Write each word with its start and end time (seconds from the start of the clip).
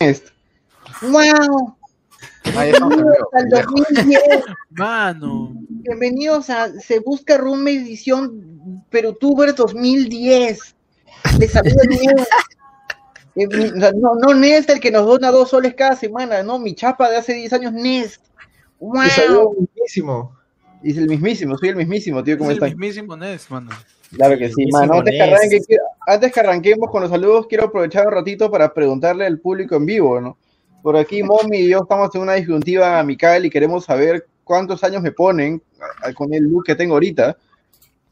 Nest. 0.00 0.28
¡Wow! 1.02 1.76
Ahí 2.56 2.72
Al. 2.72 3.48
2010. 3.50 4.20
Mano. 4.70 5.52
Bienvenidos 5.68 6.48
a 6.48 6.72
Se 6.80 7.00
Busca 7.00 7.36
Roommate 7.36 7.76
edición 7.76 8.82
Perutuber 8.88 9.54
2010. 9.54 10.74
Les 11.38 11.52
saluda 11.52 11.82
Nest. 11.86 12.30
Eh, 13.36 13.46
No, 13.96 14.14
no 14.14 14.32
Nest 14.32 14.70
el 14.70 14.80
que 14.80 14.90
nos 14.90 15.04
dona 15.04 15.30
dos 15.30 15.50
soles 15.50 15.74
cada 15.74 15.94
semana, 15.96 16.42
no, 16.42 16.58
mi 16.58 16.74
chapa 16.74 17.10
de 17.10 17.18
hace 17.18 17.34
10 17.34 17.52
años, 17.52 17.72
Nest. 17.74 18.22
¡Wow! 18.78 19.02
Te 19.02 19.10
saludo 19.10 19.52
muchísimo. 19.58 20.34
Y 20.82 20.92
es 20.92 20.96
el 20.96 21.08
mismísimo, 21.08 21.58
soy 21.58 21.68
el 21.68 21.76
mismísimo, 21.76 22.24
tío, 22.24 22.38
¿cómo 22.38 22.50
Es 22.50 22.56
el 22.56 22.64
mismísimo 22.70 23.18
Ness, 23.18 23.50
mano. 23.50 23.68
Claro 24.16 24.36
que 24.38 24.48
sí, 24.52 24.66
mano. 24.72 24.94
Antes 24.94 25.14
que, 25.14 25.22
arranque, 25.22 25.60
antes 26.06 26.32
que 26.32 26.40
arranquemos 26.40 26.90
con 26.90 27.02
los 27.02 27.10
saludos, 27.10 27.46
quiero 27.46 27.66
aprovechar 27.66 28.06
un 28.06 28.12
ratito 28.12 28.50
para 28.50 28.72
preguntarle 28.74 29.24
al 29.26 29.38
público 29.38 29.76
en 29.76 29.86
vivo, 29.86 30.20
¿no? 30.20 30.36
Por 30.82 30.96
aquí, 30.96 31.22
Mommy 31.22 31.58
y 31.58 31.68
yo 31.68 31.80
estamos 31.82 32.12
en 32.14 32.22
una 32.22 32.34
disyuntiva 32.34 32.98
amical 32.98 33.44
y 33.46 33.50
queremos 33.50 33.84
saber 33.84 34.26
cuántos 34.44 34.82
años 34.82 35.02
me 35.02 35.12
ponen 35.12 35.62
con 36.14 36.34
el 36.34 36.42
look 36.44 36.64
que 36.64 36.74
tengo 36.74 36.94
ahorita. 36.94 37.36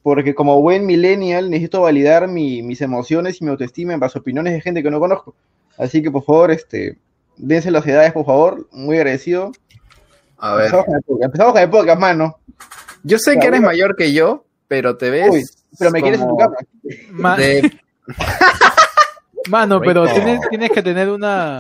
Porque 0.02 0.34
como 0.34 0.62
buen 0.62 0.87
millennial 0.87 1.50
necesito 1.50 1.82
validar 1.82 2.28
mi- 2.28 2.62
mis 2.62 2.80
emociones 2.80 3.40
y 3.40 3.45
mi 3.45 3.51
autoestima 3.51 3.92
en 3.92 4.01
base 4.01 4.16
a 4.16 4.20
opiniones 4.20 4.52
de 4.54 4.60
gente 4.60 4.82
que 4.82 4.90
no 4.90 5.01
conozco. 5.01 5.34
Así 5.76 6.01
que, 6.02 6.10
por 6.10 6.24
favor, 6.24 6.51
este, 6.52 6.96
dense 7.37 7.70
las 7.70 7.84
edades, 7.87 8.12
por 8.12 8.24
favor. 8.24 8.68
Muy 8.70 8.96
agradecido. 8.96 9.51
A 10.38 10.54
ver. 10.54 10.66
Empezamos 10.66 10.87
con 10.87 10.95
el 10.96 11.02
podcast, 11.02 11.24
empezamos 11.24 11.52
con 11.52 11.62
el 11.62 11.70
podcast, 11.70 12.01
mano. 12.01 12.38
Yo 13.02 13.18
sé 13.18 13.38
que 13.38 13.48
eres 13.48 13.60
mayor 13.60 13.96
que 13.96 14.12
yo, 14.12 14.45
pero 14.68 14.96
te 14.96 15.10
ves. 15.10 15.30
Uy, 15.30 15.45
pero 15.78 15.90
me 15.90 16.00
quieres 16.02 16.20
en 16.20 16.28
tu 16.28 16.36
cama. 16.36 16.56
Ma- 17.10 17.36
de- 17.36 17.78
Mano, 19.48 19.80
pero 19.80 20.06
tienes, 20.12 20.40
tienes 20.50 20.70
que 20.70 20.82
tener 20.82 21.09
una, 21.09 21.59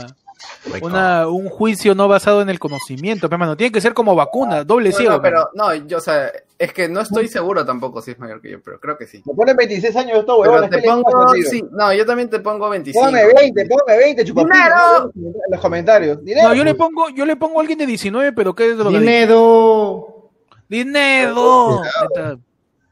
una, 0.82 1.26
un 1.26 1.48
juicio 1.48 1.94
no 1.94 2.06
basado 2.06 2.42
en 2.42 2.50
el 2.50 2.58
conocimiento, 2.58 3.28
pero 3.30 3.38
mano, 3.38 3.56
tiene 3.56 3.72
que 3.72 3.80
ser 3.80 3.94
como 3.94 4.14
vacuna, 4.14 4.62
doble 4.62 4.90
No, 4.90 4.96
ciego. 4.96 5.12
no, 5.12 5.22
pero 5.22 5.48
no, 5.54 5.74
yo, 5.74 5.96
o 5.96 6.00
sea, 6.00 6.30
es 6.58 6.72
que 6.74 6.86
no 6.88 7.00
estoy 7.00 7.28
seguro 7.28 7.64
tampoco 7.64 8.02
si 8.02 8.10
es 8.10 8.18
mayor 8.18 8.42
que 8.42 8.50
yo, 8.50 8.62
pero 8.62 8.78
creo 8.78 8.98
que 8.98 9.06
sí. 9.06 9.22
Me 9.24 9.32
ponen 9.32 9.56
26 9.56 9.96
años 9.96 10.18
esto, 10.18 10.38
huevón. 10.38 10.68
Te 10.68 10.82
pongo, 10.82 11.32
sí, 11.48 11.64
no, 11.70 11.94
yo 11.94 12.04
también 12.04 12.28
te 12.28 12.40
pongo 12.40 12.68
25. 12.68 13.06
Póngame 13.06 13.32
20, 13.34 13.66
póngame 13.66 13.98
20, 13.98 14.24
chupapito. 14.26 14.54
¡Dinero! 14.54 15.10
En 15.14 15.32
los 15.52 15.60
comentarios. 15.60 16.22
Dinero. 16.22 16.48
No, 16.48 16.54
yo 16.54 16.64
le 16.64 16.74
pongo, 16.74 17.08
yo 17.08 17.24
le 17.24 17.36
pongo 17.36 17.58
a 17.58 17.62
alguien 17.62 17.78
de 17.78 17.86
19, 17.86 18.32
pero 18.32 18.54
¿qué 18.54 18.70
es 18.72 18.76
lo 18.76 18.90
que 18.90 18.98
Dinero. 18.98 20.30
¡Dinero! 20.68 21.80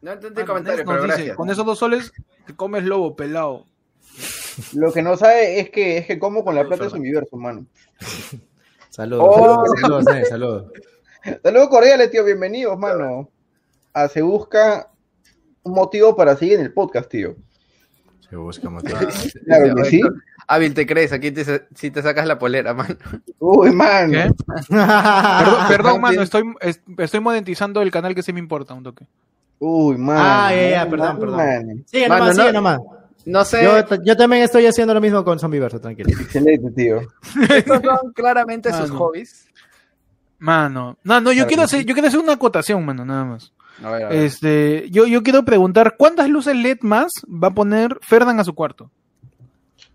No 0.07 0.13
entendí 0.13 0.41
el 0.41 0.47
Mano, 0.47 0.55
comentario, 0.55 0.85
pero 0.87 1.03
dice, 1.03 1.07
gracias. 1.17 1.37
Con 1.37 1.51
esos 1.51 1.67
dos 1.67 1.81
soles 1.81 2.13
te 2.47 2.55
comes 2.55 2.85
lobo 2.85 3.17
pelado. 3.17 3.65
Lo 4.75 4.93
que 4.93 5.03
no 5.03 5.17
sabe 5.17 5.59
es 5.59 5.71
que 5.71 5.99
es 5.99 6.07
que 6.07 6.21
como 6.21 6.45
con 6.45 6.55
la 6.55 6.65
plata 6.65 6.85
de 6.85 6.91
su 6.91 6.97
universo, 6.97 7.37
mano. 7.37 7.67
Saludos, 8.91 9.27
Oh. 9.29 9.65
saludos, 9.81 10.05
saludos, 10.05 10.29
saludos. 10.29 10.73
Saludos 11.43 11.69
cordiales, 11.71 12.09
tío. 12.13 12.23
Bienvenidos, 12.25 12.79
mano. 12.79 13.29
A 13.93 14.07
Se 14.07 14.23
Busca 14.23 14.93
un 15.65 15.73
motivo 15.75 16.15
para 16.15 16.37
seguir 16.37 16.55
en 16.61 16.67
el 16.67 16.73
podcast, 16.73 17.11
tío. 17.11 17.35
Se 18.31 18.37
busca 18.37 18.71
motivo. 18.71 18.97
Claro 19.45 19.75
que 19.75 19.85
sí. 19.87 20.01
Hábil 20.47 20.73
te 20.73 20.87
crees, 20.87 21.13
aquí 21.13 21.33
te, 21.33 21.67
si 21.75 21.91
te 21.91 22.01
sacas 22.01 22.29
la 22.29 22.39
polera, 22.39 22.75
man. 22.75 22.97
Uy, 23.41 23.73
mano. 23.73 24.13
¿Qué? 24.13 24.31
Perdón, 24.71 25.69
perdón, 25.69 26.01
mano, 26.01 26.23
estoy, 26.23 26.45
es- 26.61 26.81
estoy 26.99 27.19
monetizando 27.19 27.83
el 27.83 27.91
canal 27.91 28.15
que 28.15 28.23
sí 28.23 28.33
me 28.33 28.39
importa 28.39 28.73
un 28.75 28.85
toque. 28.85 29.05
Uy, 29.59 29.97
mano. 29.99 30.21
Ah, 30.23 30.55
ya, 30.55 30.71
ya, 30.71 30.91
perdón, 30.91 31.19
perdón. 31.19 31.37
mano. 31.39 31.73
Sigue 31.87 32.09
Mano, 32.09 32.21
nomás, 32.25 32.37
no- 32.37 32.43
sigue 32.43 32.53
nomás. 32.53 32.81
No 33.25 33.45
sé, 33.45 33.65
Yo, 33.65 33.97
yo 34.05 34.17
también 34.17 34.43
estoy 34.45 34.67
haciendo 34.67 34.95
lo 34.95 35.01
mismo 35.01 35.25
con 35.25 35.39
Zombieverso, 35.41 35.81
tranquilo. 35.81 36.11
Excelente, 36.11 36.71
tío. 36.71 37.01
estos 37.51 37.81
son 37.83 38.13
claramente 38.15 38.73
sus 38.73 38.91
hobbies. 38.93 39.49
Mano, 40.39 40.97
no, 41.03 41.21
no, 41.21 41.31
yo 41.33 41.37
Claro 41.39 41.49
quiero 41.49 41.63
hacer, 41.65 41.85
yo 41.85 41.95
quiero 41.95 42.09
hacer 42.09 42.21
una 42.21 42.35
acotación, 42.35 42.85
mano, 42.85 43.05
nada 43.05 43.25
más. 43.25 43.53
A 43.83 43.91
ver, 43.91 44.05
a 44.05 44.09
ver. 44.11 44.19
Este, 44.19 44.87
yo, 44.91 45.07
yo 45.07 45.23
quiero 45.23 45.45
preguntar, 45.45 45.97
¿cuántas 45.99 46.29
luces 46.29 46.55
LED 46.55 46.79
más 46.83 47.11
va 47.27 47.49
a 47.49 47.55
poner 47.55 47.99
Ferdan 48.03 48.39
a 48.39 48.45
su 48.45 48.55
cuarto? 48.55 48.91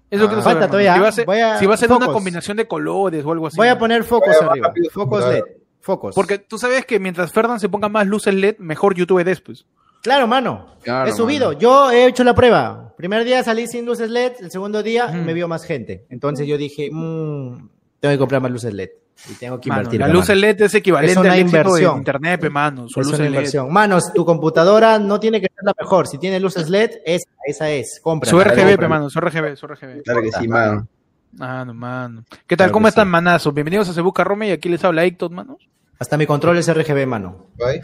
Eso 0.09 0.25
Ah. 0.25 0.27
quiero 0.27 0.41
saber. 0.41 0.57
Falta 0.57 0.67
todavía, 0.67 0.93
Si 0.95 0.99
va 0.99 1.07
a 1.07 1.11
ser, 1.13 1.29
a- 1.29 1.57
si 1.59 1.65
va 1.67 1.73
a 1.75 1.77
ser 1.77 1.91
una 1.91 2.07
combinación 2.07 2.57
de 2.57 2.67
colores 2.67 3.23
o 3.23 3.31
algo 3.31 3.47
así. 3.47 3.55
Voy 3.55 3.69
a 3.69 3.77
poner 3.79 4.03
focos 4.03 4.35
arriba. 4.41 4.73
Focos. 4.91 5.25
LED. 5.25 5.43
Focos. 5.81 6.15
Porque 6.15 6.37
tú 6.37 6.57
sabes 6.57 6.85
que 6.85 6.99
mientras 6.99 7.31
Ferdan 7.31 7.59
se 7.59 7.67
ponga 7.69 7.89
más 7.89 8.05
luces 8.07 8.33
LED, 8.33 8.57
mejor 8.59 8.95
YouTube 8.95 9.23
después. 9.23 9.65
Claro, 10.03 10.27
mano. 10.27 10.67
Claro, 10.83 11.09
he 11.09 11.13
subido. 11.13 11.47
mano. 11.49 11.59
Yo 11.59 11.91
he 11.91 12.05
hecho 12.07 12.23
la 12.23 12.33
prueba. 12.33 12.93
Primer 12.97 13.23
día 13.23 13.43
salí 13.43 13.67
sin 13.67 13.85
luces 13.85 14.09
LED, 14.09 14.33
el 14.39 14.51
segundo 14.51 14.81
día 14.83 15.07
Ujú. 15.07 15.17
me 15.17 15.33
vio 15.33 15.47
más 15.47 15.63
gente. 15.63 16.05
Entonces 16.09 16.47
yo 16.47 16.57
dije, 16.57 16.89
"Mm, 16.91 17.67
tengo 17.99 18.13
que 18.13 18.17
comprar 18.17 18.41
más 18.41 18.51
luces 18.51 18.73
LED. 18.73 18.89
Y 19.29 19.33
tengo 19.35 19.59
que 19.59 19.69
Mano, 19.69 19.81
invertir. 19.81 19.99
la 19.99 20.07
mano. 20.07 20.19
luz 20.19 20.29
LED 20.29 20.61
es 20.61 20.73
equivalente 20.73 21.11
Es 21.11 21.17
una 21.17 21.33
al 21.33 21.39
éxito 21.39 21.57
de 21.57 21.63
inversión. 21.69 21.97
internet, 21.99 22.49
mano. 22.49 22.87
Su 22.89 23.01
Es 23.01 23.05
luz 23.05 23.15
una 23.15 23.23
LED. 23.25 23.29
inversión. 23.29 23.71
Manos, 23.71 24.11
tu 24.13 24.25
computadora 24.25 24.97
no 24.97 25.19
tiene 25.19 25.39
que 25.39 25.47
ser 25.53 25.63
la 25.63 25.73
mejor. 25.79 26.07
Si 26.07 26.17
tiene 26.17 26.39
luces 26.39 26.69
LED, 26.69 26.91
esa, 27.05 27.29
esa 27.45 27.69
es. 27.69 27.99
Compra. 28.01 28.27
Su 28.27 28.39
RGB, 28.39 28.77
pe, 28.79 28.87
mano, 28.87 29.09
su 29.11 29.19
RGB, 29.19 29.55
su 29.55 29.67
RGB. 29.67 30.01
Claro 30.03 30.21
que 30.23 30.31
sí, 30.31 30.47
mano. 30.47 30.87
Mano, 31.33 31.73
mano. 31.75 32.23
¿Qué 32.47 32.57
tal? 32.57 32.65
Claro 32.67 32.71
¿Cómo 32.73 32.87
están, 32.87 33.05
sí. 33.07 33.11
manazos? 33.11 33.53
Bienvenidos 33.53 33.87
a 33.89 33.93
Se 33.93 34.01
Busca 34.01 34.23
Rome 34.23 34.47
y 34.47 34.51
aquí 34.51 34.69
les 34.69 34.83
habla 34.83 35.03
Héctor, 35.05 35.29
mano. 35.31 35.57
Hasta 36.01 36.17
mi 36.17 36.25
control 36.25 36.57
es 36.57 36.67
RGB, 36.73 37.05
mano. 37.05 37.45
Bye. 37.57 37.79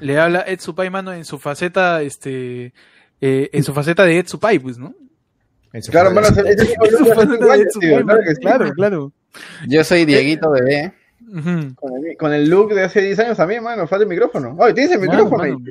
Le 0.00 0.18
habla 0.18 0.40
Ed 0.48 0.58
Supai, 0.58 0.90
mano, 0.90 1.12
en 1.12 1.24
su 1.24 1.38
faceta, 1.38 2.02
este, 2.02 2.74
eh, 3.20 3.50
en 3.52 3.62
su 3.62 3.72
faceta 3.72 4.04
de 4.04 4.18
Ed 4.18 4.26
Supai, 4.26 4.58
pues, 4.58 4.78
¿no? 4.78 4.92
Claro, 5.92 6.10
mano. 6.10 6.26
Ese 6.26 6.40
es 6.40 6.60
En 6.60 6.66
su 6.98 7.04
el 7.04 7.06
faceta 7.14 7.46
de 7.46 7.62
Ed 7.62 7.68
Supai, 7.70 8.02
Claro. 8.02 8.22
Claro, 8.40 8.72
claro. 8.72 9.12
Yo 9.68 9.84
soy 9.84 10.04
Dieguito 10.04 10.50
Bebé. 10.50 10.92
Con 11.76 12.04
el, 12.04 12.16
con 12.18 12.32
el 12.32 12.48
look 12.50 12.74
de 12.74 12.82
hace 12.82 13.00
10 13.00 13.18
años 13.20 13.36
también, 13.36 13.62
mano. 13.62 13.86
Falta 13.86 14.02
el 14.02 14.08
micrófono. 14.08 14.56
Ay, 14.60 14.74
tienes 14.74 14.90
el 14.92 14.98
Mano, 15.06 15.12
micrófono 15.12 15.42
ahí. 15.44 15.52
mano. 15.52 15.64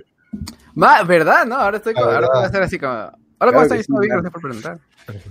Ma, 0.75 1.03
¿verdad? 1.03 1.45
No, 1.45 1.55
ahora 1.55 1.75
estoy 1.77 1.93
con, 1.93 2.05
La 2.07 2.15
ahora 2.15 2.27
voy 2.33 2.43
a 2.43 2.47
hacer 2.47 2.61
así 2.63 2.79
como. 2.79 2.93
Hola, 2.93 3.11
Claro 3.37 3.51
¿cómo 3.51 3.61
estás? 3.63 3.85
sí, 3.85 3.91
gracias 4.07 4.31
por 4.31 4.41
preguntar. 4.41 4.79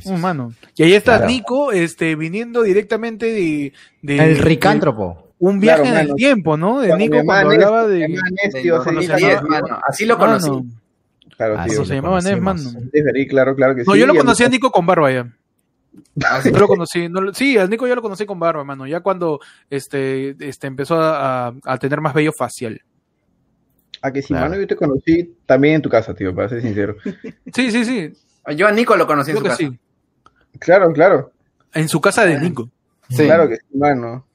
Uh, 0.05 0.17
mano. 0.19 0.53
Y 0.77 0.83
ahí 0.83 0.93
está 0.93 1.17
Claro. 1.17 1.31
Nico, 1.33 1.73
este, 1.73 2.17
viniendo 2.17 2.63
directamente 2.63 3.27
de, 3.27 3.73
de 4.03 4.19
El 4.19 4.37
ricántropo. 4.39 5.24
Un 5.39 5.61
viaje 5.61 5.83
Claro, 5.83 5.95
en 5.97 6.01
el 6.01 6.07
mano. 6.09 6.15
tiempo, 6.17 6.57
¿no? 6.57 6.81
De 6.81 6.97
Nico 6.97 7.19
cuando 7.25 7.51
hablaba 7.51 7.87
de, 7.87 8.09
mi 8.09 8.15
mamá 8.17 8.29
Nés, 8.43 8.53
Del 8.55 8.63
tío, 8.63 8.77
hace 8.77 8.93
2010, 8.93 9.17
10 9.21 9.39
años. 9.39 9.49
mano. 9.49 9.81
Así 9.87 10.05
lo 10.07 10.19
conocí. 10.19 10.51
Mano. 10.51 10.65
Claro, 11.37 11.59
Así 11.59 11.71
tío. 11.71 11.79
Eso 11.81 11.85
se 11.87 11.95
llamaba 11.97 12.21
Nes, 12.21 12.41
mano. 12.41 12.61
Es 12.93 13.05
verdad, 13.05 13.21
claro, 13.29 13.55
claro 13.57 13.75
que 13.75 13.83
sí. 13.85 13.91
No, 13.91 13.97
yo 13.97 14.07
lo 14.07 14.15
Y 14.15 14.19
conocí 14.19 14.45
a 14.45 14.49
Nico 14.49 14.71
con 14.71 14.87
barba 14.87 15.11
ya. 15.13 15.29
Así 16.29 16.51
Yo 16.53 16.59
lo 16.59 16.67
conocí, 16.69 17.09
no 17.09 17.33
sí, 17.33 17.57
al 17.59 17.71
Nico 17.71 17.87
yo 17.87 17.95
lo 17.95 18.03
conocí 18.03 18.27
con 18.27 18.39
barba, 18.39 18.65
mano. 18.65 18.87
Ya 18.87 19.01
cuando 19.01 19.41
este, 19.71 20.37
este 20.41 20.67
empezó 20.67 21.01
a, 21.01 21.49
a- 21.49 21.55
a 21.65 21.79
tener 21.79 22.01
más 22.01 22.15
vello 22.15 22.33
facial. 22.37 22.81
A 24.03 24.13
que 24.13 24.21
sí, 24.23 24.29
Claro. 24.29 24.51
mano, 24.51 24.61
yo 24.61 24.67
te 24.67 24.77
conocí 24.77 25.35
también 25.47 25.77
en 25.77 25.83
tu 25.83 25.89
casa, 25.89 26.13
tío, 26.15 26.35
para 26.35 26.49
ser 26.49 26.63
sincero. 26.63 26.97
Sí, 27.55 27.71
sí, 27.71 27.85
sí. 27.85 28.13
Yo 28.57 28.67
a 28.67 28.73
Nico 28.73 28.97
lo 28.97 29.07
conocí 29.07 29.31
en 29.31 29.37
su 29.39 29.43
que 29.43 29.49
casa. 29.49 29.59
sí. 29.59 29.79
Claro, 30.59 30.93
claro. 30.93 31.33
En 31.73 31.89
su 31.89 32.01
casa 32.01 32.25
de 32.27 32.39
Nico. 32.39 32.69
Sí. 33.09 33.25
Claro 33.25 33.49
que 33.49 33.57
sí, 33.57 33.77
mano. 33.79 34.27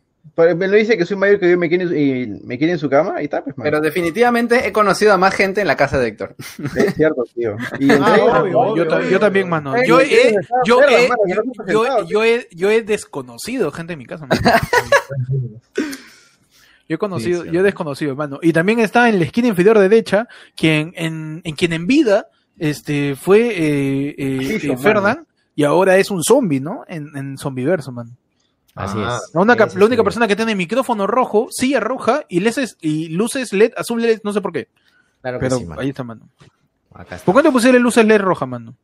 Me 0.56 0.68
lo 0.68 0.76
dice 0.78 0.98
que 0.98 1.06
soy 1.06 1.18
mayor 1.18 1.40
que 1.40 1.48
yo 1.48 1.54
y 1.54 1.58
me 1.58 1.70
quiere, 1.70 1.84
en 1.84 1.90
su- 1.90 1.96
y 1.96 2.28
me 2.46 2.58
quiere 2.58 2.74
en 2.74 2.80
su 2.80 2.90
cama, 2.90 3.14
ahí 3.18 3.26
está, 3.26 3.44
pues, 3.44 3.58
mano. 3.58 3.66
Pero 3.70 3.82
definitivamente 3.82 4.68
he 4.68 4.72
conocido 4.72 5.14
a 5.14 5.18
más 5.18 5.34
gente 5.36 5.62
en 5.62 5.68
la 5.68 5.76
casa 5.78 6.00
de 6.00 6.08
Héctor. 6.08 6.36
Es 6.76 6.94
cierto, 6.96 7.24
tío. 7.36 7.56
Y 7.80 7.92
Ah, 7.92 7.96
entre- 7.96 8.22
obvio, 8.22 8.60
obvio, 8.60 8.76
yo, 8.84 8.88
ta- 8.88 8.98
obvio, 8.98 9.10
yo 9.10 9.20
también, 9.20 9.50
mano. 9.50 9.74
Yo 9.86 10.00
he, 10.02 10.36
yo, 10.66 10.82
he, 10.84 11.10
yo, 11.68 12.06
yo- 12.08 12.24
he, 12.24 12.48
yo 12.52 12.70
he 12.70 12.82
desconocido 12.84 13.72
gente 13.72 13.94
en 13.94 14.00
mi 14.00 14.06
casa, 14.06 14.26
mano. 14.28 14.42
Yo 16.88 16.96
he 16.96 16.98
conocido, 16.98 17.42
Sí, 17.44 17.50
sí, 17.50 17.54
yo 17.54 17.60
he 17.60 17.64
desconocido, 17.64 18.16
mano. 18.16 18.40
Y 18.42 18.52
también 18.52 18.80
está 18.80 19.10
en 19.10 19.20
la 19.20 19.26
esquina 19.26 19.48
inferior 19.50 19.78
derecha, 19.78 20.28
quien 20.56 20.92
en, 20.96 21.40
en 21.44 21.56
quien 21.56 21.72
en 21.74 21.86
vida 21.86 22.30
este 22.58 23.16
fue 23.16 23.42
eh, 23.50 24.16
eh, 24.18 24.38
Sí, 24.60 24.68
eh, 24.72 25.24
y 25.56 25.64
ahora 25.66 25.98
es 25.98 26.10
un 26.10 26.24
zombie, 26.24 26.60
¿no? 26.60 26.84
En, 26.88 27.16
en 27.16 27.38
Zombiverso, 27.38 27.92
mano. 27.92 28.10
Así 28.80 28.98
Ah, 29.04 29.20
es. 29.24 29.34
La 29.34 29.42
única, 29.42 29.68
la 29.98 30.04
persona 30.04 30.28
que 30.28 30.36
tiene 30.36 30.56
micrófono 30.56 31.06
rojo, 31.06 31.48
silla 31.52 31.80
roja 31.80 32.24
y 32.30 32.40
luces, 32.40 32.78
y 32.82 33.10
luces 33.10 33.52
LED 33.54 33.74
azules, 33.78 34.22
no 34.24 34.32
sé 34.34 34.42
por 34.42 34.54
qué. 34.54 34.70
Claro 35.22 35.38
que 35.40 35.46
Pero 35.46 35.58
sí, 35.58 35.66
mano. 35.66 35.82
ahí 35.82 35.90
está, 35.90 36.04
mano. 36.04 36.30
Acá 36.94 37.16
está. 37.18 37.26
¿Por 37.26 37.36
qué 37.36 37.44
no 37.48 37.52
pusieron 37.52 37.82
luces 37.84 38.06
LED 38.06 38.22
roja, 38.22 38.46
mano? 38.46 38.76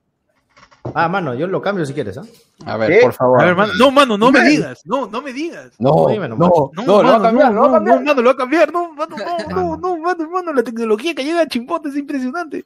Ah, 0.93 1.07
mano, 1.09 1.33
yo 1.33 1.47
lo 1.47 1.61
cambio 1.61 1.85
si 1.85 1.93
quieres, 1.93 2.17
¿ah? 2.17 2.23
A 2.65 2.77
ver, 2.77 2.89
¿Qué? 2.91 2.99
por 3.01 3.13
favor. 3.13 3.41
A 3.41 3.45
ver, 3.45 3.55
mano. 3.55 3.73
No, 3.79 3.91
mano, 3.91 4.17
no 4.17 4.31
me 4.31 4.43
digas. 4.43 4.81
No, 4.85 5.07
no 5.07 5.21
me 5.21 5.33
digas. 5.33 5.71
No, 5.79 6.07
nomás. 6.07 6.29
no, 6.29 6.71
No, 6.73 6.83
no, 6.85 6.85
lo 6.85 6.93
va 6.93 6.99
a 6.99 7.03
mano, 7.19 7.23
cambiar, 7.23 7.51
no, 7.53 7.61
lo 7.63 7.71
va 7.71 7.77
a 7.77 7.79
no, 7.79 7.85
cambiar. 7.85 8.05
no, 8.05 8.11
mano, 8.11 8.21
lo 8.21 8.27
va 8.27 8.31
a 8.31 8.37
cambiar. 8.37 8.71
No, 8.71 8.91
mano, 8.93 9.15
no, 9.17 9.47
no, 9.49 9.77
no, 9.77 9.97
mano, 9.97 10.29
mano, 10.29 10.53
la 10.53 10.63
tecnología 10.63 11.15
que 11.15 11.23
llega 11.23 11.41
a 11.41 11.47
chimpote 11.47 11.89
es 11.89 11.95
impresionante. 11.95 12.65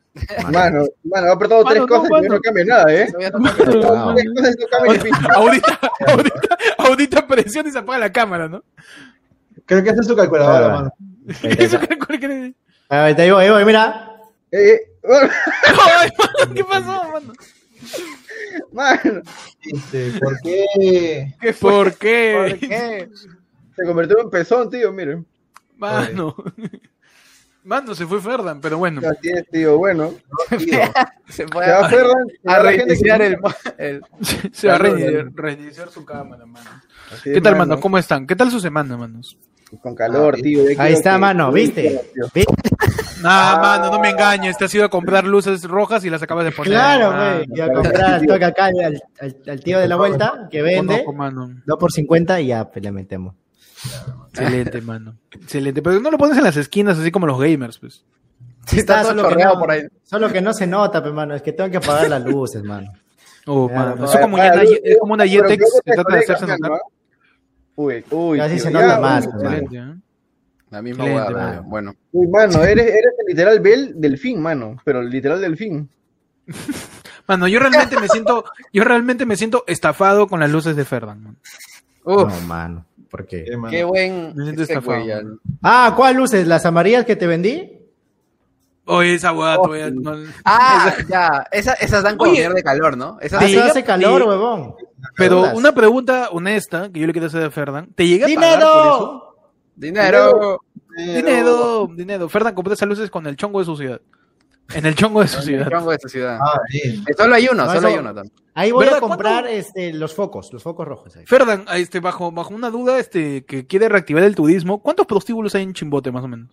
Mano, 0.51 0.85
mano, 1.03 1.27
ha 1.29 1.33
apretado 1.33 1.63
Mano, 1.63 1.69
tres 1.69 1.81
no, 1.81 1.87
cosas 1.87 2.09
y 2.09 2.13
mano. 2.13 2.35
no 2.35 2.39
cambio 2.41 2.65
nada, 2.65 2.93
¿eh? 2.93 3.07
No 3.13 3.19
cambia. 3.19 3.75
No 3.75 5.35
ahorita, 5.35 5.79
ahorita, 6.07 6.57
ahorita 6.77 7.27
presiona 7.27 7.69
y 7.69 7.71
se 7.71 7.79
apaga 7.79 7.99
la 7.99 8.11
cámara, 8.11 8.47
¿no? 8.49 8.63
Creo 9.65 9.83
que 9.83 9.89
esa 9.91 10.01
es 10.01 10.07
su 10.07 10.15
calculadora, 10.15 10.65
Ah. 10.65 10.69
mano. 10.69 10.93
Eso 11.43 11.77
Ah, 12.89 13.03
Ahí 13.05 13.31
voy, 13.31 13.43
ahí 13.45 13.49
voy, 13.51 13.65
mira. 13.65 14.17
Eh, 14.51 14.73
eh, 14.73 14.79
mano, 15.03 16.53
¿Qué 16.55 16.63
pasó, 16.63 17.03
mano? 17.13 17.33
Mano, 18.71 19.21
Este, 19.61 20.11
¿Por 20.19 20.39
qué? 20.41 21.33
¿Por 21.59 21.93
qué? 21.97 22.57
¿Por 22.59 22.59
qué? 22.69 23.09
se 23.75 23.85
convirtió 23.85 24.19
en 24.19 24.29
pezón, 24.29 24.69
tío, 24.69 24.91
miren. 24.91 25.25
Mano. 25.77 26.35
Mano, 27.63 27.93
se 27.93 28.05
fue 28.05 28.21
Ferdan, 28.21 28.59
pero 28.61 28.77
bueno. 28.77 29.01
Así 29.07 29.29
es, 29.29 29.47
tío, 29.49 29.77
bueno. 29.77 30.13
Tío. 30.57 30.79
Se 31.27 31.47
fue 31.47 31.65
Se 31.65 31.71
va 31.71 32.55
a, 32.55 32.59
reiniciar 32.59 33.21
el, 33.21 33.37
el- 33.77 34.01
Se 34.51 34.67
va 34.67 34.75
a 34.75 34.77
reiniciar, 34.77 35.31
reiniciar 35.33 35.89
su 35.91 36.03
cámara, 36.05 36.45
mano. 36.45 36.69
Así 37.11 37.23
¿Qué 37.31 37.37
es, 37.37 37.43
tal, 37.43 37.55
mano? 37.57 37.79
¿Cómo 37.79 37.97
están? 37.97 38.25
¿Qué 38.25 38.35
tal 38.35 38.49
su 38.49 38.59
semana, 38.59 38.97
manos? 38.97 39.37
Con 39.81 39.93
calor, 39.93 40.35
tío. 40.37 40.69
ya 40.71 40.81
Ahí 40.83 40.93
está, 40.93 41.13
que- 41.13 41.17
mano, 41.19 41.51
¿viste? 41.51 42.01
¿Viste? 42.33 42.51
Nah, 43.21 43.57
mano, 43.59 43.91
no 43.91 43.99
me 43.99 44.09
engañes. 44.09 44.57
Te 44.57 44.65
has 44.65 44.73
ido 44.75 44.85
a 44.85 44.89
comprar 44.89 45.25
luces 45.25 45.63
rojas 45.63 46.03
y 46.05 46.09
las 46.09 46.21
acabas 46.21 46.45
de 46.45 46.51
poner. 46.51 46.71
Claro, 46.71 47.11
mano. 47.11 47.35
güey. 47.35 47.47
Y 47.53 47.59
a 47.61 47.71
comprar 47.73 48.05
al 48.13 48.25
toque 48.25 48.45
acá 48.45 48.65
al, 48.65 49.01
al- 49.19 49.37
al 49.47 49.59
tío 49.59 49.79
de 49.79 49.87
la 49.87 49.95
vuelta 49.95 50.47
que 50.49 50.61
vende. 50.61 51.03
2 51.65 51.77
por 51.79 51.91
50 51.91 52.41
y 52.41 52.47
ya 52.47 52.69
pues, 52.69 52.83
le 52.83 52.91
metemos. 52.91 53.35
Excelente, 54.33 54.81
mano. 54.81 55.15
Excelente. 55.31 55.81
Pero 55.81 55.99
no 55.99 56.11
lo 56.11 56.17
pones 56.17 56.37
en 56.37 56.43
las 56.43 56.57
esquinas 56.57 56.97
así 56.99 57.11
como 57.11 57.27
los 57.27 57.39
gamers, 57.39 57.77
pues. 57.79 58.03
Sí, 58.65 58.79
está 58.79 59.01
todo 59.01 59.11
solo 59.11 59.23
que 59.23 59.29
chorreado 59.29 59.53
no- 59.55 59.59
por 59.59 59.71
ahí. 59.71 59.81
Solo 60.03 60.29
que 60.31 60.41
no 60.41 60.53
se 60.53 60.67
nota, 60.67 61.01
pero 61.01 61.13
mano, 61.15 61.33
es 61.35 61.41
que 61.41 61.53
tengo 61.53 61.69
que 61.71 61.77
apagar 61.77 62.09
las 62.09 62.23
luces, 62.23 62.63
mano. 62.63 62.91
Oh, 63.45 63.67
Claro, 63.67 63.83
mano. 63.83 63.95
no, 63.95 64.05
Eso 64.05 64.13
es 64.15 64.19
como, 64.21 64.37
Ah, 64.37 64.51
una, 64.53 64.63
luz, 64.63 64.79
es 64.83 64.97
como 64.99 65.13
una 65.13 65.25
Yetex 65.25 65.81
que 65.83 65.91
trata 65.93 66.13
de 66.13 66.19
hacerse 66.19 66.45
notar. 66.45 66.71
¿ah? 66.73 66.79
Uy, 67.75 68.05
uy. 68.11 68.37
Ya 68.37 68.47
sí 68.49 68.55
tío, 68.55 68.63
se 68.65 68.71
nota 68.71 68.99
más, 68.99 69.27
pues, 69.27 69.43
mano. 69.43 70.01
La 70.71 70.81
misma 70.81 71.05
Excelente, 71.05 71.33
hueá, 71.33 71.45
mano. 71.47 71.63
bueno. 71.63 71.95
Uy, 72.11 72.27
mano, 72.27 72.63
eres, 72.63 72.85
eres 72.87 73.13
el 73.19 73.25
literal 73.27 73.59
Bell 73.59 73.93
delfín, 73.95 74.41
mano. 74.41 74.77
Pero 74.83 75.01
el 75.01 75.09
literal 75.09 75.41
delfín. 75.41 75.89
Mano, 77.27 77.47
yo 77.47 77.59
realmente 77.59 77.99
me 77.99 78.07
siento, 78.07 78.43
yo 78.73 78.83
realmente 78.83 79.23
me 79.23 79.35
siento 79.35 79.63
estafado 79.67 80.25
con 80.27 80.39
las 80.39 80.49
luces 80.49 80.75
de 80.75 80.83
Ferdan. 80.83 81.21
man. 81.23 81.37
No, 82.03 82.25
mano. 82.47 82.85
¿Por 83.11 83.27
qué? 83.27 83.43
¿Qué, 83.43 83.55
mano? 83.55 83.69
qué 83.69 83.83
buen 83.83 84.33
Me 84.35 84.43
siento 84.45 84.63
este 84.63 84.73
estafado, 84.73 85.03
güey. 85.03 85.37
Ah, 85.61 85.93
¿cuál 85.95 86.15
luces? 86.15 86.47
¿Las 86.47 86.65
amarillas 86.65 87.05
que 87.05 87.15
te 87.15 87.27
vendí? 87.27 87.77
Oye, 88.85 89.13
esa 89.13 89.31
hueá 89.33 89.57
todavía 89.57 89.91
no- 89.91 90.15
Ah, 90.43 90.95
ya. 91.07 91.45
Esa- 91.51 91.73
esas 91.73 92.01
dan 92.01 92.17
como 92.17 92.31
de 92.33 92.63
calor, 92.63 92.97
¿no? 92.97 93.19
Esas 93.21 93.43
Ah, 93.43 93.45
Sí. 93.45 93.55
Eso 93.55 93.65
hace 93.65 93.83
calor, 93.83 94.23
huevón. 94.23 94.73
Pero 95.15 95.51
una 95.55 95.71
pregunta 95.73 96.29
honesta 96.31 96.89
que 96.91 96.99
yo 96.99 97.05
le 97.05 97.13
quiero 97.13 97.27
hacer 97.27 97.43
a 97.43 97.51
Ferdan. 97.51 97.93
¿Te 97.93 98.07
llega 98.07 98.25
a 98.25 98.29
pagar 98.33 98.59
por 98.59 98.87
eso? 98.87 99.28
¡Dinero! 99.79 100.61
Dinero. 100.97 101.87
Dinero, 101.95 102.29
compré 102.53 102.73
esas 102.73 102.87
luces 102.89 103.09
con 103.09 103.25
el 103.27 103.35
chongo 103.37 103.59
de 103.59 103.65
su 103.65 103.77
ciudad. 103.77 104.01
En 104.75 104.85
el 104.85 104.93
chongo 104.95 105.21
de 105.21 105.27
su 105.27 105.37
El 105.39 105.43
ciudad. 105.45 105.69
chongo 105.69 105.89
de 105.91 105.95
esta 105.95 106.09
ciudad. 106.09 106.37
Ah. 106.41 106.59
Eh, 106.73 106.99
Solo 107.17 107.35
hay 107.35 107.47
uno, 107.51 107.65
No, 107.65 107.73
solo 107.73 107.79
eso- 107.79 107.87
hay 107.87 107.93
uno 107.97 108.13
también. 108.13 108.33
Ahí 108.53 108.71
voy 108.71 108.87
a 108.87 108.99
comprar 108.99 109.47
este, 109.47 109.93
los 109.93 110.13
focos, 110.13 110.49
los 110.51 110.61
focos 110.61 110.85
rojos. 110.85 111.15
Ahí. 111.15 111.25
Ferdan, 111.25 111.63
ah, 111.67 111.77
este, 111.77 112.01
bajo, 112.01 112.31
bajo 112.31 112.53
una 112.53 112.69
duda, 112.69 112.99
este, 112.99 113.45
que 113.45 113.65
quiere 113.65 113.87
reactivar 113.87 114.23
el 114.23 114.35
turismo, 114.35 114.81
¿cuántos 114.81 115.05
prostíbulos 115.07 115.55
hay 115.55 115.63
en 115.63 115.73
Chimbote, 115.73 116.11
más 116.11 116.23
o 116.25 116.27
menos? 116.27 116.49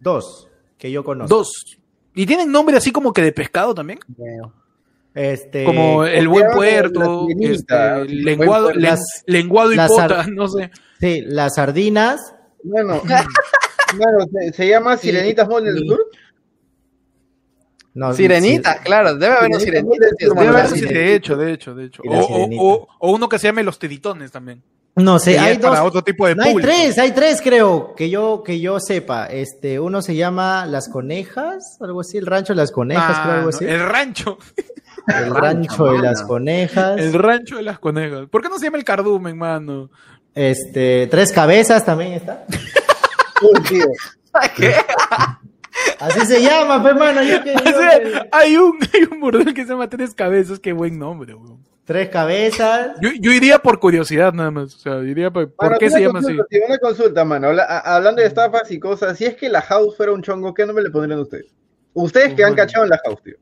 Dos, 0.00 0.48
que 0.78 0.90
yo 0.90 1.04
conozco. 1.04 1.36
Dos. 1.36 1.78
¿Y 2.14 2.24
tienen 2.26 2.50
nombre 2.50 2.76
así 2.78 2.90
como 2.90 3.12
que 3.12 3.22
de 3.22 3.32
pescado 3.32 3.74
también? 3.74 3.98
Este, 5.14 5.64
Como 5.66 6.04
el 6.06 6.24
¿cómo 6.24 6.38
buen 6.38 6.46
puerto, 6.52 7.26
este, 7.38 8.04
lenguado, 8.08 8.64
Buen 8.64 8.74
puerto. 8.74 8.80
len- 8.80 8.82
Las- 8.82 9.22
lenguado 9.26 9.72
y 9.72 9.76
las 9.76 9.88
pota, 9.90 10.26
no 10.32 10.48
sé. 10.48 10.70
sí, 11.00 11.20
las 11.26 11.54
sardinas. 11.56 12.34
Bueno, 12.62 13.02
bueno 13.96 14.26
se, 14.32 14.52
se 14.52 14.68
llama 14.68 14.96
Sirenitas 14.96 15.48
Mall 15.48 15.64
del 15.64 15.78
Sur. 15.86 16.00
No, 17.94 18.14
Sirenitas, 18.14 18.80
claro, 18.80 19.14
debe 19.16 19.34
haber 19.34 19.54
sí, 19.60 19.66
sí, 19.66 19.70
de 20.86 21.14
hecho, 21.14 21.36
de 21.36 21.52
hecho, 21.52 21.74
de 21.74 21.84
hecho. 21.84 22.02
O, 22.06 22.10
la 22.10 22.20
o- 22.20 22.26
sirenita. 22.26 22.62
o- 22.62 22.88
o 23.00 23.12
uno 23.12 23.28
que 23.28 23.38
se 23.38 23.48
llame 23.48 23.62
Los 23.62 23.78
Tiritones 23.78 24.32
también. 24.32 24.62
No 24.96 25.18
sé, 25.18 25.38
hay 25.38 25.56
para 25.58 25.78
dos. 25.80 25.88
otro 25.88 26.02
tipo 26.02 26.26
de 26.26 26.34
No, 26.34 26.42
hay 26.42 26.54
tres, 26.56 26.98
hay 26.98 27.12
tres 27.12 27.40
creo, 27.42 27.94
que 27.94 28.08
yo, 28.10 28.42
que 28.44 28.60
yo 28.60 28.78
sepa. 28.78 29.26
Este, 29.26 29.80
uno 29.80 30.02
se 30.02 30.14
llama 30.14 30.66
Las 30.66 30.88
Conejas, 30.90 31.78
algo 31.80 32.00
así, 32.00 32.18
el 32.18 32.26
rancho 32.26 32.52
de 32.52 32.58
las 32.58 32.70
conejas, 32.70 33.18
creo, 33.20 33.34
algo 33.36 33.46
Ah, 33.46 33.52
así. 33.54 33.64
no, 33.64 33.70
el 33.70 33.80
rancho. 33.80 34.38
El 35.08 35.34
rancho 35.34 35.84
de 35.92 35.98
las 35.98 36.22
conejas. 36.22 37.00
El 37.00 37.12
rancho 37.14 37.56
de 37.56 37.62
las 37.62 37.78
conejas. 37.78 38.28
¿Por 38.28 38.42
qué 38.42 38.48
no 38.48 38.58
se 38.58 38.66
llama 38.66 38.78
el 38.78 38.84
cardumen, 38.84 39.36
mano? 39.36 39.90
Este, 40.34 41.06
tres 41.08 41.32
cabezas 41.32 41.84
también 41.84 42.12
está. 42.12 42.44
¿Qué? 44.56 44.74
Así 45.98 46.20
se 46.26 46.42
llama, 46.42 46.82
pues, 46.82 46.94
mano. 46.94 47.22
Yo 47.22 47.42
que 47.42 47.52
O 47.54 47.60
digo 47.60 47.78
sea, 47.78 48.00
que- 48.00 48.28
hay 48.32 48.56
un, 48.56 48.78
hay 48.92 49.02
un 49.10 49.20
burdel 49.20 49.54
que 49.54 49.62
se 49.64 49.70
llama 49.70 49.88
Tres 49.88 50.14
Cabezas. 50.14 50.60
Qué 50.60 50.72
buen 50.72 50.98
nombre, 50.98 51.34
weón. 51.34 51.60
Tres 51.84 52.10
cabezas. 52.10 52.92
Yo, 53.00 53.10
yo 53.20 53.32
iría 53.32 53.58
por 53.58 53.80
curiosidad 53.80 54.32
nada 54.32 54.52
más. 54.52 54.76
O 54.76 54.78
sea, 54.78 55.00
diría 55.00 55.30
por, 55.32 55.50
¿por 55.52 55.78
qué 55.78 55.90
se 55.90 56.00
llama 56.00 56.20
así. 56.20 56.36
consulta, 56.36 56.56
Una 56.68 56.78
consulta, 56.78 57.24
mano. 57.24 57.48
Habla- 57.48 57.64
a- 57.64 57.96
hablando 57.96 58.22
de 58.22 58.28
estafas 58.28 58.70
y 58.70 58.78
cosas, 58.78 59.18
si 59.18 59.24
es 59.24 59.34
que 59.34 59.48
la 59.48 59.62
house 59.62 59.96
fuera 59.96 60.12
un 60.12 60.22
chongo, 60.22 60.54
¿qué 60.54 60.64
nombre 60.64 60.84
le 60.84 60.90
pondrían 60.90 61.18
ustedes? 61.18 61.46
Ustedes 61.94 62.34
que 62.34 62.44
han 62.44 62.54
cachado 62.54 62.84
en 62.84 62.90
la 62.90 63.00
house, 63.04 63.20
tío. 63.22 63.34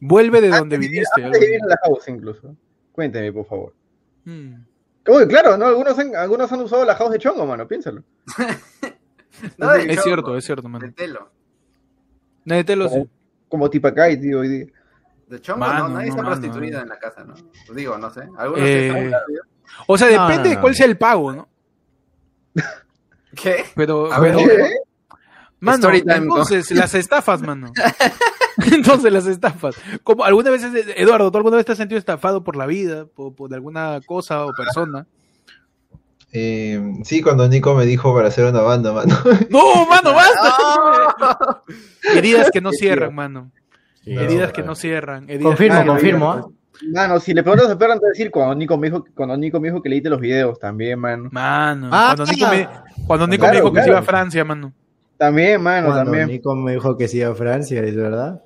Vuelve 0.00 0.42
de 0.42 0.48
donde 0.50 0.76
Antes 0.76 0.90
viniste. 0.90 1.22
Antes 1.22 1.22
de 1.22 1.38
algo 1.38 1.40
vivir 1.40 1.60
en 1.62 1.68
la 1.68 1.76
house, 1.84 2.08
incluso. 2.08 2.54
Cuénteme, 2.92 3.32
por 3.32 3.46
favor. 3.46 3.72
así. 4.26 4.54
Uy, 5.06 5.26
claro, 5.28 5.56
¿no? 5.56 5.66
Algunos 5.66 5.98
han, 5.98 6.16
algunos 6.16 6.50
han 6.50 6.60
usado 6.60 6.84
la 6.84 6.94
house 6.96 7.10
de 7.12 7.18
chongo, 7.18 7.46
mano, 7.46 7.66
piénsalo. 7.68 8.02
No, 9.58 9.72
de 9.72 9.80
Es 9.80 9.86
chongo, 9.96 10.02
cierto, 10.02 10.36
es 10.36 10.44
cierto, 10.44 10.62
De 10.62 10.68
mano. 10.68 10.92
telo. 10.96 11.30
Nadie 12.44 12.64
te 12.64 12.76
lo 12.76 12.88
sé. 12.88 12.94
Como, 12.94 13.08
como 13.48 13.70
Tipacay, 13.70 14.18
tío, 14.20 14.38
hoy 14.40 14.48
día. 14.48 14.66
De 15.26 15.40
chongo, 15.40 15.58
Mano, 15.58 15.88
no, 15.88 15.94
nadie 15.96 16.06
no, 16.06 16.12
está 16.12 16.22
mano. 16.22 16.40
prostituida 16.40 16.80
en 16.82 16.88
la 16.88 16.98
casa, 16.98 17.24
¿no? 17.24 17.34
Digo, 17.74 17.98
no 17.98 18.10
sé. 18.10 18.20
Algunos 18.38 18.60
Eh, 18.68 18.90
sí 18.92 19.06
están. 19.06 19.40
O 19.88 19.98
sea, 19.98 20.06
No, 20.08 20.12
depende 20.28 20.36
no, 20.44 20.48
de 20.50 20.54
no. 20.54 20.60
cuál 20.60 20.74
sea 20.76 20.86
el 20.86 20.96
pago, 20.96 21.32
¿no? 21.32 21.48
¿Qué? 23.34 23.64
Pero, 23.74 24.12
A 24.12 24.20
ver, 24.20 24.36
pero- 24.36 24.48
¿Qué? 24.48 24.76
Mano, 25.64 25.76
Story 25.78 26.02
time, 26.02 26.20
¿no? 26.20 26.22
entonces, 26.22 26.70
las 26.70 26.94
estafas, 26.94 27.42
mano. 27.42 27.72
entonces, 28.72 29.12
las 29.12 29.26
estafas. 29.26 29.76
Como 30.02 30.24
alguna 30.24 30.50
vez, 30.50 30.62
Eduardo, 30.96 31.30
¿tú 31.30 31.38
alguna 31.38 31.56
vez 31.56 31.66
te 31.66 31.72
has 31.72 31.78
sentido 31.78 31.98
estafado 31.98 32.44
por 32.44 32.56
la 32.56 32.66
vida, 32.66 33.06
por, 33.06 33.34
por 33.34 33.52
alguna 33.52 34.00
cosa 34.06 34.44
o 34.44 34.52
persona? 34.54 35.06
Eh, 36.36 36.80
sí, 37.04 37.22
cuando 37.22 37.46
Nico 37.48 37.74
me 37.74 37.86
dijo 37.86 38.12
para 38.12 38.26
hacer 38.28 38.44
una 38.44 38.60
banda, 38.60 38.92
mano. 38.92 39.16
¡No, 39.50 39.86
mano, 39.86 40.12
basta! 40.14 41.62
Heridas 42.14 42.50
que 42.50 42.60
no 42.60 42.72
cierran, 42.72 43.14
mano. 43.14 43.52
No, 44.04 44.20
Heridas 44.20 44.52
que 44.52 44.62
no 44.62 44.74
cierran. 44.74 45.24
heridas 45.30 45.44
Confirmo, 45.44 45.80
que 45.80 45.86
confirmo. 45.86 46.30
¿ah? 46.32 46.46
Mano, 46.92 47.20
si 47.20 47.32
le 47.32 47.42
preguntas 47.44 47.70
a 47.70 47.78
Ferran, 47.78 47.98
te 48.00 48.06
va 48.06 48.08
a 48.08 48.10
decir 48.10 48.32
cuando 48.32 48.54
Nico 48.56 48.76
me 48.76 48.88
dijo, 48.88 49.04
cuando 49.14 49.36
Nico 49.36 49.60
me 49.60 49.68
dijo 49.68 49.80
que 49.80 49.88
leíste 49.88 50.10
los 50.10 50.20
videos, 50.20 50.58
también, 50.58 50.98
mano. 50.98 51.28
Mano, 51.30 51.88
Ah. 51.92 52.14
cuando 52.16 52.32
Nico 52.32 52.48
me, 52.48 52.68
cuando 53.06 53.26
Nico 53.28 53.40
Claro, 53.42 53.52
me 53.54 53.60
dijo 53.60 53.72
que 53.72 53.82
se 53.82 53.88
iba 53.90 53.98
a 54.00 54.02
Francia, 54.02 54.44
mano. 54.44 54.72
También, 55.16 55.62
mano, 55.62 55.86
Cuando 55.88 56.04
también. 56.04 56.28
Nico 56.28 56.54
me 56.56 56.72
dijo 56.72 56.96
que 56.96 57.08
iba 57.12 57.30
a 57.30 57.34
Francia, 57.34 57.80
¿es 57.82 57.96
verdad? 57.96 58.42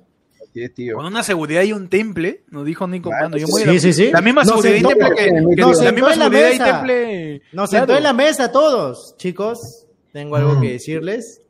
Tío. 0.75 0.95
Con 0.97 1.05
una 1.05 1.23
seguridad 1.23 1.61
y 1.63 1.71
un 1.71 1.87
temple, 1.87 2.43
nos 2.49 2.65
dijo 2.65 2.85
Nico, 2.85 3.09
Claro, 3.09 3.29
mano. 3.29 3.37
Yo 3.37 3.47
sí, 3.47 3.63
Sí, 3.63 3.79
sí, 3.79 3.93
sí. 3.93 4.11
La 4.11 4.19
misma 4.19 4.43
No 4.43 4.57
seguridad 4.57 4.73
se- 4.73 4.77
y 4.79 4.83
temple 4.83 5.09
que, 5.15 5.31
no, 5.31 5.49
que- 5.51 5.55
no, 5.61 5.67
la 5.69 5.73
sentó 5.75 5.93
misma 5.93 6.13
en 6.13 6.19
la 6.19 6.25
seguridad 6.25 6.47
y 6.49 6.51
mesa. 6.51 6.65
temple. 6.65 7.41
Nos 7.53 7.69
Claro. 7.69 7.85
sentó 7.85 7.97
en 7.97 8.03
la 8.03 8.13
mesa 8.13 8.51
todos, 8.51 9.15
chicos. 9.17 9.85
Tengo 10.11 10.35
algo 10.35 10.55
Mm. 10.55 10.61
que 10.61 10.71
decirles. 10.73 11.41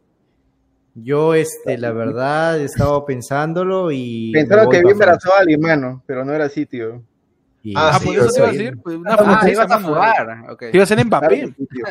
Yo, 0.93 1.33
este, 1.33 1.77
la 1.79 1.91
verdad, 1.91 2.59
he 2.59 2.65
estado 2.65 3.03
pensándolo 3.05 3.89
y. 3.91 4.31
Pensaron 4.33 4.69
que 4.69 4.81
pa' 4.81 4.91
embarazado 4.91 5.35
a 5.35 5.39
alguien, 5.39 5.61
mano, 5.61 6.03
pero 6.05 6.23
no 6.23 6.33
era 6.33 6.45
así, 6.45 6.65
tío. 6.67 7.01
Y- 7.63 7.73
Ah, 7.75 7.97
sí, 7.99 8.05
pues 8.05 8.17
eso 8.19 8.27
te 8.33 8.39
iba 8.39 8.47
a 8.47 8.51
decir. 8.51 8.77
Pues 8.83 8.95
una 8.97 9.39
Ah, 9.41 9.49
ibas 9.49 9.71
a 9.71 9.81
jugar. 9.81 10.45
Ok. 10.51 10.59
Te 10.59 10.69
iba 10.73 10.81
a 10.81 10.83
hacer. 10.83 11.07
Claro 11.07 11.29
que 11.29 11.45
sí, 11.47 11.53
tío. 11.67 11.85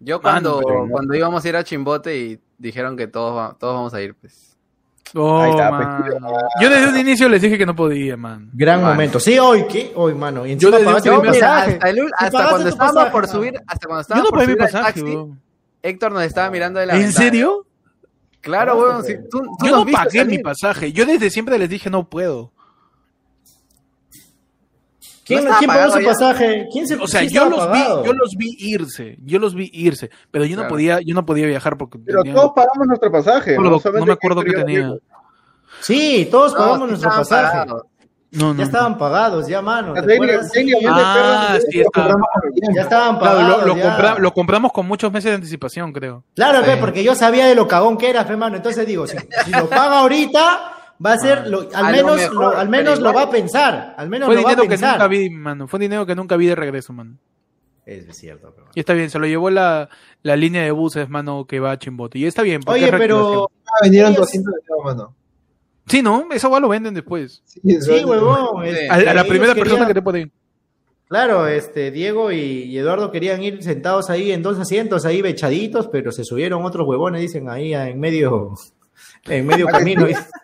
Yo 0.00 0.20
cuando, 0.20 0.62
Mano, 0.66 0.86
cuando 0.90 1.14
íbamos 1.14 1.44
a 1.44 1.48
ir 1.48 1.56
a 1.56 1.62
Chimbote 1.64 2.16
y 2.16 2.40
dijeron 2.58 2.96
que 2.96 3.06
todos, 3.06 3.36
va- 3.36 3.56
todos 3.58 3.74
vamos 3.74 3.94
a 3.94 4.00
ir, 4.00 4.14
pues. 4.14 4.56
Oh, 5.14 5.40
Ahí 5.40 5.50
está, 5.50 5.70
pues. 5.70 6.14
Yo 6.60 6.70
desde 6.70 6.88
un 6.88 6.96
inicio 6.98 7.28
les 7.28 7.42
dije 7.42 7.58
que 7.58 7.66
no 7.66 7.74
podía, 7.74 8.16
man. 8.16 8.48
Gran 8.52 8.82
momento. 8.82 9.18
Sí, 9.20 9.38
hoy, 9.38 9.64
¿qué? 9.66 9.92
Hoy, 9.96 10.14
mano. 10.14 10.46
Y 10.46 10.52
encima 10.52 10.70
desde 10.78 10.86
un 10.86 10.92
pagaste 10.94 11.08
Yo 11.10 11.22
pasaje. 11.22 11.72
hasta, 11.74 11.90
el 11.90 12.00
hasta 12.16 12.48
cuando 12.48 12.68
estábamos 12.68 12.94
pasaje, 12.96 13.10
por 13.12 13.26
subir, 13.28 13.60
hasta 13.66 13.86
cuando 13.86 13.98
Yo 13.98 14.02
estábamos 14.02 14.24
no 14.24 14.30
por 14.30 14.44
subir 14.44 14.62
al 14.62 14.66
pasaje, 14.68 14.84
taxi, 15.00 15.02
weón. 15.02 15.40
Héctor 15.82 16.12
nos 16.12 16.22
estaba 16.22 16.50
mirando 16.50 16.78
de 16.80 16.86
la 16.86 16.94
¿En 16.94 17.00
ventana. 17.02 17.24
serio? 17.24 17.66
Claro, 18.40 18.78
weón. 18.78 19.04
si 19.04 19.14
tú, 19.28 19.40
tú 19.58 19.66
Yo 19.66 19.84
no 19.84 19.86
pagué 19.92 20.24
mi 20.24 20.38
pasaje. 20.38 20.92
Yo 20.92 21.04
desde 21.04 21.28
siempre 21.30 21.58
les 21.58 21.68
dije 21.68 21.90
no 21.90 22.08
puedo. 22.08 22.52
¿Quién, 25.38 25.44
¿quién 25.58 25.68
pagó 25.70 25.92
su 25.92 26.04
pasaje? 26.04 26.68
¿Quién 26.72 26.86
se 26.88 26.94
O 26.96 27.06
sea, 27.06 27.20
sí 27.20 27.28
yo 27.30 27.48
los 27.48 27.58
pagado? 27.66 28.02
vi, 28.02 28.06
yo 28.08 28.12
los 28.14 28.34
vi 28.36 28.56
irse, 28.58 29.16
yo 29.24 29.38
los 29.38 29.54
vi 29.54 29.70
irse, 29.72 30.10
pero 30.30 30.44
yo 30.44 30.56
no 30.56 30.62
Claro. 30.62 30.74
podía, 30.74 30.98
yo 31.04 31.14
no 31.14 31.24
podía 31.24 31.46
viajar 31.46 31.76
porque 31.76 31.98
Pero 31.98 32.22
tenía- 32.22 32.34
todos 32.34 32.52
pagamos 32.54 32.86
nuestro 32.86 33.12
pasaje. 33.12 33.56
No, 33.56 33.70
no 33.70 33.78
Solamente 33.78 34.06
me 34.06 34.12
acuerdo 34.14 34.42
qué 34.42 34.52
tenía. 34.52 34.92
Sí, 35.80 36.28
todos 36.30 36.52
No, 36.52 36.58
pagamos 36.58 36.88
nuestro 36.88 37.10
pasaje. 37.10 37.58
pagados. 37.58 37.82
no, 38.32 38.52
no. 38.54 38.58
Ya 38.58 38.64
estaban 38.64 38.96
pagados, 38.98 39.46
ya, 39.48 39.60
mano. 39.62 39.94
Ah, 39.96 41.58
sí, 41.68 41.80
está. 41.80 42.14
Ya 42.74 42.82
estaban 42.82 43.18
Claro, 43.18 43.36
pagados. 43.38 43.60
lo, 43.60 43.66
lo 43.66 43.76
ya. 43.76 43.82
compra- 43.82 44.18
lo 44.18 44.32
compramos 44.32 44.72
con 44.72 44.86
muchos 44.86 45.10
meses 45.12 45.30
de 45.30 45.34
anticipación, 45.36 45.92
creo. 45.92 46.24
Claro, 46.34 46.60
Sí. 46.60 46.64
pe, 46.66 46.76
porque 46.76 47.02
yo 47.02 47.14
sabía 47.14 47.46
de 47.46 47.54
lo 47.54 47.66
cagón 47.66 47.96
que 47.98 48.08
era, 48.10 48.24
fe, 48.24 48.36
mano. 48.36 48.56
Entonces 48.56 48.86
digo, 48.86 49.06
si, 49.06 49.16
si 49.44 49.50
lo 49.50 49.68
paga 49.68 50.00
ahorita, 50.00 50.72
Va 51.04 51.14
a 51.14 51.18
ser, 51.18 51.46
lo- 51.46 51.68
a 51.72 51.78
al 51.78 51.86
lo 51.86 51.90
menos, 51.92 52.16
mejor, 52.18 52.34
lo, 52.36 52.48
al 52.58 52.68
menos 52.68 53.00
lo 53.00 53.12
va 53.14 53.22
a 53.22 53.30
pensar. 53.30 53.94
Al 53.96 54.08
menos 54.10 54.26
Fue 54.26 54.34
lo 54.36 54.42
va 54.42 54.48
a 54.48 54.52
dinero 54.52 54.62
que 54.64 54.68
pensar. 54.68 54.92
nunca 54.98 55.08
vi, 55.08 55.30
mano. 55.30 55.66
Fue 55.66 55.78
dinero 55.80 56.04
que 56.06 56.14
nunca 56.14 56.36
vi 56.36 56.46
de 56.46 56.54
regreso, 56.54 56.92
mano. 56.92 57.16
Es 57.86 58.16
cierto, 58.18 58.52
pero... 58.54 58.68
Y 58.74 58.80
está 58.80 58.92
bien, 58.92 59.08
se 59.10 59.18
lo 59.18 59.26
llevó 59.26 59.50
la, 59.50 59.88
la 60.22 60.36
línea 60.36 60.62
de 60.62 60.70
buses, 60.70 61.08
mano, 61.08 61.46
que 61.46 61.58
va 61.58 61.72
a 61.72 61.78
Chimbote. 61.78 62.18
Y 62.18 62.26
está 62.26 62.42
bien. 62.42 62.60
porque 62.62 62.82
Oye, 62.84 62.92
pero... 62.96 63.50
Ah, 63.66 63.78
vendieron 63.82 64.12
Ellos- 64.12 64.26
200 64.26 64.54
de 64.54 64.60
nuevo, 64.68 64.84
mano. 64.84 65.14
Sí, 65.86 66.02
¿no? 66.02 66.28
Esa 66.30 66.48
hueá 66.48 66.60
lo 66.60 66.68
venden 66.68 66.94
después. 66.94 67.42
Sí, 67.46 68.04
huevón. 68.04 68.64
Este, 68.64 68.88
A, 68.90 68.94
a 68.94 69.14
la 69.14 69.24
primera 69.24 69.54
persona 69.54 69.86
que 69.86 69.94
te 69.94 70.02
puede 70.02 70.20
ir. 70.20 70.30
Claro, 71.08 71.48
este, 71.48 71.90
Diego 71.90 72.30
y, 72.30 72.36
y 72.38 72.78
Eduardo 72.78 73.10
querían 73.10 73.42
ir 73.42 73.60
sentados 73.64 74.08
ahí 74.10 74.30
en 74.30 74.42
dos 74.42 74.56
asientos, 74.60 75.04
ahí 75.04 75.20
bechaditos, 75.22 75.88
pero 75.88 76.12
se 76.12 76.22
subieron 76.22 76.64
otros 76.64 76.86
huevones, 76.86 77.20
dicen, 77.20 77.48
ahí 77.48 77.74
en 77.74 77.98
medio, 77.98 78.54
en 79.24 79.46
medio 79.46 79.66
camino. 79.72 80.06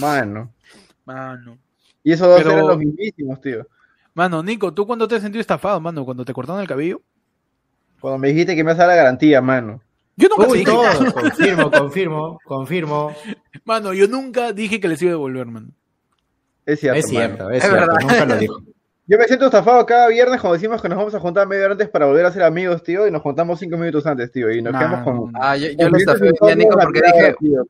Mano. 0.00 0.50
Mano. 1.04 1.58
Y 2.04 2.12
esos 2.12 2.28
dos 2.28 2.38
Pero- 2.38 2.52
eran 2.52 2.66
los 2.66 2.78
mismísimos, 2.78 3.40
tío. 3.40 3.66
Mano, 4.14 4.42
Nico, 4.42 4.72
¿tú 4.74 4.86
cuándo 4.86 5.08
te 5.08 5.14
has 5.16 5.22
sentido 5.22 5.40
estafado, 5.40 5.80
mano? 5.80 6.04
¿Cuando 6.04 6.24
te 6.24 6.32
cortaron 6.34 6.60
el 6.60 6.68
cabello? 6.68 7.00
Cuando 8.00 8.18
me 8.18 8.28
dijiste 8.28 8.54
que 8.56 8.64
me 8.64 8.72
hace 8.72 8.86
la 8.86 8.94
garantía, 8.94 9.40
mano. 9.40 9.80
Yo 10.16 10.28
nunca 10.28 10.48
Uy, 10.50 10.58
dije. 10.58 10.70
todo, 10.70 11.12
confirmo, 11.14 11.70
confirmo, 11.70 12.38
confirmo. 12.44 13.14
Mano, 13.64 13.94
yo 13.94 14.06
nunca 14.08 14.52
dije 14.52 14.80
que 14.80 14.88
les 14.88 15.00
iba 15.00 15.10
a 15.10 15.14
devolver, 15.14 15.46
mano. 15.46 15.68
Es 16.66 16.80
cierto, 16.80 16.98
Es 16.98 17.06
cierto, 17.08 17.44
mano. 17.44 17.50
es, 17.50 17.64
Es 17.64 17.70
cierto, 17.70 17.80
verdad. 17.92 18.00
nunca 18.00 18.24
lo 18.26 18.36
dijo. 18.36 18.60
Yo 19.08 19.18
me 19.18 19.24
siento 19.24 19.46
estafado 19.46 19.84
cada 19.84 20.06
viernes 20.08 20.40
cuando 20.40 20.54
decimos 20.54 20.80
que 20.80 20.88
nos 20.88 20.96
vamos 20.96 21.14
a 21.14 21.18
juntar 21.18 21.46
media 21.48 21.64
hora 21.64 21.72
antes 21.72 21.88
para 21.88 22.06
volver 22.06 22.24
a 22.24 22.30
ser 22.30 22.44
amigos, 22.44 22.82
tío, 22.84 23.06
y 23.06 23.10
nos 23.10 23.20
juntamos 23.20 23.58
cinco 23.58 23.76
minutos 23.76 24.06
antes, 24.06 24.30
tío, 24.30 24.50
y 24.50 24.62
nos 24.62 24.72
Nah, 24.72 24.78
quedamos 24.78 25.02
con... 25.02 25.32
Ah, 25.34 25.56
yo, 25.56 25.66
yo 25.76 25.88
lo 25.90 25.96
estafé 25.98 26.30
día, 26.40 26.54
Nico, 26.54 26.78
porque 26.80 27.00
dije. 27.02 27.34
tío. 27.40 27.66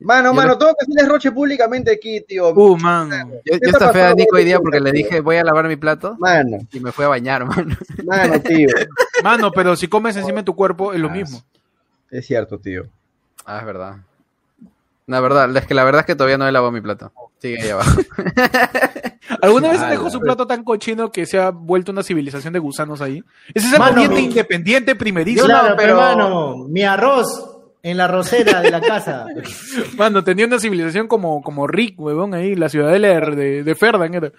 Mano, 0.00 0.32
mano, 0.32 0.56
tengo 0.56 0.72
que 0.78 0.84
hacerles 0.84 1.08
roche 1.08 1.32
públicamente 1.32 1.90
aquí, 1.92 2.20
tío. 2.20 2.50
Uh, 2.54 2.76
mano. 2.76 3.30
Yo, 3.44 3.58
¿Qué 3.58 3.58
yo 3.64 3.70
estafé 3.70 4.02
a 4.04 4.14
Nico 4.14 4.36
hoy 4.36 4.44
día 4.44 4.60
porque 4.60 4.78
le 4.80 4.92
dije, 4.92 5.20
voy 5.20 5.36
a 5.36 5.42
lavar 5.44 5.66
mi 5.66 5.74
plato 5.76 6.14
Mano, 6.20 6.58
y 6.72 6.78
me 6.80 6.92
fue 6.92 7.04
a 7.04 7.08
bañar, 7.08 7.44
mano. 7.46 7.76
mano, 8.04 8.40
tío. 8.40 8.68
Mano, 9.24 9.50
pero 9.50 9.74
si 9.74 9.88
comes 9.88 10.14
encima 10.16 10.38
de 10.38 10.44
tu 10.44 10.54
cuerpo 10.54 10.92
es 10.92 11.00
lo 11.00 11.08
Ah, 11.08 11.12
mismo. 11.12 11.42
Es 12.10 12.26
cierto, 12.26 12.58
tío. 12.58 12.84
Ah, 13.44 13.58
es 13.58 13.66
verdad. 13.66 13.96
La 15.06 15.18
verdad, 15.20 15.56
es 15.56 15.66
que 15.66 15.74
la 15.74 15.82
verdad 15.84 16.00
es 16.02 16.06
que 16.06 16.14
todavía 16.14 16.38
no 16.38 16.46
he 16.46 16.52
lavado 16.52 16.70
mi 16.70 16.80
plato. 16.80 17.10
Sigue 17.40 17.60
ahí 17.62 17.70
abajo. 17.70 18.00
¿Alguna 19.42 19.70
vez 19.70 19.88
dejó 19.88 20.10
su 20.10 20.20
plato 20.20 20.46
tan 20.46 20.64
cochino 20.64 21.10
que 21.10 21.26
se 21.26 21.38
ha 21.40 21.50
vuelto 21.50 21.92
una 21.92 22.02
civilización 22.02 22.52
de 22.52 22.58
gusanos 22.58 23.00
ahí? 23.00 23.22
Ese 23.54 23.66
es 23.66 23.72
el 23.72 23.78
Mano, 23.78 24.08
mi- 24.08 24.24
independiente 24.26 24.94
primerísimo. 24.94 25.46
Claro, 25.46 25.74
pero- 25.76 25.76
pero 25.76 25.90
hermano, 25.92 26.56
mi 26.68 26.84
arroz 26.84 27.57
en 27.90 27.96
la 27.96 28.06
rosera 28.08 28.60
de 28.60 28.70
la 28.70 28.80
casa. 28.80 29.26
Mano, 29.96 30.22
tenía 30.24 30.46
una 30.46 30.58
civilización 30.60 31.08
como, 31.08 31.42
como 31.42 31.66
Rick, 31.66 31.98
huevón, 31.98 32.34
ahí, 32.34 32.54
la 32.54 32.68
ciudadela 32.68 33.08
de, 33.08 33.36
de, 33.36 33.62
de 33.64 33.74
Ferdan 33.74 34.14
era. 34.14 34.30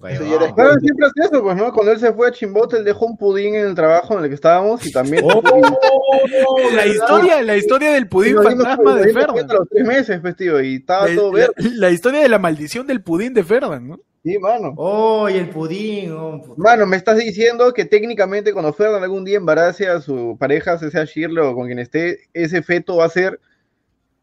Claro, 0.00 0.74
él 0.74 0.80
siempre 0.80 1.06
hace 1.06 1.28
eso, 1.28 1.42
pues, 1.42 1.56
¿no? 1.56 1.72
Cuando 1.72 1.90
él 1.90 1.98
se 1.98 2.12
fue 2.12 2.28
a 2.28 2.30
Chimbote, 2.30 2.76
él 2.76 2.84
dejó 2.84 3.04
un 3.06 3.16
pudín 3.16 3.56
en 3.56 3.66
el 3.66 3.74
trabajo 3.74 4.16
en 4.16 4.22
el 4.22 4.28
que 4.28 4.36
estábamos 4.36 4.86
y 4.86 4.92
también... 4.92 5.24
Oh, 5.26 5.42
La 6.72 6.86
historia, 6.86 7.42
la 7.42 7.56
historia 7.56 7.90
del 7.94 8.06
pudín 8.08 8.40
fantasma 8.40 8.94
de 8.94 9.12
Ferdan. 9.12 9.48
los 9.48 9.68
tres 9.68 9.84
meses, 9.84 10.20
pues, 10.20 10.36
tío, 10.36 10.60
y 10.60 10.76
estaba 10.76 11.08
La, 11.08 11.14
todo 11.16 11.32
la- 11.32 11.38
verde. 11.38 11.54
la 11.74 11.90
historia 11.90 12.20
de 12.20 12.28
la 12.28 12.38
maldición 12.38 12.86
del 12.86 13.02
pudín 13.02 13.34
de 13.34 13.42
Ferdan, 13.42 13.88
¿no? 13.88 13.98
Sí, 14.28 14.38
mano. 14.38 14.74
Oh, 14.76 15.28
y 15.30 15.34
el 15.38 15.48
pudín. 15.48 16.12
oh. 16.12 16.54
Mano, 16.58 16.84
me 16.86 16.96
estás 16.98 17.16
diciendo 17.16 17.72
que 17.72 17.86
técnicamente 17.86 18.52
cuando 18.52 18.74
Ferdan 18.74 19.02
algún 19.02 19.24
día 19.24 19.38
embarace 19.38 19.88
a 19.88 20.00
su 20.02 20.36
pareja, 20.38 20.76
sea 20.78 21.04
Shirley 21.04 21.42
o 21.44 21.54
con 21.54 21.66
quien 21.66 21.78
esté, 21.78 22.20
ese 22.34 22.62
feto 22.62 22.96
va 22.96 23.06
a 23.06 23.08
ser, 23.08 23.40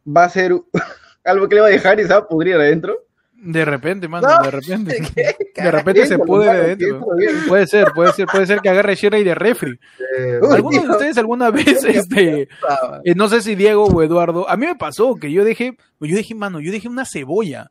va 0.06 0.24
a 0.24 0.28
ser 0.28 0.52
algo 1.24 1.48
que 1.48 1.56
le 1.56 1.60
va 1.62 1.66
a 1.66 1.70
dejar 1.70 1.98
y 1.98 2.04
se 2.04 2.10
va 2.10 2.20
a 2.20 2.28
pudrir 2.28 2.54
adentro. 2.54 3.02
De 3.34 3.64
repente, 3.64 4.06
mano, 4.06 4.28
No. 4.28 4.44
de 4.44 4.50
repente. 4.50 5.02
De 5.56 5.70
repente 5.70 6.06
se 6.06 6.18
pudre 6.18 6.46
mano, 6.48 6.60
de 6.60 6.76
dentro. 6.76 7.06
Puede 7.48 7.66
ser, 7.66 7.88
puede 7.94 8.12
ser, 8.12 8.26
puede 8.26 8.46
ser 8.46 8.60
que 8.60 8.68
agarre 8.68 8.94
Shirley 8.94 9.24
de 9.24 9.34
refri. 9.34 9.78
Eh, 10.18 10.38
¿Alguno 10.52 10.82
de 10.82 10.90
ustedes 10.90 11.18
alguna 11.18 11.50
vez, 11.50 11.82
este, 11.84 12.42
eh, 12.42 13.14
no 13.16 13.28
sé 13.28 13.40
si 13.42 13.54
Diego 13.56 13.84
o 13.86 14.02
Eduardo, 14.02 14.48
a 14.48 14.56
mí 14.56 14.66
me 14.66 14.76
pasó 14.76 15.16
que 15.16 15.32
yo 15.32 15.44
dejé, 15.44 15.76
yo 15.98 16.14
dejé, 16.14 16.34
mano, 16.34 16.60
yo 16.60 16.70
dejé 16.70 16.88
una 16.88 17.04
cebolla, 17.06 17.70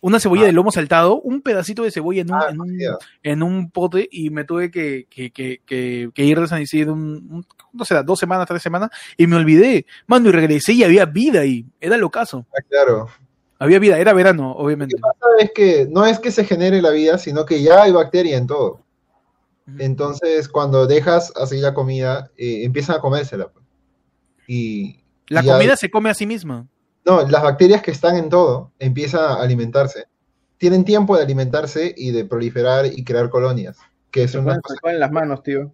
una 0.00 0.20
cebolla 0.20 0.44
de 0.44 0.52
lomo 0.52 0.70
saltado, 0.72 1.20
un 1.20 1.40
pedacito 1.42 1.82
de 1.82 1.90
cebolla 1.90 2.20
en 2.22 2.30
un, 2.32 2.36
Ah, 2.40 2.46
en 2.50 2.60
un, 2.60 2.78
en 3.22 3.42
un 3.42 3.70
pote 3.70 4.08
y 4.10 4.30
me 4.30 4.44
tuve 4.44 4.70
que, 4.70 5.06
que, 5.10 5.30
que, 5.30 5.60
que, 5.66 6.10
que 6.14 6.24
ir 6.24 6.38
de 6.40 6.46
San 6.48 6.62
Isidro 6.62 6.92
un, 6.92 7.26
un- 7.30 7.46
no 7.72 7.84
sé, 7.84 8.02
dos 8.04 8.18
semanas, 8.18 8.46
tres 8.46 8.62
semanas 8.62 8.90
y 9.16 9.26
me 9.26 9.36
olvidé, 9.36 9.86
mano, 10.06 10.28
y 10.28 10.32
regresé 10.32 10.72
y 10.74 10.84
había 10.84 11.04
vida 11.06 11.40
ahí, 11.40 11.64
era 11.80 11.96
lo 11.96 12.10
caso, 12.10 12.46
ah, 12.52 12.62
claro. 12.68 13.08
había 13.58 13.78
vida, 13.78 13.98
era 13.98 14.12
verano, 14.12 14.52
obviamente. 14.52 14.96
Es 15.38 15.50
que 15.52 15.86
no 15.90 16.06
es 16.06 16.18
que 16.18 16.30
se 16.30 16.44
genere 16.44 16.80
la 16.82 16.90
vida, 16.90 17.18
sino 17.18 17.44
que 17.44 17.62
ya 17.62 17.82
hay 17.82 17.92
bacteria 17.92 18.36
en 18.38 18.46
todo. 18.46 18.80
Entonces, 19.78 20.48
cuando 20.48 20.86
dejas 20.86 21.32
así 21.36 21.58
la 21.58 21.74
comida, 21.74 22.30
eh, 22.36 22.62
empiezan 22.64 22.96
a 22.96 23.00
comérsela. 23.00 23.48
pues. 23.48 23.64
Y 24.46 25.00
La 25.28 25.42
comida 25.42 25.76
se 25.76 25.90
come 25.90 26.08
a 26.08 26.14
sí 26.14 26.24
misma. 26.26 26.66
No, 27.06 27.26
las 27.28 27.42
bacterias 27.42 27.80
que 27.82 27.92
están 27.92 28.16
en 28.16 28.28
todo 28.28 28.72
empiezan 28.78 29.22
a 29.24 29.34
alimentarse. 29.42 30.04
Tienen 30.58 30.84
tiempo 30.84 31.16
de 31.16 31.22
alimentarse 31.22 31.94
y 31.96 32.10
de 32.10 32.24
proliferar 32.24 32.86
y 32.86 33.04
crear 33.04 33.30
colonias, 33.30 33.78
que 34.10 34.24
es 34.24 34.32
Se 34.32 34.38
una 34.38 34.54
ponen- 34.54 34.60
cosa 34.62 34.74
se 34.74 34.80
ponen 34.80 35.00
las 35.00 35.12
manos, 35.12 35.42
tío. 35.42 35.70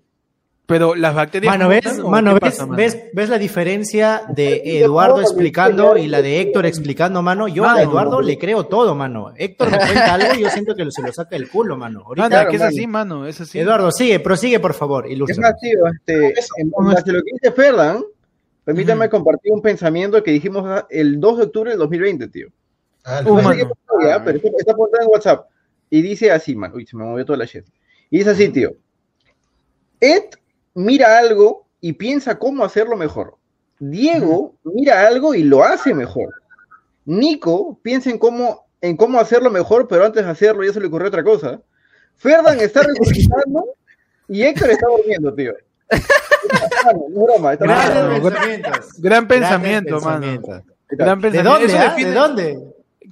Pero 0.66 0.94
las 0.94 1.14
bacterias. 1.14 1.52
Mano, 1.52 1.68
¿ves? 1.68 1.84
mutan, 1.84 2.00
¿o 2.02 2.08
Mano, 2.08 2.30
¿ves? 2.34 2.40
pasa, 2.40 2.66
mano? 2.66 2.76
¿ves? 2.76 2.96
¿Ves 3.12 3.28
la 3.28 3.36
diferencia 3.38 4.22
de 4.28 4.62
Eduardo 4.80 5.20
explicando 5.20 5.96
y 5.96 6.06
la 6.06 6.22
de 6.22 6.40
Héctor 6.40 6.66
explicando, 6.66 7.20
mano? 7.20 7.48
Yo 7.48 7.64
a 7.64 7.74
Mano. 7.74 7.80
Eduardo 7.90 8.20
le 8.22 8.38
creo 8.38 8.64
todo, 8.66 8.94
mano. 8.94 9.32
Héctor 9.36 9.70
me 9.72 9.76
cuenta 9.78 10.14
algo 10.14 10.34
y 10.38 10.42
yo 10.42 10.50
siento 10.50 10.74
que 10.74 10.88
se 10.90 11.02
lo 11.02 11.12
saca 11.12 11.30
del 11.30 11.50
culo, 11.50 11.76
mano. 11.76 12.02
Ahorita, 12.06 12.28
Claro, 12.28 12.50
que 12.50 12.56
es 12.56 12.62
mano. 12.62 12.68
así, 12.76 12.86
mano, 12.86 13.26
es 13.26 13.40
así. 13.40 13.58
Eduardo, 13.58 13.90
sigue, 13.90 14.20
prosigue, 14.20 14.60
por 14.60 14.72
favor, 14.74 15.06
Es 15.06 15.12
ilústranos. 15.12 15.50
más, 15.52 15.60
tío, 15.60 15.78
este, 15.88 16.38
Eso, 16.38 16.54
en 16.56 16.70
¿cómo 16.70 16.88
base 16.92 17.10
a 17.10 17.12
lo 17.12 17.22
que 17.22 17.30
dice 17.32 17.52
Ferdan, 17.52 18.04
permítame 18.64 19.08
compartir 19.08 19.52
un 19.52 19.62
pensamiento 19.62 20.22
que 20.22 20.30
dijimos 20.30 20.64
ah, 20.66 20.86
el 20.90 21.20
2 21.20 21.38
de 21.38 21.44
octubre 21.44 21.70
del 21.70 21.78
2020, 21.78 22.28
tío. 22.28 22.48
Ah, 23.04 23.22
Uh, 23.24 23.36
No 23.40 23.52
sé 23.52 23.66
ya, 24.04 24.24
pero 24.24 24.38
está, 24.38 24.72
apuntado 24.72 25.04
en 25.04 25.10
WhatsApp. 25.10 25.46
Y 25.90 26.02
dice 26.02 26.30
así, 26.30 26.54
man. 26.54 26.72
Uy, 26.74 26.86
se 26.86 26.96
me 26.96 27.04
movió 27.04 27.24
toda 27.24 27.38
la 27.38 27.44
shit. 27.44 27.64
Y 28.10 28.18
dice 28.18 28.30
así, 28.30 28.48
tío. 28.48 28.74
Ed 30.00 30.24
mira 30.74 31.18
algo 31.18 31.66
y 31.80 31.92
piensa 31.92 32.38
cómo 32.38 32.64
hacerlo 32.64 32.96
mejor. 32.96 33.36
Diego 33.78 34.54
mira 34.64 35.06
algo 35.06 35.34
y 35.34 35.42
lo 35.42 35.62
hace 35.62 35.92
mejor. 35.94 36.32
Nico 37.04 37.78
piensa 37.82 38.10
en 38.10 38.18
cómo, 38.18 38.66
en 38.80 38.96
cómo 38.96 39.18
hacerlo 39.18 39.50
mejor, 39.50 39.88
pero 39.88 40.04
antes 40.04 40.24
de 40.24 40.30
hacerlo 40.30 40.64
ya 40.64 40.72
se 40.72 40.80
le 40.80 40.86
ocurrió 40.86 41.08
otra 41.08 41.24
cosa. 41.24 41.60
Ferdan 42.16 42.60
está 42.60 42.82
resucitando 43.00 43.64
y 44.28 44.42
Héctor 44.42 44.70
está 44.70 44.86
durmiendo, 44.86 45.34
tío. 45.34 45.52
No 47.12 47.24
broma, 47.24 47.52
está 47.52 47.64
durmiendo. 47.66 48.30
pensamientos. 48.30 48.86
Gran 48.98 49.28
pensamiento, 49.28 50.00
mano. 50.00 50.26
Gran 50.88 51.20
¿De 51.20 51.30
pensamiento. 51.30 51.50
dónde? 51.50 51.66
Eso 51.66 51.76
define- 51.78 52.08
¿De 52.08 52.14
dónde? 52.14 52.58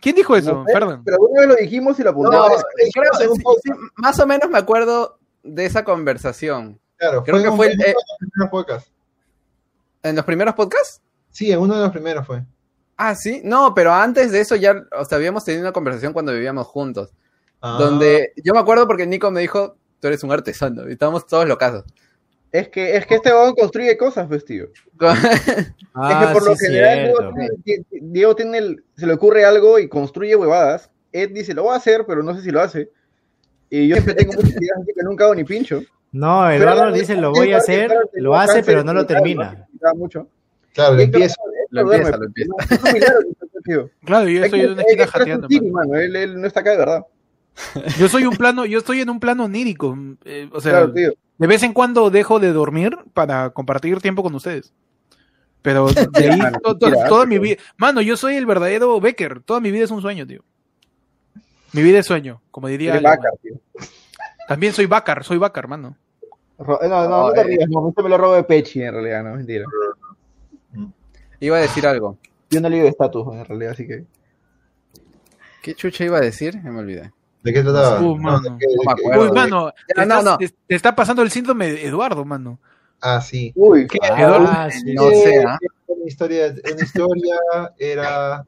¿Quién 0.01 0.17
dijo 0.17 0.37
eso? 0.37 0.53
No 0.53 0.65
Perdón. 0.65 1.03
Pero 1.05 1.17
alguna 1.17 1.41
vez 1.41 1.49
lo 1.49 1.57
dijimos 1.57 1.99
y 1.99 2.03
lo 2.03 2.13
No, 2.13 2.19
apuntamos. 2.21 2.63
creo, 2.93 3.13
sí, 3.19 3.43
sí, 3.63 3.71
más 3.97 4.19
o 4.19 4.27
menos 4.27 4.49
me 4.51 4.59
acuerdo 4.59 5.19
de 5.43 5.67
esa 5.67 5.85
conversación. 5.85 6.79
Claro, 6.97 7.23
Creo 7.25 7.37
fue, 7.37 7.43
que 7.43 7.49
en 7.49 7.57
fue 7.57 7.67
uno 7.67 7.73
el- 7.73 7.79
de 7.79 7.91
eh, 7.91 7.95
los 7.95 8.19
primeros 8.19 8.51
podcasts. 8.51 8.93
¿En 10.03 10.17
los 10.17 10.25
primeros 10.25 10.55
podcasts? 10.55 11.01
Sí, 11.31 11.53
en 11.53 11.59
uno 11.61 11.75
de 11.77 11.81
los 11.83 11.91
primeros 11.93 12.27
fue. 12.27 12.43
Ah, 12.97 13.15
sí. 13.15 13.41
No, 13.45 13.75
pero 13.75 13.93
antes 13.95 14.33
de 14.33 14.41
eso 14.41 14.57
ya, 14.57 14.75
o 14.99 15.05
sea, 15.05 15.17
habíamos 15.17 15.45
tenido 15.45 15.63
una 15.63 15.73
conversación 15.73 16.13
cuando 16.13 16.33
vivíamos 16.33 16.67
juntos. 16.67 17.11
Ah, 17.63 17.77
Donde 17.79 18.33
yo 18.43 18.53
me 18.55 18.59
acuerdo 18.61 18.87
porque 18.87 19.07
Nico 19.07 19.31
me 19.31 19.41
dijo, 19.41 19.77
tú 20.01 20.09
eres 20.09 20.23
un 20.23 20.33
artesano. 20.33 20.89
Y 20.89 20.93
estábamos 20.93 21.27
todos 21.27 21.47
locazos. 21.47 21.85
Es 22.53 22.69
que, 22.69 22.97
es 22.97 23.07
que 23.07 23.15
este 23.15 23.31
huevón 23.33 23.55
construye 23.55 23.97
cosas, 23.97 24.27
pues, 24.27 24.45
tío. 24.45 24.65
es 25.01 25.73
Ah, 25.95 26.27
que 26.29 26.33
por 26.33 26.45
lo 26.47 26.57
sí, 26.57 26.67
general 26.67 26.99
cierto. 27.07 27.33
Diego, 27.33 27.55
tiene, 27.65 27.85
Diego 27.91 28.37
tiene 28.37 28.59
el- 28.59 28.85
se 28.97 29.07
le 29.07 29.13
ocurre 29.13 29.45
algo 29.45 29.79
y 29.79 29.89
construye 29.89 30.35
huevadas. 30.37 30.91
Ed 31.13 31.31
dice, 31.31 31.55
lo 31.55 31.63
voy 31.65 31.75
a 31.75 31.79
hacer, 31.79 32.05
pero 32.07 32.23
no 32.23 32.35
sé 32.35 32.43
si 32.43 32.51
lo 32.51 32.61
hace. 32.61 32.91
Y 33.69 33.87
yo 33.89 33.95
siempre 33.97 34.15
tengo 34.15 34.33
muchas 34.33 34.51
ideas, 34.51 34.79
así 34.83 34.93
que 34.95 35.03
nunca 35.05 35.25
hago 35.25 35.35
ni 35.35 35.45
pincho. 35.45 35.81
No, 36.13 36.51
Eduardo 36.51 36.83
Pero- 36.83 36.93
dice 36.93 37.15
lo 37.17 37.31
voy 37.31 37.53
a 37.53 37.59
hacer, 37.59 37.93
lo 38.15 38.35
hace, 38.37 38.63
pero 38.65 38.83
no 38.83 38.93
lo 38.93 39.07
termina. 39.07 39.67
Mucho. 39.95 40.27
Claro, 40.75 40.95
Y 40.95 40.97
lo 40.99 41.03
empieza. 41.05 41.35
Héctor 41.35 41.85
Lo 41.85 41.93
empieza, 41.93 42.17
lo 42.17 42.25
empieza. 42.27 42.53
es. 43.67 43.91
Claro, 44.05 44.29
yo 44.29 44.45
estoy 44.45 44.61
en 44.61 44.73
una 44.73 44.83
esquina 44.83 45.05
es 45.05 45.11
jateando. 45.11 45.47
tiri, 45.49 45.71
mano. 45.71 45.89
mano. 45.91 46.01
Él, 46.01 46.17
él 46.17 46.41
no 46.41 46.47
está 46.47 46.61
acá 46.61 46.71
de 46.73 46.77
verdad. 46.79 47.07
Yo 47.99 48.09
soy 48.09 48.25
un 48.25 48.37
plano, 48.37 48.65
yo 48.67 48.79
estoy 48.79 49.01
en 49.01 49.11
un 49.11 49.21
plano 49.21 49.45
onírico. 49.45 49.97
eh, 50.25 50.49
o 50.53 50.61
sea, 50.61 50.73
Claro, 50.73 50.93
tío. 50.93 51.13
De 51.41 51.47
vez 51.47 51.63
en 51.63 51.73
cuando 51.73 52.11
dejo 52.11 52.39
de 52.39 52.53
dormir 52.53 52.97
para 53.15 53.49
compartir 53.51 53.99
tiempo 54.03 54.23
con 54.23 54.35
ustedes. 54.35 54.75
Pero 55.63 55.89
de 55.89 56.01
ahí 56.31 56.39
Mano, 56.39 56.59
to- 56.61 56.77
to- 56.79 56.87
mentira, 56.87 57.09
toda 57.09 57.25
mi 57.25 57.39
vida. 57.39 57.57
Mano, 57.79 58.03
yo 58.03 58.17
soy 58.17 58.37
el 58.37 58.45
verdadero 58.45 59.01
Becker. 59.01 59.41
Toda 59.43 59.59
mi 59.59 59.71
vida 59.71 59.85
es 59.85 59.91
un 59.91 60.03
sueño, 60.03 60.27
tío. 60.27 60.45
Mi 61.73 61.83
vida 61.83 61.99
es 62.01 62.07
sueño, 62.07 62.43
como 62.51 62.69
diría. 62.69 62.99
Tío. 63.43 63.55
También 64.49 64.75
soy 64.75 64.85
Bacar, 64.85 65.25
soy 65.25 65.39
Bacar, 65.39 65.67
mano. 65.67 65.97
Ro- 66.59 66.79
No, 66.83 67.09
no, 67.09 67.29
no 67.29 67.33
te 67.33 67.43
rías, 67.45 67.69
no, 67.71 67.89
esto 67.89 68.03
me 68.03 68.11
lo 68.11 68.19
robo 68.19 68.35
de 68.35 68.45
Pechi, 68.45 68.83
en 68.83 68.93
realidad, 68.93 69.25
no, 69.25 69.37
mentira. 69.37 69.65
Iba 71.41 71.57
a 71.57 71.61
decir 71.61 71.87
algo. 71.87 72.19
Yo 72.51 72.61
no 72.61 72.69
le 72.69 72.77
digo 72.77 72.89
estatus, 72.89 73.27
en 73.35 73.45
realidad, 73.47 73.73
así 73.73 73.87
que... 73.87 74.05
¿Qué 75.63 75.75
chucha 75.75 76.05
iba 76.05 76.19
a 76.19 76.21
decir? 76.21 76.61
Me 76.63 76.79
olvidé. 76.79 77.13
¿De 77.43 77.53
qué 77.53 77.63
trataba? 77.63 78.01
Uh, 78.01 78.19
No, 78.19 78.41
de 78.41 78.51
de 78.51 78.57
me. 78.59 79.19
Uy, 79.19 79.31
mano, 79.33 79.73
te, 79.87 79.95
no, 79.95 80.03
estás- 80.03 80.25
no. 80.25 80.39
te- 80.39 80.49
te 80.67 80.75
está 80.75 80.95
pasando 80.95 81.23
el 81.23 81.31
síndrome 81.31 81.73
de 81.73 81.87
Eduardo, 81.87 82.25
mano. 82.25 82.59
Ah, 83.01 83.21
sí. 83.21 83.51
Uy, 83.55 83.87
qué 83.87 83.99
Ah, 84.03 84.69
sí. 84.71 84.93
No 84.95 85.09
sé, 85.11 85.43
¿ah? 85.47 85.59
Una 85.87 86.07
historia, 86.07 86.55
una 86.73 86.83
historia 86.85 87.35
era... 87.79 88.45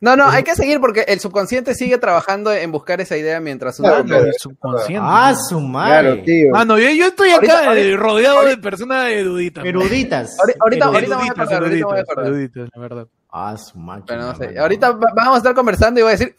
No, 0.00 0.14
no, 0.14 0.28
hay 0.28 0.44
que 0.44 0.54
seguir 0.54 0.78
porque 0.78 1.00
el 1.08 1.18
subconsciente 1.18 1.74
sigue 1.74 1.98
trabajando 1.98 2.52
en 2.52 2.70
buscar 2.70 3.00
esa 3.00 3.16
idea 3.16 3.40
mientras 3.40 3.80
uno 3.80 3.88
Claro, 4.04 4.26
el 4.26 4.32
subconsciente. 4.38 5.04
Ah, 5.04 5.34
su 5.34 5.58
madre. 5.60 5.90
claro, 6.12 6.22
tío. 6.24 6.50
Mano, 6.52 6.78
yo, 6.78 6.88
yo 6.90 7.06
estoy 7.06 7.30
acá 7.30 7.66
Ahorita- 7.66 7.76
eh, 7.76 7.96
rodeado 7.96 8.44
de 8.46 8.56
personas 8.58 9.08
eruditas. 9.10 9.64
Eruditas. 9.64 10.36
Ahorita- 10.38 10.86
voy 10.86 10.98
a 10.98 11.32
acordar, 11.32 11.64
ahorita 11.64 11.86
voy 11.86 11.96
a 11.96 11.98
eruditas, 11.98 12.00
acordar. 12.02 12.26
eruditas, 12.28 12.68
la 12.72 12.80
verdad. 12.80 13.06
Ah, 13.32 13.56
su 13.58 13.76
máquina. 13.76 14.04
Pero 14.06 14.22
no 14.22 14.34
sé. 14.36 14.46
mano. 14.46 14.60
Ahorita 14.62 14.90
va- 14.92 15.12
vamos 15.16 15.34
a 15.34 15.38
estar 15.38 15.54
conversando 15.56 15.98
y 15.98 16.02
voy 16.04 16.10
a 16.10 16.16
decir. 16.16 16.36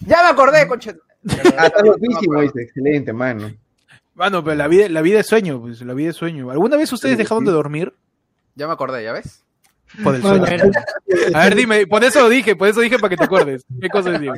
¡Ya 0.00 0.22
me 0.22 0.30
acordé, 0.30 0.66
conche! 0.66 0.96
Ah, 1.56 1.66
está 1.66 1.82
loquísimo, 1.82 2.40
dice. 2.40 2.62
Excelente, 2.62 3.12
mano. 3.12 3.52
Mano, 4.14 4.42
pero 4.42 4.56
la 4.56 4.68
vida, 4.68 4.88
la 4.88 5.02
vida 5.02 5.20
es 5.20 5.26
sueño, 5.26 5.60
pues, 5.60 5.80
la 5.82 5.94
vida 5.94 6.10
es 6.10 6.16
sueño. 6.16 6.50
¿Alguna 6.50 6.76
vez 6.76 6.92
ustedes 6.92 7.16
dejaron 7.18 7.44
de 7.44 7.52
dormir 7.52 7.92
Ya 8.54 8.66
me 8.66 8.72
acordé, 8.72 9.04
¿ya 9.04 9.12
ves? 9.12 9.44
por 10.02 10.14
el 10.14 10.22
sueño? 10.22 10.44
A 11.34 11.44
ver, 11.44 11.54
dime, 11.54 11.86
por 11.86 12.04
eso 12.04 12.20
lo 12.20 12.28
dije, 12.28 12.54
por 12.54 12.68
eso 12.68 12.80
dije 12.80 12.98
para 12.98 13.10
que 13.10 13.16
te 13.16 13.24
acuerdes. 13.24 13.64
¿Qué 13.80 13.88
cosa 13.88 14.18
digo? 14.18 14.34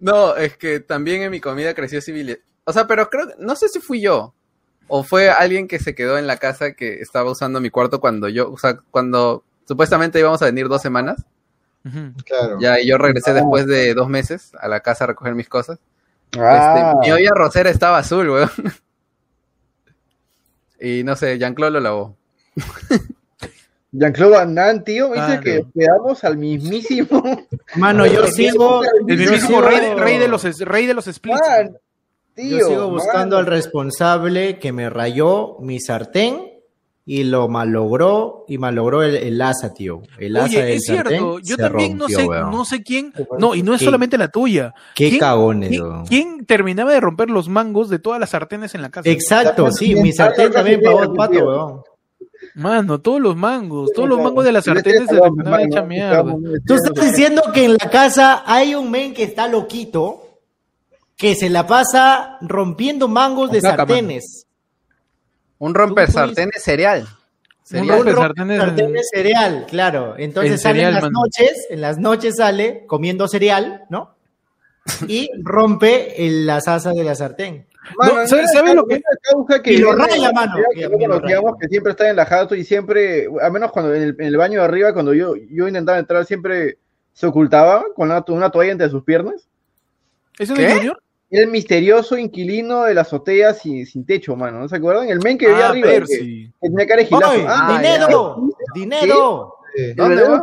No, 0.00 0.36
es 0.36 0.56
que 0.56 0.80
también 0.80 1.22
en 1.22 1.30
mi 1.30 1.40
comida 1.40 1.74
creció 1.74 2.00
civil. 2.00 2.40
O 2.64 2.72
sea, 2.72 2.86
pero 2.86 3.08
creo, 3.08 3.28
no 3.38 3.56
sé 3.56 3.68
si 3.68 3.80
fui 3.80 4.00
yo 4.00 4.34
o 4.88 5.02
fue 5.02 5.30
alguien 5.30 5.68
que 5.68 5.78
se 5.78 5.94
quedó 5.94 6.18
en 6.18 6.26
la 6.26 6.36
casa 6.36 6.72
que 6.72 7.00
estaba 7.00 7.30
usando 7.30 7.60
mi 7.60 7.70
cuarto 7.70 8.00
cuando 8.00 8.28
yo, 8.28 8.52
o 8.52 8.58
sea, 8.58 8.76
cuando 8.90 9.44
supuestamente 9.66 10.18
íbamos 10.18 10.42
a 10.42 10.46
venir 10.46 10.68
dos 10.68 10.82
semanas. 10.82 11.24
Claro. 12.24 12.58
Ya, 12.60 12.80
y 12.80 12.86
yo 12.86 12.96
regresé 12.98 13.32
después 13.34 13.66
de 13.66 13.94
dos 13.94 14.08
meses 14.08 14.52
a 14.60 14.68
la 14.68 14.80
casa 14.80 15.04
a 15.04 15.08
recoger 15.08 15.34
mis 15.34 15.48
cosas. 15.48 15.78
Ah, 16.38 16.94
Este, 16.96 17.08
mi 17.08 17.12
olla 17.12 17.30
rosera 17.34 17.70
estaba 17.70 17.98
azul, 17.98 18.30
weón. 18.30 18.50
Y 20.80 21.04
no 21.04 21.14
sé, 21.16 21.38
Jean-Claude 21.38 21.72
lo 21.74 21.80
lavó. 21.80 22.16
Jean-Claude 23.92 24.32
Van 24.36 24.54
Damme, 24.54 24.80
tío, 24.80 25.08
me 25.10 25.16
dice 25.16 25.32
Ah, 25.34 25.40
que 25.40 25.64
quedamos 25.78 26.24
al 26.24 26.36
mismísimo. 26.38 27.22
Mano, 27.76 28.06
yo 28.06 28.26
sigo. 28.26 28.82
El 28.84 29.04
mismísimo 29.04 29.58
sigo- 29.58 29.68
rey, 29.68 29.80
de- 29.80 29.94
rey 29.94 30.18
de 30.18 30.28
los 30.28 30.58
rey 30.60 30.86
de 30.86 30.94
los 30.94 31.04
splits. 31.04 31.40
Man, 31.40 31.76
tío. 32.34 32.58
Yo 32.58 32.66
sigo 32.66 32.88
buscando 32.90 33.36
al 33.36 33.46
responsable 33.46 34.58
que 34.58 34.72
me 34.72 34.88
rayó 34.88 35.58
mi 35.60 35.78
sartén 35.78 36.51
y 37.04 37.24
lo 37.24 37.48
malogró 37.48 38.44
y 38.46 38.58
malogró 38.58 39.02
el, 39.02 39.16
el 39.16 39.42
asa, 39.42 39.74
tío. 39.74 40.02
El 40.18 40.36
asa 40.36 40.46
Oye, 40.46 40.62
del 40.62 40.76
es 40.76 40.84
cierto, 40.84 41.10
sartén 41.10 41.42
yo 41.48 41.56
se 41.56 41.62
también 41.62 41.96
no 41.96 42.04
rompió, 42.04 42.18
sé, 42.18 42.24
weón. 42.26 42.50
no 42.52 42.64
sé 42.64 42.82
quién, 42.84 43.12
no, 43.38 43.54
y 43.56 43.62
no 43.64 43.74
es 43.74 43.80
Qué- 43.80 43.84
solamente 43.86 44.16
la 44.18 44.28
tuya. 44.28 44.72
Qué 44.94 45.08
¿Quién- 45.08 45.20
cagones, 45.20 45.70
¿Quién, 45.70 46.04
quién 46.06 46.46
terminaba 46.46 46.92
de 46.92 47.00
romper 47.00 47.28
los 47.30 47.48
mangos 47.48 47.88
de 47.88 47.98
todas 47.98 48.20
las 48.20 48.30
sartenes 48.30 48.74
en 48.76 48.82
la 48.82 48.90
casa? 48.90 49.08
Exacto, 49.10 49.70
sí, 49.72 49.96
mi 49.96 50.12
sartén 50.12 50.52
también 50.52 50.80
pagó 50.80 51.12
pato, 51.14 51.34
weón. 51.44 51.82
Mano, 52.54 53.00
todos 53.00 53.20
los 53.20 53.34
mangos, 53.34 53.90
todos 53.94 54.08
los 54.08 54.20
mangos 54.20 54.44
de 54.44 54.52
las 54.52 54.64
sartenes 54.64 55.08
se 55.08 55.18
terminaban 55.20 55.60
hecha 55.62 55.82
mierda. 55.82 56.24
Tú 56.66 56.74
estás 56.74 57.04
diciendo 57.06 57.42
que 57.54 57.64
en 57.64 57.72
la 57.72 57.90
casa 57.90 58.42
hay 58.46 58.74
un 58.74 58.90
men 58.90 59.14
que 59.14 59.22
está 59.24 59.48
loquito 59.48 60.20
que 61.16 61.34
se 61.34 61.48
la 61.48 61.66
pasa 61.66 62.36
rompiendo 62.42 63.08
mangos 63.08 63.50
de 63.52 63.60
sartenes. 63.60 64.46
Un 65.62 65.74
romper 65.74 66.10
sartenes 66.10 66.62
cereal. 66.62 67.02
Un 67.02 67.06
Cereal. 67.62 67.88
romper 67.98 68.14
Un 68.16 68.20
sartenes 68.22 68.58
en- 68.60 68.66
sartenes 68.66 69.08
cereal, 69.12 69.66
claro. 69.70 70.14
Entonces 70.18 70.52
En 70.52 70.58
sale 70.58 70.74
cereal, 70.74 70.88
en 70.88 70.94
las 70.94 71.02
mano. 71.04 71.18
noches, 71.20 71.66
en 71.70 71.80
las 71.80 71.98
noches 71.98 72.36
sale 72.36 72.84
comiendo 72.86 73.28
cereal, 73.28 73.84
¿no? 73.88 74.16
Y 75.06 75.30
rompe 75.44 76.26
el- 76.26 76.46
las 76.46 76.66
asas 76.66 76.94
de 76.96 77.04
la 77.04 77.14
sartén. 77.14 77.66
Mano, 77.96 78.14
No, 78.14 78.20
no 78.22 78.26
¿sabes- 78.28 78.74
lo 78.74 78.86
que- 78.86 79.02
causa 79.22 79.62
que 79.62 79.72
Y 79.74 79.78
lo 79.78 79.92
raya, 79.92 80.32
mano. 80.32 80.56
que 80.74 80.82
nosotros 80.88 81.08
lo 81.08 81.18
raya. 81.20 81.40
que 81.60 81.68
siempre 81.68 81.90
está 81.92 82.10
en 82.10 82.16
la 82.16 82.26
jato 82.26 82.54
y 82.56 82.64
siempre, 82.64 83.28
a 83.40 83.48
menos 83.50 83.70
cuando 83.72 83.94
en 83.94 84.02
el, 84.02 84.16
en 84.18 84.26
el 84.26 84.36
baño 84.36 84.58
de 84.60 84.64
arriba, 84.64 84.92
cuando 84.92 85.14
yo, 85.14 85.34
yo 85.36 85.68
intentaba 85.68 85.98
entrar, 85.98 86.24
siempre 86.24 86.78
se 87.12 87.26
ocultaba 87.26 87.84
con 87.94 88.10
una, 88.10 88.22
to- 88.22 88.32
una 88.34 88.50
toalla 88.50 88.72
entre 88.72 88.88
sus 88.88 89.04
piernas. 89.04 89.46
¿Ese 90.38 90.52
no 90.52 90.58
¿Qué? 90.58 90.66
es 90.66 90.74
Junior? 90.74 91.02
El 91.32 91.48
misterioso 91.48 92.18
inquilino 92.18 92.82
de 92.84 92.92
la 92.94 93.00
azotea 93.00 93.54
sin, 93.54 93.86
sin 93.86 94.04
techo, 94.04 94.36
mano. 94.36 94.60
¿No 94.60 94.68
se 94.68 94.76
acuerdan? 94.76 95.08
El 95.08 95.18
men 95.20 95.38
que 95.38 95.48
vivía 95.48 95.66
Ah, 95.66 95.70
arriba. 95.70 95.88
Percy. 95.88 96.16
Que, 96.16 96.52
que 96.60 96.68
tenía 96.68 96.86
cara 96.86 97.00
de 97.00 97.06
gilazo. 97.06 97.32
¡Ay, 97.32 97.44
Ah, 97.48 97.78
dinero! 97.80 98.36
¡Dinero! 98.74 99.54
El 99.74 99.96
¿Dónde, 99.96 100.22
va? 100.22 100.42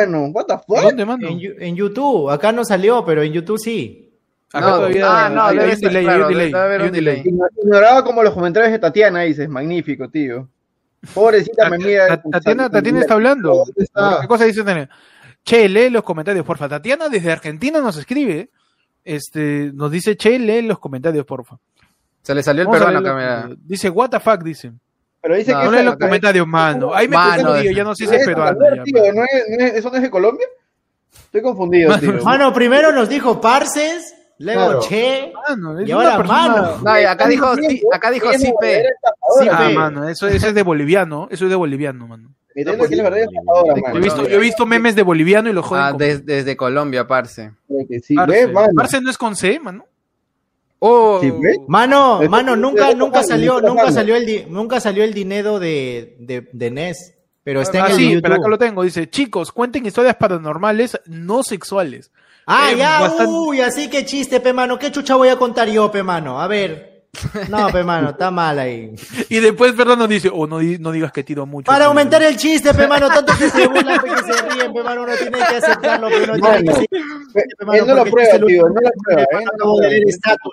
mano. 0.00 0.24
What 0.32 0.46
the 0.46 0.54
fuck? 0.66 0.80
¿Dónde, 0.82 1.04
mano? 1.04 1.28
En, 1.28 1.76
YouTube, 1.76 2.30
acá 2.30 2.50
no 2.52 2.64
salió, 2.64 3.04
pero 3.04 3.22
en 3.22 3.32
YouTube 3.34 3.58
sí. 3.58 4.10
Acá 4.54 4.66
No, 4.70 4.76
todavía 4.76 5.26
ah, 5.26 5.28
no, 5.28 5.42
hay, 5.42 5.58
debe 5.58 5.70
hay 5.72 5.76
delay, 5.76 6.04
claro, 6.04 6.26
hay 6.28 6.34
delay, 6.34 6.52
debe 6.52 6.84
un 6.86 6.92
delay. 6.92 7.22
delay. 7.22 7.40
Ignoraba 7.62 8.02
como 8.02 8.22
los 8.22 8.32
comentarios 8.32 8.72
de 8.72 8.78
Tatiana, 8.78 9.20
dices. 9.20 9.46
Magnífico, 9.48 10.08
tío. 10.08 10.48
Pobrecita 11.12 11.68
me 11.68 11.76
mira. 11.76 12.08
Ta- 12.08 12.22
Tatiana, 12.30 12.70
Tatiana 12.70 13.00
está 13.00 13.14
hablando. 13.14 13.64
¿Qué 13.76 14.26
cosa 14.26 14.46
dice 14.46 14.60
Tatiana? 14.64 14.88
Che, 15.44 15.68
lee 15.68 15.90
los 15.90 16.02
comentarios, 16.02 16.44
porfa. 16.46 16.66
Tatiana 16.68 17.10
desde 17.10 17.30
Argentina 17.30 17.80
nos 17.80 17.98
escribe. 17.98 18.48
Este, 19.04 19.70
nos 19.74 19.90
dice, 19.90 20.16
che, 20.16 20.38
lee 20.38 20.62
los 20.62 20.78
comentarios, 20.78 21.24
porfa. 21.24 21.56
Se 22.22 22.34
le 22.34 22.42
salió 22.42 22.62
el 22.62 22.68
Vamos 22.68 22.82
a 22.82 22.86
peruano 22.86 23.08
acá, 23.08 23.16
mira. 23.46 23.56
Dice, 23.64 23.88
what 23.90 24.10
the 24.10 24.20
fuck, 24.20 24.42
dice. 24.42 24.72
Pero 25.22 25.36
dice 25.36 25.52
No, 25.52 25.60
que 25.60 25.64
No 25.66 25.70
lee 25.72 25.84
los 25.84 25.96
comentarios, 25.96 26.46
mano. 26.46 26.94
Ahí 26.94 27.08
me 27.08 27.16
Mano, 27.16 27.54
es- 27.56 27.74
ya 27.76 27.84
no 27.84 27.94
sé 27.94 28.06
si 28.06 28.14
es 28.14 28.24
peruano. 28.26 28.52
Ecuador, 28.52 28.76
ya, 28.78 28.82
tío, 28.84 28.94
mano. 29.02 29.14
¿no 29.14 29.22
es- 29.24 29.44
no 29.58 29.64
es- 29.66 29.74
¿Eso 29.74 29.90
no 29.90 29.96
es 29.96 30.02
de 30.02 30.10
Colombia? 30.10 30.46
Estoy 31.24 31.42
confundido, 31.42 31.98
tío. 31.98 32.22
Mano, 32.22 32.52
primero 32.52 32.92
nos 32.92 33.08
dijo 33.08 33.40
Parces, 33.40 34.14
luego 34.38 34.64
Claro. 34.66 34.80
Che. 34.80 35.32
Mano, 35.48 35.80
Y 35.82 35.90
ahora, 35.90 36.16
persona- 36.16 36.48
mano. 36.48 36.78
No, 36.84 37.00
y 37.00 37.04
acá 37.04 37.26
dijo, 37.28 37.46
acá 37.92 38.10
dijo 38.10 38.30
es 38.30 38.40
sí, 38.40 38.52
Ah, 39.50 39.68
Sí, 39.68 39.74
mano, 39.76 40.08
eso, 40.08 40.28
eso 40.28 40.48
es 40.48 40.54
de 40.54 40.62
boliviano. 40.62 41.28
Eso 41.30 41.44
es 41.44 41.50
de 41.50 41.56
boliviano, 41.56 42.06
mano. 42.06 42.30
Entiendo 42.54 42.86
que 42.88 42.94
es 42.94 43.02
verdadera 43.02 43.26
estafadora, 43.30 43.74
Yo 43.92 43.98
he 43.98 44.00
visto, 44.00 44.28
yo 44.28 44.36
he 44.36 44.40
visto 44.40 44.66
memes 44.66 44.96
de 44.96 45.02
boliviano 45.02 45.48
y 45.48 45.52
lo 45.52 45.62
joden 45.62 45.82
Ah, 45.84 45.90
con 45.90 45.98
des- 45.98 46.26
desde 46.26 46.56
Colombia, 46.56 47.06
parce. 47.06 47.52
Sí, 48.02 48.14
Parce. 48.14 48.32
¿ves, 48.46 48.52
mano? 48.52 48.72
Parce 48.76 49.00
no 49.00 49.10
es 49.10 49.16
con 49.18 49.36
C, 49.36 49.60
mano. 49.60 49.84
Oh. 50.80 51.20
Mano, 51.68 52.20
mano, 52.28 52.56
nunca, 52.56 52.94
nunca 52.94 53.22
salió, 53.22 53.60
nunca 53.60 53.92
salió 53.92 54.16
el 54.16 54.24
di- 54.26 54.44
nunca 54.48 54.80
salió 54.80 55.04
el 55.04 55.12
dinero 55.12 55.58
de, 55.58 56.16
de, 56.18 56.48
de 56.52 56.70
NES. 56.70 57.14
Pero 57.44 57.60
está 57.60 57.78
en 57.78 57.84
Ah, 57.84 57.88
el 57.88 57.94
sí, 57.96 58.04
YouTube. 58.10 58.22
pero 58.22 58.34
acá 58.36 58.48
lo 58.48 58.58
tengo. 58.58 58.82
Dice, 58.82 59.08
chicos, 59.08 59.52
cuenten 59.52 59.84
historias 59.86 60.16
paranormales 60.16 60.98
no 61.06 61.42
sexuales. 61.42 62.10
Ah, 62.46 62.70
Eh, 62.72 62.76
ya, 62.78 63.00
bastante- 63.00 63.32
uy, 63.32 63.60
así 63.60 63.88
que 63.88 64.04
chiste, 64.04 64.40
pe 64.40 64.52
mano. 64.52 64.78
¿Qué 64.78 64.90
chucha 64.90 65.14
voy 65.16 65.28
a 65.28 65.36
contar 65.36 65.68
yo, 65.68 65.90
pe 65.90 66.02
mano? 66.02 66.40
A 66.40 66.46
ver. 66.48 66.89
No, 67.48 67.68
pe 67.70 67.82
mano, 67.82 68.10
está 68.10 68.30
mal 68.30 68.58
ahí. 68.58 68.92
Y 69.28 69.40
después 69.40 69.74
Fernando 69.74 70.06
dice, 70.06 70.30
oh, 70.32 70.46
no, 70.46 70.58
di- 70.58 70.78
no 70.78 70.92
digas 70.92 71.10
que 71.12 71.24
tiro 71.24 71.44
mucho. 71.44 71.66
Para 71.66 71.86
aumentar 71.86 72.22
el 72.22 72.36
chiste, 72.36 72.72
pe 72.72 72.86
mano, 72.86 73.08
tanto 73.08 73.32
que 73.36 73.50
se 73.50 73.66
burlan, 73.66 74.00
pe, 74.00 74.10
que 74.10 74.32
se 74.32 74.42
ríen, 74.48 74.72
pe 74.72 74.82
mano, 74.82 75.02
uno 75.02 75.12
tiene 75.16 75.38
que 75.38 75.56
aceptarlo, 75.56 76.08
pe, 76.08 76.22
uno 76.22 76.34
tiene 76.34 76.62
que 76.62 76.72
seguir, 76.74 76.88
no 77.86 77.94
lo 77.94 78.04
prueba, 78.04 78.46
tío, 78.46 78.62
no 78.68 78.80
lo 78.80 78.90
prueba, 79.04 79.22
¿eh? 79.22 79.44
No 79.44 79.50
Acabo 79.54 79.80
lo 79.80 79.84
de 79.84 79.90
leer 79.90 80.08
estatus, 80.08 80.52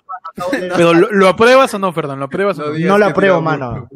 Pero 0.75 0.93
¿lo, 0.93 1.11
lo 1.11 1.27
apruebas 1.27 1.73
o 1.75 1.79
no, 1.79 1.93
Fernando? 1.93 2.19
¿Lo 2.19 2.25
apruebas 2.25 2.57
o 2.59 2.61
no? 2.63 2.73
No 2.73 2.87
No 2.87 2.97
lo 2.97 3.05
apruebo, 3.05 3.41
mano. 3.41 3.87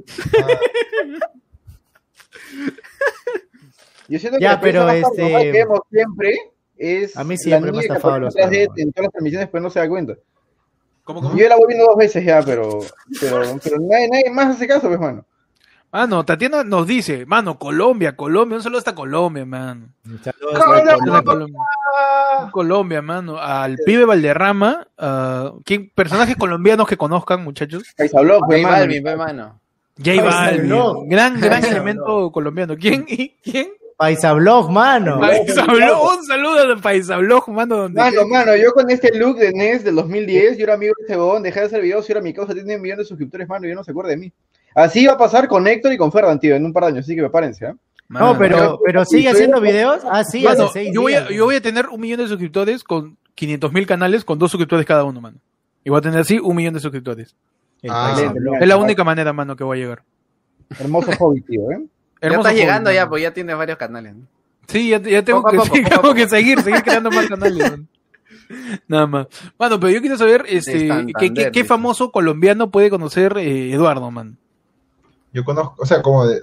Yo 4.08 4.20
siento 4.20 4.38
que 4.38 4.44
Ya, 4.44 4.54
la 4.54 4.62
pero 4.62 4.90
este- 4.90 5.28
que 5.28 5.52
vemos 5.52 5.80
siempre 5.90 6.36
es 6.78 7.16
A 7.18 7.24
mí 7.24 7.36
la 7.36 7.38
siempre 7.38 7.72
me 7.72 7.78
ha 7.80 7.82
estafado 7.82 8.20
los 8.20 8.36
en 8.36 8.92
todas 8.92 9.04
las 9.06 9.12
transmisiones, 9.12 9.50
pero 9.52 9.62
no 9.64 9.70
se 9.70 9.80
da 9.80 9.88
cuenta. 9.88 10.16
¿Cómo, 11.04 11.22
cómo? 11.22 11.36
Yo 11.36 11.48
la 11.50 11.56
voy 11.56 11.68
viendo 11.68 11.86
dos 11.86 11.98
veces 11.98 12.24
ya, 12.24 12.42
pero, 12.42 12.80
pero, 13.20 13.60
pero 13.64 13.78
nadie, 13.80 14.08
nadie 14.10 14.30
más 14.32 14.56
hace 14.56 14.68
caso, 14.68 14.88
pues, 14.88 15.00
mano. 15.00 15.26
Mano, 15.92 16.24
Tatiana 16.24 16.64
nos 16.64 16.88
dice, 16.88 17.26
mano, 17.26 17.60
Colombia, 17.60 18.16
Colombia, 18.16 18.56
un 18.56 18.64
saludo 18.64 18.78
hasta 18.80 18.96
Colombia, 18.96 19.46
mano. 19.46 19.90
Colombia. 20.40 20.98
Colombia, 20.98 21.22
Colombia. 21.24 21.60
Colombia, 22.52 23.02
mano. 23.02 23.38
Al 23.38 23.78
pibe 23.86 24.06
Valderrama, 24.06 24.88
¿quién, 25.66 25.92
personajes 25.94 26.38
colombianos 26.38 26.88
que 26.88 26.96
conozcan, 26.96 27.44
muchachos. 27.44 27.84
Pues, 27.98 28.12
J 28.12 28.24
mano. 28.24 28.48
Balvin, 28.48 29.04
mano. 29.04 29.60
J 29.98 30.24
Balvin, 30.24 31.10
gran, 31.10 31.42
gran 31.42 31.66
elemento 31.66 32.32
colombiano. 32.32 32.78
¿Quién? 32.78 33.06
¿Y 33.10 33.36
¿Quién? 33.44 33.72
Paisablog, 34.02 34.72
mano. 34.72 35.20
Paisablog, 35.20 36.18
un 36.18 36.26
saludo 36.26 36.70
de 36.70 36.82
Paisablog, 36.82 37.48
mano. 37.50 37.78
Donde 37.78 38.02
Mano, 38.02 38.28
mano, 38.28 38.56
yo 38.56 38.72
con 38.72 38.90
este 38.90 39.16
look 39.16 39.38
de 39.38 39.54
NES 39.54 39.84
del 39.84 39.94
2010, 39.94 40.58
yo 40.58 40.64
era 40.64 40.74
amigo 40.74 40.96
de 40.98 41.04
este 41.04 41.16
bodón, 41.16 41.44
dejé 41.44 41.60
de 41.60 41.66
hacer 41.68 41.84
videos 41.84 42.10
y 42.10 42.12
ahora 42.12 42.24
mi 42.24 42.34
causa 42.34 42.56
tiene 42.56 42.78
un 42.78 42.82
millón 42.82 42.98
de 42.98 43.06
suscriptores, 43.06 43.48
mano, 43.48 43.68
y 43.68 43.70
yo 43.70 43.76
no 43.76 43.84
se 43.84 43.92
acuerda 43.92 44.10
de 44.10 44.18
mí. 44.18 44.32
Así 44.74 45.06
va 45.06 45.14
a 45.14 45.18
pasar 45.20 45.48
con 45.48 45.68
Héctor 45.68 45.94
y 45.94 45.98
con 45.98 46.12
Ferdan, 46.12 46.40
tío, 46.40 46.56
en 46.56 46.66
un 46.66 46.74
par 46.74 46.86
de 46.86 46.90
años, 46.90 47.06
así 47.06 47.14
que 47.14 47.22
prepárense, 47.22 47.68
¿ah? 47.68 47.76
No, 48.10 48.36
pero, 48.40 48.80
pero 48.84 49.06
sigue 49.06 49.30
haciendo 49.30 49.62
videos. 49.62 50.02
Ah, 50.10 50.24
sí, 50.24 50.46
Mano, 50.46 50.64
hace 50.64 50.74
seis 50.74 50.92
yo, 50.92 51.04
voy 51.04 51.14
a, 51.14 51.20
días. 51.20 51.34
yo 51.38 51.46
voy 51.46 51.56
a 51.58 51.62
tener 51.62 51.88
un 51.90 52.02
millón 52.02 52.22
de 52.22 52.28
suscriptores 52.28 52.84
con 52.84 53.18
500 53.36 53.72
mil 53.72 53.86
canales 53.86 54.26
con 54.26 54.40
dos 54.40 54.50
suscriptores 54.50 54.88
cada 54.88 55.04
uno, 55.04 55.22
mano. 55.22 55.38
Y 55.84 55.92
voy 55.92 56.00
a 56.00 56.02
tener 56.02 56.22
así 56.22 56.40
un 56.40 56.56
millón 56.56 56.74
de 56.74 56.80
suscriptores. 56.80 57.36
Ah. 57.88 58.34
Es 58.60 58.68
la 58.68 58.78
única 58.78 59.04
manera, 59.04 59.32
mano, 59.32 59.56
que 59.56 59.64
voy 59.64 59.78
a 59.78 59.82
llegar. 59.84 60.04
Hermoso 60.80 61.12
hobby, 61.20 61.42
tío, 61.42 61.70
¿eh? 61.70 61.86
Ya 62.22 62.30
estás 62.30 62.54
llegando 62.54 62.92
ya, 62.92 63.02
mano. 63.02 63.10
pues 63.10 63.24
ya 63.24 63.34
tienes 63.34 63.58
varios 63.58 63.78
canales. 63.78 64.16
¿no? 64.16 64.28
Sí, 64.68 64.90
ya, 64.90 65.00
ya 65.02 65.24
tengo, 65.24 65.42
Poco 65.42 65.52
que, 65.52 65.58
poco, 65.58 65.76
sí, 65.76 65.82
poco 65.82 65.86
a 65.86 65.90
tengo 65.90 66.02
poco. 66.04 66.14
que 66.16 66.30
seguir, 66.30 66.62
seguir 66.62 66.84
creando 66.84 67.12
más 67.12 67.28
canales. 67.28 67.72
man. 67.72 67.88
Nada 68.88 69.08
más. 69.08 69.28
Mano, 69.58 69.80
pero 69.80 69.94
yo 69.94 70.02
quiero 70.02 70.18
saber, 70.18 70.46
este, 70.48 70.88
¿qué, 70.88 71.14
qué, 71.20 71.34
qué 71.34 71.50
dice. 71.50 71.64
famoso 71.66 72.12
colombiano 72.12 72.70
puede 72.70 72.90
conocer 72.90 73.38
eh, 73.38 73.74
Eduardo, 73.74 74.12
man? 74.12 74.38
Yo 75.34 75.44
conozco, 75.44 75.76
o 75.82 75.86
sea, 75.86 76.02
como 76.02 76.28
de. 76.28 76.42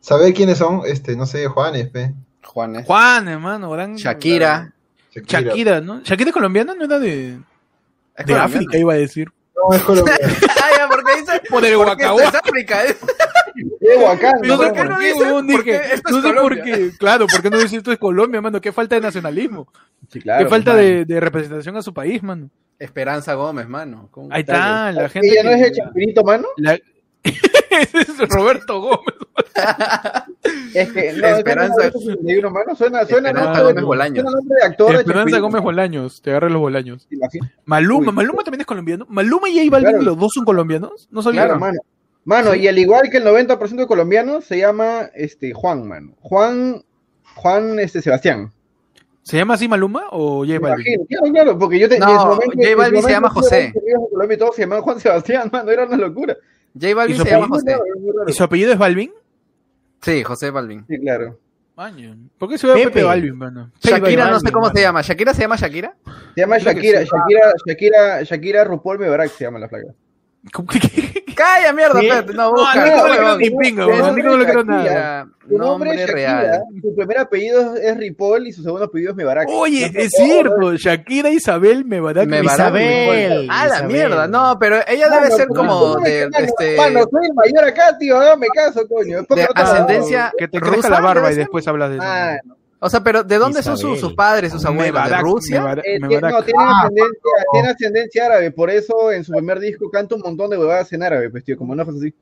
¿Saber 0.00 0.32
quiénes 0.34 0.58
son? 0.58 0.82
Este, 0.86 1.16
no 1.16 1.26
sé, 1.26 1.46
Juanes, 1.46 1.88
pe. 1.88 2.12
Juanes. 2.42 2.86
Juan, 2.86 3.28
hermano, 3.28 3.70
gran... 3.70 3.96
Shakira. 3.96 4.72
Shakira, 5.14 5.80
¿no? 5.80 6.00
¿Shakira 6.02 6.30
es 6.30 6.34
colombiana? 6.34 6.74
¿No 6.74 6.84
era 6.84 6.98
de, 6.98 7.28
Es 7.28 7.36
de 7.36 8.24
colombiana. 8.24 8.44
África, 8.44 8.78
iba 8.78 8.92
a 8.92 8.96
decir? 8.96 9.30
No, 9.56 9.74
es 9.74 9.82
colombiano. 9.84 10.18
Ah, 10.62 10.68
ya, 10.76 10.88
porque 10.88 11.16
dice. 11.20 11.40
Por 11.48 11.64
el 11.64 11.74
es 12.20 12.34
África, 12.34 12.84
¿eh? 12.84 12.96
¡Qué 13.80 14.02
bacán! 14.02 14.34
No 14.42 14.56
sé 14.58 14.64
¿por 14.64 14.72
qué 14.74 14.84
no 14.84 15.46
Porque 15.52 15.76
esto 15.92 16.10
No 16.10 16.22
sé 16.22 16.32
por 16.34 16.62
qué. 16.62 16.90
Claro, 16.98 17.26
¿por 17.26 17.42
qué 17.42 17.50
no 17.50 17.58
decir 17.58 17.78
esto 17.78 17.92
es 17.92 17.98
Colombia, 17.98 18.40
mano? 18.40 18.60
Qué 18.60 18.72
falta 18.72 18.94
de 18.96 19.00
nacionalismo. 19.00 19.68
Sí, 20.10 20.20
claro, 20.20 20.44
qué 20.44 20.50
falta 20.50 20.74
de, 20.74 21.04
de 21.04 21.20
representación 21.20 21.76
a 21.76 21.82
su 21.82 21.92
país, 21.94 22.22
mano. 22.22 22.50
Esperanza 22.78 23.34
Gómez, 23.34 23.68
mano. 23.68 24.10
Ahí 24.30 24.40
está, 24.40 24.90
la 24.92 25.08
gente. 25.08 25.28
¿Ella 25.28 25.42
no 25.44 25.50
es 25.50 25.62
el 25.68 25.72
Chapirito, 25.72 26.24
mano? 26.24 26.48
la- 26.56 26.78
Ese 27.24 28.00
es 28.00 28.18
Roberto 28.28 28.80
Gómez. 28.80 29.14
Es 30.74 30.92
que 30.92 31.12
no, 31.12 31.26
Esperanza- 31.28 31.90
no, 31.94 31.98
51, 32.00 32.50
mano. 32.50 32.74
Suena, 32.74 33.04
suena 33.06 33.28
Esperanza 33.30 33.52
nombre- 33.62 33.72
Gómez 33.72 33.84
Bolaños. 33.84 34.22
Suena 34.22 34.30
nombre 34.38 34.56
de 34.60 34.66
actor. 34.66 34.92
de 34.92 34.98
Esperanza 34.98 35.38
Gómez 35.38 35.62
Bolaños. 35.62 36.20
Te 36.22 36.30
agarras 36.30 36.52
los 36.52 36.60
Bolaños. 36.60 37.08
Maluma, 37.64 38.08
Uy. 38.10 38.12
Maluma 38.14 38.42
también 38.42 38.60
es 38.62 38.66
colombiano. 38.66 39.06
Maluma 39.08 39.48
y 39.48 39.58
J 39.58 39.70
Balvin, 39.70 39.90
Claro. 39.92 40.04
los 40.04 40.18
dos 40.18 40.32
son 40.34 40.44
colombianos. 40.44 41.08
No 41.10 41.22
sabía. 41.22 41.44
Claro, 41.44 41.60
mano. 41.60 41.78
Mano, 42.24 42.54
y 42.54 42.66
al 42.68 42.78
igual 42.78 43.10
que 43.10 43.18
el 43.18 43.24
90% 43.24 43.76
de 43.76 43.86
colombianos, 43.86 44.44
se 44.44 44.58
llama 44.58 45.10
este 45.14 45.52
Juan, 45.52 45.86
mano. 45.86 46.14
Juan, 46.20 46.82
Juan 47.34 47.78
este, 47.78 48.00
Sebastián. 48.00 48.50
¿Se 49.22 49.36
llama 49.36 49.54
así 49.54 49.68
Maluma 49.68 50.04
o 50.10 50.44
J 50.44 50.58
Balvin? 50.58 51.06
Claro, 51.06 51.32
claro, 51.32 51.58
porque 51.58 51.78
yo 51.78 51.88
te, 51.88 51.98
No, 51.98 52.10
en 52.12 52.18
su 52.20 52.26
momento- 52.26 52.56
J 52.56 52.76
Balvin 52.76 53.02
se 53.02 53.10
llama 53.10 53.30
José. 53.30 53.72
Colombia 54.10 54.34
y 54.34 54.38
todos 54.38 54.54
se 54.56 54.62
llamaban 54.62 54.84
Juan 54.84 55.00
Sebastián, 55.00 55.48
mano, 55.52 55.70
era 55.70 55.84
una 55.86 55.96
locura. 55.96 56.36
J 56.78 56.94
Balvin 56.94 57.14
¿Y 57.14 57.18
su 57.18 57.24
se 57.24 57.30
llama? 57.30 57.48
José. 57.48 57.76
¿Y 58.26 58.32
su 58.32 58.44
apellido 58.44 58.72
es 58.72 58.78
Balvin? 58.78 59.12
Sí, 60.02 60.22
José 60.22 60.50
Balvin. 60.50 60.84
Sí, 60.88 60.98
claro. 61.00 61.38
Maño. 61.76 62.16
¿Por 62.38 62.48
qué 62.50 62.58
se 62.58 62.66
llama 62.66 62.78
Pepe, 62.78 62.90
Pepe. 62.90 63.04
Balvin, 63.04 63.36
mano? 63.36 63.72
Shakira, 63.82 64.24
no 64.26 64.30
Balvin, 64.32 64.40
sé 64.46 64.52
cómo 64.52 64.66
mano. 64.66 64.74
se 64.76 64.82
llama. 64.82 65.02
¿Shakira 65.02 65.34
se 65.34 65.40
llama 65.42 65.56
Shakira? 65.56 65.96
Se 66.34 66.40
llama 66.40 66.58
Shakira, 66.58 67.00
sí. 67.00 67.06
Shakira, 67.10 67.52
Shakira, 67.66 68.22
Shakira 68.22 68.64
RuPaul 68.64 68.98
Mebarak 68.98 69.30
se 69.30 69.44
llama 69.44 69.58
la 69.58 69.68
flaca. 69.68 69.88
¿Cómo 70.52 70.68
que- 70.68 70.80
que- 70.80 71.24
¡Calla, 71.34 71.72
mierda! 71.72 71.98
Sí. 71.98 72.06
espérate, 72.06 72.32
no, 72.34 72.42
No, 72.44 72.50
busca. 72.52 72.70
a 72.72 72.84
mí 72.84 72.90
no 72.90 72.96
me 72.96 73.02
huevón. 73.02 73.16
creo 73.16 73.38
ni 73.38 73.50
mí 74.12 74.22
no 74.22 74.30
me 74.30 74.36
lo 74.36 74.44
creo 74.44 74.64
nombre 74.64 74.76
es 74.76 74.92
nada. 74.92 75.28
Su 75.48 75.58
nombre 75.58 76.02
es 76.02 76.10
real. 76.10 76.62
su 76.80 76.94
primer 76.94 77.18
apellido 77.18 77.74
es 77.76 77.96
Ripoll 77.96 78.46
y 78.46 78.52
su 78.52 78.62
segundo 78.62 78.84
apellido 78.84 79.10
es 79.10 79.16
Mebarak. 79.16 79.48
Oye, 79.50 79.90
No 79.92 79.98
es 80.00 80.12
cierto. 80.12 80.74
Shakira 80.76 81.30
Isabel 81.30 81.84
me 81.84 81.98
va 82.00 82.10
a 82.10 82.14
dar 82.14 82.26
Me 82.28 82.40
Isabel. 82.40 83.48
Ah, 83.50 83.66
la 83.66 83.82
mierda. 83.82 84.28
No, 84.28 84.56
pero 84.60 84.76
ella 84.86 85.08
debe 85.08 85.30
ser 85.32 85.48
¿cómo 85.48 85.78
como 85.80 85.96
de, 85.96 86.28
este, 86.38 86.76
Mano, 86.76 87.00
soy 87.10 87.26
el 87.26 87.34
mayor 87.34 87.64
acá, 87.64 87.98
tío, 87.98 88.16
hágame 88.18 88.46
caso, 88.54 88.86
coño. 88.88 89.22
De 89.22 89.26
me 89.36 89.46
ascendencia 89.54 90.32
Que 90.38 90.46
te 90.48 90.60
crezca 90.60 90.88
la 90.88 91.00
barba 91.00 91.32
y 91.32 91.34
después 91.36 91.66
hablas 91.66 91.90
de 91.90 91.96
eso. 91.96 92.54
O 92.86 92.90
sea, 92.90 93.02
pero 93.02 93.24
¿de 93.24 93.38
dónde 93.38 93.62
son 93.62 93.78
sus, 93.78 93.98
sus 93.98 94.12
padres, 94.14 94.52
sus 94.52 94.64
abuelos? 94.64 95.08
¿De 95.08 95.16
Rusia? 95.18 95.60
Mebarak, 95.60 95.84
eh, 95.86 95.98
Mebarak. 96.00 96.32
no, 96.32 96.42
tiene 96.42 96.60
Ah, 96.62 96.80
ascendencia, 96.82 97.44
tiene 97.52 97.68
ascendencia 97.68 98.26
árabe, 98.26 98.50
por 98.50 98.68
eso 98.70 99.10
en 99.10 99.24
su 99.24 99.32
primer 99.32 99.58
disco 99.58 99.90
canta 99.90 100.14
un 100.16 100.20
montón 100.20 100.50
de 100.50 100.58
huevadas 100.58 100.92
en 100.92 101.02
árabe, 101.02 101.30
pues, 101.30 101.44
tío, 101.44 101.56
como 101.56 101.74
no 101.74 101.82
fue 101.84 101.94
así. 101.96 102.14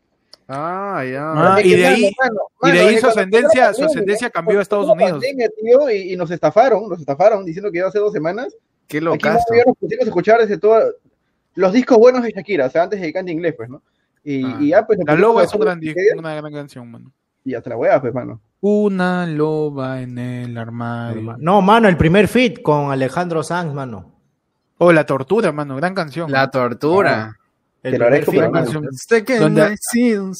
Ah, 0.48 1.02
ya. 1.10 1.32
Ah, 1.54 1.60
y 1.62 1.74
de 1.74 1.86
ahí- 1.86 2.12
mano, 2.20 2.40
y 2.62 2.66
de 2.70 2.72
mano, 2.78 2.88
ahí 2.88 2.94
es 2.94 3.00
su 3.00 3.06
ascendencia- 3.08 3.74
su 3.74 3.84
ascendencia 3.84 4.30
cambió 4.30 4.58
a 4.58 4.62
Estados 4.62 4.86
Unidos. 4.88 5.10
la 5.12 5.18
pandemia, 5.18 5.48
tío, 5.60 5.90
y, 5.90 6.12
y 6.12 6.16
nos 6.16 6.30
estafaron, 6.30 6.88
nos 6.88 7.00
estafaron 7.00 7.44
diciendo 7.44 7.70
que 7.72 7.78
iba 7.78 7.88
hace 7.88 7.98
dos 7.98 8.12
semanas. 8.12 8.54
Qué 8.86 8.98
Aquí 8.98 9.04
locazo. 9.04 9.44
no 9.50 9.62
nos 9.66 9.76
pusimos 9.78 10.04
a 10.04 10.08
escuchar 10.08 10.40
desde 10.40 10.58
todo, 10.58 10.80
los 11.54 11.72
discos 11.72 11.98
buenos 11.98 12.22
de 12.22 12.30
Shakira, 12.30 12.66
o 12.66 12.70
sea, 12.70 12.84
antes 12.84 13.00
de 13.00 13.06
que 13.08 13.12
cante 13.12 13.32
inglés, 13.32 13.54
pues, 13.56 13.68
¿no? 13.68 13.82
Y, 14.22 14.44
Ah. 14.44 14.56
y 14.60 14.68
ya, 14.68 14.86
pues, 14.86 14.98
La 15.04 15.14
loba 15.16 15.42
es 15.44 15.52
un 15.54 15.60
gran 15.60 15.80
disco, 15.80 15.98
una 16.16 16.34
gran 16.34 16.52
canción, 16.52 16.90
mano. 16.90 17.12
Y 17.44 17.54
hasta 17.54 17.70
la 17.70 17.76
hueá, 17.76 18.00
pues, 18.00 18.14
mano. 18.14 18.40
Una 18.64 19.26
loba 19.26 20.00
en 20.02 20.18
el 20.18 20.56
armario. 20.56 21.34
No, 21.40 21.60
mano, 21.60 21.88
el 21.88 21.96
primer 21.96 22.28
fit 22.28 22.62
con 22.62 22.92
Alejandro 22.92 23.42
Sanz, 23.42 23.74
mano. 23.74 24.12
Oh, 24.78 24.92
La 24.92 25.04
Tortura, 25.04 25.50
mano. 25.50 25.74
Gran 25.76 25.94
canción. 25.94 26.30
La 26.30 26.48
tortura. 26.48 27.36
El 27.82 27.92
Te 27.92 27.98
lo 27.98 28.06
primer 28.06 28.24
gran 28.50 28.52
canción. 28.52 28.86
Usted 28.88 29.24
que 29.24 29.38
¿Dónde- 29.40 29.60
no 29.62 29.66
ha 29.66 29.76
sido 29.76 30.30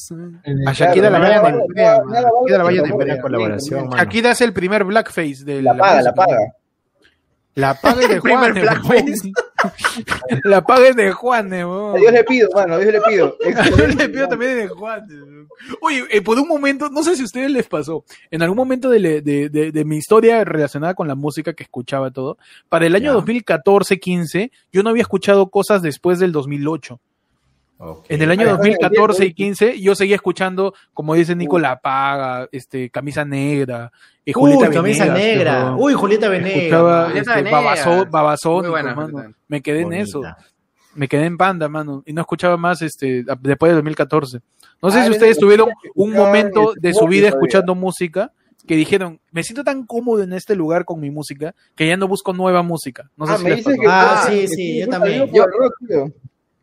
A 0.67 0.73
Shakira 0.73 1.11
la 1.11 1.19
vayan 1.19 1.43
Shakira 1.75 2.59
la 2.59 2.63
vayan 2.63 2.85
de- 2.85 3.21
colaboración, 3.21 3.89
mano. 3.89 3.97
Shakira 3.97 4.31
es 4.31 4.41
el 4.41 4.53
primer 4.53 4.85
blackface 4.85 5.45
de 5.45 5.61
La 5.61 5.77
paga, 5.77 6.03
la 6.03 6.15
paga. 6.15 6.39
La 7.57 7.75
paga 7.75 8.07
de 8.07 8.15
El 8.15 8.23
primer 8.23 8.53
Juan. 8.53 8.63
blackface. 8.63 9.33
La 10.45 10.65
paga 10.65 10.89
es 10.89 10.97
de 10.97 11.13
Juan, 11.13 11.53
A 11.53 11.95
Dios 11.97 12.13
le 12.13 12.25
pido, 12.25 12.49
mano, 12.55 12.75
a 12.75 12.79
Dios 12.79 12.93
le 12.93 13.01
pido. 13.03 13.37
Yo 13.77 13.87
le 13.87 14.09
pido 14.09 14.29
también 14.29 14.57
de 14.57 14.69
Juan. 14.69 15.07
Oye, 15.81 16.05
eh, 16.11 16.23
por 16.23 16.39
un 16.39 16.49
momento, 16.49 16.89
no 16.91 17.03
sé 17.03 17.15
si 17.17 17.23
a 17.23 17.25
ustedes 17.25 17.51
les 17.51 17.67
pasó, 17.69 18.05
en 18.31 18.43
algún 18.43 18.57
momento 18.57 18.91
de, 18.91 18.99
le- 18.99 19.21
de- 19.23 19.49
de- 19.49 19.73
de 19.73 19.85
mi 19.85 19.97
historia 19.99 20.45
relacionada 20.45 20.95
con 20.95 21.09
la 21.09 21.15
música 21.15 21.53
que 21.53 21.63
escuchaba 21.63 22.11
todo, 22.11 22.39
para 22.69 22.87
el 22.87 22.95
año 22.95 23.13
Ya. 23.13 23.19
2014-15, 23.25 24.51
yo 24.73 24.83
no 24.83 24.91
había 24.91 25.03
escuchado 25.03 25.51
cosas 25.51 25.83
después 25.83 26.19
del 26.19 26.33
2008. 26.33 27.01
En 28.09 28.23
el 28.23 28.31
año 28.31 28.47
Ah, 28.49 28.53
2014 28.53 29.23
y 29.25 29.27
bien, 29.27 29.35
15 29.35 29.81
yo 29.81 29.95
seguía 29.95 30.15
escuchando, 30.17 30.73
como 30.95 31.15
dice 31.15 31.35
Nico, 31.35 31.59
La 31.59 31.81
Paga, 31.81 32.49
este, 32.53 32.91
Camisa 32.91 33.25
Negra, 33.25 33.91
Uy, 34.27 34.33
Julieta 34.33 34.71
camisa 34.71 35.05
Venegas, 35.07 35.19
negra. 35.37 35.53
perdón. 35.55 35.77
Uy, 35.81 35.93
Julieta 35.95 36.29
Venegas. 36.29 36.55
Julieta 36.81 37.19
este, 37.19 37.35
Venegas. 37.35 37.53
Babazón, 37.65 38.11
Babazón, 38.11 38.61
Muy 38.63 38.71
buena, 38.71 38.95
mano. 38.95 39.09
Julieta. 39.13 39.39
Me 39.49 39.61
quedé 39.63 39.79
en 39.79 39.85
Bonita. 39.85 40.03
eso. 40.05 40.23
Me 40.95 41.09
quedé 41.09 41.25
en 41.25 41.37
Panda, 41.39 41.69
mano, 41.69 42.03
y 42.07 42.13
no 42.13 42.21
escuchaba 42.21 42.57
más 42.57 42.83
este 42.83 43.25
después 43.41 43.71
de 43.71 43.75
2014. 43.77 44.41
No 44.83 44.91
sé 44.91 45.01
Ah, 45.01 45.05
si 45.05 45.11
ustedes 45.11 45.37
de 45.37 45.41
tuvieron 45.41 45.71
un 45.95 46.13
momento 46.13 46.75
de 46.79 46.93
su 46.93 47.07
vida 47.07 47.29
todavía. 47.29 47.29
escuchando 47.31 47.75
música 47.75 48.31
que 48.69 48.77
dijeron, 48.77 49.19
me 49.33 49.43
siento 49.43 49.65
tan 49.65 49.85
cómodo 49.87 50.23
en 50.23 50.33
este 50.35 50.55
lugar 50.55 50.85
con 50.85 51.01
mi 51.01 51.11
música 51.11 51.55
que 51.75 51.87
ya 51.89 51.97
no 51.97 52.07
busco 52.09 52.33
nueva 52.33 52.63
música. 52.63 53.11
No 53.17 53.27
sé 53.27 53.33
Ah, 53.33 53.39
si 53.39 53.45
me 53.45 53.51
les 53.51 53.59
dices 53.65 53.81
que 53.81 53.87
Ah, 53.89 54.25
sí, 54.29 54.47
sí, 54.49 54.79
yo 54.81 54.89
también. 54.89 55.29
saludo 55.29 56.13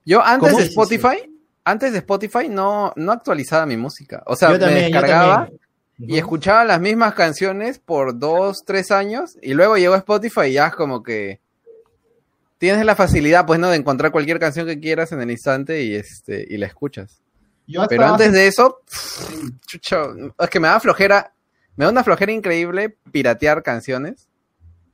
Yo 0.06 0.24
antes 0.24 0.56
de. 0.56 0.64
Spotify, 0.64 1.32
antes 1.64 1.92
de 1.92 2.00
Spotify 2.00 2.50
no, 2.50 2.94
no 2.96 3.12
actualizaba 3.12 3.66
mi 3.66 3.78
música. 3.78 4.24
O 4.26 4.36
sea, 4.36 4.52
Yo 4.52 4.66
me 4.66 4.74
descargaba 4.74 5.50
y 5.98 6.18
escuchaba 6.18 6.64
las 6.66 6.80
mismas 6.80 7.14
canciones 7.14 7.80
por 7.80 8.18
dos, 8.18 8.64
tres 8.66 8.90
años 8.92 9.38
y 9.42 9.54
luego 9.54 9.78
llegó 9.78 9.96
Spotify 9.96 10.48
y 10.48 10.54
ya 10.54 10.68
es 10.68 10.74
como 10.76 11.04
que 11.04 11.42
tienes 12.58 12.86
la 12.86 12.96
facilidad, 12.96 13.46
pues, 13.46 13.60
¿no? 13.60 13.70
De 13.70 13.78
encontrar 13.78 14.12
cualquier 14.12 14.40
canción 14.40 14.66
que 14.66 14.80
quieras 14.80 15.12
en 15.12 15.22
el 15.22 15.32
instante 15.32 15.84
y 15.84 15.96
este 15.96 16.46
y 16.50 16.58
la 16.58 16.66
escuchas. 16.68 17.22
Yo 17.68 17.86
Pero 17.88 18.06
antes 18.06 18.30
hace- 18.30 18.38
de 18.38 18.48
eso, 18.48 18.82
chucho, 19.68 20.14
es 20.40 20.50
que 20.50 20.60
me 20.60 20.68
da 20.68 20.80
flojera, 20.80 21.34
me 21.76 21.86
da 21.86 21.92
una 21.92 22.04
flojera 22.04 22.32
increíble 22.32 22.98
piratear 23.12 23.62
canciones. 23.62 24.28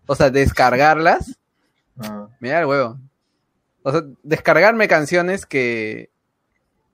O 0.07 0.15
sea, 0.15 0.29
descargarlas, 0.29 1.37
Ah. 1.99 2.27
me 2.39 2.49
da 2.49 2.59
el 2.59 2.65
huevo. 2.65 2.99
O 3.85 3.91
sea, 3.91 4.01
descargarme 4.23 4.87
canciones 4.87 5.45
que 5.45 6.09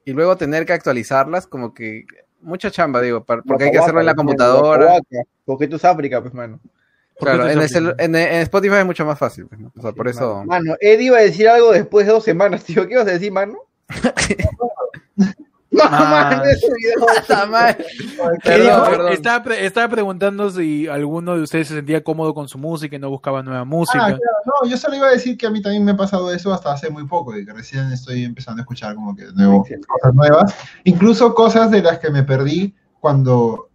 y 0.03 0.11
luego 0.11 0.35
tener 0.35 0.65
que 0.65 0.73
actualizarlas, 0.73 1.47
como 1.47 1.73
que 1.73 2.03
mucha 2.41 2.69
chamba, 2.69 2.99
digo, 2.99 3.23
porque 3.23 3.63
hay 3.63 3.71
que 3.71 3.77
hacerlo 3.77 4.01
en 4.01 4.07
la 4.07 4.13
computadora. 4.13 4.99
Porque 5.45 5.69
tú 5.69 5.77
es 5.77 5.85
África, 5.85 6.21
pues, 6.21 6.33
mano. 6.33 6.59
Claro, 7.17 7.47
en, 7.47 7.59
el 7.59 7.95
en 7.97 8.41
Spotify 8.41 8.75
es 8.79 8.85
mucho 8.85 9.05
más 9.05 9.17
fácil, 9.17 9.45
pues, 9.47 9.61
¿no? 9.61 9.71
O 9.77 9.81
sea, 9.81 9.93
por 9.93 10.09
eso. 10.09 10.43
Mano, 10.43 10.75
Eddie 10.81 11.05
iba 11.05 11.19
a 11.19 11.21
decir 11.21 11.47
algo 11.47 11.71
después 11.71 12.05
de 12.05 12.11
dos 12.11 12.25
semanas, 12.25 12.63
tío. 12.65 12.85
¿Qué 12.85 12.95
ibas 12.95 13.07
a 13.07 13.11
decir, 13.11 13.31
mano? 13.31 13.57
No, 18.59 18.83
perdón. 18.85 19.11
Estaba, 19.13 19.43
pre- 19.43 19.65
estaba 19.65 19.87
preguntando 19.87 20.49
si 20.49 20.87
alguno 20.87 21.35
de 21.37 21.43
ustedes 21.43 21.69
se 21.69 21.75
sentía 21.75 22.03
cómodo 22.03 22.33
con 22.33 22.47
su 22.49 22.57
música 22.57 22.95
y 22.95 22.99
no 22.99 23.09
buscaba 23.09 23.41
nueva 23.41 23.63
música. 23.63 24.03
Ah, 24.03 24.07
claro, 24.07 24.21
no, 24.63 24.69
yo 24.69 24.77
solo 24.77 24.97
iba 24.97 25.07
a 25.07 25.11
decir 25.11 25.37
que 25.37 25.47
a 25.47 25.49
mí 25.49 25.61
también 25.61 25.85
me 25.85 25.91
ha 25.91 25.97
pasado 25.97 26.31
eso 26.33 26.53
hasta 26.53 26.73
hace 26.73 26.89
muy 26.89 27.07
poco, 27.07 27.37
y 27.37 27.45
que 27.45 27.53
recién 27.53 27.91
estoy 27.91 28.25
empezando 28.25 28.59
a 28.59 28.63
escuchar 28.63 28.95
como 28.95 29.15
que 29.15 29.25
de 29.27 29.33
nuevo 29.33 29.65
cosas 29.87 30.13
nuevas, 30.13 30.55
incluso 30.83 31.33
cosas 31.33 31.71
de 31.71 31.81
las 31.81 31.99
que 31.99 32.09
me 32.09 32.23
perdí 32.23 32.75
cuando, 32.99 33.69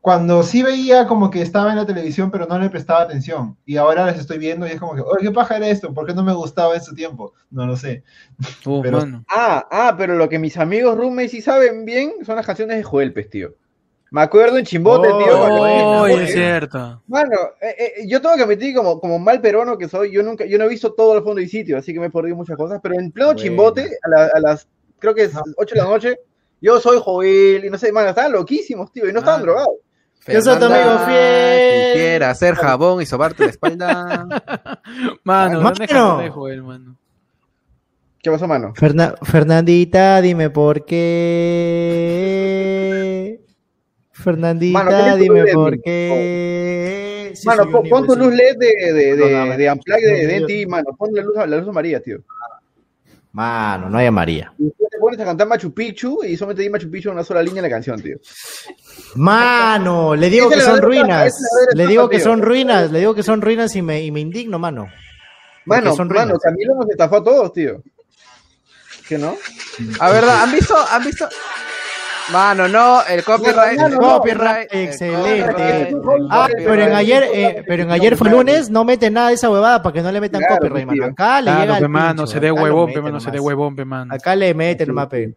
cuando 0.00 0.42
sí 0.42 0.62
veía 0.62 1.06
como 1.06 1.30
que 1.30 1.42
estaba 1.42 1.70
en 1.70 1.76
la 1.76 1.84
televisión 1.86 2.30
pero 2.30 2.46
no 2.46 2.58
le 2.58 2.70
prestaba 2.70 3.02
atención, 3.02 3.56
y 3.66 3.76
ahora 3.76 4.06
las 4.06 4.18
estoy 4.18 4.38
viendo 4.38 4.66
y 4.66 4.70
es 4.70 4.80
como 4.80 4.94
que, 4.94 5.02
oye, 5.02 5.22
¿qué 5.26 5.30
paja 5.30 5.56
era 5.58 5.68
esto? 5.68 5.92
¿Por 5.92 6.06
qué 6.06 6.14
no 6.14 6.22
me 6.22 6.32
gustaba 6.32 6.74
en 6.74 6.82
su 6.82 6.94
tiempo? 6.94 7.34
No 7.50 7.66
lo 7.66 7.76
sé. 7.76 8.02
Pero- 8.64 8.98
mano. 8.98 9.24
Ah, 9.28 9.66
ah, 9.70 9.94
pero 9.98 10.14
lo 10.16 10.28
que 10.28 10.38
mis 10.38 10.56
amigos 10.56 10.96
roommates 10.96 11.32
sí 11.32 11.42
saben 11.42 11.84
bien 11.84 12.12
son 12.24 12.36
las 12.36 12.46
canciones 12.46 12.76
de 12.78 12.82
Joel, 12.82 13.12
pues, 13.12 13.28
tío. 13.28 13.54
Me 14.12 14.22
acuerdo 14.22 14.58
en 14.58 14.64
Chimbote, 14.64 15.08
Oh, 15.12 15.18
tío. 15.18 15.38
Oh, 15.40 16.06
es 16.08 16.32
cierto. 16.32 17.00
Mano, 17.06 17.36
eh, 17.60 17.76
eh, 17.78 17.92
yo 18.08 18.20
tengo 18.20 18.34
que 18.34 18.42
admitir, 18.42 18.74
como, 18.74 18.98
como 19.00 19.18
mal 19.20 19.40
peruano 19.40 19.78
que 19.78 19.88
soy, 19.88 20.10
yo 20.10 20.22
nunca, 20.24 20.44
yo 20.46 20.58
no 20.58 20.64
he 20.64 20.68
visto 20.68 20.94
todo 20.94 21.16
el 21.16 21.22
fondo 21.22 21.40
y 21.40 21.48
sitio, 21.48 21.78
así 21.78 21.92
que 21.94 22.00
me 22.00 22.06
he 22.06 22.10
perdido 22.10 22.34
muchas 22.34 22.56
cosas, 22.56 22.80
pero 22.82 22.96
en 22.96 23.12
pleno 23.12 23.34
chimbote, 23.34 23.88
a, 24.02 24.08
la- 24.08 24.30
a 24.34 24.40
las, 24.40 24.66
creo 24.98 25.14
que 25.14 25.24
es 25.24 25.32
8 25.56 25.74
de 25.76 25.80
la 25.80 25.86
noche, 25.86 26.18
yo 26.60 26.80
soy 26.80 26.98
Joel, 27.00 27.64
y 27.64 27.70
no 27.70 27.78
sé, 27.78 27.92
mano, 27.92 28.08
estaban 28.08 28.32
loquísimos, 28.32 28.90
tío, 28.90 29.08
y 29.08 29.12
no 29.12 29.20
estaban 29.20 29.40
Ah. 29.40 29.42
drogados. 29.44 29.74
Yo 30.26 30.40
soy 30.42 30.58
tu 30.58 30.64
amigo 30.66 30.98
fiel. 31.06 31.92
Quisiera 31.92 32.30
hacer 32.30 32.54
jabón 32.54 33.00
y 33.02 33.06
sobarte 33.06 33.44
la 33.44 33.50
espalda. 33.50 34.26
Mano, 35.24 35.60
Mano. 35.62 36.48
él, 36.48 36.62
mano. 36.62 36.96
¿Qué 38.22 38.30
pasó, 38.30 38.46
mano? 38.46 38.74
Ferna- 38.74 39.14
Fernandita, 39.22 40.20
dime 40.20 40.50
por 40.50 40.84
qué. 40.84 41.00
Fernandita, 44.12 44.78
Mano, 44.84 44.90
¿qué 44.90 45.08
es 45.08 45.12
tu 45.16 45.22
dime 45.22 45.46
por 45.54 45.80
qué. 45.80 47.32
Sí, 47.34 47.46
Mano, 47.46 47.70
pon, 47.70 48.06
tu 48.06 48.14
luz 48.16 48.34
LED 48.34 48.56
de, 48.58 48.66
de, 48.66 48.92
de, 48.92 49.16
de 49.16 49.16
de, 49.16 49.56
de 49.56 49.66
No, 50.40 50.46
NTV, 50.46 50.66
mano. 50.68 50.94
Pon 50.98 51.14
la 51.14 51.22
luz, 51.22 51.34
la 51.36 51.46
luz 51.46 51.68
amarilla, 51.68 52.00
tío. 52.00 52.18
Mano, 53.32 53.88
no 53.88 53.98
hay 53.98 54.10
María. 54.10 54.52
Y 54.58 54.70
te 54.70 54.98
pones 54.98 55.20
a 55.20 55.24
cantar 55.24 55.46
Machu 55.46 55.72
Picchu 55.72 56.24
y 56.24 56.36
solamente 56.36 56.62
di 56.62 56.70
Machu 56.70 56.90
Picchu 56.90 57.10
en 57.10 57.14
una 57.14 57.24
sola 57.24 57.42
línea 57.42 57.60
en 57.60 57.70
la 57.70 57.70
canción, 57.70 58.00
tío. 58.02 58.16
Mano, 59.14 60.16
le 60.16 60.28
digo 60.28 60.48
que 60.48 60.60
son 60.60 60.80
ruinas. 60.82 61.34
Le 61.74 61.86
digo 61.86 62.08
que 62.08 62.20
son 62.20 62.42
ruinas, 62.42 62.90
le 62.90 62.98
digo 62.98 63.14
que 63.14 63.22
son 63.22 63.40
ruinas 63.40 63.74
y 63.76 63.82
me, 63.82 64.02
y 64.02 64.10
me 64.10 64.20
indigno, 64.20 64.58
mano. 64.58 64.88
Mano, 65.64 65.94
son 65.94 66.08
mano. 66.08 66.38
Camilo 66.38 66.74
nos 66.74 66.90
estafó 66.90 67.16
a 67.16 67.24
todos, 67.24 67.52
tío. 67.52 67.82
¿Qué 69.08 69.18
no? 69.18 69.36
A 70.00 70.10
ver, 70.10 70.24
¿han 70.24 70.52
visto? 70.52 70.74
¿Han 70.76 71.04
visto? 71.04 71.28
Mano, 72.32 72.68
no, 72.68 73.02
el 73.06 73.24
copyright. 73.24 73.76
No, 73.78 73.82
no, 73.82 73.86
el 73.88 73.94
no, 73.94 74.00
copyright, 74.18 74.68
excelente. 74.72 75.46
copyright, 75.52 76.28
Ah, 76.30 76.48
pero 76.56 76.74
en 76.82 76.92
ayer, 76.94 77.24
eh, 77.32 77.64
pero 77.66 77.82
en 77.82 77.90
ayer 77.90 78.16
fue 78.16 78.30
lunes, 78.30 78.70
no 78.70 78.84
meten 78.84 79.14
nada 79.14 79.28
de 79.28 79.34
esa 79.34 79.50
huevada 79.50 79.82
para 79.82 79.92
que 79.92 80.02
no 80.02 80.12
le 80.12 80.20
metan 80.20 80.40
Claro, 80.40 80.56
copyright, 80.56 80.88
tío. 80.88 81.02
mano. 81.02 81.12
Acá 81.12 81.40
le 81.40 81.50
llega 81.50 81.56
Claro, 81.64 81.74
al 81.74 81.80
pe, 81.82 81.88
mano, 81.88 82.08
pincho, 82.22 82.26
se 82.28 82.40
dé 82.40 82.52
huevón, 82.52 82.92
pe, 82.92 83.00
mano, 83.00 83.20
se 83.20 83.30
dé 83.30 83.40
huevón, 83.40 83.74
pe, 83.76 83.84
mano. 83.84 84.14
Acá 84.14 84.36
le 84.36 84.54
meten 84.54 84.88
nomás, 84.88 85.06
pe. 85.08 85.34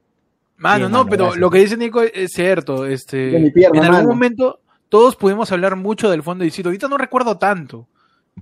Mano, 0.57 0.87
no, 0.87 0.99
mano, 0.99 1.09
pero 1.09 1.23
gracias. 1.25 1.41
lo 1.41 1.49
que 1.49 1.57
dice 1.59 1.77
Nico 1.77 2.01
es 2.01 2.31
cierto. 2.31 2.85
Este, 2.85 3.35
en 3.37 3.61
algún 3.83 3.91
mano. 3.91 4.07
momento 4.09 4.59
todos 4.87 5.15
pudimos 5.15 5.51
hablar 5.51 5.75
mucho 5.75 6.09
del 6.11 6.21
fondo 6.21 6.43
de 6.43 6.51
sitio. 6.51 6.69
Ahorita 6.69 6.87
no 6.87 6.97
recuerdo 6.97 7.37
tanto. 7.37 7.87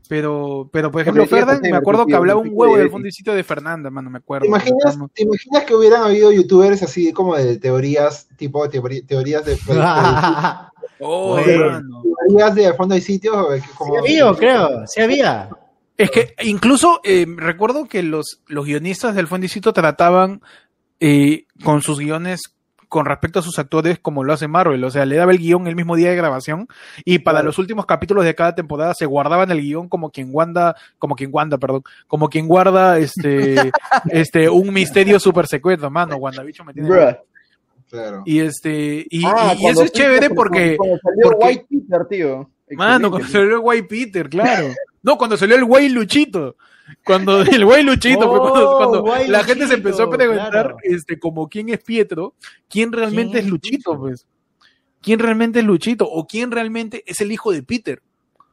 Pero, 0.08 0.70
pero 0.72 0.92
por 0.92 1.02
ejemplo, 1.02 1.26
Ferdan, 1.28 1.60
me 1.62 1.76
acuerdo 1.76 2.06
que 2.06 2.16
hablaba 2.16 2.40
un 2.40 2.50
huevo 2.52 2.78
del 2.78 2.90
fondo 2.90 3.06
de 3.06 3.12
sitio 3.12 3.34
de 3.34 3.44
Fernanda, 3.44 3.90
mano, 3.90 4.10
me 4.10 4.18
acuerdo. 4.20 4.44
¿Te 4.44 4.48
imaginas, 4.48 4.98
No, 4.98 5.10
¿Te 5.14 5.24
imaginas 5.24 5.64
que 5.66 5.76
hubieran 5.76 6.04
habido 6.04 6.32
youtubers 6.32 6.82
así 6.84 7.14
como 7.14 7.36
de 7.36 7.58
teorías, 7.58 8.28
tipo 8.38 8.66
teori- 8.68 9.06
teorías 9.06 9.46
de, 9.46 9.52
de- 9.56 9.58
Oh, 11.04 11.38
teorías 11.40 12.56
de 12.56 12.74
fondo 12.74 12.96
de 12.96 13.02
sitios? 13.02 13.36
como- 13.78 14.06
Sí 14.06 14.20
había, 14.20 14.34
creo, 14.38 14.70
sí 14.88 15.02
había. 15.02 15.50
Es 15.98 16.10
que 16.12 16.36
incluso 16.44 17.00
eh, 17.04 17.26
recuerdo 17.38 17.86
que 17.86 18.02
los, 18.04 18.42
los 18.48 18.66
guionistas 18.66 19.16
del 19.16 19.28
Fondicito 19.28 19.72
trataban 19.74 20.42
eh, 21.00 21.46
con 21.64 21.82
sus 21.82 22.00
guiones 22.00 22.42
con 22.92 23.06
respecto 23.06 23.40
a 23.40 23.42
sus 23.42 23.58
actores 23.58 24.00
como 24.00 24.26
lo 24.26 24.34
hace 24.34 24.50
Marvel. 24.50 24.84
O 24.84 24.92
sea, 24.92 25.06
le 25.06 25.16
daba 25.16 25.32
el 25.32 25.38
guion 25.38 25.66
el 25.68 25.78
mismo 25.78 25.96
día 25.96 26.10
de 26.10 26.18
grabación 26.18 26.68
y 27.06 27.20
para 27.20 27.36
Claro. 27.38 27.46
los 27.48 27.58
últimos 27.58 27.86
capítulos 27.86 28.26
de 28.26 28.36
cada 28.36 28.54
temporada 28.54 28.94
se 28.94 29.06
guardaban 29.06 29.50
el 29.50 29.62
guion 29.62 29.88
como 29.88 30.12
quien 30.12 30.30
guarda, 30.34 30.76
como 31.00 31.16
quien 31.16 31.32
guarda, 31.32 31.58
perdón, 31.58 31.84
como 32.08 32.28
quien 32.28 32.50
guarda 32.50 32.98
este, 33.00 33.56
este, 34.12 34.50
un 34.50 34.74
misterio 34.74 35.22
super 35.22 35.48
secreto, 35.48 35.90
mano. 35.90 36.18
WandaVision 36.18 36.68
me 36.68 36.74
tiene... 36.74 36.90
Bruh. 36.90 37.16
Claro. 37.90 38.24
Y 38.26 38.40
este, 38.40 39.06
y, 39.10 39.24
Ah, 39.26 39.56
y- 39.58 39.68
eso 39.68 39.84
es 39.84 39.92
chévere 39.94 40.20
Peter- 40.30 40.36
porque, 40.36 40.76
Cuando 40.78 40.98
salió 41.00 41.22
porque- 41.24 41.46
White 41.46 41.66
Peter, 41.70 42.06
tío. 42.10 42.50
Mano, 42.72 43.10
cuando 43.10 43.28
salió 43.28 43.56
el 43.56 43.60
Guay 43.60 43.82
Peter, 43.84 44.30
claro. 44.30 44.68
No, 45.04 45.18
cuando 45.18 45.36
salió 45.36 45.56
el 45.56 45.66
Guay 45.66 45.90
Luchito. 45.90 46.56
Cuando 47.04 47.42
el 47.42 47.66
Guay 47.66 47.84
Luchito, 47.84 48.30
fue 48.30 48.40
cuando, 48.40 48.72
Oh, 48.72 48.78
cuando 48.78 49.02
Guay 49.02 49.28
la 49.28 49.44
gente 49.44 49.68
se 49.68 49.76
empezó 49.76 50.04
a 50.04 50.10
preguntar, 50.10 50.50
claro. 50.50 50.78
este, 50.84 51.20
como 51.20 51.48
quién 51.48 51.70
es 51.70 51.80
Pietro, 51.80 52.34
quién 52.70 52.92
realmente 52.92 53.34
¿Quién 53.34 53.46
es 53.46 53.52
Luchito, 53.52 54.00
pues. 54.00 54.26
¿Quién 55.02 55.20
realmente 55.20 55.60
es 55.60 55.66
Luchito? 55.66 56.06
¿O 56.06 56.28
quién 56.28 56.52
realmente 56.52 57.04
es 57.08 57.22
el 57.22 57.32
hijo 57.32 57.52
de 57.52 57.64
Peter? 57.64 58.02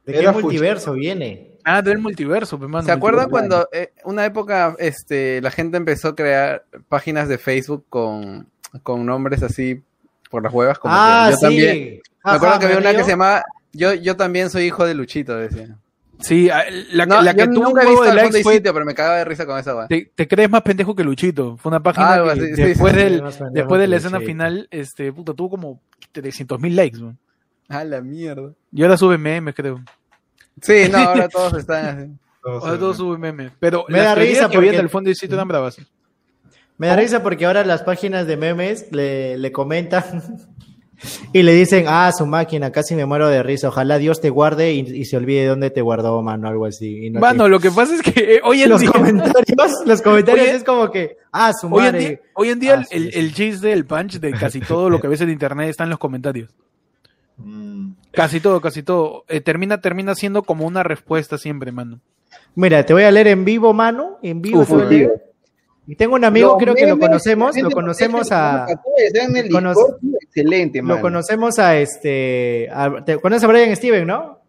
¿De 0.05 0.13
qué 0.13 0.19
Era 0.19 0.31
multiverso 0.31 0.93
viene? 0.93 1.51
Ah, 1.63 1.81
del 1.81 1.99
multiverso, 1.99 2.57
pues, 2.57 2.69
mano. 2.69 2.85
¿Se 2.85 2.91
acuerdan 2.91 3.29
cuando 3.29 3.67
eh, 3.71 3.93
una 4.03 4.25
época 4.25 4.75
este, 4.79 5.41
la 5.41 5.51
gente 5.51 5.77
empezó 5.77 6.09
a 6.09 6.15
crear 6.15 6.65
páginas 6.87 7.27
de 7.27 7.37
Facebook 7.37 7.85
con, 7.89 8.49
con 8.81 9.05
nombres 9.05 9.43
así 9.43 9.83
por 10.31 10.43
las 10.43 10.53
huevas? 10.53 10.79
Como 10.79 10.93
ah, 10.97 11.25
que 11.27 11.31
yo 11.31 11.37
sí. 11.37 11.41
también. 11.43 12.01
Ajá, 12.23 12.31
Me 12.31 12.37
acuerdo 12.37 12.59
que 12.59 12.65
había 12.65 12.77
una 12.79 12.91
que 12.95 13.03
se 13.03 13.11
llamaba 13.11 13.43
yo, 13.71 13.93
yo 13.93 14.15
también 14.15 14.49
soy 14.49 14.63
hijo 14.65 14.85
de 14.85 14.93
Luchito, 14.93 15.35
decía. 15.37 15.77
Sí, 16.19 16.49
la, 16.91 17.05
No, 17.05 17.21
la 17.21 17.33
que 17.33 17.45
yo 17.45 17.51
tuvo 17.51 17.69
un 17.69 17.73
visto 17.79 18.03
de 18.03 18.13
likes 18.13 18.43
fue 18.43 18.55
sitio, 18.55 18.73
pero 18.73 18.85
me 18.85 18.93
cagaba 18.93 19.17
de 19.17 19.25
risa 19.25 19.45
con 19.45 19.57
esa 19.57 19.87
te, 19.87 20.11
te 20.13 20.27
crees 20.27 20.49
más 20.49 20.61
pendejo 20.61 20.93
que 20.95 21.03
Luchito. 21.03 21.55
Fue 21.57 21.69
una 21.69 21.81
página 21.81 22.21
que 22.33 22.55
sí, 22.55 22.61
después, 22.61 22.93
sí, 22.93 22.99
sí, 22.99 23.03
del, 23.05 23.23
después 23.53 23.81
de 23.81 23.87
la 23.87 23.95
escena 23.97 24.19
final, 24.19 24.67
este, 24.71 25.13
puta, 25.13 25.33
tuvo 25.33 25.51
como 25.51 25.81
300 26.11 26.59
mil 26.59 26.75
likes, 26.75 26.99
man. 26.99 27.17
A 27.69 27.83
la 27.83 28.01
mierda. 28.01 28.51
Y 28.71 28.81
ahora 28.83 28.97
sube 28.97 29.17
memes, 29.17 29.55
creo. 29.55 29.81
Sí, 30.61 30.89
no, 30.91 30.97
ahora 31.09 31.29
todos 31.29 31.53
están 31.53 31.85
así. 31.85 32.11
Todos 32.41 32.63
Ahora 32.63 32.79
todo 32.79 32.93
sube 32.93 33.17
memes. 33.17 33.51
Pero 33.59 33.85
Me 33.89 33.99
da 33.99 34.15
risa 34.15 34.49
que 34.49 34.57
porque- 34.57 34.71
del 34.71 34.89
fondo 34.89 35.07
del 35.09 35.15
sitio 35.15 35.35
eran 35.35 35.47
bravas. 35.47 35.77
Me 36.77 36.87
da 36.87 36.95
risa 36.95 37.21
porque 37.21 37.45
ahora 37.45 37.63
las 37.65 37.83
páginas 37.83 38.25
de 38.25 38.37
memes 38.37 38.91
le, 38.91 39.37
le 39.37 39.51
comentan 39.51 40.03
y 41.33 41.43
le 41.43 41.53
dicen, 41.53 41.85
ah, 41.87 42.11
su 42.11 42.25
máquina, 42.25 42.71
casi 42.71 42.95
me 42.95 43.05
muero 43.05 43.27
de 43.29 43.41
risa. 43.43 43.69
Ojalá 43.69 43.97
Dios 43.97 44.19
te 44.21 44.29
guarde 44.29 44.73
y, 44.73 44.79
y 44.79 45.05
se 45.05 45.17
olvide 45.17 45.45
dónde 45.45 45.69
te 45.69 45.81
guardó, 45.81 46.21
mano, 46.21 46.47
algo 46.47 46.65
así. 46.65 47.05
Y 47.05 47.09
no 47.09 47.19
Mano, 47.19 47.47
lo 47.47 47.59
que 47.59 47.71
pasa 47.71 47.95
es 47.95 48.01
que 48.01 48.35
eh, 48.35 48.41
hoy 48.43 48.63
en 48.63 48.69
los 48.69 48.81
día, 48.81 48.91
comentarios, 48.91 49.71
los 49.85 50.01
comentarios 50.01 50.47
es 50.47 50.63
como 50.63 50.91
que, 50.91 51.17
ah, 51.31 51.53
su 51.53 51.67
hoy 51.67 51.85
en 51.85 51.93
madre. 51.93 51.99
día, 51.99 52.19
hoy 52.35 52.49
en 52.49 52.59
día 52.59 52.73
Ah, 52.79 52.83
sí, 52.83 52.95
el, 52.97 53.11
sí. 53.11 53.19
el 53.19 53.33
chiste, 53.33 53.71
el 53.71 53.85
punch 53.85 54.19
de 54.19 54.31
casi 54.31 54.59
todo 54.59 54.89
lo 54.89 54.99
que 54.99 55.07
ves 55.07 55.21
en 55.21 55.29
internet 55.29 55.69
está 55.69 55.83
en 55.85 55.89
los 55.91 55.99
comentarios. 55.99 56.49
Mm. 57.37 57.91
Casi 58.11 58.39
todo, 58.39 58.59
casi 58.59 58.83
todo. 58.83 59.23
Eh, 59.29 59.39
termina, 59.41 59.79
termina 59.79 60.15
siendo 60.15 60.43
como 60.43 60.65
una 60.65 60.83
respuesta 60.83 61.37
siempre, 61.37 61.71
mano. 61.71 61.99
Mira, 62.55 62.85
te 62.85 62.93
voy 62.93 63.03
a 63.03 63.11
leer 63.11 63.27
en 63.27 63.45
vivo, 63.45 63.73
mano, 63.73 64.17
en 64.21 64.41
vivo. 64.41 64.61
Uf, 64.61 64.67
te 64.67 64.73
voy 64.73 64.81
a 64.81 64.85
uf, 64.85 64.91
leer. 64.91 65.28
Y 65.91 65.95
tengo 65.95 66.13
un 66.13 66.23
amigo, 66.23 66.49
Los 66.49 66.57
creo 66.59 66.75
que 66.75 66.85
lo 66.85 66.99
conocemos, 66.99 67.57
lo 67.57 67.71
conocemos 67.71 68.31
a... 68.31 68.67
Excelente, 70.21 70.81
mano. 70.83 70.95
Lo 70.95 71.01
conocemos 71.01 71.57
a 71.57 71.77
este... 71.77 72.69
a- 72.71 73.03
¿Te 73.03 73.17
conoces 73.17 73.43
a 73.43 73.47
Brian 73.47 73.75
Steven, 73.75 74.05
no? 74.05 74.39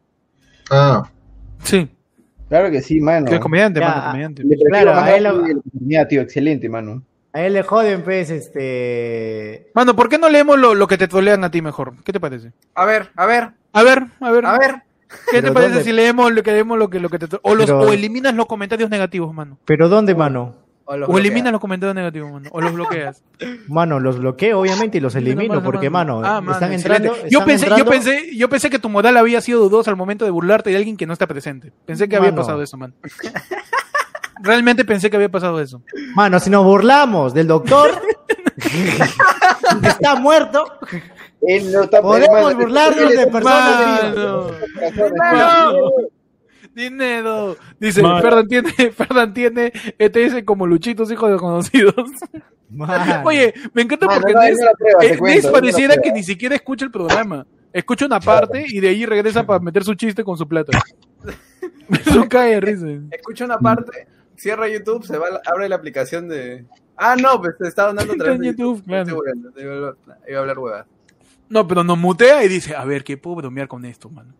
Ah, 0.70 1.02
Sí, 1.62 1.88
Claro 2.50 2.70
que 2.70 2.82
sí, 2.82 3.00
mano. 3.00 3.24
que 3.26 3.36
es 3.36 3.40
comediante, 3.40 3.80
Ya. 3.80 3.88
mano, 3.88 4.02
comediante. 4.10 4.42
Claro, 4.68 4.92
a 4.94 5.16
él 5.16 5.26
tío, 6.08 6.20
excelente, 6.20 6.68
mano. 6.68 7.02
A 7.32 7.40
él 7.42 7.54
le 7.54 7.62
joden, 7.62 8.02
pues, 8.02 8.28
este... 8.28 9.70
Mano, 9.74 9.96
¿por 9.96 10.10
qué 10.10 10.18
no 10.18 10.28
leemos 10.28 10.58
lo, 10.58 10.74
lo 10.74 10.86
que 10.88 10.98
te 10.98 11.08
trolean 11.08 11.42
a 11.44 11.50
ti 11.50 11.62
mejor? 11.62 11.94
¿Qué 12.04 12.12
te 12.12 12.20
parece? 12.20 12.52
A 12.74 12.84
ver, 12.84 13.08
a 13.16 13.24
ver, 13.24 13.50
A 13.72 13.82
ver, 13.82 14.04
a 14.20 14.30
ver. 14.30 14.44
a 14.46 14.58
ver. 14.58 14.74
¿Qué 15.30 15.36
te 15.36 15.42
¿Pero 15.42 15.54
parece 15.54 15.72
dónde? 15.74 15.84
si 15.84 15.92
leemos 15.92 16.32
lo 16.32 16.42
que 16.42 16.52
leemos 16.52 16.78
lo 16.78 16.90
que, 16.90 17.00
lo 17.00 17.08
que 17.08 17.18
te 17.18 17.26
o, 17.42 17.54
los, 17.54 17.64
Pero- 17.66 17.80
o 17.80 17.92
eliminas 17.92 18.34
los 18.34 18.44
comentarios 18.46 18.90
negativos, 18.90 19.32
mano? 19.32 19.56
¿Pero 19.64 19.88
dónde, 19.88 20.14
mano? 20.14 20.54
Los 20.96 21.08
O 21.08 21.18
eliminas 21.18 21.42
bloquea. 21.44 21.52
los 21.52 21.60
comentarios 21.60 21.94
negativos, 21.94 22.32
mano. 22.32 22.48
O 22.52 22.60
los 22.60 22.72
bloqueas. 22.72 23.22
Mano, 23.68 24.00
los 24.00 24.18
bloqueo, 24.18 24.60
obviamente, 24.60 24.98
y 24.98 25.00
los 25.00 25.14
elimino, 25.14 25.54
Mano, 25.54 25.62
porque, 25.64 25.88
mano, 25.90 26.20
Ah, 26.24 26.40
mano, 26.40 26.52
están 26.52 26.72
entrando... 26.72 27.14
Yo 27.28 27.40
están 27.40 27.44
pensé, 27.46 27.68
yo 27.76 27.84
pensé, 27.86 28.36
yo 28.36 28.48
pensé 28.48 28.68
que 28.70 28.78
tu 28.78 28.88
moral 28.88 29.16
había 29.16 29.40
sido 29.40 29.60
dudosa 29.60 29.90
al 29.90 29.96
momento 29.96 30.24
de 30.24 30.30
burlarte 30.30 30.70
de 30.70 30.76
alguien 30.76 30.96
que 30.96 31.06
no 31.06 31.12
está 31.12 31.26
presente. 31.26 31.72
Pensé 31.86 32.08
que 32.08 32.16
había 32.16 32.30
Mano. 32.30 32.42
pasado 32.42 32.62
eso, 32.62 32.76
man. 32.76 32.94
Realmente 34.42 34.84
pensé 34.84 35.10
que 35.10 35.16
había 35.16 35.28
pasado 35.30 35.60
eso. 35.60 35.82
Mano, 36.14 36.40
si 36.40 36.48
nos 36.50 36.64
burlamos 36.64 37.34
del 37.34 37.46
doctor, 37.46 37.90
que 38.58 39.86
está 39.88 40.14
muerto, 40.16 40.64
Él 41.42 41.70
no 41.72 41.82
está 41.84 42.00
Podemos 42.00 42.54
burlarnos 42.54 43.10
de 43.10 43.26
personas 43.26 44.14
mano. 44.14 44.50
Mano. 45.16 45.90
Dinero. 46.74 47.56
Dice, 47.78 48.02
Mano. 48.02 48.22
Ferdan 48.22 48.46
tiene, 48.46 48.70
Ferdan 48.96 49.34
tiene 49.34 49.72
ETS 49.98 50.44
como 50.44 50.66
Luchitos, 50.66 51.10
hijos 51.10 51.30
desconocidos. 51.30 51.94
Oye, 53.24 53.52
me 53.74 53.82
encanta 53.82 54.06
porque 54.06 54.32
no, 54.32 54.40
prueba, 54.40 54.72
te 55.00 55.06
eh, 55.14 55.18
cuento, 55.18 55.48
la 55.48 55.52
pareciera 55.52 55.96
que 55.96 56.12
ni 56.12 56.22
siquiera 56.22 56.54
escucha 56.54 56.84
el 56.84 56.90
programa. 56.90 57.46
Escucha 57.72 58.06
una 58.06 58.20
parte 58.20 58.64
y 58.68 58.80
de 58.80 58.88
ahí 58.88 59.06
regresa 59.06 59.44
para 59.44 59.60
meter 59.60 59.84
su 59.84 59.94
chiste 59.94 60.22
con 60.24 60.36
su 60.36 60.46
plata. 60.46 60.78
Eso 61.88 62.28
cae 62.28 62.52
de 62.54 62.60
risa. 62.60 62.86
Escucha 63.10 63.44
una 63.44 63.58
parte, 63.58 64.06
cierra 64.36 64.68
YouTube, 64.68 65.04
se 65.04 65.18
va, 65.18 65.28
a 65.28 65.30
la- 65.30 65.40
abre 65.46 65.68
la 65.68 65.76
aplicación 65.76 66.28
de. 66.28 66.64
Ah, 66.96 67.16
no, 67.20 67.40
pues 67.40 67.56
te 67.58 67.68
está 67.68 67.92
dando 67.92 68.12
otra 68.12 68.32
vez. 68.36 68.40
YouTube, 68.40 68.84
claro. 68.84 69.18
Iba 69.56 69.88
a- 69.90 69.94
iba 70.28 70.38
a 70.38 70.40
hablar 70.40 70.58
huevas. 70.58 70.86
No, 71.48 71.66
pero 71.66 71.82
nos 71.82 71.98
mutea 71.98 72.44
y 72.44 72.48
dice, 72.48 72.76
a 72.76 72.84
ver, 72.84 73.02
¿qué 73.02 73.16
puedo 73.16 73.36
bromear 73.36 73.66
con 73.66 73.84
esto, 73.84 74.08
mano? 74.08 74.32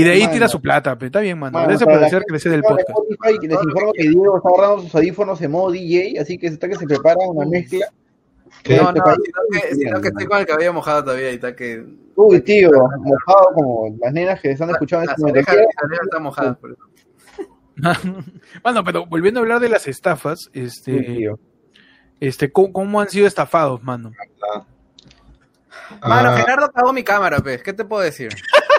Y 0.00 0.04
de 0.04 0.10
ahí 0.12 0.20
Mano. 0.20 0.32
tira 0.32 0.48
su 0.48 0.60
plata, 0.60 0.96
pero 0.96 1.06
está 1.06 1.20
bien, 1.20 1.38
mano. 1.38 1.52
Mano, 1.58 1.68
Gracias 1.68 1.88
por 1.88 2.04
hacer 2.04 2.22
crecer 2.24 2.52
el 2.52 2.58
en 2.58 2.62
podcast. 2.62 2.88
Spotify, 2.90 3.46
les 3.48 3.52
informo 3.64 3.92
que 3.92 4.02
Diego 4.02 4.36
está 4.36 4.48
agarrando 4.50 4.82
sus 4.82 4.94
audífonos 4.94 5.40
en 5.42 5.50
modo 5.50 5.70
DJ, 5.72 6.20
así 6.20 6.38
que 6.38 6.46
está 6.46 6.68
que 6.68 6.76
se 6.76 6.86
prepara 6.86 7.16
una 7.26 7.46
mezcla. 7.46 7.86
No, 7.88 8.74
Este 8.74 8.76
no, 8.76 8.92
país- 9.04 9.18
sino 9.24 9.40
que, 9.50 9.74
sino 9.74 10.00
que 10.00 10.08
estoy 10.08 10.26
con 10.26 10.38
el 10.38 10.46
cabello 10.46 10.72
mojado 10.72 11.02
todavía 11.04 11.32
y 11.32 11.34
está 11.34 11.56
que. 11.56 11.84
Uy, 12.14 12.40
tío, 12.42 12.70
mojado 12.70 13.48
como 13.54 13.96
las 14.00 14.12
nenas 14.12 14.40
que 14.40 14.52
están 14.52 14.70
escuchando 14.70 15.02
en 15.02 15.06
Las 15.34 15.48
este 15.48 15.56
momento. 15.86 16.20
mojadas. 16.20 16.56
por 16.58 16.70
eso. 16.70 16.82
Bueno, 18.62 18.84
pero 18.84 19.04
volviendo 19.06 19.40
a 19.40 19.42
hablar 19.42 19.58
de 19.60 19.68
las 19.68 19.86
estafas, 19.88 20.48
este, 20.52 21.28
este, 22.20 22.52
¿cómo, 22.52 22.72
cómo 22.72 23.00
han 23.00 23.08
sido 23.08 23.26
estafados, 23.26 23.82
mano? 23.82 24.12
Mano, 26.02 26.28
Ah, 26.30 26.36
Gerardo 26.36 26.70
pagó 26.72 26.92
mi 26.92 27.02
cámara, 27.02 27.38
pues. 27.40 27.62
¿Qué 27.62 27.72
te 27.72 27.84
puedo 27.84 28.02
decir? 28.02 28.28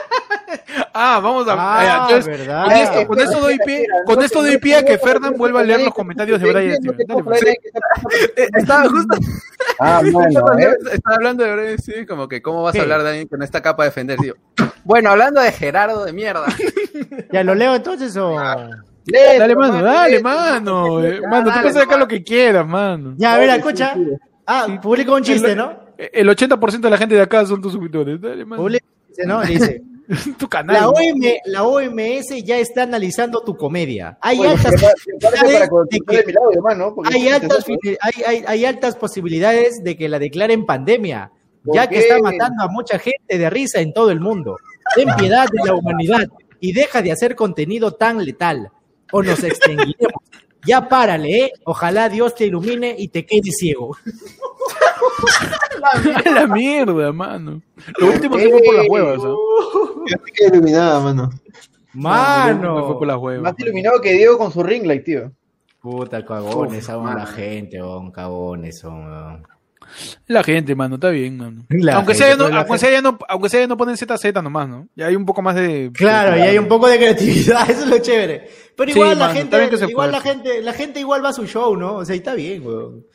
Ah, 0.93 1.19
vamos 1.21 1.47
a. 1.47 1.53
Ah, 1.53 1.57
ah, 1.57 2.07
entonces, 2.09 2.37
verdad. 2.39 2.63
con 2.65 2.71
esto, 2.73 3.07
con 3.07 3.19
esto 3.19 3.39
doy 3.39 3.57
pie, 3.65 3.87
con 4.05 4.21
esto 4.23 4.41
doy 4.41 4.57
pie 4.57 4.75
a 4.77 4.85
que 4.85 4.97
Fernan 4.97 5.33
vuelva 5.37 5.61
a 5.61 5.63
leer 5.63 5.81
los 5.81 5.93
comentarios 5.93 6.39
de 6.41 6.51
Brian. 6.51 6.75
Steven. 6.77 7.23
Pues. 7.23 7.43
Eh, 7.43 7.57
Estaba 8.53 8.89
justo 8.89 9.17
Ah, 9.79 10.01
bueno, 10.11 10.59
¿eh? 10.59 10.75
estaba 10.91 11.15
hablando 11.15 11.43
de 11.43 11.55
Brian 11.55 11.77
Steven, 11.79 12.05
como 12.05 12.27
que 12.27 12.41
cómo 12.41 12.63
vas 12.63 12.75
a 12.75 12.81
hablar 12.81 13.03
de 13.03 13.09
alguien 13.09 13.27
que 13.27 13.37
no 13.37 13.43
está 13.43 13.61
capaz 13.61 13.83
de 13.83 13.89
defender, 13.89 14.17
tío. 14.19 14.35
Bueno, 14.83 15.09
hablando 15.11 15.41
de 15.41 15.51
Gerardo 15.51 16.05
de 16.05 16.13
mierda. 16.13 16.45
¿Ya 17.31 17.43
lo 17.43 17.55
leo 17.55 17.75
entonces 17.75 18.15
o...? 18.17 18.35
Dale, 19.05 19.55
mano, 19.55 19.81
dale, 19.81 20.21
mano. 20.21 21.03
eh, 21.03 21.19
Mano, 21.27 21.51
tú 21.51 21.59
puedes 21.61 21.73
sacar 21.73 21.87
mano. 21.87 21.99
lo 22.01 22.07
que 22.07 22.23
quieras, 22.23 22.67
mano. 22.67 23.13
Ya, 23.17 23.33
a 23.33 23.37
ver, 23.39 23.49
escucha. 23.49 23.95
Ah, 24.45 24.67
publica 24.81 25.11
un 25.13 25.23
chiste, 25.23 25.55
¿no? 25.55 25.79
El 25.97 26.29
80% 26.29 26.79
de 26.79 26.89
la 26.89 26.97
gente 26.97 27.15
de 27.15 27.21
acá 27.21 27.45
son 27.45 27.61
tus 27.61 27.71
suscriptores. 27.71 28.21
Dale, 28.21 28.45
mano. 28.45 28.61
Publica 28.61 28.85
un 28.85 29.07
chiste, 29.07 29.25
¿no? 29.25 29.41
Dice, 29.41 29.81
Tu 30.39 30.47
canal. 30.49 30.75
la, 30.75 30.81
¿no? 30.81 30.89
OM, 30.89 31.21
la 31.45 31.63
OMS 31.63 32.43
ya 32.43 32.57
está 32.57 32.83
analizando 32.83 33.41
tu 33.43 33.55
comedia. 33.55 34.17
Hay 34.21 34.39
Oye, 34.39 34.49
altas 34.49 34.73
posibilidades 34.73 35.69
de 35.89 35.99
que- 35.99 36.33
hermano, 36.53 36.95
hay 37.11 37.27
altas, 37.29 37.65
hay, 38.01 38.23
hay- 38.25 38.43
hay 38.47 38.65
altas 38.65 38.95
posibilidades 38.95 39.83
de 39.83 39.95
que 39.95 40.09
la 40.09 40.17
declaren 40.19 40.65
pandemia, 40.65 41.31
¿Por 41.63 41.75
ya 41.75 41.87
que 41.87 41.99
está 41.99 42.19
matando 42.19 42.63
a 42.63 42.67
mucha 42.69 42.97
gente 42.97 43.37
de 43.37 43.49
risa 43.49 43.79
en 43.81 43.93
todo 43.93 44.09
el 44.11 44.19
mundo. 44.19 44.57
Ten 44.95 45.09
piedad 45.17 45.47
de 45.51 45.59
la 45.63 45.75
humanidad 45.75 46.27
y 46.59 46.73
deja 46.73 47.01
de 47.03 47.11
hacer 47.11 47.35
contenido 47.35 47.91
tan 47.91 48.23
letal, 48.25 48.71
o 49.11 49.21
nos 49.21 49.43
extinguiremos. 49.43 50.23
Ya 50.65 50.87
párale, 50.87 51.45
¿eh? 51.45 51.53
Ojalá 51.65 52.09
Dios 52.09 52.35
te 52.35 52.45
ilumine 52.45 52.95
y 52.97 53.07
te 53.07 53.25
quedes 53.25 53.55
ciego. 53.57 53.95
A 55.81 56.29
la 56.31 56.47
mierda, 56.47 57.11
mano. 57.13 57.61
Lo 57.97 58.07
último 58.07 58.37
se 58.37 58.49
fue 58.49 58.61
por 58.61 58.75
las 58.75 58.89
huevas, 58.89 59.19
¿ah? 59.23 59.35
yo 60.05 60.17
quedé 60.33 60.57
iluminada, 60.57 60.99
mano. 60.99 61.29
Lo 61.93 62.49
último 62.51 62.85
fue 62.87 62.99
por 62.99 63.05
Mano. 63.05 63.05
las 63.05 63.17
huevas. 63.17 63.43
Más 63.43 63.59
iluminado 63.59 64.01
que 64.01 64.13
Diego 64.13 64.37
con 64.37 64.51
su 64.51 64.61
ring 64.63 64.85
light, 64.85 65.03
tío. 65.03 65.31
Puta, 65.81 66.25
cagones, 66.25 66.89
aún 66.89 67.05
mano. 67.05 67.19
la 67.19 67.25
gente, 67.25 67.79
son 67.79 68.11
cagones, 68.11 68.79
son. 68.79 69.05
weón. 69.05 69.47
La 70.27 70.43
gente, 70.43 70.75
mano, 70.75 70.95
está 70.95 71.09
bien, 71.09 71.37
mano. 71.37 71.63
La 71.69 71.95
aunque, 71.95 72.13
gente, 72.13 72.27
sea, 72.27 72.35
no, 72.35 72.49
la 72.49 72.61
aunque, 72.61 72.77
sea 72.77 72.91
ya 72.91 73.01
no, 73.01 73.17
aunque 73.27 73.49
sea 73.49 73.61
ya 73.61 73.67
no 73.67 73.77
ponen 73.77 73.97
ZZ 73.97 74.33
nomás, 74.43 74.67
¿no? 74.69 74.87
Ya 74.95 75.07
hay 75.07 75.15
un 75.15 75.25
poco 75.25 75.41
más 75.41 75.55
de... 75.55 75.89
Claro, 75.93 76.37
y 76.37 76.41
hay 76.41 76.57
un 76.57 76.67
poco 76.67 76.87
de 76.87 76.97
creatividad, 76.97 77.69
eso 77.69 77.83
es 77.83 77.87
lo 77.87 77.97
chévere. 77.99 78.49
Pero 78.79 78.93
Sí, 78.93 78.99
igual 78.99 79.19
la 79.19 79.29
gente, 79.33 79.77
se 79.77 79.89
igual 79.89 80.11
la 80.13 80.21
gente, 80.21 80.61
la 80.61 80.71
gente 80.73 80.99
igual 81.01 81.23
va 81.23 81.29
a 81.29 81.33
su 81.33 81.45
show, 81.45 81.75
¿no? 81.75 81.95
O 81.97 82.05
sea, 82.05 82.15
y 82.15 82.19
está 82.19 82.33
bien, 82.33 82.65
weón. 82.65 83.05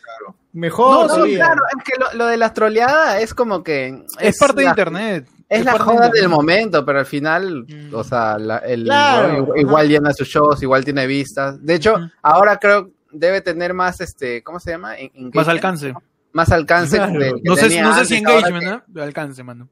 Mejor 0.52 0.94
No, 0.94 1.08
sí, 1.08 1.14
todavía. 1.14 1.36
claro, 1.38 1.62
es 1.76 1.84
que 1.84 1.98
lo, 1.98 2.18
lo 2.18 2.26
de 2.26 2.36
las 2.36 2.52
troleadas 2.54 3.22
es 3.22 3.32
como 3.34 3.62
que. 3.64 4.04
Es, 4.20 4.38
parte 4.38 4.60
de 4.62 4.68
internet. 4.68 5.26
Es 5.48 5.64
la 5.64 5.72
de 5.72 5.78
joda 5.78 6.08
del 6.10 6.28
momento, 6.28 6.84
pero 6.84 6.98
al 6.98 7.06
final, 7.06 7.64
Mm. 7.66 7.94
o 7.94 8.04
sea, 8.04 8.38
la- 8.38 8.58
el 8.58 8.84
Claro, 8.84 9.48
igual, 9.56 9.88
llena 9.88 10.12
sus 10.12 10.28
shows, 10.28 10.62
igual 10.62 10.84
tiene 10.84 11.06
vistas. 11.06 11.64
De 11.64 11.74
hecho, 11.76 11.96
ahora 12.22 12.58
creo 12.58 12.90
debe 13.10 13.40
tener 13.40 13.72
más, 13.74 14.00
este, 14.02 14.42
¿cómo 14.42 14.60
se 14.60 14.72
llama? 14.72 14.98
En- 14.98 15.30
Más 15.32 15.48
alcance. 15.48 15.94
Más 16.32 16.52
alcance. 16.52 16.96
Claro. 16.98 17.12
que 17.18 17.40
No 17.42 17.56
sé, 17.56 17.80
no 17.80 17.94
sé 17.96 18.04
si 18.04 18.16
engagement, 18.16 18.82
que- 18.84 18.92
¿no? 18.94 19.02
Alcance, 19.02 19.42
mano. 19.42 19.68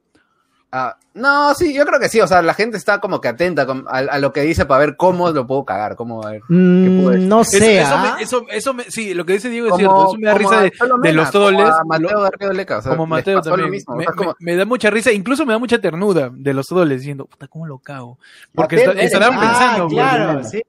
Ah, 0.75 0.97
no, 1.13 1.53
sí, 1.53 1.71
yo 1.71 1.85
creo 1.85 1.99
que 1.99 2.09
sí. 2.09 2.19
O 2.19 2.25
sea, 2.25 2.41
la 2.41 2.55
gente 2.55 2.77
está 2.77 2.99
como 2.99 3.21
que 3.21 3.27
atenta 3.27 3.67
con- 3.67 3.85
a, 3.87 3.99
a 3.99 4.17
lo 4.17 4.33
que 4.33 4.41
dice 4.41 4.65
para 4.65 4.79
ver 4.83 4.95
cómo 4.97 5.29
lo 5.29 5.45
puedo 5.45 5.63
cagar, 5.65 5.95
cómo 5.95 6.25
a 6.25 6.31
ver. 6.31 6.41
Mm, 6.49 7.03
puede- 7.03 7.19
no 7.19 7.41
Eso, 7.41 7.51
sé. 7.59 7.79
eso, 7.79 7.93
¿ah? 7.93 8.15
me, 8.17 8.23
eso, 8.23 8.45
eso 8.49 8.73
me- 8.73 8.83
sí, 8.85 9.13
lo 9.13 9.23
que 9.23 9.33
dice 9.33 9.49
Diego 9.49 9.67
es 9.67 9.71
Como- 9.73 9.79
cierto. 9.79 10.05
Eso 10.07 10.17
me 10.17 10.25
da 10.27 10.33
como 10.33 10.39
risa 10.49 10.61
de, 10.61 11.13
los 11.13 11.29
como 11.29 11.45
troles. 11.45 11.69
a 11.69 11.83
Mateo 11.85 12.53
Leca, 12.53 12.77
o 12.79 12.81
sea, 12.81 12.91
como 12.93 13.05
Mateo 13.05 13.39
también. 13.41 13.69
mismo, 13.69 13.95
me, 13.95 14.05
o 14.05 14.07
sea, 14.07 14.15
como- 14.15 14.35
me- 14.39 14.51
me 14.53 14.57
da 14.57 14.65
mucha 14.65 14.89
risa, 14.89 15.11
incluso 15.11 15.45
me 15.45 15.53
da 15.53 15.59
mucha 15.59 15.79
ternura 15.79 16.31
de 16.33 16.53
los 16.55 16.65
troles 16.65 17.01
diciendo, 17.01 17.25
puta, 17.27 17.47
¿cómo 17.47 17.67
lo 17.67 17.77
cago? 17.77 18.17
Porque 18.55 18.77
está- 18.77 18.93
estarán 18.93 19.33
ah, 19.35 19.39
pensando, 19.39 19.83
ah, 19.85 19.89
claro, 19.89 20.33
pues, 20.39 20.49
sí. 20.49 20.63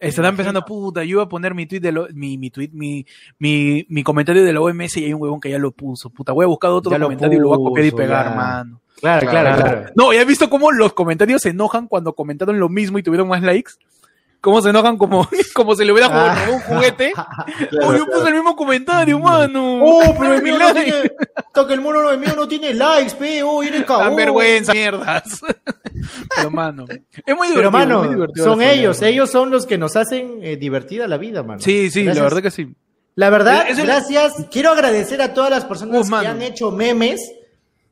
estarán 0.00 0.34
pensando, 0.36 0.64
puta, 0.64 1.04
yo 1.04 1.10
iba 1.10 1.22
a 1.22 1.28
poner 1.28 1.54
mi 1.54 1.66
tweet 1.66 1.78
de 1.80 1.92
lo- 1.92 2.08
mi, 2.12 2.36
mi 2.38 2.50
tweet, 2.50 2.70
mi, 2.72 3.06
mi, 3.38 3.86
mi 3.88 4.02
comentario 4.02 4.42
de 4.44 4.52
la 4.52 4.60
OMS 4.60 4.96
y 5.00 5.04
hay 5.04 5.14
un 5.14 5.22
huevón 5.22 5.38
que 5.40 5.48
ya 5.50 5.58
lo 5.60 5.70
puso. 5.70 6.10
Puta, 6.10 6.32
voy 6.32 6.42
a 6.42 6.48
buscar 6.48 6.72
otro 6.72 6.90
Ya 6.90 6.98
lo 6.98 7.06
comentario 7.06 7.38
y 7.38 7.40
lo 7.40 7.48
voy 7.50 7.54
a 7.62 7.68
copiar 7.68 7.86
y 7.86 7.90
pegar, 7.92 8.30
ya. 8.30 8.34
mano. 8.34 8.80
Claro, 9.00 9.28
claro, 9.28 9.56
claro. 9.62 9.84
No, 9.96 10.12
¿ya 10.12 10.20
has 10.20 10.26
visto 10.26 10.48
cómo 10.48 10.70
los 10.72 10.92
comentarios 10.94 11.42
se 11.42 11.50
enojan 11.50 11.88
cuando 11.88 12.14
comentaron 12.14 12.58
lo 12.58 12.68
mismo 12.68 12.98
y 12.98 13.02
tuvieron 13.02 13.28
más 13.28 13.42
likes? 13.42 13.72
¿Cómo 14.40 14.60
se 14.60 14.68
enojan 14.70 14.98
como, 14.98 15.26
como 15.54 15.74
si 15.74 15.84
le 15.84 15.92
hubiera 15.92 16.08
jugado 16.08 16.30
Ah. 16.30 16.50
un 16.52 16.60
juguete? 16.60 17.12
oh, 17.82 17.94
yo 17.96 18.06
puse 18.06 18.28
el 18.28 18.34
mismo 18.34 18.54
comentario, 18.54 19.18
mano. 19.18 19.80
Oh, 19.82 20.14
pero 20.18 20.34
el 20.36 20.42
mío 20.42 20.58
no 20.58 20.72
tiene. 20.72 20.92
Que 21.66 21.72
el 21.74 21.80
mono 21.80 22.02
no, 22.02 22.10
el 22.10 22.18
mío 22.18 22.34
no 22.36 22.46
tiene 22.46 22.74
likes, 22.74 23.14
pe. 23.16 23.42
Oh, 23.42 23.62
eres 23.62 23.84
cagón. 23.84 24.04
Dan 24.08 24.16
vergüenza, 24.16 24.72
mierdas. 24.72 25.40
Pero, 26.36 26.50
mano. 26.50 26.84
Es 26.88 27.36
muy 27.36 27.48
divertido. 27.48 27.54
Pero, 27.56 27.70
mano, 27.70 27.98
muy 28.04 28.14
divertido 28.14 28.44
son 28.44 28.60
ellos. 28.62 29.00
Ellos 29.02 29.30
son 29.30 29.50
los 29.50 29.64
que 29.66 29.78
nos 29.78 29.96
hacen 29.96 30.38
eh, 30.42 30.56
divertida 30.56 31.08
la 31.08 31.16
vida, 31.16 31.42
mano. 31.42 31.60
Sí, 31.60 31.90
sí, 31.90 32.04
Gracias. 32.04 32.16
la 32.16 32.22
verdad 32.28 32.42
que 32.42 32.50
sí. 32.50 32.74
La 33.16 33.30
verdad, 33.30 33.64
Es 33.68 33.78
el- 33.78 33.86
gracias. 33.86 34.34
Quiero 34.50 34.70
agradecer 34.72 35.22
a 35.22 35.32
todas 35.32 35.50
las 35.50 35.64
personas 35.64 36.00
Uf, 36.00 36.06
que 36.06 36.10
mano. 36.10 36.28
han 36.30 36.42
hecho 36.42 36.70
memes 36.70 37.32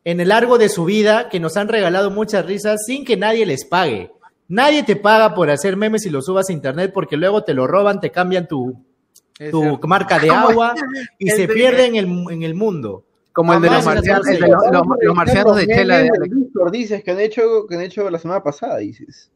en 0.04 0.20
el 0.20 0.28
largo 0.28 0.58
de 0.58 0.68
su 0.68 0.84
vida, 0.84 1.28
que 1.28 1.40
nos 1.40 1.56
han 1.56 1.68
regalado 1.68 2.10
muchas 2.10 2.44
risas 2.46 2.80
sin 2.86 3.04
que 3.04 3.16
nadie 3.16 3.46
les 3.46 3.64
pague. 3.64 4.10
Nadie 4.48 4.82
te 4.82 4.96
paga 4.96 5.34
por 5.34 5.48
hacer 5.50 5.76
memes 5.76 6.04
y 6.06 6.10
los 6.10 6.26
subas 6.26 6.50
a 6.50 6.52
internet 6.52 6.90
porque 6.92 7.16
luego 7.16 7.42
te 7.44 7.54
lo 7.54 7.66
roban, 7.66 8.00
te 8.00 8.10
cambian 8.10 8.46
tu, 8.48 8.74
tu 9.50 9.78
marca 9.86 10.18
de 10.18 10.28
agua 10.52 10.74
y 11.18 11.30
se 11.30 11.46
de- 11.46 11.54
pierde 11.54 11.86
en 11.86 11.96
el, 11.96 12.06
en 12.30 12.42
el 12.42 12.54
mundo. 12.54 13.04
Como 13.32 13.54
el 13.54 13.62
de 13.62 13.70
los 13.70 13.84
marcianos, 13.86 14.26
de 14.26 14.38
los, 14.40 14.50
los- 14.70 14.86
los 15.00 15.14
marcianos 15.16 15.56
de 15.56 15.66
Chela. 15.66 15.98
de- 15.98 16.10
dices 16.70 17.02
que 17.02 17.10
han 17.12 17.20
hecho, 17.20 17.66
que 17.66 17.76
han 17.76 17.80
hecho 17.80 18.10
la 18.10 18.18
semana 18.18 18.42
pasada, 18.42 18.76
dices. 18.78 19.30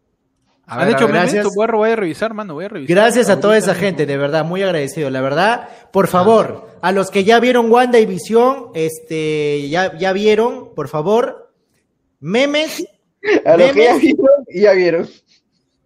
A 0.66 0.74
¿Han 0.80 0.86
ver, 0.86 0.88
a 0.88 0.98
hecho 0.98 1.06
gracias. 1.08 1.46
Voy 1.54 1.66
a, 1.68 1.72
voy 1.72 1.90
a 1.90 1.96
revisar, 1.96 2.34
mano, 2.34 2.54
voy 2.54 2.64
a 2.64 2.68
revisar. 2.68 2.94
Gracias 2.96 3.28
a 3.30 3.40
toda 3.40 3.56
esa 3.56 3.72
mismo. 3.72 3.86
gente, 3.86 4.06
de 4.06 4.16
verdad, 4.16 4.44
muy 4.44 4.62
agradecido. 4.62 5.10
La 5.10 5.20
verdad, 5.20 5.68
por 5.92 6.08
favor, 6.08 6.68
a 6.82 6.90
los 6.92 7.10
que 7.10 7.22
ya 7.24 7.38
vieron 7.40 7.70
Wanda 7.70 7.98
y 8.00 8.06
Visión, 8.06 8.70
este, 8.74 9.68
ya, 9.68 9.96
ya 9.96 10.12
vieron, 10.12 10.74
por 10.74 10.88
favor, 10.88 11.52
memes, 12.20 12.84
A 13.44 13.56
los 13.56 13.72
que 13.72 13.84
ya 13.84 13.92
Memes. 13.94 14.02
vieron, 14.02 14.26
ya 14.52 14.72
vieron. 14.72 15.08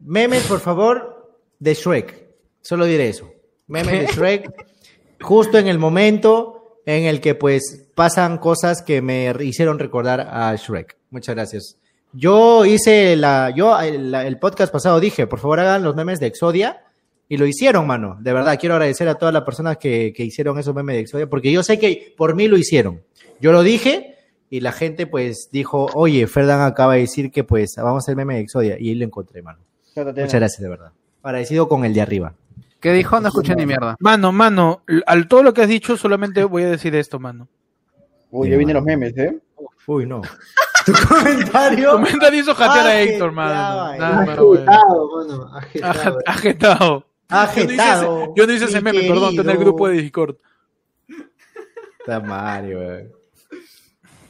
memes, 0.01 0.45
por 0.45 0.61
favor, 0.61 1.35
de 1.59 1.75
Shrek. 1.75 2.29
Solo 2.62 2.85
diré 2.87 3.09
eso. 3.09 3.31
Memes 3.66 4.01
de 4.01 4.07
Shrek, 4.07 4.51
justo 5.21 5.59
en 5.59 5.66
el 5.69 5.79
momento 5.79 6.81
en 6.87 7.05
el 7.05 7.21
que 7.21 7.35
pues 7.35 7.88
pasan 7.95 8.38
cosas 8.38 8.83
que 8.83 9.03
me 9.03 9.31
hicieron 9.40 9.79
recordar 9.79 10.21
a 10.31 10.55
Shrek. 10.57 10.97
Muchas 11.11 11.35
gracias. 11.35 11.77
Yo 12.12 12.64
hice 12.64 13.16
la, 13.16 13.51
yo 13.51 13.79
el, 13.81 14.38
podcast 14.38 14.73
pasado 14.73 14.99
dije, 14.99 15.27
por 15.27 15.38
favor 15.38 15.61
hagan 15.61 15.85
los 15.85 15.94
memes 15.94 16.18
de 16.18 16.27
Exodia 16.27 16.85
y 17.29 17.37
lo 17.37 17.46
hicieron, 17.46 17.87
mano. 17.87 18.18
De 18.20 18.33
verdad, 18.33 18.59
quiero 18.59 18.75
agradecer 18.75 19.09
a 19.09 19.14
todas 19.14 19.33
las 19.33 19.44
personas 19.44 19.77
que, 19.77 20.12
que 20.14 20.25
hicieron 20.25 20.59
esos 20.59 20.75
memes 20.75 20.96
de 20.96 21.01
Exodia 21.03 21.29
porque 21.29 21.53
yo 21.53 21.62
sé 21.62 21.79
que 21.79 22.14
por 22.16 22.35
mí 22.35 22.49
lo 22.49 22.57
hicieron. 22.57 23.03
Yo 23.40 23.53
lo 23.53 23.62
dije 23.62 24.16
y 24.51 24.61
la 24.61 24.73
gente 24.73 25.07
pues 25.07 25.49
dijo, 25.53 25.87
oye, 25.94 26.27
Ferdan 26.27 26.62
acaba 26.62 26.94
de 26.94 27.03
decir 27.03 27.31
que 27.31 27.44
pues 27.44 27.77
vamos 27.77 27.94
a 27.94 28.05
hacer 28.05 28.16
meme 28.16 28.35
de 28.35 28.40
Exodia 28.40 28.77
y 28.79 28.88
ahí 28.88 28.94
lo 28.96 29.05
encontré, 29.05 29.42
mano. 29.42 29.61
Muchas 29.94 30.35
gracias, 30.35 30.61
de 30.61 30.68
verdad. 30.68 30.92
Agradecido 31.23 31.68
con 31.68 31.85
el 31.85 31.94
de 31.94 32.01
arriba. 32.01 32.35
¿Qué 32.81 32.92
dijo? 32.92 33.20
No 33.20 33.29
escuché 33.29 33.55
ni 33.55 33.66
mierda. 33.66 33.96
Mano, 34.01 34.33
mano, 34.33 34.83
al 35.07 35.29
todo 35.29 35.42
lo 35.42 35.53
que 35.53 35.62
has 35.62 35.68
dicho, 35.68 35.96
solamente 35.96 36.42
voy 36.44 36.62
a 36.62 36.70
decir 36.70 36.94
esto, 36.94 37.18
mano. 37.18 37.46
Uy, 38.31 38.49
ya 38.49 38.57
vienen 38.57 38.75
los 38.75 38.85
memes, 38.85 39.16
¿eh? 39.18 39.38
Uy, 39.87 40.07
no. 40.07 40.23
Tu 40.87 40.93
comentario. 41.09 41.93
Comentario 41.93 42.40
hizo 42.40 42.55
jatear 42.55 42.87
a 42.87 43.01
Héctor, 43.01 43.33
mano. 43.33 43.55
Ajetado, 45.57 46.19
ajetado. 46.27 47.07
Ajetado. 47.07 47.07
Yo 47.29 47.66
no 47.66 47.73
hice 47.73 47.85
ese- 47.85 47.97
Ajetado. 48.09 48.35
Yo 48.37 48.47
no 48.47 48.53
hice 48.53 48.64
ese 48.64 48.79
mi 48.81 48.85
meme, 48.85 49.01
perdón, 49.09 49.25
querido. 49.31 49.43
tener 49.45 49.59
grupo 49.59 49.88
de 49.88 49.95
Discord. 49.95 50.37
Está 52.01 52.21
Mario, 52.21 52.83
güey. 52.83 53.09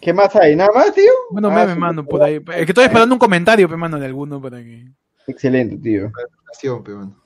¿Qué 0.01 0.13
más 0.13 0.35
hay? 0.37 0.57
¿Nada 0.57 0.71
más, 0.75 0.93
tío? 0.95 1.11
Bueno, 1.31 1.49
Ah, 1.51 1.55
meme, 1.67 1.75
mano, 1.75 2.05
por 2.05 2.23
ahí. 2.23 2.37
Es 2.37 2.43
que 2.67 2.73
estoy 2.73 2.85
esperando 2.85 3.15
un 3.15 3.19
comentario, 3.19 3.69
pe, 3.69 3.77
mano, 3.77 3.99
de 3.99 4.07
alguno 4.07 4.41
para 4.41 4.59
que. 4.59 4.87
Excelente, 5.27 5.77
tío. 5.79 6.11
Pe, 6.83 6.93
mano. 6.93 7.20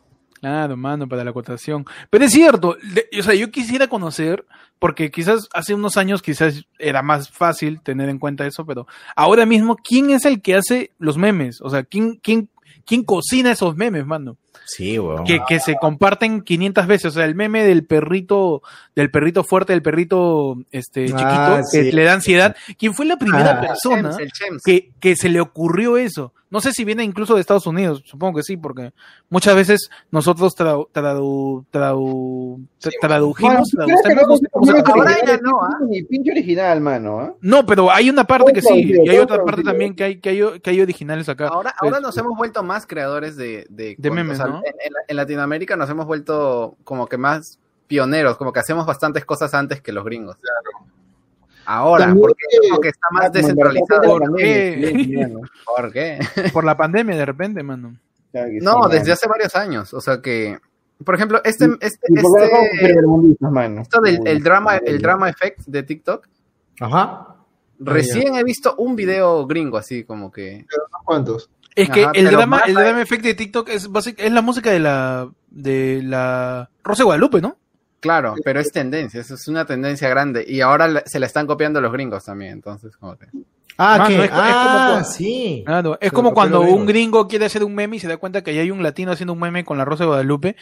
Claro, 0.45 0.77
mano, 0.77 1.09
para 1.09 1.25
la 1.25 1.31
acotación. 1.31 1.85
Pero 2.11 2.25
es 2.27 2.33
cierto, 2.33 2.77
de- 2.83 3.09
o 3.19 3.23
sea, 3.23 3.35
yo 3.35 3.51
quisiera 3.51 3.87
conocer, 3.89 4.45
porque 4.79 5.11
quizás 5.11 5.49
hace 5.55 5.73
unos 5.75 5.97
años 5.97 6.21
quizás 6.21 6.65
era 6.79 7.03
más 7.03 7.31
fácil 7.31 7.81
tener 7.81 8.09
en 8.09 8.19
cuenta 8.19 8.47
eso, 8.47 8.67
pero 8.67 8.87
ahora 9.17 9.47
mismo, 9.47 9.77
¿quién 9.77 10.11
es 10.11 10.25
el 10.27 10.43
que 10.43 10.55
hace 10.57 10.91
los 10.99 11.17
memes? 11.17 11.61
O 11.63 11.71
sea, 11.71 11.83
¿quién, 11.85 12.17
quién, 12.23 12.49
quién 12.85 13.05
cocina 13.05 13.53
esos 13.53 13.75
memes, 13.77 14.05
mano? 14.05 14.37
Sí, 14.67 14.99
weón. 14.99 15.25
que, 15.25 15.41
que 15.47 15.61
se 15.61 15.77
comparten 15.77 16.41
500 16.41 16.87
veces. 16.87 17.07
O 17.07 17.11
sea, 17.11 17.27
el 17.27 17.35
meme 17.35 17.65
del 17.65 17.85
perrito, 17.85 18.63
del 18.97 19.11
perrito 19.11 19.45
fuerte, 19.45 19.73
del 19.75 19.83
perrito 19.83 20.57
este 20.71 21.07
chiquito, 21.07 21.23
Ah, 21.27 21.61
que 21.71 21.83
sí. 21.85 21.93
le 21.93 22.05
da 22.05 22.15
ansiedad. 22.15 22.57
¿Quién 22.79 22.95
fue 22.95 23.05
la 23.05 23.19
primera 23.19 23.59
Ah. 23.59 23.61
persona 23.61 24.11
Chems, 24.11 24.19
el 24.21 24.33
Chems. 24.33 24.63
que, 24.65 24.91
que 25.01 25.17
se 25.17 25.29
le 25.29 25.41
ocurrió 25.43 25.99
eso? 25.99 26.33
No 26.55 26.61
sé 26.61 26.71
si 26.73 26.85
viene 26.85 27.03
incluso 27.03 27.35
de 27.35 27.41
Estados 27.41 27.67
Unidos, 27.67 28.03
supongo 28.07 28.37
que 28.37 28.45
sí, 28.45 28.57
porque 28.57 28.93
muchas 29.29 29.57
veces 29.57 29.91
nosotros 30.13 30.55
tradu, 30.55 30.89
tradu, 30.93 31.65
tradu- 31.73 32.65
tra- 32.81 32.93
tradujimos, 33.01 33.75
¿ah? 35.63 35.79
Pinche 36.09 36.31
original, 36.31 36.81
mano, 36.81 37.19
¿ah? 37.19 37.35
No, 37.41 37.67
pero 37.67 37.91
hay 37.91 38.09
una 38.09 38.23
parte 38.23 38.53
que 38.53 38.63
sí, 38.63 38.93
y 39.05 39.09
hay 39.09 39.19
otra 39.19 39.45
parte 39.45 39.63
también 39.65 39.97
que 39.97 40.05
hay, 40.05 40.21
que 40.21 40.29
hay, 40.29 40.61
que 40.61 40.71
hay 40.71 40.81
originales 40.81 41.29
acá. 41.29 41.49
Ahora, 41.49 41.75
Pues, 41.81 41.93
ahora 41.93 42.01
nos 42.01 42.17
hemos 42.19 42.37
vuelto 42.37 42.63
más 42.63 42.87
creadores 42.87 43.35
de, 43.37 43.67
de, 43.69 43.97
De 43.99 44.11
memes, 44.13 44.39
o 44.39 44.43
sea, 44.45 44.53
¿no? 44.53 44.59
en, 44.59 44.75
en- 44.81 44.93
en 45.09 45.17
Latinoamérica 45.17 45.77
nos 45.77 45.91
hemos 45.91 46.07
vuelto 46.07 46.77
como 46.85 47.09
que 47.09 47.19
más 47.19 47.59
pioneros, 47.89 48.37
como 48.37 48.53
que 48.53 48.61
hacemos 48.61 48.87
bastantes 48.87 49.25
cosas 49.25 49.53
antes 49.55 49.83
que 49.83 49.91
los 49.91 50.05
gringos. 50.05 50.37
Ahora, 51.67 52.07
También 52.07 52.23
porque 52.23 52.45
que- 52.51 52.69
como 52.69 52.81
que 52.81 52.89
está 52.89 53.07
más 53.11 53.33
descentralizado. 53.33 54.03
¿Por 54.19 54.35
qué? 54.37 55.31
¿Por 55.77 55.93
qué? 55.93 56.19
por 56.53 56.65
la 56.65 56.77
pandemia 56.77 57.17
de 57.17 57.25
repente, 57.27 57.63
mano. 57.63 57.97
No, 58.61 58.89
desde 58.89 59.13
hace 59.13 59.29
varios 59.29 59.55
años. 59.55 59.95
O 59.95 60.01
sea 60.01 60.21
que, 60.21 60.59
por 61.05 61.15
ejemplo, 61.15 61.41
este, 61.45 61.67
este, 61.81 62.07
¿Y 62.09 62.21
por 62.21 62.41
qué 62.41 62.49
no 62.49 62.49
somos 62.49 62.67
este, 62.73 63.81
esto 63.81 64.01
del 64.01 64.27
el 64.27 64.43
drama, 64.43 64.77
el 64.79 65.01
drama 65.01 65.29
effect 65.31 65.61
de 65.67 65.83
TikTok, 65.83 66.27
Ajá. 66.81 67.37
recién 67.79 68.35
he 68.37 68.45
visto 68.45 68.75
un 68.77 68.97
video 68.97 69.47
gringo 69.47 69.77
así 69.79 70.05
como 70.05 70.31
que. 70.33 70.67
¿Cuántos? 71.05 71.51
Es 71.77 71.91
que 71.91 72.05
Ajá, 72.05 72.13
el 72.15 72.31
drama, 72.31 72.63
el 72.67 72.75
drama 72.75 73.03
effect 73.03 73.25
de 73.25 73.35
TikTok 73.35 73.69
es 73.69 73.91
basic- 73.91 74.19
es 74.19 74.33
la 74.33 74.43
música 74.43 74.71
de 74.71 74.81
la 74.81 75.29
de 75.51 76.01
la 76.05 76.71
Rosa 76.83 77.05
Guadalupe, 77.05 77.41
¿no? 77.41 77.57
Claro, 78.05 78.35
pero 78.45 78.61
es 78.61 78.71
tendencia, 78.71 79.21
eso 79.21 79.35
es 79.35 79.49
una 79.49 79.65
tendencia 79.65 80.09
grande. 80.09 80.45
Y 80.47 80.61
ahora 80.61 81.03
se 81.07 81.19
la 81.19 81.27
están 81.27 81.47
copiando 81.47 81.81
los 81.81 81.91
gringos 81.93 82.25
también, 82.25 82.53
entonces 82.53 82.97
como 82.97 83.17
que. 83.17 83.27
Ah, 83.77 83.97
Mano, 83.99 84.07
que, 84.09 84.25
es 84.25 84.31
como 84.31 84.43
ah, 84.45 84.87
cuando- 84.93 85.09
sí. 85.09 85.63
Claro, 85.67 85.99
es 86.01 86.13
como 86.13 86.29
¿por 86.29 86.45
qué 86.45 86.51
cuando 86.53 86.61
un 86.73 86.87
gringo 86.87 87.27
quiere 87.27 87.47
hacer 87.47 87.65
un 87.65 87.75
meme 87.75 87.97
y 87.97 87.99
se 88.01 88.07
da 88.07 88.19
cuenta 88.19 88.45
que 88.45 88.55
ya 88.55 88.61
hay 88.61 88.71
un 88.71 88.83
latino 88.85 89.11
haciendo 89.11 89.33
un 89.33 89.41
meme 89.41 89.65
con 89.65 89.77
la 89.79 89.85
Rosa 89.85 90.05
de 90.05 90.09
Guadalupe 90.09 90.55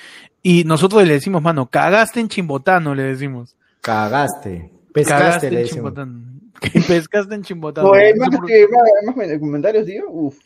y 0.43 0.65
nosotros 0.65 1.05
le 1.07 1.13
decimos, 1.13 1.43
mano, 1.43 1.67
cagaste 1.69 2.21
en 2.21 2.29
Chimbotano, 2.29 2.95
le 2.95 3.03
decimos. 3.03 3.55
Cagaste. 3.83 4.71
Pescaste, 4.95 5.25
Cagaste 5.25 5.51
le 5.51 5.57
en 5.59 5.63
decimos. 5.65 5.93
Chimbotano. 5.93 6.23
Pescaste 6.89 7.35
en 7.35 7.43
Chimbotano. 7.43 7.89
No, 7.89 7.95
hay 7.95 8.15
No 8.15 8.21
más, 8.27 8.37
por- 8.39 8.47
que, 8.47 8.67
más, 9.05 9.17
más 9.17 9.39
comentarios, 9.41 9.85
tío. 9.85 10.05
Uf. 10.09 10.39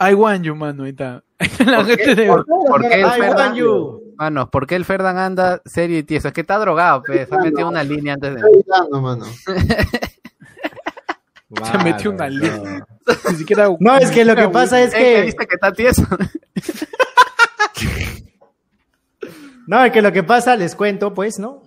I 0.00 0.12
want 0.14 0.42
you, 0.44 0.54
mano, 0.54 0.84
ahí 0.84 0.90
está. 0.90 1.22
La 1.64 1.76
¿Por 1.78 1.86
gente 1.86 2.04
qué? 2.04 2.14
de... 2.14 2.26
¿Por, 2.26 2.44
por 2.44 2.80
qué 2.88 3.00
I 3.00 3.04
want 3.34 3.56
you. 3.56 4.02
Manos, 4.18 4.48
¿por 4.50 4.66
qué 4.66 4.74
el 4.74 4.84
Ferdan 4.84 5.16
anda 5.16 5.62
serio 5.64 5.96
y 5.96 6.02
tieso? 6.02 6.26
Es 6.26 6.34
que 6.34 6.40
está 6.40 6.58
drogado, 6.58 7.04
pues. 7.06 7.30
Ha 7.30 7.38
metido 7.38 7.68
una 7.68 7.84
línea 7.84 8.14
antes 8.14 8.34
de. 8.34 8.42
Mano. 8.90 9.24
Se 11.64 11.78
metió 11.78 12.10
una 12.10 12.28
línea. 12.28 12.84
Ni 13.30 13.36
siquiera... 13.36 13.68
No, 13.78 13.96
es 13.96 14.10
que 14.10 14.24
lo 14.24 14.34
que 14.34 14.48
pasa 14.48 14.82
es 14.82 14.92
que 14.92 14.98
que. 14.98 15.22
viste 15.22 15.46
que 15.46 15.54
está 15.54 15.72
tieso. 15.72 16.02
No, 19.68 19.84
es 19.84 19.92
que 19.92 20.00
lo 20.00 20.12
que 20.12 20.22
pasa, 20.22 20.56
les 20.56 20.74
cuento, 20.74 21.12
pues, 21.12 21.38
¿no? 21.38 21.62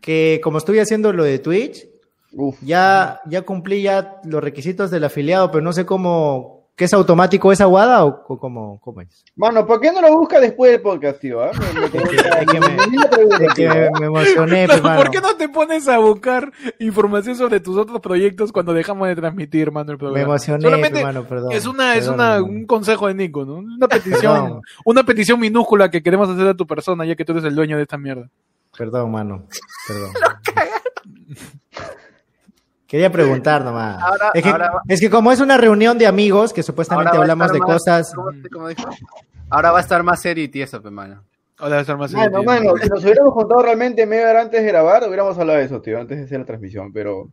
Que 0.00 0.40
como 0.44 0.58
estoy 0.58 0.78
haciendo 0.78 1.12
lo 1.12 1.24
de 1.24 1.40
Twitch, 1.40 1.88
Uf. 2.30 2.56
ya, 2.62 3.20
ya 3.26 3.42
cumplí 3.42 3.82
ya 3.82 4.20
los 4.22 4.40
requisitos 4.40 4.92
del 4.92 5.02
afiliado, 5.02 5.50
pero 5.50 5.64
no 5.64 5.72
sé 5.72 5.84
cómo. 5.84 6.59
¿Qué 6.80 6.86
es 6.86 6.94
automático 6.94 7.52
esa 7.52 7.64
aguada 7.64 8.06
o, 8.06 8.24
o 8.26 8.38
cómo, 8.38 8.80
cómo 8.80 9.02
es? 9.02 9.22
Mano, 9.36 9.66
¿por 9.66 9.82
qué 9.82 9.92
no 9.92 10.00
lo 10.00 10.16
busca 10.16 10.40
después 10.40 10.72
del 10.72 10.80
podcast, 10.80 11.20
tío? 11.20 11.38
Me- 11.40 11.78
me- 11.78 11.86
Es 12.40 12.46
que 12.46 12.58
me- 12.58 12.68
me- 12.70 13.38
me 13.38 13.46
Es 13.46 13.52
que 13.54 13.68
me, 13.68 13.90
me 14.00 14.06
emocioné, 14.06 14.66
pues, 14.66 14.80
¿Por 14.80 15.10
qué 15.10 15.20
no 15.20 15.36
te 15.36 15.50
pones 15.50 15.86
a 15.88 15.98
buscar 15.98 16.50
información 16.78 17.36
sobre 17.36 17.60
tus 17.60 17.76
otros 17.76 18.00
proyectos 18.00 18.50
cuando 18.50 18.72
dejamos 18.72 19.08
de 19.08 19.14
transmitir, 19.16 19.70
mano, 19.70 19.90
el 19.92 19.96
Me 19.96 19.98
programa? 19.98 20.24
emocioné, 20.26 20.62
Solamente 20.62 21.00
hermano, 21.00 21.24
perdón. 21.28 21.52
es 21.52 21.66
una, 21.66 21.96
es 21.96 22.08
una, 22.08 22.42
un 22.42 22.64
consejo 22.64 23.08
de 23.08 23.14
Nico, 23.14 23.44
¿no? 23.44 23.56
Una 23.56 23.86
petición, 23.86 24.42
Perdón. 24.44 24.62
una 24.86 25.02
petición 25.04 25.38
minúscula 25.38 25.90
que 25.90 26.02
queremos 26.02 26.30
hacer 26.30 26.48
a 26.48 26.54
tu 26.54 26.66
persona, 26.66 27.04
ya 27.04 27.14
que 27.14 27.26
tú 27.26 27.32
eres 27.32 27.44
el 27.44 27.54
dueño 27.54 27.76
de 27.76 27.82
esta 27.82 27.98
mierda. 27.98 28.30
Perdón, 28.78 29.10
mano. 29.10 29.44
Perdón. 29.86 30.12
Quería 32.90 33.10
preguntar 33.12 33.64
nomás. 33.64 34.02
Ahora- 34.02 34.30
es, 34.34 34.42
que, 34.42 34.48
ahora 34.48 34.70
va- 34.72 34.82
es 34.88 35.00
que 35.00 35.08
como 35.08 35.30
es 35.30 35.38
una 35.40 35.56
reunión 35.56 35.96
de 35.96 36.06
amigos 36.08 36.52
que 36.52 36.62
supuestamente 36.64 37.12
va 37.12 37.18
a 37.18 37.20
hablamos 37.22 37.52
de 37.52 37.58
más- 37.60 37.66
cosas. 37.68 38.12
¿cómo, 38.14 38.30
cómo 38.52 38.68
dijo? 38.68 38.90
Ahora 39.48 39.70
va 39.70 39.78
a 39.78 39.80
estar 39.80 40.02
más 40.02 40.20
serio 40.20 40.42
y 40.44 40.48
tieso, 40.48 40.82
pues, 40.82 40.92
mano. 40.92 41.22
Ahora 41.58 41.76
debe 41.76 41.80
estar 41.82 41.96
más 41.98 42.10
Mano, 42.12 42.40
divertido. 42.40 42.70
mano, 42.70 42.82
si 42.82 42.88
nos 42.88 43.04
hubiéramos 43.04 43.34
contado 43.34 43.62
realmente 43.62 44.06
media 44.06 44.30
hora 44.30 44.40
antes 44.42 44.60
de 44.62 44.66
grabar, 44.68 45.04
hubiéramos 45.06 45.38
hablado 45.38 45.58
de 45.58 45.64
eso, 45.66 45.80
tío, 45.80 46.00
antes 46.00 46.18
de 46.18 46.24
hacer 46.24 46.40
la 46.40 46.46
transmisión, 46.46 46.92
pero... 46.92 47.28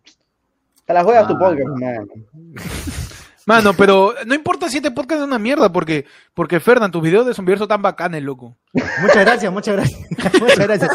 A 0.87 0.93
las 0.93 1.03
juegas 1.03 1.27
tu 1.27 1.33
Ah, 1.33 1.39
podcast, 1.39 1.69
mano. 1.79 2.07
Mano, 3.47 3.73
pero 3.73 4.13
no 4.25 4.35
importa 4.35 4.67
si 4.67 4.77
este 4.77 4.91
podcast 4.91 5.21
es 5.21 5.25
una 5.27 5.39
mierda, 5.39 5.71
porque, 5.71 6.05
porque 6.33 6.59
Fernan, 6.59 6.91
tus 6.91 7.01
videos 7.01 7.25
de 7.25 7.33
Zombiverso 7.33 7.65
tan 7.65 7.81
bacanes, 7.81 8.21
loco. 8.21 8.57
Muchas 9.01 9.23
gracias, 9.25 9.51
muchas 9.53 9.75
gracias. 9.77 10.01
muchas 10.41 10.57
gracias. 10.59 10.91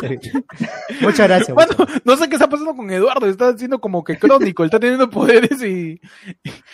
Muchas 1.01 1.29
gracias. 1.29 1.57
Mano, 1.57 1.75
no 2.05 2.17
sé 2.17 2.29
qué 2.29 2.35
está 2.35 2.51
pasando 2.51 2.77
con 2.77 2.91
Eduardo, 2.91 3.27
está 3.27 3.49
haciendo 3.49 3.81
como 3.81 4.05
que 4.05 4.19
crónico, 4.19 4.63
él 4.63 4.67
está 4.67 4.79
teniendo 4.79 5.09
poderes 5.09 5.63
y... 5.63 5.99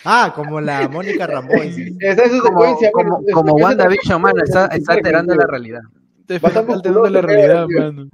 Ah, 0.03 0.33
como 0.35 0.59
la 0.59 0.89
Mónica 0.89 1.25
Ramboy. 1.25 1.95
Esa 2.01 2.23
es 2.23 2.31
su 2.33 2.39
Como, 2.41 2.59
secuencia, 2.61 2.91
como, 2.91 3.11
mano. 3.21 3.25
como 3.33 3.57
Esa- 3.57 3.65
WandaVision, 3.67 4.21
mano, 4.21 4.43
está, 4.43 4.65
está 4.67 4.93
alterando 4.93 5.33
la 5.33 5.47
realidad. 5.47 5.81
Está 6.27 6.59
alterando 6.59 7.09
la 7.09 7.21
realidad, 7.21 7.67
mano. 7.69 8.09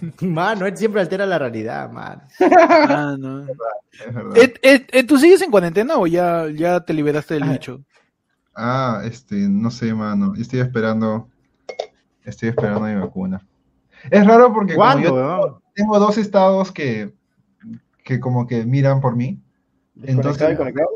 Mano, 0.20 0.66
él 0.66 0.76
siempre 0.76 1.00
altera 1.00 1.26
la 1.26 1.38
realidad, 1.38 1.90
man. 1.90 2.22
Ah, 2.40 3.16
no. 3.18 3.42
Es 3.42 4.14
verdad. 4.14 4.36
Ed, 4.36 4.52
Ed, 4.62 4.82
Ed, 4.92 5.06
¿Tú 5.06 5.18
sigues 5.18 5.42
en 5.42 5.50
cuarentena 5.50 5.96
o 5.96 6.06
ya, 6.06 6.46
ya 6.48 6.80
te 6.80 6.92
liberaste 6.92 7.34
del 7.34 7.44
bicho? 7.44 7.80
Ah, 8.54 9.02
este, 9.04 9.36
no 9.36 9.70
sé, 9.70 9.92
mano. 9.94 10.34
Estoy 10.36 10.60
esperando. 10.60 11.28
Estoy 12.24 12.50
esperando 12.50 12.80
mi 12.80 12.94
vacuna. 12.94 13.40
Es 14.10 14.26
raro 14.26 14.52
porque 14.52 14.74
como 14.74 15.60
tengo 15.74 15.98
dos 15.98 16.18
estados 16.18 16.72
que, 16.72 17.12
que 18.04 18.20
como 18.20 18.46
que 18.46 18.64
miran 18.64 19.00
por 19.00 19.16
mí. 19.16 19.40
Entonces- 20.02 20.56
conectado. 20.56 20.88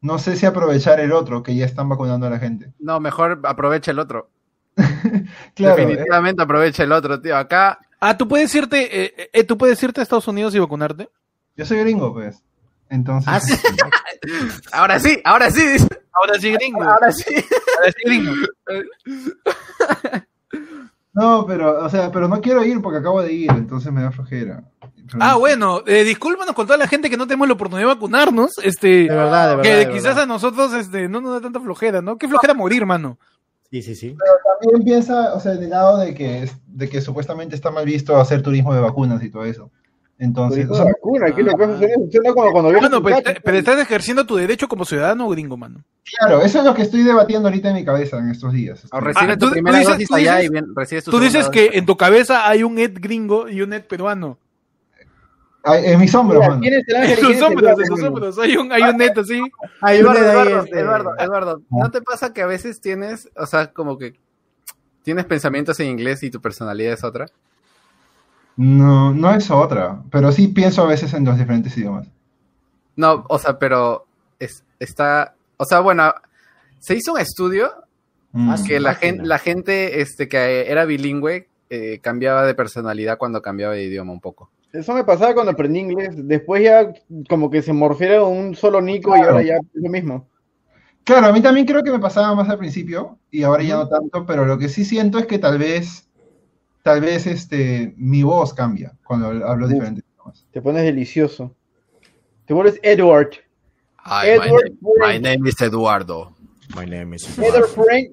No 0.00 0.18
sé 0.18 0.36
si 0.36 0.44
aprovechar 0.44 1.00
el 1.00 1.12
otro, 1.12 1.42
que 1.42 1.54
ya 1.56 1.64
están 1.64 1.88
vacunando 1.88 2.26
a 2.26 2.30
la 2.30 2.38
gente. 2.38 2.74
No, 2.78 3.00
mejor 3.00 3.40
aprovecha 3.44 3.90
el 3.90 3.98
otro. 3.98 4.30
Claro, 5.54 5.78
eh, 5.78 5.86
Definitivamente 5.86 6.42
aprovecha 6.42 6.82
el 6.82 6.92
otro, 6.92 7.20
tío. 7.20 7.36
Acá, 7.36 7.78
Ah, 8.00 8.16
¿tú 8.16 8.28
puedes 8.28 8.54
irte, 8.54 9.04
eh, 9.04 9.30
eh, 9.32 9.44
¿tú 9.44 9.56
puedes 9.56 9.82
irte 9.82 10.00
a 10.00 10.02
Estados 10.02 10.28
Unidos 10.28 10.54
y 10.54 10.58
vacunarte? 10.58 11.08
yo 11.56 11.64
soy 11.64 11.78
gringo, 11.80 12.12
pues. 12.12 12.42
Entonces, 12.90 13.28
Ah, 13.32 13.40
sí. 13.40 13.54
ahora 14.72 14.98
sí, 15.00 15.20
ahora 15.24 15.50
sí. 15.50 15.62
Ahora 16.12 16.34
sí, 16.40 16.52
gringo. 16.52 16.82
Ahora 16.82 17.10
sí. 17.12 17.34
Ahora 17.34 17.92
sí, 17.92 18.02
gringo. 18.04 18.32
no, 21.12 21.46
pero, 21.46 21.84
o 21.84 21.88
sea, 21.88 22.10
pero 22.10 22.28
no 22.28 22.40
quiero 22.40 22.64
ir 22.64 22.80
porque 22.82 22.98
acabo 22.98 23.22
de 23.22 23.32
ir, 23.32 23.50
entonces 23.50 23.92
me 23.92 24.02
da 24.02 24.10
flojera. 24.10 24.64
Pero 24.80 25.18
Ah, 25.20 25.32
no 25.32 25.38
bueno, 25.40 25.82
eh, 25.86 26.02
discúlpanos 26.04 26.54
con 26.54 26.66
toda 26.66 26.78
la 26.78 26.88
gente 26.88 27.08
que 27.10 27.16
no 27.16 27.26
tenemos 27.26 27.46
la 27.46 27.54
oportunidad 27.54 27.88
de 27.88 27.94
vacunarnos, 27.94 28.52
este, 28.62 28.88
De 29.04 29.08
verdad, 29.08 29.50
de 29.50 29.56
verdad. 29.56 29.62
que 29.62 29.76
de 29.76 29.88
quizás 29.90 30.04
verdad. 30.04 30.22
a 30.24 30.26
nosotros, 30.26 30.72
este, 30.74 31.08
no 31.08 31.20
nos 31.20 31.32
da 31.34 31.40
tanta 31.40 31.60
flojera, 31.60 32.00
¿no? 32.02 32.16
Qué 32.18 32.26
flojera 32.28 32.54
morir, 32.54 32.84
mano. 32.86 33.18
Sí, 33.70 33.82
sí, 33.82 33.94
sí. 33.94 34.16
También 34.60 34.84
piensa, 34.84 35.34
o 35.34 35.40
sea, 35.40 35.52
del 35.56 35.70
lado 35.70 35.98
de 35.98 36.14
que, 36.14 36.48
de 36.68 36.88
que 36.88 37.00
supuestamente 37.00 37.54
está 37.56 37.70
mal 37.70 37.84
visto 37.84 38.16
hacer 38.16 38.42
turismo 38.42 38.72
de 38.74 38.80
vacunas 38.80 39.22
y 39.22 39.30
todo 39.30 39.44
eso. 39.44 39.70
Entonces, 40.16 40.70
o 40.70 40.74
sea, 40.76 40.84
vacuna, 40.84 41.26
¿qué 41.34 41.40
es 41.40 41.46
lo 41.48 41.56
que 41.56 41.64
hace 41.64 41.94
cuando 42.32 42.70
viajas 42.70 42.88
Bueno, 42.88 43.08
en 43.08 43.22
pero, 43.24 43.40
pero 43.42 43.58
estás 43.58 43.80
ejerciendo 43.80 44.24
tu 44.24 44.36
derecho 44.36 44.68
como 44.68 44.84
ciudadano 44.84 45.28
gringo, 45.28 45.56
mano. 45.56 45.80
claro, 46.20 46.40
eso 46.40 46.60
es 46.60 46.64
lo 46.64 46.72
que 46.72 46.82
estoy 46.82 47.02
debatiendo 47.02 47.48
ahorita 47.48 47.70
en 47.70 47.74
mi 47.74 47.84
cabeza 47.84 48.18
en 48.18 48.30
estos 48.30 48.52
días. 48.52 48.84
O 48.92 49.00
recibe 49.00 49.32
Ah, 49.32 49.36
tu 49.36 49.46
tú- 49.46 49.52
primera 49.52 49.76
tú 49.78 49.80
dices- 49.80 49.92
dosis 49.94 50.08
tú 50.08 50.14
allá 50.14 50.36
dices- 50.36 50.46
y 50.46 50.52
bien, 50.52 50.66
recibes 50.76 51.04
tu 51.04 51.10
Tú 51.10 51.18
dices 51.18 51.32
segunda 51.46 51.50
que 51.50 51.78
en 51.78 51.86
tu 51.86 51.96
cabeza 51.96 52.48
hay 52.48 52.62
un 52.62 52.78
Ed 52.78 52.92
gringo 53.00 53.48
y 53.48 53.60
un 53.62 53.72
Ed 53.72 53.82
peruano. 53.86 54.38
Ay, 55.66 55.82
en 55.86 55.98
mis 56.00 56.14
hombros, 56.14 56.40
Mira, 56.40 56.48
mano. 56.50 56.60
¿Quién 56.60 56.74
es 56.74 56.84
el 56.88 56.94
En 56.96 57.02
ángel 57.02 57.18
sus 57.18 57.42
hombros, 57.42 57.78
en 57.80 57.86
sus 57.86 58.02
hombros. 58.02 58.38
Hay 58.38 58.56
un, 58.56 58.70
hay 58.72 58.82
un 58.82 59.00
Ed 59.00 59.18
así. 59.18 59.40
Hay 59.80 59.98
Eduardo, 59.98 60.20
Eduardo, 60.22 60.58
este- 60.64 60.80
Eduardo, 60.80 61.10
Eduardo, 61.18 61.62
¿no 61.70 61.90
te 61.90 62.02
pasa 62.02 62.32
que 62.34 62.42
a 62.42 62.46
veces 62.46 62.80
tienes, 62.80 63.30
o 63.36 63.46
sea, 63.46 63.72
como 63.72 63.96
que 63.96 64.14
tienes 65.02 65.24
pensamientos 65.24 65.80
en 65.80 65.88
inglés 65.88 66.22
y 66.22 66.30
tu 66.30 66.40
personalidad 66.40 66.92
es 66.92 67.02
otra? 67.04 67.26
No, 68.56 69.12
no 69.12 69.34
es 69.34 69.50
otra, 69.50 70.02
pero 70.10 70.30
sí 70.32 70.48
pienso 70.48 70.82
a 70.82 70.86
veces 70.86 71.12
en 71.14 71.24
los 71.24 71.38
diferentes 71.38 71.76
idiomas. 71.76 72.08
No, 72.96 73.24
o 73.28 73.38
sea, 73.38 73.58
pero 73.58 74.06
es- 74.38 74.62
está, 74.78 75.34
o 75.56 75.64
sea, 75.64 75.80
bueno, 75.80 76.12
se 76.78 76.94
hizo 76.94 77.14
un 77.14 77.20
estudio 77.20 77.70
Mm. 78.36 78.50
Ah, 78.50 78.56
sí. 78.56 78.66
que 78.68 78.80
la 78.80 78.90
máquina. 78.92 79.10
gente, 79.12 79.26
la 79.28 79.38
gente 79.38 80.00
este, 80.00 80.28
que 80.28 80.68
era 80.70 80.84
bilingüe 80.84 81.48
eh, 81.70 82.00
cambiaba 82.02 82.44
de 82.44 82.54
personalidad 82.54 83.16
cuando 83.16 83.40
cambiaba 83.40 83.74
de 83.74 83.84
idioma 83.84 84.12
un 84.12 84.20
poco. 84.20 84.50
Eso 84.74 84.92
me 84.92 85.04
pasaba 85.04 85.34
cuando 85.34 85.52
aprendí 85.52 85.78
inglés. 85.78 86.10
Después 86.16 86.64
ya 86.64 86.92
como 87.28 87.48
que 87.48 87.62
se 87.62 87.72
morfiera 87.72 88.24
un 88.24 88.56
solo 88.56 88.80
Nico 88.80 89.16
y 89.16 89.20
ahora 89.20 89.40
ya 89.40 89.54
es 89.54 89.62
lo 89.82 89.88
mismo. 89.88 90.28
Claro, 91.04 91.28
a 91.28 91.32
mí 91.32 91.40
también 91.40 91.64
creo 91.64 91.84
que 91.84 91.92
me 91.92 92.00
pasaba 92.00 92.34
más 92.34 92.48
al 92.48 92.58
principio 92.58 93.20
y 93.30 93.44
ahora 93.44 93.62
ya 93.62 93.76
no 93.76 93.88
tanto, 93.88 94.26
pero 94.26 94.44
lo 94.44 94.58
que 94.58 94.68
sí 94.68 94.84
siento 94.84 95.20
es 95.20 95.26
que 95.26 95.38
tal 95.38 95.58
vez, 95.58 96.08
tal 96.82 97.00
vez 97.00 97.28
este, 97.28 97.94
mi 97.96 98.24
voz 98.24 98.52
cambia 98.52 98.92
cuando 99.04 99.28
hablo 99.46 99.66
Uf. 99.66 99.72
diferentes 99.72 100.04
idiomas. 100.12 100.44
Te 100.50 100.60
pones 100.60 100.82
delicioso. 100.82 101.54
Te 102.44 102.52
vuelves 102.52 102.80
Edward. 102.82 103.30
Hi, 104.04 104.30
Edward 104.30 104.50
my, 104.50 104.70
name, 104.70 104.78
Frank. 104.98 105.12
my 105.12 105.18
name 105.20 105.48
is 105.48 105.62
Eduardo. 105.62 106.34
My 106.74 106.84
name 106.84 107.14
is 107.14 107.38
Edward 107.38 107.68
Frank. 107.68 108.08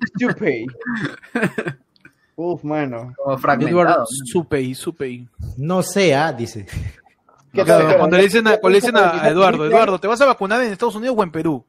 Uf, 2.36 2.64
mano. 2.64 3.14
Como 3.18 3.38
fragmentado. 3.38 4.06
Supey, 4.06 4.74
Supey. 4.74 5.28
No 5.58 5.84
sea, 5.84 6.32
dice. 6.34 6.66
Cuando 7.98 8.16
le 8.18 8.24
dicen 8.24 8.48
a, 8.48 8.52
cuando 8.58 8.70
le 8.70 8.76
dicen 8.76 8.96
a- 8.96 9.24
a 9.26 9.28
Eduardo, 9.30 9.66
Eduardo, 9.66 10.00
¿te 10.00 10.08
vas 10.08 10.22
a 10.22 10.26
vacunar 10.26 10.62
en 10.64 10.72
Estados 10.72 10.96
Unidos 10.96 11.16
o 11.20 11.24
en 11.24 11.32
Perú? 11.32 11.66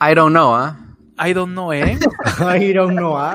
I 0.00 0.14
don't 0.14 0.30
know, 0.30 0.54
¿ah? 0.54 0.78
I 1.18 1.32
don't 1.32 1.50
know, 1.52 1.72
¿eh? 1.72 1.98
I 2.58 2.72
don't 2.72 2.96
know, 2.96 3.18
¿ah? 3.18 3.34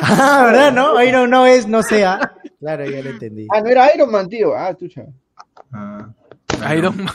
Ah, 0.00 0.44
¿verdad, 0.46 0.72
no? 0.72 1.02
I 1.02 1.10
don't 1.10 1.28
know 1.28 1.44
es 1.44 1.66
no 1.68 1.82
sea. 1.82 2.32
Claro, 2.58 2.86
ya 2.86 3.02
lo 3.02 3.10
entendí. 3.10 3.46
Ah, 3.52 3.60
no 3.60 3.68
era 3.68 3.94
Iron 3.94 4.10
Man, 4.10 4.26
tío. 4.28 4.54
Ah, 4.56 4.72
tucha. 4.72 5.04
Ah. 5.72 6.08
I 6.74 6.80
don't 6.80 6.96
know. 6.96 7.12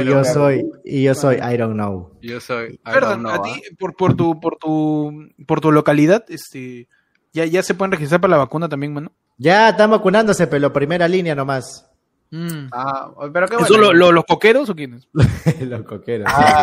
Y 0.00 0.04
yo 0.04 0.24
soy, 0.24 0.70
y 0.84 1.02
yo 1.02 1.14
soy 1.14 1.36
I 1.36 1.56
don't 1.56 1.74
know. 1.74 2.12
Yo 2.22 2.40
soy. 2.40 2.74
I 2.74 2.92
Perdón, 2.92 3.22
don't 3.22 3.22
know, 3.22 3.32
a 3.32 3.36
¿ah? 3.36 3.42
ti, 3.42 3.62
por, 3.76 3.96
por 3.96 4.14
tu, 4.14 4.38
por 4.40 4.56
tu, 4.56 5.28
por 5.46 5.60
tu 5.60 5.72
localidad, 5.72 6.24
este, 6.28 6.88
ya, 7.32 7.44
ya 7.46 7.62
se 7.62 7.74
pueden 7.74 7.92
registrar 7.92 8.20
para 8.20 8.32
la 8.32 8.36
vacuna 8.38 8.68
también, 8.68 8.92
mano. 8.94 9.12
Ya 9.38 9.70
están 9.70 9.90
vacunándose, 9.90 10.46
pero 10.46 10.72
primera 10.72 11.08
línea 11.08 11.34
nomás. 11.34 11.86
Mm. 12.30 12.68
Ah, 12.72 13.10
pero 13.32 13.48
qué 13.48 13.56
¿Eso 13.56 13.64
bueno. 13.68 13.84
lo- 13.86 13.92
lo- 13.92 14.12
los 14.12 14.24
coqueros 14.24 14.68
o 14.70 14.74
quiénes? 14.76 15.08
Los 15.60 15.82
coqueros. 15.82 16.26
Ah, 16.30 16.62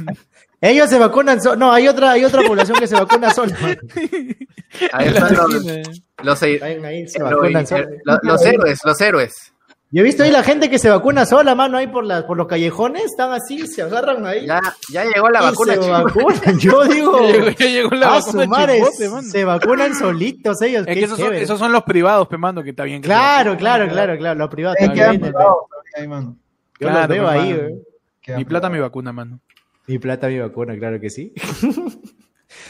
Ellos 0.60 0.90
se 0.90 0.98
vacunan 0.98 1.40
so- 1.40 1.54
No, 1.56 1.72
hay 1.72 1.86
otra, 1.88 2.10
hay 2.12 2.24
otra 2.24 2.42
población 2.42 2.78
que 2.78 2.86
se 2.88 2.94
vacuna 2.96 3.32
sola. 3.32 3.56
Ahí 4.92 5.08
están 5.08 5.34
los, 5.34 5.54
Argentina. 5.54 5.82
los, 6.22 6.42
Ahí, 6.42 6.58
ahí 6.60 7.08
se 7.08 7.18
los- 7.20 7.30
vacunan 7.30 7.66
sola. 7.66 7.86
los 8.22 8.44
héroes, 8.44 8.78
los 8.84 9.00
héroes. 9.00 9.52
Yo 9.90 10.02
he 10.02 10.04
visto 10.04 10.22
ahí 10.22 10.30
la 10.30 10.42
gente 10.42 10.68
que 10.68 10.78
se 10.78 10.90
vacuna 10.90 11.24
sola, 11.24 11.54
mano, 11.54 11.78
ahí 11.78 11.86
por, 11.86 12.04
la, 12.04 12.26
por 12.26 12.36
los 12.36 12.46
callejones, 12.46 13.04
están 13.04 13.32
así, 13.32 13.66
se 13.66 13.80
agarran 13.80 14.26
ahí. 14.26 14.46
Ya, 14.46 14.60
ya 14.92 15.04
llegó 15.04 15.30
la 15.30 15.40
y 15.40 15.44
vacuna, 15.44 15.74
se 15.74 15.90
vacunan. 15.90 16.58
Yo 16.58 16.84
digo, 16.84 17.18
Ya 17.22 17.32
llegó, 17.32 17.50
ya 17.50 17.66
llegó 17.66 17.90
la 17.96 18.06
a 18.08 18.10
vacuna 18.18 18.42
su 18.44 18.48
madre, 18.50 18.74
chipote, 18.80 19.08
mano. 19.08 19.22
se 19.30 19.44
vacunan 19.44 19.94
solitos 19.94 20.60
ellos. 20.60 20.84
Es 20.86 20.94
que 20.94 21.04
esos 21.04 21.16
son, 21.18 21.26
chévere. 21.28 21.42
esos 21.42 21.58
son 21.58 21.72
los 21.72 21.84
privados, 21.84 22.28
pe, 22.28 22.36
mano, 22.36 22.62
que 22.62 22.70
está 22.70 22.84
bien. 22.84 23.00
Claro, 23.00 23.52
vacunen. 23.52 23.58
claro, 23.58 23.88
claro, 23.88 24.18
claro, 24.18 24.38
los 24.38 24.48
privados 24.50 24.76
Eh, 24.78 25.32
ahí, 25.96 26.06
mano. 26.06 26.36
Yo 26.78 26.86
los 26.88 26.96
Claro, 26.96 27.08
veo 27.14 27.26
ahí, 27.28 27.50
mano. 27.54 27.62
güey. 27.62 27.82
Quedan 28.20 28.38
Mi 28.40 28.44
plata, 28.44 28.68
mi 28.68 28.78
vacuna, 28.80 29.12
mano. 29.12 29.40
Mi 29.86 29.98
plata, 29.98 30.28
mi 30.28 30.38
vacuna, 30.38 30.76
claro 30.76 31.00
que 31.00 31.08
sí. 31.08 31.32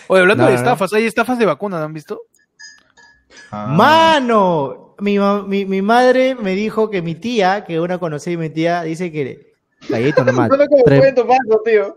Oye, 0.07 0.21
hablando 0.21 0.45
No, 0.45 0.51
de 0.51 0.55
no, 0.55 0.59
estafas, 0.61 0.93
hay 0.93 1.05
estafas 1.07 1.37
de 1.39 1.47
vacuna, 1.47 1.79
¿no 1.79 1.85
han 1.87 1.93
visto? 1.93 2.21
Ah. 3.51 3.67
Mano, 3.77 4.88
mi, 4.99 5.19
mi, 5.47 5.65
mi 5.65 5.83
madre 5.83 6.35
me 6.35 6.55
dijo 6.55 6.91
que 6.91 7.03
mi 7.03 7.15
tía, 7.15 7.65
que 7.65 7.81
una 7.81 7.99
conocida 7.99 8.35
y 8.35 8.37
mi 8.37 8.51
tía, 8.51 8.83
dice 8.83 9.11
que... 9.13 9.53
Calladito 9.89 10.25
nomás. 10.25 10.51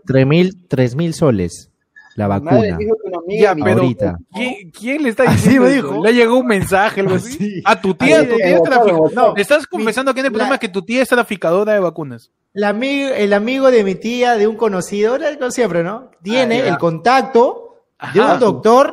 Tres 0.06 0.26
mil, 0.26 0.66
tres 0.68 0.94
mil 0.94 1.14
soles. 1.14 1.68
La 2.14 2.26
vacuna. 2.28 2.76
amiga 3.24 3.54
Ya, 3.56 3.64
pero 3.64 3.80
ahorita. 3.82 4.18
¿quién, 4.32 4.70
quién 4.70 5.02
le 5.02 5.08
está 5.08 5.22
Así 5.24 5.36
diciendo 5.58 5.62
me 5.62 5.72
dijo. 5.72 6.04
Le 6.04 6.12
llegó 6.12 6.36
un 6.38 6.46
mensaje, 6.46 7.00
algo 7.00 7.14
así. 7.16 7.34
Así. 7.36 7.62
A 7.64 7.80
tu 7.80 7.94
tía, 7.94 8.28
tu 8.28 8.36
tía 8.36 8.56
es. 8.60 9.14
No, 9.14 9.34
estás 9.36 9.66
confesando 9.66 10.12
que 10.12 10.20
el 10.28 10.32
la- 10.32 10.38
problema 10.38 10.54
es 10.56 10.60
que 10.60 10.68
tu 10.68 10.82
tía 10.82 11.02
es 11.02 11.08
traficadora 11.08 11.72
de 11.72 11.80
vacunas. 11.80 12.30
La 12.52 12.68
el 13.16 13.32
amigo 13.32 13.70
de 13.70 13.82
mi 13.82 13.94
tía, 13.94 14.36
de 14.36 14.46
un 14.46 14.56
conocido, 14.56 15.16
como 15.16 15.50
siempre, 15.50 15.82
¿no? 15.82 16.10
Tiene 16.22 16.60
Ah, 16.62 16.68
el 16.68 16.78
contacto 16.78 17.78
de 18.12 18.20
un 18.20 18.38
doctor 18.38 18.92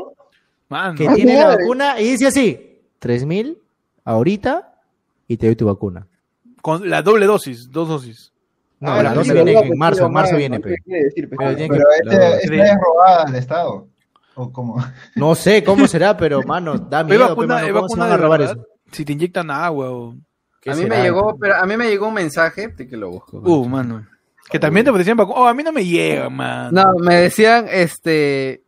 que 0.98 1.10
tiene 1.10 1.36
la 1.36 1.48
vacuna 1.48 2.00
y 2.00 2.12
dice 2.12 2.28
así, 2.28 2.80
tres 3.00 3.26
mil 3.26 3.58
ahorita 4.14 4.74
y 5.28 5.38
te 5.38 5.46
doy 5.48 5.56
tu 5.56 5.66
vacuna. 5.68 6.08
Con 6.62 6.90
la 6.90 7.02
doble 7.02 7.26
dosis, 7.26 7.72
dos 7.72 7.88
dosis. 7.88 8.34
No, 8.80 8.92
Ah, 8.92 9.04
las 9.04 9.12
sí, 9.12 9.18
dos 9.18 9.28
sí, 9.28 9.34
vienen 9.34 9.54
no, 9.56 9.62
en 9.62 9.78
marzo, 9.78 10.06
en 10.06 10.12
marzo 10.14 10.36
viene, 10.38 10.58
¿qué 10.62 10.70
pe. 10.70 10.76
quiere 10.84 11.04
decir, 11.06 11.30
pe? 11.30 11.36
Pero 11.38 11.56
tiene 11.56 11.76
Pero 11.78 11.86
que- 11.90 11.96
este, 11.96 12.16
la- 12.56 12.64
esta 12.64 12.74
es 12.74 12.80
robada 12.82 13.24
al 13.24 13.36
Estado. 13.36 13.88
O 14.36 14.52
como. 14.52 14.84
No 15.16 15.36
sé 15.36 15.64
cómo 15.64 15.88
será, 15.88 16.16
pero 16.18 16.42
mano, 16.44 16.78
da 16.78 17.00
¿Hay 17.00 17.06
miedo, 17.06 17.36
pe, 17.36 17.46
mano, 17.48 17.74
¿cómo 17.74 17.90
se 17.90 18.00
van 18.00 18.12
a 18.12 18.18
robar 18.18 18.42
eso? 18.42 18.66
Si 18.92 19.04
te 19.06 19.14
inyectan 19.14 19.52
agua 19.52 19.92
o... 19.92 20.16
¿Qué 20.62 20.72
A 20.72 20.76
mí 20.76 20.84
será? 20.84 20.98
me 20.98 21.04
llegó, 21.04 21.38
pero 21.40 21.56
a 21.56 21.66
mí 21.66 21.78
me 21.78 21.88
llegó 21.90 22.08
un 22.08 22.14
mensaje, 22.16 22.70
de 22.70 22.88
que 22.88 22.98
lo 22.98 23.10
busco. 23.12 23.38
Uh, 23.40 23.68
mano. 23.68 24.06
Que 24.50 24.60
también 24.60 24.86
te 24.86 24.92
vacunas. 24.92 25.38
Oh, 25.38 25.46
a 25.48 25.54
mí 25.54 25.62
no 25.64 25.72
me 25.72 25.86
llega, 25.86 26.30
man. 26.30 26.74
No, 26.74 26.94
me 27.00 27.16
decían, 27.16 27.68
este... 27.70 28.64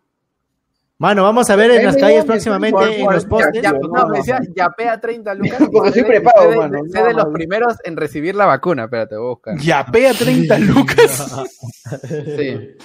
Mano, 1.01 1.23
vamos 1.23 1.49
a 1.49 1.55
ver 1.55 1.71
en 1.71 1.83
las 1.83 1.97
calles 1.97 2.25
próximamente 2.25 3.01
en 3.01 3.11
los 3.11 3.25
postes. 3.25 3.59
Ya, 3.59 3.71
no, 3.71 3.79
no, 3.87 4.07
me 4.07 4.19
decía, 4.19 4.39
yapea 4.55 5.01
30 5.01 5.33
lucas. 5.33 5.57
Porque 5.71 5.89
de- 6.03 6.05
sé 6.05 6.11
de- 6.13 6.19
mano, 6.55 6.79
Sé 6.91 6.99
no, 6.99 7.05
de 7.07 7.13
los 7.15 7.25
primeros 7.33 7.73
en 7.83 7.97
recibir 7.97 8.35
la 8.35 8.45
vacuna. 8.45 8.83
Espérate, 8.83 9.15
voy 9.15 9.25
a 9.25 9.29
buscar. 9.29 9.57
Yapea 9.57 10.13
30 10.13 10.59
lucas. 10.59 11.47
Sí. 12.37 12.75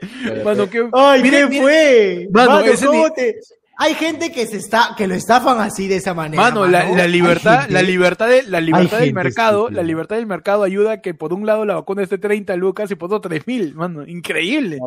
mano, 0.44 0.70
qué... 0.70 0.88
Ay, 0.94 1.22
Mire, 1.22 1.40
¿qué 1.40 1.46
mire- 1.48 1.62
fue? 1.62 2.28
Mano, 2.32 2.50
Mano, 2.52 2.64
ese 2.64 2.86
¿cómo 2.86 3.06
ni- 3.08 3.14
te- 3.14 3.38
Hay 3.76 3.94
gente 3.94 4.30
que 4.30 4.46
se 4.46 4.56
está, 4.58 4.94
que 4.96 5.06
lo 5.08 5.14
estafan 5.14 5.60
así 5.60 5.88
de 5.88 5.96
esa 5.96 6.14
manera. 6.14 6.40
Mano, 6.42 6.66
la, 6.66 6.84
mano. 6.84 6.96
la 6.96 7.02
Hay 7.04 7.10
libertad, 7.10 7.66
la 7.68 7.82
libertad, 7.82 8.28
de, 8.28 8.42
la 8.44 8.60
libertad 8.60 9.00
Hay 9.00 9.06
del 9.06 9.14
mercado, 9.14 9.62
estúpida. 9.62 9.82
la 9.82 9.86
libertad 9.86 10.16
del 10.16 10.26
mercado 10.26 10.62
ayuda 10.62 10.92
a 10.92 11.00
que 11.00 11.12
por 11.14 11.32
un 11.32 11.44
lado 11.44 11.64
la 11.64 11.74
vacuna 11.74 12.02
esté 12.02 12.18
30 12.18 12.54
lucas 12.56 12.90
y 12.90 12.94
por 12.94 13.12
otro 13.12 13.28
3000, 13.28 13.74
mano, 13.74 14.06
increíble. 14.06 14.78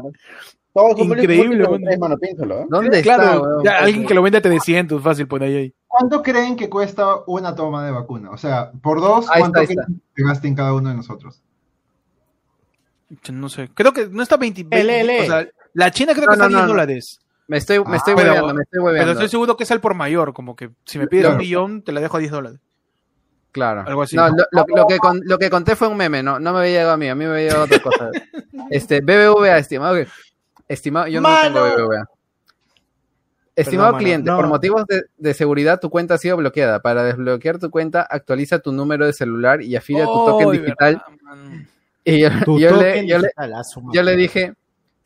Todos 0.73 0.97
son 0.99 1.07
Increíble, 1.07 1.63
mano. 1.67 1.79
tres, 1.83 1.99
mano, 1.99 2.17
piénsalo, 2.17 2.59
¿eh? 2.61 2.65
¿Dónde 2.69 2.99
está, 2.99 3.15
Claro, 3.15 3.41
weón? 3.41 3.63
ya, 3.65 3.77
alguien 3.79 4.05
que 4.05 4.13
lo 4.13 4.21
vende 4.21 4.38
a 4.38 4.41
300, 4.41 5.01
fácil 5.01 5.27
por 5.27 5.41
ahí. 5.43 5.55
ahí. 5.55 5.73
¿Cuánto 5.88 6.21
creen 6.21 6.55
que 6.55 6.69
cuesta 6.69 7.07
una 7.25 7.55
toma 7.55 7.83
de 7.85 7.91
vacuna? 7.91 8.29
O 8.31 8.38
sea, 8.38 8.71
por 8.71 9.01
dos, 9.01 9.25
Ahí 9.31 9.41
¿cuánto 9.41 9.59
está, 9.61 9.71
ahí 9.81 9.85
creen 9.85 10.01
que 10.15 10.23
gasten 10.23 10.55
cada 10.55 10.73
uno 10.75 10.89
de 10.89 10.95
nosotros? 10.95 11.41
No 13.31 13.49
sé, 13.49 13.69
creo 13.73 13.93
que 13.93 14.07
no 14.07 14.21
está 14.21 14.38
20, 14.38 14.67
Eh, 14.69 14.83
lee, 14.83 15.03
lee. 15.07 15.19
o 15.23 15.25
sea, 15.25 15.47
la 15.73 15.91
China 15.91 16.13
creo 16.13 16.25
No, 16.25 16.31
que 16.31 16.33
está 16.35 16.45
no, 16.49 16.49
no, 16.51 16.57
10 16.57 16.61
no. 16.63 16.67
dólares. 16.67 17.19
Me 17.48 17.58
estoy, 17.58 17.84
me 17.86 17.98
estoy 17.98 18.14
Ah, 18.14 18.16
pero- 18.18 18.30
hueveando, 18.32 18.54
me 18.54 18.62
estoy 18.64 18.72
Pero 18.72 18.84
hueveando. 18.86 19.12
estoy 19.14 19.30
seguro 19.30 19.56
que 19.58 19.64
es 19.64 19.72
al 19.72 19.80
por 19.82 19.93
mayor, 19.93 20.34
como 20.34 20.56
que 20.56 20.70
si 20.86 21.00
me 21.00 21.08
pides 21.08 21.24
Claro. 21.24 21.36
un 21.36 21.39
millón, 21.39 21.82
te 21.82 21.91
la 21.93 22.02
dejo 22.02 22.18
a 22.18 22.20
10 22.20 22.32
dólares. 22.32 22.60
Claro. 23.54 23.84
Algo 23.88 24.02
así. 24.04 24.16
No, 24.16 24.28
lo, 24.30 24.36
lo- 24.52 24.66
lo 24.76 24.88
que 24.88 24.98
con- 25.00 25.22
lo 25.24 25.38
que 25.39 25.50
conté 25.50 25.76
fue 25.76 25.88
un 25.88 25.98
meme, 25.98 26.22
no, 26.22 26.39
no 26.39 26.52
me 26.54 26.60
había 26.60 26.72
llegado 26.72 26.91
a 26.91 26.98
mí, 26.98 27.08
a 27.08 27.16
mí 27.16 27.26
me 27.26 27.32
había 27.32 27.43
llegado 27.43 27.64
otra 27.64 27.80
cosa. 27.80 28.12
Este, 28.70 29.00
BBVA, 29.02 29.58
estimado, 29.60 29.95
que- 29.95 30.08
estimado, 30.68 31.08
yo 31.08 31.22
no 31.22 31.30
tengo 31.41 31.62
BBVA. 31.64 32.06
Estimado 33.56 33.98
cliente, 33.98 34.30
no. 34.30 34.36
por 34.38 34.48
motivos 34.48 34.86
de, 34.86 35.06
de 35.18 35.34
seguridad 35.34 35.80
tu 35.80 35.89
cuenta 35.89 36.14
ha 36.14 36.18
sido 36.20 36.38
bloqueada. 36.38 36.80
Para 36.82 37.04
desbloquear 37.04 37.58
tu 37.58 37.72
cuenta, 37.72 38.02
actualiza 38.04 38.60
tu 38.60 38.72
número 38.72 39.06
de 39.08 39.14
celular 39.14 39.64
y 39.64 39.76
afilia 39.76 40.06
tu 40.06 40.12
token 40.14 40.52
digital. 40.52 41.02
verdad. 41.26 41.66
Y 42.04 42.20
yo, 42.22 42.30
Tu 42.45 42.60
yo 42.60 42.70
le, 42.72 42.76
token 42.89 43.08
yo 43.08 43.18
le- 43.18 43.24
digital, 43.24 43.54
a 43.56 43.62
yo 43.93 44.04
le 44.04 44.16
dije, 44.16 44.54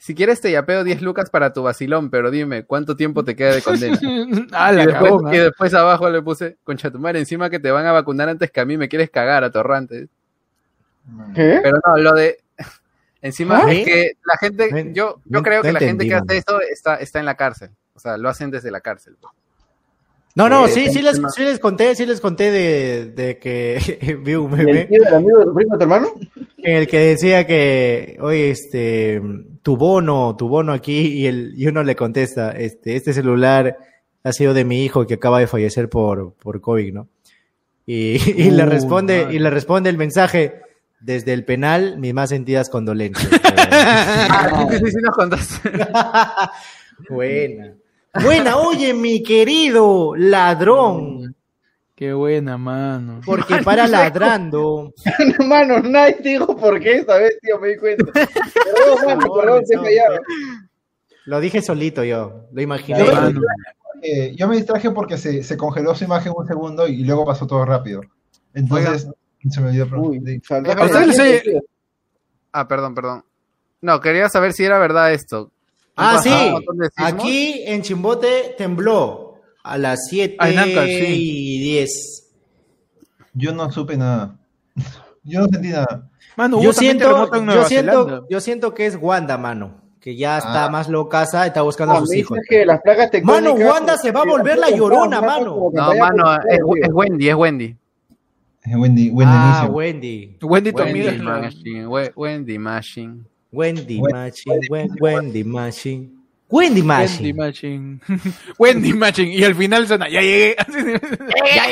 si 0.01 0.15
quieres 0.15 0.41
te 0.41 0.49
yapeo 0.51 0.83
10 0.83 1.03
lucas 1.03 1.29
para 1.29 1.53
tu 1.53 1.61
vacilón, 1.61 2.09
pero 2.09 2.31
dime, 2.31 2.63
¿cuánto 2.63 2.95
tiempo 2.95 3.23
te 3.23 3.35
queda 3.35 3.53
de 3.53 3.61
condena? 3.61 3.99
ah, 4.51 4.73
Y 4.73 4.77
después, 4.77 5.11
cagón, 5.11 5.31
y 5.31 5.37
después 5.37 5.73
abajo 5.75 6.09
le 6.09 6.23
puse, 6.23 6.57
concha 6.63 6.89
tu 6.89 6.97
madre, 6.97 7.19
encima 7.19 7.51
que 7.51 7.59
te 7.59 7.69
van 7.69 7.85
a 7.85 7.91
vacunar 7.91 8.27
antes 8.27 8.49
que 8.49 8.59
a 8.59 8.65
mí, 8.65 8.77
me 8.77 8.89
quieres 8.89 9.11
cagar, 9.11 9.43
atorrante. 9.43 10.07
¿Qué? 11.35 11.59
Pero 11.61 11.77
no, 11.85 11.97
lo 11.97 12.15
de. 12.15 12.39
Encima 13.21 13.61
¿Ah? 13.63 13.71
es 13.71 13.85
que 13.85 14.11
la 14.25 14.37
gente. 14.39 14.69
Yo, 14.91 15.17
yo 15.17 15.21
no- 15.25 15.43
creo 15.43 15.61
que 15.61 15.71
la 15.71 15.79
gente 15.79 16.07
que 16.07 16.15
hace 16.15 16.37
eso 16.37 16.59
está, 16.61 16.95
está 16.95 17.19
en 17.19 17.25
la 17.25 17.35
cárcel. 17.35 17.69
O 17.93 17.99
sea, 17.99 18.17
lo 18.17 18.27
hacen 18.27 18.49
desde 18.49 18.71
la 18.71 18.81
cárcel. 18.81 19.15
No, 20.35 20.47
no, 20.47 20.65
Eh, 20.65 20.69
sí, 20.69 20.87
sí 20.91 21.01
les, 21.01 21.19
sí 21.35 21.43
les 21.43 21.59
conté, 21.59 21.93
sí 21.95 22.05
les 22.05 22.21
conté 22.21 22.51
de, 22.51 23.05
de 23.07 23.37
que 23.37 24.17
vi 24.23 24.35
un 24.35 24.57
¿El 24.59 24.65
meme 24.65 24.85
tío 24.85 25.03
del 25.03 25.13
amigo 25.13 25.39
de 25.39 25.45
tu 25.45 25.53
primo, 25.53 25.77
tu 25.77 25.83
hermano? 25.83 26.07
en 26.57 26.75
el 26.75 26.87
que 26.87 26.99
decía 26.99 27.45
que, 27.47 28.17
oye, 28.21 28.51
este, 28.51 29.21
tu 29.63 29.77
bono, 29.77 30.35
tu 30.37 30.47
bono 30.47 30.73
aquí, 30.73 31.07
y, 31.07 31.25
el, 31.25 31.53
y 31.57 31.67
uno 31.67 31.83
le 31.83 31.95
contesta, 31.95 32.51
este, 32.51 32.95
este 32.95 33.13
celular 33.13 33.77
ha 34.23 34.31
sido 34.31 34.53
de 34.53 34.63
mi 34.63 34.85
hijo 34.85 35.07
que 35.07 35.15
acaba 35.15 35.39
de 35.39 35.47
fallecer 35.47 35.89
por, 35.89 36.33
por 36.35 36.61
COVID, 36.61 36.93
¿no? 36.93 37.07
Y, 37.85 38.17
y 38.39 38.51
le 38.51 38.63
Uh, 38.63 38.69
responde, 38.69 39.27
y 39.31 39.39
le 39.39 39.49
responde 39.49 39.89
el 39.89 39.97
mensaje, 39.97 40.61
desde 40.99 41.33
el 41.33 41.45
penal, 41.45 41.97
mis 41.97 42.13
más 42.13 42.29
sentidas 42.29 42.69
condolencias. 42.69 43.29
Ah, 43.73 44.67
sí, 44.69 44.77
sí, 44.77 44.85
sí, 44.85 44.91
sí, 44.91 44.97
nos 45.01 45.15
contaste. 45.15 45.69
Buena. 47.09 47.73
Buena, 48.13 48.57
oye, 48.57 48.93
mi 48.93 49.23
querido 49.23 50.13
ladrón, 50.15 51.33
Qué 51.95 52.13
buena, 52.13 52.57
mano. 52.57 53.21
porque 53.25 53.57
para 53.63 53.87
ladrando. 53.87 54.91
No, 55.39 55.45
mano, 55.45 55.79
nadie 55.79 56.13
te 56.15 56.29
dijo 56.29 56.55
por 56.57 56.79
qué 56.79 56.95
esta 56.97 57.17
vez, 57.17 57.37
tío, 57.41 57.59
me 57.59 57.69
di 57.69 57.77
cuenta. 57.77 58.05
Perdón, 58.11 59.05
mano, 59.05 59.33
perdón. 59.33 59.63
Lo 61.25 61.39
dije 61.39 61.61
solito 61.61 62.03
yo, 62.03 62.47
lo 62.51 62.61
imaginé. 62.61 63.03
Mano. 63.03 63.41
Eh, 64.01 64.33
yo 64.35 64.47
me 64.47 64.55
distraje 64.57 64.89
porque 64.91 65.17
se, 65.17 65.43
se 65.43 65.55
congeló 65.55 65.93
su 65.93 66.03
imagen 66.05 66.33
un 66.35 66.47
segundo 66.47 66.87
y 66.87 67.03
luego 67.03 67.23
pasó 67.23 67.45
todo 67.45 67.63
rápido. 67.65 68.01
Entonces, 68.53 69.07
se 69.49 69.61
me 69.61 69.67
olvidó 69.67 69.85
Uy, 70.01 70.19
preguntar. 70.19 70.41
saltó 70.43 70.71
¿A 70.71 70.75
con 70.75 70.85
ustedes 70.87 71.07
la 71.07 71.13
les 71.13 71.17
gente, 71.17 71.37
hay- 71.49 71.53
tío. 71.53 71.61
Ah, 72.51 72.67
perdón, 72.67 72.95
perdón. 72.95 73.23
No, 73.81 74.01
quería 74.01 74.27
saber 74.27 74.53
si 74.53 74.63
era 74.65 74.79
verdad 74.79 75.13
esto. 75.13 75.51
Ah, 76.01 76.15
¿Han 76.17 76.23
sí. 76.23 76.29
Aquí 76.95 77.63
en 77.65 77.81
Chimbote 77.81 78.55
tembló 78.57 79.35
a 79.63 79.77
las 79.77 80.07
7 80.09 80.35
Ah, 80.39 80.49
en 80.49 80.59
Ancash, 80.59 80.87
sí. 80.89 81.05
y 81.07 81.59
10. 81.61 82.33
Yo 83.33 83.53
no 83.53 83.71
supe 83.71 83.97
nada. 83.97 84.37
Yo 85.23 85.41
no 85.41 85.47
sentí 85.49 85.69
nada. 85.69 86.09
Mano, 86.35 86.61
Yo 86.63 86.73
siento, 86.73 87.05
terremoto 87.05 87.35
en 87.35 87.45
Nueva 87.45 87.61
yo, 87.63 87.67
siento, 87.67 88.27
yo 88.29 88.39
siento 88.41 88.73
que 88.73 88.85
es 88.85 88.97
Wanda, 88.99 89.37
mano. 89.37 89.81
Que 89.99 90.15
ya 90.15 90.39
está 90.39 90.65
Ah. 90.65 90.69
más 90.69 90.89
locasa, 90.89 91.45
está 91.45 91.61
buscando 91.61 91.93
a 91.93 91.99
sus 91.99 92.13
hijos. 92.15 92.39
que 92.49 92.65
las. 92.65 92.79
Mano, 93.23 93.53
Wanda 93.53 93.97
se 93.97 94.11
va 94.11 94.21
a 94.21 94.25
volver 94.25 94.57
la 94.57 94.71
llorona, 94.71 95.21
mano. 95.21 95.69
No, 95.71 95.95
mano, 95.95 96.33
es, 96.49 96.59
es 96.81 96.89
Wendy, 96.91 97.29
es 97.29 97.35
Wendy. 97.35 97.75
Es 98.63 98.75
Wendy, 98.75 99.09
Wendy 99.11 99.33
Ah. 99.35 99.67
Wendy. 99.71 100.37
Wendy 100.41 100.71
Wendy 100.71 100.73
también 100.73 101.07
es 101.09 101.19
la- 101.19 101.39
Machine, 102.59 103.23
We- 103.51 103.57
Wendy 103.73 104.01
Machine. 104.01 104.01
Wendy 104.01 104.01
Wen- 104.01 104.11
Machine, 104.11 104.59
Wen- 104.69 104.95
Wendy 104.99 105.43
Machine. 105.43 106.09
Wendy 106.49 106.81
Wendy 106.81 107.33
Machine. 107.33 107.35
Matching. 107.37 108.01
Wendy 108.59 108.93
Matching. 108.93 109.31
Y 109.31 109.43
al 109.43 109.55
final 109.55 109.87
suena, 109.87 110.09
ya 110.09 110.21
llegué. 110.21 110.55
ya 111.55 111.65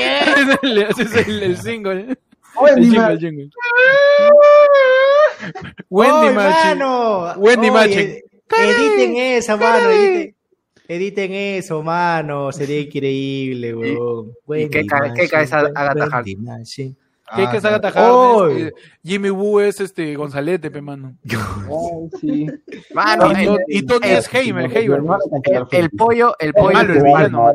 llegué. 0.64 0.88
Ese 0.90 1.02
es 1.04 1.28
el, 1.28 1.44
el 1.44 1.58
single. 1.58 2.18
Wendy 2.62 2.84
jingle, 2.84 3.00
Ma- 3.00 3.12
el 3.12 3.20
jingle. 3.20 3.50
Wendy 5.90 6.28
¡Ay, 6.28 6.34
Matching. 6.36 6.80
mano! 6.80 7.34
Wendy 7.38 7.70
Oye, 7.70 7.72
Matching. 7.72 8.22
Editen 8.58 9.16
esa, 9.18 9.58
mano. 9.58 9.90
Editen, 9.92 10.36
editen 10.88 11.34
eso, 11.34 11.84
mano. 11.84 12.52
Sería 12.52 12.80
increíble, 12.82 13.74
weón. 13.76 14.34
Wendy 14.48 14.70
qué 14.70 14.86
ca- 14.86 15.02
qué 15.04 15.10
Machine, 15.10 15.28
cae 15.30 15.44
esa 15.44 15.60
Agatha 15.60 16.18
Wendy? 16.18 16.36
Machine. 16.38 16.96
¿Qué 17.36 17.44
Ah, 17.44 17.52
que 17.52 17.60
claro. 17.60 17.76
Agatha 17.76 17.88
Harkness? 17.90 18.12
¡Oy! 18.56 18.62
Eh, 18.64 18.74
Jimmy 19.04 19.30
Woo 19.30 19.60
es 19.60 19.80
este 19.80 20.16
Gonzalete, 20.16 20.72
pe 20.72 20.82
mano. 20.82 21.16
Ay, 21.30 22.10
sí. 22.20 22.48
Mano, 22.94 23.32
y, 23.32 23.42
el, 23.42 23.46
To- 23.48 23.58
y 23.68 23.82
Tony 23.86 24.08
el- 24.08 24.18
es 24.18 24.34
Heimer, 24.34 24.78
Heimer. 24.78 25.00
el- 25.44 25.68
el 25.72 25.90
pollo, 25.92 26.36
el 26.40 26.54
pollo, 26.54 26.74
malo, 26.74 26.94
el 26.94 27.04
villano. 27.04 27.52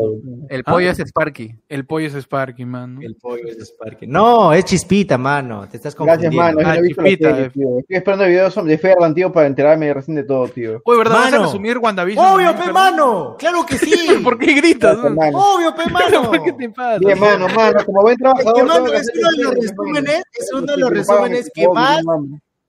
el 0.49 0.65
pollo 0.65 0.91
es 0.91 0.99
Sparky. 1.01 1.55
El 1.69 1.87
pollo 1.87 2.07
es 2.07 2.15
Sparky, 2.15 2.65
mano. 2.65 3.01
El 3.03 3.17
pollo 3.17 3.49
es 3.49 3.59
Sparky. 3.69 4.07
No, 4.07 4.53
es 4.53 4.65
chispita, 4.65 5.19
mano. 5.19 5.69
Te 5.69 5.77
estás 5.77 5.95
Gracias, 5.97 6.31
confundiendo. 6.31 6.37
mano. 6.37 6.61
Yo 6.61 6.67
no 6.67 6.73
Ah, 6.73 6.87
chispita, 6.87 7.31
serie, 7.31 7.45
eh. 7.47 7.51
tío. 7.51 7.79
Estoy 7.81 7.97
esperando 7.97 8.25
videos 8.27 8.65
de 8.65 8.79
Ferran, 8.79 9.15
tío, 9.15 9.33
para 9.33 9.47
enterarme 9.47 9.93
recién 9.93 10.15
de 10.17 10.25
todo, 10.25 10.49
tío. 10.49 10.81
Oye, 10.85 10.99
¿verdad? 10.99 11.15
¿Vas 11.17 11.27
a 11.29 11.31
Mano. 11.33 11.45
resumir 11.45 11.79
WandaVision? 11.79 12.25
¡Obvio, 12.27 12.55
pe, 12.57 12.73
mano! 12.73 13.37
¡Claro 13.39 13.67
que 13.67 13.77
sí! 13.79 13.93
¿Por 14.25 14.39
qué 14.39 14.55
gritas? 14.55 14.97
Gracias, 14.97 15.15
mano. 15.15 15.39
¡Obvio, 15.39 15.75
pe, 15.75 15.83
mano! 15.93 16.23
¿Por 16.31 16.43
qué 16.43 16.53
te 16.53 16.69
pasa? 16.71 16.99
Bien, 16.99 17.19
mano, 17.19 17.49
mano, 17.49 17.85
como 17.85 18.03
buen 18.03 18.15
Es 18.15 18.19
trabajador. 18.19 19.64
Resúmenes, 19.71 20.23
es 20.33 20.53
uno 20.53 20.67
de 20.73 20.77
los 20.79 20.91
resúmenes 20.91 21.51
que 21.55 21.69
más, 21.69 22.03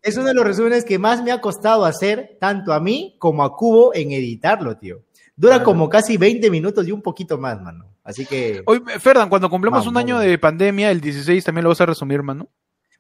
es 0.02 0.18
uno 0.18 0.28
de 0.28 0.34
los 0.34 0.46
resúmenes 0.46 0.86
que 0.86 1.00
más 1.00 1.24
me 1.24 1.32
ha 1.32 1.42
costado 1.42 1.86
hacer, 1.86 2.38
tanto 2.40 2.74
a 2.74 2.80
mí 2.80 3.16
como 3.20 3.44
a 3.44 3.56
Cubo, 3.56 3.94
en 3.94 4.12
editarlo, 4.12 4.78
tío. 4.78 5.02
Dura 5.36 5.56
Claro. 5.56 5.66
como 5.66 5.90
casi 5.90 6.16
20 6.18 6.50
minutos 6.50 6.88
y 6.88 6.92
un 6.92 7.02
poquito 7.02 7.38
más, 7.38 7.62
mano. 7.62 7.86
Así 8.04 8.26
que... 8.26 8.62
Oye, 8.68 8.82
Ferdan, 9.00 9.28
cuando 9.30 9.50
cumplamos 9.50 9.86
un 9.88 9.98
año 9.98 10.18
de 10.20 10.38
pandemia, 10.38 10.92
el 10.92 11.02
16 11.02 11.44
también 11.44 11.64
lo 11.64 11.70
vas 11.70 11.82
a 11.82 11.86
resumir, 11.88 12.22
mano. 12.24 12.48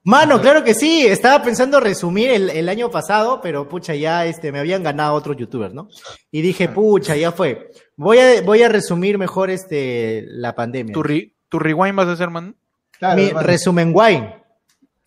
Mano, 0.04 0.40
claro 0.42 0.64
que 0.64 0.74
sí. 0.76 1.06
Estaba 1.08 1.44
pensando 1.44 1.80
resumir 1.80 2.30
el, 2.30 2.50
el 2.50 2.68
año 2.70 2.92
pasado, 2.92 3.40
pero 3.42 3.68
pucha, 3.70 3.96
ya 3.96 4.26
este, 4.26 4.52
me 4.52 4.60
habían 4.60 4.84
ganado 4.84 5.14
otros 5.16 5.38
youtubers, 5.38 5.74
¿no? 5.74 5.88
Y 6.30 6.42
dije, 6.42 6.68
pucha, 6.70 7.16
ya 7.16 7.32
fue. 7.32 7.72
Voy 7.96 8.18
a, 8.20 8.42
voy 8.42 8.62
a 8.64 8.70
resumir 8.70 9.18
mejor 9.18 9.50
este, 9.50 10.24
la 10.28 10.54
pandemia. 10.54 10.94
¿Tu, 10.94 11.02
re- 11.04 11.34
tu 11.50 11.58
rewind 11.58 11.96
vas 11.96 12.08
a 12.08 12.12
hacer, 12.12 12.30
mano? 12.30 12.54
Claro, 13.00 13.16
Mi 13.22 13.28
hermano. 13.28 13.48
resumen 13.48 13.92
wine. 13.94 14.44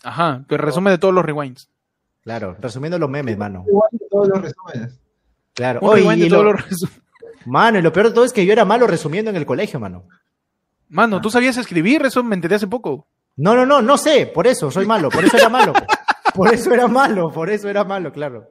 Ajá, 0.02 0.44
que 0.48 0.56
resume 0.56 0.90
de 0.90 0.98
todos 0.98 1.14
los 1.14 1.24
rewinds. 1.24 1.68
Claro, 2.22 2.56
resumiendo 2.60 2.98
los 2.98 3.08
memes, 3.08 3.36
mano. 3.38 3.64
Igual 3.66 3.88
que 3.92 4.04
todos 4.10 4.28
los 4.28 4.42
resúmenes. 4.42 5.00
Claro. 5.54 5.80
Un 5.82 5.94
rewind 5.94 6.22
de 6.22 6.28
todos 6.28 6.44
lo- 6.44 6.52
los 6.52 6.62
resúmenes. 6.64 7.02
Mano, 7.46 7.78
y 7.78 7.82
lo 7.82 7.92
peor 7.92 8.08
de 8.08 8.12
todo 8.14 8.24
es 8.24 8.32
que 8.32 8.44
yo 8.44 8.52
era 8.52 8.64
malo 8.64 8.86
resumiendo 8.86 9.30
en 9.30 9.36
el 9.36 9.46
colegio, 9.46 9.80
mano. 9.80 10.04
Mano, 10.90 11.20
¿tú 11.20 11.30
sabías 11.30 11.56
escribir? 11.56 12.04
Eso 12.04 12.22
me 12.22 12.34
enteré 12.34 12.56
hace 12.56 12.66
poco. 12.66 13.06
No, 13.36 13.54
no, 13.54 13.64
no, 13.64 13.80
no 13.82 13.96
sé, 13.96 14.26
por 14.26 14.46
eso 14.46 14.70
soy 14.70 14.84
malo, 14.86 15.08
por 15.10 15.24
eso 15.24 15.36
era 15.36 15.48
malo. 15.48 15.72
Por 16.34 16.52
eso 16.54 16.72
era 16.72 16.86
malo, 16.86 17.32
por 17.32 17.50
eso 17.50 17.68
era 17.68 17.82
malo, 17.84 18.12
claro. 18.12 18.48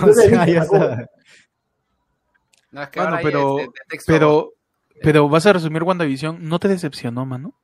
O 0.00 0.12
sea, 0.12 0.46
ya 0.46 0.60
está. 0.62 1.06
No, 2.70 2.82
es 2.82 2.88
que 2.90 3.00
Mano, 3.00 3.18
pero, 3.22 3.58
este- 3.58 3.72
de 3.96 3.98
pero, 4.06 4.52
pero 5.02 5.28
vas 5.28 5.44
a 5.46 5.52
resumir 5.54 5.82
WandaVision. 5.82 6.46
¿No 6.48 6.60
te 6.60 6.68
decepcionó, 6.68 7.26
mano? 7.26 7.54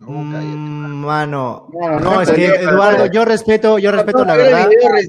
No. 0.00 0.08
Mm, 0.10 1.04
mano, 1.06 1.68
No, 1.72 1.90
no, 1.90 2.00
no, 2.00 2.20
es 2.20 2.30
que 2.30 2.46
Eduardo, 2.46 3.06
yo 3.06 3.24
respeto, 3.24 3.78
yo 3.78 3.90
respeto 3.92 4.24
la 4.24 4.36
No, 4.36 4.42
verdad. 4.42 4.68
pues, 4.68 5.08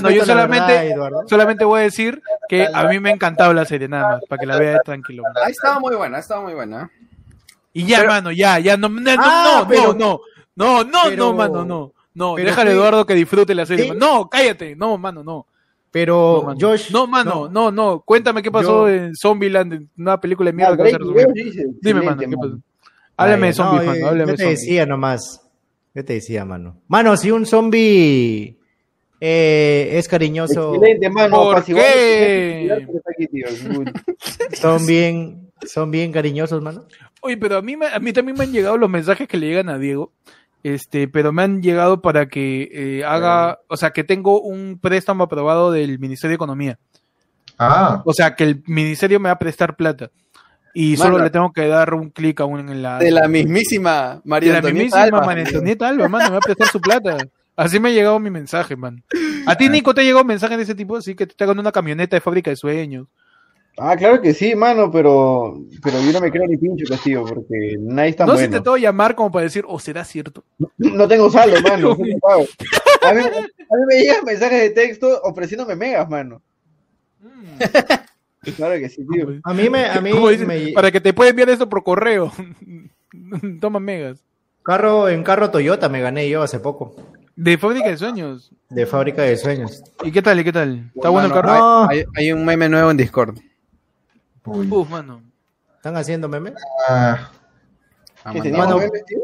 pues. 0.00 0.14
Yo 0.14 0.24
solamente-. 0.24 0.94
Solamente 1.26 1.64
voy 1.64 1.80
a 1.80 1.82
decir 1.84 2.22
que 2.48 2.66
a 2.72 2.84
mí 2.84 2.98
me 3.00 3.10
ha 3.10 3.12
encantado 3.12 3.52
la 3.52 3.64
serie, 3.64 3.88
nada 3.88 4.08
más, 4.14 4.22
para 4.28 4.40
que 4.40 4.46
la 4.46 4.58
veas 4.58 4.80
tranquilo. 4.84 5.22
Ha 5.44 5.50
estado 5.50 5.80
muy 5.80 5.96
buena, 5.96 6.16
ha 6.18 6.20
estado 6.20 6.42
muy 6.42 6.54
buena. 6.54 6.90
Y 7.72 7.84
ya, 7.84 7.98
Pero- 7.98 8.10
mano, 8.12 8.30
ya, 8.32 8.58
ya, 8.58 8.76
no, 8.76 8.88
no, 8.88 9.00
no, 9.00 9.10
Ah, 9.18 9.58
no, 9.62 9.68
pero- 9.68 9.92
no, 9.94 10.20
no, 10.54 10.84
no, 10.84 10.98
pero- 11.04 11.16
no, 11.16 11.32
mano, 11.34 11.64
no. 11.64 11.92
No, 12.14 12.36
déjale 12.36 12.70
a 12.70 12.72
Eduardo 12.74 13.04
que 13.04 13.12
disfrute 13.14 13.54
la 13.54 13.66
serie. 13.66 13.94
No, 13.94 14.28
cállate, 14.30 14.74
no, 14.74 14.96
mano, 14.96 15.22
no. 15.22 15.46
Pero 15.90 16.38
No, 16.40 16.46
mano. 16.48 16.58
Josh, 16.60 16.90
no, 16.90 17.06
mano, 17.06 17.48
no, 17.50 17.70
no, 17.70 18.00
Cuéntame 18.00 18.42
qué 18.42 18.50
pasó 18.50 18.88
Yo- 18.88 18.94
en 18.94 19.14
Zombieland, 19.14 19.72
en 19.74 19.90
una 19.98 20.18
película 20.20 20.50
de 20.50 20.64
Ah, 20.64 20.74
mierda. 20.74 20.98
Dime, 21.82 22.00
mano, 22.02 22.18
¿qué 22.18 22.28
pasó? 22.36 22.58
Háblame 23.16 23.46
de 23.48 23.52
Ay, 23.52 23.58
no, 23.58 23.64
zombies, 23.64 23.82
eh, 23.82 23.86
mano, 23.86 24.06
háblame 24.08 24.32
Yo 24.32 24.36
te 24.36 24.44
decía 24.48 24.86
nomás. 24.86 25.42
Yo 25.94 26.04
te 26.04 26.12
decía, 26.14 26.44
mano. 26.44 26.80
Mano, 26.88 27.16
si 27.16 27.30
un 27.30 27.46
zombie 27.46 28.58
eh, 29.20 29.90
es 29.94 30.08
cariñoso, 30.08 30.74
Excelente, 30.74 31.08
mano. 31.08 31.36
¿Por 31.44 31.64
qué? 31.64 32.68
Son 34.52 34.86
bien, 34.86 35.50
son 35.66 35.90
bien 35.90 36.12
cariñosos, 36.12 36.62
mano. 36.62 36.84
Oye, 37.22 37.36
pero 37.38 37.56
a 37.56 37.62
mí, 37.62 37.76
me- 37.76 37.86
a 37.86 37.98
mí 37.98 38.12
también 38.12 38.36
me 38.36 38.44
han 38.44 38.52
llegado 38.52 38.76
los 38.76 38.90
mensajes 38.90 39.26
que 39.26 39.38
le 39.38 39.46
llegan 39.48 39.68
a 39.70 39.78
Diego, 39.78 40.12
este, 40.62 41.08
pero 41.08 41.32
me 41.32 41.42
han 41.42 41.62
llegado 41.62 42.02
para 42.02 42.28
que 42.28 42.68
eh, 42.72 43.04
haga, 43.04 43.60
o 43.68 43.76
sea, 43.76 43.90
que 43.90 44.04
tengo 44.04 44.40
un 44.42 44.78
préstamo 44.80 45.24
aprobado 45.24 45.72
del 45.72 45.98
Ministerio 45.98 46.32
de 46.32 46.36
Economía. 46.36 46.78
Ah, 47.58 48.02
O 48.04 48.12
sea, 48.12 48.34
que 48.34 48.44
el 48.44 48.62
ministerio 48.66 49.18
me 49.18 49.30
va 49.30 49.34
a 49.34 49.38
prestar 49.38 49.76
plata. 49.76 50.10
Y 50.78 50.94
Mano. 50.98 51.12
solo 51.12 51.24
le 51.24 51.30
tengo 51.30 51.52
que 51.54 51.66
dar 51.68 51.94
un 51.94 52.10
clic 52.10 52.38
a 52.38 52.44
un 52.44 52.68
enlace. 52.68 53.06
De 53.06 53.10
la 53.10 53.26
mismísima 53.28 54.16
De 54.16 54.20
María 54.24 54.52
la 54.52 54.58
Antonieta 54.58 54.84
mismísima 54.84 55.02
Alba. 55.04 55.24
María 55.26 55.44
Antonieta 55.46 55.88
Alba, 55.88 56.08
mano, 56.10 56.24
me 56.26 56.30
va 56.32 56.36
a 56.36 56.40
prestar 56.40 56.68
su 56.68 56.80
plata. 56.82 57.16
Así 57.56 57.80
me 57.80 57.88
ha 57.88 57.92
llegado 57.92 58.18
mi 58.20 58.28
mensaje, 58.28 58.76
man. 58.76 59.02
A 59.46 59.56
ti, 59.56 59.70
Nico, 59.70 59.94
te 59.94 60.02
ha 60.02 60.04
llegado 60.04 60.20
un 60.20 60.26
mensaje 60.26 60.54
de 60.54 60.64
ese 60.64 60.74
tipo, 60.74 60.94
así 60.98 61.14
que 61.14 61.26
te 61.26 61.44
hagan 61.44 61.58
una 61.58 61.72
camioneta 61.72 62.14
de 62.14 62.20
fábrica 62.20 62.50
de 62.50 62.56
sueños. 62.56 63.06
Ah, 63.78 63.96
claro 63.96 64.20
que 64.20 64.34
sí, 64.34 64.54
mano, 64.54 64.90
pero, 64.90 65.58
pero 65.82 65.98
yo 66.02 66.12
no 66.12 66.20
me 66.20 66.30
creo 66.30 66.46
ni 66.46 66.58
pincho, 66.58 66.84
Castillo, 66.86 67.24
porque 67.24 67.76
nadie 67.80 68.10
es 68.10 68.16
tan 68.16 68.26
No 68.26 68.34
se 68.34 68.40
bueno. 68.40 68.46
intentó 68.56 68.76
llamar 68.76 69.14
como 69.14 69.32
para 69.32 69.44
decir, 69.44 69.64
o 69.66 69.78
será 69.78 70.04
cierto. 70.04 70.44
No 70.76 71.08
tengo 71.08 71.30
saldo, 71.30 71.58
mano. 71.62 71.88
no 71.98 72.04
me 72.04 72.18
pago. 72.18 72.44
A 73.02 73.14
mí, 73.14 73.20
a 73.22 73.30
mí 73.30 73.84
me 73.88 73.98
llegan 73.98 74.26
mensajes 74.26 74.60
de 74.60 74.70
texto 74.70 75.22
ofreciéndome 75.22 75.74
megas, 75.74 76.06
mano. 76.10 76.42
Claro 78.54 78.74
que 78.78 78.88
sí, 78.88 79.06
tío. 79.10 79.28
A 79.44 79.52
mí 79.54 79.68
me, 79.68 79.86
a 79.86 80.00
mí 80.00 80.10
me- 80.12 80.72
Para 80.72 80.90
que 80.92 81.00
te 81.00 81.12
pueda 81.12 81.30
enviar 81.30 81.48
esto 81.50 81.68
por 81.68 81.82
correo. 81.82 82.32
Toma 83.60 83.80
megas. 83.80 84.22
carro, 84.62 85.08
en 85.08 85.22
carro 85.22 85.50
Toyota 85.50 85.88
me 85.88 86.00
gané 86.00 86.28
yo 86.28 86.42
hace 86.42 86.58
poco. 86.60 86.94
De 87.34 87.58
fábrica 87.58 87.88
de 87.88 87.96
sueños. 87.96 88.50
De 88.70 88.86
fábrica 88.86 89.22
de 89.22 89.36
sueños. 89.36 89.82
¿Y 90.02 90.10
qué 90.12 90.22
tal? 90.22 90.40
¿Y 90.40 90.44
qué 90.44 90.52
tal? 90.52 90.90
¿Está 90.94 91.08
bueno 91.10 91.28
el 91.28 91.34
carro? 91.34 91.48
No. 91.58 91.88
Hay, 91.88 92.04
hay 92.16 92.32
un 92.32 92.44
meme 92.44 92.68
nuevo 92.68 92.90
en 92.90 92.96
Discord. 92.96 93.38
uy. 94.44 94.66
Uf, 94.70 94.88
mano. 94.88 95.22
¿Están 95.76 95.96
haciendo 95.96 96.28
memes? 96.28 96.54
Ah, 96.88 97.30
Ah, 98.24 98.32
¿Qué 98.32 98.50
Mano, 98.50 98.78
memes, 98.78 99.04
tío? 99.06 99.18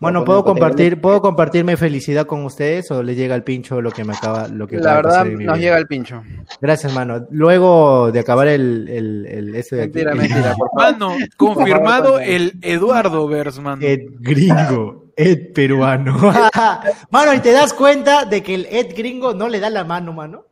Bueno, 0.00 0.20
No, 0.20 0.24
¿puedo 0.24 0.44
compartir, 0.44 0.98
¿puedo 0.98 1.20
compartir 1.20 1.62
mi 1.62 1.76
felicidad 1.76 2.24
con 2.26 2.42
ustedes 2.46 2.90
o 2.90 3.02
les 3.02 3.18
llega 3.18 3.34
al 3.34 3.44
pincho 3.44 3.82
lo 3.82 3.90
que 3.90 4.02
me 4.02 4.14
acaba, 4.14 4.48
lo 4.48 4.66
que 4.66 4.78
La 4.78 4.94
verdad, 4.94 5.26
nos 5.26 5.38
vida? 5.38 5.56
llega 5.56 5.76
el 5.76 5.86
pincho. 5.86 6.22
Gracias, 6.58 6.94
mano. 6.94 7.26
Luego 7.30 8.10
de 8.10 8.20
acabar 8.20 8.48
el, 8.48 8.88
el, 8.88 9.26
el 9.26 9.54
este 9.54 9.76
de 9.76 9.82
aquí. 9.82 9.92
Mentira, 10.02 10.14
mentira, 10.16 10.54
por 10.56 10.70
favor. 10.70 10.92
Mano, 10.92 11.16
confirmado 11.36 12.18
el 12.18 12.54
Eduardo 12.62 13.28
Vers, 13.28 13.58
mano. 13.60 13.82
Ed 13.84 14.00
gringo, 14.20 15.04
Ed 15.16 15.52
peruano. 15.52 16.16
mano, 17.10 17.34
y 17.34 17.40
te 17.40 17.52
das 17.52 17.74
cuenta 17.74 18.24
de 18.24 18.42
que 18.42 18.54
el 18.54 18.66
Ed 18.70 18.94
gringo 18.96 19.34
no 19.34 19.48
le 19.48 19.60
da 19.60 19.68
la 19.68 19.84
mano, 19.84 20.14
mano. 20.14 20.46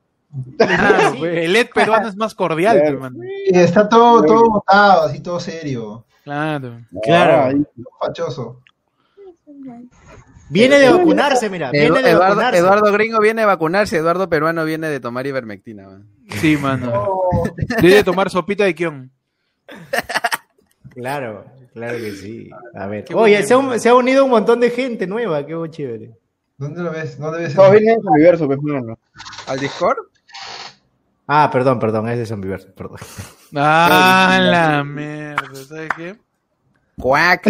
Claro, 0.59 1.15
pues, 1.19 1.39
el 1.39 1.57
Ed 1.57 1.69
peruano 1.75 2.07
es 2.07 2.17
más 2.17 2.35
cordial, 2.35 2.79
Claro. 2.83 3.01
mano. 3.01 3.17
y 3.51 3.57
está 3.59 3.89
todo, 3.89 4.23
todo 4.25 4.45
botado, 4.51 5.05
así 5.07 5.23
todo 5.23 5.41
serio, 5.41 6.05
Claro. 6.23 6.81
Claro. 7.03 7.57
Ah, 7.59 8.07
fachoso. 8.07 8.61
Viene 10.51 10.79
de 10.79 10.91
vacunarse, 10.91 11.51
mira. 11.51 11.69
Edu- 11.69 11.73
Viene 11.73 12.03
de 12.03 12.11
Eduardo, 12.11 12.29
vacunarse. 12.37 12.59
Eduardo 12.61 12.93
Gringo 12.93 13.21
viene 13.21 13.43
a 13.43 13.47
vacunarse, 13.47 13.97
Eduardo 13.99 14.29
Peruano 14.29 14.65
viene 14.65 14.89
de 14.89 14.99
tomar 15.01 15.27
ivermectina. 15.27 15.87
man. 15.89 16.07
Sí, 16.41 16.57
mano. 16.57 17.11
Debe 17.83 18.03
tomar 18.05 18.31
sopita 18.31 18.65
de 18.65 18.75
kion. 18.75 19.11
Claro, 20.91 21.45
claro 21.75 21.97
que 21.99 22.13
sí. 22.13 22.51
A 22.75 22.87
ver. 22.87 23.05
Qué 23.05 23.15
Oye, 23.15 23.43
se 23.43 23.55
ha, 23.55 23.59
meme. 23.59 23.79
se 23.79 23.89
ha 23.89 23.95
unido 23.95 24.25
un 24.25 24.31
montón 24.31 24.61
de 24.61 24.71
gente 24.71 25.07
nueva. 25.07 25.45
Qué 25.47 25.55
chévere. 25.71 26.13
¿Dónde 26.57 26.83
lo 26.83 26.91
ves? 26.91 27.19
¿Dónde 27.19 27.41
ves? 27.41 27.55
Todos 27.55 27.71
vienen 27.73 27.95
en 27.97 28.03
su 28.03 28.09
universo, 28.09 28.47
pues. 28.47 28.59
¿Al 29.47 29.61
Discord? 29.61 29.99
Ah, 31.29 31.51
perdón, 31.53 31.79
perdón, 31.79 32.09
es 32.09 32.19
de 32.19 32.27
Zombiverse, 32.27 32.69
perdón. 32.71 32.99
Ah, 33.55 34.39
la 34.43 34.83
mierda, 34.83 35.55
¿sabes 35.55 35.91
qué? 35.97 36.17
Cuac. 36.99 37.47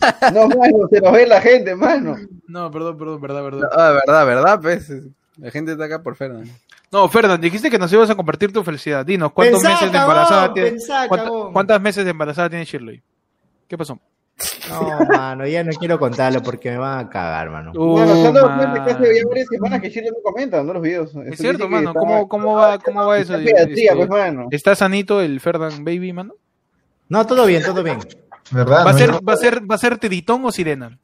No, 0.34 0.48
mano, 0.48 0.88
se 0.90 1.00
nos 1.00 1.12
ve 1.12 1.26
la 1.26 1.40
gente, 1.40 1.74
mano. 1.74 2.16
No, 2.46 2.70
perdón, 2.70 2.96
perdón, 2.96 3.20
verdad, 3.20 3.42
verdad. 3.42 3.68
Ah, 3.72 3.90
verdad, 3.92 4.26
verdad, 4.26 4.60
pues. 4.60 4.90
La 5.36 5.50
gente 5.50 5.72
está 5.72 5.84
acá 5.84 6.02
por 6.02 6.16
Fernan. 6.16 6.44
No, 6.92 7.08
Fernand, 7.08 7.40
dijiste 7.42 7.70
que 7.70 7.78
nos 7.78 7.92
ibas 7.92 8.10
a 8.10 8.14
compartir 8.16 8.52
tu 8.52 8.64
felicidad. 8.64 9.06
Dinos, 9.06 9.32
¿cuántos 9.32 9.62
Pensá, 9.62 9.74
meses 9.74 9.92
de 9.92 9.98
embarazada 9.98 10.52
tiene? 10.52 10.70
pensá, 10.70 11.06
cuánta- 11.08 11.24
cagón. 11.24 11.52
¿Cuántas 11.52 11.80
meses 11.80 12.04
de 12.04 12.10
embarazada 12.10 12.50
tiene 12.50 12.64
Shirley? 12.64 13.00
¿Qué 13.68 13.78
pasó? 13.78 13.98
No, 14.70 14.98
mano, 15.16 15.46
ya 15.46 15.62
no 15.62 15.70
quiero 15.72 15.98
contarlo 15.98 16.42
porque 16.42 16.70
me 16.70 16.78
van 16.78 17.06
a 17.06 17.08
cagar, 17.10 17.50
mano. 17.50 17.72
Uh, 17.74 17.96
que 17.96 18.02
hace 18.90 19.14
ya 19.14 19.28
varias 19.28 19.46
semanas 19.48 19.80
que 19.82 19.90
Chile 19.90 20.10
no 20.10 20.22
comenta, 20.22 20.62
¿no? 20.62 20.72
Los 20.72 20.82
videos. 20.82 21.14
Es 21.26 21.38
cierto, 21.38 21.68
mano. 21.68 21.92
¿Cómo, 21.94 22.26
cómo 22.28 22.54
va, 22.54 22.78
cómo 22.78 23.06
va 23.06 23.18
eso? 23.18 23.36
Este, 23.36 23.88
pues, 23.94 24.08
mano. 24.08 24.48
¿Está 24.50 24.74
sanito 24.74 25.20
el 25.20 25.40
Ferdinand 25.40 25.84
Baby, 25.84 26.12
mano? 26.12 26.34
No, 27.08 27.26
todo 27.26 27.44
bien, 27.46 27.62
todo 27.62 27.82
bien. 27.82 27.98
¿Verdad? 28.50 28.84
¿Va 28.86 28.90
a 28.90 28.92
No, 28.92 28.98
ser, 28.98 29.10
va 29.28 29.32
a 29.32 29.36
ser, 29.36 29.70
va 29.70 29.74
a 29.74 29.78
ser 29.78 29.98
tiritón 29.98 30.44
o 30.44 30.52
sirena? 30.52 30.98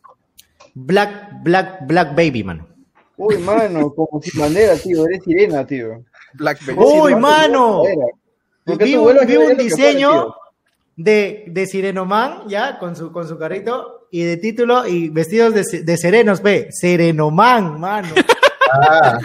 Black, 0.75 1.43
Black, 1.43 1.87
Black 1.87 2.15
Baby, 2.15 2.45
mano. 2.45 2.67
Uy, 3.17 3.39
mano, 3.39 3.93
como 3.95 4.21
sin 4.21 4.39
bandera, 4.41 4.77
tío. 4.77 5.07
Eres 5.07 5.25
sirena, 5.25 5.67
tío. 5.67 6.05
Blackberry. 6.35 6.79
¡Uy, 6.79 7.13
Sí, 7.13 7.19
mano! 7.19 7.83
Vi 8.67 8.97
un, 8.97 9.27
vi 9.27 9.37
un 9.37 9.57
diseño 9.57 10.35
de, 10.97 11.45
de 11.47 11.67
Sirenoman, 11.67 12.49
ya, 12.49 12.79
con 12.79 12.97
su, 12.97 13.13
con 13.13 13.27
su 13.29 13.39
carrito, 13.39 14.09
y 14.11 14.25
de 14.25 14.37
título, 14.37 14.87
y 14.87 15.09
vestidos 15.09 15.55
de, 15.55 15.83
de 15.83 15.97
serenos, 15.97 16.43
ve, 16.43 16.69
Serenoman, 16.71 17.81
mano. 17.81 18.09
Ah, 18.69 19.21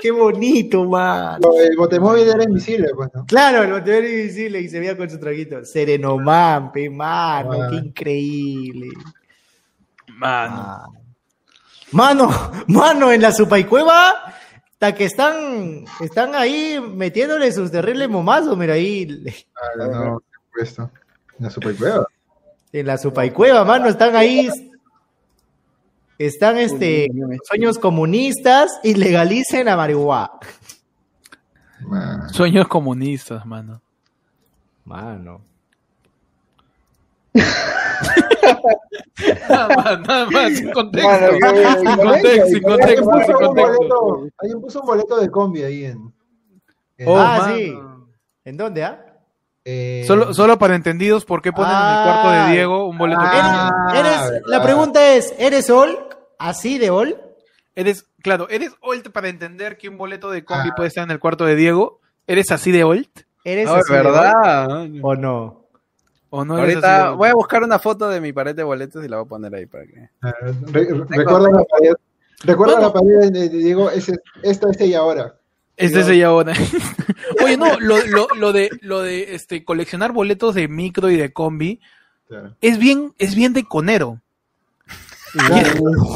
Qué 0.00 0.10
bonito, 0.10 0.84
mano. 0.84 1.38
lo- 1.42 1.60
el 1.60 1.76
botemóvil 1.76 2.28
era 2.28 2.42
invisible, 2.42 2.88
pues, 2.94 3.10
¿no? 3.14 3.24
Claro, 3.26 3.62
el 3.62 3.72
botellón 3.72 4.04
invisible 4.04 4.60
y 4.60 4.68
se 4.68 4.80
veía 4.80 4.96
con 4.96 5.08
su 5.08 5.18
traguito. 5.18 5.64
Serenoman, 5.64 6.72
pe, 6.72 6.88
mano, 6.90 7.52
Ah. 7.62 7.68
qué 7.70 7.76
increíble. 7.76 8.88
Mano. 10.16 10.92
Mano, 11.92 12.30
mano, 12.68 13.12
en 13.12 13.20
la 13.22 13.32
supaicueva, 13.32 14.34
hasta 14.72 14.94
que 14.94 15.04
están, 15.04 15.84
están 16.00 16.34
ahí 16.34 16.80
metiéndole 16.94 17.52
sus 17.52 17.70
terribles 17.70 18.08
momazos, 18.08 18.56
mira 18.56 18.74
ahí. 18.74 19.06
Ah, 19.56 19.86
no, 19.86 20.12
por 20.12 20.22
supuesto. 20.64 20.90
La 21.38 21.50
supercueva. 21.50 22.06
En 22.72 22.86
la 22.86 22.96
supaicueva, 22.98 23.64
mano, 23.64 23.88
están 23.88 24.16
ahí. 24.16 24.48
Están 26.26 26.58
este 26.58 27.08
sueños 27.48 27.78
comunistas 27.78 28.78
y 28.82 28.94
legalicen 28.94 29.66
la 29.66 29.76
marihuana. 29.76 30.30
Man. 31.80 32.28
Sueños 32.30 32.68
comunistas, 32.68 33.44
mano. 33.44 33.80
Mano. 34.84 35.40
Nada 39.48 39.68
más, 39.76 40.00
nada 40.00 40.26
más, 40.30 40.56
sin 40.56 40.70
contexto. 40.72 41.08
Mano, 41.10 41.78
Sin 41.78 41.96
contexto, 41.96 42.46
sin 42.46 42.62
contexto, 42.62 43.04
puso 43.10 43.24
sin 43.24 43.34
un 43.34 43.40
contexto. 43.46 43.72
boleto- 43.78 44.30
alguien 44.38 44.60
puso 44.60 44.80
un 44.80 44.86
boleto 44.86 45.20
de 45.20 45.30
combi 45.30 45.62
ahí 45.62 45.84
en. 45.84 46.12
en- 46.98 47.08
Oh, 47.08 47.18
ah, 47.18 47.38
mano. 47.38 47.56
sí. 47.56 47.74
¿En 48.44 48.56
dónde, 48.56 48.84
ah? 48.84 49.04
eh, 49.64 50.04
Solo, 50.06 50.34
solo 50.34 50.58
para 50.58 50.74
entendidos, 50.74 51.24
¿por 51.24 51.40
qué 51.42 51.52
ponen 51.52 51.70
en 51.70 51.76
el 51.76 52.02
cuarto 52.04 52.28
Ah. 52.28 52.46
de 52.46 52.52
Diego 52.52 52.86
un 52.88 52.98
boleto? 52.98 53.20
Ah. 53.22 53.88
que- 53.92 53.98
¿Eres, 54.00 54.12
eres- 54.28 54.42
la 54.46 54.62
pregunta 54.62 55.14
es, 55.14 55.34
¿eres 55.38 55.70
Ol? 55.70 55.96
¿Así 56.48 56.78
de 56.78 56.90
Ol? 56.90 57.16
Eres, 57.74 58.04
claro, 58.22 58.48
eres 58.50 58.72
old 58.80 59.10
para 59.12 59.28
entender 59.28 59.78
que 59.78 59.88
un 59.88 59.96
boleto 59.96 60.30
de 60.30 60.44
combi 60.44 60.68
Ah. 60.70 60.74
puede 60.76 60.88
estar 60.88 61.04
en 61.04 61.10
el 61.10 61.18
cuarto 61.18 61.44
de 61.46 61.56
Diego. 61.56 62.00
¿Eres 62.26 62.50
así 62.50 62.70
de 62.70 62.84
old? 62.84 63.06
¿Eres 63.44 63.66
No, 63.66 63.76
es 63.76 63.84
así 63.84 63.92
de 63.92 63.98
Ol? 64.00 64.04
verdad. 64.04 64.86
¿O 65.02 65.14
no? 65.14 65.66
¿O 66.30 66.44
no 66.44 66.56
de 66.56 66.60
Ahorita 66.62 67.10
voy 67.10 67.28
a 67.28 67.34
buscar 67.34 67.62
una 67.62 67.78
foto 67.78 68.08
de 68.08 68.20
mi 68.20 68.32
pared 68.32 68.54
de 68.54 68.62
boletos 68.62 69.04
y 69.04 69.08
la 69.08 69.16
voy 69.18 69.26
a 69.26 69.28
poner 69.28 69.54
ahí 69.54 69.66
para 69.66 69.84
que. 69.86 70.08
ah, 70.22 70.32
re- 70.40 70.84
re- 70.84 71.04
recuerda 71.08 71.50
la 71.50 71.64
pared. 71.64 71.92
Recuerda 72.44 72.74
Bueno. 72.74 72.88
la 72.88 72.92
pared 72.92 73.30
de, 73.32 73.48
de 73.48 73.56
Diego, 73.58 73.90
ese, 73.90 74.18
esta 74.42 74.70
es 74.70 74.80
ella 74.80 74.98
ahora. 74.98 75.34
Este 75.76 76.00
es 76.00 76.08
ella 76.08 76.26
ahora. 76.28 76.52
Oye, 77.44 77.56
no, 77.56 77.78
lo, 77.80 78.04
lo, 78.06 78.26
lo 78.36 78.52
de, 78.52 78.68
lo 78.82 79.00
de 79.00 79.34
este, 79.34 79.64
coleccionar 79.64 80.12
boletos 80.12 80.54
de 80.54 80.68
micro 80.68 81.08
y 81.10 81.16
de 81.16 81.32
combi 81.32 81.80
Claro. 82.28 82.54
es 82.60 82.78
bien, 82.78 83.14
es 83.18 83.34
bien 83.34 83.52
de 83.52 83.64
conero. 83.64 84.20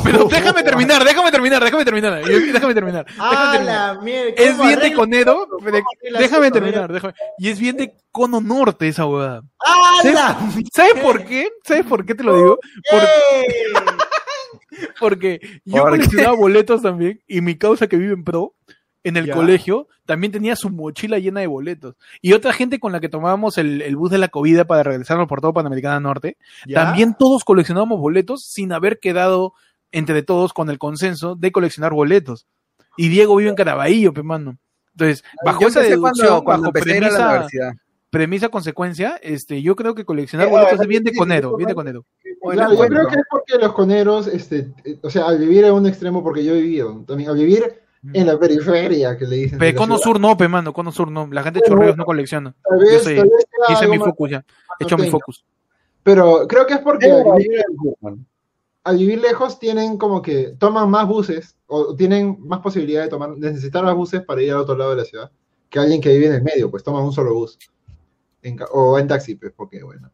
Pero 0.05 0.25
déjame 0.25 0.62
terminar, 0.62 1.05
déjame 1.05 1.31
terminar, 1.31 1.64
déjame 1.64 1.85
terminar, 1.85 2.25
déjame 2.25 2.75
terminar. 2.75 3.07
¡Ah, 3.19 3.31
déjame 3.53 3.57
terminar. 3.59 3.95
la 3.95 4.01
mierda! 4.03 4.33
Es 4.37 4.51
¿Cómo 4.53 4.64
bien 4.64 4.81
de 4.81 4.91
pero- 4.91 5.03
arreglas 5.03 6.21
déjame 6.21 6.51
terminar, 6.51 6.93
déjame. 6.93 7.14
Y 7.39 7.49
es 7.49 7.59
bien 7.59 7.77
de 7.77 7.95
cono 8.12 8.41
norte 8.41 8.89
esa 8.89 9.07
huevada. 9.07 9.43
¡Ah, 9.64 9.99
¿Sabes, 10.03 10.14
la 10.14 10.39
¿Sabes 10.73 10.95
por 11.03 11.25
qué? 11.25 11.49
¿Sabes 11.64 11.85
por 11.87 12.05
qué 12.05 12.14
te 12.14 12.25
lo 12.25 12.37
digo? 12.37 12.59
Porque 15.01 15.41
yo 15.64 15.83
coleccionaba 15.83 16.37
boletos 16.37 16.83
también 16.83 17.21
y 17.27 17.41
mi 17.41 17.57
causa 17.57 17.87
que 17.87 17.97
vive 17.97 18.12
en 18.12 18.25
pro, 18.25 18.55
en 19.09 19.16
el 19.16 19.26
Ya. 19.26 19.34
colegio, 19.34 19.88
también 20.04 20.32
tenía 20.32 20.57
su 20.57 20.68
mochila 20.70 21.18
llena 21.18 21.40
de 21.40 21.46
boletos. 21.46 21.94
Y 22.20 22.32
otra 22.32 22.52
gente 22.52 22.78
con 22.80 22.92
la 22.92 23.00
que 23.00 23.09
tomábamos 23.09 23.57
el, 23.59 23.80
el 23.82 23.96
bus 23.96 24.11
de 24.11 24.18
la 24.18 24.28
COVID 24.28 24.64
para 24.64 24.82
regresarnos 24.82 25.28
por 25.28 25.40
todo 25.40 25.52
Panamericana 25.54 26.00
Norte, 26.00 26.36
¿Ya? 26.66 26.84
también 26.84 27.14
todos 27.18 27.44
coleccionábamos 27.44 28.00
boletos 28.00 28.44
sin 28.44 28.72
haber 28.72 28.98
quedado 28.98 29.52
entre 29.92 30.22
todos 30.22 30.52
con 30.52 30.70
el 30.70 30.78
consenso 30.78 31.36
de 31.36 31.52
coleccionar 31.52 31.92
boletos. 31.92 32.46
Y 32.96 33.09
Diego 33.09 33.36
vive 33.36 33.50
en 33.50 33.57
Caraballo, 33.57 34.12
pe 34.12 34.22
mano. 34.22 34.59
Entonces, 34.92 35.22
bajo 35.44 35.61
Yo 35.61 35.68
esa 35.68 35.80
deducción, 35.80 36.42
cuando, 36.42 36.44
cuando 36.44 36.72
bajo 36.72 36.78
la 36.78 36.84
premisa, 36.84 37.28
universidad. 37.28 37.72
premisa 38.11 38.48
consecuencia, 38.48 39.20
este, 39.22 39.62
yo 39.62 39.76
creo 39.76 39.94
que 39.94 40.04
coleccionar 40.04 40.48
Eh, 40.48 40.50
boletos 40.50 40.80
es 40.80 40.86
bien 40.88 41.04
de 41.04 41.14
conero, 41.14 41.57
bien 41.57 41.68
de 41.68 41.74
conero. 41.74 42.04
Claro, 42.50 42.72
yo 42.74 42.86
creo 42.86 43.07
que 43.09 43.14
es 43.16 43.24
porque 43.30 43.59
los 43.59 43.72
coneros, 43.72 44.26
este, 44.26 44.72
eh, 44.84 44.98
o 45.02 45.11
sea, 45.11 45.26
al 45.26 45.38
vivir 45.38 45.64
en 45.64 45.74
un 45.74 45.86
extremo, 45.86 46.22
porque 46.22 46.44
yo 46.44 46.54
he 46.54 46.61
vivido, 46.61 47.04
también, 47.07 47.28
al 47.30 47.36
vivir 47.36 47.82
en 48.12 48.26
la 48.26 48.38
periferia, 48.38 49.16
que 49.16 49.26
le 49.26 49.36
dicen. 49.36 49.59
de 49.59 49.66
Pero 49.66 49.78
Cono 49.78 49.98
Sur 49.98 50.20
no, 50.20 50.36
pe 50.36 50.48
mano, 50.48 50.72
Cono 50.72 50.92
Sur 50.92 51.11
no. 51.11 51.28
La 51.30 51.42
gente 51.42 51.61
de 51.61 51.68
Chorreos 51.68 51.96
no 51.96 52.04
colecciona. 52.04 52.54
Yo 52.92 52.98
sé, 52.98 53.22
hice 53.68 53.88
mi 53.88 53.98
focus 53.98 54.30
ya. 54.30 54.44
He 54.78 54.84
hecho 54.84 54.98
mi 54.98 55.09
focus. 55.09 55.44
Pero 56.02 56.46
creo 56.46 56.66
que 56.66 56.74
es 56.74 56.80
porque 56.80 57.11
al 57.11 57.24
vivir, 57.36 57.64
al 58.84 58.98
vivir 58.98 59.20
lejos 59.20 59.59
tienen 59.59 59.98
como 59.98 60.22
que 60.22 60.54
toman 60.59 60.88
más 60.88 61.09
buses 61.09 61.57
o 61.66 61.96
tienen 61.96 62.36
más 62.40 62.61
posibilidad 62.61 63.02
de 63.02 63.09
tomar, 63.09 63.34
de 63.34 63.50
necesitar 63.50 63.82
más 63.82 63.94
buses 63.94 64.22
para 64.22 64.42
ir 64.42 64.52
al 64.52 64.59
otro 64.59 64.76
lado 64.76 64.90
de 64.90 64.96
la 64.98 65.04
ciudad 65.04 65.30
que 65.68 65.78
alguien 65.78 66.00
que 66.00 66.12
vive 66.12 66.26
en 66.26 66.34
el 66.34 66.42
medio, 66.42 66.70
pues 66.70 66.82
toma 66.82 67.02
un 67.02 67.12
solo 67.12 67.34
bus. 67.34 67.59
En 68.42 68.59
o 68.72 68.98
en 68.98 69.09
taxi, 69.09 69.34
pues, 69.34 69.52
porque 69.54 69.82
bueno. 69.82 70.11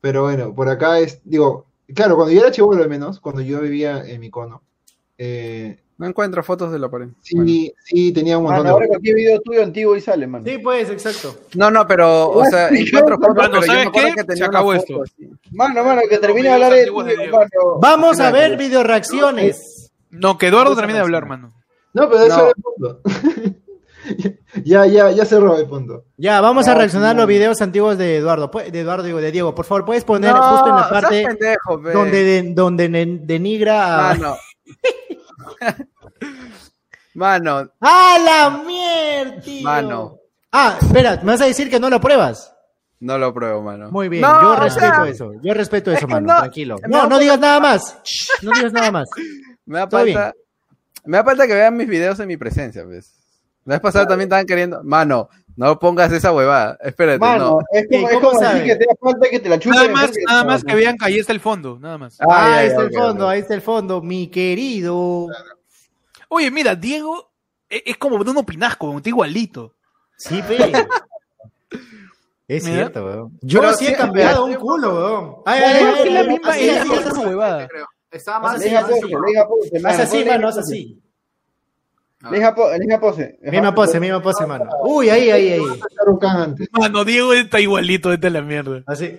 Pero 0.00 0.22
bueno, 0.22 0.54
por 0.54 0.68
acá 0.68 0.98
es, 1.00 1.20
digo, 1.24 1.66
claro, 1.94 2.16
cuando 2.16 2.32
yo 2.32 2.40
era 2.40 2.50
chivolo 2.50 2.82
al 2.82 2.88
menos, 2.88 3.20
cuando 3.20 3.42
yo 3.42 3.60
vivía 3.60 4.04
en 4.06 4.20
mi 4.20 4.30
cono, 4.30 4.62
eh, 5.18 5.82
No 5.98 6.06
encuentro 6.06 6.42
fotos 6.44 6.70
de 6.70 6.78
la 6.78 6.88
pared. 6.88 7.08
sí, 7.22 7.34
Bueno. 7.34 7.50
sí 7.84 8.12
tenía 8.12 8.38
un 8.38 8.44
montón 8.44 8.58
Mano, 8.62 8.70
ahora 8.74 8.84
de... 8.84 8.88
cualquier 8.88 9.16
video 9.16 9.40
tuyo 9.40 9.62
antiguo 9.64 9.96
y 9.96 10.00
sale, 10.00 10.26
mano. 10.28 10.44
Sí, 10.46 10.58
pues, 10.58 10.88
exacto. 10.90 11.34
No, 11.54 11.70
no, 11.72 11.86
pero, 11.88 12.30
o 12.30 12.44
sea, 12.44 12.68
encuentro 12.68 13.16
fotos, 13.18 13.34
Mano, 13.34 13.48
pero 13.50 13.60
yo 13.60 13.66
¿sabes 13.66 13.82
me 13.84 13.88
acuerdo 13.88 14.08
qué? 14.08 14.14
que 14.14 14.24
tenía 14.24 14.44
Se 14.44 14.48
acabó 14.48 14.68
una 14.70 14.78
esto. 14.78 15.02
así. 15.02 15.28
Mano, 15.50 15.82
mano, 15.84 16.02
que 16.08 16.18
termine 16.18 16.48
de 16.48 16.54
hablar 16.54 16.72
de 16.72 16.84
de 16.84 16.90
mano. 16.92 17.48
Vamos 17.80 18.20
a 18.20 18.30
ver 18.30 18.56
video 18.56 18.82
reacciones. 18.84 19.90
No, 20.10 20.38
que 20.38 20.46
Eduardo 20.46 20.74
termine 20.76 20.98
de 20.98 21.02
hablar, 21.04 21.26
mano. 21.26 21.52
No, 21.92 22.08
pero 22.08 22.22
eso 22.22 22.36
No. 22.36 22.42
era 22.44 22.48
el 22.56 22.62
punto. 22.62 23.00
ya, 24.64 24.86
ya, 24.86 25.10
ya 25.10 25.24
cerró 25.24 25.56
el 25.58 25.66
punto. 25.66 26.04
Ya, 26.16 26.40
vamos 26.40 26.68
a 26.68 26.72
Ah, 26.72 26.74
reaccionar 26.76 27.10
a 27.16 27.18
los 27.18 27.26
videos 27.26 27.60
antiguos 27.60 27.98
de 27.98 28.18
Eduardo. 28.18 28.50
Pu- 28.50 28.70
De 28.70 28.80
Eduardo, 28.80 29.02
digo, 29.04 29.20
de 29.20 29.32
Diego. 29.32 29.54
Por 29.54 29.64
favor, 29.64 29.84
puedes 29.84 30.04
poner 30.04 30.32
No, 30.32 30.42
justo 30.42 30.68
en 30.70 30.76
la 30.76 30.88
parte 30.88 31.24
pendejo, 31.26 31.82
pe. 31.82 31.90
donde, 31.92 32.22
de- 32.22 32.54
donde 32.54 32.88
ne- 32.88 33.18
denigra 33.22 34.10
a... 34.10 34.14
Mano. 34.14 34.36
Mano, 37.14 37.70
¡Ah, 37.80 38.16
la 38.24 38.62
mierda! 38.64 39.40
tío! 39.40 39.62
Mano. 39.64 40.18
Ah, 40.52 40.78
espera, 40.80 41.16
¿me 41.22 41.32
vas 41.32 41.40
a 41.40 41.46
decir 41.46 41.68
que 41.68 41.80
no 41.80 41.90
lo 41.90 42.00
pruebas? 42.00 42.54
no 43.00 43.16
lo 43.16 43.32
pruebo, 43.32 43.62
mano. 43.62 43.90
Muy 43.92 44.08
bien, 44.08 44.22
No, 44.22 44.42
yo 44.42 44.56
respeto 44.56 44.94
sea, 45.04 45.08
eso. 45.08 45.32
Yo 45.40 45.54
respeto 45.54 45.92
eso, 45.92 46.08
mano, 46.08 46.26
no- 46.32 46.38
tranquilo. 46.40 46.76
No, 46.88 47.06
no 47.06 47.18
digas 47.20 47.38
nada 47.38 47.60
más. 47.60 47.96
Shh, 48.02 48.42
No 48.42 48.50
digas 48.52 48.72
nada 48.72 48.90
más. 48.90 49.08
Me 49.66 49.78
da 49.78 49.88
falta, 49.88 50.32
me 51.04 51.16
da 51.18 51.24
falta 51.24 51.46
que 51.46 51.54
vean 51.54 51.76
mis 51.76 51.86
videos 51.88 52.18
en 52.20 52.26
mi 52.26 52.36
presencia, 52.38 52.84
pues. 52.84 53.14
La 53.66 53.74
vez 53.74 53.80
pasada 53.82 54.06
también 54.06 54.26
estaban 54.28 54.46
queriendo, 54.46 54.82
mano, 54.82 55.28
no 55.58 55.78
pongas 55.78 56.12
esa 56.12 56.32
huevada, 56.32 56.78
espérate, 56.82 57.18
Mano, 57.18 57.50
no. 57.50 57.58
es 57.72 57.86
como, 57.88 58.00
¿Y 58.00 58.14
es 58.14 58.20
como 58.20 58.40
decir 58.40 58.62
que 58.64 58.76
te 58.76 58.84
da 58.86 58.94
falta 59.00 59.28
que 59.28 59.40
te 59.40 59.48
la 59.48 59.58
chupen. 59.58 59.78
Nada 59.80 59.88
más, 59.92 60.12
de 60.12 60.22
nada 60.24 60.44
más 60.44 60.64
que 60.64 60.74
vean 60.74 60.96
que 60.96 61.04
ahí 61.04 61.18
está 61.18 61.32
el 61.32 61.40
fondo, 61.40 61.78
nada 61.80 61.98
más. 61.98 62.20
Ah, 62.20 62.24
Ah, 62.28 62.56
ahí 62.58 62.66
ya, 62.66 62.70
está 62.72 62.82
el 62.82 62.92
fondo, 62.94 63.28
ahí 63.28 63.40
está 63.40 63.54
el 63.54 63.60
fondo, 63.62 64.00
mi 64.00 64.28
querido. 64.28 65.26
Oye, 66.28 66.50
mira, 66.52 66.76
Diego 66.76 67.32
e- 67.68 67.82
es 67.86 67.96
como 67.98 68.18
Bruno 68.18 68.44
Pinasco, 68.46 68.86
como 68.86 68.98
está 68.98 69.08
igualito. 69.08 69.74
Sí, 70.16 70.40
pe. 70.46 70.56
Es 72.46 72.64
Mira. 72.64 72.76
cierto, 72.76 73.04
weón. 73.04 73.38
Yo 73.42 73.60
Pero 73.60 73.74
sí 73.74 73.86
he 73.88 73.94
cambiado 73.94 74.46
un 74.46 74.54
culo, 74.54 74.94
weón. 74.94 75.36
Ay, 75.44 75.60
Pero 75.60 75.74
ay, 75.76 75.82
es 75.92 75.98
ay, 75.98 76.04
que 76.04 76.10
la 76.14 76.22
misma, 76.22 76.56
es 76.56 76.76
la 76.76 76.84
misma 76.94 77.20
huevada. 77.28 77.68
Estaba 78.10 78.40
más 78.40 78.54
así, 78.56 78.70
mano. 80.24 80.48
así. 80.48 81.02
Elija 82.30 82.54
po- 82.54 82.70
elija 82.72 82.98
pose. 83.00 83.38
Misma 83.42 83.74
pose, 83.74 84.00
misma 84.00 84.20
pose, 84.20 84.44
mano. 84.46 84.68
Uy, 84.84 85.08
ahí, 85.08 85.30
ahí, 85.30 85.52
ahí. 85.52 85.60
Mano, 86.72 87.04
Diego 87.04 87.32
está 87.32 87.60
igualito, 87.60 88.12
esta 88.12 88.26
es 88.26 88.32
la 88.32 88.42
mierda. 88.42 88.82
Así. 88.86 89.16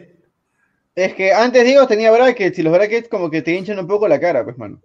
Es 0.95 1.13
que 1.13 1.31
antes 1.33 1.63
Diego 1.63 1.87
tenía 1.87 2.11
brackets 2.11 2.59
y 2.59 2.63
los 2.63 2.73
brackets 2.73 3.07
como 3.07 3.29
que 3.29 3.41
te 3.41 3.55
hinchan 3.55 3.79
un 3.79 3.87
poco 3.87 4.07
la 4.07 4.19
cara, 4.19 4.43
pues, 4.43 4.57
mano. 4.57 4.79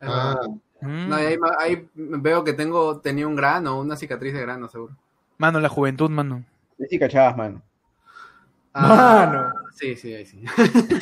Ah, 0.00 0.40
Mm. 0.80 1.08
No, 1.08 1.18
y 1.20 1.24
ahí, 1.26 1.36
ahí 1.58 1.88
veo 1.94 2.44
que 2.44 2.52
tengo, 2.52 3.00
tenía 3.00 3.26
un 3.26 3.34
grano, 3.34 3.80
una 3.80 3.96
cicatriz 3.96 4.32
de 4.32 4.42
grano, 4.42 4.68
seguro. 4.68 4.94
Mano, 5.36 5.58
la 5.58 5.68
juventud, 5.68 6.08
mano. 6.08 6.44
Sí, 6.88 6.96
cachabas, 7.00 7.36
mano. 7.36 7.60
Ah, 8.72 9.26
Mano. 9.26 9.52
Sí, 9.74 9.96
sí, 9.96 10.14
ahí 10.14 10.24
sí. 10.24 10.40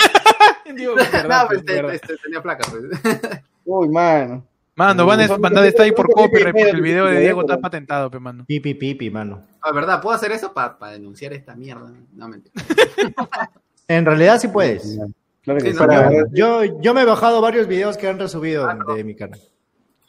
Verdad, 1.13 1.43
no, 1.43 1.47
pues, 1.49 1.59
es 1.61 1.65
te- 1.67 1.73
verdad. 1.75 1.95
este, 1.95 2.17
tenía 2.17 2.43
placa, 2.43 2.67
pues. 2.71 2.85
Uy, 3.67 3.89
mano. 3.91 4.47
Mano, 4.77 5.07
van 5.07 5.21
a 5.23 5.39
mandar 5.39 5.65
está 5.65 5.85
ahí 5.85 5.93
por 5.93 6.07
copyright 6.13 6.53
porque 6.55 6.71
el 6.71 6.83
video 6.83 7.07
de 7.07 7.21
Diego 7.21 7.41
está 7.41 7.59
patentado, 7.59 8.11
pe, 8.11 8.19
mano. 8.21 8.45
Pipi, 8.47 8.75
pipi, 8.75 9.09
mano. 9.11 9.43
Ah, 9.63 9.73
¿verdad? 9.73 10.03
¿Puedo 10.03 10.15
hacer 10.15 10.31
eso 10.33 10.53
para 10.53 10.77
denunciar 10.93 11.33
esta 11.33 11.57
mierda? 11.57 11.93
No, 12.13 12.29
mentira. 12.29 12.53
En 13.89 14.05
realidad 14.05 14.41
sí 14.41 14.49
puedes. 14.49 14.99
Claro 15.43 15.61
que 15.61 15.67
Sí, 15.67 15.73
sí. 15.73 15.79
no, 15.81 15.87
Para- 15.87 16.11
Yo, 16.33 16.65
yo 16.81 16.93
me 16.93 17.03
he 17.03 17.05
bajado 17.05 17.41
varios 17.41 17.69
videos 17.69 17.97
que 17.97 18.09
han 18.09 18.19
resubido 18.19 18.67
de 18.97 19.05
mi 19.05 19.15
canal. 19.15 19.41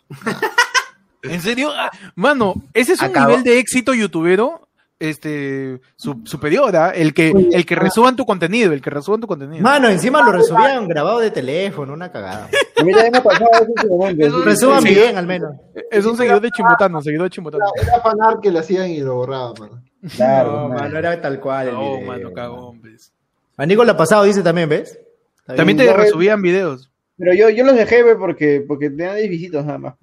¿En 1.22 1.42
serio? 1.42 1.70
Ah, 1.76 1.92
mano, 2.16 2.56
ese 2.74 2.94
es 2.94 3.00
un 3.02 3.08
Acabó. 3.10 3.30
nivel 3.30 3.44
de 3.44 3.60
éxito 3.60 3.94
youtubero 3.94 4.67
este 5.00 5.80
su- 5.96 6.22
superior, 6.26 6.76
¿ah? 6.76 6.92
El 6.92 7.14
que, 7.14 7.30
el 7.30 7.66
que 7.66 7.76
resuban 7.76 8.16
tu 8.16 8.26
contenido, 8.26 8.74
el 8.74 8.82
que 8.82 8.90
resuban 8.90 9.22
tu 9.22 9.28
contenido. 9.28 9.62
Mano, 9.64 9.90
encima 9.90 10.22
lo 10.24 10.32
resubían 10.32 10.88
grabado 10.88 11.20
de 11.20 11.30
teléfono, 11.32 11.94
una 11.94 12.12
cagada. 12.12 12.50
A 12.80 12.84
mí 12.84 12.92
también 12.92 13.12
me 13.12 14.26
eso 14.26 14.42
Resuban 14.44 14.82
sí. 14.82 14.90
bien, 14.90 15.18
al 15.18 15.28
menos. 15.28 15.56
Es 15.92 16.06
un 16.06 16.18
seguidor 16.18 16.42
de 16.42 16.50
Chimbotano, 16.52 17.02
seguidor 17.02 17.26
de 17.26 17.30
Chimbotano. 17.30 17.64
era, 17.76 17.88
era 17.94 18.02
fanart 18.02 18.42
que 18.42 18.52
le 18.52 18.60
hacían 18.60 18.90
y 18.90 19.00
lo 19.00 19.16
borraban, 19.16 19.54
mano. 19.60 19.82
Claro, 20.16 20.52
No, 20.52 20.70
mano. 20.70 20.98
era 20.98 21.20
tal 21.22 21.40
cual 21.40 21.68
el 21.70 21.74
No, 21.76 21.96
video. 21.98 22.08
Mano, 22.08 22.34
cagón, 22.34 22.80
pues. 22.82 23.12
A 23.58 23.66
Nico 23.66 23.84
lo 23.84 23.92
ha 23.92 23.98
pasado, 23.98 24.24
dice 24.24 24.42
también, 24.44 24.70
¿ves? 24.70 25.00
También 25.46 25.78
te 25.78 25.86
no, 25.86 25.94
resubían 25.94 26.42
videos. 26.42 26.90
Pero 27.18 27.34
yo, 27.34 27.50
yo 27.50 27.64
los 27.64 27.76
dejé, 27.76 28.04
ve, 28.04 28.16
porque, 28.16 28.64
porque 28.68 28.90
tenían 28.92 29.16
10 29.16 29.30
visitas 29.30 29.66
nada 29.66 29.78
más. 29.80 29.96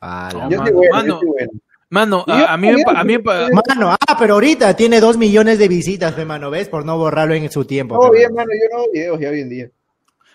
Ah, 0.00 0.30
la 0.32 0.44
No, 0.44 0.50
yo 0.50 0.58
mano, 0.58 0.66
soy 0.68 0.76
bueno, 0.76 0.94
mano. 0.94 1.20
yo 1.20 1.28
bueno. 1.28 1.50
Mano, 1.90 2.24
a, 2.26 2.56
mí 2.58 2.68
a 2.68 3.04
mí 3.04 3.18
Mano, 3.18 3.90
ah, 3.90 4.16
pero 4.18 4.34
ahorita 4.34 4.74
tiene 4.76 5.00
dos 5.00 5.16
millones 5.16 5.58
de 5.58 5.68
visitas, 5.68 6.16
de 6.16 6.26
mano, 6.26 6.50
¿ves? 6.50 6.68
Por 6.68 6.84
no 6.84 6.98
borrarlo 6.98 7.34
en 7.34 7.50
su 7.50 7.64
tiempo. 7.64 7.98
Pe, 8.10 8.18
bien, 8.18 8.34
mano. 8.34 8.48
yo 8.52 8.68
no 8.70 8.82
hago 8.82 8.92
videos 8.92 9.20
ya 9.20 9.30
hoy 9.30 9.40
en 9.40 9.48
día. 9.48 9.70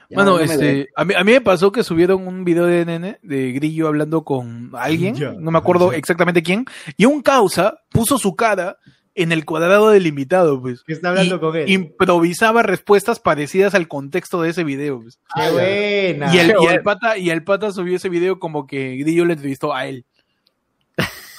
Ya 0.10 0.18
Mano, 0.18 0.38
no 0.38 0.40
este, 0.40 0.90
a 0.96 1.06
mí, 1.06 1.14
a 1.14 1.24
mí 1.24 1.32
me 1.32 1.42
pasó 1.42 1.72
que 1.72 1.84
subieron 1.84 2.28
un 2.28 2.44
video 2.44 2.66
de 2.66 2.86
nene, 2.86 3.20
de 3.22 3.52
Grillo 3.52 3.88
hablando 3.88 4.24
con 4.24 4.72
alguien, 4.74 5.16
no 5.40 5.52
me 5.52 5.58
acuerdo 5.60 5.94
exactamente 5.94 6.42
quién, 6.42 6.66
y 6.98 7.06
un 7.06 7.22
causa 7.22 7.82
puso 7.92 8.18
su 8.18 8.36
cara 8.36 8.78
en 9.16 9.32
el 9.32 9.46
cuadrado 9.46 9.92
del 9.92 10.08
invitado, 10.08 10.60
pues. 10.60 10.84
Que 10.84 10.94
está 10.94 11.10
hablando 11.10 11.36
y 11.36 11.40
con 11.40 11.56
él. 11.56 11.70
Improvisaba 11.70 12.64
respuestas 12.64 13.20
parecidas 13.20 13.76
al 13.76 13.88
contexto 13.88 14.42
de 14.42 14.50
ese 14.50 14.64
video, 14.64 15.02
pues. 15.02 15.20
Qué 15.36 15.52
buena. 15.52 16.34
Y 16.34 16.40
el, 16.40 16.48
qué 16.48 16.54
y 16.54 16.66
el 16.66 16.66
bueno. 16.66 16.84
pata, 16.84 17.18
y 17.18 17.30
el 17.30 17.44
pata 17.44 17.72
subió 17.72 17.96
ese 17.96 18.10
video 18.10 18.40
como 18.40 18.66
que 18.66 18.98
Grillo 18.98 19.26
le 19.26 19.34
entrevistó 19.34 19.74
a 19.74 19.86
él. 19.86 20.06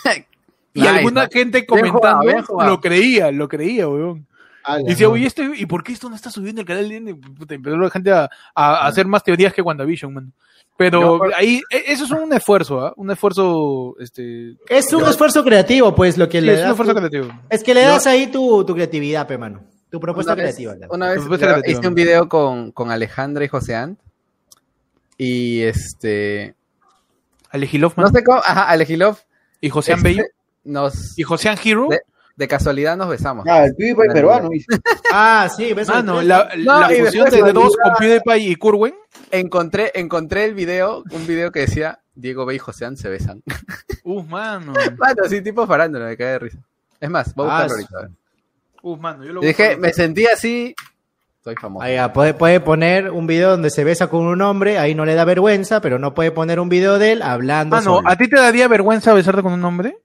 Y 0.76 0.80
Nice, 0.80 0.90
alguna 0.90 1.24
nice. 1.26 1.38
gente 1.38 1.58
Bien 1.60 1.66
jugado, 1.68 1.92
comentando 1.92 2.26
bien 2.26 2.42
jugado. 2.44 2.70
lo 2.70 2.80
creía, 2.80 3.30
lo 3.30 3.48
creía, 3.48 3.88
weón. 3.88 4.26
Ala, 4.64 4.80
Y 4.80 4.84
decía, 4.86 5.08
oye, 5.08 5.26
este, 5.26 5.48
¿y 5.56 5.66
por 5.66 5.84
qué 5.84 5.92
esto 5.92 6.08
no 6.10 6.16
está 6.16 6.30
subiendo 6.30 6.62
el 6.62 6.66
canal 6.66 6.90
Empezó 6.90 7.76
la 7.76 7.90
gente 7.90 8.10
a, 8.10 8.24
a- 8.54 8.74
a 8.78 8.86
hacer 8.88 9.06
más 9.06 9.22
teorías 9.22 9.52
que 9.54 9.62
WandaVision, 9.62 10.12
man. 10.12 10.32
Pero 10.76 11.18
Yo- 11.28 11.36
ahí, 11.36 11.60
e- 11.70 11.84
eso 11.92 12.06
es 12.06 12.10
un 12.10 12.32
esfuerzo, 12.32 12.80
¿ah? 12.84 12.92
Un 12.96 13.08
esfuerzo, 13.12 13.94
este... 14.00 14.56
Es 14.68 14.92
un 14.92 15.04
esfuerzo 15.04 15.44
creativo, 15.44 15.94
pues, 15.94 16.18
lo 16.18 16.28
que 16.28 16.40
sí, 16.40 16.46
le 16.46 16.54
es 16.54 16.58
un 16.58 16.62
das. 16.64 16.70
esfuerzo 16.72 16.92
tú- 16.94 16.98
creativo. 16.98 17.40
Es 17.50 17.62
que 17.62 17.72
le 17.74 17.82
das 17.82 18.06
ahí 18.08 18.26
tu, 18.26 18.64
tu 18.64 18.74
creatividad, 18.74 19.28
pe, 19.28 19.38
mano. 19.38 19.62
Tu 19.90 20.00
propuesta 20.00 20.32
Una 20.32 20.42
vez, 20.42 20.56
creativa. 20.56 20.86
una 20.90 21.08
vez 21.10 21.18
Propuesta 21.20 21.46
gra- 21.46 21.52
creativa. 21.52 21.78
hice 21.78 21.88
un 21.88 21.94
video 21.94 22.28
con, 22.28 22.72
con 22.72 22.90
Alejandra 22.90 23.44
y 23.44 23.48
José 23.48 23.76
Ant. 23.76 24.00
Y 25.16 25.60
este. 25.62 26.56
Alejilov, 27.50 27.92
No 27.96 28.08
sé 28.08 28.24
cómo. 28.24 28.38
Ajá, 28.38 28.68
Alejilov. 28.68 29.18
Y 29.64 29.70
Josean 29.70 29.96
este, 29.98 30.08
Bello. 30.10 30.24
Nos. 30.64 31.18
Y 31.18 31.22
Josean 31.22 31.56
Hero. 31.64 31.88
De, 31.88 32.00
de 32.36 32.48
casualidad 32.48 32.98
nos 32.98 33.08
besamos. 33.08 33.46
Ah, 33.48 33.64
el 33.64 33.74
PewDiePie 33.74 34.12
peruano. 34.12 34.50
Ah, 35.10 35.48
sí, 35.56 35.72
ves. 35.72 35.88
Mano, 35.88 36.20
la, 36.20 36.50
No, 36.56 36.80
la 36.80 36.88
fusión 36.90 37.30
de 37.30 37.52
dos 37.52 37.74
con 37.82 37.94
PewDiePie 37.94 38.50
y 38.50 38.56
Kurwen. 38.56 38.94
Encontré, 39.30 39.90
encontré 39.94 40.44
el 40.44 40.54
video, 40.54 41.02
un 41.12 41.26
video 41.26 41.50
que 41.50 41.60
decía 41.60 42.00
Diego 42.14 42.44
B 42.44 42.56
y 42.56 42.58
José 42.58 42.94
se 42.96 43.08
besan. 43.08 43.42
Uf, 44.04 44.26
mano. 44.26 44.74
Bueno, 44.98 45.22
así 45.24 45.40
tipo 45.40 45.66
farándula, 45.66 46.06
me 46.06 46.16
cae 46.18 46.32
de 46.32 46.38
risa. 46.40 46.58
Es 47.00 47.08
más, 47.08 47.34
voy 47.34 47.48
a 47.48 47.56
Ah, 47.58 47.62
buscarlo 47.62 47.86
sí. 47.86 47.94
ahorita. 47.94 48.14
Uf, 48.82 49.00
mano. 49.00 49.24
Yo 49.24 49.32
lo 49.32 49.40
dije, 49.40 49.68
busco. 49.68 49.80
me 49.80 49.92
sentí 49.94 50.26
así. 50.26 50.74
Soy 51.44 51.54
famoso. 51.60 51.84
Ahí, 51.84 51.96
ah, 51.96 52.10
puede, 52.14 52.32
puede 52.32 52.58
poner 52.58 53.10
un 53.10 53.26
video 53.26 53.50
donde 53.50 53.68
se 53.68 53.84
besa 53.84 54.06
con 54.06 54.24
un 54.24 54.40
hombre, 54.40 54.78
ahí 54.78 54.94
no 54.94 55.04
le 55.04 55.14
da 55.14 55.26
vergüenza, 55.26 55.82
pero 55.82 55.98
no 55.98 56.14
puede 56.14 56.30
poner 56.30 56.58
un 56.58 56.70
video 56.70 56.98
de 56.98 57.12
él 57.12 57.22
hablando. 57.22 57.76
Mano, 57.76 57.96
solo. 57.96 58.08
¿a 58.08 58.16
ti 58.16 58.28
te 58.28 58.36
daría 58.36 58.66
vergüenza 58.66 59.12
besarte 59.12 59.42
con 59.42 59.52
un 59.52 59.62
hombre? 59.62 59.98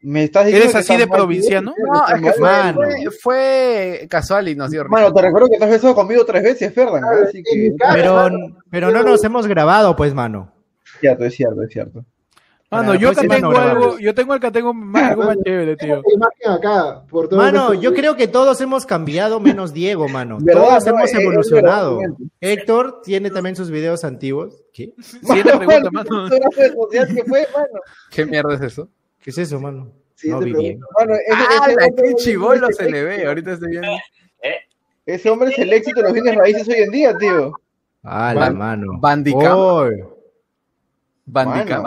¿Me 0.00 0.24
estás 0.24 0.46
diciendo 0.46 0.70
¿Eres 0.70 0.72
que 0.72 0.92
así 0.92 0.98
de 0.98 1.06
provinciano? 1.06 1.74
tío? 1.74 1.84
No, 1.84 2.08
es 2.08 2.22
que 2.22 2.32
fue, 2.38 2.48
Mano. 2.48 2.80
fue, 2.80 3.10
fue 3.20 4.06
casual 4.08 4.48
y 4.48 4.54
nos 4.54 4.70
dio. 4.70 4.86
Mano, 4.86 5.12
te 5.12 5.20
recuerdo 5.20 5.48
que 5.50 5.58
te 5.58 5.64
has 5.64 5.70
besado 5.70 5.94
conmigo 5.94 6.24
tres 6.24 6.42
veces, 6.42 6.72
Ferdan. 6.72 7.02
¿eh? 7.04 7.42
Que. 7.44 7.74
Pero, 7.92 8.30
pero 8.70 8.90
no 8.90 9.02
nos 9.02 9.22
hemos 9.22 9.46
grabado, 9.46 9.94
pues, 9.96 10.14
mano. 10.14 10.50
Es 10.82 11.00
cierto, 11.00 11.24
es 11.26 11.34
cierto, 11.34 11.62
es 11.62 11.70
cierto. 11.70 12.04
Mano, 12.68 12.94
yo 12.96 13.10
acá 13.10 13.22
tengo 13.28 13.56
algo, 13.56 13.98
yo 13.98 14.14
tengo 14.14 14.32
acá 14.32 14.50
tengo 14.50 14.74
más, 14.74 15.12
algo 15.12 15.22
más 15.24 15.36
chévere, 15.44 15.76
tío. 15.76 16.02
La 16.04 16.12
imagen 16.14 16.50
acá, 16.50 17.02
por 17.08 17.28
todo 17.28 17.40
Mano, 17.40 17.74
yo 17.74 17.94
creo 17.94 18.16
que 18.16 18.26
todos 18.26 18.60
hemos 18.60 18.84
cambiado 18.86 19.38
menos 19.38 19.72
Diego, 19.72 20.08
mano. 20.08 20.38
¿Verdad? 20.40 20.62
Todos 20.62 20.86
No, 20.86 20.90
hemos 20.90 21.02
eh, 21.02 21.16
es 21.16 21.20
evolucionado. 21.22 21.98
verdad, 21.98 22.16
Héctor 22.40 23.02
tiene 23.02 23.30
también 23.30 23.54
sus 23.54 23.70
videos 23.70 24.02
antiguos. 24.04 24.64
¿Qué? 24.72 24.92
Pregunta, 25.26 25.90
mano. 25.92 26.28
Fue, 27.26 27.46
mano. 27.54 27.80
¿Qué 28.10 28.26
mierda 28.26 28.54
es 28.54 28.60
eso? 28.62 28.88
¿Qué 29.20 29.30
es 29.30 29.38
eso, 29.38 29.60
mano? 29.60 29.92
Sí, 30.16 30.28
no 30.30 30.40
vi 30.40 30.52
bien. 30.52 30.80
Mano, 30.98 31.14
ese, 31.14 31.32
Ah, 31.34 31.68
ese 31.70 32.02
que 32.02 32.14
chivolo 32.16 32.72
se 32.72 32.90
le 32.90 33.04
ve. 33.04 33.26
Ahorita 33.26 33.52
estoy 33.52 33.70
viendo. 33.70 33.88
Ese 35.04 35.30
hombre 35.30 35.50
es 35.50 35.58
el 35.58 35.72
éxito 35.72 36.00
de 36.00 36.02
los 36.04 36.12
bienes 36.14 36.34
raíces 36.34 36.68
hoy 36.68 36.74
en 36.82 36.90
día, 36.90 37.16
tío. 37.16 37.52
Ah, 38.02 38.34
la 38.34 38.50
mano. 38.50 38.98
Bandicam. 38.98 39.90
Bandicam. 41.26 41.84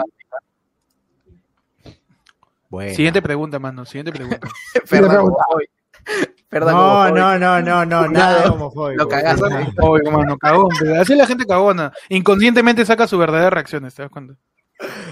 Mano. 2.70 2.82
Bueno. 2.84 2.94
Siguiente 2.94 3.20
pregunta, 3.22 3.58
mano. 3.58 3.84
Siguiente 3.84 4.12
pregunta. 4.12 4.40
Perdón. 4.90 5.32
Perdón, 6.48 6.72
No, 6.74 7.10
no, 7.10 7.38
no, 7.38 7.60
no, 7.60 7.84
no, 7.84 8.08
nada 8.08 8.42
de 8.42 8.48
homofóbico. 8.48 9.02
Lo 9.04 9.08
cagaste. 9.08 9.48
Mano, 10.10 10.38
cagón. 10.38 10.68
pero 10.80 11.00
Así 11.00 11.14
la 11.14 11.26
gente 11.26 11.44
cagona. 11.46 11.92
Inconscientemente 12.08 12.84
saca 12.86 13.06
sus 13.06 13.18
verdaderas 13.18 13.52
reacciones, 13.52 13.94
¿te 13.94 14.02
das 14.02 14.10
cuenta? 14.10 14.34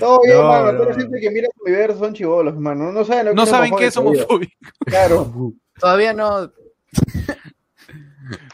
Todo 0.00 0.20
bien, 0.24 0.36
No, 0.38 0.44
mano. 0.48 0.72
no, 0.72 0.78
Toda 0.78 0.88
la 0.90 0.94
no. 0.94 1.00
gente 1.02 1.20
que 1.20 1.30
mira 1.30 1.48
mi 1.64 1.72
video 1.72 1.98
son 1.98 2.14
chivolos, 2.14 2.56
mano. 2.58 2.90
No 2.90 3.04
saben 3.04 3.26
lo 3.26 3.30
que 3.32 3.36
No 3.36 3.42
es 3.42 3.50
saben 3.50 3.76
qué 3.76 3.86
es 3.86 3.96
homofóbico. 3.96 4.52
Claro. 4.86 5.52
Todavía 5.78 6.12
no. 6.14 6.50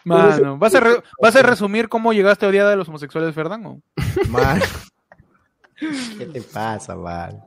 Mano, 0.05 0.59
¿vas 0.59 0.75
a, 0.75 0.81
re- 0.81 1.03
¿vas 1.21 1.35
a 1.37 1.43
resumir 1.43 1.89
cómo 1.89 2.13
llegaste 2.13 2.45
a 2.45 2.49
odiar 2.49 2.67
a 2.67 2.77
los 2.77 2.89
homosexuales, 2.89 3.35
Ferdán? 3.35 3.65
o? 3.67 3.81
Man. 4.29 4.61
¿Qué 6.19 6.27
te 6.27 6.43
pasa, 6.43 6.95
man? 6.95 7.43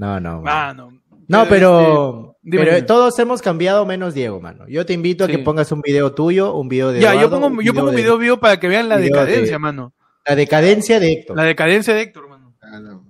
No, 0.00 0.18
no. 0.18 0.40
man. 0.40 0.76
Mano. 0.76 1.00
No, 1.28 1.46
pero, 1.48 2.34
este, 2.34 2.38
dime, 2.42 2.64
pero 2.64 2.74
dime. 2.76 2.86
todos 2.86 3.18
hemos 3.18 3.40
cambiado 3.42 3.84
menos 3.86 4.14
Diego, 4.14 4.40
mano. 4.40 4.66
Yo 4.66 4.84
te 4.86 4.92
invito 4.94 5.24
a 5.24 5.26
Sí. 5.28 5.34
que 5.36 5.38
pongas 5.40 5.70
un 5.70 5.80
video 5.82 6.12
tuyo, 6.12 6.54
un 6.54 6.68
video 6.68 6.90
de 6.90 7.00
Ya, 7.00 7.14
yo 7.14 7.30
pongo, 7.30 7.46
un 7.48 7.60
yo 7.62 7.72
pongo 7.74 7.90
un 7.90 7.94
de- 7.94 8.02
video 8.02 8.18
vivo 8.18 8.38
para 8.38 8.58
que 8.58 8.66
vean 8.66 8.88
la 8.88 8.96
video 8.96 9.20
de- 9.20 9.26
decadencia, 9.26 9.58
mano. 9.58 9.92
La 10.26 10.34
decadencia 10.34 10.98
de 10.98 11.12
Héctor. 11.12 11.36
La 11.36 11.44
decadencia 11.44 11.94
de 11.94 12.00
Héctor, 12.02 12.28
mano. 12.28 12.52
Ah, 12.62 12.80
no. 12.80 13.04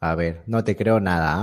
A 0.00 0.14
ver, 0.14 0.42
no 0.46 0.64
te 0.64 0.74
creo 0.74 0.98
nada, 1.00 1.34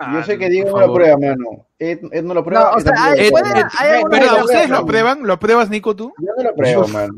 ¿ah? 0.00 0.12
Yo 0.14 0.22
sé 0.22 0.34
Ah, 0.34 0.38
que 0.38 0.48
Diego 0.48 0.78
no 0.80 0.86
lo 0.86 0.94
prueba, 0.94 1.16
mano. 1.18 1.66
Ed, 1.78 1.98
Ed 2.12 2.22
no 2.24 2.32
lo 2.34 2.44
prueba. 2.44 2.70
No, 2.70 2.76
o 2.76 2.80
sea, 2.80 2.92
hay- 2.96 3.20
hay 3.20 4.02
Pero, 4.10 4.44
¿ustedes 4.44 4.70
lo 4.70 4.76
aprueban? 4.78 5.20
¿Lo 5.26 5.32
apruebas, 5.34 5.68
Nico, 5.68 5.94
tú? 5.94 6.12
Yo 6.18 6.32
no 6.36 6.42
lo 6.44 6.54
pruebo, 6.56 6.88
mano. 6.88 7.14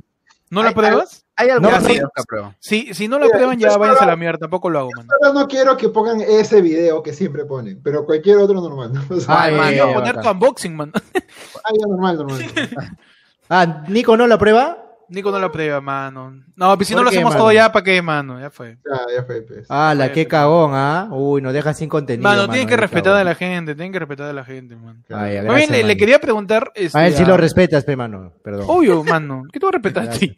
¿No 0.50 0.62
lo 0.62 0.68
Hay- 0.68 0.72
apruebas? 0.72 1.24
Hay 1.36 1.48
algunos 1.48 1.82
No, 1.82 2.08
apruebo. 2.16 2.54
Si, 2.58 2.92
si 2.92 3.08
no 3.08 3.18
lo 3.18 3.26
aprueban, 3.26 3.58
ya 3.58 3.74
váyanse 3.78 4.04
a 4.04 4.08
la 4.08 4.16
mierda. 4.16 4.40
Tampoco 4.40 4.68
lo 4.68 4.80
hago, 4.80 4.90
mano. 4.94 5.08
No 5.32 5.48
quiero 5.48 5.76
que 5.76 5.88
pongan 5.88 6.20
ese 6.20 6.60
video 6.60 7.02
que 7.02 7.12
siempre 7.14 7.44
ponen, 7.46 7.80
pero 7.82 8.04
cualquier 8.04 8.36
otro 8.38 8.60
normal. 8.60 8.92
¿no? 8.92 9.02
O 9.16 9.20
sea, 9.20 9.42
Ay, 9.44 9.54
Mano, 9.54 9.84
Ay, 9.84 9.94
poner 9.94 10.16
bacán. 10.16 10.22
tu 10.22 10.30
unboxing, 10.30 10.76
man. 10.76 10.92
ah, 10.94 11.70
ya 11.72 11.86
normal, 11.86 12.16
normal. 12.18 12.42
Ah, 13.52 13.84
Nico 13.88 14.16
no 14.16 14.26
la 14.28 14.38
prueba. 14.38 14.89
Nico 15.10 15.30
no 15.32 15.38
lo 15.40 15.50
prueba, 15.52 15.80
mano. 15.80 16.42
No, 16.56 16.76
pues 16.76 16.88
si 16.88 16.94
no 16.94 16.98
¿Por 17.00 17.04
lo 17.06 17.10
qué, 17.10 17.16
hacemos 17.16 17.32
mano? 17.32 17.42
todo 17.44 17.52
ya, 17.52 17.72
¿para 17.72 17.84
qué, 17.84 18.00
mano? 18.00 18.40
Ya 18.40 18.48
fue. 18.50 18.78
Ya, 18.84 19.16
ya 19.16 19.24
fue, 19.24 19.42
pues. 19.42 19.66
Ah, 19.68 19.92
la 19.96 20.12
qué 20.12 20.26
cagón, 20.26 20.70
¿ah? 20.74 21.08
Uy, 21.10 21.42
nos 21.42 21.52
deja 21.52 21.74
sin 21.74 21.88
contenido. 21.88 22.28
Mano, 22.28 22.48
tienen 22.48 22.68
que 22.68 22.76
respetar 22.76 23.04
cagón. 23.12 23.20
a 23.20 23.24
la 23.24 23.34
gente, 23.34 23.74
tienen 23.74 23.92
que 23.92 23.98
respetar 23.98 24.28
a 24.28 24.32
la 24.32 24.44
gente, 24.44 24.76
man. 24.76 25.04
Ay, 25.10 25.34
gracias, 25.42 25.70
le, 25.70 25.76
le 25.78 25.82
mano. 25.84 25.98
quería 25.98 26.20
preguntar. 26.20 26.70
Este, 26.74 26.96
A 26.96 27.06
él 27.06 27.14
sí 27.14 27.24
a- 27.24 27.26
lo 27.28 27.36
respetas, 27.36 27.84
pe, 27.84 27.96
mano. 27.96 28.32
Perdón. 28.42 28.64
Obvio, 28.68 29.02
mano. 29.04 29.42
¿Qué 29.52 29.58
te 29.58 29.66
voy 29.66 29.70
a 29.70 29.78
respetar 29.78 30.08
a 30.08 30.10
ti? 30.10 30.34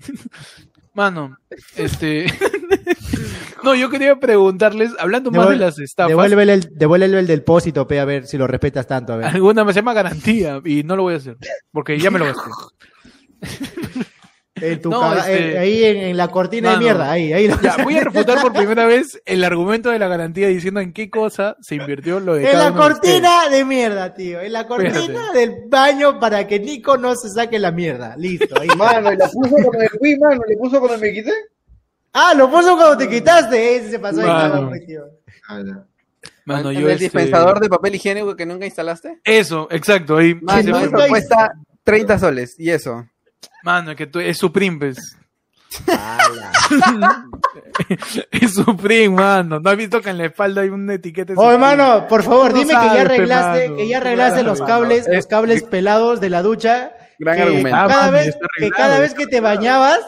Mano, 0.95 1.39
este. 1.77 2.27
no, 3.65 3.75
yo 3.75 3.89
quería 3.91 4.17
preguntarles, 4.17 4.93
hablando 4.99 5.31
más 5.31 5.49
de 5.49 5.57
las 5.57 5.79
estafas. 5.79 6.09
Devuélvele 6.11 6.53
el, 6.55 6.69
devuélvele 6.77 7.19
el 7.19 7.27
depósito, 7.27 7.87
pe, 7.87 7.99
a 8.01 8.05
ver 8.05 8.27
si 8.27 8.37
lo 8.37 8.47
respetas 8.47 8.87
tanto, 8.87 9.13
a 9.13 9.17
ver. 9.17 9.27
Alguna 9.27 9.65
me 9.65 9.73
se 9.73 9.81
llama 9.81 9.93
garantía 9.95 10.61
y 10.65 10.83
no 10.83 10.97
lo 10.97 11.03
voy 11.05 11.15
a 11.15 11.17
hacer. 11.19 11.37
Porque 11.73 11.99
ya 11.99 12.11
me 12.11 12.19
lo 12.19 12.27
gasté. 12.27 12.43
En 14.55 14.81
tu 14.83 14.91
No, 14.91 15.01
caga- 15.01 15.21
este- 15.31 15.53
eh, 15.55 15.59
ahí 15.59 15.85
en, 15.85 15.97
en 15.97 16.17
la 16.17 16.29
cortina 16.29 16.73
de 16.73 16.77
mierda, 16.79 17.11
ahí, 17.11 17.33
ahí 17.33 17.49
lo 17.49 17.59
Ya, 17.63 17.79
voy 17.83 17.97
a 17.97 18.05
refutar 18.05 18.41
por 18.43 18.53
primera 18.53 18.85
vez 18.85 19.21
el 19.25 19.43
argumento 19.45 19.89
de 19.91 19.99
la 19.99 20.09
garantía 20.09 20.47
diciendo 20.49 20.81
en 20.81 20.93
qué 20.93 21.09
cosa 21.11 21.57
se 21.63 21.77
invirtió 21.77 22.21
lo 22.21 22.35
de 22.35 22.45
En 22.45 22.53
cada 22.53 22.65
la 22.65 22.71
de 22.71 22.77
cortina 22.77 23.49
de 23.51 23.65
mierda, 23.65 24.13
tío. 24.15 24.41
En 24.41 24.53
la 24.53 24.67
cortina 24.67 25.33
del 25.33 25.65
baño 25.69 26.21
para 26.21 26.47
que 26.47 26.61
Nico 26.61 26.99
no 26.99 27.15
se 27.17 27.31
saque 27.31 27.59
la 27.59 27.73
mierda. 27.73 28.15
Listo. 28.19 28.61
ahí. 28.61 28.69
Mano, 28.77 29.13
y 29.13 29.17
la 29.17 29.29
puso 29.29 29.51
cuando 29.51 29.79
me 29.79 29.89
fui, 29.89 30.17
mano, 30.19 30.43
le 30.47 30.57
puso 30.59 30.79
cuando 30.81 30.99
me 30.99 31.13
quité. 31.13 31.33
Ah, 32.13 32.35
lo 32.37 32.51
puso 32.51 32.77
cuando 32.77 32.97
te 32.99 33.09
quitaste. 33.09 33.77
Ese 33.77 33.91
se 33.93 33.99
pasó 33.99 34.19
de 34.21 34.27
Mano. 34.27 34.53
cagón, 34.53 34.69
pues, 34.69 34.87
tío. 34.87 35.03
Ah. 35.49 35.63
Mano, 36.45 36.71
¿En 36.71 36.79
yo 36.81 36.87
el 36.89 36.93
este- 36.93 37.05
dispensador 37.05 37.59
de 37.59 37.69
papel 37.71 37.95
higiénico 37.95 38.37
que 38.37 38.45
nunca 38.45 38.67
instalaste? 38.67 39.19
Eso, 39.25 39.67
exacto. 39.71 40.19
Ahí. 40.19 40.35
Mano, 40.43 40.79
Sí, 40.79 40.85
eso 40.85 41.09
cuesta 41.09 41.53
30 41.85 42.19
soles. 42.19 42.55
Y 42.59 42.69
eso. 42.71 43.07
Mano, 43.63 43.95
que 43.95 44.07
tú, 44.07 44.21
es 44.21 44.39
Supreme, 44.39 44.79
pues. 44.79 45.19
Es 48.31 48.55
Supreme, 48.55 49.15
mano. 49.17 49.61
¿No 49.61 49.71
has 49.71 49.77
visto 49.77 50.01
que 50.01 50.11
en 50.11 50.19
la 50.19 50.27
espalda 50.27 50.63
hay 50.63 50.69
una 50.69 50.95
etiqueta? 50.95 51.33
Oh, 51.37 51.51
hermano, 51.51 52.07
por 52.09 52.23
favor, 52.23 52.53
No 52.53 52.59
dime 52.59 52.73
que 52.75 52.95
ya 52.95 53.01
arreglaste, 53.03 53.65
mano. 53.69 53.77
que 53.77 53.89
ya 53.89 53.97
arreglaste 53.99 54.43
los 54.43 54.61
cables, 54.63 55.07
los 55.09 55.27
cables 55.27 55.63
pelados 55.65 56.21
de 56.21 56.31
la 56.31 56.43
ducha. 56.43 56.93
Gran 57.19 57.37
que 57.37 57.43
argumento. 57.43 57.77
Ah, 57.79 57.87
Cada 57.89 58.01
mano, 58.11 58.13
vez, 58.13 58.37
que 58.59 58.71
cada 58.71 58.99
vez 58.99 59.15
que 59.15 59.27
te 59.27 59.41
bañabas, 59.41 60.01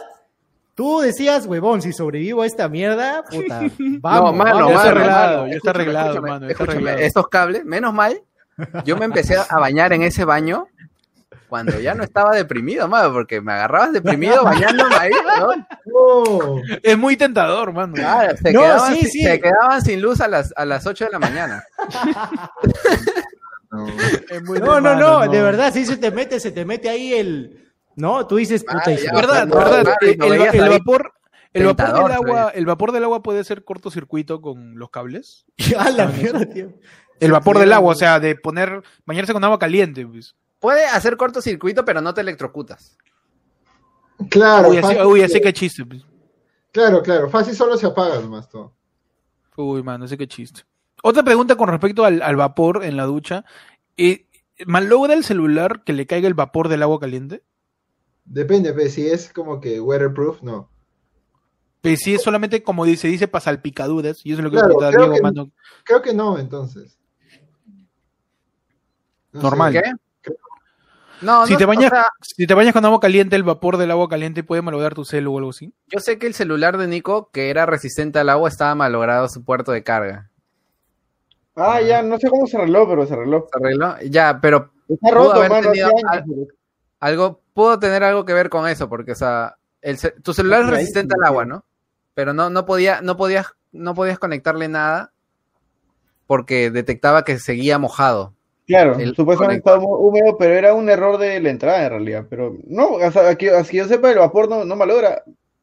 tú 0.74 1.00
decías, 1.00 1.46
huevón, 1.46 1.82
si 1.82 1.92
sobrevivo 1.92 2.42
a 2.42 2.46
esta 2.46 2.68
mierda, 2.68 3.22
puta, 3.30 3.60
vamos, 4.00 4.32
no, 4.32 4.38
mano, 4.44 4.68
está 4.70 4.74
mano, 4.74 4.90
arreglado, 4.90 5.36
mano. 5.38 5.48
ya 5.50 5.56
está 5.56 5.70
arreglado, 5.70 6.22
mano, 6.22 6.48
está 6.48 6.62
arreglado. 6.64 6.98
Estos 6.98 7.28
cables, 7.28 7.64
menos 7.64 7.94
mal, 7.94 8.20
yo 8.84 8.96
me 8.96 9.04
empecé 9.04 9.36
a 9.36 9.58
bañar 9.58 9.92
en 9.92 10.02
ese 10.02 10.24
baño 10.24 10.66
cuando 11.54 11.78
ya 11.78 11.94
no 11.94 12.02
estaba 12.02 12.34
deprimido, 12.34 12.88
mano, 12.88 13.12
porque 13.12 13.40
me 13.40 13.52
agarrabas 13.52 13.92
deprimido 13.92 14.42
bañándome 14.42 14.92
ahí, 14.96 15.12
¿no? 15.38 15.66
Oh, 15.94 16.60
Es 16.82 16.98
muy 16.98 17.16
tentador, 17.16 17.72
mano. 17.72 17.94
Claro, 17.94 18.36
se, 18.36 18.52
No, 18.52 18.60
quedaban, 18.60 18.92
sí, 18.94 19.00
sin- 19.02 19.10
sí. 19.10 19.22
se 19.22 19.40
quedaban 19.40 19.80
sin 19.82 20.02
luz 20.02 20.20
a 20.20 20.26
las, 20.26 20.52
a 20.56 20.64
las 20.64 20.84
8 20.84 21.04
de 21.04 21.10
la 21.12 21.18
mañana. 21.20 21.62
no. 23.70 23.86
No, 23.86 24.58
no, 24.58 24.80
mano, 24.80 24.94
no, 25.26 25.28
de 25.30 25.42
verdad, 25.42 25.72
sí 25.72 25.86
se 25.86 25.96
te 25.96 26.10
mete, 26.10 26.40
se 26.40 26.50
te 26.50 26.64
mete 26.64 26.88
ahí 26.88 27.12
el, 27.14 27.70
no, 27.94 28.26
tú 28.26 28.34
dices, 28.34 28.64
puta, 28.64 28.82
Ah, 28.86 28.90
y 28.90 28.98
se 28.98 29.06
ya, 29.06 29.12
verdad, 29.14 29.46
No, 29.46 29.54
verdad. 29.54 29.94
el, 30.00 30.16
vapor, 30.70 31.12
el 31.52 31.66
vapor 31.66 32.02
del 32.02 32.12
agua, 32.12 32.50
el 32.52 32.66
vapor 32.66 32.90
del 32.90 33.04
agua 33.04 33.22
puede 33.22 33.44
ser 33.44 33.62
cortocircuito 33.64 34.40
con 34.40 34.76
los 34.76 34.90
cables. 34.90 35.46
A 35.78 35.88
la 35.90 36.06
mierda, 36.08 36.44
tío. 36.46 36.72
El 37.20 37.30
vapor 37.30 37.58
del 37.60 37.72
agua, 37.72 37.92
o 37.92 37.94
sea, 37.94 38.18
de 38.18 38.34
poner, 38.34 38.82
bañarse 39.06 39.32
con 39.32 39.44
agua 39.44 39.60
caliente, 39.60 40.04
pues. 40.04 40.34
Puede 40.64 40.86
hacer 40.86 41.18
cortocircuito, 41.18 41.84
pero 41.84 42.00
no 42.00 42.14
te 42.14 42.22
electrocutas. 42.22 42.96
Claro, 44.30 44.70
Uy, 44.70 44.78
así, 44.78 44.96
uy, 45.02 45.20
así 45.20 45.38
que 45.38 45.52
chiste, 45.52 45.84
pues. 45.84 46.02
claro, 46.72 47.02
claro, 47.02 47.28
fácil 47.28 47.54
solo 47.54 47.76
se 47.76 47.84
apaga 47.84 48.18
nomás 48.18 48.48
todo. 48.48 48.72
Uy, 49.58 49.82
mano, 49.82 50.06
ese 50.06 50.16
que 50.16 50.26
chiste. 50.26 50.62
Otra 51.02 51.22
pregunta 51.22 51.54
con 51.56 51.68
respecto 51.68 52.06
al, 52.06 52.22
al 52.22 52.36
vapor 52.36 52.82
en 52.82 52.96
la 52.96 53.04
ducha. 53.04 53.44
Eh, 53.98 54.26
¿Malogra 54.66 55.12
el 55.12 55.22
celular 55.22 55.84
que 55.84 55.92
le 55.92 56.06
caiga 56.06 56.28
el 56.28 56.32
vapor 56.34 56.68
del 56.70 56.82
agua 56.82 56.98
caliente? 56.98 57.42
Depende, 58.24 58.72
pues, 58.72 58.94
si 58.94 59.06
es 59.06 59.30
como 59.34 59.60
que 59.60 59.82
weatherproof, 59.82 60.40
no. 60.42 60.70
Pues 61.82 62.00
sí, 62.00 62.14
es 62.14 62.22
solamente 62.22 62.62
como 62.62 62.86
dice, 62.86 63.06
dice 63.08 63.28
para 63.28 63.44
salpicaduras. 63.44 64.24
Y 64.24 64.30
eso 64.32 64.38
es 64.40 64.44
lo 64.44 64.50
que 64.50 64.54
Claro, 64.56 64.68
preguntaba 64.68 64.92
creo 64.92 65.02
Diego, 65.10 65.16
que- 65.16 65.22
mano. 65.22 65.50
Creo 65.84 66.00
que 66.00 66.14
no, 66.14 66.38
entonces. 66.38 66.98
No 69.32 69.42
Normal. 69.42 69.72
sé. 69.74 69.82
¿Qué? 69.82 69.92
No, 71.20 71.46
Si 71.46 71.52
no, 71.52 71.58
te, 71.58 71.64
o 71.64 71.68
bañas, 71.68 71.90
sea, 71.90 72.06
si 72.20 72.46
te 72.46 72.54
bañas 72.54 72.72
con 72.72 72.84
agua 72.84 73.00
caliente, 73.00 73.36
el 73.36 73.42
vapor 73.44 73.76
del 73.76 73.90
agua 73.90 74.08
caliente 74.08 74.42
puede 74.44 74.62
malograr 74.62 74.94
tu 74.94 75.04
celu 75.04 75.32
o 75.34 75.38
algo 75.38 75.50
así. 75.50 75.72
yo 75.88 76.00
sé 76.00 76.18
que 76.18 76.26
el 76.26 76.34
celular 76.34 76.76
de 76.76 76.86
Nico, 76.86 77.30
que 77.32 77.50
era 77.50 77.66
resistente 77.66 78.18
al 78.18 78.28
agua, 78.28 78.48
estaba 78.48 78.74
malogrado 78.74 79.28
su 79.28 79.44
puerto 79.44 79.72
de 79.72 79.82
carga. 79.82 80.30
Ah, 81.56 81.80
ya, 81.80 82.02
no 82.02 82.18
sé 82.18 82.28
cómo 82.28 82.46
se 82.46 82.56
arregló, 82.56 82.86
pero 82.88 83.06
se 83.06 83.14
arregló. 83.14 83.46
¿Se 83.52 83.58
arregló? 83.58 83.96
Ya, 84.10 84.38
pero 84.42 84.72
Está 84.88 85.08
Pudo 85.10 85.18
roto, 85.24 85.34
haber 85.38 85.50
mano, 85.50 85.70
tenido 85.70 85.88
años. 86.10 86.24
algo 87.00 87.40
pudo 87.54 87.78
tener 87.78 88.02
algo 88.04 88.24
que 88.24 88.32
ver 88.34 88.50
con 88.50 88.68
eso, 88.68 88.88
porque, 88.88 89.12
o 89.12 89.14
sea, 89.14 89.56
el 89.80 89.96
tu 90.22 90.34
celular 90.34 90.62
es 90.64 90.70
resistente 90.70 91.14
al 91.18 91.26
agua, 91.26 91.44
¿no? 91.46 91.64
Pero 92.14 92.32
no, 92.34 92.50
no 92.50 92.66
podía, 92.66 93.00
no 93.00 93.16
podías, 93.16 93.46
no 93.72 93.94
podías 93.94 94.18
conectarle 94.18 94.68
nada 94.68 95.12
porque 96.26 96.70
detectaba 96.70 97.24
que 97.24 97.38
seguía 97.38 97.78
mojado. 97.78 98.34
Claro, 98.66 98.98
El 98.98 99.14
supuestamente 99.14 99.62
conector. 99.62 99.78
estaba 99.78 99.84
hú- 99.84 100.08
húmedo, 100.08 100.36
pero 100.38 100.54
era 100.54 100.72
un 100.74 100.88
error 100.88 101.18
de 101.18 101.38
la 101.40 101.50
entrada 101.50 101.84
en 101.84 101.90
realidad. 101.90 102.26
Pero 102.30 102.56
no, 102.66 102.92
o 102.92 103.10
sea, 103.10 103.28
aquí, 103.28 103.48
así 103.48 103.76
yo 103.76 103.86
sepa, 103.86 104.10
el 104.10 104.18
vapor 104.18 104.48
no, 104.48 104.64
no 104.64 104.74
malogra 104.76 105.22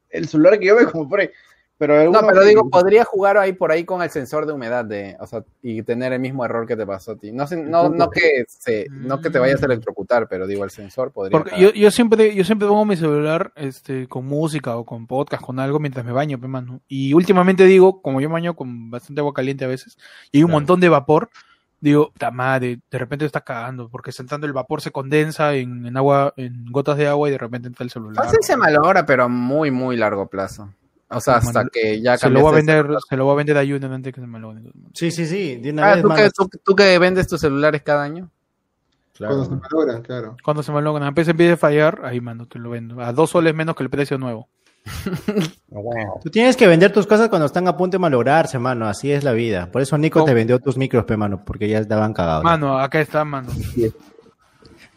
el 0.10 0.28
celular 0.28 0.60
que 0.60 0.68
yo 0.68 0.76
me 0.76 0.86
compré. 0.86 1.32
Pero 1.80 2.12
No, 2.12 2.20
pero 2.28 2.44
digo, 2.46 2.70
podría 2.70 3.04
jugar 3.04 3.40
ahí 3.40 3.54
por 3.54 3.72
ahí 3.72 3.86
con 3.86 4.04
el 4.04 4.12
sensor 4.12 4.46
de 4.46 4.54
humedad 4.54 4.86
de, 4.86 5.18
o 5.20 5.26
sea, 5.26 5.44
y 5.64 5.82
tener 5.82 6.14
el 6.14 6.20
mismo 6.20 6.46
error 6.46 6.68
que 6.68 6.76
te 6.78 6.86
pasó 6.86 7.14
a 7.14 7.16
ti. 7.18 7.32
No 7.32 7.48
sé, 7.48 7.58
no, 7.58 7.90
no 7.90 8.08
que 8.12 8.44
se, 8.48 8.86
no 8.92 9.20
que 9.20 9.32
te 9.32 9.40
vayas 9.40 9.64
a 9.64 9.66
electrocutar, 9.66 10.28
pero 10.30 10.46
digo, 10.46 10.64
el 10.64 10.70
sensor 10.70 11.12
podría. 11.12 11.40
Porque 11.40 11.60
yo, 11.60 11.72
yo 11.72 11.90
siempre, 11.90 12.36
yo 12.36 12.44
siempre 12.44 12.68
pongo 12.68 12.86
mi 12.86 12.98
celular 12.98 13.52
este, 13.56 14.08
con 14.08 14.28
música 14.28 14.78
o 14.78 14.86
con 14.86 15.08
podcast, 15.08 15.42
con 15.42 15.60
algo 15.60 15.80
mientras 15.80 16.06
me 16.06 16.12
baño, 16.12 16.40
pe, 16.40 16.48
mano. 16.48 16.82
Y 16.88 17.16
últimamente 17.16 17.66
digo, 17.66 18.04
como 18.04 18.22
yo 18.22 18.30
me 18.30 18.34
baño 18.34 18.56
con 18.56 18.92
bastante 18.92 19.22
agua 19.22 19.34
caliente 19.34 19.66
a 19.66 19.68
veces, 19.70 19.98
y 20.32 20.38
hay 20.38 20.44
un 20.44 20.50
Claro. 20.50 20.60
montón 20.60 20.80
de 20.82 20.90
vapor, 20.90 21.32
digo, 21.82 22.14
ta 22.18 22.32
madre, 22.32 22.80
de 22.90 22.98
repente 22.98 23.26
está 23.26 23.42
cagando, 23.42 23.90
porque 23.90 24.12
sentando 24.12 24.48
el 24.48 24.54
vapor 24.54 24.82
se 24.82 24.92
condensa 24.92 25.54
en, 25.56 25.86
en 25.86 25.98
agua, 25.98 26.34
en 26.38 26.66
gotas 26.72 26.98
de 26.98 27.08
agua 27.08 27.28
y 27.28 27.32
de 27.32 27.38
repente 27.38 27.68
entra 27.68 27.84
el 27.84 27.90
celular. 27.90 28.24
Fácil 28.24 28.40
se 28.42 28.56
malogra, 28.56 29.06
pero 29.06 29.24
a 29.24 29.28
muy, 29.28 29.72
muy 29.72 29.98
largo 29.98 30.28
plazo. 30.28 30.70
O 31.10 31.20
sea, 31.20 31.36
hasta 31.36 31.66
que 31.66 32.02
ya 32.02 32.18
se 32.18 32.30
lo 32.30 32.40
voy 32.40 32.54
a 32.54 32.56
vender, 32.56 32.88
se 33.10 33.18
lo 33.18 33.26
voy 33.26 33.34
a 33.34 33.38
vender 33.38 33.58
a 33.58 33.62
Junior 33.62 33.92
antes 33.92 34.14
que 34.14 34.22
se 34.22 34.28
venda. 34.28 34.62
Sí, 34.94 35.12
sí, 35.12 35.26
sí, 35.26 35.58
de 35.58 35.72
una 35.72 35.92
Ah, 35.92 35.96
vez, 35.96 36.04
¿tú, 36.04 36.10
que, 36.10 36.30
tú, 36.30 36.50
tú 36.64 36.76
que 36.76 36.98
vendes 37.00 37.28
tus 37.28 37.42
celulares 37.42 37.82
cada 37.82 38.04
año. 38.04 38.30
Cuando 39.18 39.46
se 39.46 39.52
malogran, 39.52 40.02
claro. 40.02 40.38
Cuando 40.44 40.64
se 40.64 40.72
me 40.72 40.82
lo 40.82 40.96
a 40.96 41.14
se 41.24 41.32
empiece 41.32 41.54
a 41.54 41.58
fallar, 41.58 42.02
ahí 42.06 42.22
mando, 42.22 42.48
te 42.48 42.60
lo 42.60 42.70
vendo. 42.70 43.02
A 43.02 43.14
dos 43.14 43.30
soles 43.32 43.54
menos 43.54 43.76
que 43.76 43.84
el 43.84 43.90
precio 43.90 44.18
nuevo. 44.18 44.48
Tú 46.24 46.30
tienes 46.30 46.58
que 46.58 46.68
vender 46.68 46.92
tus 46.92 47.08
cosas 47.08 47.30
cuando 47.30 47.46
están 47.46 47.68
a 47.68 47.78
punto 47.78 47.96
de 47.96 48.00
malograrse, 48.00 48.60
mano. 48.60 48.88
Así 48.88 49.12
es 49.12 49.24
la 49.24 49.32
vida. 49.32 49.72
Por 49.72 49.82
eso 49.82 49.98
Nico 49.98 50.20
¿Cómo? 50.20 50.26
te 50.26 50.34
vendió 50.34 50.60
tus 50.60 50.78
micros, 50.78 51.06
pe, 51.06 51.18
mano, 51.18 51.44
porque 51.46 51.68
ya 51.68 51.80
estaban 51.80 52.14
cagados. 52.14 52.44
Mano, 52.44 52.78
acá 52.80 53.00
está, 53.02 53.24
mano. 53.24 53.50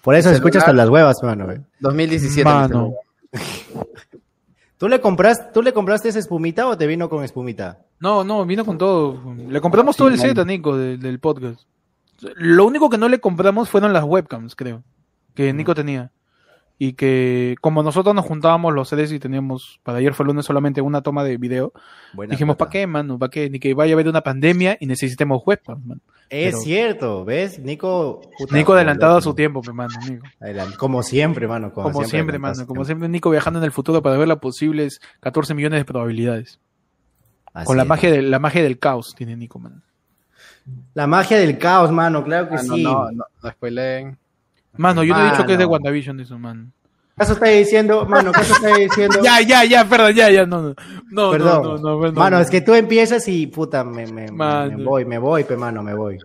Por 0.03 0.15
eso 0.15 0.31
escuchas 0.31 0.63
hasta 0.63 0.73
las 0.73 0.89
huevas, 0.89 1.23
mano. 1.23 1.51
eh. 1.51 1.61
2017. 1.81 2.45
Mano. 2.45 2.93
mi 3.33 3.39
celular. 3.39 3.87
¿Tú 4.79 4.89
le 4.89 5.01
compraste, 5.01 5.45
¿Tú 5.55 5.63
le 5.63 5.73
compraste 5.73 6.09
esa 6.09 6.19
espumita 6.19 6.67
o 6.67 6.77
te 6.77 6.87
vino 6.87 7.09
con 7.09 7.25
espumita? 7.25 7.79
No, 8.01 8.25
no, 8.25 8.45
vino 8.45 8.65
con 8.67 8.77
todo. 8.77 9.35
Le 9.49 9.61
compramos 9.61 9.97
todo 9.97 10.09
el 10.09 10.19
set 10.19 10.37
a 10.39 10.45
Nico 10.45 10.77
de- 10.77 10.99
del 10.99 11.21
podcast. 11.21 11.61
Lo 12.37 12.67
único 12.67 12.91
que 12.91 12.99
no 12.99 13.09
le 13.09 13.19
compramos 13.21 13.69
fueron 13.71 13.93
las 13.93 14.05
webcams, 14.05 14.55
creo, 14.57 14.83
que 15.35 15.53
Nico 15.53 15.75
tenía. 15.75 16.11
Y 16.77 16.95
que 16.95 17.55
como 17.61 17.85
nosotros 17.85 18.15
nos 18.17 18.25
juntábamos 18.25 18.75
los 18.75 18.89
sedes 18.89 19.13
y 19.13 19.21
teníamos, 19.21 19.79
para 19.85 19.99
ayer 19.99 20.13
fue 20.13 20.25
el 20.25 20.29
lunes 20.29 20.45
solamente 20.45 20.81
una 20.81 21.03
toma 21.03 21.23
de 21.23 21.37
video, 21.37 21.73
Buena 22.15 22.33
dijimos. 22.33 22.57
¿para 22.57 22.69
qué, 22.71 22.87
mano? 22.89 23.17
¿Para 23.19 23.31
qué? 23.31 23.49
Ni 23.49 23.61
que 23.61 23.75
vaya 23.75 23.93
a 23.93 23.95
haber 23.95 24.09
una 24.09 24.23
pandemia 24.23 24.77
y 24.81 24.87
necesitemos 24.87 25.41
webcams, 25.47 25.85
man. 25.87 26.01
Es 26.29 26.47
Pero- 26.53 26.59
cierto, 26.63 27.25
¿ves? 27.25 27.61
Nico. 27.61 28.23
puta, 28.39 28.57
Nico 28.57 28.73
adelantado 28.73 29.19
a 29.19 29.21
su 29.21 29.35
tiempo, 29.35 29.63
pe, 29.63 29.73
mano, 29.73 29.95
Nico. 30.09 30.27
Como 30.77 31.03
siempre, 31.05 31.47
mano. 31.47 31.73
Como, 31.73 31.93
Como 31.93 32.05
siempre, 32.07 32.39
mano. 32.41 32.67
Como 32.67 32.85
siempre, 32.85 33.09
Nico 33.09 33.31
viajando 33.31 33.61
en 33.61 33.65
el 33.67 33.73
futuro 33.73 34.03
para 34.03 34.17
ver 34.17 34.27
las 34.27 34.39
posibles 34.39 35.01
14 35.21 35.55
millones 35.55 35.79
de 35.79 35.85
probabilidades. 35.85 36.59
Así 37.53 37.67
Con 37.67 37.77
la 37.77 37.85
es. 37.85 37.89
magia, 37.89 38.11
de, 38.11 38.23
la 38.23 38.41
magia 38.41 38.65
del 38.65 38.81
caos 38.81 39.15
tiene 39.17 39.37
Nico, 39.37 39.61
man. 39.61 39.81
La 40.95 41.07
magia 41.07 41.39
del 41.39 41.57
caos, 41.57 41.93
mano, 41.93 42.25
claro 42.25 42.49
que 42.49 42.57
Ah, 42.57 42.63
no, 42.65 42.75
sí. 42.75 42.83
no, 42.83 43.11
no, 43.13 43.25
no 43.43 43.51
spoileen. 43.51 44.19
Mano, 44.77 45.03
yo 45.05 45.15
no 45.15 45.27
he 45.27 45.31
dicho 45.31 45.47
que 45.47 45.53
es 45.53 45.59
de. 45.59 45.65
WandaVision 45.67 46.21
eso, 46.21 46.39
man. 46.39 46.73
¿Acaso 47.17 47.35
está 47.35 47.47
diciendo, 47.47 48.05
mano, 48.07 48.31
acaso 48.31 48.55
está 48.55 48.75
diciendo? 48.77 49.21
Ya, 49.23 49.41
ya, 49.41 49.65
ya, 49.65 49.85
perdón, 49.85 50.15
ya, 50.15 50.31
ya, 50.31 50.47
no, 50.47 50.61
no. 50.63 50.75
No, 51.11 51.31
Perdón. 51.31 51.63
no, 51.63 51.79
no, 51.79 51.79
no, 51.79 52.01
perdón. 52.01 52.15
Mano, 52.19 52.41
es 52.41 52.51
que 52.51 52.61
tú 52.61 52.75
empiezas 52.75 53.29
y 53.29 53.47
puta, 53.47 53.85
me, 53.85 54.07
me, 54.09 54.31
me- 54.33 54.85
voy, 54.85 55.05
me 55.05 55.19
voy, 55.19 55.45
pe, 55.45 55.57
mano, 55.57 55.83
me 55.83 55.95
voy. 55.95 56.19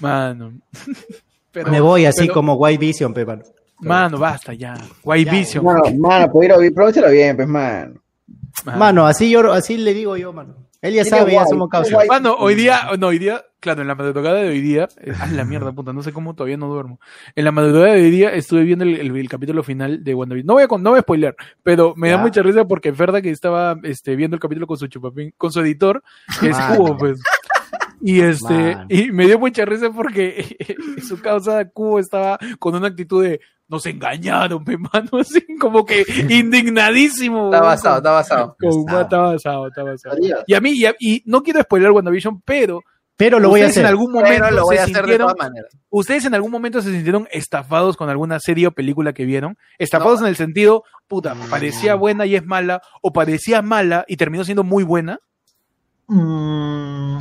Mano. 0.00 0.52
Pero- 1.52 1.70
me 1.70 1.80
voy 1.80 2.04
así 2.06 2.22
pero- 2.22 2.34
como 2.34 2.54
White 2.54 2.78
Vision, 2.78 3.12
pe, 3.14 3.24
mano. 3.24 3.42
Mano, 3.80 4.18
basta 4.18 4.54
ya. 4.54 4.74
White 5.02 5.24
Ya, 5.30 5.32
Vision. 5.32 5.64
Mano, 5.64 5.82
mano, 5.98 6.30
pues 6.32 6.48
ir 6.62 6.72
pronúncialo 6.74 7.10
bien, 7.10 7.36
pues, 7.36 7.48
mano. 7.48 7.94
Mano. 8.64 8.78
Mano, 8.78 9.06
así 9.06 9.28
yo, 9.30 9.52
así 9.52 9.76
le 9.76 9.94
digo 9.94 10.16
yo, 10.16 10.32
mano. 10.32 10.54
Él 10.84 10.94
ya 10.94 11.02
sabe, 11.18 11.32
ya 11.32 11.38
somos 11.50 11.68
causa. 11.70 11.96
Mano, 12.08 12.34
hoy 12.38 12.54
día, 12.54 12.80
no, 12.98 13.06
hoy 13.08 13.18
día, 13.18 13.42
claro, 13.58 13.80
en 13.82 13.88
la 13.88 13.94
madrugada 13.94 14.40
de 14.40 14.48
hoy 14.50 14.60
día, 14.60 14.86
eh, 15.00 15.12
ay 15.18 15.32
la 15.32 15.44
mierda, 15.44 15.72
puta, 15.72 15.92
no 15.94 16.02
sé 16.02 16.12
cómo 16.12 16.34
todavía 16.34 16.58
no 16.58 16.68
duermo. 16.68 17.00
En 17.34 17.44
la 17.44 17.52
madrugada 17.52 17.94
de 17.94 18.02
hoy 18.02 18.10
día 18.10 18.28
estuve 18.34 18.64
viendo 18.64 18.84
el, 18.84 18.94
el- 19.00 19.16
el 19.16 19.28
capítulo 19.28 19.62
final 19.62 20.04
de 20.04 20.14
WandaVision. 20.14 20.46
No 20.46 20.52
voy 20.52 20.62
a, 20.64 20.68
con- 20.68 20.82
no 20.82 20.90
voy 20.90 20.98
a 20.98 21.02
spoiler, 21.02 21.34
pero 21.62 21.94
me 21.96 22.10
da 22.10 22.16
mucha 22.22 22.42
risa 22.42 22.66
porque 22.66 22.92
Ferda 22.92 23.22
que 23.22 23.30
estaba 23.30 23.78
este, 23.82 24.14
viendo 24.14 24.34
el 24.36 24.40
capítulo 24.40 24.66
con 24.66 24.76
su 24.76 24.86
chupapín, 24.86 25.32
con 25.38 25.50
su 25.50 25.60
editor, 25.60 26.02
que 26.40 26.50
es. 26.50 26.56
Cubo, 26.76 26.96
pues. 26.98 27.18
Y 28.00 28.20
este, 28.20 28.76
y 28.88 29.10
me 29.12 29.26
dio 29.26 29.38
mucha 29.38 29.64
risa 29.64 29.90
porque 29.90 30.56
su 31.08 31.20
causa 31.20 31.68
Cubo 31.70 31.98
estaba 31.98 32.38
con 32.58 32.74
una 32.74 32.88
actitud 32.88 33.22
de 33.24 33.40
nos 33.66 33.86
engañaron, 33.86 34.62
pe 34.62 34.76
mano, 34.92 35.08
así 35.20 35.42
como 35.58 35.84
que 35.86 36.04
indignadísimo. 36.28 37.46
Está 37.46 37.60
basado, 37.64 37.96
está 37.98 38.10
basado. 38.10 38.56
Está. 38.60 39.00
está 39.02 39.18
basado, 39.18 39.66
está 39.68 39.82
basado. 39.82 40.16
Y 40.46 40.54
a 40.54 40.60
mí, 40.60 40.72
y, 40.72 40.84
a- 40.86 40.94
y 41.00 41.22
no 41.26 41.42
quiero 41.42 41.62
spoiler 41.62 41.90
WandaVision, 41.90 42.42
pero 42.42 42.80
Pero 43.16 43.38
lo 43.40 43.48
voy 43.48 43.60
a 43.60 43.64
ustedes 43.64 43.70
hacer. 43.78 43.84
en 43.84 43.88
algún 43.88 44.12
momento 44.12 44.44
Pero 44.44 44.50
lo 44.56 44.62
voy 44.64 44.76
se 44.76 44.80
a 44.80 44.84
hacer 44.84 44.94
de 44.96 45.00
sintieron, 45.02 45.28
todas 45.32 45.48
maneras. 45.48 45.72
ustedes 45.88 46.24
en 46.26 46.34
algún 46.34 46.50
momento 46.50 46.82
se 46.82 46.90
sintieron 46.90 47.26
estafados 47.32 47.96
con 47.96 48.10
alguna 48.10 48.38
serie 48.38 48.66
o 48.66 48.72
película 48.72 49.12
que 49.14 49.24
vieron, 49.24 49.56
estafados 49.78 50.20
en 50.20 50.26
el 50.26 50.36
sentido, 50.36 50.84
puta, 51.08 51.34
parecía 51.48 51.94
buena 51.94 52.26
y 52.26 52.34
es 52.36 52.44
mala, 52.44 52.82
o 53.00 53.12
parecía 53.14 53.62
mala 53.62 54.04
y 54.08 54.16
terminó 54.18 54.44
siendo 54.44 54.62
muy 54.64 54.84
buena. 54.84 55.20
Mm, 56.06 57.16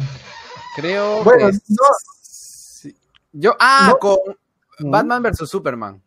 Creo 0.75 1.23
Bueno, 1.23 1.47
que 1.47 1.53
no. 1.69 1.83
sí. 2.21 2.95
Yo, 3.31 3.55
ah, 3.59 3.87
No. 3.91 3.97
con 3.99 4.17
Batman 4.79 5.23
vs 5.23 5.49
Superman. 5.49 6.01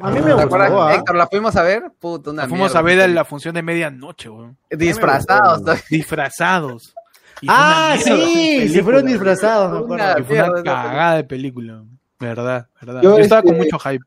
A 0.00 0.10
mí 0.10 0.16
me 0.20 0.26
¿Te 0.26 0.32
gustó. 0.32 0.46
acuerdas, 0.46 0.72
ah. 0.74 0.94
Héctor? 0.94 1.16
¿La 1.16 1.26
fuimos 1.26 1.56
a 1.56 1.62
ver? 1.62 1.90
Puta, 1.98 2.30
una 2.30 2.42
La 2.42 2.48
fuimos 2.48 2.66
mierda. 2.68 2.78
a 2.78 2.82
ver 2.82 3.00
en 3.00 3.14
la 3.14 3.24
función 3.24 3.54
de 3.54 3.62
medianoche, 3.62 4.28
weón. 4.28 4.56
Disfrazados. 4.70 5.62
¿no? 5.62 5.72
Disfrazados. 5.90 6.94
Ah, 7.46 7.94
una 7.94 8.02
sí, 8.02 8.68
se 8.68 8.82
fueron 8.82 9.06
disfrazados, 9.06 9.70
me 9.86 9.94
Una 9.94 10.10
acuerdo. 10.12 10.20
Y 10.20 10.24
fue 10.24 10.50
una 10.50 10.62
cagada 10.62 11.14
de 11.16 11.24
película. 11.24 11.84
Verdad, 12.18 12.66
verdad. 12.80 13.00
Yo, 13.02 13.16
Yo, 13.16 13.18
estaba 13.22 13.42
con 13.42 13.52
este, 13.54 13.64
mucho 13.64 13.78
hype. 13.78 14.04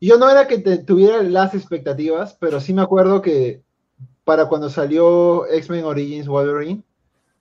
Yo 0.00 0.18
no 0.18 0.28
era 0.28 0.46
que 0.48 0.58
te- 0.58 0.78
tuviera 0.78 1.22
las 1.22 1.54
expectativas, 1.54 2.36
pero 2.40 2.60
sí 2.60 2.74
me 2.74 2.82
acuerdo 2.82 3.22
que 3.22 3.62
para 4.24 4.46
cuando 4.48 4.68
salió 4.68 5.46
X-Men 5.46 5.84
Origins 5.84 6.26
Wolverine, 6.26 6.82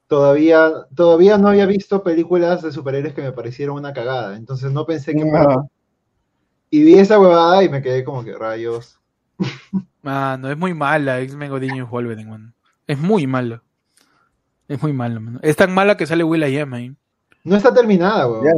todavía, 0.08 0.72
todavía 0.96 1.38
no 1.38 1.50
había 1.50 1.66
visto 1.66 2.04
películas 2.04 2.62
de 2.62 2.72
superhéroes 2.72 3.14
que 3.14 3.22
me 3.22 3.32
parecieron 3.32 3.78
una 3.78 3.94
cagada. 3.94 4.36
Entonces 4.38 4.72
no 4.72 4.86
pensé 4.86 5.14
que 5.14 5.22
fuera- 5.22 5.44
No. 5.56 5.70
Y 6.70 6.84
vi 6.84 6.96
esa 7.00 7.20
huevada 7.20 7.64
y 7.64 7.70
me 7.70 7.82
quedé 7.82 8.04
como 8.04 8.24
que 8.24 8.34
rayos. 8.38 9.00
Mano, 10.02 10.50
es 10.52 10.58
muy 10.58 10.74
mala 10.74 11.20
X-Men 11.22 11.52
Origins 11.52 11.90
Wolverine, 11.90 12.30
man. 12.30 12.54
Es 12.88 12.98
muy 13.00 13.26
mala. 13.28 13.64
Es 14.68 14.82
muy 14.82 14.94
mala, 14.94 15.20
man. 15.20 15.40
Es 15.42 15.56
tan 15.56 15.74
mala 15.74 15.96
que 15.98 16.06
sale 16.06 16.24
Will 16.24 16.44
I 16.44 16.60
Am 16.60 16.74
ahí. 16.74 16.96
No 17.44 17.56
está 17.56 17.74
terminada. 17.74 18.28
Ya, 18.44 18.52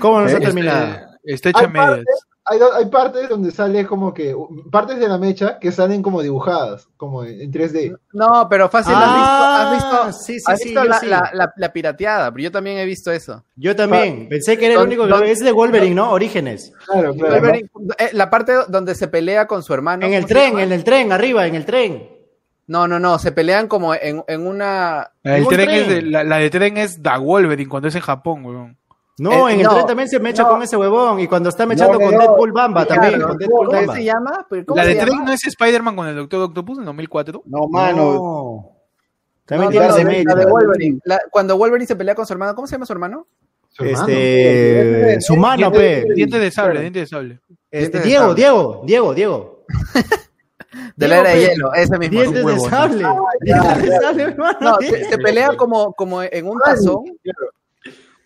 ¿Cómo 0.00 0.20
no 0.20 0.28
se 0.28 0.34
ha 0.34 0.38
Este, 0.38 0.46
terminado? 0.46 0.96
Está 1.24 1.50
hecha 1.50 1.68
medias. 1.68 2.04
Hay, 2.52 2.60
hay 2.76 2.86
partes 2.86 3.28
donde 3.28 3.50
sale 3.50 3.86
como 3.86 4.12
que, 4.14 4.34
partes 4.70 4.98
de 4.98 5.08
la 5.08 5.18
mecha 5.18 5.58
que 5.58 5.72
salen 5.72 6.02
como 6.02 6.22
dibujadas, 6.22 6.88
como 6.96 7.24
en, 7.24 7.40
en 7.40 7.52
3D. 7.52 7.98
No, 8.12 8.46
pero 8.48 8.68
fácil, 8.68 8.92
Ah, 8.96 9.62
¿has 9.64 9.70
visto, 9.72 9.86
has 9.88 10.06
visto, 10.06 10.24
sí, 10.24 10.38
sí, 10.40 10.44
has 10.46 10.58
sí, 10.58 10.64
visto 10.68 10.82
yo 10.84 10.88
la, 10.88 10.98
sí. 11.00 11.06
la- 11.06 11.30
la- 11.34 11.52
la 11.56 11.72
pirateada? 11.72 12.30
Pero 12.32 12.44
yo 12.44 12.52
también 12.52 12.78
he 12.78 12.84
visto 12.84 13.10
eso. 13.10 13.44
Yo 13.56 13.74
también. 13.74 14.28
Pensé 14.28 14.56
que 14.58 14.66
era 14.66 14.74
el 14.80 14.86
único 14.86 15.04
que 15.04 15.10
don- 15.10 15.24
Es 15.24 15.40
de 15.40 15.52
Wolverine, 15.52 15.94
¿no? 15.94 16.10
Orígenes. 16.10 16.72
Claro, 16.86 17.14
claro. 17.14 17.34
Wolverine, 17.34 17.70
eh, 17.98 18.10
la 18.12 18.28
parte 18.30 18.52
donde 18.68 18.94
se 18.94 19.08
pelea 19.08 19.46
con 19.46 19.62
su 19.62 19.72
hermano. 19.74 20.06
En 20.06 20.12
el 20.12 20.22
¿cómo 20.22 20.28
se 20.28 20.34
tren, 20.34 20.58
en 20.58 20.72
el 20.72 20.84
tren, 20.84 21.12
arriba, 21.12 21.46
en 21.46 21.54
el 21.54 21.64
tren. 21.64 22.08
No, 22.68 22.86
no, 22.86 22.98
no, 23.00 23.18
se 23.18 23.32
pelean 23.32 23.66
como 23.66 23.92
en, 23.94 24.22
en 24.28 24.46
una... 24.46 25.10
El 25.24 25.32
en 25.34 25.42
un 25.42 25.48
tren 25.48 25.66
tren. 25.68 25.80
es 25.82 25.88
de- 25.88 26.02
la, 26.02 26.22
la 26.24 26.36
de 26.36 26.48
tren 26.48 26.76
es 26.76 27.02
Da 27.02 27.18
Wolverine 27.18 27.68
cuando 27.68 27.88
es 27.88 27.94
en 27.96 28.00
Japón, 28.02 28.44
weón. 28.46 28.78
No, 29.18 29.48
Eh, 29.48 29.52
en 29.54 29.60
el 29.60 29.66
no, 29.66 29.74
tren 29.74 29.86
también 29.86 30.08
se 30.08 30.18
mecha 30.18 30.42
no. 30.42 30.48
con 30.50 30.62
ese 30.62 30.76
huevón. 30.76 31.20
Y 31.20 31.28
cuando 31.28 31.48
está 31.50 31.66
mechando 31.66 31.94
No, 31.94 32.00
con 32.00 32.14
no. 32.14 32.18
Deadpool 32.20 32.52
Bamba 32.52 32.86
también. 32.86 33.14
Claro, 33.14 33.28
Con 33.28 33.36
Deadpool 33.38 33.66
¿Cómo 33.66 33.78
Bamba. 33.78 33.94
se 33.94 34.04
llama? 34.04 34.46
¿Pero 34.48 34.66
¿Cómo 34.66 34.76
La 34.76 34.82
se 34.84 34.88
de 34.88 34.94
llama? 34.96 35.06
tren 35.10 35.24
no 35.24 35.32
es 35.32 35.46
Spider-Man 35.46 35.96
con 35.96 36.06
el 36.08 36.16
Doctor 36.16 36.40
Octopus 36.42 36.78
en 36.78 36.84
2004. 36.86 37.42
No, 37.46 37.68
mano. 37.68 37.96
No. 38.14 38.68
También 39.44 39.66
No, 39.66 39.70
tiene 39.70 39.86
no, 39.88 39.94
ese 39.94 40.04
la 40.04 40.10
mecha. 40.10 40.22
la 40.24 40.34
de 40.36 40.46
Wolverine. 40.50 40.98
La- 41.04 41.20
cuando 41.30 41.56
Wolverine 41.58 41.86
se 41.86 41.96
pelea 41.96 42.14
con 42.14 42.26
su 42.26 42.32
hermano, 42.32 42.54
¿cómo 42.54 42.66
se 42.66 42.72
llama 42.76 42.86
su 42.86 42.92
hermano? 42.94 43.26
Su 43.68 43.84
hermano. 43.84 44.06
Este. 44.08 45.20
Su 45.20 45.36
mano, 45.36 45.70
pe. 45.72 46.04
Diente 46.14 46.38
de 46.38 46.50
sable, 46.50 46.80
diente 46.80 47.00
de 47.00 47.06
sable. 47.06 47.40
Este, 47.70 48.00
Diego. 48.00 48.34
Diego, 48.34 48.82
Diego, 48.86 49.14
Diego. 49.14 49.64
De 50.96 51.06
Diego, 51.06 51.14
la 51.14 51.18
era 51.20 51.30
de 51.30 51.34
pe. 51.34 51.40
hielo, 51.52 51.74
ese 51.74 51.98
mismo. 51.98 52.20
Dientes. 52.20 52.44
Dientes 52.44 52.62
de 52.64 52.70
sable, 54.00 54.22
hermano. 54.22 54.58
No, 54.60 54.76
se, 54.80 55.04
se 55.04 55.18
pelea 55.18 55.56
como, 55.56 55.92
como 55.92 56.22
en 56.22 56.46
un 56.48 56.58
tazón. 56.60 57.04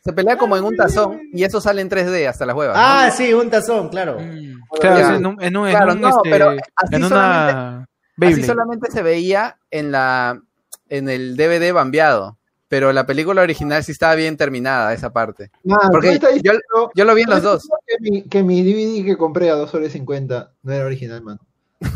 Se 0.06 0.12
pelea 0.14 0.38
como 0.38 0.56
en 0.56 0.64
un 0.64 0.74
tazón 0.76 1.20
y 1.32 1.44
eso 1.44 1.60
sale 1.60 1.82
en 1.82 1.90
3D 1.90 2.26
hasta 2.28 2.46
las 2.46 2.56
huevas. 2.56 2.76
¿no? 2.76 2.82
Ah, 2.82 3.10
sí, 3.10 3.34
un 3.34 3.50
tazón, 3.50 3.88
claro. 3.90 4.18
Mm, 4.18 4.56
Claro, 4.80 4.98
Ya. 5.00 5.16
en 5.16 5.26
un, 5.26 5.42
en 5.42 5.56
un, 5.56 5.66
en 5.68 5.76
Claro, 5.76 5.92
un, 5.92 6.00
no, 6.00 6.08
este, 6.08 6.30
pero 6.30 6.50
así 6.76 6.94
en 6.94 7.04
una 7.04 7.78
Así 7.80 7.86
Beyblade. 8.16 8.46
solamente 8.46 8.90
se 8.90 9.02
veía 9.02 9.58
en 9.70 9.92
la 9.92 10.40
en 10.88 11.08
el 11.08 11.36
DVD 11.36 11.72
bambeado. 11.72 12.38
Pero 12.68 12.92
la 12.92 13.06
película 13.06 13.42
original 13.42 13.84
sí 13.84 13.92
estaba 13.92 14.16
bien 14.16 14.36
terminada, 14.36 14.92
esa 14.92 15.12
parte. 15.12 15.50
Mano, 15.62 15.88
Porque 15.92 16.18
yo- 16.18 16.28
diciendo- 16.30 16.90
Yo 16.96 17.04
lo 17.04 17.14
vi 17.14 17.22
en 17.22 17.30
los 17.30 17.42
dos. 17.42 17.68
Que 17.86 17.96
mi, 18.00 18.22
que 18.24 18.42
mi 18.42 18.62
DVD 18.62 19.04
que 19.04 19.16
compré 19.16 19.50
a 19.50 19.54
2 19.54 19.70
soles 19.70 19.92
50 19.92 20.50
no 20.62 20.72
era 20.72 20.84
original, 20.84 21.22
mano. 21.22 21.40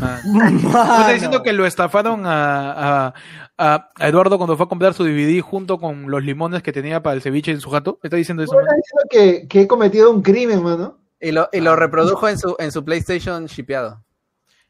Ah. 0.01 0.19
¿Tú 0.23 0.67
estás 0.67 1.13
diciendo 1.13 1.41
que 1.41 1.53
lo 1.53 1.65
estafaron 1.65 2.25
a, 2.25 2.71
a, 3.07 3.13
a- 3.57 3.89
a 3.95 4.07
Eduardo 4.07 4.37
cuando 4.37 4.55
fue 4.55 4.65
a 4.65 4.69
comprar 4.69 4.93
su 4.93 5.03
DVD 5.03 5.41
junto 5.41 5.79
con 5.79 6.09
los 6.11 6.23
limones 6.23 6.61
que 6.61 6.71
tenía 6.71 7.01
para 7.01 7.15
el 7.15 7.21
ceviche 7.21 7.51
en 7.51 7.61
su 7.61 7.69
jato? 7.71 7.97
¿Me 8.03 8.07
está 8.07 8.17
diciendo 8.17 8.43
eso? 8.43 8.51
¿Tú 8.53 8.59
estás 8.59 8.73
man? 8.73 8.81
diciendo 8.81 9.41
que, 9.41 9.47
que 9.47 9.61
he 9.61 9.67
cometido 9.67 10.11
un 10.11 10.21
crimen, 10.21 10.61
mano? 10.63 10.99
Y 11.19 11.31
lo, 11.31 11.49
y 11.51 11.59
lo 11.61 11.75
reprodujo 11.75 12.27
en 12.29 12.37
su, 12.37 12.55
en 12.59 12.71
su 12.71 12.83
PlayStation 12.85 13.45
shipeado. 13.47 14.03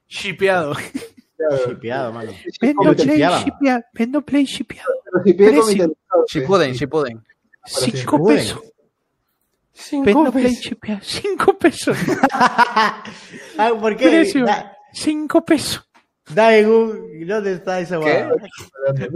Shipeado. 0.07 0.73
Claro. 1.37 1.63
Chipeado, 1.69 2.13
mano. 2.13 2.31
Vendo 2.61 2.81
play 2.95 3.17
shipeado. 3.17 3.45
Vendo 3.93 4.21
play 4.21 4.45
shipeado. 4.45 4.89
Pues. 5.11 6.77
Shippuden. 6.77 7.23
Cinco 7.65 8.23
pesos. 8.25 8.61
Cinco 9.73 10.03
Vendo 10.05 10.31
play 10.31 10.43
pesos. 10.45 10.61
shipeado. 10.61 10.99
Cinco 11.03 11.57
pesos. 11.57 11.97
Ah, 13.57 13.71
¿por 13.79 13.95
qué? 13.95 14.23
Da, 14.45 14.73
Cinco 14.93 15.43
pesos. 15.45 15.87
da 16.33 16.55
en 16.55 16.69
un... 16.69 17.27
¿Dónde 17.27 17.53
está 17.53 17.79
esa 17.79 17.99
¿Qué? 17.99 18.27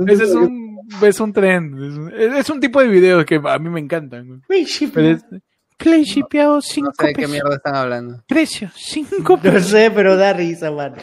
Ese 0.07 0.23
es 0.25 0.31
un, 0.35 0.79
es 1.01 1.19
un 1.19 1.33
trend. 1.33 1.83
Es 1.83 1.93
un, 1.97 2.11
es 2.35 2.49
un 2.49 2.59
tipo 2.59 2.79
de 2.81 2.87
videos 2.87 3.25
que 3.25 3.41
a 3.43 3.59
mí 3.59 3.69
me 3.69 3.79
encantan. 3.79 4.41
Play 5.77 6.03
shipeado, 6.05 6.61
cinco 6.61 6.87
No 6.89 6.93
sé 6.97 7.07
de 7.07 7.13
qué 7.13 7.15
pesos. 7.23 7.31
mierda 7.31 7.55
están 7.55 7.75
hablando. 7.75 8.23
Precio, 8.27 8.69
cinco 8.75 9.35
No 9.35 9.41
pesos. 9.41 9.67
sé, 9.71 9.91
pero 9.93 10.15
da 10.15 10.31
risa, 10.31 10.71
mano. 10.71 10.95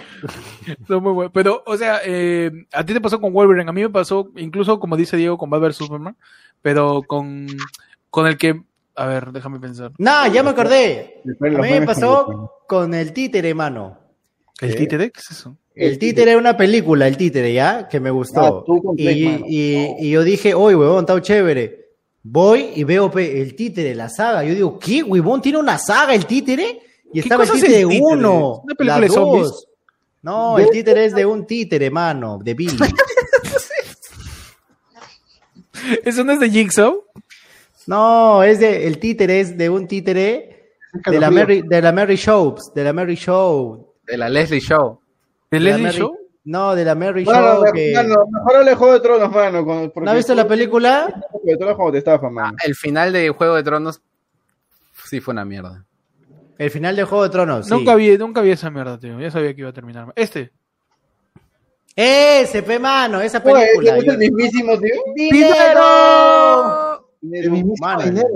Son 0.88 1.02
muy 1.02 1.12
buenos. 1.12 1.32
Pero, 1.34 1.62
o 1.66 1.76
sea, 1.76 2.00
eh, 2.04 2.50
a 2.72 2.82
ti 2.84 2.94
te 2.94 3.00
pasó 3.00 3.20
con 3.20 3.32
Wolverine, 3.34 3.68
a 3.68 3.72
mí 3.74 3.82
me 3.82 3.90
pasó, 3.90 4.30
incluso 4.36 4.80
como 4.80 4.96
dice 4.96 5.16
Diego, 5.18 5.36
con 5.36 5.50
Batman 5.50 5.68
vs 5.70 5.76
Superman, 5.76 6.16
pero 6.62 7.02
con, 7.06 7.46
con 8.08 8.26
el 8.26 8.38
que, 8.38 8.62
a 8.96 9.06
ver, 9.06 9.30
déjame 9.32 9.60
pensar. 9.60 9.92
No, 9.98 10.26
ya 10.32 10.42
me 10.42 10.50
acordé. 10.50 11.20
A 11.40 11.44
mí 11.44 11.70
me 11.70 11.82
pasó 11.82 12.52
con 12.66 12.94
el 12.94 13.12
títere, 13.12 13.52
mano. 13.54 13.98
¿El 14.60 14.76
títere? 14.76 15.10
¿Qué 15.10 15.20
es 15.20 15.30
eso? 15.30 15.56
El 15.74 15.98
títere 15.98 16.32
es 16.32 16.36
una 16.36 16.56
película, 16.56 17.08
el 17.08 17.16
títere, 17.16 17.52
¿ya? 17.52 17.88
Que 17.88 17.98
me 17.98 18.10
Ah, 18.10 18.12
gustó. 18.12 18.64
Play, 18.96 19.42
y, 19.48 19.74
y- 19.74 19.96
y 20.00 20.10
yo 20.10 20.22
dije, 20.22 20.54
oye, 20.54 20.76
huevón, 20.76 21.00
está 21.00 21.20
chévere. 21.20 21.88
Voy 22.22 22.70
y 22.76 22.84
veo 22.84 23.10
el 23.16 23.56
títere, 23.56 23.94
la 23.94 24.08
saga. 24.08 24.44
Yo 24.44 24.54
digo, 24.54 24.78
¿qué, 24.78 25.02
huevón? 25.02 25.42
¿Tiene 25.42 25.58
una 25.58 25.78
saga 25.78 26.14
el 26.14 26.26
títere? 26.26 26.80
Y 27.10 27.14
¿Qué 27.14 27.20
estaba 27.20 27.44
el 27.44 27.50
es 27.50 27.54
títere 27.56 27.78
títere? 27.84 28.00
1. 28.00 28.60
¿Una 28.64 28.74
película 28.74 29.00
de 29.00 29.08
zombies? 29.08 29.66
No, 30.22 30.58
el 30.58 30.70
títere 30.70 31.04
es 31.06 31.14
de 31.14 31.26
un 31.26 31.46
títere, 31.46 31.90
mano, 31.90 32.38
de 32.42 32.54
Billy. 32.54 32.76
¿Eso 36.04 36.22
no 36.22 36.32
es 36.32 36.40
de 36.40 36.50
Jigsaw? 36.50 37.02
No, 37.86 38.42
es 38.44 38.60
de, 38.60 38.86
el 38.86 38.98
títere 38.98 39.40
es 39.40 39.56
de 39.58 39.68
un 39.68 39.88
títere 39.88 40.74
de 41.06 41.18
la 41.18 41.30
Mary, 41.30 41.62
de 41.62 41.82
la 41.82 41.90
Mary 41.92 42.16
Shows, 42.16 42.72
de 42.74 42.84
la 42.84 42.92
Mary 42.92 43.16
Show. 43.16 43.91
De 44.06 44.16
la 44.16 44.28
Leslie 44.28 44.60
Show. 44.60 45.00
¿De 45.50 45.60
Leslie 45.60 45.82
Mary- 45.84 45.96
Show? 45.98 46.16
No, 46.44 46.74
de 46.74 46.84
la 46.84 46.94
Mary 46.94 47.24
Show. 47.24 47.32
mejor- 47.34 47.72
que- 47.72 47.92
mano, 47.94 48.26
mejor 48.30 48.56
hable 48.56 48.70
de 48.70 48.76
Juego 48.76 48.92
de 48.94 49.00
Tronos, 49.00 49.30
mano. 49.30 49.64
con- 49.64 50.04
¿No 50.04 50.10
has 50.10 50.16
visto 50.16 50.34
la 50.34 50.46
película? 50.48 51.06
Juego 51.30 51.44
de 51.46 51.56
Tronos 51.56 51.76
como 51.76 51.92
te 51.92 51.98
estafa, 51.98 52.28
mano. 52.30 52.56
El 52.64 52.74
final 52.74 53.12
de 53.12 53.28
Juego 53.30 53.54
de 53.54 53.62
Tronos 53.62 54.00
sí 55.04 55.20
fue 55.20 55.32
una 55.32 55.44
mierda. 55.44 55.84
El 56.58 56.70
final 56.70 56.96
de 56.96 57.04
Juego 57.04 57.24
de 57.24 57.30
Tronos. 57.30 57.66
sí. 57.66 57.72
Nunca 57.72 57.94
vi, 57.94 58.16
nunca 58.18 58.40
vi 58.40 58.50
esa 58.50 58.70
mierda, 58.70 58.98
tío. 58.98 59.18
Ya 59.20 59.30
sabía 59.30 59.54
que 59.54 59.60
iba 59.60 59.70
a 59.70 59.72
terminar. 59.72 60.12
Este. 60.16 60.50
Ese, 61.94 62.62
pe 62.62 62.78
mano, 62.78 63.20
esa 63.20 63.42
película. 63.42 63.96
¿es 63.98 64.04
el 64.08 64.18
mismísimo, 64.18 64.78
tío? 64.80 64.94
¡Dinero! 65.14 67.08
El 67.22 67.50
mismísimo 67.50 67.86
Mano. 67.86 68.02
dinero. 68.04 68.28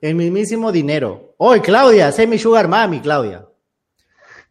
El 0.00 0.14
mismísimo 0.14 0.72
dinero. 0.72 1.34
Hoy, 1.38 1.60
Claudia, 1.60 2.10
sé 2.12 2.26
mi 2.26 2.38
sugar 2.38 2.68
mami, 2.68 3.00
Claudia. 3.00 3.46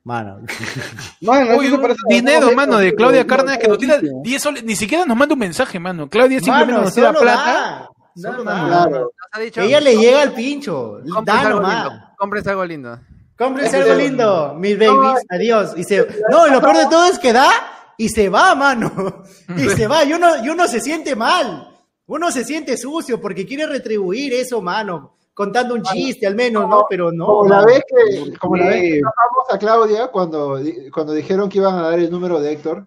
Mano. 0.03 0.39
Mano, 1.21 1.57
Uy, 1.57 1.67
un 1.67 1.95
dinero, 2.07 2.51
mano, 2.55 2.77
de 2.77 2.95
Claudia 2.95 3.27
Cárdenas 3.27 3.57
que 3.57 3.67
nos 3.67 3.77
tira 3.77 3.95
buenísimo. 3.95 4.21
10 4.23 4.41
soles, 4.41 4.63
ni 4.63 4.75
siquiera 4.75 5.05
nos 5.05 5.15
manda 5.17 5.33
un 5.33 5.39
mensaje, 5.39 5.77
mano. 5.79 6.09
Claudia 6.09 6.39
simplemente 6.39 6.73
Mano, 6.73 6.85
nos 6.85 6.93
tira 6.95 7.13
plata. 7.13 7.53
da. 7.53 7.89
Solo 8.15 8.43
da. 8.43 8.53
más. 8.55 8.67
Claro. 8.67 8.99
Nos 9.01 9.11
ha 9.31 9.39
dicho, 9.39 9.61
Ella 9.61 9.79
le 9.81 9.97
llega 9.97 10.21
al 10.21 10.33
pincho. 10.33 10.99
compres 11.13 11.25
Da 11.25 11.41
algo 11.41 11.59
nomás. 11.61 11.83
lindo. 11.85 12.05
Compres 12.17 12.47
algo 12.47 12.65
lindo. 12.65 12.99
Cómprense 13.37 13.77
algo 13.77 13.93
lindo, 13.93 14.53
mis 14.57 14.77
babies. 14.77 15.23
Adiós. 15.29 15.73
Y 15.77 15.83
se... 15.85 16.05
No, 16.29 16.45
y 16.47 16.51
lo 16.51 16.59
peor 16.59 16.75
de 16.77 16.87
todo 16.87 17.05
es 17.05 17.17
que 17.19 17.31
da 17.31 17.49
y 17.97 18.09
se 18.09 18.27
va, 18.29 18.53
mano. 18.55 19.23
Y 19.55 19.69
se 19.69 19.87
va. 19.87 20.03
Y 20.03 20.11
uno, 20.13 20.43
y 20.43 20.49
uno 20.49 20.67
se 20.67 20.81
siente 20.81 21.15
mal. 21.15 21.69
Uno 22.07 22.31
se 22.31 22.43
siente 22.43 22.75
sucio 22.77 23.21
porque 23.21 23.45
quiere 23.45 23.65
retribuir 23.67 24.33
eso, 24.33 24.61
mano. 24.61 25.15
Contando 25.39 25.73
un 25.75 25.81
chiste 25.83 26.27
al 26.27 26.35
menos, 26.35 26.67
¿no? 26.69 26.85
Pero 26.89 27.13
no. 27.13 27.25
Como 27.25 27.47
la 27.49 27.63
vez 27.65 27.81
que, 27.87 28.37
como 28.37 28.57
la 28.57 28.65
vez 28.65 28.75
que 28.81 28.87
Sí. 28.87 28.95
llamamos 28.95 29.47
a 29.53 29.57
Claudia 29.57 30.07
cuando, 30.07 30.59
cuando 30.93 31.13
dijeron 31.13 31.47
que 31.47 31.59
iban 31.59 31.75
a 31.75 31.81
dar 31.83 31.97
el 31.97 32.11
número 32.11 32.41
de 32.41 32.51
Héctor. 32.51 32.85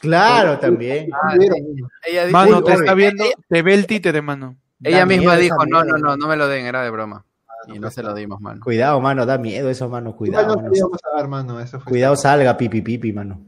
Claro, 0.00 0.58
también. 0.58 1.10
Ah, 1.12 1.34
Vieron. 1.38 1.58
sí. 1.58 1.82
Ella, 2.06 2.24
dijo- 2.24 2.38
Mano, 2.38 2.62
te 2.64 2.72
está 2.72 2.94
viendo, 2.94 3.22
te 3.46 3.60
ve 3.60 3.74
el 3.74 3.86
títere, 3.86 4.22
mano. 4.22 4.56
ella 4.82 5.00
Da 5.00 5.04
misma 5.04 5.36
dijo, 5.36 5.58
no, 5.66 5.84
no, 5.84 5.98
no, 5.98 6.16
no 6.16 6.26
me 6.26 6.36
lo 6.36 6.48
den, 6.48 6.64
era 6.64 6.82
de 6.82 6.88
broma. 6.90 7.22
Y 7.66 7.78
no 7.78 7.90
se 7.90 8.02
lo 8.02 8.14
dimos, 8.14 8.40
mano. 8.40 8.62
Cuidado, 8.64 8.98
mano, 9.02 9.26
da 9.26 9.36
miedo 9.36 9.68
eso, 9.68 9.86
mano. 9.90 10.16
Cuidado, 10.16 10.46
no 10.48 10.56
mano. 10.56 10.70
queríamos 10.70 10.98
dar, 11.14 11.28
mano. 11.28 11.60
Eso 11.60 11.80
fue 11.80 11.90
Cuidado, 11.90 12.16
salga, 12.16 12.56
pipi, 12.56 12.80
pipi, 12.80 13.12
mano. 13.12 13.38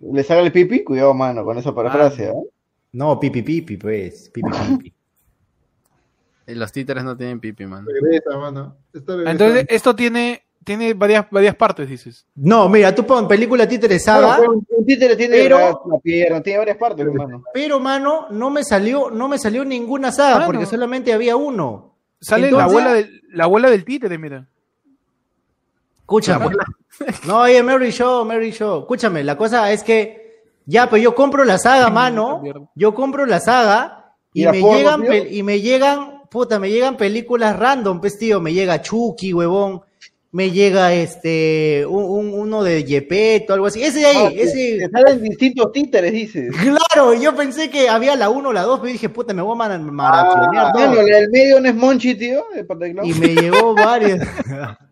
¿Le 0.00 0.22
sale 0.22 0.42
el 0.42 0.52
pipi? 0.52 0.84
Cuidado, 0.84 1.14
mano, 1.14 1.42
con 1.46 1.56
esa 1.56 1.74
parafrase, 1.74 2.26
¿eh? 2.28 2.34
No, 2.92 3.18
pipi, 3.18 3.40
pipi, 3.40 3.78
pues. 3.78 4.30
Pipi, 4.34 4.50
pipi. 4.50 4.94
Los 6.54 6.72
títeres 6.72 7.04
no 7.04 7.16
tienen 7.16 7.40
pipi, 7.40 7.66
mano. 7.66 7.86
Regresa, 7.90 8.36
mano. 8.36 8.76
Entonces, 8.92 9.66
esto 9.68 9.94
tiene, 9.94 10.42
tiene 10.64 10.94
varias, 10.94 11.26
varias 11.30 11.54
partes, 11.54 11.88
dices. 11.88 12.26
No, 12.34 12.68
mira, 12.68 12.94
tú 12.94 13.06
pon 13.06 13.26
película. 13.28 13.66
Claro, 13.68 14.52
un, 14.52 14.66
un 14.68 14.86
títere 14.86 15.16
tiene 15.16 15.36
Pero- 15.36 15.58
la, 15.58 15.94
la 15.94 16.00
pierna, 16.00 16.42
tiene 16.42 16.58
varias 16.58 16.76
partes, 16.76 17.06
hermano. 17.06 17.42
Pero, 17.52 17.80
mano, 17.80 18.26
no 18.30 18.50
me 18.50 18.64
salió, 18.64 19.10
no 19.10 19.28
me 19.28 19.38
salió 19.38 19.64
ninguna 19.64 20.12
saga, 20.12 20.34
Mano. 20.40 20.46
porque 20.46 20.66
solamente 20.66 21.12
había 21.12 21.36
uno. 21.36 21.94
Sale 22.20 22.50
la 22.50 22.64
abuela 22.64 22.92
del, 22.92 23.22
la 23.32 23.44
abuela 23.44 23.70
del 23.70 23.84
títere, 23.84 24.18
mira. 24.18 24.46
Escúchame. 26.00 26.46
No, 27.26 27.38
oye, 27.40 27.62
Mary 27.62 27.90
Show, 27.92 28.26
Mary 28.26 28.50
Show. 28.50 28.80
Escúchame, 28.80 29.24
la 29.24 29.34
cosa 29.34 29.72
es 29.72 29.82
que, 29.82 30.42
ya, 30.66 30.90
pues 30.90 31.02
yo 31.02 31.14
compro 31.14 31.44
la 31.44 31.56
saga, 31.56 31.88
mano. 31.90 32.42
Yo 32.74 32.92
compro 32.94 33.24
la 33.24 33.40
saga 33.40 34.12
y 34.34 34.44
me 34.46 34.60
llegan, 34.60 35.02
y 35.30 35.42
me 35.42 35.60
llegan, 35.62 36.19
puta, 36.30 36.58
me 36.58 36.70
llegan 36.70 36.96
películas 36.96 37.58
random, 37.58 38.00
pues, 38.00 38.18
tío. 38.18 38.40
Me 38.40 38.52
llega 38.54 38.80
Chucky, 38.80 39.32
huevón. 39.34 39.82
Me 40.32 40.52
llega 40.52 40.94
este, 40.94 41.84
un, 41.88 42.04
un- 42.04 42.32
uno 42.32 42.62
de 42.62 42.84
Yepeto, 42.84 43.52
algo 43.52 43.66
así. 43.66 43.82
Ese 43.82 43.98
de 43.98 44.06
ahí, 44.06 44.16
Ah, 44.16 44.30
ese. 44.32 44.78
Te 44.78 44.88
salen 44.90 45.22
distintos 45.24 45.72
títeres, 45.72 46.12
dices. 46.12 46.54
Claro, 46.94 47.14
yo 47.14 47.34
pensé 47.34 47.68
que 47.68 47.88
había 47.88 48.14
la 48.14 48.30
1 48.30 48.48
o 48.48 48.52
la 48.52 48.62
2, 48.62 48.78
pero 48.78 48.92
dije, 48.92 49.08
puta, 49.08 49.34
me 49.34 49.42
voy 49.42 49.54
a 49.54 49.56
mara- 49.56 49.78
maratonear 49.78 50.66
Ah, 50.72 50.94
la 50.94 51.02
del 51.02 51.30
medio 51.30 51.60
no 51.60 51.68
es 51.68 51.74
Monchi, 51.74 52.14
tío, 52.14 52.44
de. 52.54 52.64
Y 53.04 53.12
me 53.14 53.28
llegó 53.34 53.74
varias. 53.74 54.20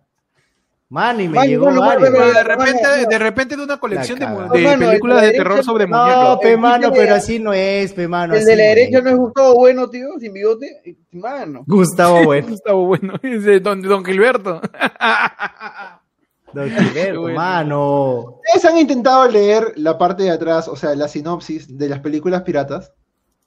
Mano, 0.91 1.21
y 1.21 1.29
me 1.29 1.35
Mano, 1.35 1.47
llegó 1.51 1.65
bueno, 1.67 1.81
varias. 1.83 2.11
Pero 2.11 2.27
de 2.29 2.33
Mano, 2.33 2.49
repente, 2.49 2.83
mano. 2.83 3.09
de 3.11 3.19
repente 3.19 3.57
de 3.57 3.63
una 3.63 3.77
colección 3.79 4.19
de, 4.19 4.27
Mano, 4.27 4.49
películas 4.51 5.17
la 5.19 5.23
de 5.23 5.33
terror 5.33 5.63
sobre 5.63 5.87
No, 5.87 5.99
muñecos. 6.03 6.39
pe 6.41 6.57
mano, 6.57 6.93
pero 6.93 7.15
así 7.15 7.39
no 7.39 7.53
es, 7.53 7.93
pe 7.93 8.09
mano. 8.09 8.33
El 8.33 8.39
así 8.41 8.47
de 8.51 8.57
la 8.57 8.63
no 8.63 8.69
derecha 8.69 9.01
no 9.03 9.11
es 9.11 9.17
Gustavo 9.17 9.55
Bueno, 9.55 9.91
tío, 9.91 10.09
sin 10.19 10.33
bigote. 10.33 10.97
Mano. 11.13 11.65
Gustavo 11.67 12.23
Bueno. 12.25 12.55
Estaba 12.55 12.79
bueno. 12.79 13.15
Dice 13.23 13.61
Don, 13.61 13.83
Don 13.83 14.03
Gilberto. 14.05 14.63
Don 16.55 16.71
Gilberto, 16.71 17.21
bueno. 17.21 17.37
mano. 17.37 18.21
¿Ustedes 18.47 18.65
han 18.65 18.79
intentado 18.79 19.29
leer 19.29 19.75
la 19.77 19.99
parte 19.99 20.23
de 20.23 20.31
atrás, 20.31 20.69
o 20.69 20.77
sea, 20.77 20.95
la 20.95 21.07
sinopsis 21.09 21.77
de 21.77 21.89
las 21.91 22.01
películas 22.01 22.43
piratas? 22.43 22.93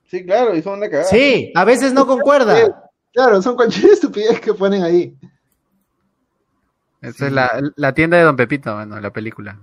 Sí, 0.06 0.24
claro, 0.26 0.56
y 0.56 0.62
son 0.62 0.78
una 0.78 0.90
cagada. 0.90 1.10
Sí, 1.10 1.52
a 1.56 1.66
veces 1.66 1.94
no 1.94 2.06
concuerda. 2.06 2.56
Claro, 3.14 3.42
son 3.42 3.56
cualquier 3.56 3.92
estupidez 3.94 4.40
que 4.40 4.54
ponen 4.54 4.84
ahí. 4.84 5.16
Esa 7.02 7.28
es 7.28 7.32
la, 7.34 7.62
la 7.76 7.94
tienda 7.94 8.18
de 8.18 8.24
Don 8.24 8.36
Pepito, 8.36 8.74
mano, 8.76 9.00
la 9.00 9.12
película. 9.12 9.60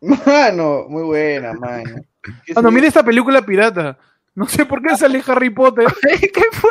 Mano, 0.00 0.86
muy 0.88 1.02
buena, 1.04 1.52
mano. 1.54 2.02
¿Qué 2.22 2.32
Ah, 2.56 2.62
no, 2.62 2.68
se- 2.70 2.74
mira 2.74 2.88
esta 2.88 3.04
película 3.04 3.42
pirata. 3.42 3.98
No 4.34 4.46
sé 4.46 4.64
por 4.66 4.82
qué 4.82 4.96
sale 4.96 5.22
Harry 5.26 5.50
Potter. 5.50 5.86
¿Qué 6.20 6.42
fue? 6.52 6.70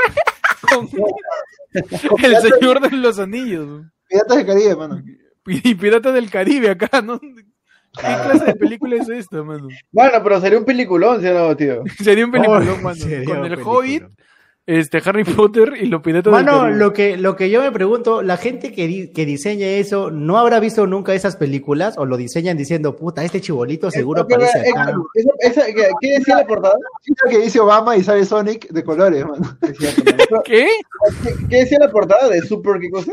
con 0.69 0.87
el 2.23 2.35
Señor 2.41 2.81
de 2.81 2.95
los 2.97 3.19
Anillos. 3.19 3.85
Piratas 4.07 4.37
del 4.37 4.45
Caribe, 4.45 4.75
mano. 4.75 5.01
Y 5.45 5.75
Pirata 5.75 6.11
del 6.11 6.29
Caribe 6.29 6.69
acá, 6.71 7.01
¿no? 7.01 7.19
¿Qué 7.19 8.01
clase 8.01 8.45
de 8.45 8.55
película 8.55 8.95
es 8.95 9.07
esta, 9.09 9.43
mano? 9.43 9.67
Mano, 9.91 10.23
pero 10.23 10.41
sería 10.41 10.57
un 10.57 10.65
peliculón, 10.65 11.21
¿sí 11.21 11.27
o 11.27 11.33
no, 11.33 11.55
tío? 11.55 11.83
Sería 12.01 12.25
un 12.25 12.31
peliculón, 12.31 12.67
Oh, 12.69 12.81
mano. 12.81 12.99
Con 12.99 13.11
el 13.45 13.51
peliculón. 13.51 13.63
Hobbit, 13.65 14.03
este, 14.65 15.01
Harry 15.05 15.23
Potter 15.25 15.73
y 15.81 15.87
del 16.31 16.43
Mano, 16.45 16.61
Caribe. 16.61 16.79
lo 16.79 16.93
que, 16.93 17.17
lo 17.17 17.35
que 17.35 17.49
yo 17.49 17.61
me 17.61 17.71
pregunto, 17.71 18.21
la 18.21 18.37
gente 18.37 18.71
que, 18.71 18.87
di- 18.87 19.11
que 19.11 19.25
diseña 19.25 19.67
eso, 19.67 20.09
¿no 20.11 20.37
habrá 20.37 20.59
visto 20.59 20.87
nunca 20.87 21.13
esas 21.13 21.35
películas? 21.35 21.97
¿O 21.97 22.05
lo 22.05 22.15
diseñan 22.17 22.55
diciendo, 22.57 22.95
puta, 22.95 23.23
este 23.23 23.41
chibolito 23.41 23.91
seguro 23.91 24.21
aparece 24.21 24.59
eh, 24.59 24.71
acá? 24.71 24.93
¿qué, 25.13 25.89
qué 26.01 26.11
decía 26.19 26.37
la 26.37 26.45
portada? 26.47 26.75
Que 27.29 27.39
dice 27.39 27.59
Obama 27.59 27.97
y 27.97 28.03
sale 28.03 28.25
Sonic 28.25 28.69
de 28.69 28.83
colores, 28.83 29.25
mano. 29.25 29.57
¿Qué? 30.45 30.67
¿Qué, 31.23 31.35
qué 31.49 31.57
decía 31.57 31.79
la 31.79 31.89
portada 31.91 32.29
de 32.29 32.41
Super 32.41 32.79
qué 32.79 32.89
cosa? 32.89 33.11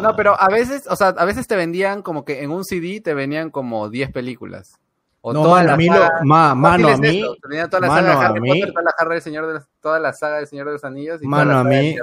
No, 0.00 0.16
pero 0.16 0.40
a 0.40 0.48
veces, 0.48 0.86
o 0.88 0.96
sea, 0.96 1.08
a 1.08 1.24
veces 1.24 1.46
te 1.46 1.56
vendían 1.56 2.00
como 2.02 2.24
que 2.24 2.42
en 2.42 2.50
un 2.50 2.64
CD 2.64 3.00
te 3.00 3.12
venían 3.12 3.50
como 3.50 3.90
10 3.90 4.12
películas. 4.12 4.80
O 5.26 5.32
No, 5.32 5.40
toda 5.42 5.54
mano, 5.54 5.66
la 5.68 5.72
a 5.72 5.76
mí, 5.78 5.86
saga- 5.86 6.18
lo, 6.20 6.26
ma- 6.26 6.54
mano, 6.54 6.88
a 6.88 6.96
mí, 6.98 7.22
toda 7.70 7.80
la 7.80 7.86
mano, 7.88 8.12
saga 8.12 8.32
de 8.34 8.38
a 8.38 8.42
mí- 8.42 8.48
Potter, 8.60 8.72
toda 8.74 8.82
la, 8.84 8.90
saga 8.92 9.10
del 9.14 9.22
Señor 9.22 9.46
de 9.46 9.52
los- 9.54 9.68
toda 9.80 9.98
la 9.98 10.12
saga 10.12 10.36
del 10.36 10.46
Señor 10.46 10.66
de 10.66 10.72
los 10.72 10.84
Anillos 10.84 11.22
y 11.22 11.26
Mano, 11.26 11.52
toda 11.52 11.54
la 11.54 11.60
a 11.60 11.64
mí-. 11.64 11.96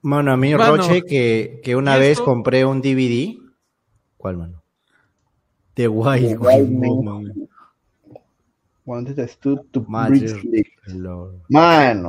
Mano, 0.00 0.32
a 0.32 0.36
mí, 0.38 0.54
Mano. 0.54 0.76
Roche, 0.76 1.02
que, 1.02 1.60
que 1.62 1.76
una 1.76 1.98
¿Y 1.98 2.00
vez 2.00 2.18
compré 2.18 2.64
un 2.64 2.80
DVD. 2.80 3.36
¿Cuál, 4.16 4.38
mano? 4.38 4.62
The 5.74 5.86
Wild 5.88 6.28
The 6.30 6.36
Wild. 6.38 7.48
Wanted 8.86 9.28
stood 9.28 9.60
to. 9.72 9.84
Mano. 9.86 10.16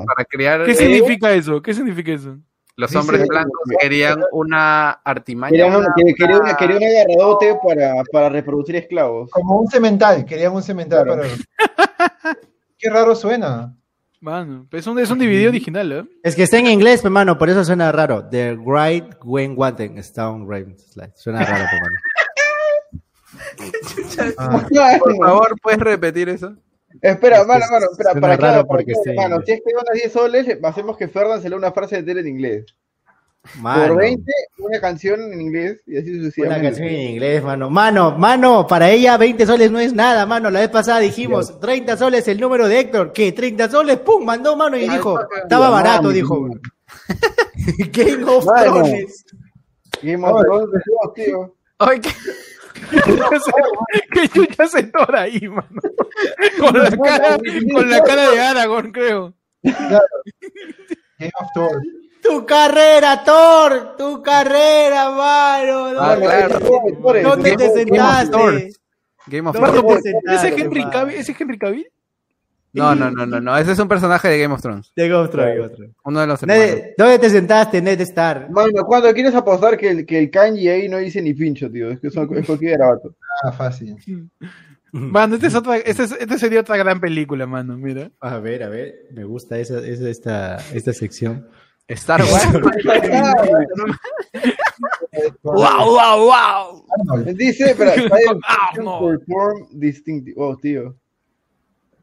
Para 0.05 0.23
criar 0.29 0.63
¿Qué 0.63 0.71
eh, 0.71 0.75
significa 0.75 1.33
eso? 1.33 1.61
¿Qué 1.61 1.73
significa 1.73 2.13
eso? 2.13 2.37
Los 2.77 2.95
hombres 2.95 3.27
blancos 3.27 3.59
querían 3.81 4.19
una 4.31 4.91
artimaña. 4.91 5.51
Querían 5.51 5.71
un, 5.75 5.77
una- 5.77 5.93
que- 5.95 6.13
quería 6.15 6.37
una, 6.37 6.55
quería 6.55 6.77
un 6.77 6.83
agarradote 6.83 7.57
para, 7.67 8.03
para 8.11 8.29
reproducir 8.29 8.75
esclavos. 8.77 9.29
Como 9.31 9.59
un 9.59 9.67
cemental, 9.67 10.23
querían 10.25 10.53
un 10.53 10.63
cemental 10.63 11.03
Claro. 11.05 11.21
para... 11.23 12.35
Qué 12.77 12.89
raro 12.89 13.15
suena. 13.15 13.73
Mano, 14.19 14.67
es 14.71 14.87
un, 14.87 14.97
es 14.99 15.09
un 15.11 15.19
DVD 15.19 15.47
original, 15.47 15.91
¿eh? 15.91 16.03
Es 16.23 16.35
que 16.35 16.43
está 16.43 16.57
en 16.57 16.67
inglés, 16.67 17.01
pe, 17.01 17.09
mano, 17.09 17.37
por 17.37 17.49
eso 17.49 17.63
suena 17.63 17.91
raro. 17.91 18.27
The 18.29 18.57
Great 18.59 19.17
Gwen 19.23 19.53
Wanten 19.55 19.97
Stone 19.99 20.45
Raven 20.47 20.77
Slide. 20.77 21.13
Suena 21.15 21.43
raro, 21.45 21.65
pe, 21.69 21.79
mano. 21.81 21.95
Ah, 24.37 24.97
Por 24.99 25.15
favor, 25.17 25.55
¿puedes 25.61 25.79
repetir 25.79 26.29
eso? 26.29 26.55
Espera, 27.01 27.37
Es 27.37 27.41
que 27.43 27.47
mano, 27.47 27.65
mano, 27.71 27.85
espera, 27.91 28.13
para 28.13 28.27
raro 28.35 28.37
claro, 28.37 28.67
porque 28.67 28.93
mano, 29.15 29.35
inglés. 29.35 29.45
si 29.45 29.51
es 29.53 29.61
que 29.65 29.73
donas 29.73 29.93
10 29.93 30.11
soles, 30.11 30.57
hacemos 30.63 30.97
que 30.97 31.07
Ferdan 31.07 31.41
se 31.41 31.49
lea 31.49 31.57
una 31.57 31.71
frase 31.71 31.97
de 31.97 32.03
tele 32.03 32.21
en 32.21 32.27
inglés. 32.27 32.65
Mano, 33.59 33.93
Por 33.93 33.97
20, 34.03 34.31
una 34.57 34.81
canción 34.81 35.21
en 35.31 35.39
inglés 35.39 35.81
y 35.87 35.97
así 35.97 36.09
Una 36.09 36.19
sucesivamente. 36.19 36.63
canción 36.67 36.87
en 36.89 37.09
inglés, 37.11 37.43
mano. 37.43 37.69
Mano, 37.69 38.17
mano, 38.17 38.67
para 38.67 38.89
ella 38.89 39.15
20 39.15 39.45
soles 39.45 39.71
no 39.71 39.79
es 39.79 39.93
nada, 39.93 40.25
mano. 40.25 40.49
La 40.49 40.59
vez 40.59 40.69
pasada 40.69 40.99
dijimos 40.99 41.57
30 41.59 41.95
soles 41.95 42.27
el 42.27 42.41
número 42.41 42.67
de 42.67 42.79
Héctor. 42.81 43.13
¿Qué? 43.13 43.31
30 43.31 43.69
soles, 43.69 43.99
pum, 43.99 44.25
mandó 44.25 44.57
mano 44.57 44.75
y 44.75 44.89
dijo, 44.89 45.17
estaba 45.41 45.69
barato, 45.69 46.03
mami. 46.03 46.13
dijo. 46.15 46.47
Game 47.93 48.23
of. 48.25 48.45
Thrones. 48.45 49.25
Game 50.01 50.27
of 50.27 50.41
Thrones, 50.41 50.83
tío. 51.15 51.55
Ay, 51.79 52.01
¿qué? 52.89 53.01
que 54.11 54.29
chucha 54.29 54.67
se 54.67 54.83
tora 54.83 55.21
ahí, 55.21 55.47
mano. 55.47 55.81
Con 56.59 56.77
la 56.77 56.91
cara, 56.91 57.37
con 57.73 57.89
la 57.89 58.01
cara 58.01 58.31
de 58.31 58.39
Aragorn, 58.39 58.91
creo. 58.91 59.33
Game 59.63 61.31
of 61.39 61.51
Thrones. 61.53 61.87
Tu 62.21 62.45
carrera, 62.45 63.23
Thor, 63.23 63.95
tu 63.97 64.21
carrera, 64.21 65.09
mano. 65.11 65.99
Ah, 65.99 66.15
¿Dónde, 66.15 66.27
claro. 66.27 66.59
¿Dónde 67.23 67.49
Game 67.51 67.57
te 67.57 67.69
sentaste? 67.73 68.71
Game 69.27 69.49
of 69.49 69.55
¿Dónde 69.55 69.79
Thrones. 69.79 70.03
te 70.03 70.35
¿Ese 70.35 70.47
Henry? 70.61 70.89
Cavill? 70.89 71.15
¿Ese 71.15 71.31
es 71.31 71.41
Henry 71.41 71.57
Cavill? 71.57 71.91
No, 72.77 72.95
no, 72.95 73.11
no, 73.11 73.25
no, 73.25 73.41
no. 73.41 73.57
Ese 73.57 73.71
es 73.73 73.79
un 73.79 73.87
personaje 73.87 74.27
de 74.27 74.39
Game 74.39 74.53
of 74.53 74.61
Thrones. 74.61 74.91
De 74.95 75.07
Game 75.09 75.21
of 75.23 75.29
Thrones, 75.31 75.55
Game 75.55 75.65
of 75.67 75.71
Thrones. 75.75 75.95
Uno 76.03 76.19
de 76.21 76.27
los 76.27 76.43
hermanos. 76.43 76.75
¿Dónde 76.97 77.19
te 77.19 77.29
sentaste, 77.29 77.81
Ned 77.81 77.99
Star? 78.01 78.49
Mano, 78.49 78.85
¿cuándo 78.85 79.13
quieres 79.13 79.33
apostar 79.35 79.77
que 79.77 79.89
el, 79.89 80.05
que 80.05 80.19
el 80.19 80.29
kanji 80.31 80.67
ahí 80.69 80.87
no 80.89 80.97
dice 80.97 81.21
ni 81.21 81.33
pincho, 81.33 81.69
tío? 81.71 81.89
Es 81.91 81.99
que 81.99 82.09
son, 82.09 82.29
es 82.37 82.45
cualquier 82.45 82.77
garabato. 82.77 83.15
Ah, 83.43 83.51
fácil. 83.51 83.95
Mano, 84.93 85.35
este, 85.35 85.47
es 85.47 85.55
otra, 85.55 85.77
este, 85.77 86.03
es- 86.03 86.15
este 86.17 86.39
sería 86.39 86.61
otra 86.61 86.77
gran 86.77 86.99
película, 87.01 87.45
mano, 87.45 87.77
mira. 87.77 88.09
A 88.21 88.37
ver, 88.39 88.63
a 88.63 88.69
ver, 88.69 88.95
me 89.13 89.25
gusta 89.25 89.59
esa, 89.59 89.79
esa- 89.85 90.09
esta, 90.09 90.55
esta 90.73 90.93
sección. 90.93 91.45
Star 91.89 92.21
Wars. 92.21 92.47
¡Wow, 95.43 95.85
wow, 95.85 96.83
wow! 97.07 97.23
Dice, 97.33 97.75
pero. 97.77 97.91
Perform 99.17 99.67
Distinctive. 99.71 100.35
Oh, 100.37 100.55
tío. 100.57 100.95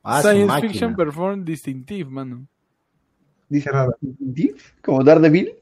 Ah, 0.04 0.20
Science 0.20 0.46
máquina. 0.46 0.70
Fiction 0.72 0.94
Perform 0.94 1.44
Distinctive, 1.44 2.10
mano. 2.10 2.46
Dice 3.48 3.70
raro. 3.70 3.96
Distinctive, 4.00 4.60
como 4.84 5.02
Daredevil. 5.02 5.54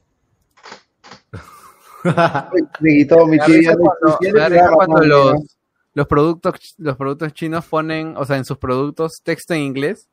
Me 2.81 2.97
quitó 2.97 3.25
mi 3.25 3.37
Me 3.37 3.37
da 3.37 3.45
tía. 3.45 3.53
risa 4.49 4.71
cuando, 4.73 4.99
los, 5.05 5.57
los 5.93 6.07
productos 6.07 6.75
los 6.77 6.97
productos 6.97 7.33
chinos 7.33 7.65
ponen, 7.65 8.15
o 8.17 8.25
sea, 8.25 8.35
en 8.35 8.43
sus 8.43 8.57
productos 8.57 9.21
texto 9.23 9.53
en 9.53 9.61
inglés 9.61 10.09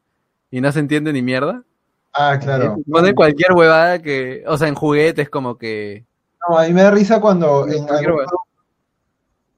y 0.52 0.60
no 0.60 0.70
se 0.70 0.78
entiende 0.78 1.12
ni 1.12 1.22
mierda. 1.22 1.64
Ah, 2.12 2.38
claro. 2.40 2.78
Ponen 2.88 3.14
cualquier 3.14 3.52
huevada 3.52 4.00
que, 4.00 4.44
o 4.46 4.56
sea, 4.56 4.68
en 4.68 4.74
juguetes 4.74 5.28
como 5.28 5.58
que 5.58 6.04
No, 6.48 6.58
a 6.58 6.66
mí 6.66 6.72
me 6.72 6.82
da 6.82 6.92
risa 6.92 7.20
cuando 7.20 7.66
en 7.68 7.86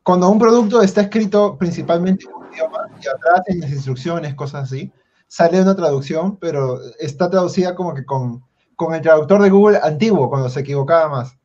cuando 0.02 0.28
un 0.30 0.38
producto 0.38 0.82
está 0.82 1.02
escrito 1.02 1.56
principalmente 1.56 2.24
en 2.24 2.41
idioma 2.52 2.88
y 3.02 3.08
atrás 3.08 3.42
en 3.46 3.60
las 3.60 3.70
instrucciones, 3.70 4.34
cosas 4.34 4.64
así, 4.64 4.92
sale 5.26 5.60
una 5.62 5.74
traducción, 5.74 6.36
pero 6.36 6.78
está 6.98 7.30
traducida 7.30 7.74
como 7.74 7.94
que 7.94 8.04
con, 8.04 8.42
con 8.76 8.94
el 8.94 9.00
traductor 9.00 9.42
de 9.42 9.50
Google 9.50 9.78
antiguo, 9.82 10.28
cuando 10.28 10.48
se 10.48 10.60
equivocaba 10.60 11.08
más. 11.08 11.36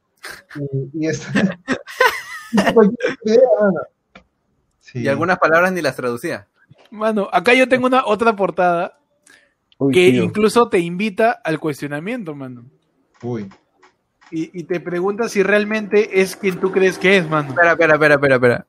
Y, 0.56 1.06
y 1.06 1.08
es... 1.10 1.26
cualquier 2.74 3.18
idea, 3.24 3.42
mano. 3.62 3.80
Sí. 4.80 5.00
y 5.00 5.08
algunas 5.08 5.38
palabras 5.38 5.72
ni 5.74 5.82
las 5.82 5.96
traducía. 5.96 6.48
Mano, 6.92 7.28
acá 7.32 7.54
yo 7.54 7.68
tengo 7.68 7.88
una 7.88 8.06
otra 8.06 8.36
portada 8.36 8.98
Uy, 9.78 9.94
que 9.94 10.12
tío. 10.12 10.24
incluso 10.24 10.70
te 10.70 10.80
invita 10.80 11.32
al 11.32 11.60
cuestionamiento, 11.60 12.34
mano. 12.36 12.66
Uy. 13.22 13.50
Y, 14.32 14.60
y 14.60 14.64
te 14.64 14.80
pregunta 14.80 15.30
si 15.30 15.44
realmente 15.44 16.22
es 16.22 16.36
quien 16.36 16.60
tú 16.60 16.72
crees 16.72 16.98
que 16.98 17.18
es, 17.18 17.30
mano. 17.30 17.50
Espera, 17.50 17.72
espera, 17.72 17.94
espera, 17.94 18.16
espera, 18.16 18.36
espera. 18.36 18.67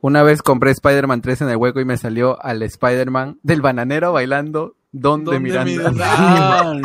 Una 0.00 0.22
vez 0.22 0.42
compré 0.42 0.70
Spider-Man 0.72 1.22
3 1.22 1.42
en 1.42 1.48
el 1.50 1.56
hueco 1.56 1.80
y 1.80 1.84
me 1.84 1.96
salió 1.96 2.42
al 2.42 2.62
Spider-Man 2.62 3.38
del 3.42 3.60
bananero 3.62 4.12
bailando 4.12 4.76
Don 4.92 5.24
de 5.24 5.32
¿Dónde 5.38 5.40
Miranda. 5.40 5.92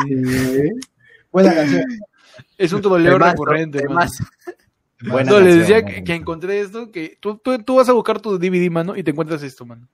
Buena 1.32 1.54
canción. 1.54 1.84
es 2.58 2.72
un 2.72 2.80
mazo, 2.82 3.18
recurrente, 3.18 3.78
el 3.78 3.84
mano. 3.88 4.00
mazo. 4.00 4.24
Buena 5.00 5.30
No, 5.30 5.40
les 5.40 5.56
decía 5.56 5.84
que, 5.84 6.04
que 6.04 6.14
encontré 6.14 6.60
esto, 6.60 6.90
que 6.90 7.16
tú, 7.20 7.36
tú, 7.38 7.58
tú 7.62 7.76
vas 7.76 7.88
a 7.88 7.92
buscar 7.92 8.20
tu 8.20 8.38
DVD, 8.38 8.70
mano, 8.70 8.96
y 8.96 9.02
te 9.02 9.10
encuentras 9.10 9.42
esto, 9.42 9.64
mano. 9.64 9.88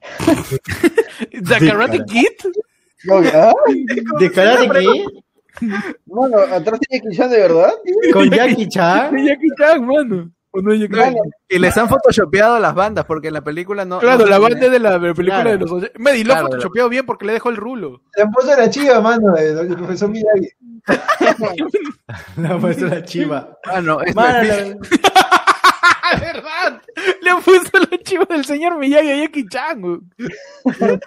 ¿The 1.30 1.66
Karate 1.68 2.00
Kid? 2.06 2.50
No. 3.04 3.20
¿De 4.18 4.30
Karate 4.32 4.68
Kid? 4.80 5.04
Mano, 6.06 6.38
atrás 6.38 6.80
tiene 6.80 7.02
Jackie 7.04 7.16
Chan 7.16 7.30
de 7.30 7.38
verdad. 7.38 7.72
¿Con 8.12 8.30
Jackie 8.30 8.68
Chan? 8.68 9.14
De 9.14 9.24
Jackie 9.26 9.50
Chan, 9.58 9.86
mano. 9.86 10.30
¿O 10.52 10.60
no 10.60 10.72
es 10.72 10.80
Jackie 10.80 10.94
Chan? 10.96 11.14
Y 11.48 11.58
les 11.60 11.76
han 11.76 11.88
photoshopeado 11.88 12.58
las 12.58 12.74
bandas 12.74 13.04
porque 13.04 13.28
en 13.28 13.34
la 13.34 13.42
película 13.44 13.84
no. 13.84 14.00
Claro, 14.00 14.24
no 14.24 14.26
la 14.26 14.38
banda 14.38 14.68
de 14.68 14.78
la 14.80 14.98
película 14.98 15.24
Claro. 15.42 15.50
de 15.50 15.58
los 15.58 15.70
80. 15.70 15.92
Me 15.98 16.12
di 16.12 16.24
lo 16.24 16.34
Claro, 16.34 16.48
photoshopeado 16.48 16.88
bien 16.88 17.06
porque 17.06 17.26
le 17.26 17.34
dejó 17.34 17.50
el 17.50 17.56
rulo. 17.56 18.02
Le 18.16 18.22
han 18.24 18.32
puesto 18.32 18.56
la 18.56 18.68
chiva, 18.68 19.00
mano, 19.00 19.32
del 19.34 19.54
del 19.68 19.76
profesor 19.76 20.10
Miyagi. 20.10 20.48
La 22.36 22.56
muestra 22.56 22.88
la 22.88 23.02
chiva. 23.04 23.58
Ah, 23.64 23.80
no, 23.80 24.00
es 24.00 24.14
Mano, 24.16 24.38
perfil- 24.42 24.78
¡Ah, 26.02 26.16
verdad! 26.20 26.82
Le 27.22 27.30
han 27.30 27.42
puesto 27.42 27.78
la 27.78 27.98
chiva 27.98 28.24
del 28.28 28.44
señor 28.44 28.76
Miyagi 28.78 29.10
a 29.12 29.16
Jackie 29.24 29.46
Chan. 29.48 29.82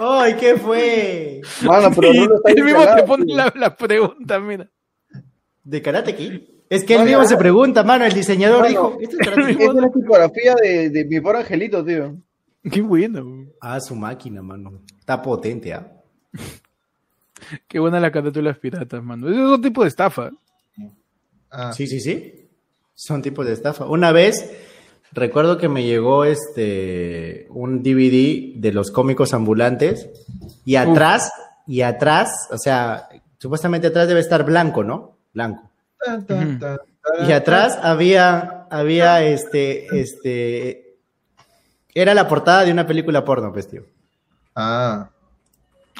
¡Ay, 0.00 0.36
qué 0.36 0.56
fue! 0.56 1.40
Mano, 1.62 1.90
pero 1.94 2.12
no 2.14 2.24
lo 2.26 2.36
está 2.36 2.50
él 2.52 2.64
mismo 2.64 2.84
te 2.94 3.02
pone 3.02 3.24
la, 3.34 3.52
la 3.56 3.76
pregunta, 3.76 4.38
mira. 4.38 4.68
¿De 5.64 5.82
Karate 5.82 6.14
Kid? 6.14 6.40
Es 6.70 6.84
que 6.84 6.96
él 6.96 7.04
mismo 7.04 7.24
se 7.24 7.36
pregunta, 7.36 7.82
mano, 7.82 8.04
el 8.04 8.12
diseñador 8.12 8.58
Mano, 8.60 8.68
dijo, 8.68 8.98
¿esto 9.00 9.16
es 9.18 9.26
Karate 9.28 9.56
Kid? 9.56 9.60
Esa 9.62 9.70
es 9.70 9.74
la 9.76 9.90
tipografía 9.90 10.54
de, 10.54 10.90
de 10.90 11.04
mi 11.06 11.20
pobre 11.20 11.38
angelito, 11.38 11.84
tío. 11.84 12.16
Qué 12.70 12.82
bueno. 12.82 13.24
güey. 13.24 13.48
Ah, 13.60 13.80
su 13.80 13.94
máquina, 13.94 14.42
mano. 14.42 14.82
Está 14.98 15.22
potente, 15.22 15.72
¿ah? 15.72 15.90
Qué 17.66 17.78
buena 17.78 18.00
la 18.00 18.10
carátula 18.10 18.34
de 18.34 18.50
las 18.50 18.58
piratas, 18.58 19.02
mano. 19.02 19.28
Eso 19.30 19.38
es 19.38 19.46
otro 19.46 19.60
tipo 19.62 19.82
de 19.82 19.88
estafa. 19.88 20.30
Ah, 21.50 21.72
Sí, 21.72 21.86
sí, 21.86 22.00
sí. 22.00 22.48
Son 22.94 23.22
tipos 23.22 23.46
de 23.46 23.52
estafa. 23.52 23.86
Una 23.86 24.12
vez, 24.12 24.50
recuerdo 25.12 25.56
que 25.56 25.68
me 25.68 25.84
llegó 25.84 26.24
este 26.24 27.46
un 27.50 27.82
DVD 27.82 28.54
de 28.60 28.72
los 28.72 28.90
cómicos 28.90 29.32
ambulantes 29.32 30.10
y 30.64 30.76
atrás, 30.76 31.30
y 31.66 31.82
atrás, 31.82 32.28
o 32.50 32.58
sea, 32.58 33.08
supuestamente 33.38 33.86
atrás 33.86 34.08
debe 34.08 34.20
estar 34.20 34.44
blanco, 34.44 34.82
¿no? 34.84 35.16
Blanco. 35.32 35.67
Tan, 36.04 36.26
tan, 36.26 36.58
tan, 36.58 36.78
tan, 36.78 37.28
Y 37.28 37.32
atrás 37.32 37.78
había, 37.82 38.66
había 38.70 39.22
este, 39.24 39.86
este, 40.00 40.96
era 41.94 42.14
la 42.14 42.28
portada 42.28 42.64
de 42.64 42.72
una 42.72 42.86
película 42.86 43.24
porno, 43.24 43.52
pues, 43.52 43.68
tío. 43.68 43.84
Ah, 44.54 45.10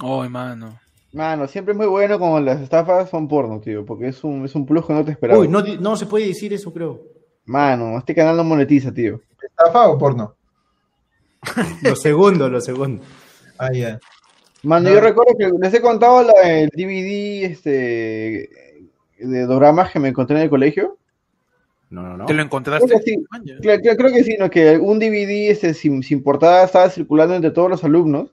Oh, 0.01 0.23
mano. 0.29 0.79
Mano, 1.13 1.49
siempre 1.49 1.73
es 1.73 1.79
muy 1.79 1.87
bueno 1.89 2.19
cuando 2.21 2.41
las 2.41 2.61
estafas 2.61 3.11
son 3.11 3.27
porno, 3.27 3.59
tío, 3.61 3.85
porque 3.85 4.09
es 4.09 4.23
un, 4.23 4.45
es 4.45 4.55
un 4.55 4.65
plus 4.65 4.87
que 4.87 4.93
no 4.93 5.05
te 5.05 5.11
esperaba. 5.13 5.41
Uy, 5.41 5.49
no, 5.49 5.61
no 5.61 5.97
se 5.97 6.07
puede 6.07 6.29
decir 6.29 6.53
eso, 6.53 6.73
creo. 6.73 7.01
Mano, 7.47 7.99
este 7.99 8.15
canal 8.15 8.37
no 8.37 8.45
monetiza, 8.45 8.93
tío. 8.93 9.21
¿estafa 9.43 9.89
o 9.89 9.99
porno? 9.99 10.37
Lo 11.83 11.97
segundo, 11.97 12.49
lo 12.49 12.61
segundo. 12.61 13.03
Ah, 13.59 13.73
ya. 13.73 13.99
Mano, 14.63 14.89
No. 14.89 14.95
yo 14.95 15.01
recuerdo 15.01 15.33
que 15.37 15.49
les 15.61 15.75
he 15.75 15.81
contado 15.81 16.23
la, 16.23 16.33
el 16.61 16.69
DVD 16.69 17.45
este, 17.45 18.51
de 19.19 19.47
doramas 19.47 19.91
que 19.91 19.99
me 19.99 20.09
encontré 20.09 20.37
en 20.37 20.43
el 20.45 20.51
colegio. 20.51 20.99
No, 21.91 22.03
no, 22.03 22.17
no. 22.17 22.27
¿Te 22.27 22.35
lo 22.35 22.37
Creo 22.37 22.45
encontraste? 22.45 22.89
que 22.89 23.03
sí, 23.03 23.25
creo 23.63 24.13
que 24.13 24.25
sí, 24.25 24.37
¿no? 24.39 24.51
que 24.51 24.77
un 24.77 24.99
DVD 24.99 25.51
este, 25.51 25.73
sin, 25.73 26.03
sin 26.03 26.23
portada 26.23 26.65
estaba 26.65 26.91
circulando 26.91 27.35
entre 27.35 27.51
todos 27.51 27.71
los 27.71 27.83
alumnos, 27.83 28.31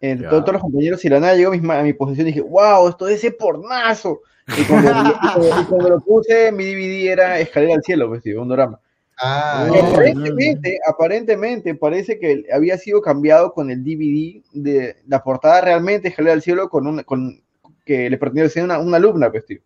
entre 0.00 0.28
todos, 0.28 0.42
todos 0.42 0.54
los 0.54 0.62
compañeros, 0.62 1.04
y 1.04 1.08
la 1.08 1.20
nada 1.20 1.34
llegó 1.34 1.52
a 1.52 1.56
mi, 1.56 1.72
a 1.72 1.82
mi 1.82 1.94
posesión 1.94 2.26
y 2.26 2.32
dije, 2.32 2.42
wow, 2.42 2.88
esto 2.88 3.08
es 3.08 3.16
ese 3.16 3.32
pornazo. 3.32 4.20
Y 4.56 4.62
cuando, 4.62 4.92
y 4.92 5.64
cuando 5.64 5.88
lo 5.88 6.00
puse, 6.00 6.52
mi 6.52 6.64
DVD 6.64 7.10
era 7.10 7.40
Escalera 7.40 7.74
al 7.74 7.82
Cielo, 7.82 8.08
pues, 8.08 8.22
tío, 8.22 8.40
un 8.40 8.48
drama. 8.48 8.78
Ah, 9.18 9.66
aparentemente, 9.82 10.78
aparentemente, 10.86 11.74
parece 11.74 12.20
que 12.20 12.44
había 12.52 12.78
sido 12.78 13.02
cambiado 13.02 13.52
con 13.52 13.72
el 13.72 13.82
DVD 13.82 14.42
de 14.52 14.96
la 15.08 15.24
portada 15.24 15.62
realmente 15.62 16.08
Escalera 16.08 16.34
al 16.34 16.42
Cielo 16.42 16.68
con 16.68 16.86
una, 16.86 17.02
con, 17.02 17.42
que 17.84 18.08
le 18.08 18.18
pertenecía 18.18 18.62
a 18.62 18.66
una, 18.66 18.78
una 18.78 18.98
alumna, 18.98 19.32
pues, 19.32 19.46
tío. 19.46 19.58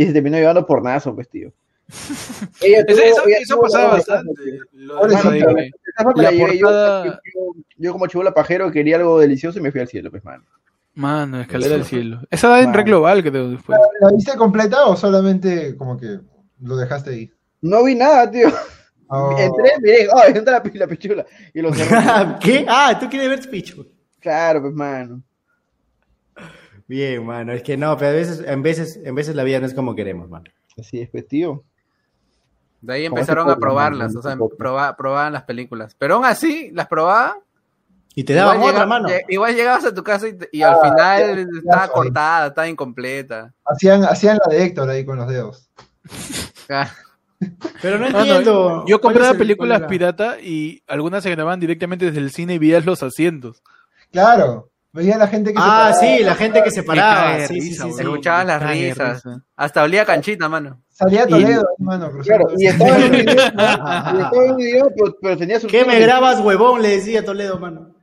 Y 0.00 0.06
se 0.06 0.12
terminó 0.12 0.36
llevando 0.36 0.64
pornazo, 0.64 1.12
pues, 1.12 1.28
tío. 1.28 1.50
Ella 2.60 2.84
Eso, 2.86 2.86
tuvo- 2.86 3.00
eso, 3.02 3.26
ella 3.26 3.38
eso 3.40 3.54
tuvo 3.54 3.62
pasaba 3.62 3.92
bastante. 3.94 4.32
Que- 4.44 4.58
que 6.30 6.38
yo, 6.38 6.46
portada- 6.46 7.04
yo, 7.04 7.10
yo- 7.10 7.52
yo 7.78 7.92
como 7.92 8.06
chivola 8.06 8.32
pajero 8.32 8.70
quería 8.70 8.96
algo 8.96 9.18
delicioso 9.18 9.58
y 9.58 9.62
me 9.62 9.72
fui 9.72 9.80
al 9.80 9.88
cielo, 9.88 10.10
pues, 10.10 10.22
mano. 10.24 10.44
Mano, 10.94 11.40
escalera 11.40 11.74
al 11.76 11.84
cielo. 11.84 12.20
Esa 12.30 12.48
da 12.48 12.60
en. 12.60 12.72
Red 12.74 12.84
Global, 12.86 13.22
creo, 13.22 13.50
después. 13.50 13.76
¿La 14.00 14.10
viste 14.12 14.36
completa 14.36 14.86
o 14.86 14.96
solamente 14.96 15.76
como 15.76 15.96
que 15.96 16.20
lo 16.60 16.76
dejaste 16.76 17.10
ahí? 17.10 17.30
No 17.60 17.82
vi 17.84 17.94
nada, 17.96 18.30
tío. 18.30 18.48
Oh. 19.08 19.30
Entré, 19.38 19.70
miré, 19.80 20.08
oh, 20.12 20.22
entra 20.26 20.62
la, 20.62 20.70
la 20.74 20.86
pichula. 20.86 21.26
Y 21.54 21.60
lo 21.60 21.72
cerré. 21.74 21.88
¿Qué? 22.40 22.66
Ah, 22.68 22.96
tú 23.00 23.08
quieres 23.08 23.28
ver 23.30 23.50
Pichu. 23.50 23.84
claro, 24.20 24.60
pues, 24.62 24.74
mano. 24.74 25.22
Bien, 26.86 27.24
mano. 27.24 27.52
Es 27.52 27.62
que 27.62 27.76
no, 27.76 27.96
pero 27.96 28.10
a 28.10 28.14
veces, 28.14 28.42
en 28.46 28.62
veces, 28.62 29.00
en 29.04 29.14
veces 29.14 29.34
la 29.34 29.42
vida 29.44 29.60
no 29.60 29.66
es 29.66 29.74
como 29.74 29.94
queremos, 29.94 30.28
mano. 30.28 30.44
Así 30.78 31.00
es, 31.00 31.08
pues, 31.10 31.26
tío. 31.26 31.64
De 32.80 32.94
ahí 32.94 33.06
empezaron 33.06 33.50
a 33.50 33.56
probarlas, 33.56 34.12
¿no? 34.14 34.20
o 34.20 34.22
sea, 34.22 34.36
proba- 34.36 34.94
probaban 34.96 35.32
las 35.32 35.42
películas. 35.44 35.96
Pero 35.98 36.14
aún 36.16 36.24
así, 36.24 36.70
las 36.72 36.86
probaban. 36.86 37.38
Y 38.14 38.24
te 38.24 38.34
daban 38.34 38.56
igual 38.58 38.74
otra, 38.74 38.86
mano. 38.86 39.08
Igual 39.28 39.54
llegabas 39.54 39.84
a 39.84 39.94
tu 39.94 40.02
casa 40.02 40.26
y, 40.52 40.62
al 40.62 40.74
Ah, 40.74 40.80
final 40.82 41.36
ya, 41.36 41.58
estaba 41.58 41.86
ya, 41.86 41.92
cortada, 41.92 42.46
estaba 42.48 42.68
incompleta. 42.68 43.52
Hacían, 43.64 44.04
hacían 44.04 44.38
la 44.44 44.52
de 44.54 44.64
Héctor 44.64 44.88
ahí 44.90 45.04
con 45.04 45.18
los 45.18 45.28
dedos. 45.28 45.68
Ah, 46.70 46.90
Pero 47.80 47.98
no 47.98 48.06
Mano, 48.10 48.18
entiendo. 48.18 48.84
yo 48.84 48.84
¿Cuál 48.84 48.92
es 48.94 49.00
compraba 49.00 49.30
el- 49.32 49.38
películas 49.38 49.82
pirata 49.88 50.40
y 50.40 50.82
algunas 50.86 51.22
se 51.22 51.30
grababan 51.30 51.60
directamente 51.60 52.04
desde 52.06 52.18
el 52.18 52.30
cine 52.32 52.54
y 52.54 52.58
veías 52.58 52.84
los 52.84 53.02
asientos. 53.02 53.62
Claro, 54.12 54.70
veía 54.92 55.14
a 55.16 55.18
la 55.18 55.28
gente 55.28 55.52
que 55.52 55.58
Ah, 55.60 55.92
se 55.92 56.00
paraba, 56.00 56.16
sí, 56.18 56.24
la 56.24 56.34
gente 56.34 56.62
que 56.62 56.70
se 56.70 56.82
paraba. 56.82 57.20
cae 57.22 57.46
Sí, 57.48 57.54
sí, 57.54 57.60
risa, 57.68 57.82
sí, 57.84 57.90
güey. 57.90 57.94
sí. 57.94 58.02
Escuchabas 58.10 58.46
las 58.46 58.62
cae 58.62 58.88
risas. 58.90 59.24
risa. 59.24 59.44
Hasta 59.56 59.82
olía 59.82 60.04
canchita, 60.04 60.48
mano. 60.48 60.82
Salía 60.88 61.24
Y- 61.24 61.28
Toledo, 61.30 61.64
hermano. 61.78 62.10
Claro, 62.22 62.44
cruzando. 62.46 62.62
y 62.62 62.66
estaba 62.66 62.96
en 62.96 63.04
un 63.04 63.14
idioma, 63.14 63.42
y 64.14 64.20
estaba 64.20 64.44
en 64.44 64.50
un 64.52 64.60
idioma, 64.60 64.90
pero, 64.96 65.16
pero 65.22 65.36
tenía 65.36 65.60
su 65.60 65.66
¿Qué 65.68 65.84
me 65.84 65.98
grabas, 66.00 66.40
huevón? 66.40 66.82
Le 66.82 66.88
decía 66.96 67.24
Toledo, 67.24 67.58
mano. 67.58 67.94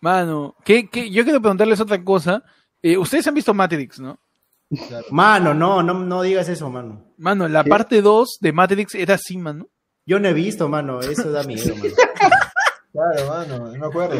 Mano, 0.00 0.56
¿qué, 0.64 0.88
qué? 0.90 1.10
yo 1.10 1.22
quiero 1.24 1.40
preguntarles 1.40 1.80
otra 1.80 2.02
cosa. 2.02 2.42
Eh, 2.82 2.98
Ustedes 2.98 3.26
han 3.28 3.34
visto 3.34 3.54
Matrix, 3.54 4.00
¿no? 4.00 4.18
Mano, 5.10 5.52
no, 5.54 5.82
no, 5.82 5.94
no 5.94 6.22
digas 6.22 6.48
eso, 6.48 6.68
mano. 6.70 7.12
Mano, 7.18 7.46
la 7.46 7.62
¿Qué? 7.62 7.70
parte 7.70 8.02
2 8.02 8.38
de 8.40 8.52
Matrix 8.52 8.94
era 8.94 9.14
así, 9.14 9.36
mano. 9.38 9.68
Yo 10.04 10.18
no 10.18 10.28
he 10.28 10.32
visto, 10.32 10.68
mano. 10.68 11.00
Eso 11.00 11.30
da 11.30 11.44
miedo, 11.44 11.74
mano. 11.76 11.94
Claro, 12.92 13.26
mano, 13.28 13.58
no 13.68 13.78
me 13.78 13.86
acuerdo. 13.86 14.16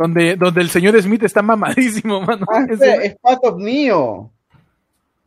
Donde, 0.00 0.34
donde 0.36 0.62
el 0.62 0.70
señor 0.70 1.00
Smith 1.02 1.22
está 1.24 1.42
mamadísimo, 1.42 2.22
mano. 2.22 2.46
Ah, 2.50 2.62
Ese- 2.64 2.72
espera, 2.72 2.94
es 3.04 3.16
Path 3.20 3.38
of 3.42 3.58
Neo. 3.58 4.30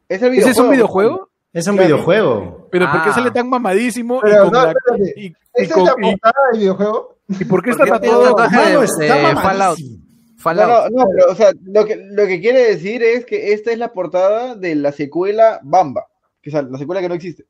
Es 0.10 0.22
el 0.22 0.34
¿Ese 0.34 0.50
es 0.50 0.58
un 0.58 0.72
videojuego? 0.72 1.30
Es 1.54 1.68
un 1.68 1.76
Claro. 1.76 1.88
videojuego. 1.96 2.68
Pero 2.72 2.92
¿por 2.92 3.04
qué 3.04 3.10
Ah. 3.10 3.14
sale 3.14 3.30
tan 3.30 3.48
mamadísimo? 3.50 4.20
Pero 4.20 4.34
y, 4.34 4.38
con 4.50 4.52
no, 4.52 4.66
la- 4.66 4.74
y- 5.16 5.26
y 5.28 5.36
¿Esa 5.54 5.76
con- 5.76 5.84
es 5.84 5.90
la 5.90 6.08
y- 6.08 6.12
portada 6.12 6.34
del 6.52 6.60
videojuego? 6.62 7.16
¿y 7.30 7.46
por 7.46 7.64
qué 7.64 7.70
está 7.70 7.86
¿Por 7.86 7.94
qué 7.94 8.00
tiene 8.00 8.16
tatuado? 8.16 8.36
tatuaje 8.36 8.56
Mano, 8.74 8.82
está. 8.84 9.42
Fallout? 9.42 9.80
No, 9.80 10.38
Fallout. 10.38 10.92
no, 10.92 11.00
no, 11.04 11.10
pero, 11.16 11.32
o 11.32 11.36
sea, 11.36 11.52
lo 11.66 11.86
que, 11.86 11.96
lo 11.98 12.26
que 12.26 12.42
quiere 12.42 12.64
decir 12.68 13.04
es 13.04 13.26
que 13.26 13.54
esta 13.54 13.72
es 13.72 13.78
la 13.78 13.94
portada 13.94 14.56
de 14.56 14.74
la 14.74 14.92
secuela 14.92 15.60
Bamba, 15.62 16.08
que 16.42 16.50
es 16.50 16.54
la 16.56 16.78
secuela 16.80 17.00
que 17.00 17.10
no 17.10 17.16
existe. 17.16 17.46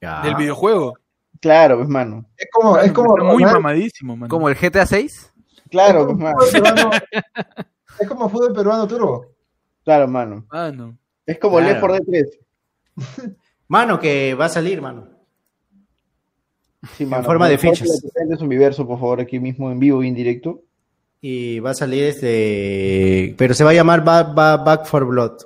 Ya. 0.00 0.22
Del 0.22 0.36
videojuego. 0.36 0.94
Claro, 1.40 1.76
pues, 1.78 1.88
mano. 1.88 2.24
Es 2.36 2.46
como, 2.52 2.78
es 2.78 2.92
como 2.92 3.16
Está 3.18 3.32
muy 3.32 3.44
mamadísimo, 3.44 4.16
mano. 4.16 4.30
Como 4.30 4.48
el 4.48 4.54
GTA 4.54 4.86
6. 4.86 5.32
Claro, 5.70 6.10
es 6.10 6.16
pues, 6.18 6.18
como 6.18 6.36
fútbol 6.38 6.62
peruano- 6.62 6.90
es 8.00 8.08
como 8.08 8.28
fútbol 8.28 8.52
peruano 8.54 8.88
turbo. 8.88 9.26
Claro, 9.84 10.08
mano. 10.08 10.46
Mano. 10.50 10.98
Es 11.26 11.38
como 11.38 11.58
Claro. 11.58 11.68
Left 11.72 11.80
4 11.80 11.94
Dead 12.04 12.04
3. 12.96 13.36
Mano, 13.68 13.98
que 14.00 14.34
va 14.34 14.46
a 14.46 14.48
salir, 14.48 14.80
mano. 14.82 15.08
Sí, 16.96 17.04
mano. 17.06 17.24
forma 17.24 17.48
de 17.48 17.56
Por 17.58 17.70
fichas. 17.76 17.88
lo 17.88 18.10
presentes 18.10 18.40
universo, 18.40 18.86
por 18.86 18.98
favor, 18.98 19.20
aquí 19.20 19.38
mismo 19.38 19.70
en 19.70 19.78
vivo 19.78 20.02
e 20.02 20.06
indirecto. 20.06 20.62
Y 21.20 21.60
va 21.60 21.70
a 21.70 21.74
salir 21.74 22.04
este. 22.04 23.34
Pero 23.36 23.52
se 23.52 23.62
va 23.64 23.70
a 23.70 23.74
llamar 23.74 24.02
Ba- 24.02 24.22
Ba- 24.22 24.56
Back 24.56 24.86
for 24.86 25.04
Blood. 25.04 25.36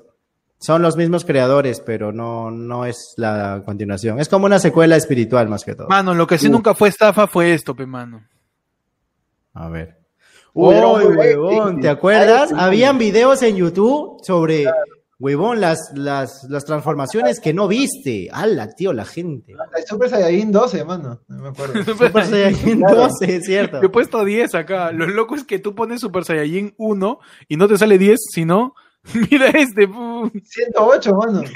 Son 0.59 0.81
los 0.81 0.97
mismos 0.97 1.25
creadores, 1.25 1.81
pero 1.81 2.13
no, 2.13 2.51
no 2.51 2.87
es 2.87 3.15
la 3.17 3.63
continuación. 3.67 4.21
Es 4.21 4.29
como 4.29 4.47
una 4.47 4.59
secuela 4.61 4.97
espiritual 4.97 5.49
más 5.49 5.65
que 5.65 5.75
todo. 5.75 5.89
Mano, 5.89 6.15
lo 6.15 6.27
que 6.27 6.39
sí 6.39 6.49
nunca 6.49 6.75
fue 6.75 6.89
estafa 6.89 7.27
fue 7.27 7.53
esto, 7.53 7.75
pe, 7.75 7.85
mano. 7.85 8.23
A 9.53 9.69
ver. 9.69 9.99
Uy, 10.55 10.75
huevón. 11.17 11.81
¿te 11.81 11.89
acuerdas? 11.89 12.53
Ay, 12.53 12.57
sí. 12.57 12.65
Habían 12.65 12.97
videos 12.99 13.43
en 13.43 13.57
YouTube 13.57 14.19
sobre, 14.23 14.67
huevón, 15.19 15.61
las, 15.61 15.91
las, 15.95 16.45
las 16.49 16.65
transformaciones 16.65 17.41
que 17.41 17.53
no 17.53 17.67
viste. 17.67 18.29
¡Hala, 18.33 18.69
tío, 18.71 18.93
la 18.93 19.05
gente! 19.05 19.53
El 19.77 19.85
Super 19.85 20.09
Saiyajin 20.09 20.53
12, 20.53 20.85
mano. 20.85 21.21
No 21.27 21.43
me 21.43 21.49
acuerdo. 21.49 21.83
Super 21.85 22.25
Saiyajin 22.25 22.79
Claro. 22.79 23.09
12, 23.09 23.37
es 23.37 23.45
cierto. 23.45 23.81
Yo 23.81 23.87
he 23.87 23.91
puesto 23.91 24.25
10 24.25 24.55
acá. 24.55 24.93
Lo 24.93 25.07
loco 25.07 25.35
es 25.35 25.43
que 25.43 25.59
tú 25.59 25.75
pones 25.75 26.01
Super 26.01 26.25
Saiyajin 26.25 26.75
1 26.79 27.19
y 27.49 27.57
no 27.57 27.67
te 27.67 27.77
sale 27.77 27.99
10, 27.99 28.21
sino. 28.33 28.75
Mira 29.31 29.49
este. 29.49 29.89
pu. 29.89 30.31
108, 30.43 31.15
mano. 31.15 31.43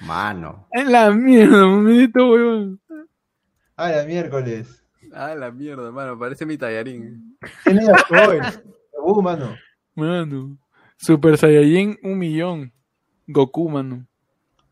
Mano. 0.00 0.68
En 0.72 0.92
la 0.92 1.10
mierda, 1.10 1.66
monito, 1.66 2.28
weón. 2.30 2.80
Ah, 3.76 3.90
la 3.90 4.04
miércoles. 4.04 4.82
Ah, 5.18 5.34
la 5.34 5.50
mierda, 5.50 5.90
mano. 5.90 6.18
Parece 6.18 6.44
mi 6.44 6.58
tallarín. 6.58 7.38
Uh, 9.02 9.22
mano. 9.22 9.56
Mano. 9.94 10.56
Super 10.96 11.38
Saiyajin 11.38 11.98
1 12.02 12.14
millón. 12.16 12.72
Goku, 13.26 13.68
mano. 13.68 14.06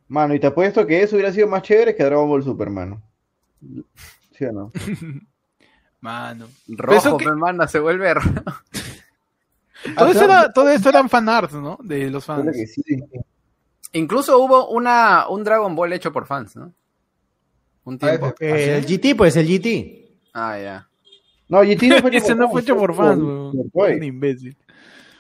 Mano, 0.09 0.35
y 0.35 0.41
te 0.41 0.47
apuesto 0.47 0.87
que 0.87 1.03
eso 1.03 1.17
hubiera 1.17 1.33
sido 1.33 1.49
más 1.49 1.63
chévere 1.63 1.95
que 1.97 2.05
Dragon 2.05 2.29
Ball 2.29 2.43
Super, 2.43 2.69
mano. 2.71 3.03
¿Sí 4.33 4.45
o 4.45 4.53
no? 4.53 4.73
Mano. 6.01 6.49
Rojo, 6.69 7.17
que- 7.17 7.31
mano, 7.33 7.67
se 7.67 7.79
vuelve 7.79 8.13
rojo. 8.13 8.29
Todo, 9.97 10.09
Ah, 10.09 10.11
eso 10.11 10.25
era, 10.25 10.53
todo 10.53 10.69
esto 10.71 10.89
eran 10.91 11.09
fanarts, 11.11 11.55
¿no? 11.55 11.79
De 11.83 12.11
los 12.11 12.25
fans. 12.25 12.55
que 12.55 12.67
sí. 12.67 12.83
Incluso 13.93 14.39
hubo 14.39 14.69
una, 14.69 15.29
un 15.29 15.45
Dragon 15.45 15.75
Ball 15.75 15.93
hecho 15.95 16.11
por 16.13 16.27
fans, 16.27 16.57
¿no? 16.57 16.73
Un 17.85 17.99
tiempo. 17.99 18.27
Ah, 18.29 18.35
Eh, 18.41 18.77
el 18.79 18.85
GT, 18.87 19.15
pues, 19.17 19.37
el 19.37 19.47
GT. 19.47 20.04
Ah, 20.35 20.59
ya. 20.59 20.89
No, 21.49 21.63
GT 21.63 21.83
no 21.89 21.99
fue 22.01 22.11
hecho 22.11 22.19
Ese 22.25 22.35
por 22.35 22.39
no 22.39 22.51
fue 22.51 22.61
hecho 22.61 22.77
por 22.77 22.95
fans, 22.95 23.19
por- 23.21 23.27
weón. 23.29 23.71
por- 23.73 23.91
Un 23.91 24.03
imbécil. 24.03 24.57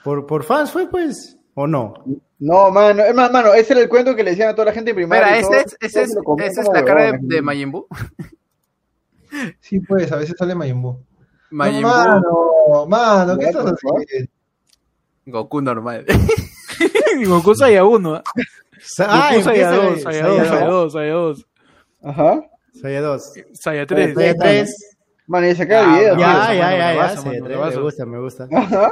¿Por, 0.02 0.26
por 0.26 0.44
fans 0.44 0.70
fue, 0.70 0.88
pues? 0.90 1.38
¿O 1.54 1.66
no? 1.66 1.94
No, 2.38 2.70
mano, 2.70 3.02
es 3.04 3.14
más, 3.14 3.30
mano, 3.30 3.54
ese 3.54 3.72
era 3.74 3.82
el 3.82 3.88
cuento 3.88 4.14
que 4.16 4.24
le 4.24 4.30
decían 4.32 4.48
a 4.50 4.54
toda 4.54 4.66
la 4.66 4.72
gente 4.72 4.90
en 4.90 4.96
primaria. 4.96 5.38
Espera, 5.38 5.58
y 5.58 5.62
ese 5.62 5.66
es, 5.66 5.76
ese 5.80 6.02
es, 6.02 6.16
esa 6.38 6.60
es 6.62 6.68
la 6.74 6.84
cara 6.84 7.12
de, 7.12 7.18
de 7.22 7.64
Buu. 7.66 7.86
Sí, 9.60 9.80
pues, 9.80 10.10
a 10.12 10.16
veces 10.16 10.34
sale 10.38 10.54
Majin 10.54 10.82
Buu. 10.82 10.98
Majin 11.50 11.82
No, 11.82 11.88
Buu, 11.88 12.86
mano, 12.86 12.86
mano, 12.88 13.38
¿qué 13.38 13.46
estás 13.46 13.64
haciendo? 13.66 14.30
Goku 15.26 15.60
normal. 15.62 16.04
Goku 17.26 17.54
Saya 17.54 17.84
1. 17.84 18.14
¿ah? 18.14 18.22
Ah, 18.98 19.30
Goku 19.32 19.42
Saya 19.44 19.70
empieza 19.70 19.76
2, 19.76 19.94
de- 19.96 20.00
Saya 20.02 20.22
Saya 20.24 20.28
2, 20.28 20.48
Saya 20.48 20.66
dos. 20.66 20.68
2, 20.70 20.92
Saya 20.92 21.12
2. 21.12 21.46
Ajá. 22.02 22.42
Saya 22.82 23.00
2. 23.00 23.32
Saya 23.54 23.86
3. 23.86 24.14
Saya 24.14 24.34
3. 24.34 24.93
Mano, 25.26 25.46
ya 25.46 25.54
se 25.54 25.62
acaba 25.62 25.82
Ah, 25.86 25.94
el 25.94 26.00
video. 26.00 26.14
no, 26.14 26.20
Ya, 26.20 26.26
tío. 26.26 26.38
mano, 26.38 26.52
ya, 26.54 26.70
ya, 26.70 26.94
Saya 27.08 27.16
mano, 27.16 27.30
3. 27.30 27.42
bravazo. 27.42 27.76
Me 27.78 27.82
gusta, 27.84 28.06
me 28.06 28.18
gusta. 28.20 28.48
Ajá. 28.52 28.90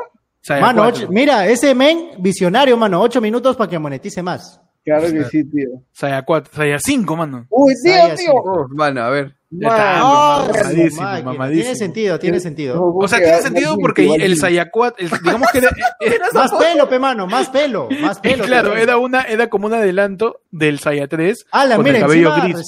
Mano, 0.60 0.82
4. 0.82 1.02
ocho- 1.04 1.08
mira, 1.12 1.46
ese 1.46 1.74
men 1.74 2.10
visionario, 2.18 2.76
mano. 2.76 3.00
8 3.00 3.20
minutos 3.20 3.56
para 3.56 3.70
que 3.70 3.78
monetice 3.78 4.22
más. 4.22 4.60
Claro 4.84 5.06
que 5.12 5.24
sí, 5.24 5.44
tío. 5.44 5.68
Saya 5.92 6.22
4. 6.22 6.52
Saya 6.54 6.78
5, 6.80 7.14
mano. 7.16 7.46
Uy, 7.50 7.74
tío, 7.82 7.92
Saya 7.92 8.14
tío. 8.16 8.32
Mano, 8.70 9.02
a 9.02 9.10
ver. 9.10 9.34
Ah, 9.64 10.48
mamadísimo. 11.24 11.62
Tiene 11.62 11.74
sentido, 11.76 12.18
tiene 12.18 12.40
sentido. 12.40 12.82
O 12.82 13.06
sea, 13.08 13.18
tiene 13.18 13.42
sentido 13.42 13.76
porque 13.80 14.06
el 14.14 14.36
Saya 14.36 14.70
4, 14.70 15.04
el- 15.06 15.22
digamos 15.22 15.48
que 15.52 15.58
era, 15.58 15.70
era- 16.00 16.26
Más 16.32 16.52
pelo, 16.52 16.88
pe, 16.88 16.98
mano, 16.98 17.26
más 17.26 17.48
pelo, 17.50 17.88
más 18.00 18.18
pelo. 18.20 18.44
claro, 18.44 18.72
pe. 18.72 18.82
era 18.82 18.96
una, 18.96 19.22
era 19.22 19.48
como 19.48 19.66
un 19.66 19.74
adelanto 19.74 20.40
del 20.50 20.78
Saya 20.78 21.06
3 21.08 21.46
Ala, 21.50 21.76
con 21.76 21.84
mira, 21.84 21.98
el 21.98 22.02
cabello 22.02 22.32
gris. 22.42 22.66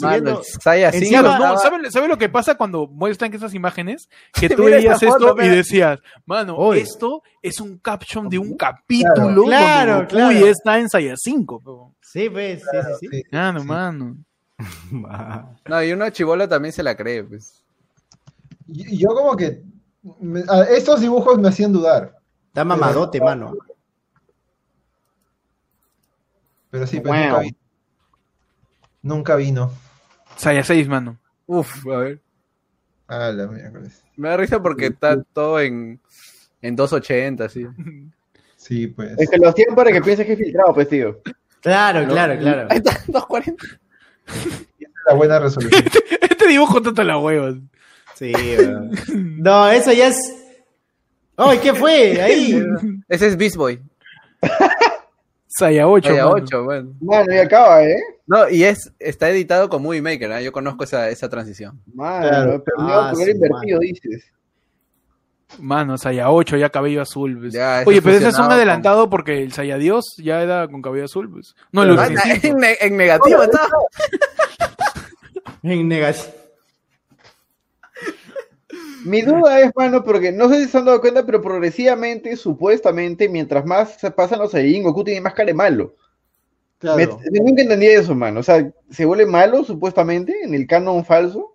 Saya 0.62 0.88
Encima- 0.90 1.20
5 1.20 1.22
Claro, 1.22 1.38
no, 1.54 1.58
¿saben, 1.58 1.90
saben 1.92 2.10
lo 2.10 2.18
que 2.18 2.28
pasa 2.28 2.56
cuando 2.56 2.86
muestran 2.86 3.32
esas 3.32 3.54
imágenes? 3.54 4.08
Que 4.34 4.48
tú 4.48 4.64
veías 4.64 5.02
esto 5.02 5.36
y 5.42 5.48
decías, 5.48 6.00
mano, 6.26 6.56
Oye. 6.56 6.80
esto 6.82 7.22
es 7.40 7.60
un 7.60 7.78
caption 7.78 8.28
de 8.28 8.38
un 8.38 8.56
capítulo 8.56 9.44
Claro, 9.44 10.06
claro. 10.06 10.32
ya 10.38 10.50
está 10.50 10.78
en 10.78 10.88
Saya 10.88 11.14
5. 11.16 11.60
po. 11.60 11.94
Sí, 12.00 12.28
pues, 12.30 12.60
sí, 12.60 12.66
sí, 12.70 12.92
sí. 13.00 13.08
Sí. 13.10 13.22
Mano, 13.32 13.64
mano. 13.64 14.16
No, 15.66 15.82
y 15.82 15.92
uno 15.92 16.08
chivolo 16.10 16.48
también 16.48 16.72
se 16.72 16.82
la 16.82 16.96
cree, 16.96 17.24
pues. 17.24 17.62
Y 18.68 18.96
yo 18.98 19.08
como 19.08 19.36
que... 19.36 19.62
me- 20.20 20.44
a- 20.48 20.64
estos 20.64 21.00
dibujos 21.00 21.38
me 21.38 21.48
hacían 21.48 21.72
dudar. 21.72 22.16
Está 22.48 22.64
mamadote, 22.64 23.20
mano. 23.20 23.54
Pero 26.70 26.86
sí, 26.86 27.00
pero 27.00 27.14
Wow. 27.14 27.22
nunca 27.24 27.38
vino. 27.40 27.56
Nunca 29.02 29.36
vino. 29.36 29.70
Saya 30.36 30.64
6, 30.64 30.88
mano. 30.88 31.18
Uf, 31.46 31.86
a 31.86 31.98
ver. 31.98 32.20
Ah, 33.06 33.30
la 33.32 33.46
miércoles. 33.46 34.02
Me 34.16 34.28
da 34.30 34.36
risa 34.36 34.60
porque 34.62 34.86
está 34.86 35.22
todo 35.22 35.60
en, 35.60 36.00
en 36.62 36.74
280, 36.76 37.44
así. 37.44 37.66
Sí, 38.56 38.86
pues. 38.86 39.18
Es 39.18 39.28
que 39.28 39.36
lo 39.36 39.48
hacían 39.50 39.74
para 39.74 39.92
que 39.92 40.00
pienses 40.00 40.24
que 40.26 40.32
es 40.32 40.38
filtrado, 40.38 40.72
pues, 40.72 40.88
tío. 40.88 41.20
Claro, 41.60 42.06
claro, 42.08 42.38
claro. 42.38 42.68
Ahí 42.70 42.78
está, 42.78 42.92
240. 43.06 43.64
La 45.06 45.14
buena 45.14 45.38
resolución. 45.38 45.82
Este 46.20 46.48
dibujo 46.48 46.82
tanto 46.82 47.02
la 47.04 47.18
hueva. 47.18 47.54
Sí. 48.14 48.32
No, 49.14 49.68
eso 49.70 49.92
ya 49.92 50.08
es. 50.08 50.16
¡Ay, 51.36 51.58
qué 51.58 51.74
fue! 51.74 52.20
Ahí. 52.22 52.62
Ese 53.08 53.26
es 53.28 53.36
Beast 53.36 53.56
Boy. 53.56 53.80
Saya 55.48 55.86
8. 55.88 56.08
Saya 56.08 56.24
mano. 56.24 56.36
8, 56.36 56.64
bueno. 56.64 56.92
Mano, 57.00 57.32
y 57.34 57.38
acaba, 57.38 57.84
¿eh? 57.84 57.96
No, 58.26 58.48
y 58.48 58.64
es, 58.64 58.92
está 58.98 59.28
editado 59.30 59.68
con 59.68 59.82
Movie 59.82 60.00
Maker, 60.02 60.32
¿ah? 60.32 60.40
yo 60.40 60.50
conozco 60.52 60.84
esa, 60.84 61.10
esa 61.10 61.28
transición. 61.28 61.80
Mano, 61.92 62.26
Claro. 62.28 62.64
pero 62.64 62.76
Ah, 62.80 63.12
no, 63.12 63.16
sí, 63.24 63.30
invertido, 63.30 63.78
dices. 63.80 64.24
Mano, 65.60 65.96
Saya 65.98 66.30
8, 66.30 66.56
ya 66.56 66.70
cabello 66.70 67.02
azul. 67.02 67.38
pues. 67.40 67.52
Ya, 67.54 67.82
Oye, 67.86 68.02
pero 68.02 68.16
ese 68.16 68.28
es 68.28 68.38
un 68.38 68.50
adelantado 68.50 69.08
porque 69.10 69.42
el 69.42 69.52
Saya 69.52 69.76
Dios 69.78 70.14
ya 70.18 70.42
era 70.42 70.66
con 70.68 70.82
cabello 70.82 71.04
azul. 71.04 71.30
Pues. 71.30 71.54
No, 71.72 71.82
Ah, 71.82 72.08
en, 72.42 72.56
ne- 72.56 72.76
en 72.80 72.96
negativo 72.96 73.42
está. 73.42 73.68
En 75.62 75.88
negación. 75.88 76.34
Mi 79.04 79.20
duda 79.20 79.60
es, 79.60 79.70
mano, 79.76 80.02
porque 80.02 80.32
no 80.32 80.48
sé 80.48 80.64
si 80.64 80.70
se 80.70 80.78
han 80.78 80.86
dado 80.86 81.00
cuenta, 81.00 81.26
pero 81.26 81.42
progresivamente, 81.42 82.36
supuestamente, 82.36 83.28
mientras 83.28 83.64
más 83.66 84.00
se 84.00 84.10
pasan 84.10 84.38
los 84.38 84.50
Saiyajin, 84.52 84.82
Goku 84.82 85.04
tiene 85.04 85.20
más 85.20 85.34
cara 85.34 85.48
de 85.48 85.54
malo. 85.54 85.94
Claro. 86.78 86.96
Me- 87.30 87.40
nunca 87.40 87.62
entendí 87.62 87.86
eso, 87.86 88.14
mano. 88.14 88.40
O 88.40 88.42
sea, 88.42 88.66
¿se 88.90 89.04
vuelve 89.04 89.26
malo, 89.26 89.62
supuestamente, 89.64 90.34
en 90.42 90.54
el 90.54 90.66
canon 90.66 91.04
falso? 91.04 91.54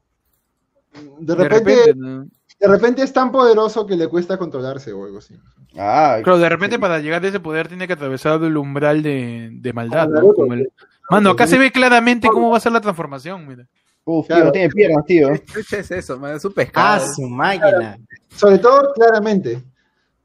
De 1.20 1.36
De 1.36 1.44
repente, 1.44 1.76
repente, 1.76 1.94
¿no? 1.96 2.28
De 2.60 2.68
repente 2.68 3.02
es 3.03 3.14
tan 3.14 3.31
poderoso 3.31 3.86
que 3.86 3.95
le 3.95 4.07
cuesta 4.07 4.38
controlarse 4.38 4.91
o 4.94 5.06
algo 5.06 5.19
así. 5.19 5.36
Ah, 5.77 6.18
Claro, 6.23 6.40
de 6.40 6.49
repente 6.49 6.80
para 6.80 6.99
llegar 6.99 7.23
a 7.23 7.27
ese 7.27 7.40
poder 7.40 7.68
tiene 7.68 7.88
que 7.88 7.94
atravesar 7.94 8.41
el 8.44 8.57
umbral 8.57 9.02
de, 9.03 9.49
de 9.53 9.73
maldad. 9.73 10.10
El- 10.52 10.72
Mano, 11.10 11.31
acá 11.31 11.48
se 11.48 11.57
ve 11.57 11.72
claramente 11.72 12.27
cómo 12.27 12.49
va 12.52 12.57
a 12.57 12.60
ser 12.60 12.72
la 12.72 12.81
transformación, 12.81 13.48
mira. 13.48 13.65
uf, 14.03 14.27
tío, 14.27 14.44
no 14.44 14.52
tiene 14.52 14.69
piernas, 14.69 15.06
tío. 15.06 15.30
¿Qué 15.34 15.44
chucha 15.45 15.77
es 15.80 15.91
eso, 15.91 16.19
man? 16.19 16.36
Es 16.36 16.45
un 16.45 16.52
Ah, 16.52 16.56
pescado. 16.56 17.06
su 17.15 17.22
máquina. 17.30 17.98
Sobre 18.36 18.60
todo, 18.60 18.94
claramente. 18.94 19.64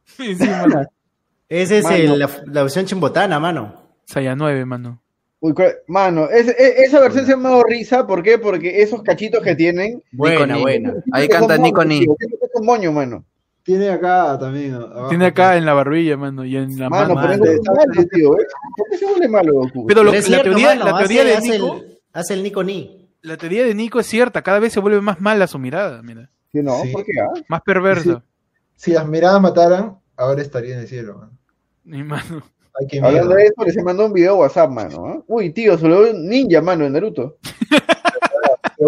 Sí, 0.05 0.35
sí, 0.35 0.47
mano. 0.49 0.83
Esa 1.49 1.77
es 1.77 1.85
Mano. 1.85 1.97
el- 1.97 2.19
la, 2.19 2.31
la 2.47 2.63
opción 2.65 2.85
chimbotana, 2.85 3.39
mano. 3.41 3.75
Saya 4.05 4.35
9, 4.37 4.65
mano. 4.67 5.03
Uy, 5.47 5.53
mano, 5.89 6.31
es- 6.31 6.49
e- 6.49 6.85
esa 6.85 7.01
versión 7.01 7.27
se 7.27 7.37
me 7.37 7.49
ha 7.49 7.51
dado 7.51 7.65
risa, 7.65 8.07
¿por 8.07 8.23
qué? 8.23 8.39
Porque 8.39 8.81
esos 8.81 9.03
cachitos 9.03 9.43
que 9.43 9.55
tienen... 9.55 10.03
Buena, 10.11 10.57
buena. 10.57 10.95
Ahí 11.13 11.29
canta 11.29 11.59
Nico 11.59 11.85
Ni. 11.85 12.01
Es 12.03 12.51
un 12.55 12.65
moño, 12.65 12.93
mano. 12.93 13.25
Tiene 13.63 13.91
acá 13.91 14.39
también. 14.39 14.73
abajo. 14.75 15.09
Tiene 15.11 15.27
acá 15.27 15.57
en 15.59 15.67
la 15.67 15.75
barbilla, 15.75 16.17
mano, 16.17 16.47
y 16.47 16.57
en 16.57 16.79
la 16.79 16.89
Mano, 16.89 17.15
mano. 17.15 17.39
pero 17.43 17.53
es 17.53 17.61
malo, 17.67 18.09
tío. 18.11 18.39
¿eh? 18.39 18.47
¿Por 18.77 18.89
qué 18.91 18.97
se 18.97 19.05
vuelve 19.07 19.29
malo 19.29 19.53
Goku? 19.53 19.87
Pero 19.87 20.03
lo- 20.03 20.13
Pero 20.13 20.21
es 20.21 20.29
la 20.31 20.37
cierto, 20.39 20.51
teoría, 20.51 20.69
mano, 20.77 20.85
la 20.87 20.99
teoría 20.99 21.21
hace, 21.23 21.31
de 21.31 21.37
hace 21.37 21.51
Nico, 21.59 21.75
el, 21.77 21.99
hace 22.15 22.35
el 22.35 22.43
Nico 22.43 22.65
Ni. 22.65 23.09
la 23.21 23.37
teoría 23.37 23.65
de 23.65 23.75
Nico 23.75 24.01
es 24.01 24.07
cierta, 24.07 24.41
cada 24.43 24.59
vez 24.61 24.73
se 24.73 24.81
vuelve 24.81 25.01
más 25.03 25.21
mala 25.21 25.47
su 25.47 25.59
mirada, 25.59 26.03
mira, 26.03 26.31
¿Sí, 26.53 26.63
no? 26.63 26.81
Sí. 26.83 26.89
¿Por 26.93 27.05
qué? 27.05 27.13
ah? 27.21 27.39
más 27.49 27.61
perversa. 27.63 28.23
Si 28.77 28.93
las 28.93 29.07
miradas 29.07 29.41
mataran, 29.43 29.99
ahora 30.17 30.41
estaría 30.41 30.75
en 30.75 30.81
el 30.81 30.89
cielo. 30.89 31.19
man. 31.19 31.31
Mi 31.85 32.03
mano. 32.03 32.43
Ay, 32.81 32.87
qué 32.89 33.01
Hablando 33.01 33.35
de 33.35 33.45
eso, 33.45 33.65
les 33.65 33.77
he 33.77 33.83
mandado 33.83 34.09
un 34.09 34.15
video 34.15 34.35
a 34.35 34.39
WhatsApp, 34.39 34.71
mano. 34.71 35.07
¿ah? 35.07 35.23
Uy, 35.29 35.51
tío, 35.51 35.79
se 35.79 35.87
lo 35.87 36.01
veo 36.01 36.13
un 36.13 36.29
ninja, 36.29 36.61
mano, 36.61 36.85
en 36.85 36.93
Naruto. 36.93 37.37
Se 38.77 38.85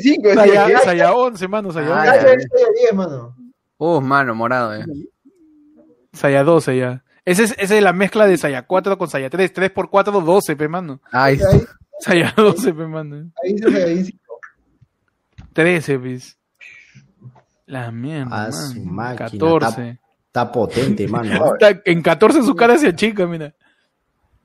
5, 0.00 0.34
Saya, 0.34 0.66
que- 0.66 0.78
Saya 0.78 1.12
11, 1.14 1.48
mano, 1.48 1.72
Saya 1.72 1.88
Ah, 1.88 2.00
11. 2.00 2.06
Ya, 2.06 2.14
ya. 2.14 2.22
ya, 2.22 2.36
ya, 2.36 2.58
ya, 2.58 2.66
10, 2.90 2.94
mano. 2.94 3.36
Uh, 3.78 4.00
mano, 4.00 4.34
morado, 4.34 4.74
eh. 4.74 4.84
Saya 6.12 6.42
12 6.42 6.76
ya. 6.76 7.04
Esa 7.24 7.44
es, 7.44 7.54
esa 7.58 7.76
es 7.76 7.82
la 7.82 7.92
mezcla 7.92 8.26
de 8.26 8.36
Saya 8.38 8.66
4 8.66 8.98
con 8.98 9.08
Saya 9.08 9.30
3. 9.30 9.52
3 9.52 9.70
por 9.70 9.90
4, 9.90 10.20
12, 10.20 10.56
pe, 10.56 10.68
mano. 10.68 11.00
Ay, 11.12 11.38
Saya 12.00 12.32
12, 12.36 12.72
pe, 12.74 12.86
mano. 12.86 13.30
ahí 13.44 13.58
se 13.58 13.84
ahí 13.84 14.04
sí. 14.04 14.18
13, 15.52 15.98
pues. 15.98 16.38
La 17.66 17.90
mierda, 17.92 18.46
Ah, 18.46 18.52
su 18.52 18.80
mano. 18.80 18.92
máquina, 18.92 19.30
14. 19.30 19.98
Está 20.32 20.50
potente, 20.50 21.06
mano. 21.06 21.52
Está- 21.58 21.82
en 21.84 22.00
14 22.00 22.42
su 22.42 22.56
cara 22.56 22.78
se 22.78 22.88
achica, 22.88 23.26
mira. 23.26 23.52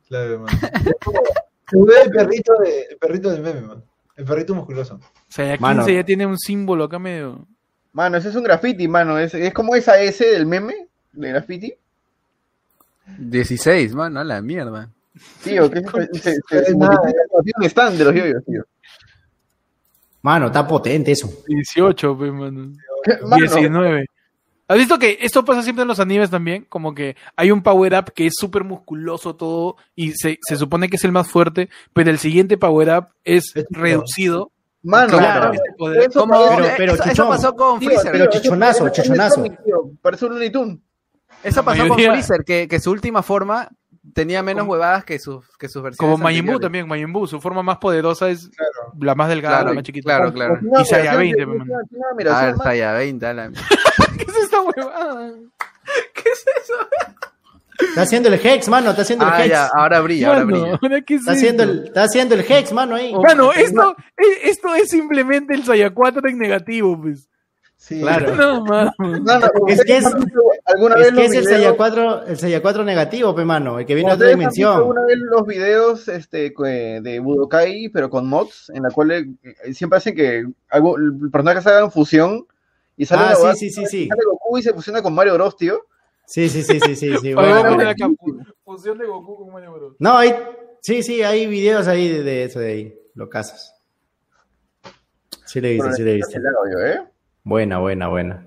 Claro, 0.10 0.40
mano. 0.42 0.60
Se 0.60 1.78
ve 1.78 1.94
el 2.04 2.12
perrito, 2.12 2.54
de, 2.62 2.82
el 2.92 2.98
perrito 2.98 3.30
del 3.32 3.42
meme, 3.42 3.62
man. 3.62 3.82
El 4.18 4.26
perrito 4.26 4.54
musculoso. 4.54 5.00
Saya 5.30 5.52
15 5.58 5.62
Mano. 5.62 5.88
ya 5.88 6.04
tiene 6.04 6.26
un 6.26 6.38
símbolo 6.38 6.84
acá 6.84 7.00
medio. 7.00 7.48
Mano, 7.94 8.18
ese 8.18 8.28
es 8.28 8.36
un 8.36 8.44
graffiti, 8.44 8.86
mano. 8.90 9.18
Es, 9.18 9.34
es 9.34 9.54
como 9.54 9.76
esa 9.76 9.98
S 10.02 10.26
del 10.26 10.46
meme 10.46 10.90
de 11.14 11.30
graffiti. 11.30 11.74
16, 13.18 13.96
mano, 13.96 14.20
a 14.20 14.26
la 14.26 14.42
mierda. 14.42 14.90
Tío, 15.42 15.72
que 15.72 15.82
se, 16.20 16.36
un 16.74 17.64
stand 17.64 17.98
de 17.98 18.04
los 18.04 18.14
yoyos, 18.14 18.44
tío. 18.44 18.66
Mano, 20.22 20.48
está 20.48 20.68
potente 20.68 21.14
eso. 21.14 21.32
18, 21.48 22.18
pe, 22.18 22.30
mano. 22.32 22.74
Mano, 23.22 23.36
19. 23.38 24.06
¿Has 24.70 24.78
visto 24.78 25.00
que 25.00 25.18
esto 25.22 25.46
pasa 25.46 25.62
siempre 25.64 25.84
en 25.84 25.88
los 25.88 26.00
animes 26.00 26.30
también? 26.30 26.66
Como 26.68 26.94
que 26.94 27.16
hay 27.36 27.52
un 27.52 27.62
power-up 27.64 28.12
que 28.14 28.28
es 28.28 28.34
súper 28.38 28.64
musculoso 28.66 29.36
todo 29.36 29.78
y 29.96 30.12
se, 30.14 30.40
se 30.42 30.56
supone 30.58 30.90
que 30.90 30.98
es 30.98 31.04
el 31.06 31.12
más 31.14 31.30
fuerte, 31.30 31.70
pero 31.94 32.10
el 32.10 32.18
siguiente 32.20 32.58
power-up 32.58 33.08
es 33.24 33.56
Es 33.56 33.66
reducido. 33.70 34.52
mano, 34.84 35.18
Claro. 35.18 35.52
pero- 35.52 35.64
Poder- 35.78 36.10
eso 36.10 36.28
Pero- 36.28 36.68
pero, 36.78 36.94
eso, 36.96 37.28
pasó 37.30 37.54
con 37.56 37.80
tío, 37.80 37.90
Freezer. 37.90 38.12
tío, 38.12 38.20
pero 38.26 38.30
chichonazo, 38.32 38.90
chichonazo. 38.90 39.44
Parece 40.02 40.26
un 40.26 40.32
Looney 40.34 40.50
Tunes. 40.52 40.78
Eso 41.44 41.64
pasó 41.64 41.88
con 41.88 41.98
Freezer, 41.98 42.44
que, 42.44 42.68
que 42.68 42.80
su 42.80 42.92
última 42.92 43.22
forma 43.24 43.70
tenía 44.14 44.42
menos 44.44 44.62
Como- 44.64 44.74
huevadas 44.74 45.04
que 45.06 45.20
sus, 45.20 45.46
que 45.58 45.68
sus 45.70 45.82
versiones. 45.84 45.98
Como 45.98 46.18
Majin 46.24 46.46
Buu 46.46 46.60
también, 46.60 46.88
Majin 46.88 47.12
Buu, 47.14 47.28
su 47.28 47.40
forma 47.42 47.64
más 47.64 47.78
poderosa 47.78 48.30
es 48.30 48.50
Claro. 48.50 48.94
la 49.00 49.16
más 49.16 49.30
delgada, 49.30 49.56
Claro, 49.58 49.70
la 49.70 49.76
más 49.76 49.84
chiquita. 49.84 50.04
claro, 50.06 50.34
claro. 50.34 50.54
Continúa 50.56 50.82
Y 50.82 50.86
Saya 50.86 50.98
versión 51.16 51.20
20, 51.20 51.40
de- 51.40 51.46
pe, 51.48 51.54
mano. 51.58 51.74
continúa 51.74 52.40
A 52.40 52.46
ver. 52.46 52.56
Saya 52.58 52.92
20, 52.94 53.26
a 53.26 53.34
la. 53.34 53.50
¿Qué 54.18 54.24
es 54.24 54.36
esta 54.38 54.62
huevada? 54.62 55.32
Está 57.80 58.02
haciendo 58.02 58.30
el 58.30 58.36
Hex, 58.44 58.68
mano. 58.70 58.90
Está 58.90 59.04
haciendo 59.04 59.26
el 59.26 59.32
Ah, 59.32 59.40
Hex. 59.44 59.50
ya, 59.50 59.68
ahora 59.74 60.00
brilla, 60.02 60.28
ahora 60.30 60.46
Mano, 60.46 60.62
brilla. 60.62 60.80
¿ahora 60.82 61.02
qué 61.02 61.14
es 61.16 61.20
Está 61.22 61.32
haciendo, 61.34 61.64
el, 61.64 61.84
está 61.86 62.04
haciendo 62.04 62.34
el 62.36 62.42
Hex, 62.42 62.74
mano, 62.74 62.96
ahí. 62.96 63.14
Mano, 63.14 63.54
esto, 63.54 63.96
eh, 64.18 64.24
esto 64.46 64.74
es 64.76 64.90
simplemente 64.90 65.54
el 65.54 65.64
Saya 65.64 65.92
4 65.94 66.28
en 66.28 66.40
negativo, 66.40 67.00
pues. 67.00 67.30
Sí. 67.76 68.02
Claro. 68.02 68.36
No, 68.36 68.66
mano. 68.66 68.92
No, 68.98 69.40
no, 69.40 69.48
Es 69.68 69.84
que 69.86 69.98
es- 69.98 70.06
alguna 70.78 70.96
Es 70.96 71.02
vez 71.02 71.10
que 71.10 71.16
los 71.16 71.26
es 71.26 71.34
el 71.36 71.44
videos- 71.44 71.62
Saya 71.64 71.78
4, 71.78 72.26
el 72.28 72.38
Saya 72.38 72.62
4 72.62 72.84
negativo, 72.84 73.36
pe, 73.36 73.44
mano. 73.46 73.80
El 73.80 73.86
que 73.86 73.96
viene 73.96 74.10
de 74.12 74.16
otra 74.16 74.28
¿Ustedes 74.28 74.34
han 74.34 74.40
visto 74.50 74.54
dimensión. 74.62 74.78
alguna 74.82 75.06
vez 75.06 75.18
los 75.18 75.46
videos 75.48 76.08
este, 76.08 76.54
que- 76.54 77.00
de 77.02 77.20
Budokai, 77.20 77.90
pero 77.90 78.10
con 78.10 78.28
mods, 78.28 78.72
en 78.74 78.84
la 78.84 78.90
cual 78.92 79.12
eh, 79.12 79.74
siempre 79.74 79.98
hacen 79.98 80.16
que 80.16 80.46
algo, 80.70 80.98
el 80.98 81.30
personaje 81.32 81.62
se 81.62 81.70
hagan 81.70 81.92
fusión 81.92 82.46
y 82.96 83.06
sale, 83.06 83.34
Ah, 83.36 83.54
sí, 83.56 83.70
sí, 83.70 83.82
sí, 83.82 83.86
sí. 83.88 84.08
sale 84.08 84.22
Goku 84.26 84.58
y 84.58 84.64
se 84.64 84.74
fusiona 84.74 85.02
con 85.02 85.14
Mario 85.14 85.34
Bros, 85.34 85.58
tío. 85.58 85.82
Sí, 86.26 86.50
sí, 86.50 86.62
sí, 86.64 86.80
sí, 86.80 86.96
sí. 86.96 87.14
sí 87.22 87.34
bueno, 87.34 87.56
a 87.56 87.74
bueno. 87.74 88.46
Fusión 88.64 88.98
de 88.98 89.06
Goku 89.06 89.38
con 89.38 89.54
Mario 89.54 89.74
Bros. 89.74 89.96
No, 90.00 90.18
hay, 90.18 90.34
sí, 90.82 91.04
sí, 91.04 91.22
hay 91.24 91.48
videos 91.48 91.88
ahí 91.88 92.08
de, 92.10 92.24
de 92.24 92.44
eso 92.46 92.60
de 92.60 92.72
ahí, 92.72 92.96
lo 93.16 93.30
casos. 93.30 93.74
Sí 95.46 95.62
le 95.62 95.70
he 95.70 95.74
visto, 95.76 95.92
sí 95.94 96.04
le 96.04 96.12
he 96.12 96.16
visto. 96.16 96.38
El 96.38 96.44
¿eh? 96.92 97.00
Buena, 97.44 97.80
buena, 97.80 98.08
buena. 98.10 98.47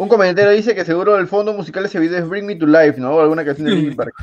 Un 0.00 0.08
comentario 0.08 0.50
dice 0.52 0.74
que 0.74 0.82
seguro 0.82 1.18
el 1.18 1.26
fondo 1.26 1.52
musical 1.52 1.82
de 1.82 1.90
ese 1.90 1.98
video 1.98 2.20
es 2.20 2.26
Bring 2.26 2.46
Me 2.46 2.56
to 2.56 2.64
Life, 2.66 2.98
¿no? 2.98 3.16
O 3.16 3.20
alguna 3.20 3.44
canción 3.44 3.66
de 3.66 3.74
Linkin 3.74 3.96
Park. 3.96 4.14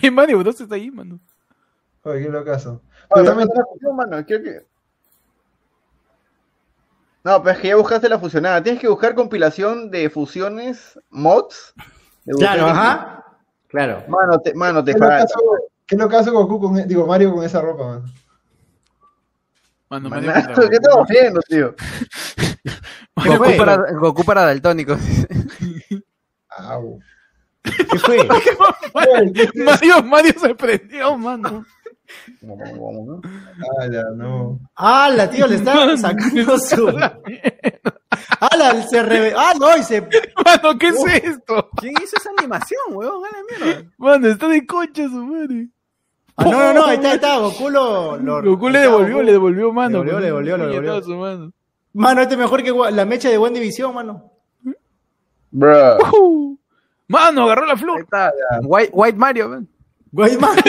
Ay, 0.00 0.12
Mario 0.12 0.38
Bros 0.38 0.60
está 0.60 0.76
ahí, 0.76 0.92
mano. 0.92 1.18
Oye, 2.04 2.22
qué 2.22 2.28
locazo. 2.28 2.80
Ah, 2.84 3.06
Pero 3.14 3.34
pero 3.34 3.46
también, 3.52 3.96
mano, 3.96 4.24
creo 4.24 4.42
que... 4.44 4.60
No, 7.24 7.42
pero 7.42 7.56
es 7.56 7.60
que 7.60 7.66
ya 7.66 7.74
buscaste 7.74 8.08
la 8.08 8.20
fusionada. 8.20 8.62
Tienes 8.62 8.80
que 8.80 8.86
buscar 8.86 9.16
compilación 9.16 9.90
de 9.90 10.08
fusiones, 10.08 10.96
mods. 11.10 11.74
de 12.24 12.34
Claro, 12.34 12.66
ajá. 12.66 13.24
Claro. 13.66 14.04
Mano, 14.06 14.38
te, 14.38 14.54
mano, 14.54 14.84
te 14.84 14.92
¿qué 14.92 15.00
locazo, 15.00 15.40
qué 15.84 15.96
locazo 15.96 16.32
Goku 16.32 16.60
con, 16.60 16.86
digo, 16.86 17.08
Mario 17.08 17.34
con 17.34 17.44
esa 17.44 17.60
ropa, 17.60 17.84
man. 17.84 18.04
Mano, 19.90 20.10
Manazo, 20.10 20.46
contra 20.46 20.68
¿Qué 20.68 20.76
estamos 20.76 21.06
haciendo, 21.08 21.40
tío? 21.48 21.74
¿Qué 23.22 23.28
Goku 23.30 23.44
fue? 23.44 23.56
para, 23.56 23.92
Goku 23.92 24.24
para 24.24 24.42
daltónicos. 24.42 25.00
Au. 26.50 26.98
¿Qué 27.62 27.98
fue? 27.98 28.28
Mario, 29.64 30.02
Mario 30.02 30.32
se 30.38 30.54
prendió, 30.54 31.16
mano. 31.16 31.64
Ala, 33.80 34.04
no. 34.16 34.60
¡Hala, 34.74 35.28
tío! 35.28 35.46
Le 35.46 35.56
está 35.56 35.96
sacando 35.96 36.58
su. 36.58 36.88
¡Hala! 38.40 38.82
Se 38.88 39.02
reve... 39.02 39.34
¡Ah, 39.36 39.52
no! 39.58 39.76
Y 39.76 39.82
se. 39.82 40.00
Mano, 40.00 40.78
¿qué 40.78 40.88
es 40.88 41.04
esto? 41.24 41.68
¿Quién 41.76 41.94
hizo 42.02 42.16
esa 42.16 42.30
animación, 42.38 42.80
huevón? 42.90 43.24
A 43.24 43.36
la 43.36 43.66
mierda. 43.66 43.90
Mano, 43.98 44.28
está 44.28 44.48
de 44.48 44.66
concha 44.66 45.02
su 45.08 45.24
madre. 45.24 45.68
Ah, 46.40 46.44
no, 46.44 46.50
no, 46.52 46.72
no, 46.74 46.84
ahí 46.86 46.94
está, 46.96 47.08
ahí 47.10 47.14
está. 47.16 47.38
Goku 47.40 47.68
lo. 47.68 48.16
lo- 48.16 48.42
Goku 48.42 48.68
le 48.68 48.78
devolvió, 48.78 49.14
Goku. 49.16 49.26
le 49.26 49.32
devolvió 49.32 49.72
mano. 49.72 50.04
Le 50.04 50.12
devolvió, 50.12 50.20
le 50.20 50.26
devolvió, 50.26 50.56
le 50.80 50.88
devolvió. 50.90 51.16
mano. 51.18 51.52
Mano, 51.94 52.20
este 52.22 52.34
es 52.34 52.40
mejor 52.40 52.62
que 52.62 52.72
la 52.92 53.04
mecha 53.04 53.28
de 53.28 53.38
Buen 53.38 53.52
División, 53.54 53.92
mano. 53.94 54.30
Bruh. 55.50 55.98
Uh, 56.20 56.58
Mano, 57.08 57.44
agarró 57.44 57.64
la 57.66 57.72
Ahí 57.72 57.78
flor. 57.78 58.00
está. 58.00 58.32
White, 58.62 58.90
White 58.92 59.18
Mario, 59.18 59.48
man. 59.48 59.68
Güey, 60.12 60.36
mano. 60.38 60.60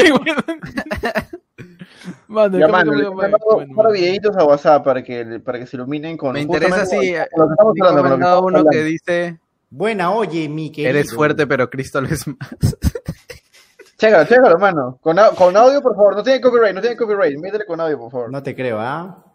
Mano, 2.28 2.58
Ya, 2.58 2.66
¿cómo 2.66 2.78
mano, 2.78 2.92
que 2.92 2.98
le 2.98 3.04
me- 3.04 3.10
he 3.10 3.12
bueno, 3.12 3.22
mandado 3.32 3.56
bueno, 3.56 3.70
un 3.70 3.76
par 3.76 3.86
de 3.88 3.92
bueno. 3.92 4.06
videitos 4.06 4.38
a 4.38 4.46
WhatsApp 4.46 4.84
para 4.86 5.04
que, 5.04 5.40
para 5.44 5.60
que 5.60 5.68
se 5.68 5.76
iluminen 5.76 6.16
con... 6.18 6.34
Me 6.34 6.42
interesa 6.42 6.88
que 6.90 7.18
estamos 7.18 7.76
hablando, 7.82 8.42
uno 8.46 8.66
que 8.66 8.84
dice: 8.84 9.38
Buena, 9.70 10.12
oye, 10.12 10.48
mi 10.48 10.72
querido. 10.72 10.90
Eres 10.92 11.14
fuerte, 11.14 11.46
pero 11.46 11.70
Cristo 11.70 12.00
lo 12.02 12.08
es 12.08 12.26
más. 12.28 12.38
Chécalo, 14.00 14.24
chécalo, 14.26 14.52
hermano. 14.52 14.98
Con, 15.02 15.20
au- 15.20 15.36
con 15.36 15.56
audio, 15.58 15.82
por 15.82 15.94
favor. 15.94 16.16
No 16.16 16.24
tiene 16.24 16.40
copyright, 16.40 16.74
no 16.74 16.80
tiene 16.82 16.96
copyright. 16.96 17.38
Métele 17.38 17.66
con 17.66 17.82
audio, 17.82 18.00
por 18.00 18.12
favor. 18.12 18.32
No 18.32 18.42
te 18.42 18.56
creo, 18.56 18.80
¿ah? 18.80 19.26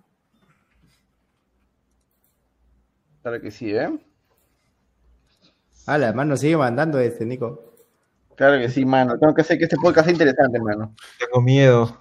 Claro 3.22 3.40
que 3.42 3.50
sí, 3.50 3.74
¿eh? 3.76 3.90
Hala, 5.86 6.12
mano, 6.14 6.34
sigue 6.36 6.56
mandando 6.56 6.98
este, 6.98 7.26
Nico. 7.26 7.74
Claro 8.36 8.58
que 8.58 8.70
sí, 8.70 8.86
mano. 8.86 9.18
Tengo 9.18 9.34
que 9.34 9.42
hacer 9.42 9.58
que 9.58 9.64
este 9.64 9.76
podcast 9.76 10.06
sea 10.06 10.12
interesante, 10.14 10.56
hermano. 10.56 10.94
Tengo 11.18 11.42
miedo. 11.42 11.96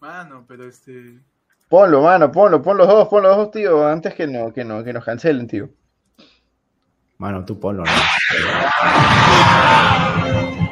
Mano, 0.00 0.44
pero 0.48 0.64
este. 0.66 1.20
Ponlo, 1.68 2.00
mano, 2.02 2.32
ponlo, 2.32 2.62
pon 2.62 2.78
los 2.78 2.88
dos, 2.88 3.08
pon 3.08 3.22
los 3.22 3.36
dos, 3.36 3.50
tío, 3.50 3.86
antes 3.86 4.14
que, 4.14 4.26
no, 4.26 4.52
que, 4.52 4.64
no, 4.64 4.82
que 4.82 4.92
nos 4.92 5.04
cancelen, 5.04 5.46
tío. 5.46 5.68
Mano, 7.18 7.44
tú 7.44 7.60
ponlo, 7.60 7.84
¿no? 7.84 7.90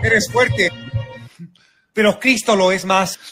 Eres 0.02 0.30
fuerte, 0.30 0.70
pero 1.92 2.18
Cristo 2.20 2.54
lo 2.56 2.70
es 2.72 2.84
más. 2.84 3.18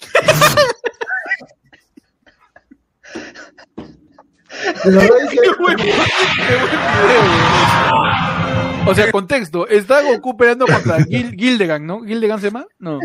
O 8.87 8.95
sea, 8.95 9.11
contexto. 9.11 9.67
Está 9.69 10.03
Goku 10.03 10.37
peleando 10.37 10.67
contra 10.67 10.99
Gil- 10.99 11.35
Gildegan, 11.37 11.87
¿no? 11.87 12.03
¿Gildegan 12.03 12.41
se 12.41 12.47
llama? 12.49 12.67
No. 12.79 13.01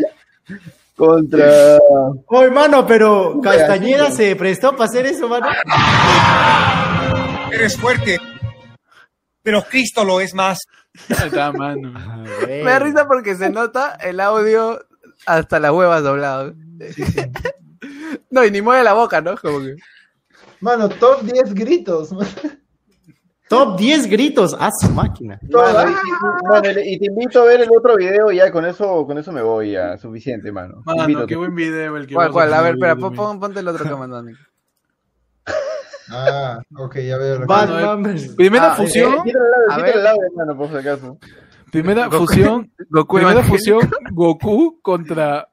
Contra... 0.96 1.78
Oye, 2.26 2.50
mano, 2.50 2.86
pero 2.86 3.40
Castañeda 3.42 4.10
se 4.12 4.36
prestó 4.36 4.72
para 4.72 4.84
hacer 4.84 5.06
eso, 5.06 5.28
mano. 5.28 5.46
Eres 7.50 7.76
fuerte, 7.76 8.18
pero 9.42 9.62
Cristo 9.62 10.04
lo 10.04 10.20
es 10.20 10.34
más. 10.34 10.58
Ahí 11.08 11.28
está, 11.28 11.52
mano. 11.52 11.92
Me 12.46 12.62
da 12.62 12.78
risa 12.78 13.06
porque 13.06 13.34
se 13.34 13.50
nota 13.50 13.96
el 14.00 14.20
audio 14.20 14.78
hasta 15.26 15.58
las 15.60 15.72
huevas 15.72 16.02
doblado. 16.02 16.54
No, 18.30 18.44
y 18.44 18.50
ni 18.50 18.62
mueve 18.62 18.84
la 18.84 18.92
boca, 18.94 19.20
¿no? 19.20 19.36
Como 19.36 19.60
que. 19.60 19.76
Mano, 20.60 20.88
top 20.88 21.22
10 21.22 21.54
gritos. 21.54 22.10
Top 23.48 23.78
10 23.78 24.06
gritos 24.06 24.56
a 24.58 24.70
su 24.70 24.90
máquina. 24.90 25.38
Mano, 25.50 25.90
y, 25.90 25.92
y- 25.92 26.48
mano, 26.48 26.70
y 26.84 26.98
te 26.98 27.06
invito 27.06 27.42
a 27.42 27.44
ver 27.44 27.60
el 27.60 27.68
otro 27.76 27.96
video 27.96 28.32
y 28.32 28.36
ya 28.36 28.50
con 28.50 28.64
eso, 28.64 29.04
con 29.06 29.18
eso 29.18 29.30
me 29.32 29.42
voy 29.42 29.72
ya, 29.72 29.98
suficiente, 29.98 30.50
mano. 30.50 30.82
Mano, 30.86 31.26
qué 31.26 31.36
buen 31.36 31.54
video 31.54 31.96
el 31.98 32.06
que 32.06 32.14
¿Cuál, 32.14 32.30
cuál? 32.32 32.54
A 32.54 32.62
ver, 32.62 32.74
espera, 32.74 32.96
pon, 32.96 33.38
ponte 33.38 33.60
el 33.60 33.68
otro 33.68 33.84
que 33.84 33.94
mandó 33.94 34.22
Nick. 34.22 34.38
Ah, 36.14 36.62
ok, 36.76 36.96
ya 36.98 37.16
veo. 37.18 37.46
Batman 37.46 38.02
vs- 38.02 38.34
Primera 38.36 38.72
Ah, 38.72 38.74
fusión, 38.76 39.14
Eh, 39.14 39.20
quítale 39.24 39.44
el 39.68 39.84
quítale 39.84 40.08
audio, 40.08 40.22
hermano, 40.30 40.56
por 40.58 40.68
si 40.68 40.76
acaso. 40.76 41.18
primera 41.70 42.08
Goku- 42.08 42.18
fusión, 42.18 42.72
Goku 42.90 43.16
primera 43.16 43.42
fusión, 43.42 43.90
Goku 44.12 44.80
contra 44.82 45.48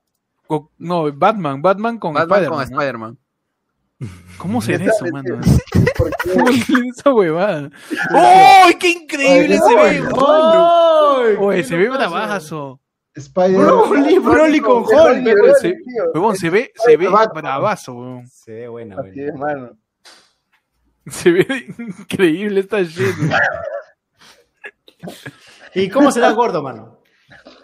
Go- 0.47 0.71
no, 0.79 1.11
Batman, 1.13 1.61
Batman 1.61 1.97
con 1.99 2.13
Batman 2.13 2.63
Spider-Man. 2.63 3.17
¿Cómo 4.37 4.61
será 4.61 4.85
eso, 4.85 5.05
mano? 5.11 5.39
Porque- 5.97 6.15
¿Cómo 6.33 6.49
es 6.49 6.65
esa 6.97 7.13
huevada? 7.13 7.69
¡Oh, 8.13 8.67
qué 8.79 8.89
increíble 8.91 9.57
se 9.59 9.75
ve! 9.75 10.01
Oye, 11.39 11.63
se 11.63 11.75
ve 11.77 11.89
bravazo. 11.89 12.79
Spider. 13.15 13.57
Broly, 13.57 14.19
Broly 14.19 14.59
con 14.61 14.83
Hulk. 14.83 15.25
Se- 15.59 16.49
ve, 16.49 16.71
se 16.75 16.95
ve 16.97 17.09
Batman. 17.09 17.41
bravazo, 17.43 17.93
huevón. 17.93 18.27
Se 18.27 18.53
ve 18.53 18.67
buena, 18.69 18.95
mano. 19.37 19.71
Se 21.11 21.31
ve 21.31 21.45
increíble 21.77 22.59
esta 22.61 22.81
shit. 22.81 23.15
¿Y 25.75 25.89
cómo 25.89 26.11
será 26.11 26.31
gordo, 26.31 26.61
mano? 26.61 26.99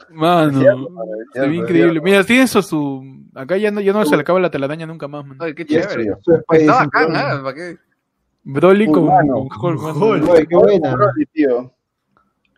Mano, 0.09 0.59
Cierto, 0.59 0.89
mano, 0.89 1.11
se 1.33 1.39
ve 1.41 1.55
increíble. 1.55 1.91
cierto. 1.91 2.03
Mira, 2.03 2.23
tiene 2.23 2.43
eso 2.43 2.61
su... 2.61 3.03
Acá 3.33 3.57
ya 3.57 3.71
no, 3.71 3.81
ya 3.81 3.91
no 3.91 4.05
se 4.05 4.15
le 4.15 4.21
acaba 4.21 4.39
la 4.39 4.49
telaraña 4.51 4.85
nunca 4.85 5.07
más, 5.07 5.25
man. 5.25 5.37
Ay, 5.41 5.53
qué 5.53 5.65
chévere. 5.65 6.03
Está 6.03 6.33
sincrono. 6.47 6.73
bacán, 6.73 7.15
¿ah? 7.15 7.41
¿Para 7.43 7.55
qué? 7.55 7.77
Broly 8.43 8.87
con, 8.87 9.05
mano. 9.07 9.47
Hulk, 9.61 9.81
mano. 9.81 10.33
Qué 10.47 10.55
buena. 10.55 10.95
Broly, 10.95 11.25
tío. 11.33 11.73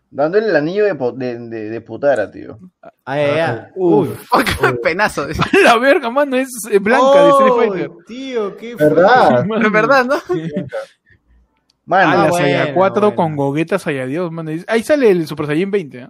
Dándole 0.09 0.47
el 0.47 0.55
anillo 0.55 0.85
de, 0.85 0.93
de, 1.15 1.37
de, 1.49 1.69
de 1.69 1.81
putara, 1.81 2.31
tío. 2.31 2.57
Ay, 3.03 3.21
ay, 3.23 3.39
ay. 3.39 3.59
Uf. 3.75 4.09
Oh, 4.31 4.39
qué 4.39 4.73
penazo. 4.81 5.27
La 5.63 5.77
verga, 5.77 6.09
mano, 6.09 6.37
es 6.37 6.49
blanca 6.81 7.23
de 7.23 7.29
Street 7.31 7.53
Fighter. 7.57 7.89
¡Oh, 7.89 7.97
tío, 8.07 8.55
qué 8.57 8.75
¿Verdad? 8.75 9.45
Es 9.65 9.71
verdad, 9.71 10.05
¿no? 10.05 10.15
Mano, 11.85 12.09
Ah, 12.11 12.15
la 12.23 12.29
bueno, 12.29 12.35
Saya 12.45 12.73
4 12.73 13.01
bueno. 13.01 13.15
con 13.15 13.35
Gogeta 13.35 13.79
Saya 13.79 14.05
Dios, 14.05 14.31
mano. 14.31 14.51
Ahí 14.67 14.83
sale 14.83 15.09
el 15.09 15.25
Super 15.27 15.45
Saiyan 15.47 15.71
20, 15.71 15.97
¿eh? 15.99 16.07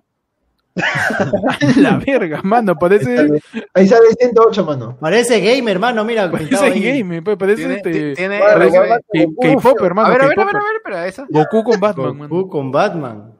la 1.78 1.98
verga, 1.98 2.42
mano, 2.44 2.76
parece... 2.76 3.42
Ahí 3.74 3.88
sale 3.88 4.10
108, 4.20 4.64
mano. 4.64 4.98
Parece 5.00 5.40
gamer, 5.40 5.74
hermano, 5.76 6.04
mira. 6.06 6.30
Parece 6.32 6.56
ahí. 6.56 7.00
game, 7.00 7.22
pues, 7.24 7.36
parece 7.38 7.58
Tiene- 7.64 7.76
este... 7.78 8.14
tiene- 8.16 8.40
K-pop, 8.40 9.82
hermano, 9.84 10.08
A 10.08 10.12
ver, 10.12 10.22
a 10.22 10.28
ver, 10.28 10.40
a 10.40 10.44
ver, 10.44 10.94
a 10.94 11.02
ver. 11.02 11.14
Goku 11.30 11.64
con 11.64 11.80
Batman, 11.80 12.18
mano. 12.18 12.30
Goku 12.30 12.50
con 12.50 12.72
Batman. 12.72 13.37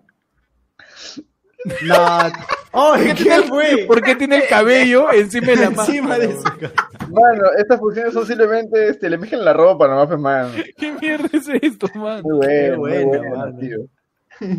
Nah. 1.86 2.32
¡Ay, 2.74 3.14
qué 3.16 3.42
fue! 3.44 3.86
¿Por 3.88 4.02
qué 4.02 4.16
tiene 4.16 4.38
el 4.38 4.48
cabello 4.48 5.12
encima 5.12 5.48
de 5.48 5.56
la 5.56 5.66
Encima 5.66 6.20
de 6.20 6.36
su 6.36 6.44
mano, 7.10 7.44
estas 7.58 7.80
funciones 7.80 8.14
son 8.14 8.26
simplemente, 8.26 8.90
este, 8.90 9.10
le 9.10 9.18
mezclan 9.18 9.46
la 9.46 9.54
ropa 9.54 9.88
nomás, 9.88 10.08
pues, 10.08 10.20
mano. 10.20 10.50
¿Qué 10.78 10.92
mierda 10.94 11.30
es 11.32 11.48
esto, 11.62 11.88
mano? 11.96 12.22
Muy 12.24 12.38
bueno, 12.38 12.78
muy 12.78 12.92
buena, 12.92 13.18
bueno, 13.18 13.36
mano. 13.38 13.58
tío. 13.58 13.78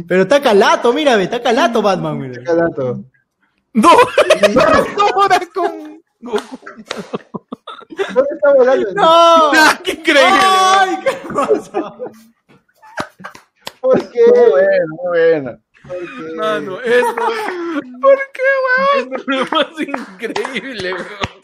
Pero 0.09 0.23
está 0.23 0.43
calato, 0.43 0.93
mira, 0.93 1.17
ve, 1.17 1.25
está 1.25 1.41
calato 1.41 1.83
Batman, 1.83 2.19
mira. 2.19 2.43
Qué 2.43 2.55
dato. 2.55 3.05
¡No! 3.73 3.91
¡No! 3.93 5.13
Con 5.55 6.03
Goku. 6.21 6.59
¿Dónde 7.89 8.31
está 8.33 8.55
volando? 8.55 8.93
¡No! 8.95 9.05
¡Ah, 9.07 9.79
¡Qué 9.85 9.93
increíble! 9.93 10.23
¡Ay, 10.25 10.99
qué 11.05 11.11
hermoso! 11.11 12.11
¿Por 13.81 14.11
qué? 14.11 14.21
Muy 14.35 14.51
bueno, 14.51 14.87
muy 14.89 15.09
bueno. 15.09 15.59
¿Por 15.89 15.99
qué? 15.99 16.35
Mano, 16.37 16.81
esto. 16.81 17.15
¿Por 18.01 18.19
qué, 18.35 18.49
weón? 18.65 19.15
Esto 19.15 19.17
es 19.17 19.27
lo 19.27 19.45
más 19.57 19.81
increíble, 19.81 20.93
weón. 20.95 21.39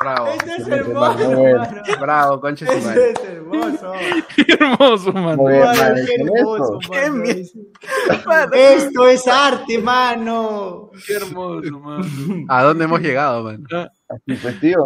Bravo. 0.00 0.28
Este 0.28 0.52
es 0.56 0.68
hermoso, 0.68 1.32
hermano. 1.32 1.82
Bravo, 2.00 2.40
concha 2.40 2.64
de 2.66 2.70
su 2.70 2.76
Este 2.78 2.88
madre. 2.88 3.10
es 3.12 3.24
hermoso. 3.24 3.92
Qué 4.36 4.52
hermoso, 4.52 5.12
mano. 5.12 5.36
Muy 5.36 5.52
bien, 5.54 5.64
Mano, 5.64 5.80
mano. 5.82 5.94
qué 6.06 6.14
¿y 6.14 6.18
con 6.18 6.36
hermoso, 6.38 6.78
esto? 6.80 8.28
mano. 8.28 8.52
Esto 8.54 9.08
es 9.08 9.26
arte, 9.28 9.78
mano. 9.78 10.90
Qué 11.06 11.14
hermoso, 11.14 11.78
mano. 11.80 12.04
¿A 12.48 12.62
dónde 12.62 12.84
hemos 12.84 13.00
llegado, 13.00 13.42
man? 13.44 13.64
Así 14.08 14.34
pues, 14.40 14.60
tío. 14.60 14.84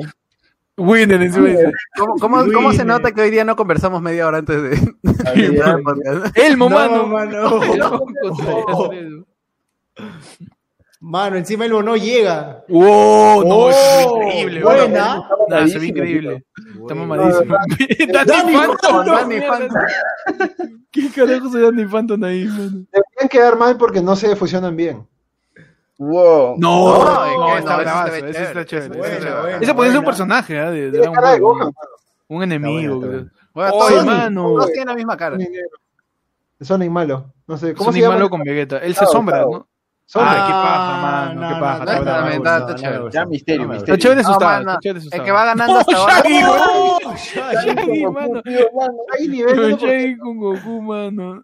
Winner 0.78 1.20
encima 1.22 1.48
dice. 1.48 1.70
¿Cómo, 1.96 2.14
cómo, 2.18 2.44
cómo 2.52 2.72
se 2.72 2.84
nota 2.84 3.12
que 3.12 3.20
hoy 3.20 3.30
día 3.30 3.44
no 3.44 3.56
conversamos 3.56 4.00
media 4.00 4.26
hora 4.26 4.38
antes 4.38 4.62
de 4.62 4.70
el 5.34 5.82
podcast? 5.82 6.36
Elmo, 6.38 6.70
No, 6.70 7.06
mano. 7.08 7.60
encima 11.36 11.64
el 11.66 11.84
no 11.84 11.96
llega. 11.96 12.64
¡Wow! 12.68 13.44
No, 13.44 13.54
Oh, 13.56 13.70
eso 13.70 13.80
se 13.80 14.02
increíble, 14.28 14.62
buena. 14.62 15.28
Nah, 15.48 15.66
se 15.66 15.78
ve 15.78 15.86
increíble. 15.88 16.44
Está 16.80 16.94
mamadísimo. 16.94 17.54
Danny 18.26 18.52
Phantom. 18.54 18.76
Phantom, 18.80 19.06
Danny 19.06 19.34
mierda. 19.40 19.68
¿Qué 20.90 21.10
carajo 21.10 21.50
soy 21.50 21.62
Danny 21.62 21.84
Phantom 21.86 22.22
ahí, 22.24 22.44
mano? 22.44 22.86
Deberían 22.92 23.28
quedar 23.30 23.58
mal 23.58 23.76
porque 23.76 24.00
no 24.00 24.14
se 24.16 24.34
fusionan 24.36 24.76
bien. 24.76 25.06
Wow. 26.02 26.56
No, 26.58 27.04
No, 27.38 27.56
está 27.58 27.76
bravazo, 27.76 28.14
ese 28.14 28.42
está 28.42 28.64
chévere, 28.64 29.58
Ese 29.60 29.74
puede 29.74 29.90
ser 29.90 29.98
un 30.00 30.04
personaje 30.04 30.56
¿eh? 30.56 30.70
de 30.70 30.90
Tiene 30.90 30.98
Dragon 30.98 31.14
cara 31.14 31.30
de 31.32 31.40
Ball. 31.40 31.58
Gohan, 31.58 31.72
Un 32.28 32.42
enemigo. 32.42 33.00
Bueno, 33.54 33.74
Oye, 33.74 33.94
todos, 33.94 34.06
mano. 34.06 34.42
todos 34.42 34.66
tienen 34.72 34.88
la 34.88 34.94
misma 34.94 35.16
cara. 35.16 35.36
Sonic 36.60 36.90
malo. 36.90 37.32
No 37.46 37.56
sé, 37.56 37.74
¿cómo 37.74 37.90
Sonic 37.90 37.94
se 37.94 38.00
llama? 38.02 38.14
malo 38.16 38.30
con 38.30 38.42
Vegeta. 38.42 38.78
Él 38.78 38.94
se 38.94 39.06
sombra. 39.06 39.42
¿no? 39.42 39.66
Ah, 40.14 40.44
qué 40.46 40.52
paja, 40.52 41.02
mano, 41.02 41.40
no, 41.40 41.48
qué 41.54 41.60
paja. 41.60 43.10
Ya, 43.10 43.24
misterio, 43.24 43.68
misterio. 43.68 43.94
Está 43.94 43.98
chévere 43.98 44.20
asustado, 44.22 44.64
mano, 44.64 44.78
el 44.82 45.22
que 45.22 45.30
va 45.32 45.44
ganando 45.44 45.78
hasta 45.78 45.96
ahora. 45.96 46.22
Shaggy, 47.16 48.06
mano. 48.06 48.42
Mano. 48.74 48.92
Hay 49.16 49.28
nivel 49.28 49.76
Shaggy 49.76 50.18
con 50.18 50.38
Goku, 50.38 50.82
mano. 50.82 51.42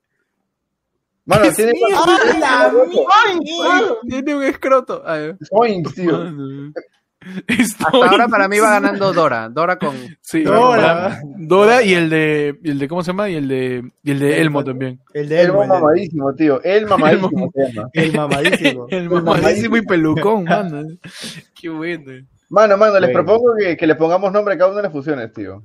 Mano, 1.29 1.53
tiene 1.55 1.73
¡Ah, 1.95 2.73
la 2.73 3.39
mierda! 3.39 3.95
Tiene 4.09 4.35
un 4.35 4.43
escroto. 4.43 5.03
Ay, 5.07 5.33
Zoinks, 5.49 5.95
tío. 5.95 6.13
Mano. 6.19 6.73
Hasta 7.49 7.89
ahora 7.93 8.29
para 8.29 8.49
mí 8.49 8.59
va 8.61 8.71
ganando 8.81 9.13
Dora. 9.13 9.49
Dora 9.49 9.77
con. 9.79 9.95
Sí, 10.23 10.43
Dora. 10.43 10.61
Dora. 10.61 11.21
Dora 11.37 11.83
y 11.83 11.93
el 11.93 12.09
de, 12.09 12.59
y 12.63 12.71
el 12.71 12.79
de, 12.79 12.89
¿cómo 12.89 13.03
se 13.03 13.09
llama? 13.09 13.29
Y 13.29 13.35
el 13.35 13.49
de, 13.49 13.83
y 14.05 14.11
el 14.11 14.19
de 14.21 14.41
Elmo 14.41 14.65
también. 14.65 15.01
El 15.13 15.29
de 15.29 15.41
El 15.41 15.47
Elmo, 15.49 15.63
el 15.65 15.69
mamadísimo, 15.69 16.35
tío. 16.35 16.63
El 16.63 16.87
mamadísimo 16.89 17.51
se 17.55 17.73
llama. 17.73 17.89
el 17.93 18.13
mamadísimo. 18.15 18.87
El 18.91 19.11
mamadísimo 19.11 19.77
y 19.77 19.83
pelucón, 19.83 20.45
mano. 20.45 20.83
Qué 21.61 21.69
bueno. 21.69 22.13
Mano, 22.51 22.79
mano, 22.79 22.99
les 23.01 23.13
Bueno. 23.13 23.25
propongo 23.27 23.53
que, 23.59 23.77
que 23.77 23.87
le 23.87 23.95
pongamos 23.97 24.33
nombre 24.33 24.55
a 24.55 24.59
cada 24.59 24.71
una 24.71 24.79
de 24.79 24.83
las 24.85 24.93
fusiones, 24.93 25.31
tío. 25.35 25.63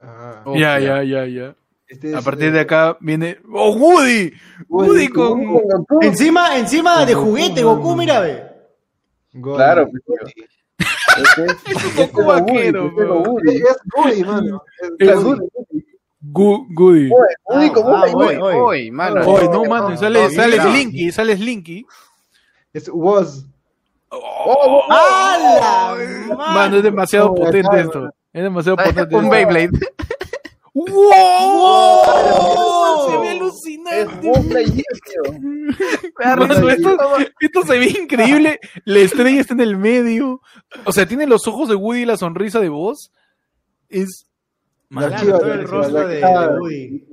Ah, 0.00 0.44
Ya, 0.56 0.78
ya, 0.78 1.02
ya, 1.02 1.24
ya. 1.26 1.54
Este 1.88 2.14
A 2.14 2.18
es, 2.18 2.24
partir 2.24 2.48
eh, 2.48 2.50
de 2.52 2.60
acá 2.60 2.96
viene. 3.00 3.38
¡Oh, 3.52 3.74
Woody! 3.74 4.32
Woody 4.68 5.08
con. 5.08 5.44
Goku. 5.44 5.98
Encima, 6.02 6.56
encima 6.58 7.04
de 7.06 7.14
juguete, 7.14 7.62
Goku, 7.62 7.96
mira, 7.96 8.20
ve. 8.20 8.44
Claro, 9.42 9.88
pues, 9.90 10.02
tío. 10.04 10.44
Este 11.16 11.44
es- 11.46 11.56
Es 11.66 11.84
un 11.84 11.90
este 11.90 12.02
Goku 12.02 12.02
es 12.02 12.12
Goku, 12.12 12.24
vaquero, 12.26 12.86
este 12.86 13.00
es 13.00 13.06
bro. 13.06 13.14
Goku. 13.18 13.40
Es 13.48 13.78
Goody, 13.96 14.24
mano. 14.24 14.62
Es 14.98 15.08
Es 15.08 15.24
Goody. 15.24 15.46
Goody. 16.20 17.10
Como 17.74 17.94
Ah, 17.96 18.06
voy, 18.12 18.36
Hoy, 18.36 18.54
hoy, 18.56 18.90
mano. 18.90 19.20
Hoy, 19.26 19.48
no, 19.48 19.64
mano. 19.64 19.96
Sale, 19.96 20.22
no, 20.24 20.30
sale 20.30 20.52
mira. 20.52 20.70
Slinky, 20.70 21.12
sale 21.12 21.36
Slinky. 21.36 21.86
Es 22.72 22.90
Was. 22.92 23.46
Oh, 24.10 24.82
¡Ah, 24.90 25.94
la 26.28 26.36
Mano, 26.36 26.76
es 26.78 26.82
demasiado 26.82 27.30
Oh, 27.32 27.34
potente 27.44 27.80
esto. 27.80 28.10
Es 28.32 28.42
demasiado 28.42 28.76
potente. 28.76 29.14
Un 29.16 29.28
Beyblade. 29.30 29.70
¡Wow! 30.78 33.10
Se 33.10 33.16
ve 33.18 33.32
Es 33.32 33.40
alucinante. 33.40 34.30
Mano, 36.24 36.68
esto, 36.68 36.96
esto 37.40 37.62
se 37.62 37.78
ve 37.78 37.86
increíble. 38.02 38.58
La 38.84 38.98
estrella 39.00 39.40
está 39.40 39.54
en 39.54 39.60
el 39.60 39.76
medio. 39.76 40.40
O 40.84 40.92
sea, 40.92 41.06
tiene 41.06 41.26
los 41.26 41.46
ojos 41.48 41.68
de 41.68 41.74
Woody 41.74 42.02
y 42.02 42.06
la 42.06 42.16
sonrisa 42.16 42.60
de 42.60 42.68
voz. 42.68 43.10
Es. 43.88 44.26
Chiva, 44.90 45.38
todo 45.38 45.52
el 45.52 45.68
rostro 45.68 46.08
de, 46.08 46.16
de 46.16 46.22
Woody. 46.60 47.04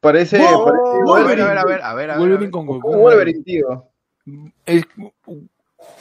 Parece, 0.00 0.38
Wow. 0.38 0.64
parece 0.66 0.84
A 0.84 0.92
ver, 0.96 1.04
Wolverine. 1.04 1.42
a 1.42 1.46
ver, 1.48 1.58
a 1.58 1.64
ver, 1.64 1.82
a 1.82 1.94
ver. 1.94 2.10
a 2.10 2.16
ver, 2.16 2.18
Wolverine 2.28 2.50
con 2.50 2.66
Goku. 2.66 2.92
Wolverine, 2.92 3.42
tío. 3.42 3.84
Es- 4.66 4.84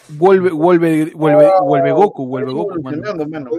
vuelve, 0.09 0.49
vuelve, 0.51 1.11
vuelve, 1.15 1.49
vuelve 1.63 1.91
Goku, 1.91 2.27
vuelve 2.27 2.51
Goku, 2.51 2.81
mano. 2.81 2.97
Evolucionando, 2.97 3.27
mano. 3.29 3.49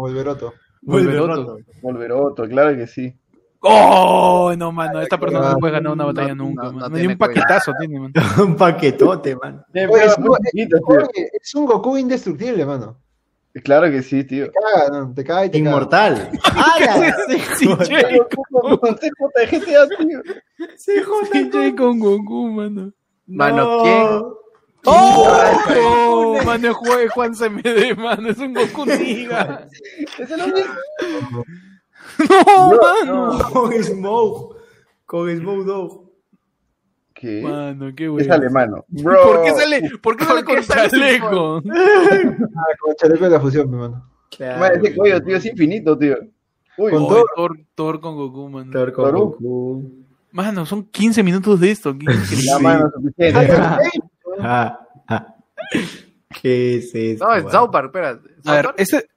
Wolveroto, 0.00 0.52
mano. 0.86 1.04
Wolveroto. 1.04 1.06
Vuelve 1.06 1.10
Vuelve 1.10 1.26
Roto. 1.26 1.50
roto. 1.50 1.64
Wolveroto, 1.82 2.48
claro 2.48 2.76
que 2.76 2.86
sí. 2.86 3.14
¡Oh! 3.60 4.54
No, 4.56 4.70
mano, 4.70 5.00
esta 5.00 5.18
persona 5.18 5.52
no, 5.52 5.58
puede 5.58 5.72
ganar 5.72 5.92
una 5.92 6.04
batalla 6.04 6.34
no, 6.34 6.44
nunca, 6.44 6.64
no 6.64 6.72
mano. 6.72 6.88
Ni 6.90 6.94
tiene 6.96 7.12
un 7.14 7.18
paquetazo 7.18 7.72
tiene, 7.78 7.98
mano. 7.98 8.12
Un 8.44 8.56
paquetote, 8.56 9.36
man. 9.36 9.64
Oye, 9.74 9.88
pruebas 9.88 10.18
es, 10.52 10.68
oye, 10.84 11.30
un 11.54 11.66
Goku 11.66 11.96
indestructible, 11.96 12.64
mano. 12.64 13.00
Claro 13.64 13.90
que 13.90 14.02
sí, 14.02 14.22
tío. 14.24 14.46
Te 14.46 14.52
caga, 14.52 14.98
no, 14.98 15.14
te 15.14 15.24
caga 15.24 15.46
y 15.46 15.50
te 15.50 15.58
caga. 15.58 15.70
Inmortal. 15.70 16.30
GTA, 19.50 19.88
tío. 19.88 20.22
CJ 20.76 21.74
con 21.74 21.98
Goku, 21.98 22.48
mano. 22.50 22.92
Mano, 23.26 23.82
¿quién? 23.82 24.22
¡Oh! 24.86 26.38
mano, 26.44 26.68
es 26.68 26.74
Juan, 26.74 27.00
es 27.00 27.10
Juan 27.12 27.34
CMD, 27.34 27.96
mano. 27.98 28.28
Es 28.30 28.38
un 28.38 28.54
Goku 28.54 28.86
Niga. 28.86 29.66
Es 30.18 30.30
lo 30.30 30.46
mismo. 30.48 31.44
No, 32.28 32.70
mano. 33.04 33.38
Con 33.52 33.72
Smoke. 33.84 34.56
Con 35.04 35.36
Smoke 35.36 35.64
Dog. 35.66 36.06
¿Qué? 37.14 37.40
Mano, 37.42 37.92
qué 37.96 38.04
Es 38.04 38.10
bueno. 38.10 38.34
alemano. 38.34 38.84
Bro. 38.88 39.22
¿Por 39.32 39.42
qué 39.44 39.50
sale, 39.52 39.90
por 40.02 40.16
qué 40.16 40.24
sale 40.24 40.42
¿Por 40.42 40.54
qué 40.54 40.54
con 40.56 40.64
sale 40.64 40.90
chaleco? 40.90 41.62
Ah, 42.56 42.74
con 42.80 42.94
chaleco 42.96 43.24
de 43.24 43.30
la 43.30 43.40
fusión, 43.40 43.70
mi 43.70 43.76
mano. 43.78 44.10
Man, 44.38 44.72
ese 44.74 44.94
cuello, 44.94 45.22
tío, 45.22 45.36
es 45.36 45.46
infinito, 45.46 45.96
tío. 45.96 46.16
Uy, 46.76 46.92
Con 46.92 47.08
todo. 47.08 47.24
Thor, 47.34 47.58
Thor 47.74 48.00
con 48.00 48.16
Goku, 48.16 48.48
mano. 48.50 48.70
Thor 48.70 48.92
con 48.92 49.04
Thor. 49.06 49.14
Goku. 49.18 49.92
Mano, 50.32 50.66
son 50.66 50.84
15 50.84 51.22
minutos 51.22 51.58
de 51.58 51.70
esto. 51.70 51.96
la 52.52 52.58
mano 52.58 52.90
suficiente. 52.94 53.48
Ah, 54.40 54.80
ah. 55.08 55.34
¿Qué 56.42 56.76
es 56.76 56.94
eso? 56.94 57.24
No, 57.26 57.34
es? 57.34 57.50
South 57.52 57.70
Park, 57.70 57.86
espera. 57.86 58.20
A 58.44 58.52
ver, 58.52 58.74
este, 58.76 59.08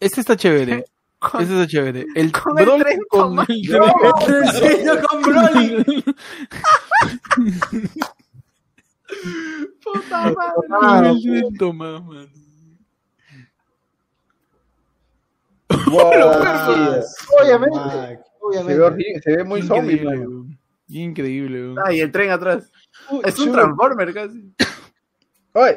este 0.00 0.20
está 0.20 0.36
chévere. 0.36 0.84
Con- 1.18 1.40
Este 1.40 1.54
está 1.54 1.66
chévere. 1.68 2.04
El 2.16 2.32
con 2.32 2.58
el 2.58 2.64
Brawl 2.64 2.82
tren 2.82 2.98
con 3.08 3.20
tomado. 3.20 3.46
el 3.48 3.62
tren. 4.24 4.42
Enseño 4.44 4.92
con 5.08 5.22
Broly. 5.22 6.04
Puta 9.84 10.32
madre. 10.68 11.08
Con 11.18 11.42
el 11.42 11.52
tren 11.58 11.78
Ah, 15.68 17.00
Obviamente. 17.40 17.76
Mac. 17.78 18.20
se, 18.52 18.62
ve 18.64 18.82
Obviamente. 18.82 19.20
se 19.22 19.36
ve 19.36 19.44
muy 19.44 19.62
zombie, 19.62 19.92
Increíble, 19.94 20.16
mano. 20.16 20.28
weón. 20.30 20.58
Increíble. 20.88 21.74
Ah, 21.84 21.92
y 21.92 22.00
el 22.00 22.12
tren 22.12 22.30
atrás. 22.30 22.70
Es 23.24 23.38
un. 23.38 23.52
Transformer 23.52 24.14
casi. 24.14 24.52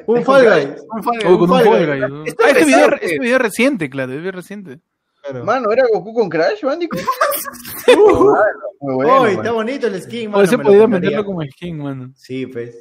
Un 0.08 0.24
Fall 0.24 0.46
un- 0.48 0.54
Guys. 0.54 0.82
Un 0.90 1.38
con 1.38 1.42
un 1.42 1.48
Fall 1.50 1.86
Guys, 2.00 2.10
¿no? 2.10 2.24
Esto 2.26 2.44
Ah, 2.46 2.50
es 2.50 2.56
este 2.58 2.66
video, 2.66 2.88
reciente. 2.90 3.06
este 3.06 3.20
video 3.20 3.36
es 3.36 3.42
reciente, 3.42 3.90
claro, 3.90 4.14
es 4.14 4.22
bien 4.22 4.34
reciente. 4.34 4.80
Claro. 5.22 5.44
Mano, 5.44 5.72
¿era 5.72 5.84
Goku 5.92 6.14
con 6.14 6.30
Crash, 6.30 6.62
Bandicoot? 6.64 7.02
Muy 8.82 8.94
bueno, 8.96 9.12
mano. 9.22 9.26
está 9.28 9.52
bonito 9.52 9.88
el 9.88 10.02
skin, 10.02 10.30
mano. 10.32 10.44
podría 10.44 10.58
compraría. 10.58 10.88
meterlo 10.88 11.26
como 11.26 11.42
skin, 11.44 11.78
mano. 11.80 12.12
Sí, 12.16 12.46
pues. 12.46 12.78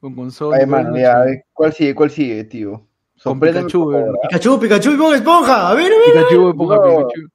Con 0.00 0.14
consola. 0.14 0.58
Ay, 0.58 0.66
mano, 0.66 0.96
ya, 0.96 1.20
a 1.20 1.24
ver, 1.24 1.44
¿cuál 1.52 1.72
sigue? 1.72 1.94
¿Cuál 1.94 2.10
sigue, 2.10 2.44
tío? 2.44 2.72
Con 2.72 2.86
Sorpréndeme, 3.16 3.64
Pikachu, 3.66 3.84
weón. 3.88 4.16
Pikachu, 4.22 4.60
Pikachu 4.60 4.90
y 4.92 4.96
Bob 4.96 5.14
Esponja. 5.14 5.70
A 5.70 5.74
ver, 5.74 5.86
a 5.92 5.96
ver. 5.96 6.24
Pikachu, 6.26 6.56
ponga 6.56 6.76
No. 6.76 6.82
Pikachu. 7.08 7.28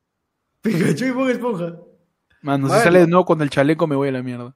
Pikachu 0.61 1.05
y 1.05 1.11
Bob 1.11 1.29
Esponja. 1.29 1.75
Mano, 2.41 2.69
si 2.69 2.79
sale 2.79 2.99
de 2.99 3.07
nuevo 3.07 3.25
con 3.25 3.41
el 3.41 3.49
chaleco 3.49 3.85
me 3.87 3.95
voy 3.97 4.07
a 4.09 4.11
la 4.13 4.23
mierda. 4.23 4.55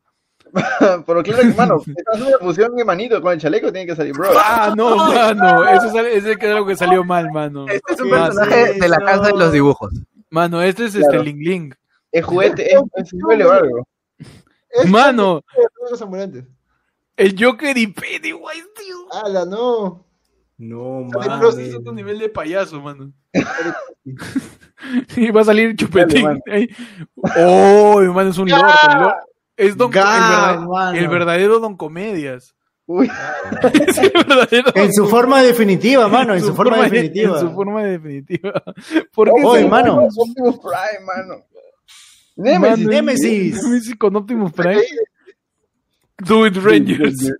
Pero 1.06 1.24
claro 1.24 1.42
que, 1.42 1.54
mano, 1.54 1.82
esta 1.98 2.12
es 2.16 2.22
una 2.22 2.38
fusión 2.40 2.76
de 2.76 2.86
manito 2.86 3.22
con 3.22 3.34
el 3.34 3.40
chaleco, 3.40 3.72
tiene 3.72 3.88
que 3.88 3.96
salir, 3.96 4.14
bro. 4.14 4.30
Ah, 4.36 4.74
no, 4.76 4.96
mano. 4.96 5.68
Eso 5.70 5.90
sale, 5.92 6.16
ese 6.16 6.32
es 6.34 6.44
algo 6.44 6.66
que 6.66 6.76
salió 6.76 7.04
mal, 7.04 7.32
mano. 7.32 7.66
Este 7.68 7.94
es 7.94 8.00
un 8.02 8.10
¿Qué 8.10 8.16
personaje 8.16 8.74
de 8.74 8.90
la 8.90 8.98
casa 9.00 9.28
de 9.28 9.34
los 9.34 9.52
dibujos. 9.52 9.94
Mano, 10.30 10.62
este 10.62 10.86
es 10.86 10.94
Claro. 10.94 11.08
este 11.14 11.24
Ling 11.24 11.40
Ling. 11.40 11.74
Es 12.12 12.26
juguete, 12.26 12.74
es, 12.74 12.82
es 12.96 13.12
juguete 13.12 13.46
o 13.46 13.52
algo. 13.52 13.88
Mano, 14.88 15.42
el 17.16 17.36
Joker 17.38 17.78
y 17.78 17.88
Pennywise, 17.88 18.68
tío. 18.76 18.98
¡Hala, 19.12 19.46
no! 19.46 20.06
No, 20.60 21.02
Mano, 21.02 21.50
es 21.50 21.76
otro 21.76 21.94
nivel 21.94 22.18
de 22.20 22.30
payaso, 22.30 22.82
mano. 22.82 23.12
Y 25.16 25.32
va 25.32 25.42
a 25.42 25.46
salir 25.46 25.76
chupetín. 25.76 26.24
Dale, 26.24 26.42
Ey. 26.46 26.70
Oh, 27.40 28.00
hermano, 28.02 28.30
es 28.30 28.38
un 28.38 28.48
lord. 28.48 28.62
El. 29.58 29.68
Es 29.70 29.78
don, 29.78 29.88
el, 29.90 29.94
Ga, 29.94 30.04
verdad- 30.56 30.68
mano. 30.68 30.98
el 30.98 31.08
verdadero 31.08 31.60
Don 31.60 31.76
Comedias. 31.78 32.54
Uy, 32.90 33.12
Es 33.88 33.98
el 33.98 34.12
verdadero 34.14 34.72
En 34.76 34.94
su 34.94 35.08
forma 35.08 35.42
definitiva, 35.42 36.08
mano. 36.08 36.34
En 36.36 36.42
su 36.42 36.56
forma 36.56 36.78
de- 36.78 36.84
definitiva. 36.84 37.34
En 37.40 37.48
su 37.48 37.54
forma 37.54 37.84
definitiva. 37.84 38.64
¿Por 39.14 39.28
qué 39.34 39.44
Oye, 39.46 39.68
mano. 39.68 39.98
Optimus 40.16 40.60
Prime, 40.60 41.06
mano. 41.06 41.44
Nemesis. 42.38 42.78
Mano, 42.86 42.92
Nemesis. 42.92 43.64
Nemesis 43.64 43.96
con 43.98 44.16
Optimus 44.16 44.54
Prime. 44.54 44.82
Do 46.20 46.46
it 46.48 46.56
Rangers. 46.58 47.16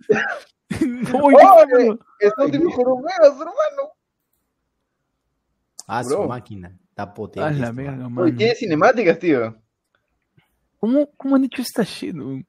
no, 0.80 1.18
oye, 1.22 1.36
Oye, 1.36 1.84
mano. 1.86 1.98
es 2.20 2.32
Optimus 2.36 2.74
con 2.74 2.86
un 2.88 3.02
Megas, 3.02 3.32
hermano. 3.32 3.92
Ah, 5.86 6.04
su 6.04 6.22
máquina. 6.24 6.76
Está 6.90 7.14
potente. 7.14 7.48
A 7.48 7.52
la 7.52 7.72
verga, 7.72 7.92
mano. 7.92 8.10
mano. 8.10 8.22
Uy, 8.26 8.36
tiene 8.36 8.54
cinemáticas, 8.54 9.18
tío. 9.18 9.56
¿Cómo, 10.78 11.08
¿Cómo 11.16 11.36
han 11.36 11.44
hecho 11.44 11.62
esta 11.62 11.82
shit? 11.82 12.14
Wow. 12.16 12.44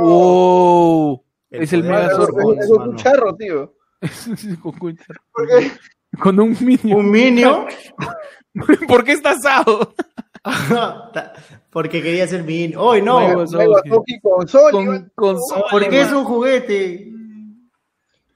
Wow. 0.00 1.24
El 1.50 1.62
Es 1.62 1.72
el 1.72 1.82
Mega 1.84 2.10
Zorro. 2.10 2.52
Es, 2.54 2.64
es 2.64 2.70
un 2.70 2.96
charro, 2.96 3.34
tío. 3.36 3.74
con, 4.62 4.72
con- 4.72 4.98
¿Por 5.32 5.48
qué? 5.48 5.72
con 6.20 6.38
un 6.40 6.56
minion. 6.60 6.98
Un 6.98 7.10
minio. 7.10 7.66
¿Por 8.88 9.04
qué 9.04 9.12
está 9.12 9.30
asado? 9.30 9.94
Porque 11.70 12.02
quería 12.02 12.26
ser 12.26 12.44
min. 12.44 12.74
¡Hoy 12.76 13.02
no! 13.02 13.44
Toki 13.88 14.20
con 14.20 14.46
Sony. 14.48 14.70
Con, 14.70 15.12
con 15.14 15.36
Porque 15.70 16.00
es 16.00 16.12
un 16.12 16.24
juguete. 16.24 17.12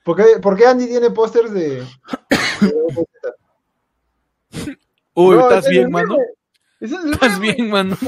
¿Por 0.05 0.16
qué, 0.16 0.24
por 0.43 0.57
qué 0.57 0.66
Andy 0.66 0.86
tiene 0.86 1.11
pósters 1.11 1.52
de... 1.52 1.82
Uy, 5.15 5.36
No, 5.36 5.43
¿estás 5.43 5.66
es 5.66 5.70
bien, 5.70 5.90
mano? 5.90 6.16
Ese 6.81 6.94
es 6.97 7.05
el 7.05 7.12
¿Estás 7.12 7.39
meme. 7.39 7.55
bien, 7.55 7.70
mano? 7.70 7.97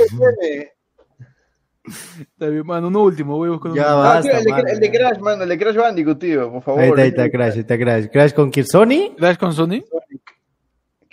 Está 1.85 2.47
bien, 2.47 2.65
mano. 2.67 2.89
Uno 2.89 3.03
último, 3.03 3.37
voy 3.37 3.49
a 3.49 3.53
buscar 3.53 3.73
Ya 3.75 3.87
uno. 3.95 3.99
va. 3.99 4.19
Ah, 4.19 4.23
tío, 4.23 4.31
el, 4.33 4.45
de, 4.45 4.87
el. 4.87 4.93
Crash, 4.93 5.19
mano, 5.19 5.43
el 5.43 5.49
de 5.49 5.59
Crash 5.59 5.77
Bandicoot, 5.77 6.19
tío, 6.19 6.53
por 6.53 6.63
favor. 6.63 6.81
Ahí 6.81 6.89
está, 6.91 7.03
ahí 7.03 7.09
está 7.09 7.31
Crash, 7.31 7.53
ahí 7.55 7.61
está 7.61 7.79
Crash. 7.79 8.07
Crash 8.13 8.33
con 8.33 8.51
Kirsoni. 8.51 9.17
¿Dash 9.19 9.37
con 9.37 9.53
Sony? 9.53 9.83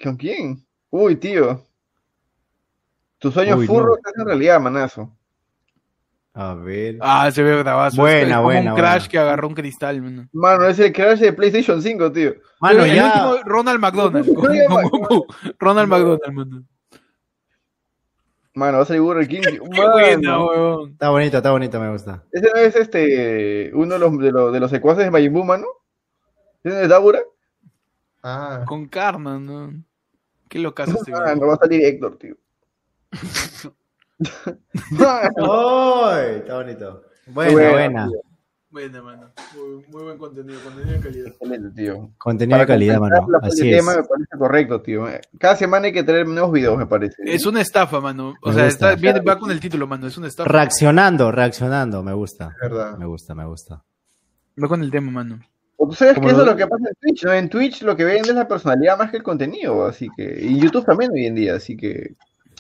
¿Con 0.02 0.16
quién? 0.16 0.64
Uy, 0.92 1.16
tío. 1.16 1.66
Tu 3.18 3.32
sueño 3.32 3.58
Uy, 3.58 3.66
furro 3.68 3.88
no. 3.90 3.96
está 3.96 4.12
en 4.22 4.26
realidad, 4.28 4.60
manazo. 4.62 5.14
A 6.34 6.54
ver. 6.54 6.98
Ah, 7.02 7.30
se 7.32 7.42
ve 7.44 7.58
bravazo. 7.62 8.00
Buena, 8.00 8.20
Es 8.22 8.30
como 8.36 8.44
buena, 8.44 8.72
un 8.74 8.78
Crash 8.80 8.94
buena. 9.00 9.08
que 9.10 9.18
agarró 9.20 9.48
un 9.48 9.56
cristal, 9.56 10.02
mano. 10.02 10.30
Mano, 10.32 10.66
es 10.68 10.80
el 10.80 10.94
Crash 10.94 11.20
de 11.20 11.34
PlayStation 11.34 11.82
5, 11.82 12.12
tío. 12.12 12.36
Mano, 12.62 12.86
el 12.86 12.96
ya. 12.96 13.06
último, 13.08 13.50
Ronald 13.52 13.80
McDonald. 13.82 14.34
con- 14.36 14.46
con. 15.02 15.24
Ronald 15.58 15.90
McDonald, 15.90 16.32
mano. 16.34 16.64
Mano, 18.60 18.78
va 18.78 18.84
a 18.84 18.86
salir 18.86 19.02
Burger 19.02 19.28
King. 19.28 19.42
Mano. 19.72 20.88
Está 20.88 21.10
bonito, 21.10 21.38
está 21.38 21.52
bonito, 21.52 21.80
me 21.80 21.92
gusta. 21.92 22.24
ese 22.32 22.50
no 22.54 22.60
es 22.60 22.76
este 22.76 23.72
uno 23.74 23.94
de 23.94 24.00
los, 24.00 24.20
de 24.20 24.32
los, 24.32 24.54
de 24.54 24.60
los 24.60 24.70
secuaces 24.70 25.06
de 25.06 25.12
Majin 25.12 25.34
Buu, 25.34 25.44
mano. 25.46 25.66
¿Ese 26.64 26.76
no 26.76 26.82
es 26.82 26.90
Dabura? 26.90 27.22
Ah, 28.22 28.66
Con 28.68 28.88
Karma, 28.88 29.40
¿no? 29.40 29.72
Qué 30.50 30.60
este 30.78 31.14
Ah, 31.14 31.24
güey. 31.24 31.40
no 31.40 31.48
va 31.48 31.54
a 31.54 31.58
salir 31.58 31.86
Héctor, 31.86 32.18
tío. 32.18 32.36
¡Ay! 35.00 36.36
Está 36.38 36.56
bonito. 36.56 37.04
Buena, 37.28 37.52
Buena, 37.54 37.72
buena. 37.72 38.10
Buena, 38.72 39.02
mano. 39.02 39.32
Muy, 39.56 39.84
muy 39.88 40.04
buen 40.04 40.18
contenido, 40.20 40.60
contenido 40.62 40.94
de 40.98 41.00
calidad. 41.00 41.28
Excelente, 41.28 41.70
tío. 41.82 42.10
Contenido 42.20 42.60
de 42.60 42.68
calidad, 42.68 43.00
mano. 43.00 43.28
Así 43.42 43.68
el 43.68 43.74
es. 43.74 43.78
tema 43.80 43.96
me 43.98 44.04
parece 44.04 44.38
correcto, 44.38 44.82
tío. 44.82 45.06
Cada 45.40 45.56
semana 45.56 45.88
hay 45.88 45.94
que 45.94 46.04
traer 46.04 46.28
nuevos 46.28 46.52
videos, 46.52 46.78
me 46.78 46.86
parece. 46.86 47.16
Es 47.26 47.48
una 47.48 47.62
estafa, 47.62 48.00
mano. 48.00 48.36
O 48.44 48.50
Me 48.50 48.54
sea, 48.54 48.66
gusta. 48.66 48.92
está, 48.92 49.02
viene, 49.02 49.22
va 49.22 49.40
con 49.40 49.50
el 49.50 49.60
título, 49.60 49.88
mano. 49.88 50.06
Es 50.06 50.18
una 50.18 50.28
estafa. 50.28 50.48
Reaccionando, 50.50 51.32
reaccionando, 51.32 52.04
me 52.04 52.14
gusta. 52.14 52.50
es 52.62 52.70
verdad. 52.70 52.96
Me 52.98 53.08
gusta, 53.08 53.34
me 53.34 53.46
gusta. 53.46 53.84
Va 54.62 54.68
con 54.68 54.84
el 54.84 54.92
tema, 54.92 55.10
mano. 55.12 55.40
O 55.78 55.88
tú 55.88 55.96
sabes 55.96 56.20
que 56.20 56.28
eso 56.28 56.42
es 56.42 56.46
lo 56.46 56.56
que 56.56 56.68
pasa 56.68 56.90
en 56.90 56.96
Twitch, 57.02 57.24
¿no? 57.24 57.34
En 57.34 57.50
Twitch 57.50 57.82
lo 57.84 57.96
que 57.96 58.04
ven 58.04 58.18
es 58.20 58.28
la 58.36 58.48
personalidad 58.48 59.00
más 59.00 59.10
que 59.10 59.18
el 59.18 59.24
contenido, 59.24 59.86
así 59.86 60.10
que... 60.16 60.38
Y 60.42 60.60
YouTube 60.60 60.86
también 60.86 61.10
hoy 61.12 61.26
en 61.26 61.36
día, 61.36 61.56
así 61.56 61.78
que... 61.78 62.16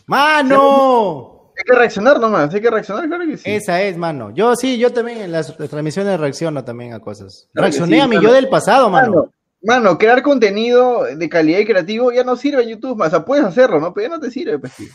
¡Mano! 0.07 1.38
Hay 1.60 1.65
que 1.65 1.76
reaccionar 1.76 2.22
nomás, 2.22 2.53
hay 2.53 2.61
que 2.61 2.69
reaccionar, 2.69 3.06
claro 3.07 3.26
que 3.26 3.36
sí. 3.36 3.44
Esa 3.52 3.81
es, 3.81 3.98
mano. 3.98 4.31
Yo 4.34 4.56
sí, 4.56 4.77
yo 4.77 4.94
también 4.94 5.19
en 5.19 5.34
las, 5.34 5.60
las 5.60 5.69
transmisiones 5.69 6.18
reacciono 6.18 6.64
también 6.64 6.94
a 6.94 7.02
cosas. 7.02 7.49
Claro 7.52 7.65
Reaccioné 7.65 7.98
sí, 7.98 7.99
a 7.99 8.07
mi 8.07 8.15
mano. 8.15 8.30
yo 8.30 8.34
del 8.34 8.48
pasado, 8.48 8.90
mano. 8.90 9.11
Mano, 9.61 9.81
mano, 9.81 9.98
crear 9.98 10.22
contenido 10.22 11.03
de 11.03 11.27
calidad 11.27 11.60
y 11.60 11.65
creativo 11.65 12.14
ya 12.14 12.23
no 12.23 12.38
sirve 12.38 12.64
en 12.64 12.69
YouTube, 12.69 12.98
más. 12.98 13.10
O 13.10 13.11
sea, 13.11 13.26
puedes 13.26 13.44
hacerlo, 13.44 13.81
¿no? 13.81 13.94
Pero 13.94 14.07
ya 14.07 14.15
no 14.15 14.22
te 14.22 14.31
sirve, 14.31 14.57
pues, 14.57 14.73
tío. 14.73 14.88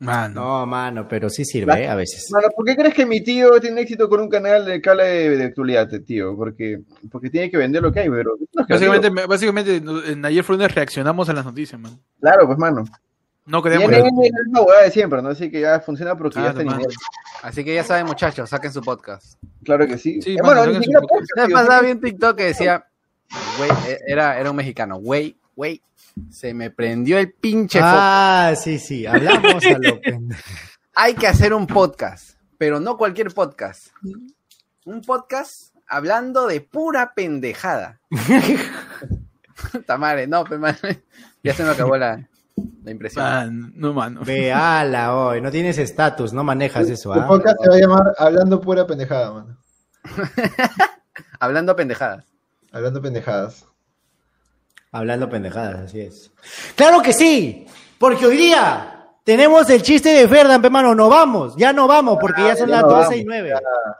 Mano. 0.00 0.34
No, 0.34 0.66
mano, 0.66 1.06
pero 1.08 1.30
sí 1.30 1.46
sirve, 1.46 1.84
¿eh? 1.84 1.88
a 1.88 1.94
veces. 1.94 2.28
Mano, 2.30 2.48
¿por 2.54 2.66
qué 2.66 2.76
crees 2.76 2.92
que 2.92 3.06
mi 3.06 3.22
tío 3.22 3.58
tiene 3.58 3.80
éxito 3.80 4.06
con 4.10 4.20
un 4.20 4.28
canal 4.28 4.66
de 4.66 4.82
cala 4.82 5.04
de, 5.04 5.38
de 5.38 5.44
actualidad, 5.44 5.88
tío? 6.04 6.36
Porque, 6.36 6.80
porque 7.10 7.30
tiene 7.30 7.50
que 7.50 7.56
vender 7.56 7.82
lo 7.82 7.90
que 7.90 8.00
hay, 8.00 8.10
pero... 8.10 8.32
no. 8.52 8.66
Básicamente, 8.68 9.08
básicamente, 9.26 9.76
en 9.76 10.24
ayer 10.26 10.44
fue 10.44 10.58
reaccionamos 10.68 11.30
a 11.30 11.32
las 11.32 11.46
noticias, 11.46 11.80
man. 11.80 11.98
Claro, 12.20 12.46
pues, 12.46 12.58
mano. 12.58 12.84
No 13.44 13.58
Y 13.58 13.62
queremos. 13.62 13.90
NN 13.90 13.96
es 14.24 14.32
la 14.32 14.42
misma 14.44 14.62
hueá 14.62 14.82
de 14.82 14.90
siempre, 14.90 15.20
¿no? 15.22 15.30
Así 15.30 15.50
que 15.50 15.60
ya 15.60 15.80
funciona 15.80 16.16
porque 16.16 16.40
ya 16.40 16.50
está 16.50 16.62
en. 16.62 16.68
Así 17.42 17.64
que 17.64 17.74
ya 17.74 17.82
saben, 17.82 18.06
muchachos, 18.06 18.48
saquen 18.48 18.72
su 18.72 18.80
podcast. 18.82 19.36
Claro 19.64 19.86
que 19.86 19.98
sí. 19.98 20.22
Sí, 20.22 20.34
Eh, 20.34 20.42
mano, 20.42 20.60
bueno, 20.60 20.72
ni 20.78 20.84
siquiera 20.84 21.00
podcast. 21.00 21.52
saquen- 21.52 21.84
vi 21.84 21.90
un 21.90 22.00
TikTok 22.00 22.36
que 22.36 22.44
decía, 22.44 22.86
Güey, 23.58 23.70
e- 23.88 23.98
era, 24.06 24.38
era 24.38 24.50
un 24.50 24.56
mexicano. 24.56 24.96
Güey, 24.98 25.36
güey, 25.56 25.82
se 26.30 26.52
me 26.54 26.70
prendió 26.70 27.18
el 27.18 27.32
pinche 27.32 27.78
foco. 27.80 27.90
Ah, 27.92 28.52
sí, 28.56 28.78
sí, 28.78 29.06
hablamos 29.06 29.64
a 29.64 29.78
lo. 29.78 30.00
Hay 30.94 31.14
que 31.14 31.26
hacer 31.26 31.52
un 31.54 31.66
podcast, 31.66 32.36
pero 32.58 32.78
no 32.78 32.96
cualquier 32.98 33.32
podcast. 33.32 33.88
Un 34.84 35.00
podcast 35.00 35.74
hablando 35.88 36.46
de 36.46 36.60
pura 36.60 37.12
pendejada. 37.14 37.98
Tamare, 39.86 40.26
no, 40.26 40.44
pe, 40.44 40.58
man. 40.58 40.76
ya 41.42 41.54
se 41.54 41.64
me 41.64 41.70
acabó 41.70 41.96
la, 41.96 42.28
la 42.84 42.90
impresión. 42.90 43.24
Ah, 43.24 43.48
no, 43.50 43.92
mano. 43.92 44.22
Veala 44.24 45.14
hoy, 45.14 45.40
no 45.40 45.50
tienes 45.50 45.78
estatus, 45.78 46.32
no 46.32 46.44
manejas 46.44 46.88
eso, 46.88 47.12
Tu 47.12 47.20
¿ah? 47.20 47.26
podcast 47.26 47.56
se 47.62 47.68
va 47.68 47.74
a 47.74 47.78
llamar 47.78 48.14
Hablando 48.18 48.60
Pura 48.60 48.86
Pendejada, 48.86 49.32
mano. 49.32 49.58
Hablando 51.40 51.76
pendejadas. 51.76 52.24
Hablando 52.72 53.02
pendejadas. 53.02 53.66
Hablando 54.90 55.28
pendejadas, 55.28 55.80
así 55.80 56.00
es. 56.00 56.30
¡Claro 56.76 57.00
que 57.02 57.12
sí! 57.12 57.66
Porque 57.98 58.26
hoy 58.26 58.36
día 58.36 59.01
tenemos 59.24 59.68
el 59.70 59.82
chiste 59.82 60.08
de 60.10 60.26
Ferdan, 60.28 60.64
hermano. 60.64 60.94
No 60.94 61.08
vamos, 61.08 61.54
ya 61.56 61.72
no 61.72 61.86
vamos, 61.86 62.18
porque 62.20 62.42
ya 62.42 62.56
son 62.56 62.68
ya 62.68 62.76
las 62.76 62.82
no 62.82 62.88
12 62.88 63.00
vamos, 63.02 63.16
y 63.16 63.24
9. 63.24 63.52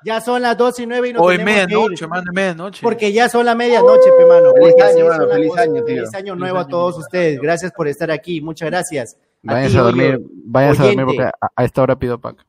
Ya 0.05 0.21
son 0.21 0.43
las 0.43 0.57
12 0.59 0.83
y 0.83 0.87
9 0.87 1.09
y 1.09 1.13
no 1.13 1.21
Hoy 1.21 1.37
tenemos 1.37 1.55
que 1.55 1.67
medianoche, 1.67 2.05
ir. 2.05 2.09
mano, 2.09 2.33
medianoche. 2.33 2.81
Porque 2.83 3.13
ya 3.13 3.29
son 3.29 3.47
la 3.47 3.55
medianoche, 3.55 4.11
pe 4.19 4.27
mano. 4.27 4.53
Feliz 4.53 4.69
Porque 4.71 4.83
año, 4.83 4.91
así 4.91 4.99
son 5.01 5.09
mano, 5.09 5.27
las 5.27 5.37
feliz 5.37 5.57
año, 5.59 5.85
tío. 5.85 5.97
Feliz 5.97 6.15
año 6.15 6.37
nuevo 6.37 6.59
a 6.59 6.67
todos 6.69 6.99
ustedes. 6.99 7.41
Gracias 7.41 7.73
por 7.73 7.89
estar 7.89 8.11
aquí. 8.11 8.41
Muchas 8.41 8.71
gracias. 8.71 9.17
Váyanse 9.43 9.79
a 9.79 9.83
dormir, 9.83 10.21
váyanse 10.45 10.83
a 10.83 10.87
dormir 10.87 11.05
porque 11.07 11.23
a, 11.23 11.33
a 11.57 11.65
esta 11.65 11.83
hora 11.83 11.97
pido 11.97 12.21
pack. 12.21 12.45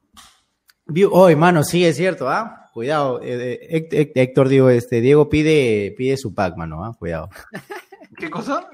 Vi- 0.86 1.08
Hoy, 1.10 1.36
mano, 1.36 1.64
sí, 1.64 1.86
es 1.86 1.96
cierto, 1.96 2.30
¿ah? 2.30 2.70
Cuidado, 2.74 3.20
eh, 3.22 3.60
eh, 3.62 3.88
Héct- 3.90 3.94
Héct- 3.94 4.12
Héctor, 4.16 4.48
digo, 4.50 4.70
este, 4.70 5.00
Diego 5.02 5.30
pide, 5.30 5.94
pide 5.98 6.18
su 6.18 6.34
pack, 6.36 6.56
mano, 6.58 6.84
¿ah? 6.84 6.92
Cuidado. 6.98 7.30
¿Qué 8.18 8.30
cosa? 8.30 8.68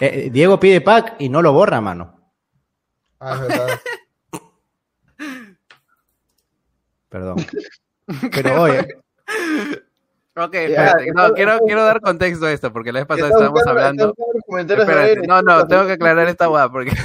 Eh, 0.00 0.28
Diego 0.32 0.58
pide 0.60 0.80
pack 0.80 1.16
y 1.20 1.28
no 1.28 1.40
lo 1.42 1.52
borra, 1.52 1.80
mano. 1.80 2.17
Ah, 3.20 3.34
es 3.34 3.40
verdad. 3.48 3.80
Perdón. 7.08 7.36
Pero 8.32 8.62
oye, 8.62 8.86
Ok, 10.36 10.52
Ya, 10.52 10.60
espérate. 10.60 11.12
No, 11.12 11.32
quiero, 11.34 11.58
quiero 11.66 11.84
dar 11.84 12.00
contexto 12.00 12.46
a 12.46 12.52
esto, 12.52 12.72
porque 12.72 12.92
la 12.92 13.00
vez 13.00 13.06
pasada 13.08 13.28
Está 13.28 13.38
estábamos 13.38 13.60
buscando- 13.64 14.14
hablando. 14.14 14.72
Espérate, 14.82 15.14
ver, 15.16 15.26
no, 15.28 15.42
no, 15.42 15.66
tengo 15.66 15.86
que 15.86 15.92
aclarar 15.92 16.28
esta 16.28 16.46
guada, 16.46 16.70
porque 16.70 16.92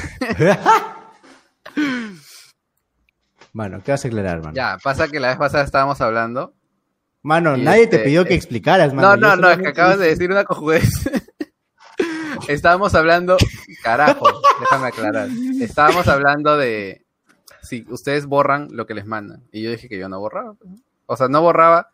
mano, 3.54 3.82
¿qué 3.84 3.92
vas 3.92 4.06
a 4.06 4.08
aclarar, 4.08 4.40
mano? 4.42 4.54
ya, 4.54 4.78
pasa 4.84 5.08
que 5.08 5.20
la 5.20 5.30
vez 5.30 5.38
pasada 5.38 5.64
estábamos 5.64 6.00
hablando. 6.02 6.54
Mano, 7.24 7.56
nadie 7.58 7.88
te 7.88 7.96
este, 7.96 8.08
pidió 8.10 8.26
que 8.26 8.34
eh, 8.34 8.38
explicaras, 8.38 8.94
No, 8.94 9.02
mano. 9.02 9.18
no, 9.18 9.36
Yo 9.36 9.42
no, 9.42 9.50
es 9.52 9.58
que 9.60 9.68
acabas 9.70 9.98
de 9.98 10.08
decir 10.08 10.30
una 10.30 10.44
cojudez. 10.44 10.90
Estábamos 12.48 12.94
hablando, 12.96 13.38
carajo, 13.82 14.28
déjame 14.64 14.88
aclarar. 14.88 15.30
Estábamos 15.62 16.08
hablando 16.08 16.58
de 16.58 17.06
si 17.62 17.86
ustedes 17.90 18.26
borran 18.26 18.68
lo 18.72 18.86
que 18.86 18.94
les 18.94 19.06
mandan. 19.06 19.44
Y 19.52 19.62
yo 19.62 19.72
dije 19.72 19.90
que 19.90 19.98
yo 19.98 20.10
no 20.10 20.20
borraba. 20.20 20.54
pues, 20.54 20.72
¿no? 20.72 20.78
O 21.06 21.16
sea, 21.16 21.28
no 21.28 21.42
borraba 21.42 21.90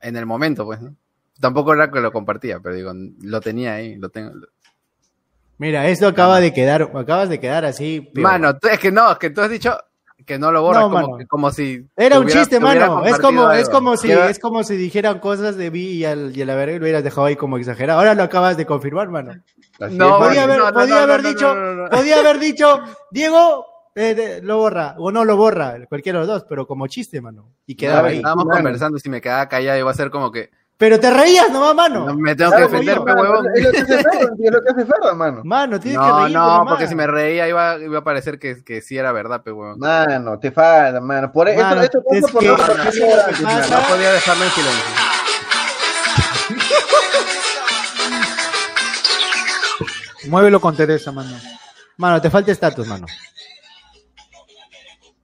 en 0.00 0.16
el 0.16 0.26
momento, 0.26 0.64
pues, 0.64 0.80
¿no? 0.80 0.94
Tampoco 1.40 1.74
era 1.74 1.90
que 1.90 2.00
lo 2.00 2.12
compartía, 2.12 2.60
pero 2.60 2.74
digo, 2.74 2.92
lo 3.22 3.40
tenía 3.40 3.74
ahí, 3.74 3.96
lo 3.96 4.08
tengo. 4.08 4.32
Mira, 5.58 5.88
esto 5.88 6.06
acaba 6.08 6.40
de 6.40 6.52
quedar, 6.52 6.90
acabas 6.94 7.28
de 7.28 7.40
quedar 7.40 7.64
así. 7.64 8.00
peor. 8.00 8.24
Mano, 8.24 8.58
es 8.70 8.78
que 8.78 8.92
no, 8.92 9.12
es 9.12 9.18
que 9.18 9.30
tú 9.30 9.40
has 9.40 9.50
dicho 9.50 9.76
que 10.26 10.38
no 10.38 10.50
lo 10.52 10.62
borras 10.62 10.82
No, 10.84 10.90
como, 10.90 11.02
mano. 11.06 11.18
que- 11.18 11.26
como 11.26 11.50
si. 11.50 11.86
Era 11.96 12.18
un 12.18 12.24
hubiera- 12.24 12.40
chiste, 12.40 12.60
mano. 12.60 13.04
Es 13.04 13.18
como, 13.18 13.50
es 13.52 13.68
como 13.68 13.96
si, 13.96 14.10
es 14.10 14.38
como 14.38 14.64
si 14.64 14.76
dijeran 14.76 15.18
cosas 15.18 15.56
de 15.56 15.70
mí 15.70 15.80
y 15.80 16.04
al, 16.04 16.34
y 16.36 16.40
a 16.42 16.46
la 16.46 16.54
verga 16.54 16.78
lo 16.78 16.82
hubieras 16.84 17.04
dejado 17.04 17.26
ahí 17.26 17.36
como 17.36 17.58
exagerado. 17.58 17.98
Ahora 17.98 18.14
lo 18.14 18.22
acabas 18.22 18.56
de 18.56 18.64
confirmar, 18.66 19.08
mano. 19.10 19.32
Así 19.80 19.96
No, 19.96 20.18
podía 20.18 20.44
haber, 20.44 20.58
no, 20.58 20.66
no, 20.70 20.72
podía 20.72 20.94
no, 20.96 21.00
haber 21.02 21.22
no, 21.22 21.28
dicho, 21.28 21.54
no, 21.54 21.74
no, 21.74 21.82
no. 21.84 21.90
podía 21.90 22.20
haber 22.20 22.38
dicho, 22.38 22.80
Diego, 23.10 23.66
eh, 23.96 24.14
de- 24.14 24.42
lo 24.42 24.58
borra, 24.58 24.94
o 24.98 25.10
no 25.10 25.24
lo 25.24 25.36
borra, 25.36 25.76
cualquiera 25.88 26.20
de 26.20 26.26
los 26.26 26.34
dos, 26.34 26.46
pero 26.48 26.66
como 26.66 26.86
chiste, 26.86 27.20
mano. 27.20 27.50
Y 27.66 27.74
quedaba 27.74 28.08
ahí. 28.08 28.16
Estábamos 28.16 28.46
conversando 28.48 28.96
y 28.96 29.00
si 29.00 29.08
me 29.10 29.20
quedaba 29.20 29.48
callado 29.48 29.78
iba 29.78 29.90
a 29.90 29.94
ser 29.94 30.10
como 30.10 30.30
que. 30.32 30.50
Pero 30.76 30.98
te 30.98 31.08
reías 31.08 31.50
nomás, 31.52 31.74
mano. 31.74 32.04
No 32.06 32.14
me 32.16 32.34
tengo 32.34 32.50
Claro, 32.50 32.66
que 32.66 32.72
defender, 32.72 32.96
yo, 32.96 33.04
pe 33.04 33.12
huevón. 33.12 33.46
Es 33.54 33.62
lo 33.64 33.70
que 33.70 33.78
hace 33.78 33.96
Ferdan, 34.02 34.36
tío, 34.36 34.46
es 34.46 34.52
lo 34.52 34.60
que 34.62 34.70
hace 34.70 35.14
mano. 35.14 35.40
Mano, 35.44 35.78
tienes 35.80 36.00
que 36.00 36.06
No, 36.06 36.16
reírte 36.18 36.32
no, 36.34 36.46
nomás. 36.58 36.68
porque 36.68 36.88
si 36.88 36.94
me 36.96 37.06
reía 37.06 37.48
iba, 37.48 37.78
iba 37.78 37.98
a 38.00 38.04
parecer 38.04 38.38
que, 38.40 38.64
que 38.64 38.80
sí 38.82 38.98
era 38.98 39.12
verdad, 39.12 39.42
pe 39.44 39.52
huevón. 39.52 39.78
No, 39.78 39.86
Mano, 39.86 40.38
te 40.40 40.50
falta, 40.50 41.00
mano. 41.00 41.30
Por 41.30 41.48
esto, 41.48 41.62
Mano, 41.62 41.80
esto 41.82 41.98
es 42.10 42.30
por 42.30 42.40
que- 42.40 42.48
no- 42.48 42.56
eso 42.56 42.66
pasa. 42.66 43.88
podía 43.88 44.12
dejarlo 44.12 44.44
en 44.44 44.50
silencio. 44.50 44.84
Muévelo 50.28 50.60
con 50.60 50.76
Teresa, 50.76 51.12
mano. 51.12 51.36
Mano, 51.96 52.20
te 52.20 52.30
falta 52.30 52.50
estatus, 52.50 52.86
mano. 52.86 53.06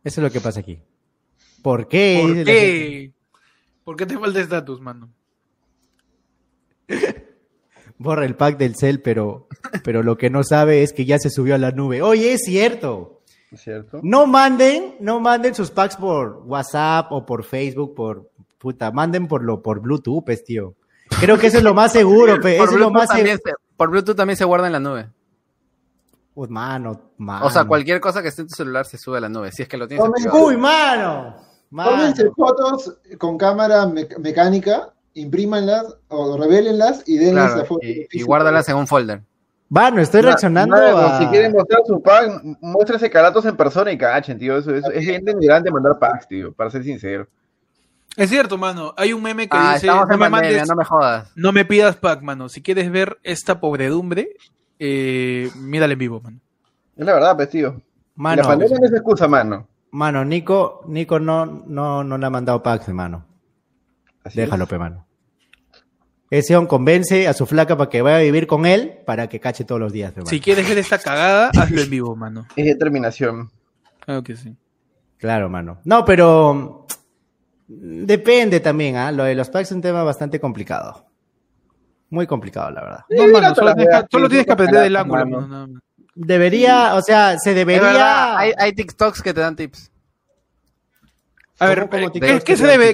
Eso 0.04 0.20
es 0.20 0.24
lo 0.24 0.30
que 0.30 0.40
pasa 0.40 0.60
aquí. 0.60 0.80
¿Por 1.62 1.88
qué? 1.88 2.20
¿Por 2.22 2.44
qué? 2.44 3.12
¿Por 3.84 3.96
qué 3.96 4.06
te 4.06 4.18
falta 4.18 4.40
estatus, 4.40 4.80
mano? 4.80 5.10
Borra 7.98 8.24
el 8.24 8.34
pack 8.36 8.56
del 8.56 8.76
cel, 8.76 9.02
pero, 9.02 9.46
pero 9.84 10.02
lo 10.02 10.16
que 10.16 10.30
no 10.30 10.42
sabe 10.42 10.82
es 10.82 10.92
que 10.92 11.04
ya 11.04 11.18
se 11.18 11.28
subió 11.30 11.54
a 11.54 11.58
la 11.58 11.70
nube. 11.70 12.00
Oye, 12.02 12.32
es 12.32 12.42
cierto. 12.44 13.20
¿Es 13.52 13.60
cierto? 13.62 14.00
No 14.02 14.26
manden, 14.26 14.96
no 15.00 15.20
manden 15.20 15.54
sus 15.54 15.70
packs 15.70 15.96
por 15.96 16.42
WhatsApp 16.46 17.10
o 17.12 17.26
por 17.26 17.44
Facebook, 17.44 17.94
por 17.94 18.30
puta, 18.58 18.90
manden 18.90 19.26
por 19.28 19.42
lo 19.42 19.60
por 19.62 19.80
Bluetooth, 19.80 20.24
pues, 20.24 20.44
tío. 20.44 20.74
Creo 21.20 21.36
que 21.38 21.48
eso 21.48 21.58
es 21.58 21.64
lo 21.64 21.74
más 21.74 21.92
seguro, 21.92 22.40
pe. 22.42 22.54
Eso 22.56 22.64
Por 22.64 22.74
es 22.74 22.80
lo 22.80 22.86
Bluetooth, 22.90 22.92
más 22.94 23.08
también 23.08 23.36
seguro. 23.38 23.56
se, 23.58 23.76
por 23.76 23.90
Bluetooth 23.90 24.16
también 24.16 24.36
se 24.36 24.44
guarda 24.44 24.66
en 24.68 24.72
la 24.72 24.80
nube. 24.80 25.08
Pues, 26.32 26.48
mano, 26.48 27.10
mano. 27.18 27.44
O 27.46 27.50
sea, 27.50 27.64
cualquier 27.64 28.00
cosa 28.00 28.22
que 28.22 28.28
esté 28.28 28.42
en 28.42 28.48
tu 28.48 28.54
celular 28.54 28.86
se 28.86 28.96
sube 28.96 29.18
a 29.18 29.20
la 29.20 29.28
nube, 29.28 29.50
si 29.52 29.62
es 29.62 29.68
que 29.68 29.76
lo 29.76 29.86
tienes. 29.88 30.06
Uy, 30.32 30.56
mano. 30.56 31.36
Mano. 31.70 31.90
Tómense 31.90 32.30
fotos 32.30 32.96
con 33.18 33.36
cámara 33.36 33.86
me- 33.86 34.08
mecánica, 34.20 34.92
imprímanlas 35.14 35.96
o 36.08 36.36
revélenlas 36.38 37.02
y 37.06 37.16
denles 37.18 37.44
Claro, 37.44 37.56
la 37.58 37.64
foto. 37.64 37.86
y, 37.86 38.06
y 38.10 38.22
guárdalas 38.22 38.68
en 38.68 38.76
un 38.76 38.86
folder. 38.86 39.22
Mano, 39.68 40.00
estoy 40.00 40.22
reaccionando 40.22 40.74
a... 40.76 41.18
Si 41.18 41.26
quieren 41.26 41.52
mostrar 41.52 41.80
su 41.86 42.02
pack, 42.02 42.42
muéstrese 42.60 43.08
caratos 43.08 43.44
en 43.44 43.56
persona 43.56 43.92
y 43.92 43.98
cachen, 43.98 44.36
tío. 44.38 44.56
Eso, 44.58 44.74
eso- 44.74 44.90
es 44.90 45.04
gente 45.04 45.32
grande 45.40 45.70
mandar 45.70 45.98
packs, 45.98 46.26
tío, 46.26 46.52
para 46.52 46.70
ser 46.70 46.82
sincero. 46.82 47.28
Es 48.16 48.28
cierto, 48.28 48.58
mano. 48.58 48.92
Hay 48.96 49.12
un 49.12 49.22
meme 49.22 49.48
que 49.48 49.56
Ah, 49.56 49.74
dice, 49.74 49.86
no 49.86 49.94
me, 49.94 50.00
pandemia, 50.00 50.28
mandes, 50.30 50.68
no 50.68 50.74
me 50.74 50.84
jodas. 50.84 51.30
no 51.36 51.52
me 51.52 51.64
pidas 51.64 51.94
pack, 51.96 52.20
mano. 52.22 52.48
Si 52.48 52.60
quieres 52.60 52.90
ver 52.90 53.18
esta 53.22 53.60
pobredumbre, 53.60 54.30
eh, 54.80 55.48
mírala 55.54 55.92
en 55.92 55.98
vivo, 56.00 56.20
mano. 56.20 56.38
Es 56.96 57.06
la 57.06 57.12
verdad, 57.14 57.36
pues, 57.36 57.50
tío. 57.50 57.80
Mano, 58.16 58.42
la 58.42 58.48
pandemia 58.48 58.76
no 58.80 58.86
es 58.86 58.92
excusa, 58.92 59.28
mano. 59.28 59.68
mano, 59.92 60.24
Nico, 60.24 60.82
Nico 60.88 61.20
no, 61.20 61.46
no, 61.46 62.02
no 62.02 62.18
le 62.18 62.26
ha 62.26 62.30
mandado 62.30 62.60
packs, 62.60 62.88
mano. 62.88 63.24
Así 64.24 64.38
Déjalo, 64.38 64.66
pe, 64.66 64.78
mano. 64.78 65.06
Ese 66.30 66.56
on 66.56 66.66
convence 66.66 67.26
a 67.26 67.32
su 67.32 67.44
flaca 67.46 67.76
para 67.76 67.90
que 67.90 68.02
vaya 68.02 68.18
a 68.18 68.20
vivir 68.20 68.46
con 68.46 68.64
él 68.64 69.00
para 69.04 69.28
que 69.28 69.40
cache 69.40 69.64
todos 69.64 69.80
los 69.80 69.92
días, 69.92 70.12
pe, 70.12 70.20
mano. 70.20 70.30
Si 70.30 70.40
quieres 70.40 70.68
ver 70.68 70.78
esta 70.78 70.98
cagada, 70.98 71.50
hazlo 71.56 71.80
en 71.80 71.90
vivo, 71.90 72.14
mano. 72.14 72.46
Es, 72.54 72.58
es 72.58 72.64
determinación. 72.66 73.50
Claro 74.04 74.22
que 74.22 74.36
sí. 74.36 74.56
Claro, 75.18 75.50
mano. 75.50 75.80
No, 75.84 76.04
pero 76.04 76.86
mm, 77.68 78.04
depende 78.04 78.60
también, 78.60 78.96
¿ah? 78.96 79.10
Lo 79.12 79.24
de 79.24 79.34
los 79.34 79.50
packs 79.50 79.70
es 79.70 79.76
un 79.76 79.82
tema 79.82 80.02
bastante 80.02 80.38
complicado. 80.38 81.06
Muy 82.10 82.26
complicado, 82.26 82.70
la 82.70 82.82
verdad. 82.82 83.04
No, 83.10 83.28
mano, 83.28 83.54
solo 83.54 83.74
tienes, 83.74 83.94
que, 83.94 84.06
solo 84.10 84.28
veas, 84.28 84.30
tienes 84.30 84.46
que 84.46 84.50
sí, 84.50 84.52
aprender 84.52 84.82
del 84.82 84.96
ángulo, 84.96 85.26
mano. 85.26 85.80
Debería, 86.14 86.94
o 86.94 87.02
sea, 87.02 87.38
se 87.38 87.50
Es 87.50 87.56
debería... 87.56 87.82
verdad, 87.82 88.36
hay, 88.36 88.52
hay 88.58 88.72
TikToks 88.72 89.22
que 89.22 89.32
te 89.32 89.40
dan 89.40 89.56
tips 89.56 89.90
A 91.60 91.66
ver, 91.68 91.80
¿Cómo- 91.88 91.90
cómo 91.90 92.06
eh, 92.08 92.10
te 92.10 92.44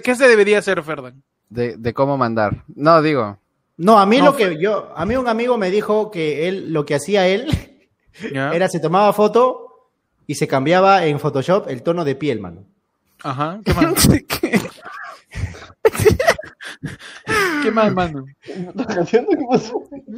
¿qué, 0.03 0.15
se 0.15 0.29
debería 0.29 0.59
hacer, 0.59 0.83
Ferdan? 0.83 1.23
de, 1.49 1.77
de 1.77 1.95
cómo 1.95 2.17
mandar. 2.19 2.65
No, 2.75 3.01
digo. 3.01 3.39
No, 3.79 3.99
a 3.99 4.05
mí 4.07 4.19
No, 4.19 4.27
lo 4.27 4.37
que 4.37 4.59
yo, 4.61 4.93
a 4.97 5.07
mí 5.07 5.17
un 5.17 5.29
amigo 5.29 5.57
me 5.57 5.71
dijo 5.71 6.11
que 6.11 6.49
él, 6.49 6.73
lo 6.73 6.85
que 6.85 6.95
hacía 6.97 7.27
él, 7.29 7.47
¿Ya? 8.33 8.51
era 8.55 8.69
se 8.69 8.81
tomaba 8.81 9.13
foto 9.13 9.89
y 10.27 10.35
se 10.35 10.49
cambiaba 10.49 11.07
en 11.07 11.19
Photoshop 11.21 11.69
el 11.69 11.83
tono 11.83 12.05
de 12.05 12.15
piel, 12.17 12.41
mano. 12.41 12.65
Ajá, 13.23 13.61
¿qué 13.65 13.73
más? 13.75 14.09
¿Qué? 14.29 14.61
¿Qué 17.63 17.71
más, 17.71 17.93
mano? 17.93 18.27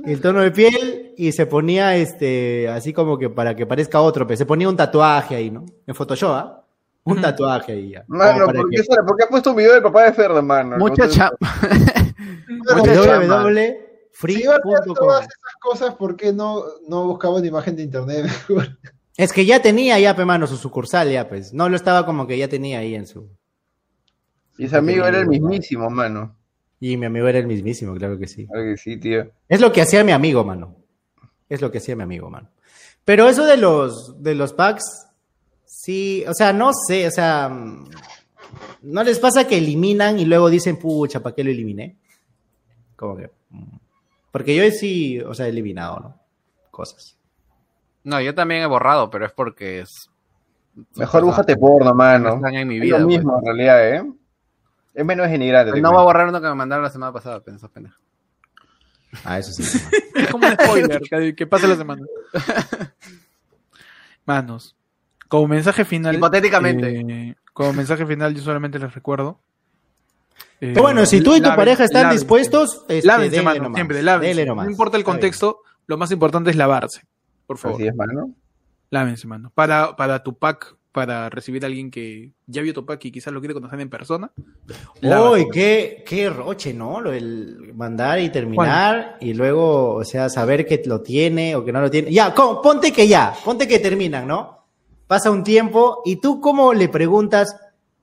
El 0.04 0.20
tono 0.20 0.40
de 0.40 0.50
piel 0.50 1.14
y 1.16 1.32
se 1.32 1.46
ponía 1.46 1.96
este, 1.96 2.68
así 2.68 2.92
como 2.92 3.18
que 3.18 3.28
para 3.30 3.54
que 3.56 3.66
parezca 3.66 4.00
otro, 4.00 4.26
pero 4.26 4.36
se 4.36 4.46
ponía 4.46 4.68
un 4.68 4.76
tatuaje 4.76 5.36
ahí, 5.36 5.50
¿no? 5.50 5.64
En 5.86 5.94
Photoshop, 5.94 6.30
¿ah? 6.30 6.64
Un 7.10 7.20
tatuaje 7.20 7.72
ahí 7.72 7.90
ya. 7.90 8.04
Mano, 8.08 8.46
para 8.46 8.60
¿por 8.60 8.70
qué? 8.70 8.82
¿por 9.06 9.16
qué 9.16 9.24
has 9.24 9.30
puesto 9.30 9.50
un 9.50 9.56
video 9.56 9.72
del 9.74 9.82
papá 9.82 10.04
de 10.04 10.12
Ferdan, 10.12 10.46
mano? 10.46 10.76
Mucha 10.78 11.04
No 11.06 11.10
sé- 11.10 11.16
chamba. 11.18 11.38
Pero 11.60 12.78
Mucha 12.78 12.94
si 12.94 13.04
chamba. 13.04 13.24
iba 13.24 13.34
a 13.36 13.40
hacer 13.48 13.88
www.free.com 14.20 14.94
todas 14.94 15.20
esas 15.22 15.54
cosas, 15.60 15.94
¿por 15.94 16.16
qué 16.16 16.32
no, 16.32 16.62
no 16.88 17.06
buscaba 17.06 17.36
una 17.36 17.46
imagen 17.46 17.76
de 17.76 17.82
internet? 17.84 18.26
Es 19.16 19.32
que 19.32 19.44
ya 19.44 19.60
tenía 19.60 19.98
ya, 19.98 20.14
pe 20.14 20.24
mano, 20.24 20.46
su 20.46 20.56
sucursal 20.56 21.10
ya, 21.10 21.28
pues. 21.28 21.52
No 21.52 21.68
lo 21.68 21.74
estaba 21.74 22.06
como 22.06 22.24
que 22.28 22.38
ya 22.38 22.46
tenía 22.46 22.78
ahí 22.78 22.94
en 22.94 23.04
su... 23.04 23.28
Y 24.56 24.66
ese 24.66 24.76
amigo 24.76 25.04
era 25.06 25.18
el 25.18 25.26
mismísimo, 25.26 25.90
mano. 25.90 26.36
Y 26.78 26.96
mi 26.96 27.06
amigo 27.06 27.26
era 27.26 27.40
el 27.40 27.48
mismísimo, 27.48 27.94
claro 27.96 28.16
que 28.16 28.28
sí. 28.28 28.46
Claro 28.46 28.62
que 28.62 28.76
sí, 28.76 28.96
tío. 28.96 29.28
Es 29.48 29.60
lo 29.60 29.72
que 29.72 29.82
hacía 29.82 30.04
mi 30.04 30.12
amigo, 30.12 30.44
mano. 30.44 30.76
Es 31.48 31.60
lo 31.60 31.72
que 31.72 31.78
hacía 31.78 31.96
mi 31.96 32.04
amigo, 32.04 32.30
mano. 32.30 32.48
Pero 33.04 33.28
eso 33.28 33.44
de 33.44 33.56
los, 33.56 34.22
de 34.22 34.36
los 34.36 34.52
packs, 34.52 35.07
sí, 35.78 36.24
o 36.26 36.34
sea, 36.34 36.52
no 36.52 36.72
sé, 36.72 37.06
o 37.06 37.10
sea, 37.10 37.48
mm, 37.48 37.88
¿no 38.82 39.02
les 39.04 39.18
pasa 39.18 39.46
que 39.46 39.58
eliminan 39.58 40.18
y 40.18 40.24
luego 40.24 40.50
dicen, 40.50 40.76
pucha, 40.76 41.20
¿para 41.20 41.34
qué 41.34 41.44
lo 41.44 41.50
eliminé? 41.50 41.96
Como 42.96 43.16
que... 43.16 43.30
mm. 43.50 43.76
Porque 44.30 44.54
yo 44.54 44.70
sí, 44.70 45.20
o 45.20 45.34
sea, 45.34 45.46
he 45.46 45.48
eliminado, 45.48 46.00
¿no? 46.00 46.20
Cosas. 46.70 47.16
No, 48.04 48.20
yo 48.20 48.34
también 48.34 48.62
he 48.62 48.66
borrado, 48.66 49.10
pero 49.10 49.24
es 49.26 49.32
porque 49.32 49.80
es. 49.80 50.10
Mejor 50.94 51.24
búscate 51.24 51.56
porno, 51.56 51.94
mano. 51.94 52.34
están 52.34 52.54
en 52.54 52.68
mi 52.68 52.76
Es 52.76 52.88
lo 52.88 52.96
pues. 52.96 53.06
mismo, 53.06 53.38
en 53.38 53.44
realidad, 53.44 53.88
¿eh? 53.88 54.12
Es 54.94 55.04
menos 55.04 55.28
denigrante. 55.28 55.72
te 55.72 55.80
No 55.80 55.90
voy 55.90 56.00
a 56.00 56.04
borrar 56.04 56.28
uno 56.28 56.40
que 56.40 56.46
me 56.46 56.54
mandaron 56.54 56.84
la 56.84 56.90
semana 56.90 57.12
pasada, 57.12 57.40
pensó 57.40 57.68
pendejo. 57.70 57.96
Ah, 59.24 59.38
eso 59.38 59.52
sí. 59.52 59.62
Es 60.14 60.28
como 60.28 60.46
un 60.46 60.52
spoiler 60.54 61.00
que, 61.00 61.34
que 61.34 61.46
pasa 61.46 61.66
la 61.66 61.76
semana. 61.76 62.04
Manos, 64.26 64.76
como 65.28 65.46
mensaje 65.48 65.84
final. 65.84 66.16
Hipotéticamente. 66.16 67.00
eh, 67.00 67.34
como 67.52 67.72
mensaje 67.72 68.04
final, 68.06 68.34
yo 68.34 68.42
solamente 68.42 68.78
les 68.78 68.92
recuerdo. 68.94 69.38
eh, 70.60 70.70
Pero 70.72 70.82
bueno, 70.82 71.06
si 71.06 71.20
tú 71.20 71.34
y 71.34 71.40
tu 71.40 71.48
láven- 71.48 71.56
pareja 71.56 71.84
están 71.84 72.04
lávense. 72.04 72.24
dispuestos, 72.24 72.84
este, 72.88 73.06
Lávense, 73.06 73.36
denle 73.36 73.44
mano, 73.44 73.62
nomás, 73.64 73.76
siempre, 73.76 74.02
lávense. 74.02 74.44
nomás. 74.46 74.64
No 74.66 74.70
importa 74.70 74.96
el 74.96 75.04
contexto, 75.04 75.60
lo 75.86 75.96
más 75.98 76.10
importante 76.10 76.50
es 76.50 76.56
lavarse. 76.56 77.02
Por 77.46 77.58
favor, 77.58 77.76
Así 77.80 77.88
es, 77.88 77.94
mano. 77.94 78.30
lávense, 78.90 79.26
mano. 79.26 79.50
Para, 79.54 79.94
para 79.96 80.22
tu 80.22 80.36
pack, 80.36 80.74
para 80.92 81.28
recibir 81.30 81.62
a 81.64 81.66
alguien 81.66 81.90
que 81.90 82.32
ya 82.46 82.60
vio 82.62 82.74
tu 82.74 82.84
pack 82.84 83.04
y 83.04 83.10
quizás 83.12 83.32
lo 83.32 83.40
quiere 83.40 83.54
conocer 83.54 83.78
en 83.80 83.88
persona. 83.88 84.30
Uy, 85.02 85.46
qué, 85.52 86.02
qué 86.06 86.28
roche, 86.30 86.72
¿no? 86.74 87.00
Lo 87.00 87.10
del 87.10 87.72
mandar 87.74 88.18
y 88.20 88.30
terminar 88.30 89.16
y 89.20 89.34
luego, 89.34 89.94
o 89.94 90.04
sea, 90.04 90.28
saber 90.28 90.66
que 90.66 90.82
lo 90.86 91.00
tiene 91.02 91.54
o 91.54 91.64
que 91.64 91.72
no 91.72 91.80
lo 91.80 91.90
tiene. 91.90 92.10
Ya, 92.12 92.34
¿cómo? 92.34 92.60
ponte 92.60 92.92
que 92.92 93.06
ya, 93.06 93.32
ponte 93.44 93.68
que 93.68 93.78
terminan, 93.78 94.26
¿no? 94.26 94.57
Pasa 95.08 95.32
un 95.32 95.42
tiempo 95.42 96.02
y 96.04 96.20
tú 96.20 96.40
cómo 96.40 96.72
le 96.72 96.88
preguntas 96.88 97.56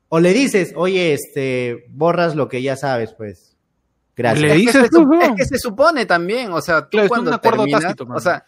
o 0.09 0.19
le 0.19 0.33
dices, 0.33 0.73
oye, 0.75 1.13
este, 1.13 1.85
borras 1.89 2.35
lo 2.35 2.49
que 2.49 2.61
ya 2.61 2.75
sabes, 2.75 3.13
pues. 3.13 3.55
Gracias. 4.15 4.41
Le 4.41 4.47
Es 4.47 4.53
que, 4.53 4.59
dices 4.59 4.89
se, 4.91 5.25
es 5.25 5.35
que 5.35 5.45
se 5.45 5.57
supone 5.59 6.05
también, 6.05 6.51
o 6.51 6.61
sea, 6.61 6.83
tú 6.83 6.89
Claro, 6.91 7.07
cuando 7.09 7.31
un 7.31 7.35
acuerdo 7.35 7.57
terminas, 7.59 7.81
tácito, 7.81 8.07
o 8.09 8.19
sea, 8.19 8.45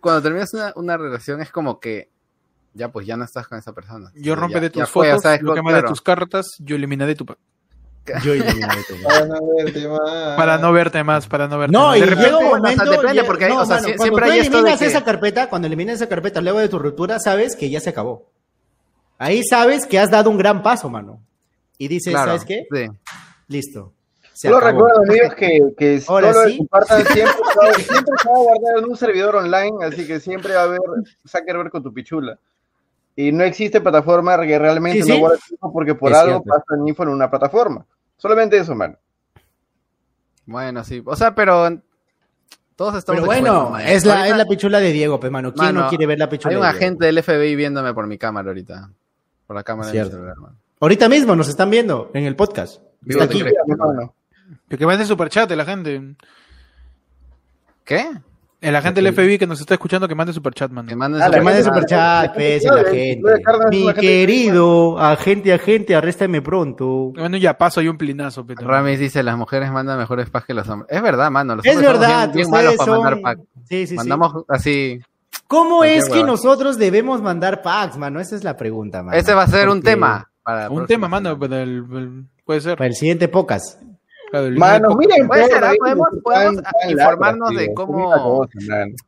cuando 0.00 0.22
terminas 0.22 0.52
una, 0.54 0.72
una 0.76 0.96
relación 0.96 1.40
es 1.40 1.50
como 1.50 1.80
que 1.80 2.10
ya 2.74 2.92
pues 2.92 3.06
ya 3.06 3.16
no 3.16 3.24
estás 3.24 3.48
con 3.48 3.58
esa 3.58 3.72
persona. 3.72 4.12
Yo 4.14 4.36
romperé 4.36 4.66
ya 4.66 4.84
tus 4.84 4.90
fue, 4.90 5.08
fotos, 5.08 5.18
o 5.18 5.22
sea, 5.22 5.34
es 5.34 5.42
lo 5.42 5.54
quemaré 5.54 5.78
claro. 5.78 5.88
tus 5.88 6.02
cartas, 6.02 6.56
yo 6.58 6.76
eliminaré 6.76 7.14
tu 7.14 7.26
Yo 8.22 8.32
eliminé 8.32 8.66
tu- 8.88 9.02
Para 9.02 9.26
no 9.26 9.40
verte 9.56 9.88
más. 9.88 10.36
Para 10.36 10.58
no 10.58 10.72
verte 10.72 11.04
más, 11.04 11.26
para 11.26 11.48
no 11.48 11.58
verte 11.58 11.72
No, 11.72 11.88
más. 11.88 11.96
y 11.96 12.00
De 12.00 12.06
repente- 12.06 12.24
llega 12.30 12.38
un 12.38 12.48
bueno, 12.50 12.64
o 12.64 12.66
sea, 12.68 12.76
momento. 12.76 12.90
depende, 13.00 13.16
ya- 13.22 13.26
porque 13.26 13.44
hay- 13.44 13.52
no, 13.52 13.60
o 13.62 13.66
sea, 13.66 13.76
mano, 13.76 13.88
sie- 13.88 13.96
cuando 13.96 14.02
siempre 14.04 14.24
tú 14.26 14.30
hay 14.32 14.38
esto 14.38 14.50
de 14.50 14.56
eliminas 14.58 14.78
que- 14.78 14.86
esa 14.86 15.04
carpeta, 15.04 15.48
cuando 15.48 15.66
eliminas 15.66 15.94
esa 15.96 16.08
carpeta 16.08 16.40
luego 16.40 16.58
de 16.60 16.68
tu 16.68 16.78
ruptura, 16.78 17.18
sabes 17.18 17.56
que 17.56 17.68
ya 17.70 17.80
se 17.80 17.90
acabó. 17.90 18.24
Ahí 19.18 19.42
sabes 19.44 19.86
que 19.86 19.98
has 19.98 20.10
dado 20.10 20.30
un 20.30 20.36
gran 20.38 20.62
paso, 20.62 20.88
mano. 20.88 21.20
Y 21.78 21.88
dices, 21.88 22.12
Claro, 22.12 22.26
¿sabes 22.32 22.44
qué? 22.44 22.66
sí. 22.70 22.86
Listo. 23.48 23.92
Se 24.32 24.48
Solo 24.48 24.58
acabó. 24.58 24.86
recuerdo, 24.86 25.02
amigos, 25.02 25.34
que, 25.34 25.60
que 25.78 26.02
Ahora 26.08 26.32
todo 26.32 26.44
sí. 26.46 26.58
compartan 26.58 27.04
siempre, 27.06 27.34
se 27.34 27.58
va- 27.58 27.72
siempre 27.74 28.14
se 28.22 28.28
va 28.28 28.34
a 28.34 28.38
guardar 28.42 28.78
en 28.78 28.84
un 28.90 28.96
servidor 28.96 29.36
online, 29.36 29.72
así 29.84 30.06
que 30.06 30.20
siempre 30.20 30.54
va 30.54 30.60
a 30.60 30.64
haber 30.64 30.80
Zuckerberg 31.26 31.70
con 31.70 31.82
tu 31.82 31.92
pichula. 31.92 32.38
Y 33.18 33.32
no 33.32 33.44
existe 33.44 33.80
plataforma 33.80 34.38
que 34.46 34.58
realmente 34.58 35.02
Sí, 35.02 35.08
no 35.08 35.18
guarde 35.20 35.38
porque 35.72 35.94
por 35.94 36.12
Es 36.12 36.18
algo 36.18 36.42
cierto. 36.42 36.50
pasa 36.66 36.82
info 36.86 37.02
en 37.04 37.08
una 37.08 37.30
plataforma. 37.30 37.86
Solamente 38.16 38.58
eso, 38.58 38.74
man. 38.74 38.98
Bueno, 40.46 40.84
sí. 40.84 41.02
O 41.04 41.16
sea, 41.16 41.34
pero 41.34 41.80
todos 42.76 42.94
estamos 42.96 43.20
Pero 43.22 43.26
bueno, 43.26 43.78
expuestos, 43.78 43.92
es 43.96 44.04
la, 44.04 44.28
es 44.28 44.36
la 44.36 44.44
pichula 44.46 44.80
de 44.80 44.92
Diego, 44.92 45.18
pe, 45.18 45.30
mano. 45.30 45.52
¿Quién 45.52 45.66
no 45.74 45.80
Mano, 45.80 45.88
quiere 45.88 46.06
ver 46.06 46.18
la 46.18 46.28
pichula 46.28 46.50
Hay 46.52 46.56
un 46.56 46.62
de 46.62 46.68
Diego? 46.68 46.76
agente 46.84 47.06
del 47.06 47.22
FBI 47.22 47.56
viéndome 47.56 47.92
por 47.94 48.06
mi 48.06 48.18
cámara 48.18 48.48
ahorita. 48.48 48.90
Por 49.46 49.56
la 49.56 49.62
cámara 49.62 49.88
de 49.88 49.92
mi 49.92 49.96
Cierto. 49.98 50.16
celular, 50.16 50.36
man. 50.38 50.56
Ahorita 50.80 51.08
mismo 51.08 51.34
nos 51.34 51.48
están 51.48 51.70
viendo 51.70 52.10
en 52.14 52.24
el 52.24 52.36
podcast. 52.36 52.82
Está 53.06 53.26
de 53.26 53.32
aquí. 53.32 53.40
creer. 53.40 53.54
Mano. 53.76 54.14
Que 54.68 54.86
mande 54.86 55.04
superchat 55.04 55.50
la 55.50 55.64
gente. 55.64 56.14
¿Qué? 57.84 58.10
El 58.60 58.74
agente 58.74 59.02
del 59.02 59.12
FBI 59.14 59.38
que 59.38 59.46
nos 59.46 59.60
está 59.60 59.74
escuchando 59.74 60.08
que 60.08 60.14
mande 60.14 60.32
superchat, 60.32 60.70
mano. 60.70 60.88
Que 60.88 60.96
manden 60.96 61.20
Ah, 61.22 61.26
su- 61.26 61.32
la 61.32 61.38
Que 61.38 61.44
mande 61.44 61.62
gente- 61.62 61.74
superchat, 61.74 62.26
la 62.26 62.32
pues, 62.32 62.62
gente 62.62 62.66
y 62.66 62.82
la 62.82 62.90
gente. 62.90 63.68
Mi 63.70 63.94
querido 63.94 64.98
agente, 64.98 65.52
agente, 65.52 65.94
arréstame 65.94 66.40
pronto. 66.42 67.12
Bueno, 67.16 67.36
ya 67.36 67.56
paso 67.58 67.82
y 67.82 67.88
un 67.88 67.98
plinazo. 67.98 68.46
pe, 68.46 68.54
también. 68.54 68.70
Ramis 68.70 68.98
dice, 68.98 69.22
las 69.22 69.36
mujeres 69.36 69.70
mandan 69.70 69.98
mejores 69.98 70.30
packs 70.30 70.46
que 70.46 70.54
los 70.54 70.68
hombres. 70.68 70.90
Es 70.90 71.02
verdad, 71.02 71.30
mano. 71.30 71.56
Los 71.56 71.66
Es 71.66 71.76
hombres 71.76 71.92
verdad, 71.92 72.24
bien, 72.32 72.36
bien 72.36 72.50
malos 72.50 72.76
para 72.76 72.92
mandar 72.92 73.20
pack. 73.20 73.38
Sí, 73.68 73.78
sí, 73.80 73.86
sí. 73.88 73.94
Mandamos 73.96 74.44
así. 74.48 75.00
¿Cómo 75.46 75.84
es 75.84 76.08
que 76.08 76.24
nosotros 76.24 76.76
debemos 76.78 77.20
mandar 77.22 77.62
packs, 77.62 77.96
mano? 77.98 78.20
Esa 78.20 78.34
es 78.36 78.42
la 78.42 78.56
pregunta, 78.56 79.02
mano. 79.02 79.16
Ese 79.16 79.32
va 79.34 79.42
a 79.44 79.48
ser 79.48 79.68
un 79.68 79.82
tema. 79.82 80.28
Para 80.42 80.70
Un 80.70 80.76
próxima 80.76 80.86
tema, 80.86 81.08
mano, 81.08 81.38
el- 81.40 81.84
el- 81.96 82.24
puede 82.44 82.60
ser. 82.60 82.76
Para 82.78 82.88
el 82.88 82.94
siguiente 82.94 83.28
podcast. 83.28 83.80
Mano, 84.32 84.96
miren, 84.96 85.26
Puede 85.28 85.48
pues, 85.48 85.60
ser, 85.60 85.76
Podemos- 85.78 86.08
podemos 86.22 86.62
informarnos 86.88 87.50
de 87.50 87.74
cómo-. 87.74 88.46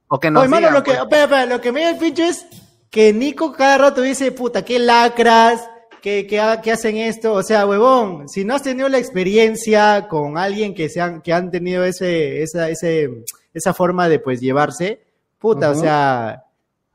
O 0.08 0.20
que 0.20 0.30
nos 0.30 0.42
Oye, 0.42 0.48
mano, 0.48 0.68
digan, 0.68 0.74
lo 0.74 0.82
que, 0.82 0.90
pues. 0.92 1.02
espera, 1.02 1.22
espera, 1.24 1.46
lo 1.46 1.60
que 1.60 1.72
me 1.72 1.82
da 1.82 1.90
el 1.90 1.96
pincho 1.98 2.22
es 2.22 2.46
que 2.90 3.12
Nico 3.12 3.52
cada 3.52 3.78
rato 3.78 4.00
dice, 4.02 4.32
puta, 4.32 4.64
qué 4.64 4.78
lacras, 4.78 5.68
que, 6.00 6.26
que, 6.26 6.40
que 6.62 6.72
hacen 6.72 6.96
esto. 6.96 7.34
O 7.34 7.42
sea, 7.42 7.66
huevón, 7.66 8.28
si 8.28 8.44
no 8.44 8.54
has 8.54 8.62
tenido 8.62 8.88
la 8.88 8.98
experiencia 8.98 10.06
con 10.08 10.38
alguien 10.38 10.74
que, 10.74 10.88
se 10.88 11.00
han, 11.00 11.20
que 11.20 11.32
han 11.32 11.50
tenido 11.50 11.84
ese, 11.84 12.42
esa, 12.42 12.68
ese, 12.70 13.24
esa 13.52 13.74
forma 13.74 14.08
de 14.08 14.20
pues 14.20 14.40
llevarse, 14.40 15.00
puta, 15.38 15.70
o 15.70 15.74
sea, 15.74 16.44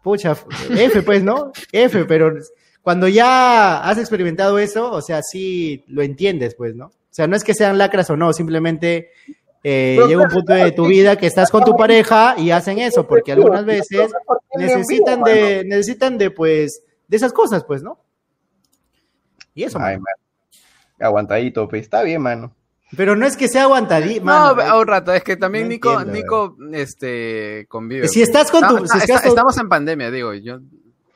pucha, 0.01 0.35
F 0.71 1.01
pues, 1.03 1.23
¿no? 1.23 1.51
F, 1.71 2.05
pero 2.05 2.33
cuando 2.81 3.07
ya 3.07 3.81
has 3.83 3.97
experimentado 3.97 4.57
eso, 4.59 4.91
o 4.91 5.01
sea, 5.01 5.21
sí 5.21 5.83
lo 5.87 6.01
entiendes, 6.01 6.55
pues, 6.55 6.73
¿no? 6.75 6.91
O 7.13 7.15
sea, 7.15 7.27
no 7.27 7.35
es 7.35 7.43
que 7.43 7.53
sean 7.53 7.77
lacras 7.77 8.09
o 8.09 8.17
no, 8.17 8.33
simplemente 8.33 9.11
eh, 9.63 9.93
Pero 9.95 10.07
llega 10.07 10.23
un 10.23 10.29
punto 10.29 10.51
de 10.51 10.71
tu 10.71 10.87
vida 10.87 11.15
que 11.15 11.27
estás 11.27 11.51
con 11.51 11.63
tu 11.63 11.77
pareja 11.77 12.33
y 12.39 12.49
hacen 12.49 12.79
eso, 12.79 13.07
porque 13.07 13.31
algunas 13.31 13.63
veces 13.65 14.11
necesitan 14.57 15.21
de, 15.23 15.63
necesitan 15.63 16.17
de, 16.17 16.31
pues, 16.31 16.81
de 17.07 17.15
esas 17.17 17.31
cosas, 17.31 17.63
pues, 17.63 17.83
¿no? 17.83 17.99
Y 19.53 19.63
eso, 19.63 19.77
Ay, 19.79 19.97
mano. 19.97 20.03
man. 20.03 21.07
Aguantadito, 21.07 21.67
pues. 21.69 21.83
Está 21.83 22.01
bien, 22.01 22.21
mano. 22.21 22.55
Pero 22.97 23.15
no 23.15 23.25
es 23.27 23.37
que 23.37 23.47
sea 23.47 23.63
aguantadí, 23.63 24.19
No, 24.19 24.25
mano. 24.25 24.61
a 24.61 24.79
un 24.79 24.87
rato, 24.87 25.13
es 25.13 25.23
que 25.23 25.35
también 25.37 25.65
No 25.65 25.69
Nico, 25.69 25.91
entiendo, 25.93 26.13
Nico, 26.13 26.57
este, 26.73 27.65
convive. 27.69 28.07
Si 28.07 28.21
estás 28.23 28.49
con 28.51 28.67
tu- 28.67 28.83
Está- 28.83 28.97
si 28.97 29.03
está- 29.11 29.19
con- 29.21 29.29
Estamos 29.29 29.57
en 29.59 29.69
pandemia, 29.69 30.09
digo, 30.11 30.33
yo, 30.33 30.59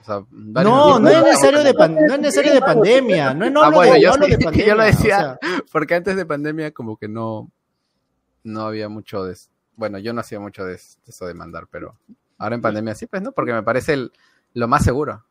sea, 0.08 0.26
No, 0.32 1.00
no 1.00 1.10
es 1.10 1.24
necesario 1.24 1.64
de, 1.64 1.74
pandemia. 1.74 1.98
pan- 2.00 2.08
no 2.08 2.14
es 2.16 2.20
necesario 2.20 2.54
de 2.54 2.62
pandemia. 2.62 3.34
No, 3.34 3.50
no 3.50 3.64
Ah, 3.64 3.70
bueno, 3.70 3.94
de, 3.94 4.02
yo 4.02 4.18
no 4.18 4.26
sí, 4.26 4.32
de 4.32 4.38
yo 4.40 4.46
pandemia. 4.46 4.76
lo 4.76 4.84
decía. 4.84 5.18
o 5.42 5.46
sea, 5.46 5.60
Porque 5.72 5.96
antes 5.96 6.16
de 6.16 6.26
pandemia 6.26 6.72
como 6.72 6.98
que 6.98 7.08
no, 7.08 7.52
no 8.44 8.62
había 8.62 8.90
mucho 8.90 9.24
de 9.24 9.36
bueno, 9.76 10.00
yo 10.00 10.12
no 10.12 10.22
hacía 10.22 10.40
mucho 10.40 10.66
de, 10.66 10.74
eso 11.06 11.26
de 11.28 11.34
mandar, 11.36 11.68
pero 11.70 12.00
ahora 12.40 12.56
en 12.56 12.62
pandemia 12.64 12.96
sí, 12.96 13.06
pues 13.06 13.22
no, 13.22 13.32
porque 13.32 13.54
me 13.54 13.62
parece 13.62 13.94
el- 13.94 14.12
lo 14.54 14.68
más 14.68 14.84
seguro. 14.84 15.24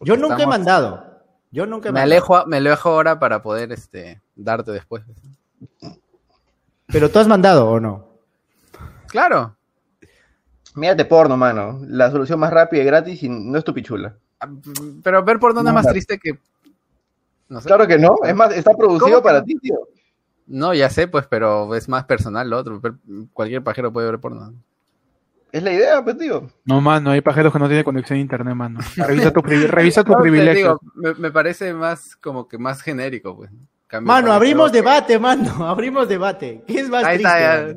yo 0.00 0.16
nunca 0.16 0.42
he 0.42 0.46
mandado. 0.46 1.04
Yo 1.50 1.66
nunca 1.66 1.88
he 1.88 1.92
Me 1.92 2.00
mandado. 2.00 2.12
alejo, 2.12 2.46
me 2.46 2.56
alejo 2.56 2.88
ahora 2.90 3.18
para 3.18 3.42
poder 3.42 3.72
este 3.72 4.22
darte 4.34 4.72
después. 4.72 5.04
Pero 6.86 7.10
tú 7.10 7.18
has 7.18 7.26
mandado 7.28 7.68
o 7.68 7.80
no? 7.80 8.08
Claro. 9.08 9.55
Mírate 10.76 11.04
porno, 11.04 11.36
mano. 11.36 11.80
La 11.88 12.10
solución 12.10 12.38
más 12.38 12.52
rápida 12.52 12.82
y 12.82 12.86
gratis 12.86 13.22
y 13.22 13.28
no 13.28 13.58
es 13.58 13.64
tu 13.64 13.74
pichula. 13.74 14.16
Ah, 14.40 14.48
Pero 15.02 15.24
ver 15.24 15.38
por 15.38 15.54
dónde 15.54 15.70
es 15.70 15.74
más 15.74 15.86
triste 15.88 16.18
que 16.18 16.38
no 17.48 17.60
sé. 17.60 17.66
Claro 17.68 17.86
que 17.86 17.98
no. 17.98 18.16
Es 18.24 18.34
más, 18.34 18.52
está 18.54 18.72
producido 18.74 19.06
¿Cómo 19.06 19.16
que 19.18 19.22
para 19.22 19.38
no? 19.40 19.44
ti, 19.44 19.56
tío. 19.58 19.76
No, 20.48 20.74
ya 20.74 20.90
sé, 20.90 21.08
pues, 21.08 21.26
pero 21.26 21.74
es 21.74 21.88
más 21.88 22.04
personal 22.04 22.48
lo 22.50 22.58
otro. 22.58 22.80
Cualquier 23.32 23.62
pajero 23.64 23.92
puede 23.92 24.10
ver 24.10 24.20
porno. 24.20 24.52
Es 25.52 25.62
la 25.62 25.72
idea, 25.72 26.02
pues, 26.04 26.18
tío. 26.18 26.50
No, 26.64 26.80
mano, 26.80 27.10
hay 27.12 27.20
pajeros 27.20 27.52
que 27.52 27.58
no 27.58 27.66
tienen 27.68 27.84
conexión 27.84 28.18
a 28.18 28.20
internet, 28.20 28.54
mano. 28.54 28.80
Revisa 28.96 29.32
tu, 29.32 29.40
privi- 29.40 29.66
revisa 29.68 30.04
tus 30.04 30.12
No, 30.14 30.18
te 30.18 30.22
privilegios. 30.28 30.78
digo, 30.82 30.92
me, 30.94 31.14
me 31.14 31.30
parece 31.30 31.72
más 31.72 32.16
como 32.16 32.46
que 32.48 32.58
más 32.58 32.82
genérico, 32.82 33.36
pues. 33.36 33.50
Cambio 33.86 34.12
Mano, 34.12 34.32
abrimos 34.32 34.72
debate, 34.72 35.18
mano. 35.18 35.66
Abrimos 35.68 36.08
debate. 36.08 36.62
¿Qué 36.66 36.80
es 36.80 36.88
más 36.90 37.04
Ahí 37.04 37.18
triste? 37.18 37.38
está? 37.38 37.76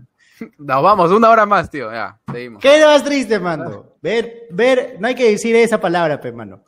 Nos 0.57 0.83
vamos, 0.83 1.11
una 1.11 1.29
hora 1.29 1.45
más, 1.45 1.69
tío. 1.69 1.91
Ya, 1.91 2.19
seguimos. 2.31 2.61
¿Qué 2.61 2.79
es 2.79 2.85
más 2.85 3.03
triste, 3.03 3.39
mano? 3.39 3.85
Ver, 4.01 4.47
ver, 4.51 4.97
no 4.99 5.07
hay 5.07 5.15
que 5.15 5.31
decir 5.31 5.55
esa 5.55 5.79
palabra, 5.79 6.19
pe, 6.19 6.31
mano. 6.31 6.63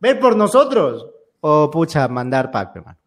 ¿Ver 0.00 0.20
por 0.20 0.36
nosotros? 0.36 1.06
O, 1.40 1.70
pucha, 1.70 2.08
mandar 2.08 2.50
pack, 2.50 2.72
pe, 2.74 2.80
mano. 2.80 2.98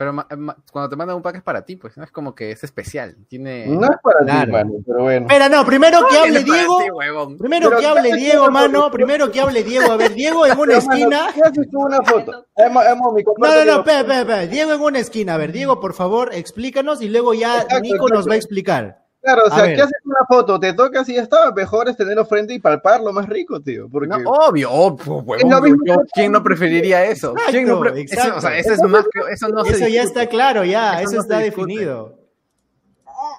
Pero 0.00 0.14
ma- 0.14 0.26
ma- 0.38 0.56
cuando 0.72 0.88
te 0.88 0.96
mandan 0.96 1.14
un 1.16 1.20
pack 1.20 1.36
es 1.36 1.42
para 1.42 1.62
ti, 1.62 1.76
pues, 1.76 1.94
¿no? 1.98 2.04
Es 2.04 2.10
como 2.10 2.34
que 2.34 2.52
es 2.52 2.64
especial. 2.64 3.16
Tiene... 3.28 3.66
No 3.66 3.82
es 3.84 3.98
para 4.02 4.20
Claro. 4.20 4.46
ti, 4.46 4.50
mano, 4.52 4.72
pero 4.86 5.02
bueno. 5.02 5.26
Espera, 5.26 5.50
no, 5.50 5.66
primero 5.66 5.98
que 6.08 6.14
¿Qué 6.14 6.18
hable 6.22 6.42
Diego. 6.42 6.78
ti? 6.78 7.36
Primero 7.38 7.68
Pero 7.68 7.80
que 7.82 7.86
hable 7.86 8.02
¿qué 8.04 8.08
haces 8.14 8.24
Diego, 8.24 8.50
mano. 8.50 8.90
Primero 8.90 9.30
que 9.30 9.40
hable 9.42 9.62
Diego. 9.62 9.92
A 9.92 9.96
ver, 9.98 10.14
Diego 10.14 10.46
en 10.46 10.52
una 10.58 10.64
Pero, 10.64 10.78
esquina. 10.78 11.26
¿qué 11.34 11.42
haces 11.42 11.68
tú 11.70 11.80
una 11.80 12.02
foto? 12.02 12.46
Hemos, 12.56 12.86
hemos, 12.86 13.12
mi 13.12 13.22
No, 13.22 13.32
no, 13.36 13.46
no, 13.46 13.62
Diego. 13.62 13.78
espera, 13.80 14.00
espera, 14.00 14.20
espera. 14.20 14.46
Diego 14.46 14.72
en 14.72 14.80
una 14.80 14.98
esquina. 15.00 15.34
A 15.34 15.36
ver, 15.36 15.52
Diego, 15.52 15.80
por 15.80 15.92
favor, 15.92 16.30
explícanos 16.32 17.02
y 17.02 17.10
luego 17.10 17.34
ya 17.34 17.56
Exacto, 17.56 17.80
Nico 17.80 17.96
nos 18.08 18.10
exacto. 18.10 18.28
va 18.30 18.34
a 18.34 18.36
explicar. 18.38 18.99
Claro, 19.22 19.42
o 19.46 19.50
sea. 19.54 19.66
¿qué 19.74 19.82
haces 19.82 19.98
con 20.02 20.12
una 20.12 20.24
foto? 20.26 20.58
Te 20.58 20.72
tocas 20.72 21.06
y 21.10 21.14
ya 21.16 21.22
está. 21.22 21.52
Mejor 21.52 21.88
es 21.90 21.96
tenerlo 21.96 22.24
frente 22.24 22.54
y 22.54 22.58
palparlo 22.58 23.12
más 23.12 23.28
rico, 23.28 23.60
tío. 23.60 23.86
Porque 23.90 24.08
No, 24.08 24.16
obvio, 24.16 24.70
obvio, 24.70 25.14
huevón, 25.16 25.50
lo 25.50 25.60
mismo 25.60 25.78
yo- 25.84 25.98
que- 26.00 26.08
¿Quién 26.14 26.32
no 26.32 26.42
preferiría 26.42 27.04
eso? 27.04 27.32
Exacto, 27.32 27.52
¿Quién 27.52 27.68
no 27.68 27.80
pre- 27.80 28.00
exacto. 28.00 28.28
Eso, 28.28 28.38
o 28.38 28.40
sea, 28.40 28.58
eso 28.58 28.72
es 28.72 28.82
más 28.82 29.04
que 29.12 29.20
eso 29.32 29.48
no 29.48 29.64
se 29.64 29.72
Eso 29.72 29.88
ya 29.88 30.02
está 30.02 30.26
claro, 30.26 30.64
ya. 30.64 30.94
Eso 31.00 31.10
Eso, 31.10 31.14
no 31.16 31.20
está 31.22 31.38
definido. 31.38 32.18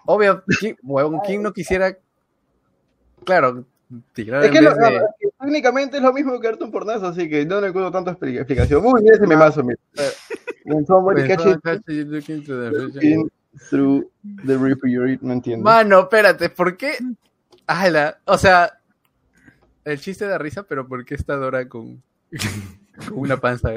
Obvio, 0.06 0.44
¿quién, 0.60 0.78
huevón, 0.84 1.20
¿quién 1.26 1.42
no 1.42 1.52
quisiera 1.52 1.98
claro, 3.24 3.66
tirar 4.14 4.46
es 4.46 4.52
que, 4.52 4.62
de- 4.62 5.06
técnicamente 5.40 5.98
es 5.98 6.04
lo 6.04 6.14
mismo 6.14 6.40
que 6.40 6.48
darte 6.48 6.64
un 6.64 6.72
pornazo, 6.72 7.08
así 7.08 7.28
que 7.28 7.46
no 7.46 7.60
le 7.60 7.68
encuentro 7.68 7.92
tanta 7.92 8.12
expli- 8.18 8.38
explicación. 8.38 8.84
Muy 8.84 9.02
bien 9.02 9.16
ese 9.16 9.28
memazo, 9.28 9.64
mira. 9.64 9.80
Through 13.70 14.10
the 14.46 14.58
refrigerator, 14.58 15.24
no 15.24 15.34
entiendo. 15.34 15.64
Mano, 15.66 16.00
espérate, 16.02 16.50
¿por 16.50 16.78
qué? 16.78 16.98
Ala, 17.68 18.20
o 18.26 18.38
sea, 18.38 18.80
el 19.84 20.00
chiste 20.00 20.26
da 20.26 20.38
risa, 20.38 20.64
pero 20.64 20.88
¿por 20.88 21.04
qué 21.06 21.16
está 21.16 21.36
Dora 21.36 21.68
con, 21.68 22.02
con 23.10 23.18
una 23.20 23.38
panza? 23.38 23.70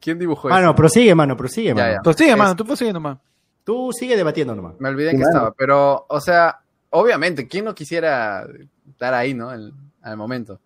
¿Quién 0.00 0.18
dibujó 0.18 0.48
Mano, 0.48 0.68
eso? 0.70 0.74
prosigue, 0.74 1.14
mano, 1.14 1.36
prosigue, 1.36 1.68
Ya, 1.68 1.74
mano. 1.74 1.92
ya. 1.92 1.98
Pues 2.02 2.16
sigue, 2.16 2.30
Es- 2.32 2.36
mano, 2.36 2.56
tú 2.56 2.64
pues 2.64 2.78
sigue 2.78 2.92
nomás. 2.92 3.18
Tú 3.64 3.92
sigue 3.92 4.16
debatiendo 4.16 4.54
nomás. 4.56 4.74
Me 4.80 4.88
olvidé 4.88 5.10
Sí, 5.10 5.16
que 5.18 5.22
mano. 5.22 5.30
estaba, 5.30 5.52
pero, 5.52 6.06
o 6.08 6.20
sea, 6.20 6.60
obviamente, 6.90 7.46
¿quién 7.46 7.66
no 7.66 7.74
quisiera 7.74 8.46
estar 8.88 9.14
ahí, 9.14 9.34
no? 9.34 9.52
El- 9.52 9.72
al 10.02 10.16
momento. 10.16 10.58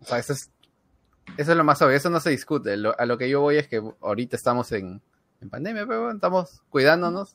O 0.00 0.04
sea, 0.04 0.18
eso 0.18 0.34
es, 0.34 0.50
eso 1.38 1.50
es 1.52 1.56
lo 1.56 1.64
más 1.64 1.80
obvio, 1.82 1.96
eso 1.96 2.10
no 2.10 2.20
se 2.20 2.30
discute. 2.30 2.76
Lo- 2.76 2.94
a 2.98 3.06
lo 3.06 3.16
que 3.18 3.28
yo 3.30 3.40
voy 3.40 3.56
es 3.56 3.66
que 3.66 3.82
ahorita 4.02 4.36
estamos 4.36 4.70
en, 4.72 5.00
en 5.40 5.48
pandemia, 5.50 5.86
pero 5.86 6.00
bueno, 6.02 6.14
estamos 6.16 6.62
cuidándonos. 6.68 7.34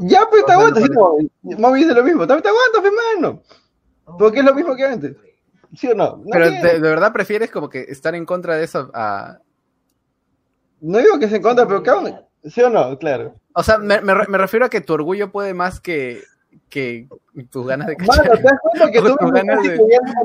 Ya, 0.00 0.26
pues 0.30 0.44
te 0.46 0.52
aguantas, 0.52 0.88
no, 0.90 1.16
Mami 1.58 1.80
dice 1.80 1.94
lo 1.94 2.04
mismo. 2.04 2.26
También 2.26 2.42
te 2.42 2.48
aguantas, 2.48 2.80
pues, 2.80 2.92
mano. 3.16 3.42
Porque 4.18 4.38
es 4.40 4.44
lo 4.44 4.54
mismo 4.54 4.74
que 4.76 4.84
antes. 4.84 5.16
¿Sí 5.76 5.86
o 5.88 5.94
no? 5.94 6.16
No, 6.16 6.24
pero 6.32 6.46
de, 6.50 6.60
de 6.60 6.80
verdad 6.80 7.12
prefieres 7.12 7.50
como 7.50 7.68
que 7.68 7.80
estar 7.82 8.14
en 8.14 8.24
contra 8.26 8.56
de 8.56 8.64
eso 8.64 8.90
a... 8.92 9.38
no 10.80 10.98
digo 10.98 11.18
que 11.18 11.28
se 11.28 11.36
encuentra, 11.36 11.66
pero 11.66 11.82
cabrón. 11.82 12.20
¿Sí 12.44 12.60
o 12.62 12.70
no? 12.70 12.98
Claro. 12.98 13.34
O 13.54 13.62
sea, 13.62 13.78
me, 13.78 14.00
me 14.00 14.14
re- 14.14 14.26
me 14.28 14.38
refiero 14.38 14.66
a 14.66 14.68
que 14.70 14.80
tu 14.80 14.94
orgullo 14.94 15.30
puede 15.30 15.52
más 15.54 15.78
que, 15.80 16.22
que 16.68 17.06
tus 17.50 17.66
ganas 17.66 17.86
de 17.86 17.96
Mano, 17.98 18.22
cachar. 18.22 18.36
¿te 18.38 18.42
das 18.42 18.58
cuenta 18.62 18.90
que 18.90 19.00
tú 19.02 19.16
me 19.26 19.42
ganas 19.42 19.62
de- 19.62 19.78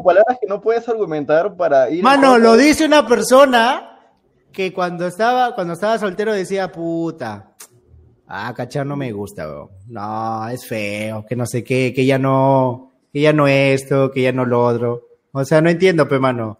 palabras 0.04 0.38
que 0.42 0.48
no 0.48 0.62
puedes 0.62 0.88
argumentar 0.90 1.56
para 1.56 1.90
ir. 1.90 2.00
en 2.00 2.04
Mano, 2.04 2.32
contra 2.34 2.50
lo 2.52 2.58
dice 2.58 2.86
una 2.86 3.06
persona 3.08 4.00
que 4.52 4.74
cuando 4.74 5.06
estaba, 5.06 5.54
cuando 5.54 5.74
estaba 5.74 6.00
soltero 6.00 6.34
decía, 6.34 6.72
puta, 6.72 7.52
ah, 8.27 8.53
cachar 8.56 8.85
no 8.85 8.95
me 8.95 9.11
gusta, 9.11 9.45
bro. 9.47 9.72
No, 9.88 10.47
es 10.49 10.65
feo, 10.65 11.26
que 11.26 11.35
no 11.35 11.45
sé 11.45 11.64
qué, 11.64 11.93
que 11.93 12.06
ya 12.06 12.18
no, 12.18 12.91
que 13.11 13.22
ya 13.22 13.34
no 13.34 13.47
esto, 13.47 14.11
que 14.11 14.22
ya 14.22 14.31
no 14.31 14.45
lo 14.45 14.64
otro. 14.64 15.07
O 15.31 15.43
sea, 15.43 15.61
no 15.61 15.69
entiendo, 15.69 16.07
pe, 16.07 16.19
mano. 16.19 16.60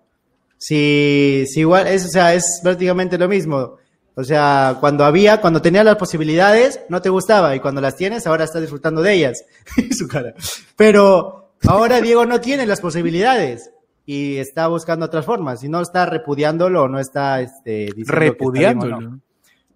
Si, 0.57 1.45
si 1.47 1.61
igual, 1.61 1.87
es, 1.87 2.05
o 2.05 2.09
sea, 2.09 2.33
es 2.33 2.59
prácticamente 2.63 3.17
lo 3.17 3.27
mismo. 3.27 3.77
O 4.15 4.23
sea, 4.23 4.77
cuando 4.79 5.03
había, 5.03 5.41
cuando 5.41 5.61
tenía 5.61 5.83
las 5.83 5.97
posibilidades, 5.97 6.79
no 6.87 7.01
te 7.01 7.09
gustaba, 7.09 7.55
y 7.55 7.59
cuando 7.59 7.81
las 7.81 7.97
tienes, 7.97 8.25
ahora 8.25 8.45
estás 8.45 8.61
disfrutando 8.61 9.01
de 9.01 9.13
ellas. 9.13 9.43
Su 9.91 10.07
cara. 10.07 10.33
Pero 10.77 11.51
ahora 11.67 11.99
Diego 11.99 12.25
no 12.25 12.39
tiene 12.39 12.65
las 12.65 12.79
posibilidades 12.79 13.71
y 14.05 14.37
está 14.37 14.67
buscando 14.67 15.07
otras 15.07 15.25
formas, 15.25 15.63
y 15.63 15.69
no 15.69 15.81
está 15.81 16.05
repudiándolo, 16.05 16.87
no 16.87 16.99
está 16.99 17.41
este, 17.41 17.87
diciendo 17.87 18.13
Repudiándolo. 18.13 19.19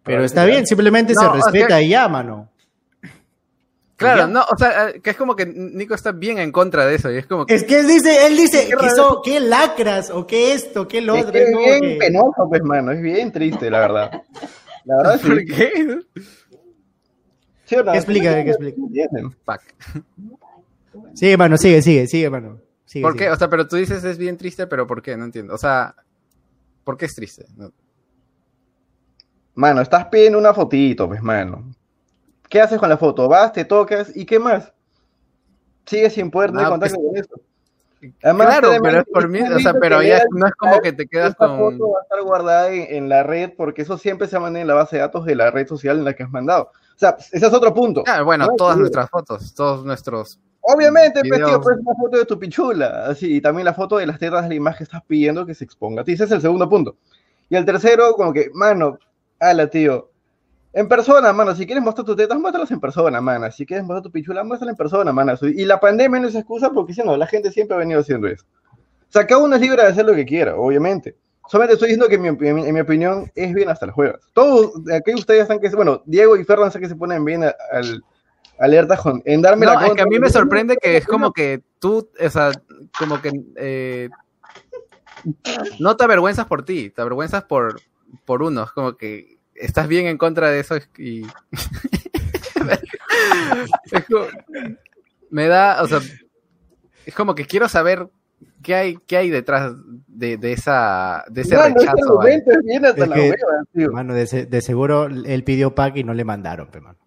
Pero 0.10 0.24
está 0.26 0.46
bien, 0.46 0.66
simplemente 0.66 1.14
No, 1.14 1.22
se 1.22 1.28
o 1.28 1.34
respeta 1.34 1.68
sea- 1.68 1.82
y 1.82 1.90
ya, 1.90 2.08
mano. 2.08 2.50
Claro, 3.96 4.22
Ya. 4.22 4.28
no, 4.28 4.44
o 4.50 4.58
sea, 4.58 4.90
eh, 4.92 5.02
que 5.02 5.10
es 5.10 5.18
como 5.18 5.36
que 5.36 5.46
Nico 5.46 5.94
está 5.94 6.14
bien 6.14 6.38
en 6.40 6.54
contra 6.54 6.86
de 6.86 6.96
eso 6.96 7.12
y 7.12 7.18
es 7.18 7.26
como 7.26 7.46
que... 7.46 7.54
Es 7.54 7.66
que 7.66 7.80
él 7.82 7.88
dice, 7.88 8.28
él 8.28 8.38
dice 8.38 8.66
Qué 8.70 8.76
que, 9.26 9.40
lacras, 9.42 10.10
o 10.10 10.26
que 10.26 10.54
esto, 10.54 10.88
que 10.88 11.02
lo 11.02 11.16
Es 11.16 11.26
otro. 11.26 11.38
es 11.38 11.50
es 11.50 11.58
bien 11.58 11.82
que- 11.82 11.98
penoso, 12.00 12.48
pues, 12.48 12.62
mano. 12.64 12.92
Es 12.94 13.02
bien 13.02 13.30
triste, 13.34 13.70
la 13.70 13.80
verdad. 13.82 14.22
La 14.86 14.96
verdad, 14.98 15.20
sí. 15.22 15.28
¿Por 15.28 15.46
qué? 15.46 16.00
¿Sí 17.66 17.76
no? 17.76 17.92
¿Qué 17.92 17.98
explica? 17.98 18.44
¿Qué. 18.46 18.74
Sigue, 21.14 21.38
mano, 21.38 21.58
sigue, 21.58 21.82
sigue, 21.82 22.08
sigue, 22.08 22.30
mano. 22.30 22.60
Sigue, 22.86 23.04
¿Por 23.04 23.14
sigue. 23.14 23.26
qué? 23.26 23.32
O 23.32 23.36
sea, 23.36 23.50
pero 23.50 23.68
tú 23.68 23.76
dices 23.76 24.04
es 24.04 24.18
bien 24.18 24.38
triste, 24.38 24.66
pero 24.68 24.88
¿por 24.88 25.02
qué? 25.02 25.16
No 25.18 25.26
entiendo. 25.26 25.54
O 25.54 25.58
sea, 25.58 25.94
¿por 26.84 26.98
qué 26.98 27.06
es 27.06 27.14
triste? 27.16 27.46
No. 27.56 27.72
Mano, 29.60 29.82
estás 29.82 30.06
pidiendo 30.06 30.38
una 30.40 30.54
fotito, 30.54 31.10
pues, 31.10 31.22
mano. 31.22 31.66
¿Qué 32.48 32.62
haces 32.62 32.80
con 32.80 32.88
la 32.88 32.98
foto? 32.98 33.28
Vas, 33.28 33.52
te 33.52 33.66
tocas 33.66 34.16
y 34.16 34.26
¿qué 34.26 34.40
más? 34.40 34.72
Sigues 35.86 36.14
sin 36.14 36.32
poder 36.32 36.52
tener 36.52 36.70
contacto 36.70 36.96
pues- 36.96 37.08
con 37.08 37.18
eso. 37.18 37.42
Además, 38.24 38.48
claro, 38.48 38.72
pero 38.82 39.00
es 39.00 39.06
por 39.12 39.28
mí, 39.28 39.42
o 39.42 39.60
sea, 39.60 39.74
pero 39.74 40.02
ya 40.02 40.24
no 40.32 40.48
es 40.48 40.54
como 40.54 40.80
que 40.80 40.94
te 40.94 41.06
quedas 41.06 41.32
esta 41.32 41.48
con... 41.48 41.58
foto 41.58 41.92
va 41.92 42.00
a 42.00 42.04
estar 42.04 42.22
guardada 42.22 42.72
en, 42.72 42.96
en 42.96 43.10
la 43.10 43.24
red 43.24 43.52
porque 43.58 43.82
eso 43.82 43.98
siempre 43.98 44.30
se 44.30 44.40
manda 44.40 44.62
en 44.62 44.68
la 44.68 44.76
base 44.76 44.96
de 44.96 45.02
datos 45.02 45.26
de 45.26 45.36
la 45.36 45.52
red 45.52 45.68
social 45.68 45.98
en 45.98 46.06
la 46.06 46.14
que 46.14 46.24
has 46.24 46.32
mandado. 46.32 46.72
O 46.96 46.98
sea, 46.98 47.18
ese 47.20 47.46
es 47.46 47.54
otro 47.54 47.74
punto. 47.74 48.06
Ah, 48.08 48.22
bueno, 48.22 48.46
No, 48.46 48.56
todas 48.56 48.76
sí. 48.76 48.80
nuestras 48.80 49.10
fotos, 49.10 49.54
todos 49.54 49.84
nuestros... 49.84 50.40
Obviamente, 50.62 51.20
pues, 51.28 51.44
tío, 51.44 51.60
pues 51.60 51.78
una 51.86 51.96
foto 51.96 52.18
de 52.18 52.24
tu 52.24 52.40
pichula, 52.40 53.08
así, 53.08 53.36
y 53.36 53.42
también 53.42 53.66
la 53.66 53.74
foto 53.74 53.98
de 53.98 54.06
las 54.06 54.18
tetas 54.20 54.44
de 54.44 54.48
la 54.50 54.56
imagen 54.56 54.78
que 54.78 54.84
estás 54.86 55.04
pidiendo 55.06 55.46
que 55.46 55.54
se 55.54 55.66
exponga. 55.66 56.04
Ese 56.08 56.24
es 56.24 56.32
el 56.32 56.40
segundo 56.40 56.70
punto. 56.70 56.96
Y 57.50 57.58
el 57.58 57.66
tercero, 57.66 58.14
como 58.14 58.32
que, 58.32 58.50
mano, 58.54 58.98
ala, 59.40 59.68
tío. 59.70 60.10
En 60.72 60.88
persona, 60.88 61.34
mano, 61.34 61.56
si 61.56 61.66
quieres 61.66 61.84
mostrar 61.84 62.06
tus 62.06 62.16
tetas, 62.16 62.38
muéstralas 62.40 62.70
en 62.72 62.80
persona, 62.80 63.20
mano. 63.22 63.52
Si 63.52 63.66
quieres 63.66 63.84
mostrar 63.86 64.04
tu 64.04 64.12
pichula, 64.12 64.44
muéstrala 64.44 64.72
en 64.72 64.78
persona, 64.78 65.12
mano. 65.12 65.34
Y 65.42 65.66
la 65.66 65.80
pandemia 65.80 66.20
no 66.20 66.28
es 66.28 66.36
excusa 66.36 66.70
porque 66.70 66.94
si 66.94 67.02
no, 67.02 67.18
la 67.18 67.26
gente 67.26 67.52
siempre 67.52 67.76
ha 67.76 67.80
venido 67.80 68.02
haciendo 68.02 68.28
eso. 68.28 68.46
O 68.74 69.12
sea, 69.12 69.26
cada 69.26 69.42
uno 69.44 69.56
es 69.56 69.62
libre 69.62 69.82
de 69.82 69.88
hacer 69.88 70.06
lo 70.06 70.14
que 70.14 70.26
quiera, 70.26 70.56
obviamente. 70.56 71.16
Solamente 71.48 71.74
estoy 71.74 71.88
diciendo 71.90 72.08
que 72.08 72.16
en 72.16 72.22
mi, 72.22 72.48
en 72.48 72.56
mi- 72.56 72.68
en 72.68 72.74
mi 72.76 72.80
opinión 72.82 73.32
es 73.34 73.52
bien 73.56 73.70
hasta 73.70 73.88
las 73.88 73.96
juegas. 73.96 74.22
Todos, 74.34 74.72
aquí 74.94 75.16
ustedes 75.16 75.42
están 75.42 75.60
que, 75.60 75.70
bueno, 75.70 76.04
Diego 76.06 76.38
y 76.38 76.44
Ferran 76.44 76.72
sé 76.72 76.80
que 76.80 76.88
se 76.88 76.96
ponen 76.96 77.26
bien 77.26 77.44
a- 77.44 77.56
al, 77.72 78.04
alerta 78.60 78.96
con, 78.98 79.24
en 79.26 79.42
darme 79.42 79.66
No, 79.66 79.74
la 79.74 79.88
es 79.88 79.94
que 79.94 80.02
a 80.04 80.06
mí 80.06 80.20
me 80.20 80.30
sorprende 80.30 80.78
que 80.78 80.98
es 80.98 81.08
como 81.08 81.34
que 81.34 81.64
tú, 81.80 82.08
o 82.24 82.30
sea, 82.30 82.52
como 83.00 83.20
que 83.20 83.32
eh, 83.56 84.10
no 85.80 85.98
te 85.98 86.04
avergüenzas 86.04 86.46
por 86.46 86.64
ti, 86.64 86.92
te 86.92 87.02
avergüenzas 87.02 87.44
por, 87.46 87.82
por 88.26 88.44
uno, 88.44 88.64
es 88.64 88.72
como 88.72 88.96
que 88.98 89.38
estás 89.56 89.88
bien 89.88 90.08
en 90.08 90.18
contra 90.18 90.50
de 90.50 90.60
eso 90.60 90.78
y... 90.98 91.26
es 93.92 94.06
como- 94.06 94.26
me 95.32 95.48
da, 95.48 95.82
o 95.84 95.88
sea, 95.88 96.00
es 97.06 97.14
como 97.14 97.36
que 97.36 97.46
quiero 97.46 97.70
saber 97.70 98.10
qué 98.64 98.76
hay, 98.76 98.98
qué 99.08 99.18
hay 99.18 99.30
detrás 99.30 99.74
de, 100.08 100.38
de 100.38 100.54
esa, 100.54 101.24
de 101.30 101.42
ese 101.42 101.56
Mano, 101.56 101.68
este 101.68 101.80
rechazo. 101.82 101.98
al- 101.98 102.10
argumento 102.28 102.52
es 102.52 102.64
bien 102.64 102.86
hasta 102.86 103.04
Es 103.04 103.10
la 103.10 103.16
que- 103.16 103.22
hueva, 103.22 103.64
tío. 103.74 103.92
Mano, 103.92 104.14
de, 104.16 104.28
se- 104.28 104.46
de 104.46 104.62
seguro 104.62 105.06
él 105.06 105.44
pidió 105.44 105.76
pack 105.76 105.98
y 105.98 106.04
no 106.04 106.14
le 106.14 106.26
mandaron, 106.26 106.70
pe, 106.72 106.82
mano. 106.82 106.98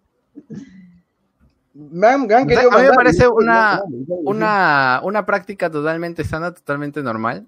O 1.75 1.99
sea, 1.99 2.45
querido 2.45 2.71
a 2.71 2.77
mí 2.77 2.87
me 2.87 2.93
parece 2.93 3.27
una- 3.27 3.81
Una, 4.07 5.01
una 5.03 5.25
práctica 5.25 5.69
totalmente 5.69 6.23
sana, 6.23 6.53
totalmente 6.53 7.01
normal. 7.03 7.45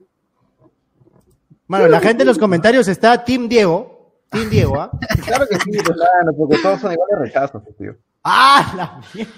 Mano, 1.68 1.88
la 1.88 2.00
gente 2.00 2.24
en 2.24 2.28
los 2.28 2.38
comentarios 2.38 2.88
está 2.88 3.24
Team 3.24 3.48
Diego. 3.50 4.14
Team 4.30 4.50
Diego, 4.50 4.80
¿ah? 4.80 4.92
Claro 5.26 5.46
que 5.48 5.56
sí, 5.58 5.72
pues, 5.72 5.98
mano, 5.98 6.34
porque 6.38 6.58
todos 6.62 6.82
son 6.82 6.92
iguales 6.94 7.20
rechazos, 7.20 7.64
tío. 7.78 7.96
¡Ah! 8.24 8.74
La 8.78 9.02
mierda! 9.14 9.32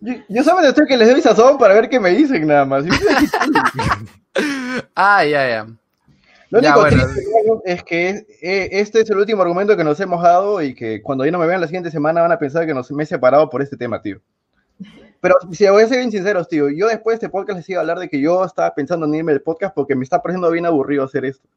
Yo, 0.00 0.14
yo 0.28 0.42
solamente 0.42 0.68
estoy 0.70 0.86
que 0.86 0.96
les 0.96 1.08
doy 1.10 1.22
sazón 1.22 1.58
para 1.58 1.74
ver 1.74 1.88
qué 1.88 1.98
me 2.00 2.10
dicen 2.10 2.46
nada 2.46 2.64
más. 2.64 2.84
Ah, 4.94 5.24
ya, 5.24 5.48
ya. 5.48 5.66
Lo 6.50 6.60
Ya, 6.60 6.70
único 6.76 6.80
bueno. 6.80 7.02
triste 7.04 7.22
hermano, 7.28 7.60
es 7.64 7.82
que 7.82 8.08
eh, 8.40 8.68
este 8.70 9.00
es 9.00 9.10
el 9.10 9.16
último 9.18 9.42
argumento 9.42 9.76
que 9.76 9.82
nos 9.82 9.98
hemos 9.98 10.22
dado 10.22 10.62
y 10.62 10.74
que 10.76 11.02
cuando 11.02 11.24
ya 11.24 11.32
no 11.32 11.38
me 11.38 11.46
vean 11.46 11.60
la 11.60 11.66
siguiente 11.66 11.90
semana 11.90 12.22
van 12.22 12.30
a 12.30 12.38
pensar 12.38 12.64
que 12.66 12.72
nos, 12.74 12.90
me 12.92 13.02
he 13.02 13.06
separado 13.06 13.50
por 13.50 13.62
este 13.62 13.76
tema, 13.76 14.00
tío. 14.00 14.20
Pero 15.20 15.34
si 15.52 15.68
voy 15.68 15.82
a 15.82 15.88
ser 15.88 15.98
bien 15.98 16.10
sinceros, 16.12 16.48
tío, 16.48 16.68
yo 16.68 16.86
después 16.86 17.14
de 17.18 17.26
este 17.26 17.28
podcast 17.28 17.58
les 17.58 17.68
iba 17.68 17.78
a 17.78 17.82
hablar 17.82 17.98
de 17.98 18.08
que 18.08 18.20
yo 18.20 18.44
estaba 18.44 18.72
pensando 18.74 19.06
en 19.06 19.14
irme 19.14 19.32
del 19.32 19.42
podcast 19.42 19.74
porque 19.74 19.96
me 19.96 20.04
está 20.04 20.22
pareciendo 20.22 20.50
bien 20.50 20.66
aburrido 20.66 21.04
hacer 21.04 21.24
esto. 21.24 21.48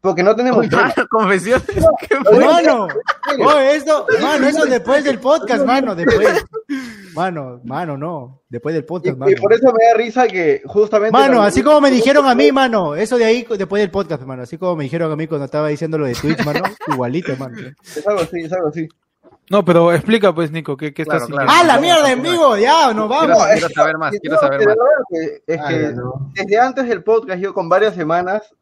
Porque 0.00 0.22
no 0.22 0.36
tenemos. 0.36 0.66
Confesiones. 1.10 1.66
Mano, 2.38 2.86
oh, 3.44 3.58
esto, 3.58 4.06
mano, 4.20 4.46
eso 4.46 4.64
después 4.66 5.02
del 5.04 5.18
podcast, 5.18 5.64
mano, 5.64 5.94
después. 5.94 6.44
Mano, 7.14 7.60
mano, 7.64 7.96
no. 7.96 8.42
Después 8.48 8.74
del 8.74 8.84
Y, 8.84 8.86
podcast, 8.86 9.16
y 9.16 9.18
mano. 9.18 9.32
por 9.40 9.52
eso 9.52 9.72
me 9.72 9.84
da 9.86 9.94
risa 9.94 10.28
que 10.28 10.62
justamente... 10.66 11.12
Mano, 11.12 11.42
así 11.42 11.62
como 11.62 11.80
me 11.80 11.90
dijeron 11.90 12.26
a 12.26 12.34
mí, 12.34 12.52
mano. 12.52 12.94
Eso 12.94 13.16
de 13.16 13.24
ahí, 13.24 13.46
después 13.58 13.80
del 13.80 13.90
podcast, 13.90 14.22
mano. 14.24 14.42
Así 14.42 14.58
como 14.58 14.76
me 14.76 14.84
dijeron 14.84 15.10
a 15.10 15.16
mí 15.16 15.26
cuando 15.26 15.46
estaba 15.46 15.68
diciendo 15.68 15.98
lo 15.98 16.06
de 16.06 16.14
Twitch, 16.14 16.44
mano. 16.44 16.62
Igualito, 16.88 17.34
mano. 17.36 17.56
Es 17.82 18.06
algo 18.06 18.20
así, 18.20 18.40
es 18.42 18.52
algo 18.52 18.68
así. 18.68 18.88
No, 19.48 19.64
pero 19.64 19.92
explica 19.92 20.34
pues, 20.34 20.50
Nico, 20.50 20.76
¿qué, 20.76 20.92
qué 20.92 21.04
Claro, 21.04 21.24
estás 21.24 21.30
claro. 21.34 21.50
¡Ah, 21.52 21.64
la 21.64 21.78
mierda 21.78 22.10
en 22.10 22.22
vivo! 22.22 22.56
Ya, 22.56 22.92
nos 22.92 23.08
Quiero, 23.08 23.34
vamos. 23.34 23.46
quiero 23.52 23.68
saber 23.68 23.98
más, 23.98 24.10
quiero 24.20 24.38
saber 24.38 24.66
más. 24.66 24.76
es 25.46 25.60
que 25.68 25.94
desde 26.34 26.58
antes 26.58 26.88
del 26.88 27.04
podcast, 27.04 27.40
yo 27.40 27.54
con 27.54 27.68
varias 27.68 27.94
semanas, 27.94 28.54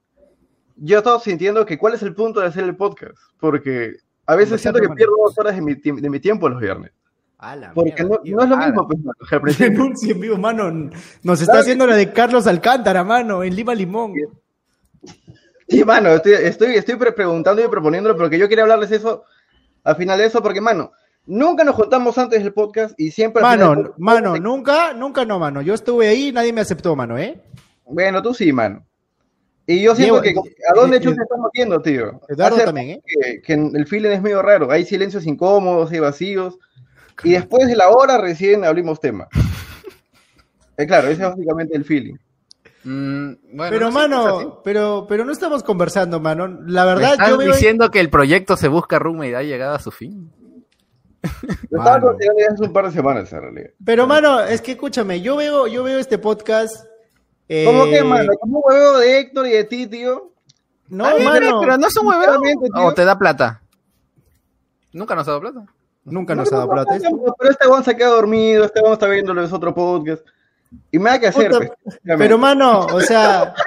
yo 0.77 0.98
estaba 0.98 1.19
sintiendo 1.20 1.65
que 1.65 1.78
cuál 1.78 1.94
es 1.94 2.02
el 2.02 2.15
punto 2.15 2.40
de 2.40 2.48
hacer 2.48 2.65
el 2.65 2.77
podcast. 2.77 3.15
Porque 3.40 3.97
a 4.27 4.35
veces 4.36 4.61
siento 4.61 4.81
que 4.81 4.89
pierdo 4.90 5.15
dos 5.24 5.39
horas 5.39 5.55
de 5.55 5.62
mi, 5.62 5.74
de 5.74 6.11
mi 6.11 6.20
tiempo 6.20 6.48
los 6.48 6.61
viernes. 6.61 6.90
A 7.39 7.56
la 7.56 7.73
Porque 7.73 7.93
mierda, 8.05 8.09
no, 8.16 8.23
tío. 8.23 8.36
no 8.36 8.43
es 8.43 8.48
lo 8.51 8.56
mismo, 8.59 8.89
pues, 8.89 9.32
al 9.32 9.40
principio. 9.40 9.85
En 10.12 10.20
vivo, 10.20 10.36
mano. 10.36 10.90
Nos 11.23 11.40
está 11.40 11.61
haciendo 11.61 11.86
la 11.86 11.97
de 11.97 12.12
Carlos 12.12 12.47
Alcántara, 12.47 13.05
mano, 13.05 13.43
en 13.43 13.55
Lima 13.56 13.74
Limón. 13.74 14.12
Sí, 15.69 15.82
mano, 15.85 16.11
estoy, 16.11 16.32
estoy, 16.35 16.74
estoy 16.77 16.97
pre- 16.97 17.12
preguntando 17.12 17.65
y 17.65 17.69
proponiéndolo 17.69 18.16
porque 18.16 18.39
yo 18.39 18.48
quería 18.48 18.65
hablarles 18.65 18.93
eso 18.93 19.24
al 19.85 19.97
final 19.97 20.19
de 20.19 20.27
eso, 20.27 20.43
porque, 20.43 20.61
mano, 20.61 20.93
nunca 21.27 21.62
nos 21.62 21.77
juntamos 21.77 22.19
antes 22.19 22.43
del 22.43 22.52
podcast 22.52 22.98
y 22.98 23.11
siempre. 23.11 23.44
al 23.44 23.52
final 23.52 23.77
del 23.77 23.85
Mano, 23.98 24.31
mano, 24.31 24.36
nunca, 24.39 24.93
nunca 24.94 25.24
no, 25.24 25.39
mano. 25.39 25.62
Yo 25.62 25.74
estuve 25.74 26.09
ahí, 26.09 26.32
nadie 26.32 26.52
me 26.52 26.62
aceptó, 26.62 26.97
mano, 26.97 27.19
¿eh? 27.19 27.40
Bueno, 27.86 28.23
tú 28.23 28.35
sí, 28.35 28.52
mano. 28.52 28.85
Y 29.66 29.82
yo 29.82 29.94
siento 29.94 30.20
Diego, 30.20 30.43
que. 30.43 30.51
¿A 30.70 30.74
dónde 30.74 30.98
eh, 30.98 31.01
estamos 31.01 31.51
yendo, 31.55 31.81
tío? 31.81 32.20
Eduardo 32.28 32.56
también, 32.56 32.90
¿eh? 32.90 33.02
que, 33.06 33.40
que 33.43 33.52
el 33.55 33.86
feeling 33.86 34.11
es 34.11 34.23
medio 34.23 34.43
raro. 34.43 34.70
Hay 34.70 34.85
silencios 34.85 35.27
incómodos 35.27 35.93
y 35.93 36.01
vacíos. 36.01 36.59
Y 37.23 37.32
después 37.32 37.69
de 37.69 37.77
la 37.77 37.89
hora 37.90 38.19
recién 38.19 38.65
abrimos 38.65 39.01
tema. 39.01 39.28
Eh, 40.77 40.89
claro, 40.89 41.06
ese 41.06 41.23
es 41.23 41.28
básicamente 41.28 41.77
el 41.77 41.85
feeling. 41.85 42.16
Mm, 42.85 43.32
bueno, 43.56 43.70
Pero, 43.70 43.86
no 43.86 43.93
mano, 43.93 44.61
pero, 44.62 45.06
pero 45.09 45.24
no 45.24 45.32
estamos 45.32 45.62
conversando, 45.62 46.20
mano. 46.20 46.47
La 46.66 46.85
¿Me 46.85 46.94
verdad, 46.94 47.12
estás 47.12 47.28
yo 47.31 47.39
veo. 47.39 47.52
diciendo 47.52 47.90
que 47.90 48.01
el 48.01 48.11
proyecto 48.11 48.56
se 48.56 48.69
busca 48.69 48.98
roommate 48.98 49.36
ha 49.36 49.43
llegado 49.43 49.74
a 49.74 49.78
su 49.78 49.90
fin. 49.90 50.31
Lo 51.70 51.78
estaba 51.78 52.15
ya 52.20 52.52
hace 52.52 52.62
un 52.65 52.73
par 52.73 52.85
de 52.85 52.90
semanas, 52.93 53.32
en 53.32 53.40
realidad. 53.40 53.70
Pero, 53.85 54.06
mano, 54.06 54.40
es 54.40 54.61
que 54.61 54.73
escúchame, 54.73 55.23
yo 55.23 55.36
veo, 55.36 55.66
yo 55.66 55.82
veo 55.82 55.98
este 55.98 56.19
podcast. 56.19 56.85
eh, 57.48 57.65
¿Cómo 57.66 57.85
que, 57.86 58.02
mano? 58.05 58.32
Como 58.40 58.59
un 58.59 58.62
huevo 58.66 58.98
de 58.98 59.19
Héctor 59.20 59.47
y 59.47 59.51
de 59.52 59.65
ti, 59.65 59.86
tío. 59.86 60.32
No, 60.89 61.06
Ah, 61.06 61.15
mano. 61.24 61.61
pero 61.61 61.78
no 61.78 61.89
son 61.90 62.06
tío. 62.43 62.85
O 62.86 62.93
te 62.93 63.05
da 63.06 63.19
plata. 63.19 63.62
Nunca 64.93 65.15
nos 65.15 65.27
ha 65.27 65.31
dado 65.31 65.40
plata. 65.40 65.65
Nunca 66.05 66.35
nos 66.35 66.52
ha 66.52 66.56
dado 66.56 66.69
plata. 66.69 66.98
Pero 67.39 67.51
este 67.51 67.66
Juan 67.66 67.82
se 67.82 67.97
queda 67.97 68.09
dormido, 68.11 68.65
este 68.65 68.81
Juan 68.81 68.93
está 68.93 69.06
viendo 69.09 69.32
los 69.32 69.51
otro 69.52 69.74
podcast. 69.74 70.23
Y 70.91 70.99
me 70.99 71.11
da 71.11 71.21
que 71.21 71.27
hacer, 71.29 71.51
Puta, 71.51 71.75
pues. 71.83 72.01
Pero, 72.19 72.39
mano, 72.39 72.87
o 72.87 73.01
sea. 73.01 73.55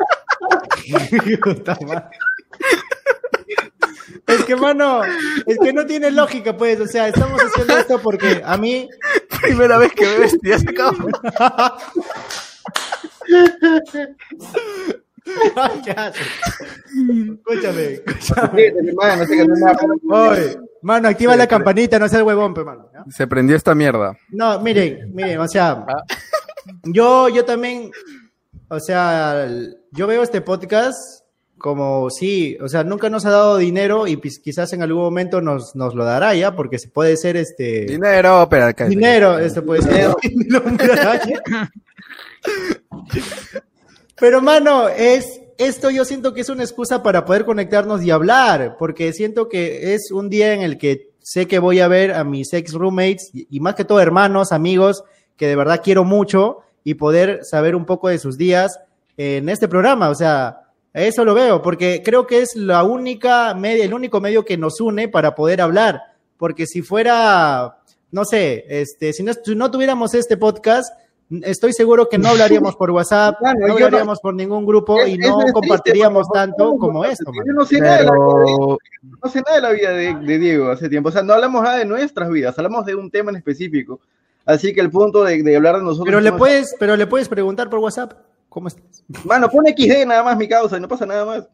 Es 4.27 4.43
que, 4.43 4.57
mano, 4.57 5.03
es 5.45 5.57
que 5.57 5.71
no 5.71 5.85
tiene 5.85 6.11
lógica, 6.11 6.55
pues. 6.57 6.81
O 6.81 6.87
sea, 6.87 7.07
estamos 7.07 7.41
haciendo 7.41 7.77
esto 7.77 7.99
porque 8.01 8.41
a 8.45 8.57
mí. 8.57 8.89
Primera 9.41 9.77
vez 9.77 9.93
que 9.93 10.05
ves, 10.17 10.37
ya 10.43 10.59
se 10.59 10.69
acabó. 10.69 11.07
¿Qué 15.83 15.91
haces? 15.91 16.27
Escúchame, 16.87 18.01
escúchame. 18.05 18.73
Oye, 20.09 20.57
mano, 20.81 21.07
activa 21.07 21.35
la 21.35 21.47
campanita, 21.47 21.99
no 21.99 22.07
seas 22.07 22.23
huevón, 22.23 22.53
pe, 22.53 22.63
mano. 22.63 22.89
Se 23.09 23.27
prendió 23.27 23.55
esta 23.55 23.75
mierda. 23.75 24.17
No, 24.29 24.59
miren, 24.59 25.13
miren, 25.13 25.39
o 25.39 25.47
sea, 25.47 25.85
yo, 26.83 27.29
yo 27.29 27.45
también, 27.45 27.91
o 28.69 28.79
sea, 28.79 29.47
yo 29.91 30.07
veo 30.07 30.23
este 30.23 30.41
podcast 30.41 31.23
como 31.57 32.09
sí, 32.09 32.57
o 32.61 32.67
sea, 32.67 32.83
nunca 32.83 33.09
nos 33.09 33.25
ha 33.25 33.31
dado 33.31 33.57
dinero 33.57 34.07
y 34.07 34.17
quizás 34.17 34.71
en 34.73 34.83
algún 34.83 35.01
momento 35.01 35.41
nos, 35.41 35.75
nos 35.75 35.95
lo 35.95 36.05
dará 36.05 36.35
ya, 36.35 36.55
porque 36.55 36.77
se 36.77 36.89
puede 36.89 37.17
ser 37.17 37.35
este 37.35 37.85
Dinero, 37.85 38.43
espera, 38.43 38.73
cállate. 38.73 38.95
dinero, 38.95 39.39
esto 39.39 39.65
puede 39.65 39.81
ser. 39.81 40.11
Pero 44.19 44.41
mano, 44.41 44.87
es 44.89 45.41
esto 45.57 45.89
yo 45.89 46.05
siento 46.05 46.33
que 46.33 46.41
es 46.41 46.49
una 46.49 46.63
excusa 46.63 47.01
para 47.01 47.25
poder 47.25 47.45
conectarnos 47.45 48.03
y 48.03 48.11
hablar, 48.11 48.75
porque 48.77 49.11
siento 49.13 49.49
que 49.49 49.95
es 49.95 50.11
un 50.11 50.29
día 50.29 50.53
en 50.53 50.61
el 50.61 50.77
que 50.77 51.09
sé 51.19 51.47
que 51.47 51.57
voy 51.59 51.79
a 51.79 51.87
ver 51.87 52.13
a 52.13 52.23
mis 52.23 52.53
ex 52.53 52.73
roommates 52.73 53.31
y, 53.33 53.47
y 53.49 53.59
más 53.59 53.73
que 53.75 53.83
todo 53.83 53.99
hermanos, 53.99 54.51
amigos 54.51 55.03
que 55.37 55.47
de 55.47 55.55
verdad 55.55 55.81
quiero 55.83 56.03
mucho 56.03 56.59
y 56.83 56.95
poder 56.95 57.39
saber 57.43 57.75
un 57.75 57.85
poco 57.85 58.09
de 58.09 58.17
sus 58.19 58.37
días 58.37 58.79
en 59.15 59.49
este 59.49 59.67
programa, 59.67 60.09
o 60.09 60.15
sea, 60.15 60.61
eso 60.93 61.23
lo 61.25 61.33
veo, 61.33 61.61
porque 61.61 62.01
creo 62.03 62.25
que 62.27 62.41
es 62.41 62.55
la 62.55 62.83
única 62.83 63.53
media, 63.53 63.85
el 63.85 63.93
único 63.93 64.19
medio 64.19 64.43
que 64.43 64.57
nos 64.57 64.81
une 64.81 65.07
para 65.07 65.35
poder 65.35 65.61
hablar, 65.61 66.01
porque 66.37 66.65
si 66.65 66.81
fuera, 66.81 67.77
no 68.11 68.25
sé, 68.25 68.65
este, 68.67 69.13
si 69.13 69.23
no, 69.23 69.33
si 69.33 69.55
no 69.55 69.69
tuviéramos 69.71 70.13
este 70.13 70.37
podcast, 70.37 70.93
estoy 71.43 71.73
seguro 71.73 72.07
que 72.07 72.17
no 72.17 72.29
hablaríamos 72.29 72.75
por 72.75 72.91
WhatsApp, 72.91 73.35
Claro, 73.39 73.59
no 73.67 73.73
hablaríamos 73.73 74.19
por 74.19 74.33
ningún 74.33 74.65
grupo 74.65 74.99
Es- 75.01 75.09
y 75.09 75.17
no 75.17 75.37
triste, 75.37 75.53
compartiríamos 75.53 76.27
porque, 76.27 76.39
tanto 76.39 76.71
por 76.71 76.79
como 76.79 77.05
esto. 77.05 77.31
Yo 77.45 77.53
no 77.53 77.65
sé 77.65 77.79
nada 77.79 77.97
de 77.97 78.03
la 78.05 78.11
vida 78.11 78.21
de 78.39 78.55
Pero 78.55 78.77
no 79.23 79.29
sé 79.29 79.41
nada 79.41 79.55
de 79.55 79.61
la 79.61 79.71
vida 79.71 79.89
de, 79.91 80.15
de 80.25 80.39
Diego 80.39 80.69
hace 80.69 80.89
tiempo. 80.89 81.09
O 81.09 81.11
sea, 81.11 81.21
no 81.23 81.33
hablamos 81.33 81.63
nada 81.63 81.77
de 81.77 81.85
nuestras 81.85 82.29
vidas, 82.29 82.57
hablamos 82.57 82.85
de 82.85 82.95
un 82.95 83.11
tema 83.11 83.31
en 83.31 83.37
específico. 83.37 83.99
Así 84.47 84.73
que 84.73 84.81
el 84.81 84.89
punto 84.89 85.23
de, 85.23 85.43
de 85.43 85.55
hablar 85.55 85.75
de 85.75 85.83
nosotros. 85.83 86.05
Pero 86.05 86.21
le 86.21 86.31
puedes, 86.31 86.73
pero 86.79 86.95
le 86.95 87.05
puedes 87.05 87.27
preguntar 87.27 87.69
por 87.69 87.79
WhatsApp, 87.79 88.13
¿cómo 88.49 88.69
estás? 88.69 89.03
Mano, 89.25 89.49
pone 89.49 89.75
XD 89.77 90.07
nada 90.07 90.23
más 90.23 90.37
mi 90.37 90.47
causa 90.47 90.77
y 90.77 90.79
no 90.81 90.87
pasa 90.87 91.05
nada 91.05 91.25
más. 91.25 91.47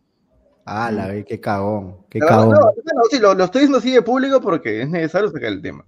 Ah, 0.65 0.91
la 0.91 1.07
ve, 1.07 1.25
qué 1.25 1.39
cagón, 1.39 1.97
qué 2.09 2.19
cagón. 2.19 2.51
no, 2.51 2.59
no, 2.61 3.01
sí, 3.11 3.19
lo, 3.19 3.33
lo 3.33 3.43
estoy 3.45 3.61
diciendo 3.61 3.79
así 3.79 3.91
de 3.91 4.01
público 4.01 4.39
porque 4.39 4.83
es 4.83 4.89
necesario 4.89 5.29
sacar 5.29 5.49
el 5.49 5.61
tema. 5.61 5.85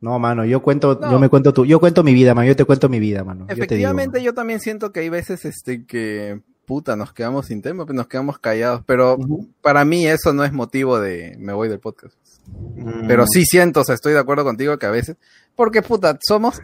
No, 0.00 0.18
mano, 0.18 0.44
yo 0.44 0.62
cuento, 0.62 0.98
No. 1.00 1.10
yo 1.10 1.18
me 1.18 1.28
cuento 1.28 1.52
tu, 1.52 1.64
yo 1.64 1.78
cuento 1.78 2.02
mi 2.02 2.14
vida, 2.14 2.34
mano, 2.34 2.48
yo 2.48 2.56
te 2.56 2.64
cuento 2.64 2.88
mi 2.88 2.98
vida, 3.00 3.22
mano. 3.22 3.42
Yo 3.42 3.46
te 3.48 3.54
digo, 3.54 3.64
efectivamente 3.64 4.22
yo 4.22 4.32
también 4.32 4.60
siento 4.60 4.92
que 4.92 5.00
hay 5.00 5.08
veces 5.08 5.44
este 5.44 5.84
que 5.86 6.40
puta 6.66 6.96
nos 6.96 7.12
quedamos 7.12 7.46
sin 7.46 7.60
tema, 7.62 7.84
pues 7.84 7.94
nos 7.96 8.06
quedamos 8.06 8.38
callados, 8.38 8.82
pero 8.86 9.18
para 9.60 9.84
mí 9.84 10.06
eso 10.06 10.32
no 10.32 10.44
es 10.44 10.52
motivo 10.52 10.98
de 10.98 11.36
me 11.38 11.52
voy 11.52 11.68
del 11.68 11.80
podcast. 11.80 12.16
Mm. 12.46 13.06
Pero 13.06 13.26
sí 13.26 13.44
siento, 13.44 13.80
o 13.80 13.84
sea, 13.84 13.94
estoy 13.94 14.12
de 14.12 14.18
acuerdo 14.18 14.44
contigo 14.44 14.78
que 14.78 14.86
a 14.86 14.90
veces, 14.90 15.16
porque 15.56 15.82
puta, 15.82 16.18
somos 16.26 16.60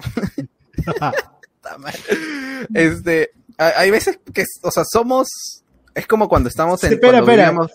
este, 2.74 3.30
hay 3.56 3.90
veces 3.90 4.18
que, 4.32 4.44
o 4.62 4.70
sea, 4.70 4.84
somos 4.90 5.28
es 5.94 6.06
como 6.06 6.28
cuando 6.28 6.48
estamos 6.48 6.82
en 6.84 6.90
Sí, 6.90 6.94
espera, 6.94 7.18
espera. 7.18 7.50
vivíamos- 7.50 7.72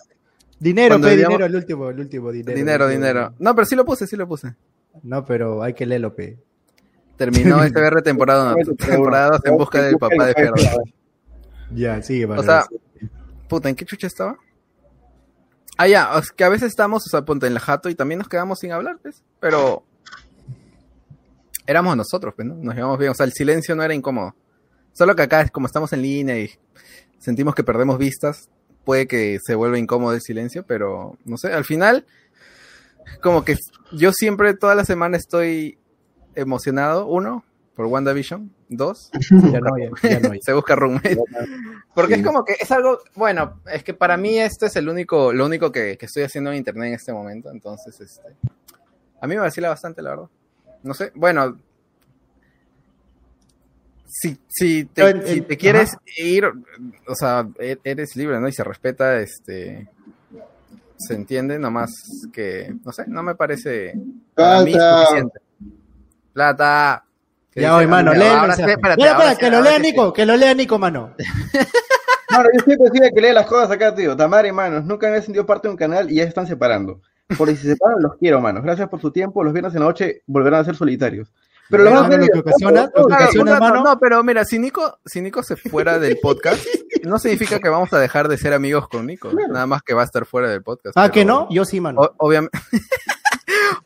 Dinero, 0.60 0.96
pe, 1.02 1.10
vivíamos- 1.10 1.30
dinero, 1.30 1.46
el 1.46 1.56
último, 1.56 1.90
el 1.90 2.00
último, 2.00 2.32
dinero. 2.32 2.56
dinero, 2.58 2.88
dinero. 2.88 3.34
No, 3.40 3.54
pero 3.54 3.66
sí 3.66 3.76
lo 3.76 3.84
puse, 3.84 4.08
sí 4.08 4.16
lo 4.16 4.28
puse. 4.28 4.56
No, 5.02 5.26
pero 5.26 5.62
hay 5.62 5.74
que 5.74 5.86
leerlo, 5.86 6.16
pe. 6.16 6.38
Terminó 7.18 7.58
SBR 7.68 8.02
temporada, 8.02 8.56
uno, 8.56 8.76
temporada 8.76 9.40
en 9.44 9.58
busca 9.58 9.82
del 9.82 9.98
papá 9.98 10.26
de 10.28 10.34
Ferro. 10.34 10.56
Ya, 11.76 12.02
sigue. 12.02 12.26
O 12.28 12.44
sea, 12.44 12.66
puta, 13.50 13.68
¿en 13.68 13.76
qué 13.76 13.84
chucha 13.84 14.08
estaba? 14.08 14.38
Ah, 15.78 15.88
ya, 15.88 16.12
es 16.18 16.32
que 16.32 16.44
a 16.46 16.50
veces 16.50 16.70
estamos, 16.70 17.04
o 17.08 17.10
sea, 17.10 17.26
ponte 17.26 17.48
en 17.48 17.56
la 17.56 17.60
jato 17.60 17.90
y 17.90 17.96
también 17.96 18.20
nos 18.20 18.30
quedamos 18.30 18.60
sin 18.60 18.72
hablar, 18.72 19.00
pues. 19.02 19.22
Pero 19.42 19.84
éramos 21.66 21.96
nosotros, 21.98 22.34
pues, 22.36 22.48
¿no? 22.48 22.56
Nos 22.56 22.76
llevamos 22.76 22.98
bien. 22.98 23.12
O 23.12 23.16
sea, 23.16 23.26
el 23.26 23.34
silencio 23.34 23.76
no 23.76 23.84
era 23.84 23.94
incómodo. 23.94 24.36
Solo 24.94 25.16
que 25.16 25.24
acá 25.24 25.48
como 25.50 25.68
estamos 25.68 25.92
en 25.94 26.02
línea 26.02 26.38
y 26.40 26.52
sentimos 27.18 27.56
que 27.56 27.64
perdemos 27.64 27.98
vistas, 27.98 28.50
puede 28.84 29.08
que 29.08 29.40
se 29.44 29.56
vuelva 29.56 29.80
incómodo 29.80 30.14
el 30.14 30.22
silencio, 30.22 30.66
pero 30.66 31.18
no 31.26 31.38
sé, 31.38 31.54
al 31.54 31.66
final, 31.66 32.06
como 33.22 33.44
que 33.44 33.56
yo 33.92 34.12
siempre, 34.12 34.54
toda 34.54 34.76
la 34.76 34.86
semana 34.86 35.18
estoy 35.18 35.78
emocionado, 36.36 37.08
uno, 37.08 37.44
por 37.76 37.88
WandaVision, 37.88 38.54
dos, 38.70 39.10
ya 39.52 39.60
no, 39.60 39.78
ya, 39.78 40.10
ya 40.10 40.20
no. 40.20 40.32
se 40.42 40.54
busca 40.54 40.76
roommate. 40.76 41.18
Porque 41.96 42.16
es 42.16 42.24
como 42.24 42.44
que 42.44 42.54
es 42.60 42.72
algo, 42.72 43.00
bueno, 43.16 43.62
es 43.72 43.84
que 43.84 43.94
para 43.94 44.18
mí 44.18 44.38
esto 44.38 44.66
es 44.66 44.76
el 44.76 44.90
único, 44.90 45.34
lo 45.34 45.46
único 45.46 45.72
que, 45.72 45.98
que 45.98 46.06
estoy 46.06 46.24
haciendo 46.24 46.52
en 46.52 46.58
internet 46.58 46.90
en 46.90 46.94
este 46.96 47.14
momento, 47.14 47.50
entonces, 47.52 48.00
este, 48.00 48.36
a 49.22 49.28
mí 49.28 49.36
me 49.36 49.42
vacila 49.42 49.70
bastante, 49.70 50.02
la 50.02 50.12
verdad. 50.12 50.30
No 50.84 50.94
sé, 50.94 51.12
bueno, 51.16 51.58
si, 54.06 54.38
si, 54.48 54.86
te, 54.86 55.28
si 55.28 55.42
quieres 55.58 55.90
ajá. 55.94 56.02
ir, 56.18 56.46
o 57.08 57.16
sea, 57.16 57.48
e- 57.60 57.80
eres 57.84 58.16
libre, 58.16 58.40
¿no? 58.40 58.48
Y 58.48 58.54
se 58.54 58.64
respeta, 58.64 59.20
este, 59.20 59.90
se 60.98 61.14
entiende, 61.16 61.58
nomás 61.58 61.92
que, 62.32 62.76
no 62.84 62.92
sé, 62.92 63.06
no 63.08 63.24
me 63.24 63.36
parece 63.36 63.94
para 64.36 64.62
mí 64.62 64.72
Plata. 64.74 64.98
suficiente. 64.98 65.40
Plata. 66.34 67.06
¿Qué 67.52 67.62
Ya 67.62 67.76
hoy, 67.76 67.88
mano, 67.88 68.12
Ahora 68.12 68.48
mensaje. 68.48 68.72
espérate, 68.72 69.02
Mira, 69.02 69.14
ahora 69.16 69.32
espera, 69.32 69.36
sí, 69.36 69.40
que 69.40 69.52
lo 69.52 69.62
lea. 69.62 69.80
Nico, 69.80 70.14
que 70.14 70.26
lo 70.26 70.38
lea 70.38 70.54
Nico, 70.54 70.80
mano. 70.80 71.16
Mano, 72.30 72.50
yo 72.52 72.62
siempre 72.66 72.90
decía 72.90 73.12
que 73.12 73.22
lee 73.22 73.32
las 73.32 73.46
cosas 73.46 73.70
acá, 73.70 73.94
tío. 73.94 74.16
Tamara 74.18 74.48
y 74.48 74.52
manos, 74.52 74.86
nunca 74.86 75.08
me 75.12 75.18
he 75.18 75.22
sentido 75.22 75.46
parte 75.46 75.68
de 75.68 75.72
un 75.74 75.78
canal 75.78 76.10
y 76.12 76.16
ya 76.16 76.24
se 76.24 76.30
están 76.30 76.48
separando. 76.48 77.00
Por 77.38 77.50
si 77.50 77.56
se 77.56 77.70
separan, 77.70 78.02
los 78.02 78.16
quiero, 78.18 78.42
manos. 78.42 78.64
Gracias 78.64 78.90
por 78.90 79.00
su 79.02 79.12
tiempo. 79.12 79.44
Los 79.44 79.54
viernes 79.54 79.74
en 79.74 79.80
la 79.82 79.88
noche 79.88 80.22
volverán 80.28 80.62
a 80.62 80.66
ser 80.66 80.76
solitarios. 80.76 81.32
Pero 81.70 81.86
lo 81.86 81.92
que 82.10 82.40
ocasiona, 82.40 82.84
lo 82.96 83.08
que 83.08 83.14
ocasiona, 83.14 83.60
no, 83.60 83.98
pero 84.00 84.22
mira, 84.24 84.44
si 84.46 84.60
Nico, 84.60 85.00
si 85.06 85.22
Nico 85.22 85.42
se 85.42 85.56
fuera 85.56 85.98
del 85.98 86.20
podcast, 86.20 86.64
no 87.04 87.18
significa 87.18 87.60
que 87.60 87.70
vamos 87.70 87.92
a 87.94 88.00
dejar 88.00 88.28
de 88.28 88.38
ser 88.38 88.54
amigos 88.54 88.88
con 88.90 89.08
Nico. 89.08 89.32
Nada 89.34 89.66
más 89.66 89.82
que 89.82 89.94
va 89.94 90.02
a 90.02 90.06
estar 90.06 90.26
fuera 90.26 90.50
del 90.50 90.62
podcast. 90.62 90.96
Ah, 90.98 91.10
que 91.10 91.24
no, 91.26 91.48
yo 91.50 91.64
sí, 91.66 91.80
mano. 91.80 92.02
o- 92.02 92.14
obviamente. 92.18 92.58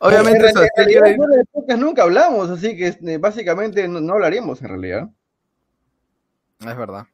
obviamente, 0.00 0.38
En 0.48 0.52
Sebastián 0.52 0.70
realidad, 0.76 1.02
Libre- 1.04 1.16
fuera 1.16 1.36
del 1.36 1.46
podcast 1.46 1.80
nunca 1.80 2.02
hablamos, 2.02 2.50
así 2.50 2.76
que 2.76 2.88
este, 2.88 3.18
básicamente 3.18 3.86
no, 3.88 4.00
no 4.00 4.12
hablaríamos 4.14 4.60
en 4.60 4.68
realidad. 4.68 5.08
Es 6.60 6.76
verdad. 6.76 7.06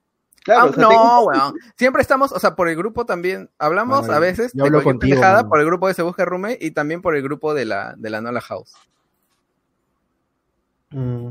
Claro, 0.45 0.61
Ah, 0.61 0.65
o 0.66 0.73
sea, 0.75 0.83
no, 0.83 0.89
tengo- 0.91 1.25
weón. 1.25 1.55
Siempre 1.77 2.03
estamos, 2.03 2.31
o 2.31 2.39
sea, 2.39 2.55
por 2.55 2.69
el 2.69 2.77
grupo 2.77 3.05
también 3.07 3.51
hablamos 3.59 4.09
a 4.11 4.19
veces 4.19 4.53
de 4.53 4.61
cualquier 4.61 4.83
contigo, 4.85 5.15
pendejada 5.15 5.49
por 5.49 5.59
el 5.59 5.66
grupo 5.66 5.89
de 5.89 5.95
Se 5.95 6.03
Busca 6.03 6.25
Rume 6.25 6.57
y 6.61 6.71
también 6.73 7.01
por 7.03 7.16
el 7.16 7.23
grupo 7.23 7.55
de 7.55 7.65
la, 7.65 7.95
de 7.97 8.11
la 8.11 8.21
Nola 8.21 8.41
House. 8.43 8.73
Mm. 10.91 11.31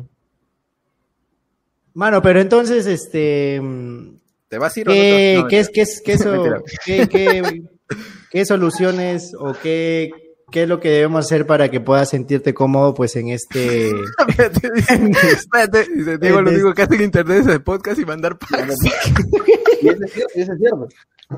Mano, 1.94 2.22
pero 2.22 2.42
entonces, 2.42 2.86
este, 2.88 3.60
mm, 3.62 4.16
¿Te 4.50 4.58
vas 4.58 4.76
a 4.76 4.80
ir 4.82 4.90
o 4.90 4.92
no? 4.92 4.96
¿qué, 4.96 5.02
te 5.02 5.36
vas- 5.36 5.44
no, 5.44 5.48
qué 5.48 5.60
es, 5.60 5.70
qué 5.70 5.82
es, 5.82 6.02
qué, 6.86 7.08
qué- 7.08 7.64
qué 8.32 8.46
soluciones 8.46 9.34
o 9.38 9.54
qué, 9.54 10.10
qué 10.54 10.64
es 10.64 10.70
lo 10.70 10.80
que 10.80 10.90
debemos 10.90 11.26
hacer 11.26 11.48
para 11.48 11.72
que 11.72 11.82
puedas 11.82 12.10
sentirte 12.10 12.54
cómodo, 12.54 12.94
pues, 12.94 13.16
en 13.16 13.30
este, 13.30 13.90
Espérate, 14.28 14.70
dice, 15.02 15.28
espérate, 15.32 15.88
dice, 15.92 16.18
Diego, 16.20 16.44
lo 16.44 16.52
único 16.52 16.74
que 16.76 16.84
hace 16.84 16.96
en 16.96 17.02
internet 17.02 17.40
es 17.42 17.48
el 17.48 17.64
podcast 17.64 18.00
y 18.00 18.06
mandar 18.06 18.38
packs. 18.38 18.78
Y 19.82 19.90
eso 19.90 20.04
es 20.06 20.14
cierto, 20.14 20.32
y 20.36 20.42
eso 20.42 20.54
es 20.54 20.60
cierto. 20.60 20.88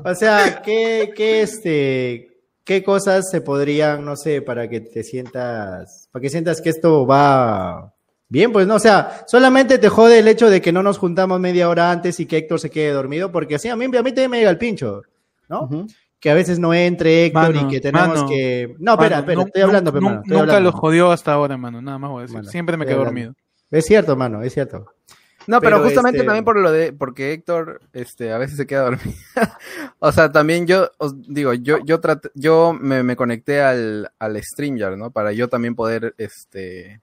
o 0.04 0.14
sea, 0.14 0.60
qué, 0.62 1.14
qué, 1.16 1.40
este, 1.40 2.42
qué 2.62 2.84
cosas 2.84 3.30
se 3.30 3.40
podrían, 3.40 4.04
no 4.04 4.16
sé, 4.16 4.42
para 4.42 4.68
que 4.68 4.82
te 4.82 5.02
sientas, 5.02 6.10
para 6.12 6.20
que 6.20 6.28
sientas 6.28 6.60
que 6.60 6.68
esto 6.68 7.06
va 7.06 7.94
bien, 8.28 8.52
pues, 8.52 8.66
no, 8.66 8.74
o 8.74 8.80
sea, 8.80 9.24
solamente 9.26 9.78
te 9.78 9.88
jode 9.88 10.18
el 10.18 10.28
hecho 10.28 10.50
de 10.50 10.60
que 10.60 10.72
no 10.72 10.82
nos 10.82 10.98
juntamos 10.98 11.40
media 11.40 11.70
hora 11.70 11.90
antes 11.90 12.20
y 12.20 12.26
que 12.26 12.36
Héctor 12.36 12.60
se 12.60 12.68
quede 12.68 12.90
dormido, 12.92 13.32
porque 13.32 13.54
así 13.54 13.68
a 13.68 13.76
mí, 13.76 13.86
a 13.86 13.88
mí 13.88 14.10
también 14.10 14.30
me 14.30 14.38
llega 14.40 14.50
el 14.50 14.58
pincho, 14.58 15.00
¿no? 15.48 15.62
Ujú. 15.62 15.86
Que 16.20 16.30
a 16.30 16.34
veces 16.34 16.58
no 16.58 16.72
entre 16.74 17.26
Héctor 17.26 17.54
Mano, 17.54 17.68
y 17.68 17.72
que 17.72 17.80
tenemos 17.80 18.08
mano, 18.08 18.28
que. 18.28 18.74
No, 18.78 18.92
espera, 18.92 19.18
espera, 19.18 19.42
estoy 19.42 19.62
hablando, 19.62 19.90
nu- 19.92 19.94
pe, 19.94 20.00
nu- 20.00 20.06
mano, 20.08 20.20
estoy 20.22 20.30
Nunca 20.32 20.42
hablando. 20.42 20.70
los 20.70 20.80
jodió 20.80 21.10
hasta 21.12 21.32
ahora, 21.32 21.56
mano. 21.56 21.80
Nada 21.82 21.98
más 21.98 22.10
voy 22.10 22.18
a 22.20 22.22
decir. 22.22 22.36
Mano, 22.38 22.50
Siempre 22.50 22.76
me 22.76 22.86
quedo 22.86 22.98
dormido. 23.04 23.34
Es 23.70 23.84
cierto, 23.84 24.16
mano, 24.16 24.42
es 24.42 24.52
cierto. 24.54 24.86
No, 25.48 25.60
pero, 25.60 25.76
Pero, 25.76 25.84
justamente 25.84 26.18
este- 26.18 26.26
también 26.26 26.44
por 26.44 26.58
lo 26.58 26.72
de, 26.72 26.92
porque 26.92 27.32
Héctor, 27.32 27.80
este, 27.92 28.32
a 28.32 28.38
veces 28.38 28.56
se 28.56 28.66
queda 28.66 28.82
dormido. 28.82 29.12
o 30.00 30.10
sea, 30.10 30.32
también 30.32 30.66
yo, 30.66 30.90
os 30.98 31.14
digo, 31.32 31.54
yo, 31.54 31.78
yo 31.84 32.00
traté, 32.00 32.30
yo 32.34 32.72
me, 32.72 33.04
me 33.04 33.14
conecté 33.14 33.62
al, 33.62 34.10
al 34.18 34.42
StreamYard, 34.42 34.96
¿no? 34.96 35.12
Para 35.12 35.30
yo 35.32 35.48
también 35.48 35.76
poder, 35.76 36.16
este, 36.18 37.00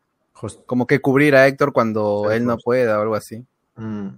como 0.66 0.86
que 0.88 1.00
cubrir 1.00 1.36
a 1.38 1.48
Héctor 1.48 1.72
cuando 1.72 2.26
Sí, 2.30 2.36
él 2.36 2.46
no 2.46 2.58
pueda 2.58 3.00
o 3.00 3.02
algo 3.02 3.16
así. 3.16 3.46
Mm. 3.78 4.10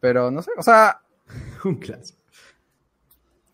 Pero 0.00 0.30
no 0.30 0.42
sé, 0.42 0.50
o 0.58 0.62
sea, 0.62 1.00
Un 1.66 1.76
clásico. 1.76 2.18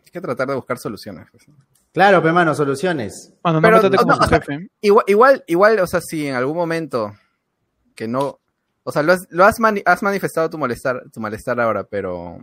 hay 0.04 0.10
que 0.10 0.20
tratar 0.20 0.48
de 0.48 0.54
buscar 0.54 0.78
soluciones. 0.78 1.26
pues. 1.30 1.44
Claro, 1.92 2.22
pe, 2.22 2.32
mano, 2.32 2.54
soluciones. 2.54 3.32
Mano, 3.44 3.60
no 3.60 3.68
Pero, 3.68 3.98
como 3.98 4.12
no, 4.12 4.18
o 4.18 4.26
sea, 4.28 4.40
jefe. 4.40 4.68
Igual, 4.80 5.04
igual, 5.08 5.44
igual, 5.46 5.78
o 5.80 5.86
sea, 5.86 6.00
si 6.00 6.26
en 6.26 6.34
algún 6.34 6.56
momento 6.56 7.12
que 7.94 8.08
no, 8.08 8.38
o 8.84 8.92
sea, 8.92 9.02
lo 9.02 9.12
has, 9.12 9.26
lo 9.30 9.44
has, 9.44 9.58
mani- 9.60 9.82
has 9.84 10.02
manifestado 10.02 10.48
tu 10.48 10.56
malestar, 10.58 11.02
tu 11.12 11.20
malestar 11.20 11.60
ahora, 11.60 11.84
pero 11.84 12.38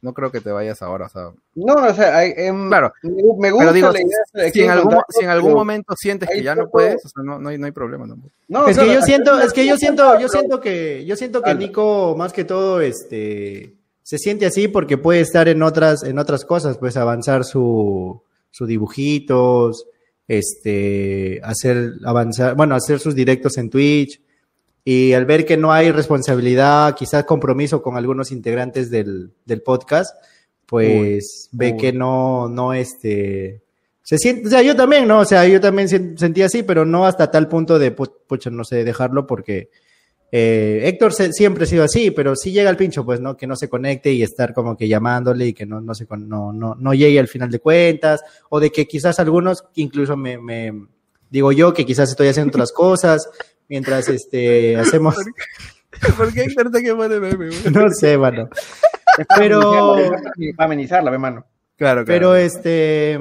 no 0.00 0.12
creo 0.14 0.30
que 0.30 0.40
te 0.40 0.50
vayas 0.50 0.80
ahora, 0.82 1.06
o 1.06 1.08
sea, 1.10 1.30
No, 1.54 1.74
o 1.74 1.94
sea, 1.94 2.16
hay, 2.16 2.32
em, 2.36 2.68
Claro. 2.68 2.92
me, 3.02 3.50
gusta 3.50 3.58
pero 3.58 3.72
digo, 3.72 3.90
la 3.92 4.00
idea 4.00 4.18
de 4.32 4.50
si 4.52 4.62
en 4.62 4.70
algún, 4.70 4.96
si 5.10 5.24
en 5.24 5.30
algún 5.30 5.50
pero- 5.50 5.58
momento 5.58 5.94
sientes 5.96 6.28
que 6.30 6.42
ya 6.42 6.54
no 6.54 6.62
está 6.62 6.70
puedes, 6.72 7.04
o 7.04 7.08
sea, 7.08 7.22
no, 7.22 7.38
no 7.38 7.48
hay, 7.50 7.58
no 7.58 7.66
hay 7.66 7.72
problema 7.72 8.06
tampoco. 8.08 8.32
No, 8.48 8.66
es 8.66 8.78
que 8.78 8.84
claro, 8.84 9.00
yo 9.00 9.04
siento, 9.06 9.40
es 9.40 9.52
que 9.52 9.66
yo 9.66 9.76
siento, 9.76 10.04
yo 10.14 10.16
pero- 10.18 10.28
siento 10.28 10.60
que, 10.60 11.04
yo 11.06 11.16
siento 11.16 11.42
que. 11.42 11.54
Nico, 11.54 12.14
más 12.16 12.32
que 12.32 12.44
todo, 12.44 12.80
este, 12.80 13.74
se 14.06 14.18
siente 14.18 14.46
así 14.46 14.68
porque 14.68 14.96
puede 14.96 15.20
estar 15.20 15.48
en 15.48 15.64
otras, 15.64 16.04
en 16.04 16.20
otras 16.20 16.44
cosas, 16.44 16.78
pues 16.78 16.96
avanzar 16.96 17.44
su, 17.44 18.22
sus 18.52 18.68
dibujitos, 18.68 19.88
este, 20.28 21.40
hacer 21.42 21.94
avanzar, 22.04 22.54
bueno, 22.54 22.76
hacer 22.76 23.00
sus 23.00 23.16
directos 23.16 23.58
en 23.58 23.68
Twitch. 23.68 24.20
Y 24.84 25.12
al 25.12 25.26
ver 25.26 25.44
que 25.44 25.56
no 25.56 25.72
hay 25.72 25.90
responsabilidad, 25.90 26.94
quizás 26.94 27.24
compromiso 27.24 27.82
con 27.82 27.96
algunos 27.96 28.30
integrantes 28.30 28.92
del, 28.92 29.32
del 29.44 29.62
podcast, 29.62 30.14
pues 30.66 31.48
ve 31.50 31.72
uy. 31.72 31.76
que 31.76 31.92
no, 31.92 32.48
no, 32.48 32.72
este, 32.74 33.62
se 34.02 34.18
siente, 34.18 34.46
o 34.46 34.50
sea, 34.50 34.62
yo 34.62 34.76
también, 34.76 35.08
¿no? 35.08 35.18
O 35.18 35.24
sea, 35.24 35.48
yo 35.48 35.60
también 35.60 35.88
sen- 35.88 36.16
sentía 36.16 36.46
así, 36.46 36.62
pero 36.62 36.84
no 36.84 37.06
hasta 37.06 37.32
tal 37.32 37.48
punto 37.48 37.80
de, 37.80 37.96
pu- 37.96 38.12
pucha, 38.28 38.50
no 38.50 38.62
sé, 38.62 38.84
dejarlo 38.84 39.26
porque 39.26 39.70
eh, 40.32 40.80
Héctor 40.84 41.12
se- 41.12 41.32
siempre 41.32 41.64
ha 41.64 41.66
sido 41.66 41.84
así, 41.84 42.10
pero 42.10 42.34
sí 42.36 42.50
llega 42.52 42.68
al 42.70 42.76
pincho, 42.76 43.04
pues, 43.04 43.20
¿no? 43.20 43.36
Que 43.36 43.46
no 43.46 43.56
se 43.56 43.68
conecte 43.68 44.12
y 44.12 44.22
estar 44.22 44.52
como 44.54 44.76
que 44.76 44.88
llamándole 44.88 45.46
y 45.46 45.52
que 45.52 45.66
no, 45.66 45.80
no, 45.80 45.94
se, 45.94 46.06
con- 46.06 46.28
no, 46.28 46.52
no, 46.52 46.74
no 46.74 46.94
llegue 46.94 47.18
al 47.20 47.28
final 47.28 47.50
de 47.50 47.60
cuentas, 47.60 48.20
o 48.50 48.58
de 48.60 48.70
que 48.70 48.86
quizás 48.86 49.18
algunos, 49.20 49.64
incluso 49.74 50.16
me, 50.16 50.38
me 50.38 50.72
digo 51.30 51.52
yo, 51.52 51.72
que 51.72 51.86
quizás 51.86 52.10
estoy 52.10 52.28
haciendo 52.28 52.50
otras 52.50 52.72
cosas, 52.74 53.28
mientras, 53.68 54.08
este, 54.08 54.76
hacemos, 54.76 55.16
¿Por 56.16 56.32
qué 56.34 56.42
Héctor 56.42 56.70
te 56.70 56.82
quema 56.82 57.08
de 57.08 57.20
meme? 57.20 57.48
no 57.72 57.88
sé, 57.90 58.18
mano. 58.18 58.48
pero- 59.36 59.96
es 59.96 60.10
Para 60.56 60.66
amenizarla, 60.66 61.10
mi 61.10 61.18
mano. 61.18 61.46
Claro, 61.76 62.04
claro. 62.04 62.06
Pero 62.06 62.36
este. 62.36 63.18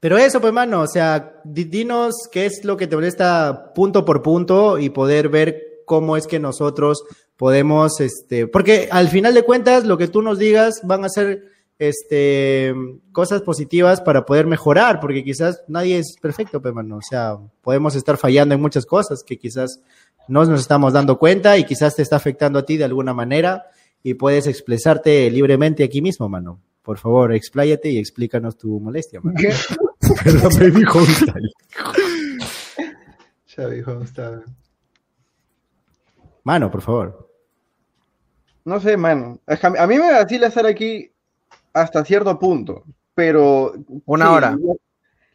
Pero 0.00 0.16
eso, 0.16 0.40
pues, 0.40 0.52
mano, 0.52 0.82
o 0.82 0.86
sea, 0.86 1.40
di- 1.44 1.64
dinos 1.64 2.14
qué 2.30 2.46
es 2.46 2.64
lo 2.64 2.76
que 2.76 2.86
te 2.86 2.94
molesta 2.96 3.72
punto 3.74 4.04
por 4.04 4.22
punto 4.22 4.78
y 4.78 4.90
poder 4.90 5.28
ver 5.28 5.67
cómo 5.88 6.16
es 6.16 6.28
que 6.28 6.38
nosotros 6.38 7.02
podemos, 7.36 8.00
este, 8.00 8.46
porque 8.46 8.88
al 8.92 9.08
final 9.08 9.34
de 9.34 9.42
cuentas 9.42 9.84
lo 9.84 9.98
que 9.98 10.06
tú 10.06 10.22
nos 10.22 10.38
digas 10.38 10.82
van 10.84 11.04
a 11.04 11.08
ser, 11.08 11.46
este, 11.78 12.74
cosas 13.12 13.42
positivas 13.42 14.00
para 14.00 14.24
poder 14.24 14.46
mejorar, 14.46 15.00
porque 15.00 15.24
quizás 15.24 15.62
nadie 15.68 15.98
es 15.98 16.16
perfecto, 16.20 16.60
pues, 16.60 16.74
mano, 16.74 16.96
o 16.96 17.02
sea, 17.02 17.36
podemos 17.62 17.94
estar 17.94 18.16
fallando 18.16 18.54
en 18.54 18.60
muchas 18.60 18.84
cosas 18.84 19.22
que 19.24 19.38
quizás 19.38 19.80
no 20.28 20.44
nos 20.44 20.60
estamos 20.60 20.92
dando 20.92 21.18
cuenta 21.18 21.56
y 21.56 21.64
quizás 21.64 21.96
te 21.96 22.02
está 22.02 22.16
afectando 22.16 22.58
a 22.58 22.64
ti 22.64 22.76
de 22.76 22.84
alguna 22.84 23.14
manera 23.14 23.64
y 24.02 24.14
puedes 24.14 24.46
expresarte 24.46 25.30
libremente 25.30 25.84
aquí 25.84 26.02
mismo, 26.02 26.28
mano. 26.28 26.60
Por 26.82 26.98
favor, 26.98 27.34
expláyate 27.34 27.90
y 27.90 27.98
explícanos 27.98 28.56
tu 28.56 28.80
molestia, 28.80 29.20
mano. 29.20 29.38
Perdón, 30.24 30.86
homestyle. 30.94 31.52
Xavi, 33.46 33.82
¿cómo 33.82 34.02
está? 34.02 34.42
Mano, 36.48 36.70
por 36.70 36.80
favor. 36.80 37.28
No 38.64 38.80
sé, 38.80 38.96
mano. 38.96 39.38
Es 39.46 39.60
que 39.60 39.66
a 39.66 39.70
mí- 39.70 39.78
a 39.78 39.86
mí 39.86 39.98
me 39.98 40.10
vacila 40.12 40.46
estar 40.46 40.64
aquí 40.64 41.12
hasta 41.74 42.02
cierto 42.06 42.38
punto, 42.38 42.84
pero... 43.14 43.74
Una 44.06 44.24
sí, 44.28 44.32
hora. 44.32 44.58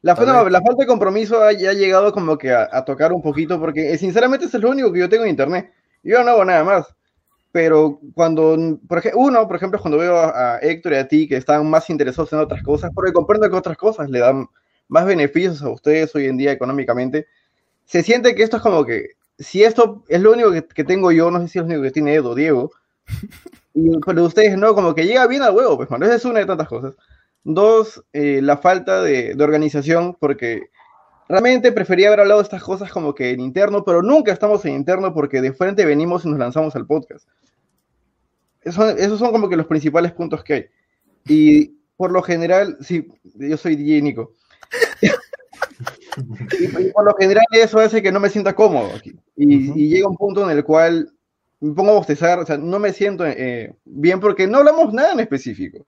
La, 0.01 0.15
no, 0.15 0.17
falta 0.17 0.73
de 0.79 0.87
compromiso 0.87 1.43
ha, 1.43 1.51
ya 1.51 1.69
ha 1.69 1.73
llegado 1.73 2.11
como 2.11 2.35
que 2.35 2.51
a, 2.51 2.67
a 2.71 2.83
tocar 2.83 3.13
un 3.13 3.21
poquito, 3.21 3.59
porque 3.59 3.93
eh, 3.93 3.97
sinceramente 3.99 4.47
eso 4.47 4.57
es 4.57 4.63
lo 4.63 4.71
único 4.71 4.91
que 4.91 5.01
yo 5.01 5.07
tengo 5.07 5.23
en 5.25 5.29
internet. 5.29 5.71
Yo 6.01 6.23
no 6.23 6.31
hago 6.31 6.45
nada 6.45 6.63
más. 6.63 6.87
Pero 7.51 7.99
cuando, 8.15 8.57
por 8.87 8.97
ejemplo, 8.97 9.21
uno, 9.21 9.47
por 9.47 9.55
ejemplo, 9.57 9.79
cuando 9.79 9.99
veo 9.99 10.17
a, 10.17 10.55
a 10.55 10.59
Héctor 10.61 10.93
y 10.93 10.95
a 10.95 11.07
ti 11.07 11.27
que 11.27 11.37
están 11.37 11.69
más 11.69 11.91
interesados 11.91 12.33
en 12.33 12.39
otras 12.39 12.63
cosas, 12.63 12.89
porque 12.91 13.13
comprendo 13.13 13.47
que 13.47 13.55
otras 13.55 13.77
cosas 13.77 14.09
le 14.09 14.17
dan 14.17 14.47
más 14.87 15.05
beneficios 15.05 15.61
a 15.61 15.69
ustedes 15.69 16.15
hoy 16.15 16.25
en 16.25 16.37
día 16.37 16.51
económicamente, 16.51 17.27
se 17.85 18.01
siente 18.01 18.33
que 18.33 18.41
esto 18.41 18.57
es 18.57 18.63
como 18.63 18.83
que, 18.83 19.09
si 19.39 19.63
esto 19.63 20.03
es 20.07 20.21
lo 20.21 20.31
único 20.33 20.51
que, 20.51 20.65
que 20.65 20.83
tengo 20.83 21.11
yo, 21.11 21.31
no 21.31 21.39
sé 21.41 21.47
si 21.47 21.59
es 21.59 21.63
lo 21.63 21.67
único 21.69 21.83
que 21.83 21.91
tiene 21.91 22.13
Edo, 22.15 22.35
Diego, 22.35 22.71
y 23.73 23.97
pero 24.05 24.23
ustedes 24.25 24.57
no, 24.57 24.73
como 24.75 24.93
que 24.95 25.05
llega 25.05 25.27
bien 25.27 25.41
al 25.41 25.55
huevo, 25.55 25.77
pues, 25.77 25.89
bueno, 25.89 26.05
esa 26.05 26.15
es 26.15 26.25
una 26.25 26.39
de 26.39 26.45
tantas 26.45 26.67
cosas. 26.67 26.95
Dos, 27.43 28.03
eh, 28.13 28.39
la 28.41 28.57
falta 28.57 29.01
de, 29.01 29.35
de 29.35 29.43
organización, 29.43 30.15
porque 30.19 30.69
realmente 31.27 31.71
prefería 31.71 32.07
haber 32.07 32.21
hablado 32.21 32.39
de 32.39 32.43
estas 32.43 32.63
cosas 32.63 32.91
como 32.91 33.13
que 33.15 33.31
en 33.31 33.39
interno, 33.41 33.83
pero 33.83 34.01
nunca 34.01 34.31
estamos 34.31 34.63
en 34.65 34.75
interno 34.75 35.13
porque 35.13 35.41
de 35.41 35.53
frente 35.53 35.85
venimos 35.85 36.23
y 36.25 36.29
nos 36.29 36.39
lanzamos 36.39 36.75
al 36.75 36.85
podcast. 36.85 37.27
Eso- 38.61 38.89
esos 38.89 39.19
son 39.19 39.31
como 39.31 39.49
que 39.49 39.57
los 39.57 39.65
principales 39.67 40.13
puntos 40.13 40.43
que 40.43 40.53
hay. 40.53 40.65
Y 41.27 41.77
por 41.97 42.11
lo 42.11 42.21
general, 42.21 42.77
sí, 42.81 43.07
yo 43.35 43.57
soy 43.57 43.75
DJ 43.75 44.01
Nico. 44.01 44.33
y, 46.59 46.65
y 46.65 46.91
por 46.91 47.05
lo 47.05 47.15
general 47.15 47.45
eso 47.51 47.79
hace 47.79 48.01
que 48.01 48.11
no 48.11 48.19
me 48.19 48.29
sienta 48.29 48.53
cómodo 48.55 48.91
aquí. 48.95 49.15
Y, 49.35 49.89
llega 49.89 50.07
un 50.07 50.17
punto 50.17 50.43
en 50.49 50.55
el 50.57 50.63
cual 50.63 51.11
me 51.59 51.73
pongo 51.73 51.91
a 51.91 51.95
bostezar, 51.95 52.39
o 52.39 52.45
sea, 52.45 52.57
no 52.57 52.79
me 52.79 52.93
siento 52.93 53.25
eh, 53.25 53.75
bien 53.85 54.19
porque 54.19 54.47
no 54.47 54.59
hablamos 54.59 54.93
nada 54.93 55.13
en 55.13 55.19
específico. 55.21 55.85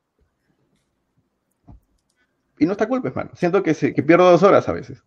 Y 2.58 2.66
no 2.66 2.72
está 2.72 2.88
cool, 2.88 3.02
pues, 3.02 3.16
mano. 3.16 3.32
Siento 3.36 3.62
que, 3.62 3.74
se- 3.74 3.94
que 3.94 4.02
pierdo 4.04 4.32
dos 4.32 4.44
horas 4.44 4.68
a 4.70 4.72
veces. 4.74 5.04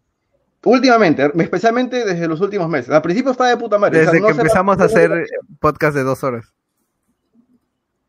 Últimamente, 0.65 1.31
especialmente 1.39 2.05
desde 2.05 2.29
los 2.29 2.41
últimos 2.41 2.69
meses. 2.69 2.91
Al 2.91 3.01
principio 3.01 3.31
estaba 3.33 3.51
de 3.51 3.57
puta 3.57 3.79
madre. 3.79 4.01
o 4.01 4.03
sea, 4.03 4.13
Desde 4.13 4.21
no 4.21 4.27
que 4.27 4.33
empezamos 4.41 4.79
a 4.81 4.85
hacer 4.85 5.27
podcast 5.61 5.97
de 5.97 6.03
dos 6.03 6.23
horas. 6.25 6.53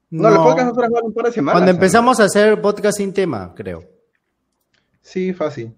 No, 0.10 0.30
los 0.30 0.40
podcasts 0.40 0.64
nosotros 0.66 0.90
van 0.90 1.06
un 1.06 1.14
par 1.14 1.26
de 1.26 1.32
semanas. 1.32 1.54
Cuando 1.54 1.72
¿sabes? 1.72 1.76
empezamos 1.76 2.20
a 2.20 2.24
hacer 2.24 2.60
podcast 2.62 2.98
sin 2.98 3.14
tema, 3.14 3.54
creo. 3.56 3.84
Sí, 5.02 5.34
fácil. 5.34 5.76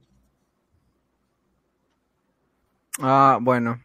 Ah, 3.01 3.39
bueno. 3.41 3.81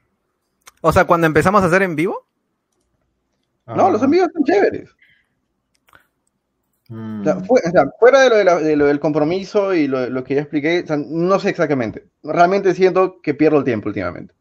O 0.80 0.92
sea, 0.92 1.04
cuando 1.06 1.26
empezamos 1.26 1.62
a 1.62 1.66
hacer 1.66 1.82
en 1.82 1.96
vivo. 1.96 2.26
No, 3.66 3.86
Ah. 3.86 3.90
los 3.90 4.02
amigos 4.02 4.28
son 4.32 4.44
chéveres. 4.44 4.90
Mm. 6.88 7.20
O 7.20 7.24
sea, 7.24 7.40
fu- 7.40 7.54
o 7.54 7.70
sea, 7.70 7.90
fuera 7.98 8.20
de 8.20 8.28
lo, 8.30 8.36
de 8.36 8.44
la- 8.44 8.58
de 8.60 8.76
lo 8.76 8.86
del 8.86 9.00
compromiso 9.00 9.74
y 9.74 9.88
lo, 9.88 10.08
lo 10.08 10.22
que 10.22 10.36
ya 10.36 10.42
expliqué, 10.42 10.82
o 10.84 10.86
sea, 10.86 10.96
no 10.96 11.38
sé 11.40 11.48
exactamente. 11.50 12.06
Realmente 12.22 12.74
siento 12.74 13.20
que 13.20 13.34
pierdo 13.34 13.58
el 13.58 13.64
tiempo 13.64 13.88
últimamente. 13.88 14.34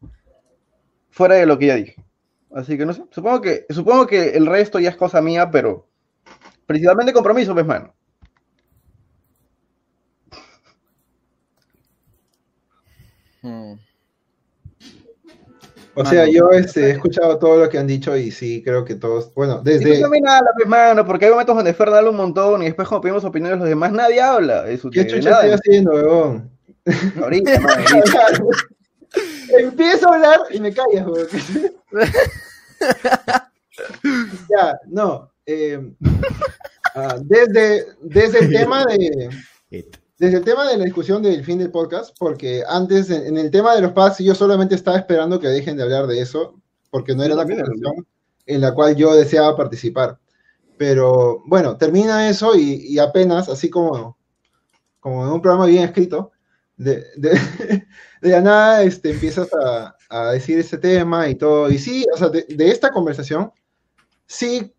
Fuera 1.09 1.35
de 1.35 1.45
lo 1.47 1.57
que 1.57 1.67
ya 1.67 1.75
dije. 1.75 1.95
Así 2.53 2.77
que 2.77 2.85
no 2.85 2.93
sé. 2.93 3.03
Supongo 3.09 3.41
que, 3.41 3.65
supongo 3.69 4.05
que 4.05 4.29
el 4.37 4.45
resto 4.45 4.79
ya 4.79 4.89
es 4.89 4.95
cosa 4.95 5.21
mía, 5.21 5.49
pero 5.49 5.87
principalmente 6.67 7.13
compromiso, 7.13 7.53
pues, 7.53 7.65
mano. 7.65 7.93
O 15.95 16.05
sea, 16.05 16.27
yo 16.27 16.49
este, 16.51 16.87
he 16.87 16.91
escuchado 16.91 17.39
todo 17.39 17.57
lo 17.57 17.69
que 17.69 17.77
han 17.77 17.87
dicho 17.87 18.15
y 18.17 18.29
sí, 18.31 18.61
creo 18.63 18.83
que 18.83 18.95
todos, 18.95 19.33
bueno, 19.33 19.61
Sí, 19.65 19.71
desde... 19.71 20.01
no 20.01 20.09
me 20.09 20.19
nada, 20.19 20.45
pues, 20.55 20.67
mano, 20.67 21.05
porque 21.05 21.25
hay 21.25 21.31
momentos 21.31 21.55
donde 21.55 21.73
Fer 21.73 21.89
habla 21.89 22.09
un 22.09 22.17
montón 22.17 22.61
y 22.61 22.65
después 22.65 22.87
cuando 22.87 23.01
pedimos 23.01 23.23
opiniones 23.23 23.57
de 23.59 23.63
los 23.65 23.69
demás, 23.69 23.91
nadie 23.93 24.21
habla. 24.21 24.63
de 24.63 24.77
su- 24.77 24.89
¿Qué 24.89 25.07
chucha 25.07 25.29
estoy 25.41 25.51
haciendo, 25.51 25.91
huevón? 25.91 26.49
Ahorita, 27.21 27.59
mano, 27.61 27.83
ahorita. 27.87 28.27
Empiezo 29.57 30.09
a 30.11 30.15
hablar 30.15 30.39
y 30.51 30.59
me 30.59 30.73
callas, 30.73 31.07
huevón. 31.07 31.27
ya, 34.49 34.79
no. 34.87 35.31
eh, 35.45 35.79
ah, 36.95 37.17
desde, 37.23 37.85
desde 38.01 38.39
el 38.39 38.49
tema 38.51 38.85
de... 38.85 39.29
Desde 40.17 40.37
el 40.37 40.45
tema 40.45 40.69
de 40.69 40.77
la 40.77 40.85
discusión 40.85 41.21
del 41.21 41.43
fin 41.43 41.57
del 41.57 41.71
podcast, 41.71 42.15
porque 42.17 42.63
antes 42.67 43.09
en, 43.09 43.37
el 43.37 43.51
tema 43.51 43.75
de 43.75 43.81
los 43.81 43.91
packs 43.91 44.19
yo 44.19 44.33
solamente 44.33 44.73
estaba 44.73 44.97
esperando 44.97 45.39
que 45.39 45.49
dejen 45.49 45.75
de 45.75 45.83
hablar 45.83 46.07
de 46.07 46.21
eso, 46.21 46.55
porque 46.89 47.13
no 47.13 47.23
era 47.23 47.35
la 47.35 47.43
conversación 47.43 48.07
en 48.45 48.61
la 48.61 48.73
cual 48.73 48.95
yo 48.95 49.13
deseaba 49.13 49.57
participar. 49.57 50.17
Pero 50.77 51.41
bueno, 51.45 51.77
termina 51.77 52.29
eso 52.29 52.55
y, 52.55 52.85
y 52.87 52.99
apenas, 52.99 53.49
así 53.49 53.69
como, 53.69 54.17
como 55.01 55.25
en 55.25 55.31
un 55.31 55.41
programa 55.41 55.65
bien 55.65 55.83
escrito, 55.83 56.31
de, 56.77 57.05
de, 57.17 57.31
de 58.21 58.29
la 58.29 58.41
nada 58.41 58.83
este, 58.83 59.11
empiezas 59.11 59.49
a, 59.53 59.95
a 60.09 60.31
decir 60.31 60.59
ese 60.59 60.77
tema 60.77 61.27
y 61.27 61.35
todo. 61.35 61.69
Y 61.69 61.77
sí, 61.77 62.05
o 62.13 62.17
sea, 62.17 62.29
de, 62.29 62.45
de 62.47 62.71
esta 62.71 62.89
conversación, 62.89 63.51
sí 64.27 64.74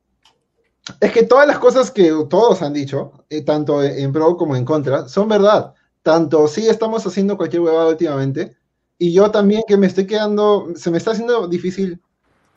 es 1.00 1.12
que 1.12 1.24
todas 1.24 1.46
las 1.46 1.58
cosas 1.58 1.90
que 1.90 2.12
todos 2.28 2.62
han 2.62 2.72
dicho, 2.72 3.12
eh, 3.28 3.42
tanto 3.42 3.82
en 3.82 4.12
pro 4.12 4.36
como 4.36 4.56
en 4.56 4.64
contra, 4.64 5.08
son 5.08 5.28
verdad. 5.28 5.74
Tanto 6.02 6.46
sí 6.46 6.68
estamos 6.68 7.06
haciendo 7.06 7.36
cualquier 7.36 7.62
huevada 7.62 7.88
últimamente, 7.88 8.56
y 8.98 9.12
yo 9.12 9.30
también 9.30 9.62
que 9.66 9.76
me 9.76 9.86
estoy 9.86 10.06
quedando, 10.06 10.68
se 10.74 10.90
me 10.90 10.98
está 10.98 11.10
haciendo 11.10 11.48
difícil 11.48 12.00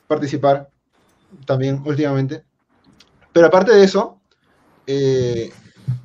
participar 0.07 0.69
también 1.45 1.81
últimamente. 1.85 2.43
Pero 3.33 3.47
aparte 3.47 3.73
de 3.73 3.83
eso, 3.83 4.19
eh, 4.87 5.51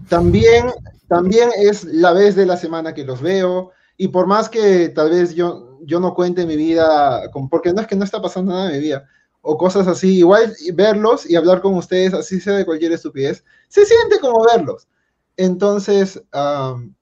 también, 0.09 0.67
también 1.09 1.51
es 1.57 1.85
la 1.85 2.13
vez 2.13 2.35
de 2.35 2.47
la 2.47 2.57
semana 2.57 2.95
que 2.95 3.05
los 3.05 3.21
veo, 3.21 3.71
y 3.97 4.09
por 4.09 4.27
más 4.27 4.49
que 4.49 4.89
tal 4.89 5.11
vez 5.11 5.35
yo, 5.35 5.79
yo 5.83 6.01
no 6.01 6.15
cuente 6.15 6.47
mi 6.47 6.57
vida, 6.57 7.31
porque 7.51 7.73
no 7.73 7.81
es 7.81 7.87
que 7.87 7.97
no 7.97 8.05
está 8.05 8.21
pasando 8.21 8.53
nada 8.53 8.69
en 8.69 8.77
mi 8.77 8.81
vida, 8.81 9.07
o 9.47 9.59
cosas 9.59 9.87
así, 9.87 10.19
igual 10.19 10.57
verlos 10.73 11.29
y 11.29 11.37
hablar 11.37 11.61
con 11.61 11.75
ustedes, 11.75 12.15
así 12.15 12.41
sea 12.41 12.55
de 12.55 12.65
cualquier 12.65 12.93
estupidez, 12.93 13.45
se 13.69 13.85
siente 13.85 14.19
como 14.19 14.43
verlos. 14.43 14.89
Entonces, 15.37 16.23
am, 16.33 16.95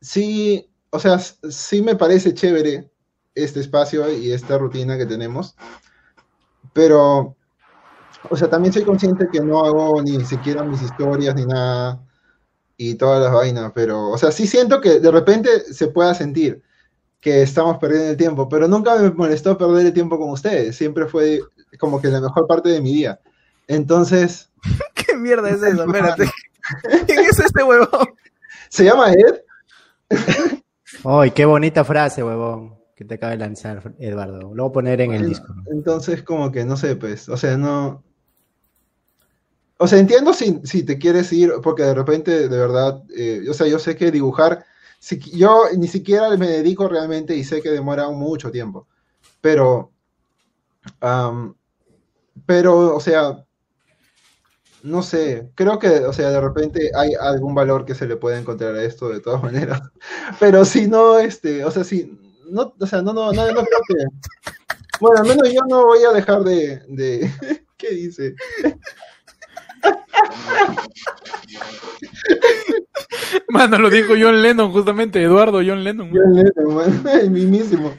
sí, 0.00 0.70
o 0.90 1.00
sea, 1.00 1.18
sí 1.18 1.82
me 1.82 1.96
parece 1.96 2.32
chévere 2.32 2.88
este 3.34 3.58
espacio 3.58 4.08
y 4.12 4.30
esta 4.30 4.56
rutina 4.56 4.96
que 4.96 5.04
tenemos, 5.04 5.56
pero, 6.72 7.34
o 8.30 8.36
sea, 8.36 8.48
también 8.48 8.72
soy 8.72 8.84
consciente 8.84 9.28
que 9.32 9.40
no 9.40 9.64
hago 9.64 10.00
ni 10.00 10.24
siquiera 10.24 10.62
mis 10.62 10.80
historias 10.80 11.34
ni 11.34 11.44
nada 11.44 12.00
y 12.76 12.94
todas 12.94 13.20
las 13.20 13.32
vainas, 13.32 13.72
pero, 13.74 14.10
o 14.10 14.18
sea, 14.18 14.30
sí 14.30 14.46
siento 14.46 14.80
que 14.80 15.00
de 15.00 15.10
repente 15.10 15.74
se 15.74 15.88
pueda 15.88 16.14
sentir 16.14 16.62
que 17.22 17.40
estamos 17.40 17.78
perdiendo 17.78 18.10
el 18.10 18.16
tiempo, 18.18 18.48
pero 18.48 18.68
nunca 18.68 18.96
me 18.96 19.10
molestó 19.10 19.56
perder 19.56 19.86
el 19.86 19.92
tiempo 19.94 20.18
con 20.18 20.28
ustedes, 20.28 20.76
siempre 20.76 21.06
fue 21.06 21.40
como 21.78 22.02
que 22.02 22.08
la 22.08 22.20
mejor 22.20 22.46
parte 22.46 22.68
de 22.68 22.82
mi 22.82 22.92
día. 22.92 23.18
Entonces, 23.66 24.50
¿Qué 24.94 25.16
mierda 25.16 25.50
es 25.50 25.62
eso? 25.62 25.84
Espérate. 25.84 26.30
¿Quién 27.06 27.20
es 27.20 27.38
este 27.38 27.62
huevón? 27.62 28.08
¿se 28.68 28.84
llama 28.84 29.12
Ed? 29.12 29.40
¡Ay, 31.04 31.30
qué 31.32 31.44
bonita 31.44 31.84
frase, 31.84 32.22
huevón! 32.22 32.78
Que 32.94 33.04
te 33.04 33.14
acaba 33.14 33.32
de 33.32 33.38
lanzar, 33.38 33.94
Eduardo. 33.98 34.54
Lo 34.54 34.64
voy 34.64 34.70
a 34.70 34.72
poner 34.72 35.00
en 35.00 35.12
el 35.12 35.28
disco. 35.28 35.54
Entonces, 35.70 36.22
como 36.22 36.52
que 36.52 36.64
no 36.64 36.76
sé, 36.76 36.96
pues, 36.96 37.28
o 37.28 37.36
sea, 37.36 37.56
no. 37.56 38.02
O 39.78 39.88
sea, 39.88 39.98
entiendo 39.98 40.32
si, 40.32 40.60
si 40.64 40.84
te 40.84 40.98
quieres 40.98 41.32
ir, 41.32 41.52
porque 41.62 41.82
de 41.82 41.94
repente, 41.94 42.48
de 42.48 42.58
verdad, 42.58 43.02
eh, 43.16 43.44
o 43.50 43.54
sea, 43.54 43.66
yo 43.66 43.78
sé 43.78 43.96
que 43.96 44.10
dibujar, 44.10 44.64
si, 45.02 45.18
yo 45.36 45.64
ni 45.76 45.88
siquiera 45.88 46.30
me 46.36 46.46
dedico 46.46 46.86
realmente 46.86 47.34
y 47.34 47.42
sé 47.42 47.60
que 47.60 47.70
demora 47.70 48.08
mucho 48.10 48.52
tiempo, 48.52 48.86
pero, 49.40 49.90
am, 51.00 51.56
pero, 52.46 52.94
o 52.94 53.00
sea, 53.00 53.44
no 54.84 55.02
sé, 55.02 55.50
creo 55.56 55.80
que, 55.80 55.88
o 55.88 56.12
sea, 56.12 56.30
de 56.30 56.40
repente 56.40 56.92
hay 56.94 57.14
algún 57.14 57.52
valor 57.52 57.84
que 57.84 57.96
se 57.96 58.06
le 58.06 58.14
puede 58.14 58.38
encontrar 58.38 58.76
a 58.76 58.84
esto 58.84 59.08
de 59.08 59.18
todas 59.18 59.42
maneras, 59.42 59.82
pero 60.38 60.64
si 60.64 60.86
no, 60.86 61.18
este, 61.18 61.64
o 61.64 61.70
sea, 61.72 61.82
si, 61.82 62.16
no, 62.48 62.72
o 62.78 62.86
sea, 62.86 63.02
no, 63.02 63.12
no, 63.12 63.32
no, 63.32 63.46
no 63.48 63.64
creo 63.64 63.80
que, 63.88 64.04
bueno, 65.00 65.20
al 65.20 65.26
menos 65.26 65.52
yo 65.52 65.62
no 65.68 65.84
voy 65.86 66.04
a 66.04 66.12
dejar 66.12 66.44
de, 66.44 66.80
de 66.86 67.28
¿qué 67.76 67.90
dice? 67.90 68.36
Mano, 73.48 73.78
lo 73.78 73.90
dijo 73.90 74.14
John 74.18 74.40
Lennon, 74.42 74.72
justamente, 74.72 75.22
Eduardo 75.22 75.58
John 75.58 75.84
Lennon. 75.84 76.10
John 76.10 76.34
Lennon, 76.34 76.74
man, 76.74 77.08
el 77.20 77.30
mismísimo. 77.30 77.94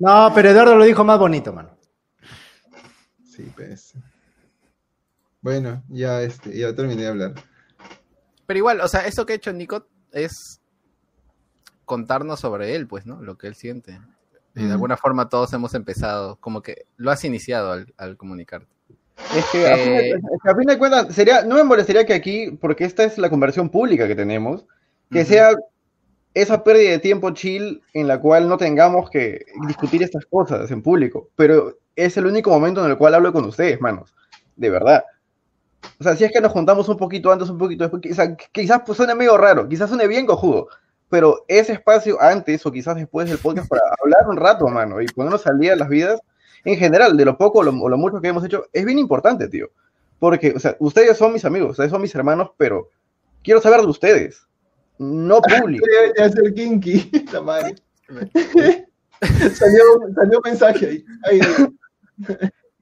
No, 0.00 0.30
pero 0.34 0.50
Eduardo 0.50 0.76
lo 0.76 0.84
dijo 0.84 1.04
más 1.04 1.18
bonito, 1.18 1.52
mano. 1.52 1.76
Sí, 3.24 3.50
pues. 3.54 3.94
Bueno, 5.40 5.82
ya, 5.88 6.22
este, 6.22 6.56
ya 6.56 6.74
terminé 6.74 7.02
de 7.02 7.08
hablar. 7.08 7.34
Pero 8.46 8.58
igual, 8.58 8.80
o 8.80 8.88
sea, 8.88 9.06
eso 9.06 9.26
que 9.26 9.34
ha 9.34 9.36
hecho 9.36 9.52
Nico 9.52 9.86
es 10.12 10.60
contarnos 11.84 12.40
sobre 12.40 12.74
él, 12.74 12.86
pues, 12.86 13.06
¿no? 13.06 13.22
Lo 13.22 13.36
que 13.36 13.48
él 13.48 13.54
siente. 13.54 14.00
Y 14.54 14.64
de 14.64 14.72
alguna 14.72 14.96
forma 14.96 15.28
todos 15.28 15.52
hemos 15.52 15.74
empezado, 15.74 16.36
como 16.36 16.62
que 16.62 16.86
lo 16.96 17.10
has 17.10 17.22
iniciado 17.24 17.72
al, 17.72 17.92
al 17.98 18.16
comunicarte. 18.16 18.75
Es 19.36 19.44
que, 19.52 19.66
a 19.66 19.76
fin 19.76 19.92
de- 19.96 20.10
Eh, 20.10 20.20
a 20.44 20.54
fin 20.54 20.66
de 20.66 20.78
cuentas, 20.78 21.14
sería, 21.14 21.42
no 21.42 21.56
me 21.56 21.64
molestaría 21.64 22.04
que 22.04 22.14
aquí, 22.14 22.50
porque 22.60 22.84
esta 22.84 23.04
es 23.04 23.18
la 23.18 23.30
conversión 23.30 23.68
pública 23.70 24.06
que 24.06 24.14
tenemos, 24.14 24.66
que 25.10 25.24
sea 25.24 25.50
esa 26.34 26.62
pérdida 26.62 26.90
de 26.90 26.98
tiempo 26.98 27.30
chill 27.30 27.82
en 27.94 28.08
la 28.08 28.20
cual 28.20 28.48
no 28.48 28.58
tengamos 28.58 29.08
que 29.08 29.46
discutir 29.66 30.02
estas 30.02 30.26
cosas 30.26 30.70
en 30.70 30.82
público, 30.82 31.30
pero 31.34 31.78
es 31.94 32.16
el 32.18 32.26
único 32.26 32.50
momento 32.50 32.84
en 32.84 32.90
el 32.90 32.98
cual 32.98 33.14
hablo 33.14 33.32
con 33.32 33.44
ustedes, 33.46 33.80
manos, 33.80 34.14
de 34.56 34.68
verdad. 34.68 35.04
O 35.98 36.02
sea, 36.04 36.14
si 36.14 36.24
es 36.24 36.32
que 36.32 36.40
nos 36.40 36.52
juntamos 36.52 36.88
un 36.90 36.96
poquito 36.98 37.32
antes, 37.32 37.48
un 37.48 37.56
poquito 37.58 37.84
después, 37.84 38.02
quizá- 38.02 38.36
quizás 38.52 38.82
pues, 38.84 38.96
suene 38.98 39.14
medio 39.14 39.36
raro, 39.38 39.66
quizás 39.66 39.88
suene 39.88 40.06
bien 40.06 40.26
cojudo, 40.26 40.68
pero 41.08 41.44
ese 41.48 41.72
espacio 41.72 42.20
antes 42.20 42.66
o 42.66 42.72
quizás 42.72 42.96
después 42.96 43.30
del 43.30 43.38
podcast 43.38 43.68
para 43.68 43.80
hablar 44.02 44.28
un 44.28 44.36
rato, 44.36 44.66
mano, 44.68 45.00
y 45.00 45.06
ponernos 45.06 45.46
al 45.46 45.58
día 45.58 45.70
de 45.70 45.76
las 45.78 45.88
vidas, 45.88 46.20
en 46.66 46.76
general, 46.76 47.16
de 47.16 47.24
lo 47.24 47.38
poco 47.38 47.60
o 47.60 47.62
lo, 47.62 47.70
o 47.80 47.88
lo 47.88 47.96
mucho 47.96 48.20
que 48.20 48.26
hemos 48.26 48.44
hecho, 48.44 48.66
es 48.72 48.84
bien 48.84 48.98
importante, 48.98 49.48
tío. 49.48 49.70
Porque, 50.18 50.52
o 50.56 50.58
sea, 50.58 50.76
ustedes 50.80 51.16
son 51.16 51.32
mis 51.32 51.44
amigos, 51.44 51.70
ustedes 51.70 51.90
son 51.90 52.02
mis 52.02 52.14
hermanos, 52.14 52.50
pero 52.56 52.90
quiero 53.44 53.60
saber 53.60 53.82
de 53.82 53.86
ustedes, 53.86 54.44
no 54.98 55.40
público. 55.60 55.86
Voy 55.86 56.22
a 56.22 56.26
hacer 56.26 56.52
kinky, 56.54 57.10
la 57.32 57.40
madre. 57.40 57.76
salió, 59.54 59.84
salió 60.14 60.38
un 60.38 60.42
mensaje 60.44 60.86
ahí. 60.86 61.04
ahí. 61.30 61.40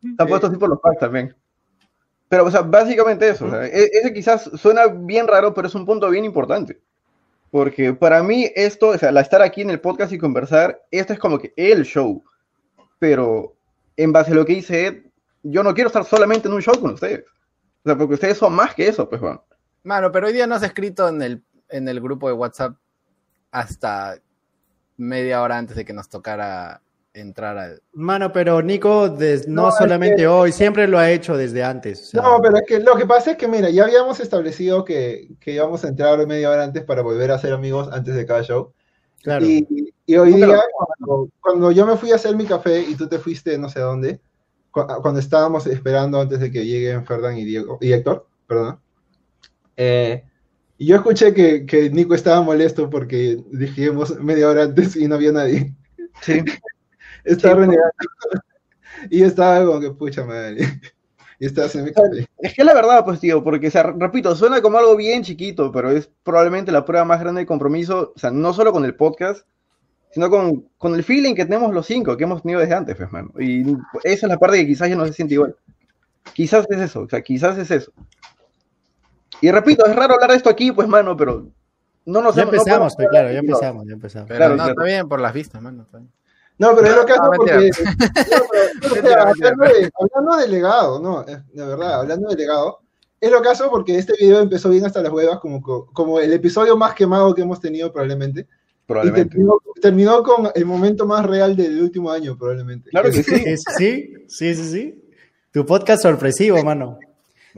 Están 0.03 0.29
puestos 0.29 0.51
así 0.51 0.59
por 0.59 0.71
los 0.71 0.81
packs 0.81 1.01
también. 1.01 1.35
Pero, 2.31 2.47
o 2.47 2.51
sea, 2.51 2.63
básicamente 2.63 3.29
eso. 3.29 3.47
o 3.47 3.51
sea, 3.51 3.67
e- 3.67 3.91
ese 3.93 4.15
quizás 4.15 4.51
suena 4.57 4.87
bien 4.87 5.29
raro, 5.29 5.53
pero 5.53 5.69
es 5.69 5.75
un 5.75 5.85
punto 5.85 6.09
bien 6.09 6.25
importante. 6.25 6.81
Porque 7.51 7.93
para 7.93 8.23
mí 8.23 8.51
esto, 8.55 8.89
o 8.89 8.99
sea, 8.99 9.13
la 9.13 9.21
estar 9.21 9.43
aquí 9.43 9.61
en 9.61 9.71
el 9.71 9.81
podcast 9.81 10.11
y 10.13 10.19
conversar, 10.19 10.83
esto 10.91 11.13
es 11.13 11.19
como 11.19 11.39
que 11.39 11.53
el 11.57 11.85
show. 11.85 12.25
Pero 12.99 13.54
en 13.97 14.13
base 14.13 14.33
a 14.33 14.35
lo 14.35 14.45
que 14.45 14.55
dice 14.55 14.87
Ed, 14.87 15.03
yo 15.43 15.63
no 15.63 15.75
quiero 15.75 15.89
estar 15.89 16.05
solamente 16.05 16.49
en 16.49 16.55
un 16.55 16.63
show 16.63 16.79
con 16.81 16.95
ustedes. 16.95 17.25
O 17.85 17.89
sea, 17.89 17.97
porque 17.99 18.15
ustedes 18.15 18.39
son 18.39 18.55
más 18.55 18.75
que 18.75 18.89
eso, 18.89 19.09
pues, 19.09 19.21
Juan. 19.21 19.41
Mano, 19.83 20.11
pero 20.11 20.27
hoy 20.27 20.33
día 20.33 20.47
no 20.47 20.55
has 20.55 20.63
escrito 20.63 21.09
en 21.09 21.21
el, 21.23 21.43
en 21.69 21.87
el 21.89 22.01
grupo 22.01 22.29
de 22.29 22.33
WhatsApp 22.35 22.77
hasta 23.51 24.17
media 24.97 25.43
hora 25.43 25.59
antes 25.59 25.77
de 25.77 25.85
que 25.85 25.93
nos 25.93 26.09
tocara 26.09 26.81
entrar 27.13 27.57
al... 27.59 27.83
Mano, 27.93 28.33
pero 28.33 28.61
Nico, 28.63 29.09
des- 29.09 29.47
no, 29.47 29.63
No, 29.63 29.69
es 29.69 29.77
solamente 29.77 30.17
que- 30.17 30.27
hoy, 30.27 30.51
siempre 30.51 30.89
lo 30.89 30.99
ha 30.99 31.11
hecho 31.11 31.37
desde 31.37 31.63
antes. 31.63 32.01
o 32.03 32.05
sea, 32.07 32.23
No, 32.23 32.39
pero 32.43 32.57
es 32.57 32.63
que 32.67 32.81
lo 32.81 32.97
que 32.97 33.07
pasa 33.07 33.33
es 33.33 33.37
que, 33.37 33.47
mira, 33.47 33.71
ya 33.71 33.85
habíamos 33.85 34.19
establecido 34.21 34.85
que, 34.85 35.29
que 35.39 35.53
íbamos 35.53 35.85
a 35.85 35.89
entrar 35.89 36.27
media 36.27 36.51
hora 36.51 36.65
antes 36.65 36.83
para 36.85 37.03
volver 37.03 37.31
a 37.31 37.39
ser 37.39 37.53
amigos 37.53 37.89
antes 37.93 38.15
de 38.17 38.27
cada 38.27 38.43
show. 38.43 38.73
Claro. 39.25 39.47
Y, 39.47 39.93
y 40.07 40.17
hoy 40.17 40.35
día, 40.35 40.61
cuando, 40.99 41.31
cuando 41.41 41.73
yo 41.73 41.87
me 41.87 41.97
fui 41.97 42.13
a 42.13 42.17
hacer 42.17 42.37
mi 42.37 42.45
café 42.47 42.83
y 42.83 42.95
tú 42.95 43.09
te 43.09 43.19
fuiste 43.19 43.59
no 43.59 43.69
sé 43.71 43.81
dónde, 43.81 44.21
cu- 44.71 44.87
cuando 45.03 45.19
estábamos 45.21 45.67
esperando 45.67 46.21
antes 46.21 46.41
de 46.41 46.51
que 46.51 46.65
lleguen 46.67 47.07
Ferdan 47.07 47.37
y, 47.39 47.45
Diego, 47.45 47.79
y 47.81 47.93
Héctor, 47.93 48.29
perdón, 48.47 48.81
eh, 49.77 50.25
y 50.79 50.87
yo 50.87 50.97
escuché 50.97 51.33
que, 51.35 51.67
que 51.67 51.91
Nico 51.91 52.15
estaba 52.15 52.43
molesto 52.43 52.91
porque 52.91 53.43
dijimos 53.53 54.19
media 54.21 54.49
hora 54.49 54.65
antes 54.65 54.97
y 54.97 55.09
no 55.09 55.15
había 55.17 55.33
nadie. 55.33 55.75
Sí. 56.23 56.43
Estaba 57.25 57.55
Sí, 57.55 57.61
renegando. 57.61 57.93
Y 59.11 59.21
yo 59.21 59.27
estaba 59.27 59.65
como 59.67 59.81
que, 59.81 59.91
pucha 59.91 60.25
madre. 60.25 60.67
Mi 61.41 61.49
café. 61.93 62.29
Es 62.39 62.55
que 62.55 62.63
es 62.63 62.65
la 62.67 62.75
verdad, 62.75 63.05
pues, 63.05 63.21
tío, 63.21 63.43
porque, 63.43 63.69
o 63.69 63.71
sea, 63.71 63.83
repito, 63.83 64.35
suena 64.37 64.61
como 64.63 64.79
algo 64.79 64.97
bien 64.97 65.23
chiquito, 65.23 65.73
pero 65.73 65.91
es 65.91 66.11
probablemente 66.23 66.71
la 66.73 66.85
prueba 66.85 67.05
más 67.05 67.21
grande 67.21 67.41
de 67.43 67.47
compromiso, 67.47 68.13
o 68.15 68.19
sea, 68.19 68.31
no 68.31 68.53
solo 68.53 68.73
con 68.73 68.85
el 68.85 68.95
podcast, 68.95 69.47
sino 70.13 70.31
con, 70.31 70.69
con 70.79 70.95
el 70.95 71.03
feeling 71.03 71.35
que 71.35 71.45
tenemos 71.45 71.75
los 71.75 71.87
cinco, 71.87 72.17
que 72.17 72.25
hemos 72.25 72.43
tenido 72.43 72.61
desde 72.61 72.75
antes, 72.75 72.97
pues, 72.97 73.11
mano. 73.11 73.31
Y 73.39 73.63
esa 74.05 74.27
es 74.27 74.31
la 74.31 74.39
parte 74.39 74.59
que 74.59 74.67
quizás 74.67 74.89
ya 74.89 74.97
no 74.97 75.07
se 75.07 75.13
siente 75.13 75.35
igual. 75.35 75.57
Quizás 76.33 76.67
es 76.71 76.79
eso, 76.81 77.01
o 77.03 77.09
sea, 77.09 77.21
quizás 77.21 77.59
es 77.59 77.71
eso. 77.71 77.93
Y 79.41 79.51
repito, 79.51 79.85
es 79.87 79.95
raro 79.97 80.15
hablar 80.15 80.31
de 80.31 80.37
esto 80.37 80.49
aquí, 80.49 80.73
pues, 80.73 80.89
mano, 80.89 81.17
pero 81.17 81.49
no 82.07 82.23
nos 82.23 82.35
Ya 82.37 82.43
hemos- 82.43 82.53
no 82.55 82.59
empezamos, 82.61 82.95
podemos 82.95 82.97
pues 82.97 83.09
claro, 83.09 83.33
ya 83.33 83.39
empezamos, 83.41 83.87
ya 83.87 83.93
empezamos. 83.95 84.29
Pero 84.29 84.39
Claro, 84.39 84.53
no, 84.57 84.63
claro. 84.65 84.71
está 84.73 84.85
bien 84.85 85.09
por 85.09 85.21
las 85.21 85.33
vistas, 85.35 85.61
mano. 85.61 85.83
está 85.83 85.99
bien. 85.99 86.11
No, 86.59 86.75
pero 86.77 86.87
es 86.89 86.97
lo 86.97 87.05
que 87.05 87.13
hace 87.13 87.21
No, 87.23 87.31
porque. 87.37 87.53
mentira. 87.55 87.95
No, 88.31 88.47
pero, 88.51 89.03
o 89.03 89.07
sea, 89.07 89.23
hablando, 89.23 89.65
de, 89.65 89.91
hablando 90.01 90.37
de 90.37 90.49
legado, 90.49 91.01
no, 91.01 91.21
es- 91.23 91.53
de 91.53 91.67
verdad, 91.67 92.01
hablando 92.01 92.29
de 92.29 92.37
legado, 92.37 92.79
es 93.21 93.31
lo 93.31 93.41
que 93.43 93.49
porque 93.71 93.99
este 93.99 94.13
video 94.21 94.41
empezó 94.41 94.69
bien 94.71 94.85
hasta 94.85 95.03
las 95.03 95.13
huevas, 95.13 95.39
como, 95.41 95.61
co- 95.63 95.87
como 95.93 96.21
el 96.21 96.33
episodio 96.33 96.77
más 96.77 96.95
quemado 96.95 97.35
que 97.35 97.43
hemos 97.43 97.61
tenido 97.61 97.91
probablemente. 97.93 98.41
Y 98.43 98.87
Probablemente. 98.87 99.31
terminó, 99.31 99.59
terminó 99.81 100.23
con 100.23 100.51
el 100.55 100.67
momento 100.67 101.07
más 101.07 101.25
real 101.25 101.57
del 101.57 101.81
último 101.83 102.11
año, 102.11 102.37
probablemente. 102.37 102.91
Claro 102.91 103.11
que 103.11 103.23
sí. 103.23 103.23
Sí, 103.23 103.57
sí, 103.57 104.15
sí, 104.29 104.55
sí, 104.55 104.65
sí. 104.71 105.05
Tu 105.53 105.65
podcast 105.65 106.03
sorpresivo, 106.03 106.63
mano. 106.63 106.99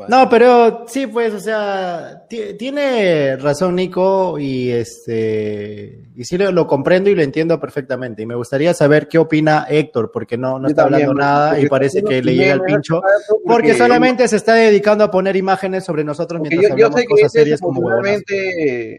No, 0.09 0.29
pero 0.29 0.85
sí, 0.89 1.07
pues, 1.07 1.33
o 1.33 1.41
sea, 1.41 2.25
ti- 2.29 2.53
tiene 2.59 3.37
razón 3.37 3.77
Nico 3.77 4.39
y 4.39 4.71
este 4.71 6.03
y 6.15 6.25
sí 6.25 6.37
lo, 6.37 6.53
lo 6.53 6.67
comprendo 6.67 7.09
y 7.09 7.15
lo 7.15 7.23
entiendo 7.23 7.59
perfectamente. 7.59 8.23
Y 8.23 8.27
me 8.27 8.35
gustaría 8.35 8.75
saber 8.75 9.09
qué 9.09 9.17
opina 9.19 9.67
Héctor, 9.69 10.11
porque 10.13 10.37
no, 10.37 10.59
no 10.59 10.69
Yo 10.69 10.73
está 10.73 10.83
también, 10.83 11.09
hablando 11.09 11.21
nada 11.23 11.59
y 11.61 11.67
parece 11.67 12.03
que 12.03 12.23
le 12.23 12.35
llega 12.35 12.53
el 12.55 12.61
pincho. 12.63 13.01
porque- 13.01 13.43
Porque 13.47 13.75
solamente 13.75 14.29
se 14.29 14.37
está 14.37 14.55
dedicando 14.55 15.03
a 15.05 15.11
poner 15.11 15.35
imágenes 15.37 15.85
sobre 15.85 16.05
nosotros 16.05 16.43
mientras 16.43 16.63
yo, 16.63 16.69
yo 16.69 16.75
hablamos 16.75 17.01
sé 17.01 17.03
que 17.07 17.09
cosas 17.09 17.27
este 17.27 17.39
es 17.39 17.43
serias 17.45 17.61
como 17.61 17.81
huevonas. 17.81 18.13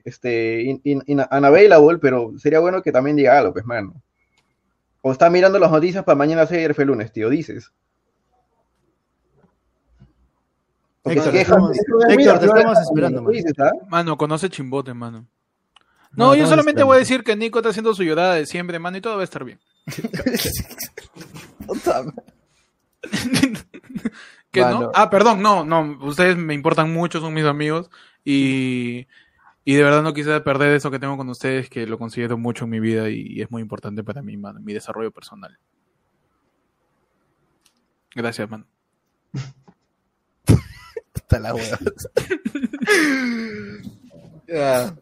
este, 0.06 0.62
in- 0.64 0.82
in- 0.84 1.04
in- 1.06 1.26
unavailable, 1.32 2.00
pero 2.00 2.32
sería 2.38 2.60
bueno 2.60 2.82
que 2.82 2.92
también 2.92 3.16
diga 3.16 3.38
algo, 3.38 3.54
pues, 3.54 3.66
mano. 3.66 3.94
O 5.02 5.12
está 5.12 5.30
mirando 5.30 5.60
las 5.60 5.72
noticias 5.72 6.04
para 6.04 6.16
mañana 6.16 6.46
ser 6.48 6.74
fue 6.74 6.86
lunes, 6.86 7.12
tío, 7.12 7.30
dices. 7.30 7.72
Porque 11.08 11.20
Héctor, 11.20 11.34
te 11.34 11.42
estamos- 11.42 11.78
Héctor, 11.78 12.08
te 12.08 12.14
esperando, 12.82 13.18
tú 13.20 13.24
man. 13.24 13.34
dices, 13.34 13.54
¿ah? 13.60 13.72
Mano, 13.90 14.18
conoce 14.18 14.50
chimbote, 14.50 14.94
mano. 14.94 15.28
No, 16.12 16.28
No, 16.28 16.36
yo 16.36 16.48
solamente 16.48 16.84
voy 16.84 16.96
a 16.96 17.00
decir 17.00 17.24
que 17.24 17.36
Nico 17.36 17.60
está 17.60 17.70
haciendo 17.70 17.94
su 17.94 18.04
llorada 18.04 18.36
de 18.36 18.46
siempre, 18.46 18.80
mano, 18.80 18.98
y 18.98 19.02
todo 19.02 19.16
va 19.16 19.22
a 19.22 19.24
estar 19.24 19.44
bien. 19.44 19.60
¿Que 24.52 24.62
no? 24.62 24.92
Ah, 24.94 25.10
perdón, 25.10 25.42
no, 25.42 25.64
no, 25.66 25.98
ustedes 26.02 26.38
me 26.38 26.54
importan 26.54 26.92
mucho, 26.92 27.20
son 27.20 27.34
mis 27.34 27.46
amigos 27.46 27.90
y, 28.24 29.08
y 29.66 29.74
de 29.76 29.84
verdad 29.84 30.02
no 30.02 30.14
quise 30.14 30.40
perder 30.42 30.74
eso 30.74 30.90
que 30.90 31.00
tengo 31.00 31.18
con 31.18 31.30
ustedes, 31.30 31.70
que 31.70 31.86
lo 31.86 32.00
considero 32.00 32.38
mucho 32.38 32.64
en 32.64 32.72
mi 32.72 32.80
vida 32.80 33.10
y, 33.10 33.42
es 33.42 33.52
muy 33.52 33.62
importante 33.62 34.04
para 34.04 34.22
mí, 34.22 34.38
mano, 34.38 34.60
en 34.60 34.66
mi 34.66 34.74
desarrollo 34.74 35.12
personal. 35.12 35.58
Gracias, 38.16 38.50
mano. 38.50 38.66
Hasta 41.30 41.40
la. 41.40 41.54
Ya. 44.48 44.96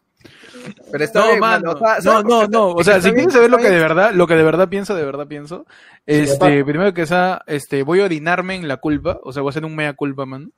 Pero 0.92 1.04
está 1.04 1.20
No, 1.20 1.28
bien, 1.28 1.40
mano, 1.40 1.72
o 1.74 1.78
sea, 1.78 1.96
no, 1.98 2.02
¿sabes 2.02 2.26
no, 2.26 2.48
no, 2.48 2.70
o 2.72 2.84
sea, 2.84 3.00
si 3.00 3.12
quieres 3.12 3.32
saber 3.34 3.52
lo 3.52 3.58
que 3.58 3.70
de 3.70 3.78
verdad, 3.78 4.12
lo 4.14 4.26
que 4.26 4.34
de 4.34 4.42
verdad 4.44 4.68
pienso, 4.68 4.96
de 4.96 5.06
verdad 5.06 5.28
pienso, 5.28 5.68
este, 6.08 6.66
primero 6.66 6.94
que 6.96 7.06
sea, 7.06 7.44
este, 7.46 7.84
voy 7.84 8.00
a 8.02 8.06
orinarme 8.06 8.56
en 8.56 8.68
la 8.68 8.78
culpa, 8.78 9.20
o 9.22 9.32
sea, 9.32 9.44
voy 9.44 9.50
a 9.50 9.52
hacer 9.52 9.66
un 9.66 9.76
mea 9.76 9.94
culpa, 9.94 10.26
mano. 10.26 10.50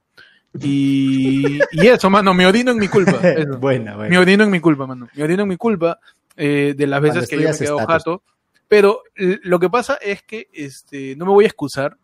Y, 0.62 1.60
y 1.74 1.88
eso, 1.88 2.10
mano, 2.10 2.34
me 2.34 2.48
orino 2.48 2.72
en 2.72 2.78
mi 2.78 2.88
culpa. 2.88 3.12
eso. 3.28 3.58
Buena, 3.58 3.92
Me 3.92 3.98
buena. 3.98 4.20
orino 4.22 4.44
en 4.46 4.52
mi 4.52 4.62
culpa, 4.62 4.88
mano. 4.88 5.10
Me 5.14 5.24
orino 5.24 5.44
en 5.44 5.50
mi 5.50 5.58
culpa 5.58 6.00
eh, 6.38 6.74
de 6.78 6.88
las 6.88 7.02
veces 7.02 7.28
Cuando 7.28 7.30
que 7.30 7.36
yo 7.36 7.42
me 7.42 7.48
he 7.48 7.52
estudias 7.52 7.60
quedado 7.72 7.80
estatus. 7.82 8.04
jato. 8.04 8.24
Pero 8.70 9.02
lo 9.44 9.60
que 9.60 9.70
pasa 9.70 9.96
es 10.02 10.24
que 10.24 10.48
este, 10.54 11.16
no 11.18 11.26
me 11.26 11.32
voy 11.32 11.44
a 11.44 11.48
excusar. 11.48 11.98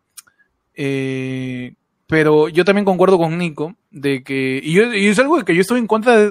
eh, 0.74 1.72
pero 2.06 2.48
yo 2.48 2.64
también 2.64 2.84
concuerdo 2.84 3.18
con 3.18 3.38
Nico 3.38 3.74
de 3.90 4.22
que. 4.22 4.60
Y, 4.62 4.74
yo, 4.74 4.92
y 4.92 5.06
es 5.06 5.18
algo 5.18 5.42
que 5.44 5.54
yo 5.54 5.60
estoy 5.60 5.80
en 5.80 5.86
contra. 5.86 6.30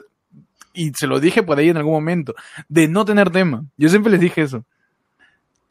Y 0.74 0.92
se 0.96 1.08
lo 1.08 1.20
dije 1.20 1.44
por 1.44 1.58
ahí 1.58 1.70
en 1.70 1.78
algún 1.78 1.94
momento. 1.94 2.34
De 2.68 2.88
no 2.88 3.06
tener 3.06 3.30
tema. 3.30 3.66
Yo 3.78 3.90
siempre 3.90 4.12
les 4.12 4.22
dije 4.22 4.42
eso. 4.42 4.66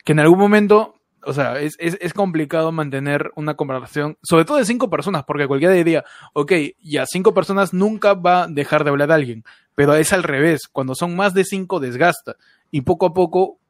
Que 0.04 0.12
en 0.12 0.20
algún 0.20 0.38
momento. 0.38 0.96
O 1.24 1.32
sea, 1.32 1.60
es, 1.60 1.76
es, 1.78 1.96
es 2.00 2.14
complicado 2.14 2.72
mantener 2.72 3.30
una 3.36 3.54
conversación, 3.54 4.18
sobre 4.24 4.44
todo 4.44 4.56
de 4.56 4.64
cinco 4.64 4.90
personas, 4.90 5.22
porque 5.22 5.46
cualquiera 5.46 5.72
diría, 5.72 6.04
ok, 6.32 6.52
ya 6.82 7.06
cinco 7.06 7.32
personas 7.32 7.72
nunca 7.72 8.14
va 8.14 8.42
a 8.42 8.46
dejar 8.48 8.82
de 8.82 8.90
hablar 8.90 9.12
a 9.12 9.14
alguien, 9.14 9.44
pero 9.76 9.94
es 9.94 10.12
al 10.12 10.24
revés, 10.24 10.62
cuando 10.66 10.96
son 10.96 11.14
más 11.14 11.32
de 11.32 11.44
cinco 11.44 11.78
desgasta 11.78 12.34
y 12.72 12.80
poco 12.80 13.06
a 13.06 13.14
poco 13.14 13.60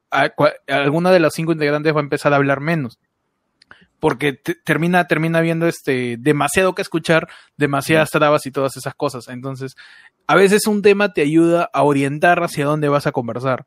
alguna 0.67 1.11
de 1.11 1.21
las 1.21 1.35
cinco 1.35 1.53
integrantes 1.53 1.95
va 1.95 2.01
a 2.01 2.03
empezar 2.03 2.33
a 2.33 2.37
hablar 2.37 2.61
menos. 2.61 2.99
Porque 4.03 4.33
te- 4.33 4.57
termina, 4.57 5.07
termina 5.07 5.41
viendo 5.41 5.69
este 5.69 6.17
demasiado 6.19 6.75
que 6.75 6.83
escuchar, 6.83 7.29
demasiadas 7.57 8.11
trabas 8.11 8.45
y 8.47 8.51
todas 8.51 8.77
esas 8.77 8.97
cosas. 8.97 9.29
Entonces, 9.29 9.77
a 10.27 10.35
veces 10.35 10.67
un 10.67 10.83
tema 10.83 11.13
te 11.13 11.23
ayuda 11.23 11.71
a 11.73 11.85
orientar 11.85 12.43
hacia 12.43 12.67
dónde 12.67 12.89
vas 12.89 13.07
a 13.07 13.13
conversar. 13.13 13.65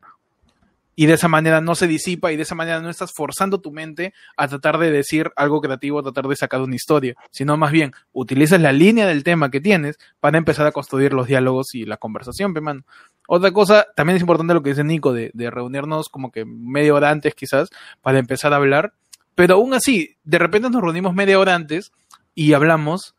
Y 0.98 1.06
de 1.06 1.14
esa 1.14 1.30
manera 1.30 1.62
no 1.62 1.76
se 1.76 1.88
disipa 1.88 2.32
y 2.34 2.36
de 2.38 2.44
esa 2.44 2.56
manera 2.56 2.82
no 2.82 2.90
estás 2.90 3.12
forzando 3.16 3.62
tu 3.62 3.72
mente 3.72 4.14
a 4.36 4.48
tratar 4.50 4.78
de 4.78 4.92
decir 4.92 5.32
algo 5.38 5.62
creativo, 5.62 6.00
a 6.00 6.04
tratar 6.04 6.26
de 6.28 6.36
sacar 6.36 6.62
una 6.62 6.76
historia, 6.76 7.16
sino 7.32 7.56
más 7.56 7.72
bien 7.72 7.94
utilizas 8.12 8.60
la 8.60 8.74
línea 8.74 9.06
del 9.08 9.24
tema 9.24 9.52
que 9.52 9.62
tienes 9.62 9.98
para 10.20 10.38
empezar 10.38 10.66
a 10.68 10.72
construir 10.74 11.14
los 11.14 11.28
diálogos 11.28 11.76
y 11.76 11.86
la 11.86 11.98
conversación, 11.98 12.54
pe, 12.54 12.60
mano. 12.62 12.84
Otra 13.28 13.52
cosa, 13.52 13.88
también 13.96 14.18
es 14.18 14.22
importante 14.22 14.54
lo 14.54 14.64
que 14.64 14.70
dice 14.70 14.84
Nico, 14.84 15.12
de, 15.14 15.32
de 15.34 15.50
reunirnos 15.50 16.10
como 16.10 16.32
que 16.32 16.46
media 16.46 16.94
hora 16.94 17.10
antes 17.10 17.36
quizás 17.36 17.70
para 18.02 18.20
empezar 18.20 18.54
a 18.54 18.58
hablar, 18.58 18.94
pero 19.36 19.56
aún 19.56 19.74
así, 19.74 20.18
de 20.24 20.40
repente 20.40 20.70
nos 20.70 20.82
reunimos 20.82 21.14
media 21.14 21.40
hora 21.40 21.56
antes 21.56 21.92
y 22.34 22.54
hablamos 22.54 23.16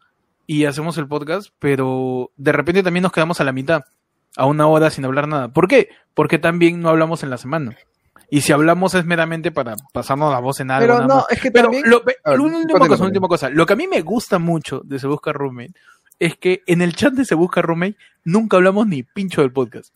y 0.47 0.65
hacemos 0.65 0.97
el 0.99 1.09
podcast, 1.09 1.49
pero 1.59 2.31
de 2.37 2.53
repente 2.53 2.83
también 2.83 3.03
nos 3.03 3.13
quedamos 3.13 3.41
a 3.41 3.45
la 3.45 3.53
mitad, 3.53 3.83
a 4.37 4.47
una 4.47 4.67
hora 4.67 4.91
sin 4.91 5.05
hablar 5.05 5.29
nada. 5.29 5.49
¿Por 5.49 5.69
qué? 5.69 5.89
Porque 6.15 6.39
también 6.39 6.81
no 6.81 6.89
hablamos 6.89 7.23
en 7.23 7.31
la 7.31 7.37
semana. 7.37 7.77
Y 8.29 8.41
si 8.41 8.53
hablamos 8.53 8.95
es 8.95 9.05
meramente 9.05 9.53
para 9.53 9.77
pasarnos 9.93 10.33
la 10.33 10.41
voz 10.41 10.61
en 10.61 10.71
algo. 10.71 10.87
Pero 10.87 10.95
nada 10.95 11.07
no, 11.07 11.15
más. 11.17 11.27
es 11.31 11.41
que 11.41 11.51
Pero 11.51 11.67
también. 11.67 11.89
lo, 11.89 12.03
ver, 12.03 12.17
última 12.41 12.81
cosa, 12.81 12.95
una 12.97 13.07
última 13.07 13.29
cosa. 13.29 13.51
Lo 13.51 13.67
que 13.67 13.75
a 13.75 13.77
mí 13.77 13.87
me 13.87 14.03
gusta 14.03 14.39
mucho 14.39 14.81
de 14.85 14.99
Se 14.99 15.07
Busca 15.07 15.33
Roommate 15.33 15.75
es 16.19 16.37
que 16.37 16.63
en 16.67 16.83
el 16.83 16.97
chat 16.97 17.13
de 17.13 17.25
Se 17.25 17.35
Busca 17.35 17.63
Roommate 17.63 17.97
nunca 18.25 18.57
hablamos 18.57 18.87
ni 18.87 19.03
pincho 19.03 19.43
del 19.43 19.53
podcast. 19.53 19.95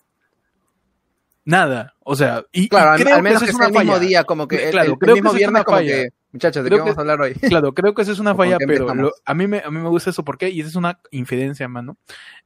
Nada. 1.44 1.94
O 2.00 2.14
sea, 2.16 2.44
y, 2.52 2.68
Claro, 2.68 2.90
al, 2.92 3.00
creo 3.02 3.16
al 3.16 3.22
menos 3.22 3.42
que 3.42 3.48
es 3.50 3.54
una 3.54 3.66
el 3.66 3.72
mismo 3.72 3.98
día, 3.98 4.24
como 4.24 4.46
que 4.46 4.64
el, 4.66 4.70
Claro, 4.72 4.92
el- 4.92 4.98
creo 4.98 5.14
que 5.14 5.22
mismo 5.22 5.32
viernes, 5.36 5.54
una 5.60 5.64
como 5.64 5.78
falla. 5.78 5.90
que, 5.92 6.08
muchachos, 6.32 6.62
¿de 6.64 6.68
Creo 6.70 6.78
qué 6.78 6.80
vamos 6.90 6.94
que- 6.94 6.98
a 6.98 7.02
hablar 7.02 7.20
hoy? 7.22 7.34
Claro, 7.34 7.72
creo 7.74 7.94
que 7.94 8.02
es 8.02 8.18
una 8.18 8.30
¿O 8.32 8.36
con 8.36 8.44
falla, 8.46 8.58
pero 8.66 8.94
lo- 8.94 9.12
a, 9.24 9.34
mí 9.34 9.46
me, 9.46 9.58
a 9.60 9.70
mí 9.70 9.78
me 9.78 9.88
gusta 9.88 10.10
eso. 10.10 10.24
¿Por 10.24 10.36
qué? 10.38 10.50
Y 10.50 10.60
esa 10.60 10.68
es 10.68 10.76
una 10.76 11.00
infidencia, 11.10 11.66
mano. 11.68 11.96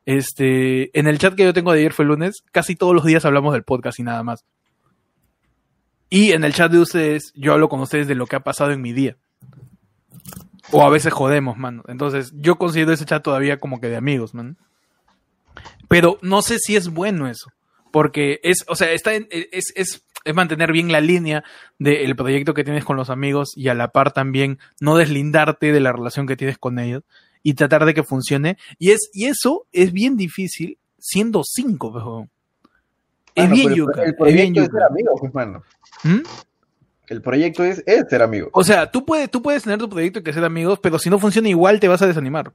Este, 0.07 0.97
en 0.99 1.07
el 1.07 1.19
chat 1.19 1.35
que 1.35 1.45
yo 1.45 1.53
tengo 1.53 1.73
de 1.73 1.81
ayer 1.81 1.93
fue 1.93 2.05
el 2.05 2.11
lunes, 2.11 2.43
casi 2.53 2.77
todos 2.77 2.95
los 2.95 3.05
días 3.05 3.25
hablamos 3.25 3.53
del 3.53 3.65
podcast 3.65 3.99
y 3.99 4.05
nada 4.05 4.23
más. 4.23 4.45
Y 6.11 6.33
en 6.33 6.45
el 6.45 6.55
chat 6.55 6.71
de 6.71 6.79
ustedes, 6.79 7.33
yo 7.35 7.53
hablo 7.53 7.69
con 7.69 7.81
ustedes 7.81 8.07
de 8.07 8.15
lo 8.15 8.27
que 8.27 8.37
ha 8.37 8.41
pasado 8.41 8.71
en 8.71 8.81
mi 8.81 8.93
día. 8.93 9.17
O 10.71 10.83
a 10.87 10.91
veces 10.91 11.13
jodemos, 11.13 11.57
mano. 11.59 11.83
Entonces, 11.89 12.33
yo 12.37 12.57
considero 12.57 12.93
ese 12.93 13.05
chat 13.05 13.23
todavía 13.23 13.59
como 13.59 13.81
que 13.81 13.89
de 13.89 13.97
amigos, 13.97 14.35
man. 14.35 14.57
Pero 15.89 16.19
no 16.23 16.41
sé 16.43 16.59
si 16.59 16.77
es 16.77 16.89
bueno 16.89 17.29
eso. 17.29 17.51
Porque 17.95 18.41
es, 18.43 18.65
o 18.67 18.75
sea, 18.75 18.91
está 18.91 19.15
en- 19.15 19.29
es, 19.31 19.73
es, 19.77 20.03
es 20.25 20.35
mantener 20.35 20.73
bien 20.73 20.91
la 20.91 21.01
línea 21.01 21.45
del 21.79 22.17
proyecto 22.17 22.53
que 22.53 22.65
tienes 22.65 22.85
con 22.85 22.97
los 22.97 23.09
amigos 23.09 23.53
y 23.55 23.69
a 23.69 23.75
la 23.75 23.93
par 23.93 24.11
también 24.13 24.59
no 24.81 24.97
deslindarte 24.97 25.71
de 25.71 25.79
la 25.79 25.93
relación 25.93 26.27
que 26.27 26.35
tienes 26.35 26.59
con 26.59 26.81
ellos 26.81 27.05
y 27.45 27.55
tratar 27.55 27.85
de 27.85 27.95
que 27.95 28.03
funcione. 28.03 28.59
Y 28.81 28.91
es, 28.91 29.11
y 29.13 29.27
eso 29.27 29.67
es 29.71 29.93
bien 29.93 30.17
difícil 30.17 30.77
siendo 30.99 31.43
cinco, 31.45 31.93
pejo. 31.95 32.29
Es 33.37 33.45
Mano, 33.45 33.55
bien 33.55 33.67
pero 33.69 33.77
yuca. 33.77 34.03
El 34.03 34.09
Es 34.09 34.17
bien 34.17 34.17
proyecto 34.55 34.61
es 34.63 34.69
ser 34.73 34.83
amigo, 34.83 35.15
pues, 35.21 35.33
mano. 35.35 35.63
¿Mm? 36.03 36.21
El 37.07 37.23
proyecto 37.23 37.63
es, 37.63 37.81
es 37.87 38.05
ser 38.11 38.23
amigo. 38.23 38.49
O 38.55 38.65
sea, 38.65 38.91
tú 38.91 39.05
puedes, 39.05 39.31
tú 39.31 39.41
puedes 39.41 39.63
tener 39.63 39.79
tu 39.79 39.89
proyecto 39.89 40.19
y 40.19 40.23
que 40.25 40.33
ser 40.33 40.45
amigos, 40.45 40.81
pero 40.83 40.99
si 40.99 41.11
no 41.11 41.21
funciona 41.21 41.49
igual 41.49 41.79
te 41.79 41.87
vas 41.87 42.03
a 42.03 42.09
desanimar. 42.09 42.53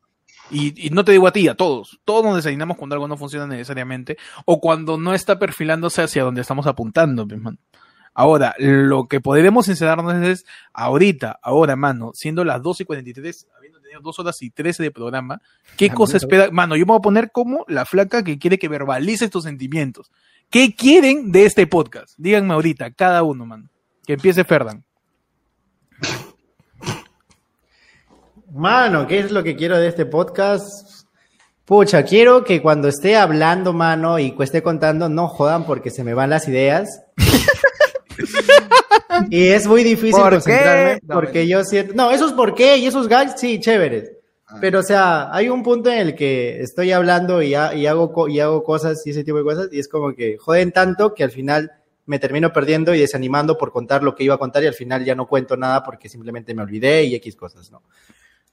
Y, 0.51 0.88
y 0.88 0.89
no 0.89 1.03
te 1.05 1.11
digo 1.11 1.27
a 1.27 1.31
ti, 1.31 1.47
a 1.47 1.55
todos. 1.55 1.99
Todos 2.05 2.23
nos 2.23 2.35
desanimamos 2.35 2.77
cuando 2.77 2.95
algo 2.95 3.07
no 3.07 3.17
funciona 3.17 3.45
necesariamente 3.47 4.17
o 4.45 4.59
cuando 4.59 4.97
no 4.97 5.13
está 5.13 5.38
perfilándose 5.38 6.01
hacia 6.01 6.23
donde 6.23 6.41
estamos 6.41 6.65
apuntando, 6.67 7.27
pues, 7.27 7.39
mano. 7.39 7.57
Ahora, 8.13 8.55
lo 8.57 9.07
que 9.07 9.21
podremos 9.21 9.67
sincerarnos 9.67 10.13
es 10.26 10.45
ahorita, 10.73 11.39
ahora, 11.41 11.76
mano, 11.76 12.11
siendo 12.13 12.43
las 12.43 12.61
12 12.61 12.84
y 12.84 12.85
43, 12.85 13.47
habiendo 13.57 13.80
tenido 13.80 14.01
dos 14.01 14.19
horas 14.19 14.41
y 14.41 14.49
13 14.49 14.84
de 14.84 14.91
programa, 14.91 15.41
¿qué 15.77 15.89
Ah, 15.91 15.93
cosa 15.93 16.17
espera? 16.17 16.49
Mano, 16.51 16.76
yo 16.76 16.85
me 16.85 16.91
voy 16.91 16.97
a 16.97 17.01
poner 17.01 17.31
como 17.31 17.63
la 17.67 17.85
flaca 17.85 18.23
que 18.23 18.38
quiere 18.38 18.57
que 18.57 18.67
verbalice 18.67 19.26
estos 19.26 19.43
sentimientos. 19.43 20.11
¿Qué 20.49 20.76
quieren 20.76 21.31
de 21.31 21.45
este 21.45 21.67
podcast? 21.67 22.15
Díganme 22.17 22.55
ahorita, 22.55 22.91
cada 22.91 23.23
uno, 23.23 23.45
mano. 23.45 23.69
Que 24.05 24.13
empiece 24.13 24.43
Ferdan. 24.43 24.84
Mano, 28.53 29.07
¿qué 29.07 29.19
es 29.19 29.31
lo 29.31 29.43
que 29.43 29.55
quiero 29.55 29.77
de 29.77 29.88
este 29.88 30.05
podcast? 30.05 31.05
Pucha, 31.65 32.03
quiero 32.03 32.43
que 32.43 32.61
cuando 32.61 32.88
esté 32.88 33.15
hablando, 33.15 33.73
mano, 33.73 34.17
y 34.17 34.31
que 34.35 34.43
esté 34.43 34.63
contando, 34.63 35.07
no 35.07 35.27
jodan 35.27 35.65
porque 35.65 35.91
se 35.91 36.03
me 36.03 36.15
van 36.15 36.31
las 36.31 36.47
ideas. 36.47 37.01
y 39.30 39.47
es 39.49 39.67
muy 39.67 39.84
difícil 39.84 40.19
¿Por 40.19 40.31
concentrarme 40.34 40.99
qué? 40.99 41.07
No, 41.07 41.15
porque 41.15 41.47
yo 41.47 41.63
siento... 41.63 41.93
No, 41.93 42.11
esos 42.11 42.34
por 42.34 42.55
qué 42.55 42.77
y 42.77 42.88
esos 42.88 43.07
gags, 43.07 43.39
sí, 43.39 43.59
chéveres. 43.59 44.11
Ah. 44.47 44.57
Pero, 44.59 44.80
o 44.80 44.84
sea, 44.84 45.31
hay 45.31 45.49
un 45.49 45.61
punto 45.61 45.91
en 45.91 45.99
el 45.99 46.15
que 46.15 46.59
estoy 46.61 46.91
hablando 46.91 47.43
y, 47.43 47.53
ha- 47.53 47.76
y 47.76 47.85
hago, 47.85 48.11
co- 48.11 48.27
y 48.27 48.39
hago 48.39 48.63
cosas 48.63 49.05
y 49.05 49.11
ese 49.11 49.23
tipo 49.23 49.38
de 49.38 49.43
cosas, 49.43 49.69
y 49.71 49.80
es 49.80 49.88
como 49.88 50.15
que 50.15 50.38
joden 50.39 50.71
tanto 50.71 51.13
que 51.13 51.23
al 51.23 51.30
final 51.31 51.71
me 52.07 52.17
termino 52.17 52.51
perdiendo 52.51 52.95
y 52.95 52.99
desanimando 52.99 53.59
por 53.59 53.71
contar 53.71 54.01
lo 54.01 54.15
que 54.15 54.23
iba 54.23 54.34
a 54.34 54.39
contar 54.39 54.63
y 54.63 54.67
al 54.67 54.73
final 54.73 55.05
ya 55.05 55.13
no 55.13 55.27
cuento 55.27 55.55
nada 55.55 55.84
porque 55.84 56.09
simplemente 56.09 56.55
me 56.55 56.63
olvidé 56.63 57.03
y 57.03 57.13
X 57.13 57.35
cosas, 57.35 57.69
¿no? 57.69 57.84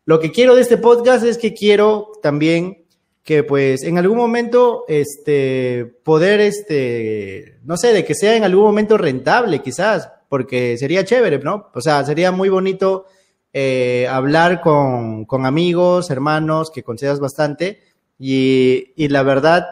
Lo 0.06 0.18
que 0.20 0.32
quiero 0.32 0.54
de 0.54 0.62
este 0.62 0.78
podcast 0.78 1.24
es 1.24 1.36
que 1.36 1.52
quiero 1.52 2.12
también 2.22 2.86
que 3.22 3.42
pues 3.42 3.82
en 3.82 3.98
algún 3.98 4.16
momento 4.16 4.84
este 4.88 5.84
poder 6.04 6.40
este 6.40 7.58
no 7.64 7.76
sé 7.76 7.92
de 7.92 8.04
que 8.04 8.14
sea 8.14 8.36
en 8.36 8.44
algún 8.44 8.64
momento 8.64 8.96
rentable 8.96 9.62
quizás 9.62 10.08
porque 10.28 10.78
sería 10.78 11.04
chévere 11.04 11.40
no 11.40 11.70
o 11.74 11.80
sea 11.80 12.04
sería 12.04 12.30
muy 12.30 12.48
bonito 12.48 13.06
eh, 13.52 14.06
hablar 14.08 14.60
con, 14.60 15.24
con 15.24 15.44
amigos 15.44 16.08
hermanos 16.10 16.70
que 16.70 16.84
consideras 16.84 17.18
bastante 17.18 17.80
y, 18.16 18.92
y 18.94 19.08
la 19.08 19.24
verdad 19.24 19.66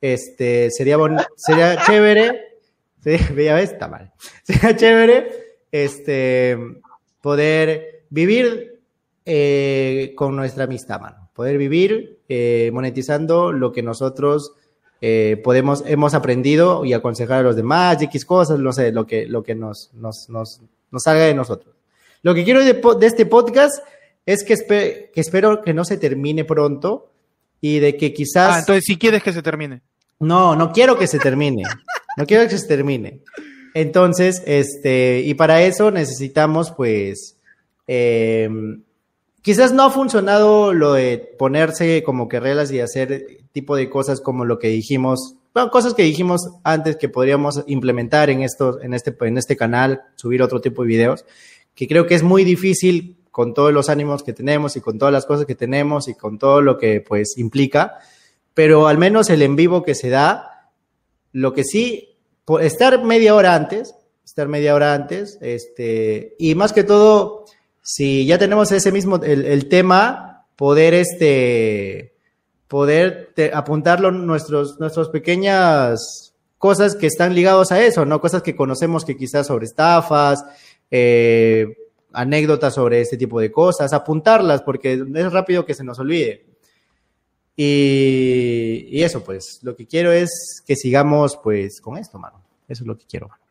este 0.00 0.70
sería 0.70 0.96
sería 1.36 1.82
chévere 1.84 2.50
sí, 3.02 3.16
ya 3.36 3.60
está 3.60 3.88
mal. 3.88 4.12
Sería 4.42 4.76
chévere 4.76 5.30
este 5.72 6.58
poder 7.22 8.04
vivir 8.10 8.69
eh, 9.32 10.12
con 10.16 10.34
nuestra 10.34 10.64
amistad, 10.64 11.00
mano. 11.00 11.30
Poder 11.34 11.56
vivir 11.56 12.18
eh, 12.28 12.70
monetizando 12.72 13.52
lo 13.52 13.70
que 13.70 13.80
nosotros 13.80 14.54
eh, 15.00 15.40
podemos, 15.44 15.84
hemos 15.86 16.14
aprendido 16.14 16.84
y 16.84 16.94
aconsejar 16.94 17.38
a 17.38 17.42
los 17.42 17.54
demás, 17.54 18.02
X 18.02 18.24
cosas, 18.24 18.58
no 18.58 18.72
sé, 18.72 18.90
lo 18.90 19.06
que, 19.06 19.26
lo 19.26 19.44
que 19.44 19.54
nos, 19.54 19.90
nos, 19.94 20.28
nos, 20.28 20.60
nos 20.90 21.02
salga 21.04 21.24
de 21.24 21.34
nosotros. 21.34 21.76
Lo 22.22 22.34
que 22.34 22.42
quiero 22.42 22.64
de, 22.64 22.72
de 22.72 23.06
este 23.06 23.24
podcast 23.24 23.84
es 24.26 24.42
que, 24.42 24.54
espe- 24.54 25.10
que 25.12 25.20
espero 25.20 25.62
que 25.62 25.74
no 25.74 25.84
se 25.84 25.96
termine 25.96 26.44
pronto 26.44 27.12
y 27.60 27.78
de 27.78 27.96
que 27.96 28.12
quizás... 28.12 28.56
Ah, 28.56 28.58
entonces 28.58 28.84
si 28.84 28.98
quieres 28.98 29.22
que 29.22 29.32
se 29.32 29.42
termine. 29.42 29.80
No, 30.18 30.56
no 30.56 30.72
quiero 30.72 30.98
que 30.98 31.06
se 31.06 31.20
termine. 31.20 31.62
No 32.16 32.26
quiero 32.26 32.48
que 32.48 32.58
se 32.58 32.66
termine. 32.66 33.20
Entonces, 33.74 34.42
este, 34.44 35.22
y 35.24 35.34
para 35.34 35.62
eso 35.62 35.92
necesitamos, 35.92 36.72
pues, 36.72 37.36
eh, 37.86 38.50
quizás 39.42 39.72
no 39.72 39.84
ha 39.84 39.90
funcionado 39.90 40.72
lo 40.72 40.94
de 40.94 41.18
ponerse 41.38 42.02
como 42.02 42.28
que 42.28 42.40
reglas 42.40 42.70
y 42.72 42.80
hacer 42.80 43.38
tipo 43.52 43.76
de 43.76 43.90
cosas 43.90 44.20
como 44.20 44.44
lo 44.44 44.58
que 44.58 44.68
dijimos, 44.68 45.36
bueno, 45.54 45.70
cosas 45.70 45.94
que 45.94 46.02
dijimos 46.02 46.50
antes 46.62 46.96
que 46.96 47.08
podríamos 47.08 47.64
implementar 47.66 48.30
en 48.30 48.42
estos, 48.42 48.82
en 48.82 48.94
este, 48.94 49.14
en 49.20 49.38
este 49.38 49.56
canal, 49.56 50.02
subir 50.16 50.42
otro 50.42 50.60
tipo 50.60 50.82
de 50.82 50.88
videos, 50.88 51.24
que 51.74 51.88
creo 51.88 52.06
que 52.06 52.14
es 52.14 52.22
muy 52.22 52.44
difícil 52.44 53.16
con 53.30 53.54
todos 53.54 53.72
los 53.72 53.88
ánimos 53.88 54.22
que 54.22 54.32
tenemos 54.32 54.76
y 54.76 54.80
con 54.80 54.98
todas 54.98 55.12
las 55.12 55.26
cosas 55.26 55.46
que 55.46 55.54
tenemos 55.54 56.08
y 56.08 56.14
con 56.14 56.38
todo 56.38 56.60
lo 56.60 56.78
que 56.78 57.00
pues 57.00 57.38
implica 57.38 57.98
pero 58.54 58.88
al 58.88 58.98
menos 58.98 59.30
el 59.30 59.42
en 59.42 59.56
vivo 59.56 59.82
que 59.82 59.94
se 59.94 60.10
da, 60.10 60.70
lo 61.32 61.52
que 61.52 61.64
sí, 61.64 62.18
estar 62.60 63.02
media 63.04 63.34
hora 63.34 63.54
antes, 63.54 63.94
estar 64.24 64.48
media 64.48 64.74
hora 64.74 64.94
antes, 64.94 65.38
este, 65.40 66.34
y 66.38 66.54
más 66.54 66.72
que 66.72 66.84
todo, 66.84 67.44
si 67.82 68.26
ya 68.26 68.38
tenemos 68.38 68.70
ese 68.72 68.92
mismo, 68.92 69.16
el, 69.16 69.68
tema, 69.68 70.46
poder 70.56 70.94
este, 70.94 72.14
poder 72.68 73.34
apuntarlo 73.52 74.10
nuestros, 74.10 74.78
nuestras 74.78 75.08
pequeñas 75.08 76.34
cosas 76.58 76.94
que 76.94 77.06
están 77.06 77.34
ligados 77.34 77.72
a 77.72 77.82
eso, 77.82 78.04
¿no? 78.04 78.20
Cosas 78.20 78.42
que 78.42 78.54
conocemos 78.54 79.04
que 79.04 79.16
quizás 79.16 79.46
sobre 79.46 79.64
estafas, 79.64 80.44
eh, 80.90 81.66
anécdotas 82.12 82.74
sobre 82.74 83.00
este 83.00 83.16
tipo 83.16 83.40
de 83.40 83.50
cosas, 83.50 83.92
apuntarlas 83.92 84.62
porque 84.62 84.92
es 84.92 85.32
rápido 85.32 85.64
que 85.64 85.74
se 85.74 85.84
nos 85.84 85.98
olvide. 85.98 86.46
Y, 87.56 88.86
y 88.90 89.02
eso, 89.02 89.22
pues, 89.24 89.60
lo 89.62 89.74
que 89.74 89.86
quiero 89.86 90.12
es 90.12 90.62
que 90.66 90.76
sigamos, 90.76 91.38
pues, 91.42 91.80
con 91.80 91.98
esto, 91.98 92.18
mano. 92.18 92.42
Eso 92.68 92.84
es 92.84 92.86
lo 92.86 92.96
que 92.96 93.06
quiero, 93.06 93.28
mano. 93.28 93.42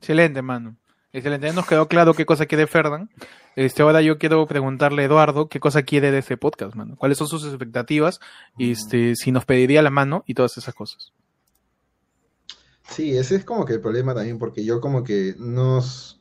Excelente, 0.00 0.42
mano. 0.42 0.76
Excelente. 1.14 1.52
Nos 1.52 1.68
quedó 1.68 1.86
claro 1.86 2.12
qué 2.12 2.26
cosa 2.26 2.44
quiere 2.44 2.66
Ferdan. 2.66 3.08
Este, 3.54 3.82
ahora 3.82 4.02
yo 4.02 4.18
quiero 4.18 4.44
preguntarle 4.48 5.02
a 5.02 5.04
Eduardo 5.04 5.48
qué 5.48 5.60
cosa 5.60 5.84
quiere 5.84 6.10
de 6.10 6.18
este 6.18 6.36
podcast, 6.36 6.74
mano. 6.74 6.96
¿Cuáles 6.96 7.18
son 7.18 7.28
sus 7.28 7.46
expectativas? 7.46 8.18
Este, 8.58 9.14
si 9.14 9.30
nos 9.30 9.44
pediría 9.44 9.80
la 9.80 9.90
mano 9.90 10.24
y 10.26 10.34
todas 10.34 10.58
esas 10.58 10.74
cosas. 10.74 11.12
Sí, 12.90 13.16
ese 13.16 13.36
es 13.36 13.44
como 13.44 13.64
que 13.64 13.74
el 13.74 13.80
problema 13.80 14.12
también, 14.12 14.40
porque 14.40 14.64
yo 14.64 14.80
como 14.80 15.04
que 15.04 15.36
nos... 15.38 16.20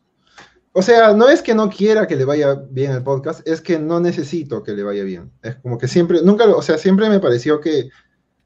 O 0.73 0.83
sea, 0.83 1.13
no 1.13 1.27
es 1.27 1.41
que 1.41 1.55
no 1.55 1.71
quiera 1.71 2.05
que 2.05 2.15
le 2.15 2.25
vaya 2.25 2.53
bien 2.53 2.91
el 2.91 3.01
podcast, 3.01 3.47
es 3.47 3.61
que 3.61 3.79
no 3.79 3.99
necesito 3.99 4.61
que 4.61 4.73
le 4.73 4.83
vaya 4.83 5.03
bien. 5.03 5.31
Es 5.41 5.55
como 5.55 5.79
que 5.79 5.87
siempre, 5.87 6.21
nunca, 6.21 6.45
o 6.45 6.61
sea, 6.61 6.77
siempre 6.77 7.09
me 7.09 7.19
pareció 7.19 7.59
que 7.59 7.89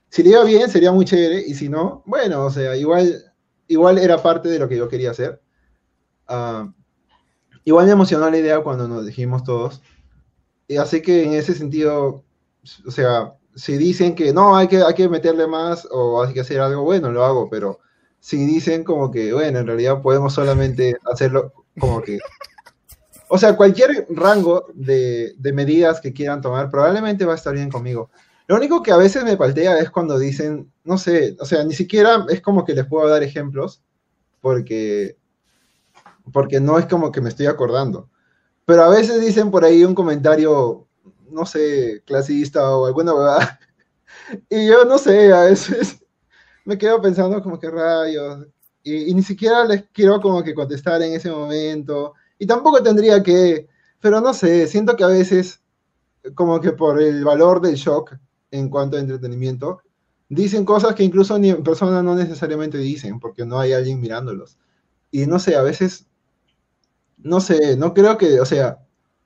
si 0.09 0.23
le 0.23 0.29
iba 0.29 0.45
bien 0.45 0.69
sería 0.69 0.93
muy 0.93 1.03
chévere, 1.03 1.43
y 1.45 1.55
si 1.55 1.67
no, 1.67 2.03
bueno, 2.05 2.45
o 2.45 2.49
sea, 2.49 2.77
igual, 2.77 3.33
igual 3.67 3.97
era 3.97 4.23
parte 4.23 4.47
de 4.47 4.59
lo 4.59 4.69
que 4.69 4.77
yo 4.77 4.87
quería 4.87 5.11
hacer. 5.11 5.41
Ah, 6.27 6.71
igual 7.63 7.85
me 7.85 7.93
emocionó 7.93 8.29
la 8.29 8.37
idea 8.37 8.61
cuando 8.61 8.87
nos 8.87 9.05
dijimos 9.05 9.43
todos. 9.43 9.81
Y 10.67 10.77
así 10.77 11.01
que 11.01 11.23
en 11.23 11.33
ese 11.33 11.53
sentido, 11.53 12.23
o 12.85 12.91
sea, 12.91 13.33
si 13.55 13.77
dicen 13.77 14.15
que 14.15 14.33
no, 14.33 14.55
hay 14.55 14.67
que, 14.67 14.77
hay 14.83 14.93
que 14.93 15.09
meterle 15.09 15.47
más 15.47 15.87
o 15.89 16.23
hay 16.23 16.33
que 16.33 16.41
hacer 16.41 16.59
algo, 16.59 16.83
bueno, 16.83 17.11
lo 17.11 17.23
hago, 17.23 17.49
pero 17.49 17.79
si 18.19 18.45
dicen 18.45 18.83
como 18.83 19.11
que, 19.11 19.33
bueno, 19.33 19.59
en 19.59 19.67
realidad 19.67 20.01
podemos 20.01 20.33
solamente 20.33 20.97
hacerlo 21.11 21.53
como 21.79 22.01
que... 22.01 22.19
O 23.29 23.37
sea, 23.37 23.57
cualquier 23.57 24.07
rango 24.09 24.67
de, 24.73 25.33
de 25.37 25.53
medidas 25.53 25.99
que 25.99 26.13
quieran 26.13 26.41
tomar 26.41 26.69
probablemente 26.69 27.25
va 27.25 27.33
a 27.33 27.35
estar 27.35 27.53
bien 27.53 27.69
conmigo. 27.69 28.09
Lo 28.47 28.55
único 28.55 28.81
que 28.81 28.91
a 28.91 28.97
veces 28.97 29.25
me 29.25 29.35
paltea 29.35 29.77
es 29.79 29.89
cuando 29.89 30.17
dicen, 30.17 30.71
no 30.85 30.97
sé, 30.97 31.35
o 31.39 31.45
sea, 31.45 31.65
ni 31.65 31.73
siquiera 31.73 32.25
es 32.29 32.41
como 32.41 32.63
que 32.63 32.73
les 32.73 32.85
puedo 32.85 33.07
dar 33.09 33.21
ejemplos, 33.21 33.81
porque, 34.39 35.17
porque 36.31 36.59
no 36.59 36.79
es 36.79 36.85
como 36.85 37.11
que 37.11 37.21
me 37.21 37.29
estoy 37.29 37.47
acordando. 37.47 38.09
Pero 38.65 38.83
a 38.83 38.89
veces 38.89 39.21
dicen 39.21 39.51
por 39.51 39.63
ahí 39.65 39.83
un 39.83 39.95
comentario, 39.95 40.87
no 41.29 41.45
sé, 41.45 42.03
clasista 42.05 42.75
o 42.75 42.85
alguna 42.85 43.13
verdad. 43.13 43.59
Y 44.49 44.67
yo 44.67 44.83
no 44.83 44.97
sé, 44.97 45.31
a 45.31 45.43
veces 45.43 46.03
me 46.65 46.77
quedo 46.77 47.01
pensando 47.01 47.41
como 47.41 47.59
que 47.59 47.69
rayos. 47.69 48.47
Y, 48.83 49.11
y 49.11 49.13
ni 49.13 49.23
siquiera 49.23 49.63
les 49.65 49.83
quiero 49.93 50.19
como 50.21 50.43
que 50.43 50.53
contestar 50.53 51.01
en 51.01 51.13
ese 51.13 51.31
momento. 51.31 52.13
Y 52.39 52.45
tampoco 52.47 52.83
tendría 52.83 53.23
que, 53.23 53.67
pero 54.01 54.21
no 54.21 54.33
sé, 54.33 54.67
siento 54.67 54.95
que 54.95 55.03
a 55.03 55.07
veces 55.07 55.61
como 56.35 56.59
que 56.61 56.71
por 56.71 57.01
el 57.01 57.23
valor 57.23 57.61
del 57.61 57.75
shock 57.75 58.15
en 58.51 58.69
cuanto 58.69 58.97
a 58.97 58.99
entretenimiento, 58.99 59.81
dicen 60.29 60.65
cosas 60.65 60.95
que 60.95 61.03
incluso 61.03 61.37
ni 61.39 61.49
en 61.49 61.63
persona 61.63 62.01
no 62.03 62.15
necesariamente 62.15 62.77
dicen, 62.77 63.19
porque 63.19 63.45
no 63.45 63.59
hay 63.59 63.73
alguien 63.73 63.99
mirándolos. 63.99 64.57
Y 65.11 65.25
no 65.25 65.39
sé, 65.39 65.55
a 65.55 65.61
veces, 65.61 66.06
no 67.17 67.39
sé, 67.39 67.77
no 67.77 67.93
creo 67.93 68.17
que, 68.17 68.39
o 68.39 68.45
sea, 68.45 68.79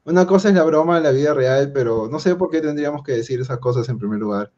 una 0.04 0.26
cosa 0.26 0.50
es 0.50 0.56
la 0.56 0.64
broma 0.64 0.98
en 0.98 1.04
la 1.04 1.12
vida 1.12 1.34
real, 1.34 1.72
pero 1.74 2.08
no 2.10 2.20
sé 2.20 2.36
por 2.36 2.50
qué 2.50 2.62
tendríamos 2.62 3.04
que 3.04 3.14
decir 3.14 3.40
esas 3.40 3.60
cosas 3.60 3.88
en 3.90 4.00
primer 4.00 4.20
lugar. 4.20 4.52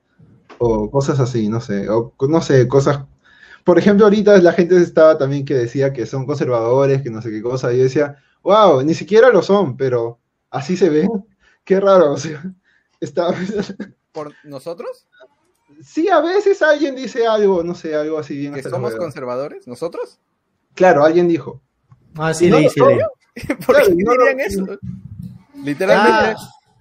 O 0.60 0.90
cosas 0.90 1.20
así, 1.20 1.50
no 1.50 1.60
sé, 1.60 1.90
o 1.90 2.14
no 2.28 2.42
sé, 2.42 2.68
cosas... 2.68 3.06
Por 3.64 3.80
ejemplo, 3.80 4.06
ahorita 4.06 4.38
la 4.40 4.53
gente 4.53 4.78
estaba 4.78 5.18
también 5.18 5.45
que 5.45 5.56
decía 5.56 5.94
que 5.94 6.06
son 6.06 6.26
conservadores, 6.26 7.02
que 7.02 7.10
no 7.10 7.22
sé 7.22 7.32
qué 7.32 7.42
cosa, 7.42 7.74
y 7.74 7.78
yo 7.78 7.84
decía, 7.84 8.18
wow, 8.44 8.82
ni 8.84 8.94
siquiera 8.94 9.30
lo 9.30 9.42
son, 9.42 9.78
pero 9.78 10.20
así 10.50 10.78
se 10.78 10.90
ven. 10.90 11.10
Qué 11.64 11.80
raro, 11.80 12.12
o 12.12 12.18
sea, 12.18 12.44
está... 13.00 13.34
¿Por 14.12 14.34
nosotros? 14.44 15.08
Sí, 15.82 16.10
a 16.10 16.20
veces 16.20 16.62
alguien 16.62 16.95
dice 16.95 17.26
algo, 17.26 17.64
no 17.64 17.74
sé, 17.74 17.95
algo 17.95 18.20
así 18.20 18.38
bien. 18.38 18.53
¿Que 18.53 18.62
somos 18.64 18.95
conservadores? 18.95 19.66
¿Nosotros? 19.66 20.20
Claro, 20.76 21.03
alguien 21.03 21.28
dijo. 21.28 21.62
Ah, 22.16 22.34
sí, 22.34 22.50
No, 22.50 22.58
sí, 22.58 22.80
leí. 22.80 23.00
¿Por 23.66 23.76
Claro, 23.76 23.86
qué 23.88 24.03
no, 24.03 24.12
dirían 24.14 24.38
no, 24.38 24.44
eso? 24.44 24.80
Literalmente. 25.64 26.12
Ah, 26.14 26.36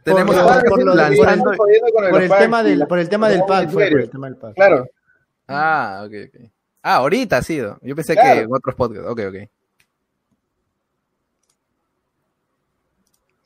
tenemos 0.04 0.36
por 0.36 2.22
el 2.22 2.28
tema 2.30 2.62
del, 2.62 2.86
por 2.86 2.98
el 2.98 3.08
tema 3.08 3.28
del 3.28 3.42
pack, 3.46 3.70
fue 3.70 3.84
por 3.84 3.90
Twitter. 3.90 4.00
el 4.04 4.10
tema 4.10 4.26
del 4.28 4.36
pack. 4.36 4.54
Claro. 4.54 4.86
Ah, 5.48 6.02
ok, 6.06 6.12
ok. 6.28 6.50
Ah, 6.82 6.96
ahorita 6.96 7.36
ha 7.38 7.42
sido. 7.42 7.78
Yo 7.82 7.94
pensé 7.94 8.14
Claro. 8.14 8.34
que 8.34 8.40
en 8.46 8.54
otros 8.54 8.74
podcasts. 8.74 9.08
Ok, 9.08 9.20
ok. 9.28 9.48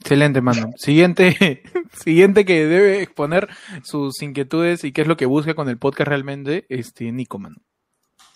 Excelente, 0.00 0.40
mano. 0.40 0.70
Siguiente, 0.76 1.62
siguiente 1.92 2.44
que 2.44 2.66
debe 2.66 3.02
exponer 3.02 3.48
sus 3.82 4.22
inquietudes 4.22 4.84
y 4.84 4.92
qué 4.92 5.02
es 5.02 5.08
lo 5.08 5.16
que 5.16 5.26
busca 5.26 5.54
con 5.54 5.68
el 5.68 5.78
podcast 5.78 6.08
realmente, 6.08 6.64
este, 6.68 7.10
Nico, 7.10 7.38
mano. 7.38 7.56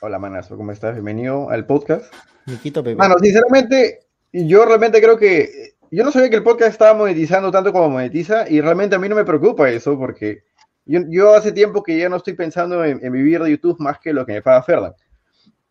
Hola, 0.01 0.19
manazo, 0.19 0.57
¿cómo 0.57 0.73
estás? 0.73 0.95
Bienvenido 0.95 1.49
al 1.51 1.67
podcast. 1.67 2.13
Niquito 2.47 2.83
Pepe. 2.83 2.97
Mano, 2.97 3.17
sinceramente, 3.21 4.01
yo 4.33 4.65
realmente 4.65 5.01
creo 5.01 5.19
que. 5.19 5.75
Yo 5.93 6.05
no 6.05 6.13
sabía 6.13 6.31
que 6.31 6.37
el 6.37 6.45
podcast 6.45 6.71
estaba 6.71 6.95
monetizando 6.95 7.51
tanto 7.51 7.73
como 7.73 7.91
monetiza, 7.91 8.49
y 8.49 8.61
realmente 8.61 8.95
a 8.95 8.99
mí 9.01 9.09
no 9.09 9.17
me 9.17 9.25
preocupa 9.25 9.69
eso, 9.69 9.99
porque 9.99 10.45
yo, 10.85 11.01
yo 11.09 11.35
hace 11.35 11.51
tiempo 11.51 11.83
que 11.83 11.99
ya 11.99 12.09
no 12.09 12.17
estoy 12.17 12.35
pensando 12.35 12.85
en, 12.85 13.05
en 13.05 13.13
vivir 13.13 13.43
de 13.43 13.51
YouTube 13.51 13.81
más 13.81 13.99
que 13.99 14.13
lo 14.13 14.25
que 14.25 14.35
me 14.35 14.43
paga 14.43 14.63
Ferdan. 14.63 14.95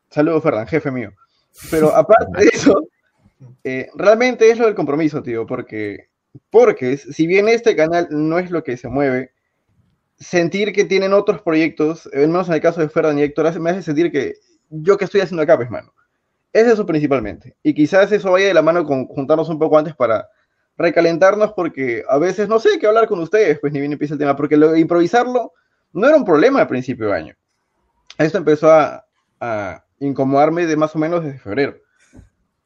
Saludos, 0.10 0.44
Ferdan, 0.44 0.68
jefe 0.68 0.92
mío. 0.92 1.14
Pero 1.72 1.90
aparte 1.96 2.44
de 2.44 2.50
eso, 2.52 2.90
eh, 3.64 3.90
realmente 3.96 4.50
es 4.50 4.60
lo 4.60 4.66
del 4.66 4.76
compromiso, 4.76 5.24
tío, 5.24 5.46
porque, 5.46 6.10
porque 6.50 6.98
si 6.98 7.28
bien 7.28 7.48
este 7.48 7.76
canal 7.76 8.08
no 8.12 8.40
es 8.40 8.52
lo 8.52 8.64
que 8.64 8.78
se 8.78 8.90
mueve, 8.90 9.32
sentir 10.18 10.74
que 10.74 10.86
tienen 10.86 11.14
otros 11.14 11.42
proyectos, 11.42 12.10
al 12.14 12.28
menos 12.28 12.50
en 12.50 12.56
el 12.56 12.62
caso 12.62 12.82
de 12.82 12.90
Ferdan 12.90 13.20
y 13.20 13.24
Héctor, 13.24 13.60
me 13.60 13.70
hace 13.70 13.84
sentir 13.84 14.12
que 14.12 14.36
yo 14.70 14.98
que 14.98 15.06
estoy 15.06 15.22
haciendo 15.22 15.44
acá, 15.44 15.58
pues, 15.58 15.70
mano. 15.70 15.94
Es 16.54 16.68
eso 16.68 16.86
principalmente. 16.86 17.56
Y 17.64 17.74
quizás 17.74 18.12
eso 18.12 18.32
vaya 18.32 18.48
de 18.48 18.54
la 18.54 18.62
mano 18.62 18.84
con 18.86 19.06
juntarnos 19.08 19.50
un 19.50 19.60
poco 19.60 19.78
antes 19.78 19.96
para 19.96 20.28
recalentarnos, 20.78 21.54
porque 21.54 22.04
a 22.08 22.18
veces 22.18 22.48
no 22.48 22.60
sé 22.60 22.80
qué 22.80 22.88
hablar 22.88 23.08
con 23.08 23.20
ustedes, 23.20 23.60
pues 23.60 23.74
ni 23.74 23.80
bien 23.80 23.92
empieza 23.92 24.14
el 24.14 24.20
tema, 24.20 24.36
porque 24.36 24.58
lo 24.58 24.76
improvisarlo 24.76 25.54
no 25.92 26.08
era 26.08 26.16
un 26.16 26.26
problema 26.26 26.62
al 26.62 26.68
principio 26.68 27.08
de 27.08 27.16
año. 27.16 27.36
Esto 28.18 28.38
empezó 28.38 28.72
a, 28.72 29.06
incomodarme 30.02 30.66
de 30.66 30.78
más 30.78 30.96
o 30.96 31.00
menos 31.00 31.24
desde 31.24 31.40
febrero. 31.40 31.78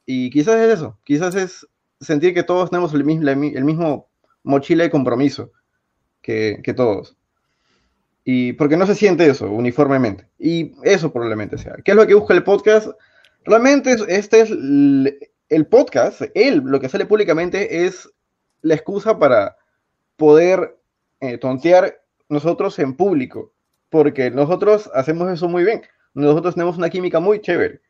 Y 0.06 0.30
quizás 0.30 0.56
es 0.60 0.74
eso, 0.74 0.98
quizás 1.04 1.34
es 1.34 1.66
sentir 2.00 2.32
que 2.34 2.44
todos 2.44 2.70
tenemos 2.70 2.94
el 2.94 3.04
mismo 3.04 4.08
mochila 4.44 4.84
de 4.84 4.90
compromiso 4.90 5.50
que, 6.22 6.60
que 6.62 6.74
todos. 6.74 7.16
Y 8.24 8.54
porque 8.54 8.76
no 8.76 8.86
se 8.86 8.94
siente 8.94 9.26
eso 9.26 9.50
uniformemente. 9.50 10.28
Y 10.38 10.72
eso 10.82 11.12
probablemente 11.12 11.58
sea. 11.58 11.76
¿Qué 11.84 11.90
es 11.90 11.96
lo 11.96 12.06
que 12.06 12.14
busca 12.14 12.34
el 12.34 12.42
podcast? 12.42 12.88
Realmente 13.44 13.92
es- 13.92 14.04
este 14.08 14.40
es 14.40 14.50
el, 14.50 15.66
podcast, 15.66 16.22
él, 16.34 16.62
lo 16.64 16.80
que 16.80 16.88
sale 16.88 17.06
públicamente 17.06 17.84
es 17.86 18.10
la 18.62 18.74
excusa 18.74 19.18
para 19.18 19.56
poder 20.16 20.78
eh, 21.20 21.38
tontear 21.38 22.02
nosotros 22.28 22.78
en 22.78 22.94
público. 22.96 23.52
Porque 23.90 24.30
nosotros 24.30 24.90
hacemos 24.94 25.30
eso 25.30 25.48
muy 25.48 25.64
bien. 25.64 25.82
Nosotros 26.14 26.54
tenemos 26.54 26.76
una 26.78 26.90
química 26.90 27.20
muy 27.20 27.40
chévere. 27.40 27.80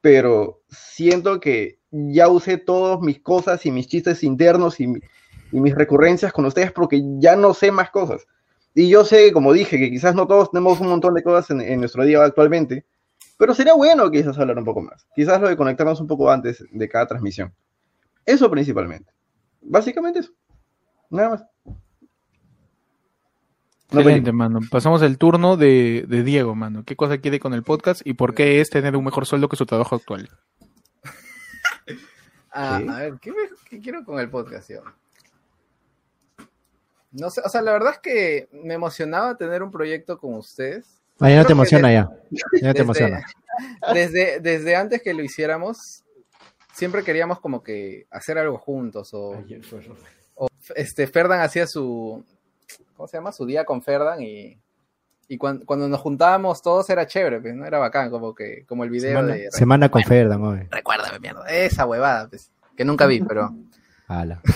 Pero 0.00 0.62
siento 0.68 1.40
que 1.40 1.78
ya 1.90 2.28
usé 2.28 2.58
todas 2.58 3.00
mis 3.00 3.20
cosas 3.20 3.64
y 3.66 3.70
mis 3.70 3.86
chistes 3.86 4.22
internos 4.24 4.80
y, 4.80 4.86
mi- 4.88 5.00
y 5.52 5.60
mis 5.60 5.74
recurrencias 5.74 6.32
con 6.32 6.44
ustedes 6.46 6.72
porque 6.72 7.00
ya 7.18 7.36
no 7.36 7.54
sé 7.54 7.70
más 7.70 7.90
cosas. 7.90 8.26
Y 8.74 8.88
yo 8.88 9.04
sé, 9.04 9.32
como 9.32 9.52
dije, 9.52 9.78
que 9.78 9.90
quizás 9.90 10.14
no 10.16 10.26
todos 10.26 10.50
tenemos 10.50 10.80
un 10.80 10.88
montón 10.88 11.14
de 11.14 11.22
cosas 11.22 11.50
en 11.50 11.78
nuestro 11.78 12.04
día 12.04 12.24
actualmente, 12.24 12.84
pero 13.36 13.54
sería 13.54 13.74
bueno 13.74 14.10
quizás 14.10 14.38
hablar 14.38 14.58
un 14.58 14.64
poco 14.64 14.80
más. 14.82 15.06
Quizás 15.14 15.40
lo 15.40 15.48
de 15.48 15.56
conectarnos 15.56 16.00
un 16.00 16.06
poco 16.06 16.30
antes 16.30 16.64
de 16.70 16.88
cada 16.88 17.06
transmisión. 17.06 17.52
Eso 18.26 18.50
principalmente. 18.50 19.12
Básicamente 19.60 20.20
eso. 20.20 20.32
Nada 21.10 21.30
más. 21.30 21.44
No, 23.92 24.00
Excelente, 24.00 24.32
mano. 24.32 24.60
Pasamos 24.70 25.02
el 25.02 25.18
turno 25.18 25.56
de, 25.56 26.04
de 26.08 26.22
Diego, 26.24 26.54
mano. 26.54 26.84
¿Qué 26.84 26.96
cosa 26.96 27.18
quiere 27.18 27.38
con 27.38 27.54
el 27.54 27.62
podcast 27.62 28.00
y 28.04 28.14
por 28.14 28.34
qué 28.34 28.60
es 28.60 28.70
tener 28.70 28.96
un 28.96 29.04
mejor 29.04 29.24
sueldo 29.26 29.48
que 29.48 29.56
su 29.56 29.66
trabajo 29.66 29.94
actual? 29.96 30.28
Ah. 32.56 32.76
A 32.76 32.98
ver, 33.00 33.14
¿qué, 33.20 33.32
me- 33.32 33.36
qué 33.68 33.80
quiero 33.80 34.04
con 34.04 34.20
el 34.20 34.30
podcast 34.30 34.70
yo? 34.70 34.82
No 37.10 37.28
sé, 37.28 37.40
o 37.44 37.48
sea, 37.48 37.62
la 37.62 37.72
verdad 37.72 37.94
es 37.94 37.98
que 37.98 38.48
me 38.52 38.74
emocionaba 38.74 39.36
tener 39.36 39.60
un 39.64 39.72
proyecto 39.72 40.18
con 40.18 40.34
ustedes. 40.34 41.02
Ah, 41.20 41.30
ya 41.30 41.36
no 41.36 41.44
te 41.44 41.52
emociona 41.52 41.88
de- 41.88 41.94
ya. 41.94 42.10
Ya 42.30 42.42
no 42.42 42.50
te 42.60 42.66
desde- 42.66 42.80
emociona. 42.82 43.24
Desde, 43.94 44.40
desde 44.40 44.74
antes 44.74 45.00
que 45.00 45.14
lo 45.14 45.22
hiciéramos, 45.22 46.02
siempre 46.72 47.04
queríamos 47.04 47.38
como 47.38 47.62
que 47.62 48.06
hacer 48.10 48.36
algo 48.36 48.58
juntos 48.58 49.14
o, 49.14 49.44
o, 50.34 50.48
este 50.74 51.06
Ferdan 51.06 51.40
hacía 51.40 51.68
su 51.68 52.24
¿cómo 52.96 53.06
se 53.06 53.16
llama? 53.16 53.30
su 53.30 53.46
día 53.46 53.64
con 53.64 53.80
Ferdan 53.80 54.20
y, 54.22 54.58
y 55.28 55.38
cuan- 55.38 55.64
cuando, 55.64 55.86
nos 55.88 56.00
juntábamos 56.00 56.62
todos 56.62 56.90
era 56.90 57.06
chévere, 57.06 57.40
pues, 57.40 57.54
¿no? 57.54 57.64
Era 57.64 57.78
bacán, 57.78 58.10
como 58.10 58.34
que, 58.34 58.64
como 58.66 58.82
el 58.82 58.90
video 58.90 59.10
Semana, 59.10 59.34
de 59.34 59.50
semana 59.52 59.88
con 59.88 60.02
Ferdan, 60.02 60.42
oye. 60.42 60.66
Recuérdame, 60.70 61.20
mierda. 61.20 61.46
Esa 61.48 61.86
huevada, 61.86 62.28
pues, 62.28 62.50
que 62.76 62.84
nunca 62.84 63.06
vi, 63.06 63.20
pero. 63.20 63.54
Ala. 64.08 64.40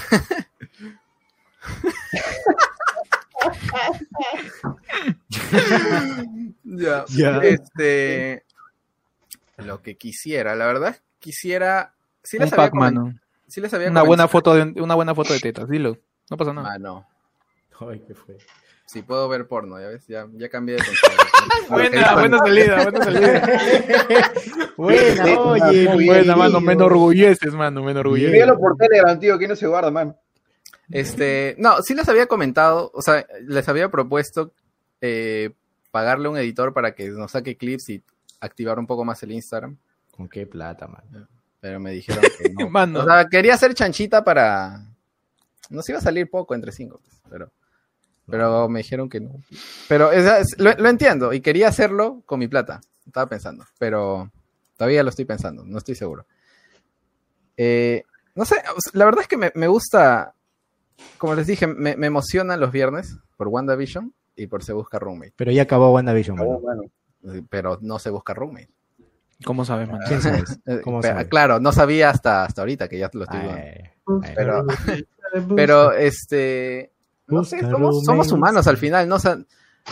Ya. 6.65 7.05
Ya. 7.09 7.39
Este. 7.39 8.45
Lo 9.57 9.83
que 9.83 9.97
quisiera, 9.97 10.55
la 10.55 10.67
verdad, 10.67 10.97
quisiera. 11.19 11.95
Sí 12.23 12.37
Un 12.37 12.45
les 12.45 12.53
había, 12.53 12.71
sí 13.47 13.61
les 13.61 13.75
había 13.75 13.91
Una 13.91 14.03
buena 14.03 14.29
foto 14.29 14.55
de, 14.55 14.81
una 14.81 14.95
buena 14.95 15.15
foto 15.15 15.33
de 15.33 15.41
tetas, 15.41 15.69
dilo. 15.69 15.99
No 16.31 16.37
pasa 16.37 16.53
nada. 16.53 16.75
Ah, 16.75 16.79
no. 16.79 17.07
Ay, 17.81 18.03
¿qué 18.07 18.15
fue? 18.15 18.37
Sí, 18.87 19.03
puedo 19.03 19.29
ver 19.29 19.47
porno, 19.47 19.79
ya 19.79 19.89
ves, 19.89 20.07
ya, 20.07 20.27
ya 20.33 20.49
cambié 20.49 20.77
de. 20.77 20.83
Buena, 21.69 22.15
buena 22.15 22.39
salida, 22.39 22.83
buena 22.83 23.05
salida. 23.05 23.43
Buena, 24.77 25.41
oye. 25.41 26.07
Buena, 26.07 26.37
mano, 26.37 26.61
me 26.61 26.73
enorgulleces, 26.73 27.53
mano, 27.53 27.83
me 27.83 27.91
enorgulleces. 27.91 28.33
Envíalo 28.33 28.59
por 28.59 28.77
Telegram, 28.77 29.19
tío, 29.19 29.39
que 29.39 29.49
no 29.49 29.57
se 29.57 29.67
guarda, 29.67 29.91
man. 29.91 30.17
Este, 30.91 31.55
no, 31.59 31.83
sí 31.83 31.95
les 31.95 32.09
había 32.09 32.27
comentado, 32.27 32.91
o 32.95 33.03
sea, 33.03 33.27
les 33.43 33.69
había 33.69 33.91
propuesto 33.91 34.53
eh, 35.01 35.51
pagarle 35.91 36.29
a 36.29 36.31
un 36.31 36.39
editor 36.39 36.73
para 36.73 36.95
que 36.95 37.09
nos 37.11 37.33
saque 37.33 37.57
clips 37.57 37.91
y 37.91 38.03
activar 38.41 38.79
un 38.79 38.87
poco 38.87 39.05
más 39.05 39.23
el 39.23 39.33
Instagram, 39.33 39.77
¿Con 40.13 40.29
qué 40.29 40.47
plata, 40.47 40.89
man? 40.89 41.29
pero 41.61 41.79
me 41.81 41.91
dijeron 41.93 42.23
que 42.39 42.49
no. 42.59 42.69
Mano. 42.71 43.01
O 43.01 43.05
sea, 43.05 43.27
quería 43.29 43.55
hacer 43.55 43.75
chanchita 43.75 44.25
para... 44.25 44.81
Nos 45.71 45.89
iba 45.89 45.99
a 45.99 46.03
salir 46.03 46.31
poco 46.31 46.55
entre 46.55 46.73
cinco, 46.73 47.01
pues, 47.05 47.21
pero, 47.29 47.53
pero 48.27 48.69
me 48.69 48.79
dijeron 48.81 49.09
que 49.09 49.21
no. 49.21 49.33
Pero 49.89 50.11
es- 50.13 50.25
es- 50.25 50.59
lo, 50.59 50.73
lo 50.73 50.89
entiendo 50.89 51.33
y 51.33 51.41
quería 51.41 51.69
hacerlo 51.69 52.23
con 52.27 52.39
mi 52.41 52.49
plata, 52.49 52.81
estaba 53.07 53.27
pensando, 53.29 53.65
pero 53.79 54.31
todavía 54.77 55.03
lo 55.03 55.11
estoy 55.11 55.25
pensando, 55.27 55.65
no 55.65 55.77
estoy 55.79 55.95
seguro. 55.95 56.27
Eh, 57.57 58.03
no 58.35 58.45
sé, 58.45 58.57
la 58.93 59.05
verdad 59.05 59.23
es 59.23 59.29
que 59.29 59.37
me, 59.37 59.53
me 59.55 59.67
gusta, 59.67 60.35
como 61.19 61.35
les 61.35 61.47
dije, 61.47 61.67
me, 61.67 61.97
me 61.97 62.07
emocionan 62.07 62.61
los 62.61 62.73
viernes 62.73 63.17
por 63.37 63.49
WandaVision 63.49 64.13
y 64.37 64.47
por 64.47 64.63
Se 64.63 64.73
Busca 64.73 64.99
Roommate, 64.99 65.33
Pero 65.37 65.51
ya 65.53 65.63
acabó 65.63 65.93
WandaVision, 65.93 66.39
Oh, 66.41 66.61
mano. 66.61 66.83
mano. 67.23 67.47
pero 67.51 67.79
no 67.81 67.99
Se 67.99 68.11
Busca 68.11 68.35
Roommate. 68.35 68.71
¿Cómo 69.45 69.65
sabes, 69.65 69.89
sabes? 70.21 70.59
Eh, 70.67 70.81
¿Cómo 70.83 71.01
pero, 71.01 71.15
sabes? 71.15 71.29
claro, 71.29 71.61
no 71.61 71.73
sabía 71.73 72.11
hasta, 72.11 72.45
hasta 72.45 72.63
ahorita 72.63 72.89
que 72.89 72.99
ya 72.99 73.11
lo 73.13 73.25
estoy 73.25 73.41
viendo. 73.41 73.63
Pero, 74.35 74.67
pero 75.55 75.93
este, 75.93 76.93
no 77.27 77.45
sé, 77.45 77.61
somos, 77.61 78.33
humanos 78.33 78.67
al 78.67 78.79
final, 78.79 79.09
¿no? 79.09 79.17
O 79.17 79.21
sea, 79.21 79.39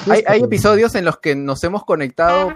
hay, 0.08 0.24
hay 0.26 0.42
episodios 0.42 0.94
en 0.94 1.04
los 1.04 1.18
que 1.18 1.36
nos 1.36 1.62
hemos 1.64 1.84
conectado. 1.84 2.54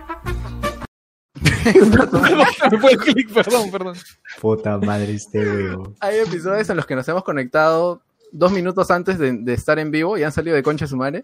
Fue 2.81 2.93
el 2.93 2.99
click, 2.99 3.33
perdón, 3.33 3.71
perdón. 3.71 3.97
Puta 4.41 4.79
madre 4.79 5.15
este 5.15 5.39
weón. 5.39 5.97
Hay 6.01 6.19
episodios 6.19 6.69
en 6.71 6.77
los 6.77 6.87
que 6.87 6.97
nos 6.97 7.07
hemos 7.09 7.23
conectado 7.25 8.03
dos 8.33 8.53
minutos 8.53 8.91
antes 8.91 9.19
de, 9.19 9.33
de 9.33 9.53
estar 9.55 9.79
en 9.79 9.91
vivo 9.91 10.17
y 10.19 10.23
han 10.23 10.33
salido 10.33 10.57
de 10.57 10.63
concha 10.63 10.87
su 10.87 10.97
madre. 10.97 11.23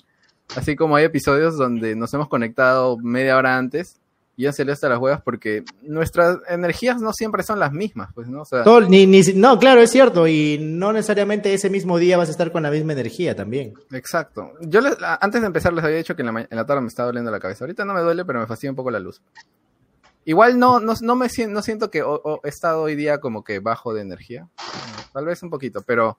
Así 0.55 0.76
como 0.76 0.97
hay 0.97 1.05
episodios 1.05 1.57
donde 1.57 1.97
nos 1.97 2.12
hemos 2.15 2.28
conectado 2.28 2.97
media 2.99 3.36
hora 3.36 3.57
antes 3.59 3.99
y 4.36 4.47
han 4.47 4.52
salido 4.52 4.75
hasta 4.75 4.89
las 4.89 4.99
huevas 4.99 5.23
porque 5.23 5.65
nuestras 5.83 6.39
energías 6.49 7.01
no 7.01 7.12
siempre 7.12 7.43
son 7.43 7.59
las 7.59 7.73
mismas, 7.73 8.10
pues, 8.15 8.28
¿no? 8.28 8.43
O 8.43 8.44
sea, 8.44 8.62
Todo- 8.62 8.83
ni, 8.83 9.07
ni, 9.07 9.23
no, 9.35 9.59
claro, 9.59 9.81
es 9.81 9.91
cierto. 9.91 10.28
Y 10.28 10.59
no 10.60 10.93
necesariamente 10.93 11.52
ese 11.55 11.70
mismo 11.70 11.99
día 11.99 12.17
vas 12.18 12.28
a 12.28 12.33
estar 12.33 12.52
con 12.52 12.62
la 12.62 12.70
misma 12.70 12.93
energía 12.93 13.35
también. 13.35 13.73
Exacto. 13.93 14.52
Yo 14.60 14.81
les- 14.83 14.97
antes 15.20 15.41
de 15.41 15.47
empezar 15.47 15.73
les 15.73 15.85
había 15.85 15.97
dicho 15.97 16.15
que 16.15 16.23
en 16.23 16.33
la, 16.33 16.41
en 16.43 16.57
la 16.57 16.67
tarde 16.67 16.83
me 16.83 16.89
estaba 16.89 17.07
doliendo 17.07 17.31
la 17.31 17.41
cabeza. 17.41 17.65
Ahorita 17.65 17.85
no 17.85 17.94
me 17.94 18.02
duele, 18.02 18.25
pero 18.25 18.39
me 18.41 18.47
fastidia 18.47 18.70
un 18.70 18.76
poco 18.76 18.91
la 18.91 19.01
luz. 19.01 19.20
Igual 20.25 20.59
no, 20.59 20.81
no, 20.81 20.94
no 21.01 21.15
me 21.17 21.28
no 21.49 21.62
siento 21.62 21.91
que 21.91 22.05
he 22.44 22.49
estado 22.49 22.83
hoy 22.83 22.97
día 22.97 23.18
como 23.18 23.44
que 23.44 23.60
bajo 23.60 23.94
de 23.94 24.02
energía. 24.02 24.49
Tal 25.12 25.25
vez 25.25 25.43
un 25.43 25.51
poquito, 25.51 25.83
pero 25.86 26.18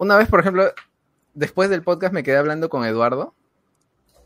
una 0.00 0.16
vez, 0.16 0.28
por 0.28 0.40
ejemplo, 0.40 0.72
después 1.34 1.70
del 1.70 1.82
podcast 1.82 2.12
me 2.12 2.22
quedé 2.22 2.36
hablando 2.36 2.68
con 2.68 2.84
Eduardo 2.84 3.34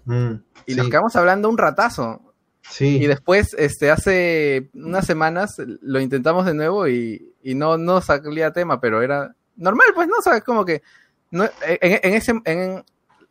Mm, 0.07 0.35
y 0.67 0.73
sí, 0.73 0.77
nos 0.77 0.89
quedamos 0.89 1.17
hablando 1.17 1.49
un 1.49 1.59
ratazo. 1.59 2.20
sí. 2.62 2.99
Y 3.03 3.07
después, 3.07 3.55
este, 3.59 3.91
hace 3.91 4.69
unas 4.75 5.07
semanas 5.07 5.57
lo 5.81 6.01
intentamos 6.01 6.47
de 6.47 6.55
nuevo 6.55 6.89
y, 6.89 7.33
y 7.43 7.55
no, 7.55 7.78
no 7.78 8.01
salía 8.01 8.53
tema, 8.53 8.81
pero 8.81 9.03
era 9.03 9.35
normal, 9.57 9.89
pues, 9.94 10.09
¿no? 10.09 10.17
O 10.19 10.23
sea, 10.23 10.41
como 10.41 10.65
que 10.65 10.83
no, 11.31 11.44
en, 11.44 12.01
en 12.03 12.15
ese, 12.15 12.35
en 12.44 12.85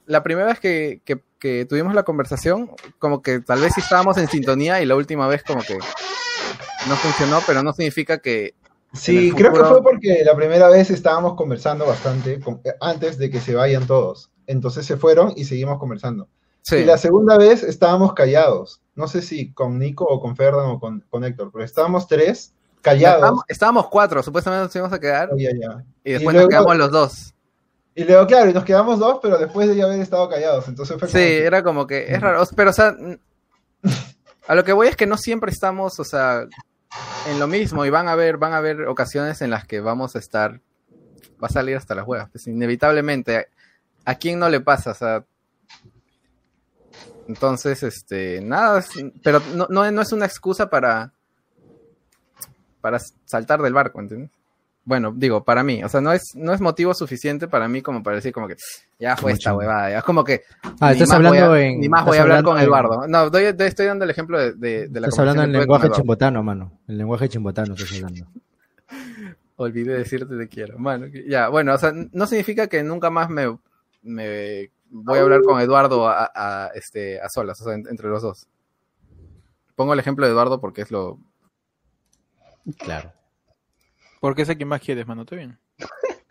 la 0.06 0.24
primera 0.24 0.48
vez 0.48 0.60
que, 0.60 1.02
que, 1.06 1.22
que 1.40 1.66
tuvimos 1.66 1.94
la 1.94 2.04
conversación, 2.04 2.72
como 3.00 3.22
que 3.22 3.40
tal 3.40 3.62
vez 3.62 3.74
sí 3.76 3.82
estábamos 3.82 4.18
en 4.18 4.28
sintonía 4.28 4.82
y 4.82 4.86
la 4.86 4.96
última 4.96 5.28
vez 5.28 5.44
como 5.44 5.62
que 5.62 5.78
no 5.78 6.96
funcionó, 6.96 7.40
pero 7.46 7.64
no 7.64 7.72
significa 7.74 8.18
que 8.18 8.56
Sí, 8.94 9.32
creo 9.36 9.52
que 9.54 9.64
fue 9.64 9.82
porque 9.82 10.22
la 10.24 10.36
primera 10.36 10.70
vez 10.70 10.90
estábamos 10.92 11.34
conversando 11.36 11.86
bastante 11.86 12.40
con- 12.40 12.62
eh, 12.64 12.74
antes 12.80 13.18
de 13.18 13.30
que 13.32 13.40
se 13.40 13.56
vayan 13.56 13.88
todos. 13.88 14.30
Entonces 14.46 14.86
se 14.86 14.98
fueron 14.98 15.34
y 15.36 15.46
seguimos 15.46 15.80
conversando. 15.80 16.28
sí, 16.62 16.78
Y 16.78 16.86
la 16.86 16.98
segunda 16.98 17.38
vez 17.38 17.64
estábamos 17.64 18.14
callados. 18.14 18.82
No 18.96 19.08
sé 19.08 19.22
si 19.22 19.52
con 19.52 19.80
Nico 19.80 20.06
o 20.06 20.22
con 20.22 20.36
Ferdan 20.36 20.66
o 20.70 20.80
con, 20.80 21.04
con 21.10 21.24
Héctor, 21.24 21.50
pero 21.52 21.66
estábamos 21.66 22.08
tres 22.08 22.54
callados. 22.82 23.16
estábamos, 23.18 23.44
estábamos 23.48 23.88
cuatro, 23.88 24.22
supuestamente 24.24 24.66
nos 24.66 24.76
íbamos 24.76 24.94
a 24.94 25.00
quedar 25.00 25.30
Oh, 25.34 25.38
y 25.38 25.46
Y 25.46 26.12
después 26.14 26.34
luego- 26.36 26.42
nos 26.42 26.50
quedamos 26.50 26.78
los 26.78 26.92
dos. 26.92 27.34
Y 27.96 28.04
luego, 28.06 28.26
claro, 28.28 28.50
y 28.50 28.54
nos 28.54 28.64
quedamos 28.64 29.00
dos, 29.00 29.20
pero 29.22 29.38
después 29.38 29.68
de 29.68 29.76
ya 29.76 29.86
haber 29.86 30.00
estado 30.02 30.28
callados. 30.30 30.68
Entonces 30.68 30.98
fue 31.00 31.08
Sí, 31.08 31.14
que- 31.16 31.46
era 31.46 31.64
como 31.64 31.86
que 31.88 32.12
es 32.14 32.20
raro, 32.22 32.44
pero 32.56 32.70
o 32.70 32.74
sea, 32.74 32.96
a 34.48 34.56
lo 34.56 34.64
que 34.64 34.74
voy 34.74 34.88
es 34.88 34.96
que 34.96 35.06
no 35.08 35.18
siempre 35.18 35.52
estamos, 35.52 36.00
o 36.00 36.04
sea, 36.04 36.46
en 37.28 37.40
lo 37.40 37.48
mismo 37.48 37.86
y 37.86 37.90
van 37.90 38.08
a 38.08 38.14
haber, 38.14 38.38
van 38.38 38.54
a 38.54 38.58
haber 38.58 38.88
ocasiones 38.88 39.42
en 39.42 39.50
las 39.50 39.66
que 39.66 39.80
vamos 39.80 40.16
a 40.16 40.20
estar, 40.20 40.62
va 41.42 41.48
a 41.48 41.50
salir 41.50 41.76
hasta 41.76 41.96
las 41.96 42.08
huevas, 42.08 42.30
pues 42.30 42.48
inevitablemente, 42.48 43.48
¿a 44.06 44.16
quién 44.16 44.40
no 44.40 44.50
le 44.50 44.60
pasa? 44.60 44.92
O 44.92 44.96
sea, 44.96 45.26
entonces, 47.28 47.84
este, 47.84 48.42
nada, 48.42 48.84
pero 49.24 49.42
no, 49.56 49.68
no, 49.70 49.90
no 49.90 50.02
es 50.02 50.12
una 50.12 50.26
excusa 50.26 50.70
para, 50.70 51.14
para 52.82 53.00
saltar 53.26 53.62
del 53.62 53.74
barco, 53.74 54.00
¿entiendes? 54.02 54.32
Bueno, 54.86 55.14
digo, 55.16 55.44
para 55.45 55.64
mí, 55.64 55.82
o 55.82 55.88
sea, 55.88 56.02
no 56.02 56.12
es, 56.12 56.36
no 56.36 56.52
es 56.53 56.60
motivo 56.60 56.94
suficiente 56.94 57.48
para 57.48 57.70
mí 57.70 57.82
como 57.82 58.03
para 58.03 58.18
decir 58.18 58.34
como 58.34 58.50
que 58.50 58.58
ya 59.00 59.16
fue 59.16 59.32
Como 59.32 59.38
esta 59.38 59.56
huevada, 59.56 59.90
ya 59.92 59.98
es 60.00 60.03
como 60.03 60.26
que 60.26 60.42
Ah, 60.82 60.92
ni 60.92 61.02
estás 61.02 61.08
más 61.10 61.18
voy 61.20 61.28
hablando 61.38 61.53
a- 61.53 61.62
en. 61.62 61.80
Ni 61.80 61.88
más 61.90 62.06
voy 62.06 62.18
a 62.18 62.22
hablar 62.24 62.44
con 62.44 62.58
en- 62.58 62.64
Eduardo. 62.66 63.08
No, 63.08 63.30
doy- 63.30 63.53
doy- 63.53 63.68
estoy 63.68 63.86
dando 63.86 64.03
el 64.03 64.12
ejemplo 64.12 64.38
de, 64.38 64.52
de, 64.53 64.88
de 64.90 65.00
la 65.00 65.08
Estás 65.08 65.20
hablando 65.20 65.44
en 65.44 65.52
lenguaje 65.53 65.90
chimbotano, 65.90 66.44
mano. 66.44 66.80
El 66.88 66.98
lenguaje 66.98 67.30
chimbotano 67.30 67.76
estás 67.76 67.94
hablando. 67.95 68.28
Olvidé 69.56 69.94
decirte 70.00 70.36
te 70.38 70.48
quiero. 70.50 70.76
Bueno, 70.78 71.06
que- 71.12 71.30
ya, 71.30 71.48
bueno, 71.48 71.74
o 71.74 71.78
sea, 71.78 71.94
no 72.12 72.28
significa 72.28 72.68
que 72.68 72.84
nunca 72.84 73.10
más 73.10 73.30
me, 73.30 73.58
me 74.02 74.70
voy 74.90 75.18
a 75.18 75.22
hablar 75.22 75.44
con 75.44 75.62
Eduardo 75.62 76.10
a, 76.10 76.30
a- 76.36 76.72
este, 76.76 77.22
a 77.22 77.30
solas, 77.30 77.62
o 77.62 77.64
sea, 77.64 77.74
en- 77.74 77.88
entre 77.90 78.10
los 78.10 78.22
dos. 78.22 78.48
Pongo 79.76 79.94
el 79.94 80.00
ejemplo 80.00 80.26
de 80.26 80.32
Eduardo 80.34 80.60
porque 80.60 80.82
es 80.82 80.92
lo... 80.92 81.20
Claro. 82.78 83.12
Porque 84.24 84.43
es 84.43 84.50
a 84.50 84.56
quien 84.56 84.69
más 84.69 84.80
quieres, 84.80 85.06
mano. 85.06 85.24
Está 85.24 85.35
bien. 85.35 85.60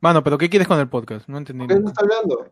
Mano, 0.00 0.24
pero 0.24 0.38
¿qué 0.38 0.48
quieres 0.48 0.66
con 0.66 0.78
el 0.78 0.88
podcast? 0.88 1.28
No 1.28 1.36
entendí. 1.36 1.66
¿Por 1.66 1.76
qué 1.76 1.82
no 1.82 1.88
está 1.88 2.00
hablando? 2.00 2.50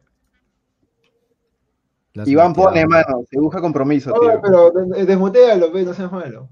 Las 2.12 2.28
Iván 2.28 2.52
pone, 2.52 2.86
mano, 2.86 3.24
se 3.30 3.38
busca 3.40 3.58
compromiso, 3.62 4.10
No, 4.10 4.20
tío. 4.20 4.40
pero 4.42 4.70
des- 4.70 5.06
desmutealo, 5.06 5.72
ve, 5.72 5.82
no 5.84 5.94
seas 5.94 6.12
malo. 6.12 6.50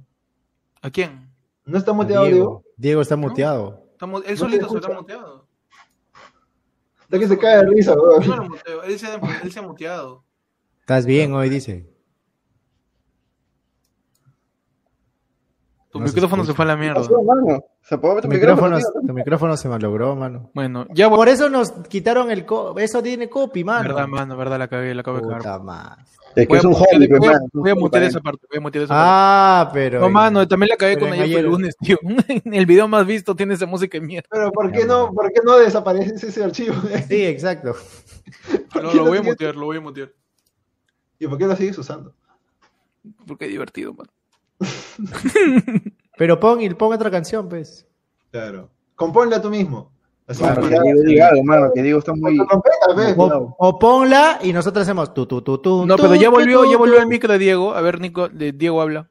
¿A 0.81 0.89
quién? 0.90 1.31
¿No 1.66 1.76
está 1.76 1.92
muteado, 1.92 2.24
Diego? 2.24 2.36
Diego. 2.39 2.64
Diego 2.78 3.02
está 3.02 3.16
muteado. 3.16 3.84
Él 4.00 4.08
No 4.31 4.36
solito 4.36 4.68
se 4.70 4.76
está 4.78 4.89
muteado. 4.94 5.47
Está 7.02 7.18
que 7.18 7.28
se 7.28 7.39
cae 7.39 7.56
de 7.58 7.66
risa, 7.66 7.94
Yo 7.94 8.20
no 8.20 8.36
lo 8.36 8.48
muteo. 8.48 8.82
Él 8.84 8.98
se, 8.98 9.06
ha- 9.06 9.20
él 9.42 9.52
se 9.52 9.58
ha 9.58 9.62
muteado. 9.62 10.24
Estás 10.81 11.05
bien 11.05 11.34
hoy, 11.34 11.50
dice. 11.50 11.91
Tu 15.92 16.00
No 16.00 16.06
micrófono 16.06 16.42
se 16.46 16.54
fue 16.54 16.64
a 16.64 16.68
la 16.68 16.74
¿Qué 16.74 16.80
mierda. 16.80 17.00
pasó, 17.02 17.22
mano? 17.22 17.64
Se 17.82 17.94
apagó 17.96 18.16
Tu 18.16 18.22
tu 18.22 18.28
micrófono, 18.28 18.76
micrófono, 18.78 19.06
tu 19.06 19.12
micrófono 19.12 19.56
se 19.58 19.68
malogró, 19.68 20.16
mano. 20.16 20.50
Bueno, 20.54 20.86
ya. 20.94 21.10
Por 21.10 21.28
eso 21.28 21.50
nos 21.50 21.70
quitaron 21.88 22.30
el 22.30 22.46
co 22.46 22.78
eso 22.78 23.02
tiene 23.02 23.28
copy, 23.28 23.62
mano. 23.62 23.88
Verdad, 23.90 24.06
mano, 24.08 24.34
verdad, 24.36 24.58
la 24.58 24.68
cagué, 24.68 24.94
la 24.94 25.02
acabo 25.02 25.18
de 25.20 25.28
cagar. 25.28 25.98
Es 26.34 26.46
que 26.46 26.48
Voy 26.48 26.58
es 26.58 26.64
a 26.64 26.68
un 26.68 26.74
mutear- 26.74 26.94
hobby, 26.96 27.06
voy 27.08 27.28
a- 27.28 27.32
mano. 27.32 27.46
Voy 27.52 27.70
a 27.70 27.74
mutear 27.74 28.02
esa 28.04 28.20
parte, 28.20 28.46
voy 28.48 28.56
a 28.56 28.60
mutear 28.62 28.84
esa 28.84 28.94
parte. 28.94 29.06
Ah, 29.06 29.70
pero. 29.74 30.00
No, 30.00 30.08
mano, 30.08 30.48
también 30.48 30.70
la 30.70 30.76
cagué 30.76 30.98
con 30.98 31.12
ayer 31.12 31.16
fue 31.18 31.26
el 31.26 31.32
ayer- 31.36 31.44
lunes, 31.44 31.76
tío. 31.76 31.98
el 32.46 32.64
video 32.64 32.88
más 32.88 33.04
visto 33.06 33.36
tiene 33.36 33.52
esa 33.52 33.66
música 33.66 33.98
de 33.98 34.06
mierda. 34.06 34.28
Pero 34.30 34.50
¿por 34.50 34.72
qué 34.72 34.86
no, 34.86 35.12
por 35.12 35.30
qué 35.30 35.40
no 35.44 35.58
desaparece 35.58 36.26
ese 36.26 36.42
archivo? 36.42 36.74
Sí, 37.06 37.22
exacto. 37.26 37.74
¿Por 38.72 38.82
No, 38.82 38.94
lo 38.94 39.04
voy 39.04 39.18
a 39.18 39.22
mutear, 39.22 39.56
lo 39.56 39.66
voy 39.66 39.76
a 39.76 39.80
mutear. 39.82 40.10
¿Y 41.18 41.26
por 41.26 41.36
qué 41.36 41.46
lo 41.46 41.54
sigues 41.54 41.76
usando? 41.76 42.14
Porque 43.26 43.44
es 43.44 43.50
divertido, 43.50 43.92
mano. 43.92 44.10
Pero 46.18 46.39
pon, 46.39 46.60
y 46.60 46.70
pon 46.70 46.92
otra 46.92 47.10
canción, 47.10 47.48
pues. 47.48 47.86
Claro. 48.31 48.68
Compónla 48.94 49.40
tú 49.40 49.50
mismo. 49.50 49.90
Así 50.26 50.40
Claro, 50.42 50.62
que- 50.62 50.68
que 50.70 50.81
Diego 50.81 51.02
diga 51.02 51.28
algo, 51.28 51.44
mano, 51.44 51.70
que 51.74 51.82
Diego 51.82 51.98
está 51.98 52.14
muy... 52.14 52.36
Con 52.39 52.47
trompeta, 52.47 52.94
ve. 52.97 53.14
O, 53.16 53.56
o 53.58 53.78
ponla 53.78 54.39
y 54.42 54.52
nosotros 54.52 54.82
hacemos 54.82 55.12
tu, 55.12 55.26
tu, 55.26 55.42
tu, 55.42 55.58
tu. 55.58 55.84
No, 55.84 55.97
pero 55.97 56.14
ya 56.14 56.31
volvió, 56.31 56.64
ya 56.70 56.76
volvió 56.78 56.98
el 57.00 57.06
micro 57.08 57.32
de 57.32 57.39
Diego. 57.39 57.74
A 57.74 57.81
ver, 57.81 58.00
Nico, 58.00 58.28
de 58.28 58.52
Diego 58.52 58.81
habla. 58.81 59.10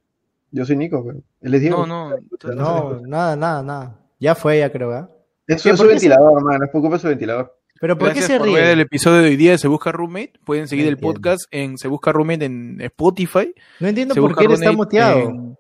Yo 0.52 0.66
soy 0.66 0.78
Nico, 0.78 1.04
pero 1.06 1.20
él 1.42 1.54
es 1.56 1.62
Diego. 1.62 1.86
No, 1.86 2.12
no. 2.12 2.16
No, 2.56 3.00
nada, 3.02 3.36
nada, 3.36 3.64
nada. 3.64 4.00
Ya 4.20 4.36
fue, 4.36 4.60
ya 4.60 4.72
creo, 4.72 4.92
¿ah? 4.94 5.10
Es 5.48 5.62
su 5.62 5.70
¿Por 5.70 5.78
qué 5.80 5.84
se- 5.84 5.88
ventilador, 5.90 6.44
mano, 6.44 6.64
es 6.66 6.72
por 6.72 6.82
culpa 6.82 6.96
de 6.96 7.02
su 7.02 7.08
ventilador. 7.08 7.58
Pero 7.82 7.98
¿por 7.98 8.06
Gracias 8.10 8.28
qué 8.28 8.34
se 8.34 8.40
por 8.40 8.52
ver 8.54 8.68
el 8.68 8.80
episodio 8.80 9.18
de 9.22 9.30
hoy 9.30 9.36
día 9.36 9.52
de 9.52 9.58
Se 9.58 9.68
Busca 9.68 9.92
Roommate. 9.92 10.34
Pueden 10.46 10.68
seguir 10.70 10.86
No 10.86 10.90
el 10.90 10.94
entiendo. 10.96 11.14
podcast 11.16 11.44
en 11.52 11.78
Se 11.78 11.88
Busca 11.90 12.12
Roommate 12.14 12.46
en 12.46 12.80
Spotify. 12.82 13.54
No 13.80 13.88
entiendo 13.90 14.14
Se 14.14 14.22
por 14.22 14.36
qué 14.38 14.46
él 14.46 14.52
está 14.52 14.72
muteado. 14.72 15.20
en- 15.20 15.58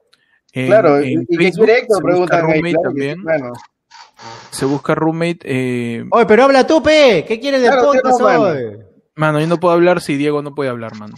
en- 0.53 0.67
claro, 0.67 0.99
en 0.99 1.25
y 1.27 1.35
Facebook, 1.35 1.65
directo, 1.65 1.95
Se 1.95 2.01
Busca 2.01 2.03
preguntan 2.07 2.39
ahí, 2.45 2.53
Roommate 2.61 2.71
claro, 2.73 2.81
que 2.81 2.87
también. 2.89 3.15
sí, 3.17 3.23
mano. 3.23 3.53
Se 4.51 4.65
Busca 4.65 4.93
Roommate. 4.95 5.39
Eh... 5.43 6.05
Oye, 6.11 6.25
pero 6.27 6.43
habla 6.43 6.67
tú, 6.67 6.83
pe. 6.83 7.25
¿Qué 7.27 7.39
quieres 7.39 7.61
del 7.61 7.71
Claro, 7.71 7.87
podcast 7.91 8.19
no, 8.19 8.25
mano. 8.27 8.41
hoy? 8.43 8.77
Mano, 9.15 9.39
yo 9.39 9.47
no 9.47 9.59
puedo 9.59 9.73
hablar 9.73 9.99
si 9.99 10.15
Diego 10.15 10.41
no 10.43 10.53
puede 10.53 10.69
hablar, 10.69 10.95
mano. 10.95 11.15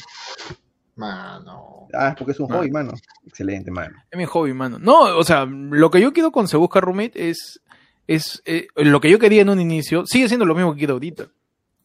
Mano. 0.95 1.87
Ah, 1.93 2.09
es 2.09 2.15
porque 2.15 2.31
es 2.31 2.39
un 2.39 2.47
Mano. 2.47 2.61
hobby, 2.61 2.71
mano. 2.71 2.93
Excelente, 3.27 3.69
mano. 3.71 3.95
Es 4.09 4.17
mi 4.17 4.25
hobby, 4.25 4.53
mano. 4.53 4.79
No, 4.79 5.01
o 5.17 5.23
sea, 5.23 5.45
lo 5.45 5.91
que 5.91 6.01
yo 6.01 6.11
quiero 6.13 6.31
con 6.31 6.47
Se 6.47 6.57
Busca 6.57 6.81
Roommate 6.81 7.29
es, 7.29 7.61
es 8.07 8.41
eh, 8.45 8.67
lo 8.75 8.99
que 9.01 9.09
yo 9.09 9.19
quería 9.19 9.41
en 9.41 9.49
un 9.49 9.59
inicio, 9.61 10.05
sigue 10.05 10.27
siendo 10.27 10.45
lo 10.45 10.55
mismo 10.55 10.73
que 10.73 10.79
quiero 10.79 10.93
ahorita. 10.93 11.27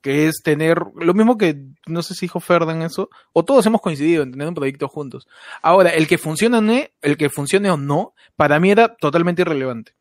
Que 0.01 0.29
es 0.29 0.43
tener, 0.45 0.81
lo 0.95 1.13
mismo 1.13 1.37
que, 1.37 1.61
no 1.87 2.03
sé 2.03 2.15
si 2.15 2.27
dijo 2.27 2.39
Ferdan 2.39 2.83
eso, 2.83 3.11
o 3.33 3.45
todos 3.45 3.67
hemos 3.67 3.81
coincidido 3.81 4.23
en 4.23 4.31
tener 4.31 4.47
un 4.47 4.55
proyecto 4.55 4.87
juntos. 4.89 5.27
Ahora, 5.61 5.91
el 5.91 6.07
que 6.07 6.19
funcione, 6.19 6.93
el 7.03 7.17
que 7.17 7.29
funcione 7.31 7.69
o 7.71 7.77
no, 7.77 8.15
para 8.37 8.61
mí 8.61 8.71
era 8.71 8.95
totalmente 8.95 9.43
irrelevante. 9.43 9.93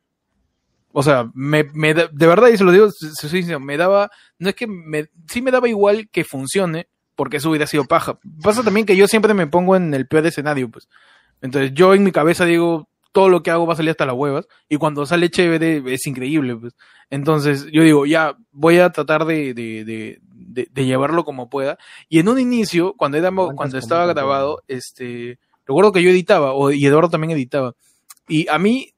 O 0.92 1.04
sea, 1.04 1.30
me, 1.34 1.64
me 1.74 1.94
de 1.94 2.08
verdad, 2.28 2.48
y 2.50 2.58
se 2.58 2.64
lo 2.64 2.72
digo, 2.72 2.90
se- 2.92 3.28
se- 3.44 3.60
me 3.60 3.78
daba, 3.78 4.10
no 4.40 4.50
es 4.50 4.56
que 4.56 4.68
me, 4.68 5.08
sí 5.28 5.42
me 5.42 5.52
daba 5.52 5.68
igual 5.68 6.10
que 6.12 6.24
funcione, 6.24 6.88
porque 7.16 7.38
eso 7.38 7.50
hubiera 7.50 7.68
sido 7.68 7.86
paja. 7.86 8.20
Pasa 8.44 8.64
también 8.64 8.86
que 8.86 8.96
yo 8.96 9.08
siempre 9.08 9.34
me 9.34 9.48
pongo 9.48 9.76
en 9.76 9.94
el 9.96 10.08
peor 10.08 10.26
escenario, 10.28 10.70
pues. 10.70 10.88
Entonces 11.42 11.72
yo 11.74 11.94
en 11.96 12.04
mi 12.04 12.12
cabeza 12.12 12.46
digo, 12.46 12.88
todo 13.18 13.30
lo 13.30 13.42
que 13.42 13.50
hago 13.50 13.66
va 13.66 13.74
a 13.74 13.76
salir 13.76 13.90
hasta 13.90 14.06
las 14.06 14.14
huevas, 14.16 14.48
y 14.70 14.78
cuando 14.78 15.04
sale 15.08 15.32
chévere 15.32 15.82
es 15.92 16.06
increíble, 16.06 16.56
pues. 16.56 16.76
Entonces 17.10 17.66
yo 17.72 17.82
digo, 17.82 18.06
ya, 18.06 18.38
voy 18.52 18.78
a 18.78 18.92
tratar 18.92 19.26
de, 19.26 19.56
de, 19.56 19.84
de, 19.86 20.20
de- 20.22 20.68
de 20.72 20.86
llevarlo 20.86 21.24
como 21.26 21.50
pueda. 21.50 21.80
Y 22.10 22.20
en 22.20 22.30
un 22.30 22.38
inicio, 22.40 22.94
cuando, 22.96 23.18
era, 23.18 23.32
¿Cuántas 23.32 23.56
cuando 23.56 23.78
estaba 23.80 24.06
grabado, 24.06 24.62
este, 24.68 25.40
recuerdo 25.66 25.92
que 25.92 26.04
yo 26.04 26.12
editaba, 26.12 26.54
o, 26.54 26.70
y 26.70 26.86
Eduardo 26.86 27.10
también 27.10 27.32
editaba. 27.32 27.74
Y 28.28 28.48
a 28.50 28.60
mí, 28.60 28.94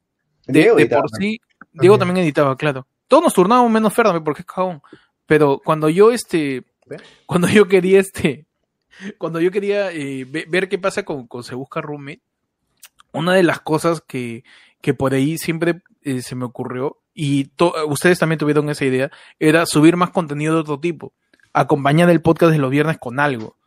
de, 0.47 0.59
Diego 0.63 0.75
de 0.75 0.87
por 0.87 1.09
sí, 1.17 1.39
Diego 1.71 1.97
también 1.97 2.17
editaba, 2.17 2.57
claro. 2.57 2.85
Todos 3.07 3.23
nos 3.23 3.33
turnábamos 3.33 3.71
menos 3.71 3.93
Fernández 3.93 4.21
porque 4.25 4.41
es 4.41 4.45
cagón. 4.47 4.81
Pero 5.27 5.61
cuando 5.63 5.87
yo, 5.87 6.11
este, 6.11 6.63
cuando 7.25 7.47
yo 7.47 7.69
quería, 7.69 8.01
este, 8.01 8.47
cuando 9.17 9.39
yo 9.39 9.49
quería 9.49 9.93
eh, 9.93 10.25
ve- 10.27 10.45
ver 10.49 10.67
qué 10.67 10.77
pasa 10.77 11.03
con, 11.03 11.25
con 11.25 11.41
Se 11.43 11.55
Busca 11.55 11.79
Roommate, 11.79 12.21
una 13.13 13.33
de 13.33 13.43
las 13.43 13.59
cosas 13.61 14.01
que, 14.01 14.43
que 14.81 14.93
por 14.93 15.13
ahí 15.13 15.37
siempre 15.37 15.81
eh, 16.03 16.21
se 16.21 16.35
me 16.35 16.45
ocurrió, 16.45 16.97
y 17.13 17.45
to- 17.45 17.73
ustedes 17.87 18.19
también 18.19 18.39
tuvieron 18.39 18.69
esa 18.69 18.85
idea, 18.85 19.11
era 19.39 19.65
subir 19.65 19.97
más 19.97 20.11
contenido 20.11 20.53
de 20.55 20.61
otro 20.61 20.79
tipo. 20.79 21.13
Acompañar 21.53 22.09
el 22.09 22.21
podcast 22.21 22.51
de 22.51 22.59
los 22.59 22.69
viernes 22.71 22.97
con 22.99 23.19
algo. 23.19 23.57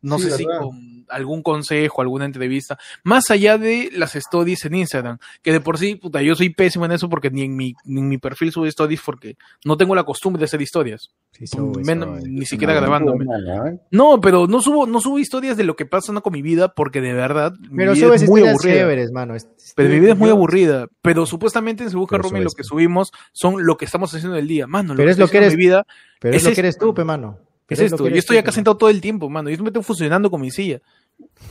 No 0.00 0.18
Sí, 0.18 0.24
sé 0.30 0.38
si 0.38 0.44
con 0.44 1.01
algún 1.12 1.42
consejo, 1.42 2.00
alguna 2.02 2.24
entrevista, 2.24 2.78
más 3.04 3.30
allá 3.30 3.58
de 3.58 3.90
las 3.94 4.16
stories 4.16 4.64
en 4.64 4.74
Instagram, 4.74 5.18
que 5.42 5.52
de 5.52 5.60
por 5.60 5.78
sí, 5.78 5.94
puta, 5.96 6.22
yo 6.22 6.34
soy 6.34 6.50
pésimo 6.50 6.84
en 6.86 6.92
eso 6.92 7.08
porque 7.08 7.30
ni 7.30 7.42
en 7.42 7.54
mi, 7.56 7.74
ni 7.84 8.00
en 8.00 8.08
mi 8.08 8.18
perfil 8.18 8.50
subo 8.52 8.66
stories 8.66 9.00
porque 9.04 9.36
no 9.64 9.76
tengo 9.76 9.94
la 9.94 10.04
costumbre 10.04 10.40
de 10.40 10.44
hacer 10.46 10.60
historias. 10.62 11.10
Sí, 11.32 11.46
Men- 11.84 12.20
ni 12.24 12.44
siquiera 12.46 12.74
No, 12.74 12.80
grabándome. 12.80 13.24
¿eh? 13.24 13.78
No, 13.90 14.20
pero 14.20 14.46
no 14.46 14.60
subo, 14.60 14.86
no 14.86 15.00
subo 15.00 15.18
historias 15.18 15.56
de 15.56 15.64
lo 15.64 15.76
que 15.76 15.86
pasa 15.86 16.12
con 16.20 16.32
mi 16.32 16.42
vida 16.42 16.72
porque 16.74 17.00
de 17.00 17.12
verdad 17.12 17.52
mi 17.70 17.76
Pero 17.78 17.92
vida 17.92 18.06
subes 18.06 18.22
es 18.22 18.28
muy 18.28 18.40
historias 18.40 18.54
aburrida. 18.60 18.74
chéveres, 18.74 19.12
mano. 19.12 19.34
Es- 19.34 19.48
Pero 19.76 19.88
mi 19.88 20.00
vida 20.00 20.12
es 20.12 20.18
muy 20.18 20.30
aburrida. 20.30 20.88
Pero 21.00 21.26
supuestamente 21.26 21.84
en 21.84 21.90
Se 21.90 21.96
Busca 21.96 22.18
Rumi 22.18 22.40
lo 22.40 22.50
que 22.50 22.64
subimos 22.64 23.12
son 23.32 23.64
lo 23.66 23.76
que 23.76 23.84
estamos 23.86 24.14
haciendo 24.14 24.36
el 24.36 24.46
día. 24.46 24.66
Mano, 24.66 24.94
Pero 24.96 25.10
es 25.10 25.18
lo 25.18 25.28
que 25.28 25.38
en 25.38 25.48
mi 25.48 25.56
vida 25.56 25.86
Pero 26.20 26.34
es 26.36 26.42
es 26.42 26.48
lo 26.48 26.54
que 26.54 26.60
eres 26.60 26.78
tú, 26.78 26.92
pe, 26.94 27.04
mano. 27.04 27.38
es 27.68 27.78
lo 27.78 27.84
esto. 27.86 27.96
que 27.98 28.02
Yo 28.02 28.06
eres 28.08 28.18
estoy 28.18 28.36
acá 28.36 28.52
sentado 28.52 28.76
todo 28.76 28.90
el 28.90 29.00
tiempo, 29.00 29.30
mano. 29.30 29.48
Yo 29.48 29.62
me 29.62 29.70
estoy 29.70 29.82
funcionando 29.82 30.30
con 30.30 30.40
mi 30.40 30.50
silla. 30.50 30.80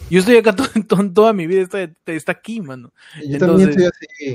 Yo 0.09 0.19
estoy 0.19 0.37
acá 0.37 0.53
to- 0.55 0.67
to- 0.87 1.11
toda 1.13 1.31
mi 1.33 1.47
vida, 1.47 1.61
está, 1.61 1.89
está 2.07 2.31
aquí, 2.33 2.59
mano. 2.61 2.91
Yo 3.25 3.37
también 3.39 3.69
Entonces- 3.69 3.69
estoy 3.69 3.85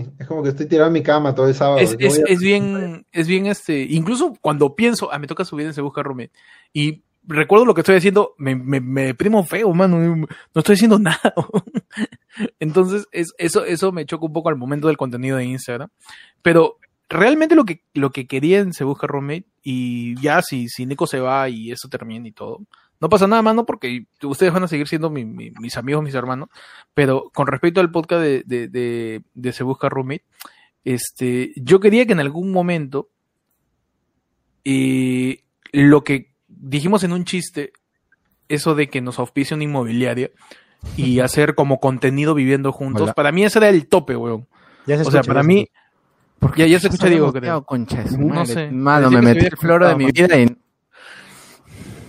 así. 0.02 0.10
Es 0.18 0.26
como 0.26 0.42
que 0.42 0.48
estoy 0.50 0.66
tirado 0.66 0.86
en 0.88 0.92
mi 0.94 1.02
cama 1.02 1.34
todo 1.34 1.48
el 1.48 1.54
sábado. 1.54 1.78
Es, 1.78 1.92
No 1.92 2.06
es, 2.06 2.14
voy 2.18 2.24
a- 2.28 2.32
es 2.32 2.38
bien, 2.40 3.06
es 3.12 3.26
bien 3.28 3.46
este, 3.46 3.82
incluso 3.82 4.34
cuando 4.40 4.74
pienso, 4.74 5.12
ah, 5.12 5.18
me 5.18 5.26
toca 5.26 5.44
subir 5.44 5.66
en 5.66 5.74
Se 5.74 5.82
Busca 5.82 6.02
Roommate, 6.02 6.32
y 6.72 7.02
recuerdo 7.28 7.66
lo 7.66 7.74
que 7.74 7.80
estoy 7.82 7.96
haciendo, 7.96 8.34
me, 8.38 8.54
me, 8.54 8.80
me 8.80 9.02
deprimo 9.06 9.44
feo, 9.44 9.74
mano, 9.74 9.98
no 9.98 10.26
estoy 10.54 10.74
haciendo 10.74 10.98
nada. 10.98 11.34
Entonces, 12.60 13.06
es, 13.12 13.28
eso, 13.38 13.64
eso 13.64 13.92
me 13.92 14.06
choca 14.06 14.26
un 14.26 14.32
poco 14.32 14.48
al 14.48 14.56
momento 14.56 14.86
del 14.88 14.96
contenido 14.96 15.36
de 15.36 15.44
Instagram, 15.44 15.88
pero 16.42 16.78
realmente 17.08 17.54
lo 17.54 17.64
que, 17.64 17.82
lo 17.94 18.10
que 18.10 18.26
quería 18.26 18.60
en 18.60 18.72
Se 18.72 18.84
Busca 18.84 19.06
Roommate, 19.06 19.46
y 19.62 20.20
ya 20.20 20.42
si, 20.42 20.68
si 20.68 20.86
Nico 20.86 21.06
se 21.06 21.20
va 21.20 21.48
y 21.48 21.70
eso 21.72 21.88
termina 21.88 22.28
y 22.28 22.32
todo, 22.32 22.60
no 23.00 23.08
pasa 23.08 23.26
nada, 23.26 23.42
mano, 23.42 23.66
porque 23.66 24.06
ustedes 24.22 24.52
van 24.52 24.64
a 24.64 24.68
seguir 24.68 24.88
siendo 24.88 25.10
mi- 25.10 25.24
mi- 25.24 25.50
mis 25.60 25.76
amigos, 25.76 26.02
mis 26.02 26.14
hermanos, 26.14 26.48
pero 26.94 27.30
con 27.34 27.46
respecto 27.46 27.80
al 27.80 27.90
podcast 27.90 28.22
de, 28.22 28.42
de, 28.46 28.68
de, 28.68 29.22
de 29.34 29.52
Se 29.52 29.62
Busca 29.64 29.88
Roommate, 29.88 30.24
este, 30.84 31.52
yo 31.56 31.80
quería 31.80 32.06
que 32.06 32.12
en 32.12 32.20
algún 32.20 32.52
momento 32.52 33.08
eh, 34.64 35.42
lo 35.72 36.04
que 36.04 36.32
dijimos 36.48 37.04
en 37.04 37.12
un 37.12 37.24
chiste, 37.24 37.72
eso 38.48 38.74
de 38.74 38.88
que 38.88 39.00
nos 39.00 39.18
auspicia 39.18 39.54
una 39.56 39.64
inmobiliaria 39.64 40.30
y 40.96 41.20
hacer 41.20 41.54
como 41.54 41.80
contenido 41.80 42.34
viviendo 42.34 42.72
juntos, 42.72 43.02
Hola. 43.02 43.14
para 43.14 43.32
mí 43.32 43.44
ese 43.44 43.58
era 43.58 43.68
el 43.68 43.86
tope, 43.88 44.16
weón. 44.16 44.46
Ya 44.86 44.96
se 44.96 45.02
O 45.02 45.10
sea, 45.10 45.22
para 45.22 45.42
mí, 45.42 45.68
ya, 46.56 46.66
ya 46.66 46.78
se 46.78 46.86
escucha 46.86 47.08
Diego, 47.08 47.32
creo. 47.32 47.66
No 48.18 48.26
madre. 48.36 48.46
sé. 48.54 48.70
Mano, 48.70 49.10
me 49.10 49.20
metí 49.20 49.46
el 49.46 49.56
floro 49.56 49.88
de 49.88 49.96
mi 49.96 50.06
vida 50.12 50.38
y... 50.38 50.56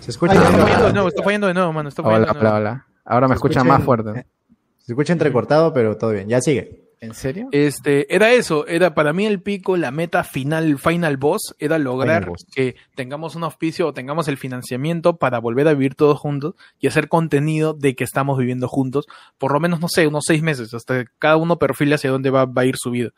Se 0.08 0.12
escucha. 0.12 0.32
Ay, 0.34 0.40
Está 0.40 0.52
no, 0.58 0.64
fallando 0.64 0.84
de 0.86 0.88
no. 0.90 0.94
nuevo, 0.94 1.08
está 1.10 1.24
fallando 1.24 1.48
de 1.48 1.54
nuevo, 1.54 1.74
mano, 1.74 1.90
está 1.90 2.02
fallando 2.02 2.24
Hola, 2.32 2.34
de 2.34 2.40
nuevo. 2.40 2.56
hola, 2.58 2.70
hola. 2.72 2.88
Ahora 3.04 3.28
me 3.28 3.36
escuchan 3.36 3.64
escuchan- 3.66 3.68
más 3.78 3.84
fuerte. 3.84 4.26
Se 4.78 4.94
escucha 4.94 5.12
entrecortado, 5.14 5.74
pero 5.74 5.98
todo 5.98 6.12
bien. 6.12 6.30
Ya 6.30 6.40
sigue. 6.40 6.88
¿En 7.02 7.14
serio? 7.14 7.50
Este, 7.52 8.14
era 8.16 8.32
eso, 8.32 8.66
era 8.66 8.96
para 8.96 9.14
mí 9.14 9.26
el 9.28 9.40
pico, 9.42 9.78
la 9.78 9.92
meta 9.92 10.24
final, 10.24 10.80
final 10.80 11.18
boss, 11.18 11.54
era 11.60 11.78
lograr 11.78 12.26
boss. 12.26 12.46
que 12.52 12.76
tengamos 12.96 13.36
un 13.36 13.44
auspicio 13.44 13.86
o 13.86 13.94
tengamos 13.94 14.28
el 14.30 14.38
financiamiento 14.38 15.18
para 15.18 15.38
volver 15.40 15.68
a 15.68 15.74
vivir 15.74 15.94
todos 15.94 16.18
juntos 16.18 16.56
y 16.80 16.88
hacer 16.88 17.08
contenido 17.08 17.74
de 17.74 17.96
que 17.96 18.04
estamos 18.04 18.40
viviendo 18.40 18.68
juntos, 18.68 19.06
por 19.38 19.52
lo 19.52 19.60
menos, 19.60 19.80
no 19.80 19.90
sé, 19.90 20.08
unos 20.08 20.24
seis 20.26 20.42
meses, 20.42 20.74
hasta 20.74 21.04
que 21.04 21.12
cada 21.20 21.38
uno 21.38 21.60
perfile 21.60 21.94
hacia 21.96 22.10
dónde 22.10 22.32
va, 22.32 22.46
va 22.46 22.64
a 22.64 22.66
ir 22.66 22.78
su 22.78 22.90
vida. 22.90 23.12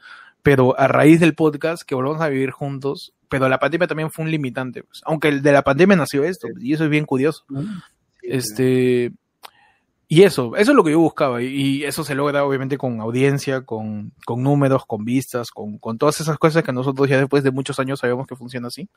Pero 0.43 0.77
a 0.77 0.88
raíz 0.90 1.22
del 1.22 1.35
podcast, 1.35 1.84
que 1.84 1.95
volvamos 1.95 2.22
a 2.22 2.27
vivir 2.27 2.51
juntos, 2.51 3.14
pero 3.30 3.48
la 3.48 3.59
pandemia 3.59 3.88
también 3.88 4.11
fue 4.11 4.25
un 4.25 4.32
limitante, 4.32 4.83
pues. 4.83 5.01
aunque 5.06 5.30
el 5.30 5.41
de 5.41 5.51
la 5.51 5.61
pandemia 5.61 5.95
nació 5.95 6.24
esto, 6.24 6.48
y 6.59 6.74
eso 6.74 6.83
es 6.83 6.90
bien 6.90 7.06
curioso. 7.06 7.45
Este, 8.22 9.11
y 10.11 10.24
eso, 10.24 10.56
eso 10.56 10.72
es 10.72 10.75
lo 10.75 10.83
que 10.83 10.90
yo 10.90 10.99
buscaba. 10.99 11.43
Y, 11.43 11.83
eso 11.83 12.03
se 12.03 12.16
logra 12.16 12.43
obviamente 12.43 12.80
con 12.80 12.99
audiencia, 12.99 13.61
con, 13.61 14.11
con 14.25 14.41
números, 14.41 14.83
con 14.88 15.06
vistas, 15.06 15.51
con, 15.51 15.77
con 15.77 15.99
todas 15.99 16.19
esas 16.19 16.40
cosas 16.40 16.64
que 16.64 16.74
nosotros 16.74 17.08
ya 17.08 17.19
después 17.19 17.43
de 17.43 17.51
muchos 17.51 17.80
años 17.80 17.99
sabemos 17.99 18.25
que 18.25 18.35
funciona 18.35 18.69
así. 18.69 18.90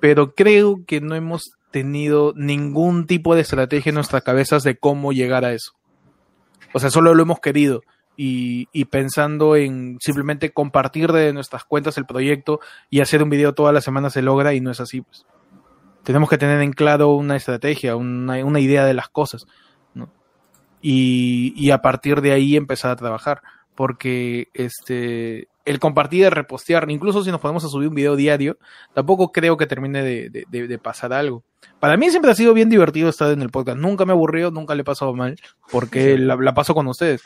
Pero 0.00 0.34
creo 0.34 0.82
que 0.86 1.02
no 1.02 1.14
hemos 1.14 1.58
tenido 1.70 2.32
ningún 2.36 3.06
tipo 3.06 3.34
de 3.34 3.42
estrategia 3.42 3.90
en 3.90 3.96
nuestras 3.96 4.22
cabezas 4.22 4.62
de 4.62 4.78
cómo 4.78 5.12
llegar 5.12 5.44
a 5.44 5.52
eso. 5.52 5.72
O 6.72 6.80
sea, 6.80 6.88
solo 6.88 7.14
lo 7.14 7.22
hemos 7.22 7.40
querido. 7.40 7.82
Y, 8.16 8.68
y 8.72 8.84
pensando 8.86 9.56
en 9.56 9.96
simplemente 10.00 10.50
compartir 10.52 11.10
de 11.12 11.32
nuestras 11.32 11.64
cuentas 11.64 11.96
el 11.96 12.04
proyecto 12.06 12.60
y 12.90 13.00
hacer 13.00 13.22
un 13.22 13.30
video 13.30 13.54
toda 13.54 13.72
la 13.72 13.80
semana 13.80 14.10
se 14.10 14.20
logra 14.22 14.52
y 14.52 14.60
no 14.60 14.70
es 14.70 14.80
así. 14.80 15.00
Pues. 15.00 15.24
Tenemos 16.02 16.28
que 16.28 16.36
tener 16.38 16.60
en 16.60 16.72
claro 16.72 17.12
una 17.14 17.36
estrategia, 17.36 17.96
una, 17.96 18.44
una 18.44 18.60
idea 18.60 18.84
de 18.84 18.94
las 18.94 19.08
cosas. 19.08 19.46
¿no? 19.94 20.10
y, 20.82 21.52
y 21.56 21.70
a 21.70 21.78
partir 21.82 22.20
de 22.20 22.32
ahí 22.32 22.56
empezar 22.56 22.90
a 22.90 22.96
trabajar. 22.96 23.42
Porque 23.74 24.48
este 24.52 25.48
el 25.64 25.78
compartir, 25.78 26.24
el 26.24 26.32
repostear, 26.32 26.90
incluso 26.90 27.22
si 27.22 27.30
nos 27.30 27.40
ponemos 27.40 27.64
a 27.64 27.68
subir 27.68 27.88
un 27.88 27.94
video 27.94 28.16
diario, 28.16 28.58
tampoco 28.92 29.30
creo 29.30 29.56
que 29.56 29.66
termine 29.66 30.02
de, 30.02 30.28
de- 30.28 30.44
de- 30.50 30.66
de 30.68 30.78
pasar 30.78 31.12
algo. 31.12 31.44
Para 31.78 31.96
mí 31.96 32.10
siempre 32.10 32.30
ha 32.30 32.34
sido 32.34 32.52
bien 32.52 32.68
divertido 32.68 33.08
estar 33.08 33.30
en 33.30 33.40
el 33.40 33.50
podcast. 33.50 33.78
Nunca 33.78 34.04
me 34.04 34.12
he 34.12 34.16
aburrido, 34.16 34.50
nunca 34.50 34.74
le 34.74 34.80
he 34.82 34.84
pasado 34.84 35.14
mal, 35.14 35.36
porque 35.70 36.18
la, 36.18 36.36
la 36.36 36.52
paso 36.54 36.74
con 36.74 36.88
ustedes. 36.88 37.22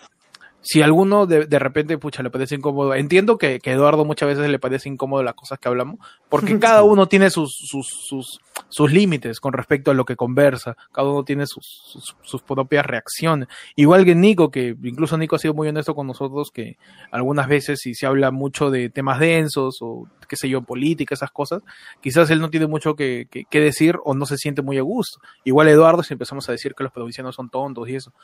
Si 0.67 0.81
alguno 0.81 1.27
de, 1.27 1.45
de 1.47 1.59
repente, 1.59 1.99
pucha, 1.99 2.23
le 2.23 2.31
parece 2.31 2.55
incómodo, 2.55 2.95
entiendo 2.95 3.37
que, 3.37 3.61
que 3.61 3.73
Eduardo 3.73 4.05
muchas 4.07 4.29
veces 4.31 4.49
le 4.49 4.59
parece 4.59 4.89
incómodo 4.89 5.23
las 5.23 5.35
cosas 5.35 5.59
que 5.59 5.69
hablamos, 5.69 5.99
porque 6.31 6.59
cada 6.59 6.83
uno 6.83 7.07
tiene 7.07 7.29
sus, 7.29 7.55
sus, 7.55 7.87
sus, 8.09 8.41
sus 8.71 8.91
límites 8.91 9.41
con 9.41 9.53
respecto 9.53 9.91
a 9.91 9.95
lo 9.95 10.07
que 10.07 10.17
conversa, 10.17 10.75
cada 10.91 11.09
uno 11.11 11.23
tiene 11.23 11.47
sus, 11.47 11.67
sus, 11.67 12.17
sus 12.23 12.41
propias 12.43 12.87
reacciones. 12.87 13.49
Igual 13.77 14.07
que 14.07 14.15
Nico, 14.15 14.51
que 14.51 14.75
incluso 14.83 15.19
Nico 15.19 15.37
ha 15.37 15.39
sido 15.39 15.53
muy 15.53 15.69
honesto 15.69 15.95
con 15.95 16.07
nosotros, 16.07 16.51
que 16.51 16.79
algunas 17.11 17.47
veces 17.47 17.81
si 17.81 17.95
se 17.95 18.07
habla 18.07 18.31
mucho 18.31 18.71
de 18.71 18.89
temas 18.89 19.21
densos 19.21 19.77
o 19.83 20.09
qué 20.27 20.37
sé 20.37 20.49
yo, 20.49 20.63
política, 20.63 21.15
esas 21.15 21.31
cosas, 21.31 21.61
quizás 22.01 22.31
él 22.31 22.41
no 22.41 22.49
tiene 22.49 22.67
mucho 22.67 22.97
que, 22.97 23.29
que- 23.31 23.45
que 23.45 23.61
decir 23.61 23.99
o 24.05 24.15
no 24.15 24.25
se 24.25 24.39
siente 24.39 24.63
muy 24.63 24.79
a 24.79 24.83
gusto. 24.83 25.19
Igual 25.45 25.69
Eduardo, 25.69 26.03
si 26.03 26.15
empezamos 26.15 26.49
a 26.49 26.53
decir 26.53 26.75
que 26.75 26.83
los 26.85 26.93
provincianos 26.93 27.35
son 27.35 27.51
tontos 27.51 27.87
y 27.91 27.97
eso. 27.97 28.15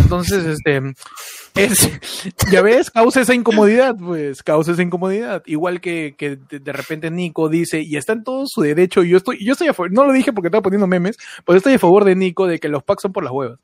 Entonces, 0.00 0.46
este, 0.46 0.80
es, 1.54 1.89
ya 2.52 2.62
ves, 2.62 2.90
causa 2.90 3.20
esa 3.20 3.34
incomodidad, 3.34 3.96
pues, 3.96 4.42
causa 4.42 4.72
esa 4.72 4.82
incomodidad. 4.82 5.42
Igual 5.46 5.80
que, 5.80 6.14
que 6.16 6.36
de, 6.36 6.72
repente 6.72 7.10
Nico 7.10 7.48
dice, 7.48 7.80
y 7.80 7.96
está 7.96 8.12
en 8.12 8.24
todo 8.24 8.44
su 8.46 8.62
derecho, 8.62 9.02
y 9.02 9.10
yo 9.10 9.16
estoy, 9.16 9.44
yo 9.44 9.52
estoy 9.52 9.68
a 9.68 9.74
favor, 9.74 9.92
no 9.92 10.04
lo 10.04 10.12
dije 10.12 10.32
porque 10.32 10.48
estaba 10.48 10.62
poniendo 10.62 10.86
memes, 10.86 11.16
pero 11.44 11.56
estoy 11.58 11.74
a 11.74 11.78
favor 11.78 12.04
de 12.04 12.14
Nico 12.16 12.46
de 12.46 12.58
que 12.58 12.68
los 12.68 12.82
packs 12.82 13.02
son 13.02 13.12
por 13.12 13.24
las 13.24 13.32
huevas. 13.32 13.58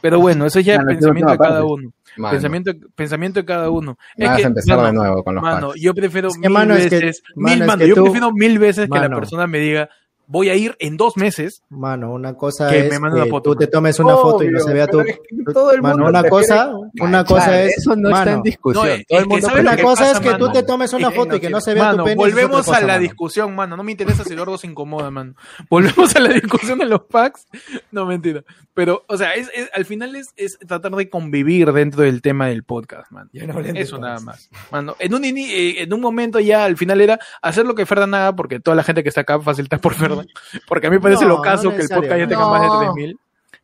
Pero 0.00 0.18
bueno, 0.18 0.46
eso 0.46 0.60
ya 0.60 0.76
es 0.76 0.84
pensamiento 0.84 1.32
de 1.32 1.38
cada 1.38 1.64
uno. 1.64 1.92
Mano, 2.16 2.32
Pensamiento, 2.32 2.72
pensamiento 2.94 3.40
de 3.40 3.46
cada 3.46 3.70
uno. 3.70 3.96
me 4.16 4.26
vas 4.26 4.42
a 4.42 4.46
empezar 4.48 4.76
mano, 4.76 4.88
de 4.88 4.94
nuevo 4.94 5.22
con 5.22 5.34
los 5.34 5.42
Mano, 5.42 5.68
packs. 5.68 5.80
yo 5.80 5.94
prefiero 5.94 6.28
Es 6.28 6.34
que, 6.34 6.40
mil 6.40 6.50
mano, 6.50 6.74
es 6.74 6.88
que- 6.88 6.96
veces, 7.00 7.22
mano, 7.36 7.82
es 7.82 7.88
yo 7.88 8.02
prefiero 8.02 8.32
mil 8.32 8.58
veces 8.58 8.88
que 8.90 8.98
la 8.98 9.08
persona 9.10 9.46
me 9.46 9.58
diga, 9.60 9.88
voy 10.30 10.48
a 10.48 10.54
ir 10.54 10.76
en 10.78 10.96
dos 10.96 11.16
meses. 11.16 11.62
Mano, 11.70 12.12
una 12.12 12.34
cosa 12.34 12.68
Que 12.70 12.86
es 12.86 12.90
me 12.90 13.00
mande 13.00 13.16
una 13.16 13.24
que 13.24 13.30
foto, 13.30 13.50
tú 13.50 13.56
te 13.58 13.64
mano. 13.64 13.70
tomes 13.72 13.98
una 13.98 14.16
foto 14.16 14.44
y 14.44 14.48
no 14.50 14.60
se 14.60 14.72
vea 14.72 14.86
tu... 14.86 15.00
es 15.00 15.06
que 15.18 15.52
todo 15.52 15.72
el 15.72 15.82
Mano, 15.82 15.96
mundo 16.04 16.10
una 16.18 16.28
cosa, 16.28 16.72
una 17.00 17.24
cosa 17.24 17.62
es... 17.62 17.78
Eso 17.78 17.96
no 17.96 18.08
está 18.10 18.22
en 18.22 18.28
mano, 18.30 18.42
discusión. 18.44 18.84
No, 18.86 18.90
Todo 18.90 18.94
es 18.94 19.00
el 19.00 19.06
que 19.06 19.28
mundo 19.28 19.46
¿sabes 19.48 19.64
lo 19.64 19.68
Una 19.70 19.76
que 19.76 19.82
cosa 19.82 20.02
pasa, 20.04 20.12
es 20.12 20.20
que 20.20 20.34
tú 20.38 20.40
mano? 20.46 20.52
te 20.52 20.62
tomes 20.62 20.92
una 20.92 21.08
que 21.10 21.14
foto 21.16 21.34
y 21.36 21.40
que 21.40 21.50
no 21.50 21.60
se 21.60 21.74
vea 21.74 21.82
Mano, 21.84 21.98
tu 21.98 22.04
pene. 22.04 22.16
volvemos 22.16 22.60
a 22.60 22.64
cosa, 22.64 22.80
la 22.82 22.86
mano. 22.86 23.00
discusión, 23.00 23.54
mano. 23.56 23.76
No 23.76 23.82
me 23.82 23.90
interesa 23.92 24.22
si 24.24 24.32
Eduardo 24.34 24.56
se 24.56 24.66
incomoda, 24.68 25.10
mano. 25.10 25.34
Volvemos 25.68 26.14
a 26.14 26.20
la 26.20 26.28
discusión 26.30 26.78
de 26.78 26.86
los 26.86 27.02
packs. 27.02 27.46
No, 27.90 28.06
mentira. 28.06 28.44
Pero, 28.72 29.04
o 29.08 29.16
sea, 29.16 29.34
es, 29.34 29.50
es- 29.54 29.68
al 29.74 29.84
final 29.84 30.14
es, 30.14 30.28
es 30.36 30.58
tratar 30.66 30.92
de 30.92 31.10
convivir 31.10 31.72
dentro 31.72 32.02
del 32.02 32.22
tema 32.22 32.46
del 32.46 32.62
podcast, 32.62 33.10
man. 33.10 33.28
Ya 33.32 33.46
no 33.46 33.54
hablen 33.54 33.74
de 33.74 33.80
Eso 33.80 33.98
nada 33.98 34.20
más. 34.20 34.48
Mano, 34.70 34.94
en 35.00 35.12
un, 35.12 35.24
eh, 35.24 35.82
en 35.82 35.92
un 35.92 36.00
momento 36.00 36.38
ya 36.38 36.64
al 36.64 36.76
final 36.76 37.00
era 37.00 37.18
hacer 37.42 37.66
lo 37.66 37.74
que 37.74 37.84
Ferdan 37.84 38.14
haga, 38.14 38.36
porque 38.36 38.60
toda 38.60 38.76
la 38.76 38.84
gente 38.84 39.02
que 39.02 39.08
está 39.08 39.22
acá 39.22 39.40
fácil 39.40 39.64
está 39.64 39.78
por 39.78 39.94
Ferdan. 39.94 40.19
Porque 40.66 40.86
a 40.86 40.90
mí 40.90 40.96
me 40.96 41.00
parece 41.02 41.22
No, 41.24 41.30
lo 41.36 41.42
caso 41.42 41.64
no 41.70 41.76
que 41.76 41.82
el 41.82 41.88
podcast 41.88 42.16
ya 42.18 42.24
no. 42.24 42.28
tenga 42.28 42.48
más 42.48 42.62
de 42.62 42.66
No. 42.68 42.78
3000. 42.80 43.16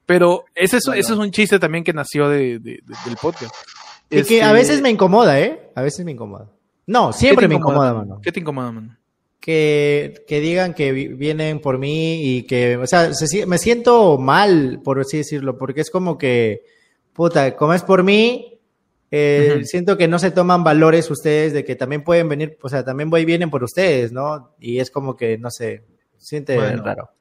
Pero 0.05 0.45
ese 0.55 0.77
es, 0.77 0.87
ese 0.89 1.13
es 1.13 1.19
un 1.19 1.31
chiste 1.31 1.59
también 1.59 1.83
que 1.83 1.93
nació 1.93 2.29
de, 2.29 2.59
de- 2.59 2.81
de- 2.85 2.95
del 3.05 3.17
podcast. 3.21 3.55
Y 4.09 4.23
que 4.23 4.41
a 4.43 4.47
Este, 4.47 4.53
veces 4.53 4.83
me 4.83 4.91
incomoda, 4.91 5.41
¿eh? 5.41 5.71
A 5.75 5.83
veces 5.83 6.05
me 6.05 6.13
incomoda. 6.13 6.49
No, 6.87 7.11
¿qué 7.11 7.19
siempre 7.19 7.49
me 7.49 7.57
incomoda, 7.57 7.93
mano. 7.93 8.21
¿Qué 8.23 8.31
te 8.31 8.41
incomoda, 8.41 8.71
mano? 8.73 8.97
que, 9.41 10.25
que 10.27 10.41
digan 10.41 10.75
que 10.75 10.91
vi- 10.93 11.09
vienen 11.09 11.61
por 11.61 11.79
mí 11.79 12.37
y 12.37 12.43
que, 12.45 12.77
o 12.79 12.87
sea, 12.87 13.15
se 13.15 13.47
me 13.47 13.59
siento 13.59 14.19
mal, 14.19 14.81
por 14.83 14.99
así 14.99 15.19
decirlo, 15.19 15.57
porque 15.57 15.83
es 15.83 15.91
como 15.91 16.19
que, 16.19 16.63
puta, 17.13 17.55
como 17.55 17.73
es 17.73 17.83
por 17.83 18.03
mí, 18.03 18.59
eh, 19.13 19.61
siento 19.65 19.97
que 19.97 20.09
no 20.09 20.19
se 20.19 20.33
toman 20.33 20.65
valores 20.65 21.09
ustedes 21.13 21.53
de 21.53 21.65
que 21.65 21.77
también 21.77 22.03
pueden 22.03 22.29
venir, 22.29 22.59
o 22.61 22.69
sea, 22.69 22.85
también 22.85 23.09
voy, 23.09 23.25
vienen 23.25 23.49
por 23.51 23.63
ustedes, 23.63 24.11
¿no? 24.11 24.51
Y 24.59 24.81
es 24.81 24.91
como 24.91 25.17
que, 25.17 25.39
no 25.39 25.51
sé, 25.53 25.85
siente 26.27 26.57
Bueno. 26.57 26.83
raro. 26.83 27.16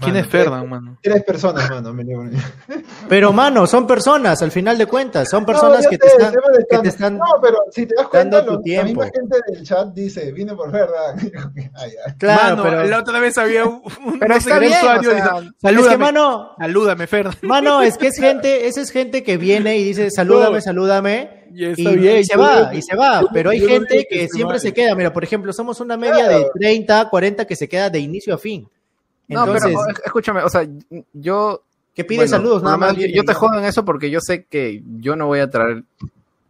¿Quién 0.00 0.12
Mano, 0.14 0.24
es 0.24 0.26
Ferdan, 0.30 0.68
mano? 0.68 0.98
Tres 1.02 1.24
personas, 1.24 1.68
mano. 1.70 1.94
Pero, 3.08 3.32
mano, 3.32 3.66
son 3.66 3.86
personas, 3.86 4.40
al 4.42 4.50
final 4.50 4.78
de 4.78 4.86
cuentas, 4.86 5.28
son 5.28 5.44
personas 5.44 5.84
No, 5.84 5.90
que 5.90 5.98
te 5.98 6.06
están, 6.06 6.34
que 6.70 6.78
te 6.78 6.88
están, 6.88 7.18
No, 7.18 7.24
pero 7.42 7.58
si 7.70 7.86
te 7.86 7.94
das 7.94 8.06
cuenta, 8.08 8.38
dando 8.38 8.60
tu 8.60 8.68
lo- 8.68 8.76
la 8.76 8.84
misma 8.84 9.04
gente 9.04 9.38
del 9.48 9.62
chat 9.64 9.88
dice, 9.94 10.30
vine 10.32 10.54
por 10.54 10.70
ya. 10.72 12.14
claro, 12.18 12.56
Mano, 12.56 12.62
pero, 12.62 12.84
la 12.84 12.98
otra 12.98 13.18
vez 13.20 13.38
había 13.38 13.64
un, 13.64 13.82
un 14.04 14.18
Pero 14.18 14.28
no 14.34 14.36
está 14.38 14.58
bien, 14.58 14.72
usuario 14.72 15.10
o 15.10 15.14
sea, 15.14 15.24
dice, 15.40 15.46
es 15.48 15.52
salúdame, 15.60 15.88
que, 15.90 15.98
mano, 15.98 16.50
salúdame, 16.58 17.06
Ferdan. 17.06 17.34
Mano, 17.42 17.82
es 17.82 17.98
que 17.98 18.08
es 18.08 18.16
gente, 18.18 18.66
esa 18.68 18.80
es 18.80 18.90
gente 18.90 19.22
que 19.22 19.36
viene 19.36 19.76
y 19.78 19.84
dice, 19.84 20.10
salúdame, 20.14 20.60
salúdame, 20.60 21.46
Y 21.54 21.74
bien, 21.96 22.18
y 22.18 22.24
se 22.24 22.36
va, 22.36 22.70
que- 22.70 22.76
y 22.78 22.82
se 22.82 22.94
va. 22.96 23.22
Pero 23.32 23.50
hay 23.50 23.60
gente 23.60 23.98
que 24.00 24.06
que 24.08 24.22
esté 24.24 24.36
siempre 24.36 24.58
se 24.60 24.72
queda. 24.72 24.94
Mira, 24.94 25.12
por 25.12 25.24
ejemplo, 25.24 25.52
somos 25.52 25.80
una 25.80 25.96
media 25.96 26.26
Claro. 26.26 26.38
de 26.38 26.50
30, 26.54 27.08
40 27.08 27.46
que 27.46 27.56
se 27.56 27.68
queda 27.68 27.90
de 27.90 27.98
inicio 28.00 28.34
a 28.34 28.38
fin. 28.38 28.68
No, 29.28 29.44
pero 29.46 29.68
escúchame, 30.04 30.42
o 30.42 30.48
sea, 30.48 30.66
yo... 31.12 31.62
que 31.94 32.04
pide 32.04 32.18
bueno, 32.20 32.30
saludos, 32.30 32.62
nada 32.62 32.76
más. 32.76 32.96
Yo, 32.96 33.24
te 33.24 33.34
jodo 33.34 33.58
en 33.58 33.64
eso 33.64 33.84
porque 33.84 34.10
yo 34.10 34.20
sé 34.20 34.44
que 34.44 34.82
yo 34.98 35.16
no 35.16 35.26
voy 35.26 35.40
a 35.40 35.50
traer 35.50 35.84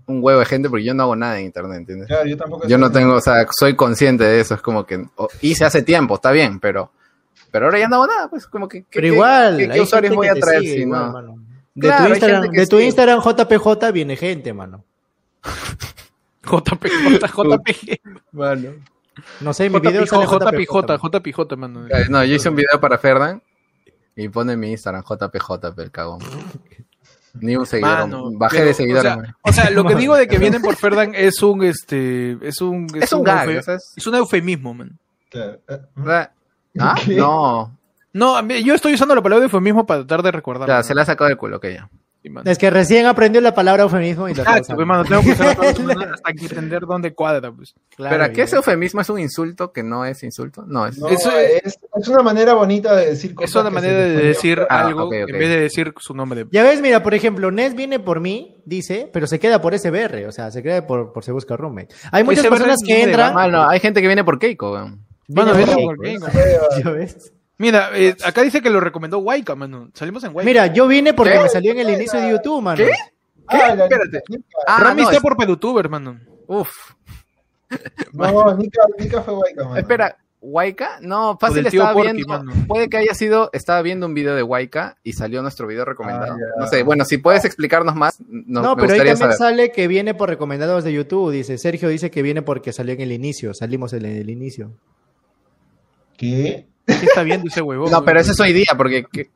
un 0.06 0.20
huevo 0.22 0.38
de 0.40 0.46
gente 0.46 0.70
porque 0.70 0.84
yo 0.84 0.94
no 0.94 1.02
hago 1.02 1.16
nada 1.16 1.38
en 1.38 1.46
internet, 1.46 1.78
¿entiendes? 1.78 2.06
Claro, 2.08 2.26
yo 2.26 2.36
tampoco 2.36 2.66
Yo 2.68 2.78
no 2.78 2.90
tengo, 2.90 3.14
o 3.14 3.20
sea, 3.20 3.46
soy 3.50 3.74
consciente 3.76 4.24
de 4.24 4.40
eso, 4.40 4.54
es 4.54 4.62
como 4.62 4.86
que 4.86 5.04
o- 5.16 5.28
hice 5.42 5.64
hace 5.64 5.82
tiempo, 5.82 6.14
está 6.14 6.30
bien, 6.30 6.60
pero 6.60 6.90
pero 7.50 7.66
ahora 7.66 7.78
ya 7.78 7.88
no 7.88 7.96
hago 7.96 8.06
nada, 8.06 8.28
pues 8.28 8.46
como 8.46 8.68
que 8.68 8.82
¿qué- 8.82 8.86
Pero 8.92 9.02
qué- 9.08 9.14
igual, 9.14 9.70
¿qué, 9.72 9.80
usuarios 9.80 10.14
voy 10.14 10.28
a 10.28 10.34
traer 10.34 10.60
sigue 10.60 10.74
si 10.74 10.80
igual, 10.82 11.00
no? 11.06 11.12
mano. 11.12 11.38
De 11.74 11.86
Claro, 11.88 12.04
tu 12.06 12.10
Instagram, 12.10 12.50
de 12.50 12.66
tu. 12.66 12.78
Instagram 12.80 13.20
JPJ 13.22 13.92
viene 13.92 14.16
gente, 14.16 14.52
mano. 14.52 14.84
JPJ, 16.44 17.26
JPG. 17.26 18.00
Bueno. 18.32 18.70
No 19.40 19.52
sé, 19.52 19.68
mi 19.70 19.80
video 19.80 20.04
JPJ, 20.04 20.10
sale 20.10 20.26
JPJ, 20.64 20.96
JPJ, 21.02 21.56
mano. 21.56 21.86
No, 22.08 22.24
yo 22.24 22.34
hice 22.34 22.48
un 22.48 22.56
video 22.56 22.80
para 22.80 22.98
Ferdan 22.98 23.42
y 24.16 24.28
pone 24.28 24.54
en 24.54 24.60
mi 24.60 24.70
Instagram 24.72 25.02
JPJ, 25.04 25.80
el 25.80 25.90
cagón. 25.90 26.20
Ni 27.40 27.54
un 27.56 27.66
seguidor. 27.66 27.98
Mano, 28.00 28.30
Bajé 28.32 28.56
pero, 28.56 28.68
de 28.68 28.74
seguidores. 28.74 29.12
O 29.12 29.14
sea, 29.14 29.16
man. 29.22 29.36
o 29.42 29.52
sea, 29.52 29.70
lo 29.70 29.84
que 29.84 29.94
digo 29.94 30.16
de 30.16 30.26
que 30.26 30.38
vienen 30.38 30.60
por 30.62 30.74
Ferdan 30.76 31.14
es 31.14 31.42
un 31.42 31.62
este 31.62 32.36
es 32.42 32.60
un 32.60 32.88
es 33.00 33.12
un 33.12 33.22
gag. 33.22 33.48
eufe- 33.48 33.58
o 33.58 33.62
sea, 33.62 33.74
es- 33.74 33.92
es 33.96 34.06
un 34.06 34.14
eufemismo, 34.16 34.74
man. 34.74 34.98
¿Ah? 36.80 36.94
¿Qué? 37.04 37.16
No. 37.16 37.76
No, 38.12 38.40
yo 38.48 38.74
estoy 38.74 38.94
usando 38.94 39.14
la 39.14 39.22
palabra 39.22 39.44
eufemismo 39.44 39.86
para 39.86 40.00
tratar 40.00 40.22
de 40.24 40.32
recordar. 40.32 40.66
Ya, 40.68 40.82
se 40.82 40.94
la 40.94 41.02
ha 41.02 41.04
sacado 41.04 41.28
del 41.28 41.36
culo, 41.36 41.60
que 41.60 41.74
ya. 41.74 41.88
Es 42.44 42.58
que 42.58 42.68
recién 42.70 43.06
aprendió 43.06 43.40
la 43.40 43.54
palabra 43.54 43.84
eufemismo 43.84 44.28
y 44.28 44.32
Exacto, 44.32 44.74
pues, 44.74 44.86
mano, 44.86 45.04
tengo 45.04 45.22
que 45.22 45.30
usar 45.32 45.48
hasta 46.12 46.32
que 46.32 46.44
entender 46.46 46.82
dónde 46.82 47.14
cuadra, 47.14 47.50
pues. 47.52 47.74
Claro, 47.96 48.16
Pero 48.18 48.30
¿qué 48.32 48.38
ya. 48.38 48.44
es 48.44 48.52
eufemismo? 48.52 49.00
¿Es 49.00 49.08
un 49.08 49.20
insulto 49.20 49.72
que 49.72 49.82
no 49.82 50.04
es 50.04 50.22
insulto? 50.24 50.64
No, 50.66 50.86
es. 50.86 50.98
No, 50.98 51.08
Eso 51.08 51.30
es, 51.38 51.78
es 51.96 52.08
una 52.08 52.22
manera 52.22 52.54
bonita 52.54 52.94
de 52.94 53.06
decir 53.06 53.34
cosas. 53.34 53.50
Es 53.50 53.56
una 53.56 53.70
manera 53.70 53.94
de 53.98 54.10
decir 54.16 54.60
Ah, 54.68 54.86
algo 54.86 55.12
en 55.12 55.26
vez 55.26 55.48
de 55.48 55.60
decir 55.60 55.94
su 55.98 56.14
nombre. 56.14 56.46
Ya 56.50 56.64
ves, 56.64 56.80
mira, 56.80 57.02
por 57.02 57.14
ejemplo, 57.14 57.50
Nes 57.50 57.74
viene 57.74 57.98
por 58.00 58.20
mí, 58.20 58.62
dice, 58.66 59.08
pero 59.12 59.26
se 59.26 59.38
queda 59.38 59.60
por 59.62 59.78
SBR, 59.78 60.26
o 60.26 60.32
sea, 60.32 60.50
se 60.50 60.62
queda 60.62 60.86
por, 60.86 61.12
por 61.12 61.24
Se 61.24 61.32
Busca 61.32 61.56
Roommate. 61.56 61.94
Hay 62.12 62.24
muchas 62.24 62.44
SBR 62.44 62.50
personas 62.50 62.78
que 62.84 63.02
entran. 63.04 63.34
Hay 63.36 63.80
gente 63.80 64.00
que 64.02 64.06
viene 64.08 64.24
por 64.24 64.38
Keiko. 64.38 64.72
Mano, 65.28 65.54
Viene 65.54 65.72
por 65.74 66.00
Keiko. 66.00 66.26
pone. 66.26 66.42
¿Ya 66.84 66.90
ves? 66.90 67.32
Mira, 67.58 67.90
eh, 67.94 68.16
acá 68.24 68.42
dice 68.42 68.62
que 68.62 68.70
lo 68.70 68.80
recomendó 68.80 69.18
Waika, 69.18 69.54
mano. 69.56 69.90
Salimos 69.94 70.22
en 70.24 70.34
Waika. 70.34 70.46
Mira, 70.46 70.66
yo 70.68 70.86
vine 70.86 71.12
porque 71.12 71.32
¿Qué? 71.32 71.40
me 71.40 71.48
salió 71.48 71.72
en 71.72 71.78
el 71.80 71.90
inicio 71.90 72.20
de 72.20 72.30
YouTube, 72.30 72.62
mano. 72.62 72.76
¿Qué? 72.76 72.90
Ah, 73.48 73.74
la- 73.74 73.84
Espérate. 73.84 74.22
Nika. 74.28 74.44
Ah, 74.66 74.80
Rami 74.80 75.02
no, 75.02 75.08
está 75.08 75.16
es- 75.16 75.22
por 75.22 75.36
pedutuber, 75.36 75.88
mano. 75.88 76.18
Uf. 76.46 76.70
No, 78.12 78.56
Nika, 78.56 78.80
Nika 78.98 79.22
fue 79.22 79.34
Waika, 79.34 79.64
mano. 79.64 79.76
Espera, 79.76 80.16
¿Waika? 80.40 80.98
No, 81.00 81.36
fácil 81.38 81.66
estaba 81.66 81.92
Porky, 81.92 82.12
viendo. 82.12 82.28
mano. 82.28 82.52
Puede 82.68 82.88
que 82.88 82.96
haya 82.98 83.12
sido. 83.12 83.50
Estaba 83.52 83.82
viendo 83.82 84.06
un 84.06 84.14
video 84.14 84.34
de 84.36 84.42
Waika 84.44 84.96
y 85.02 85.12
salió 85.14 85.42
nuestro 85.42 85.66
video 85.66 85.84
recomendado. 85.84 86.34
Ah, 86.34 86.60
no 86.60 86.66
sé, 86.68 86.82
bueno, 86.84 87.04
si 87.04 87.18
puedes 87.18 87.44
explicarnos 87.44 87.94
más, 87.96 88.20
no, 88.28 88.62
No, 88.62 88.76
me 88.76 88.82
pero 88.82 88.92
ahí 88.94 88.98
también 89.00 89.16
saber. 89.18 89.36
sale 89.36 89.72
que 89.72 89.88
viene 89.88 90.14
por 90.14 90.28
recomendados 90.28 90.84
de 90.84 90.92
YouTube. 90.92 91.32
Dice, 91.32 91.58
Sergio 91.58 91.88
dice 91.88 92.10
que 92.12 92.22
viene 92.22 92.42
porque 92.42 92.72
salió 92.72 92.94
en 92.94 93.00
el 93.00 93.10
inicio. 93.12 93.52
Salimos 93.52 93.92
en 93.92 94.04
el 94.06 94.30
inicio. 94.30 94.70
¿Qué? 96.16 96.66
¿Qué 96.88 97.06
está 97.06 97.22
viendo 97.22 97.48
ese 97.48 97.62
huevón? 97.62 97.90
No, 97.90 98.04
pero 98.04 98.18
ese 98.20 98.32
es 98.32 98.40
hoy 98.40 98.52
día, 98.52 98.72
porque. 98.76 99.04
que- 99.12 99.30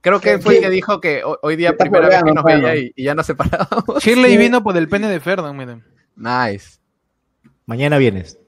Creo 0.00 0.20
que 0.20 0.32
¿Qué- 0.32 0.38
fue 0.38 0.56
el 0.56 0.62
que 0.62 0.70
dijo 0.70 1.00
que 1.00 1.24
ho- 1.24 1.38
hoy 1.42 1.56
día 1.56 1.76
primera 1.76 2.08
vez 2.08 2.22
que 2.22 2.32
nos 2.32 2.44
veía 2.44 2.76
y, 2.76 2.92
y 2.94 3.04
ya 3.04 3.14
nos 3.14 3.26
separábamos. 3.26 4.02
Shirley 4.02 4.36
vino 4.36 4.62
por 4.62 4.76
el 4.76 4.88
pene 4.88 5.08
de 5.08 5.18
Ferdan, 5.20 5.56
miren. 5.56 5.82
Nice. 6.14 6.78
Mañana 7.66 7.98
vienes. 7.98 8.38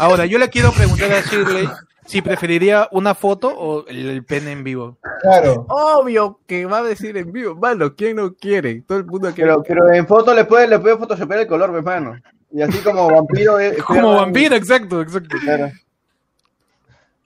Ahora, 0.00 0.26
yo 0.26 0.38
le 0.38 0.50
quiero 0.50 0.70
preguntar 0.72 1.10
a 1.12 1.22
Shirley 1.22 1.66
si 2.04 2.20
preferiría 2.20 2.88
una 2.92 3.14
foto 3.14 3.48
o 3.48 3.86
el, 3.86 4.10
el 4.10 4.24
pene 4.24 4.52
en 4.52 4.64
vivo. 4.64 4.98
Claro. 5.22 5.64
Obvio 5.70 6.40
que 6.46 6.66
va 6.66 6.78
a 6.78 6.82
decir 6.82 7.16
en 7.16 7.32
vivo. 7.32 7.54
Mano, 7.54 7.94
¿quién 7.94 8.16
no 8.16 8.34
quiere? 8.34 8.82
Todo 8.82 8.98
el 8.98 9.06
mundo 9.06 9.32
quiere. 9.34 9.50
Pero, 9.50 9.62
pero 9.66 9.92
en 9.94 10.06
foto 10.06 10.34
le 10.34 10.44
puede, 10.44 10.68
le 10.68 10.78
puede 10.78 10.98
photoshopear 10.98 11.40
el 11.40 11.46
color, 11.46 11.70
pues, 11.70 11.84
mano. 11.84 12.14
Y 12.52 12.60
así 12.60 12.78
como 12.80 13.10
vampiro. 13.10 13.58
es- 13.58 13.82
Como 13.82 13.98
Ferdan- 14.00 14.16
vampiro, 14.16 14.56
exacto, 14.56 15.00
exacto. 15.00 15.38
Claro. 15.42 15.70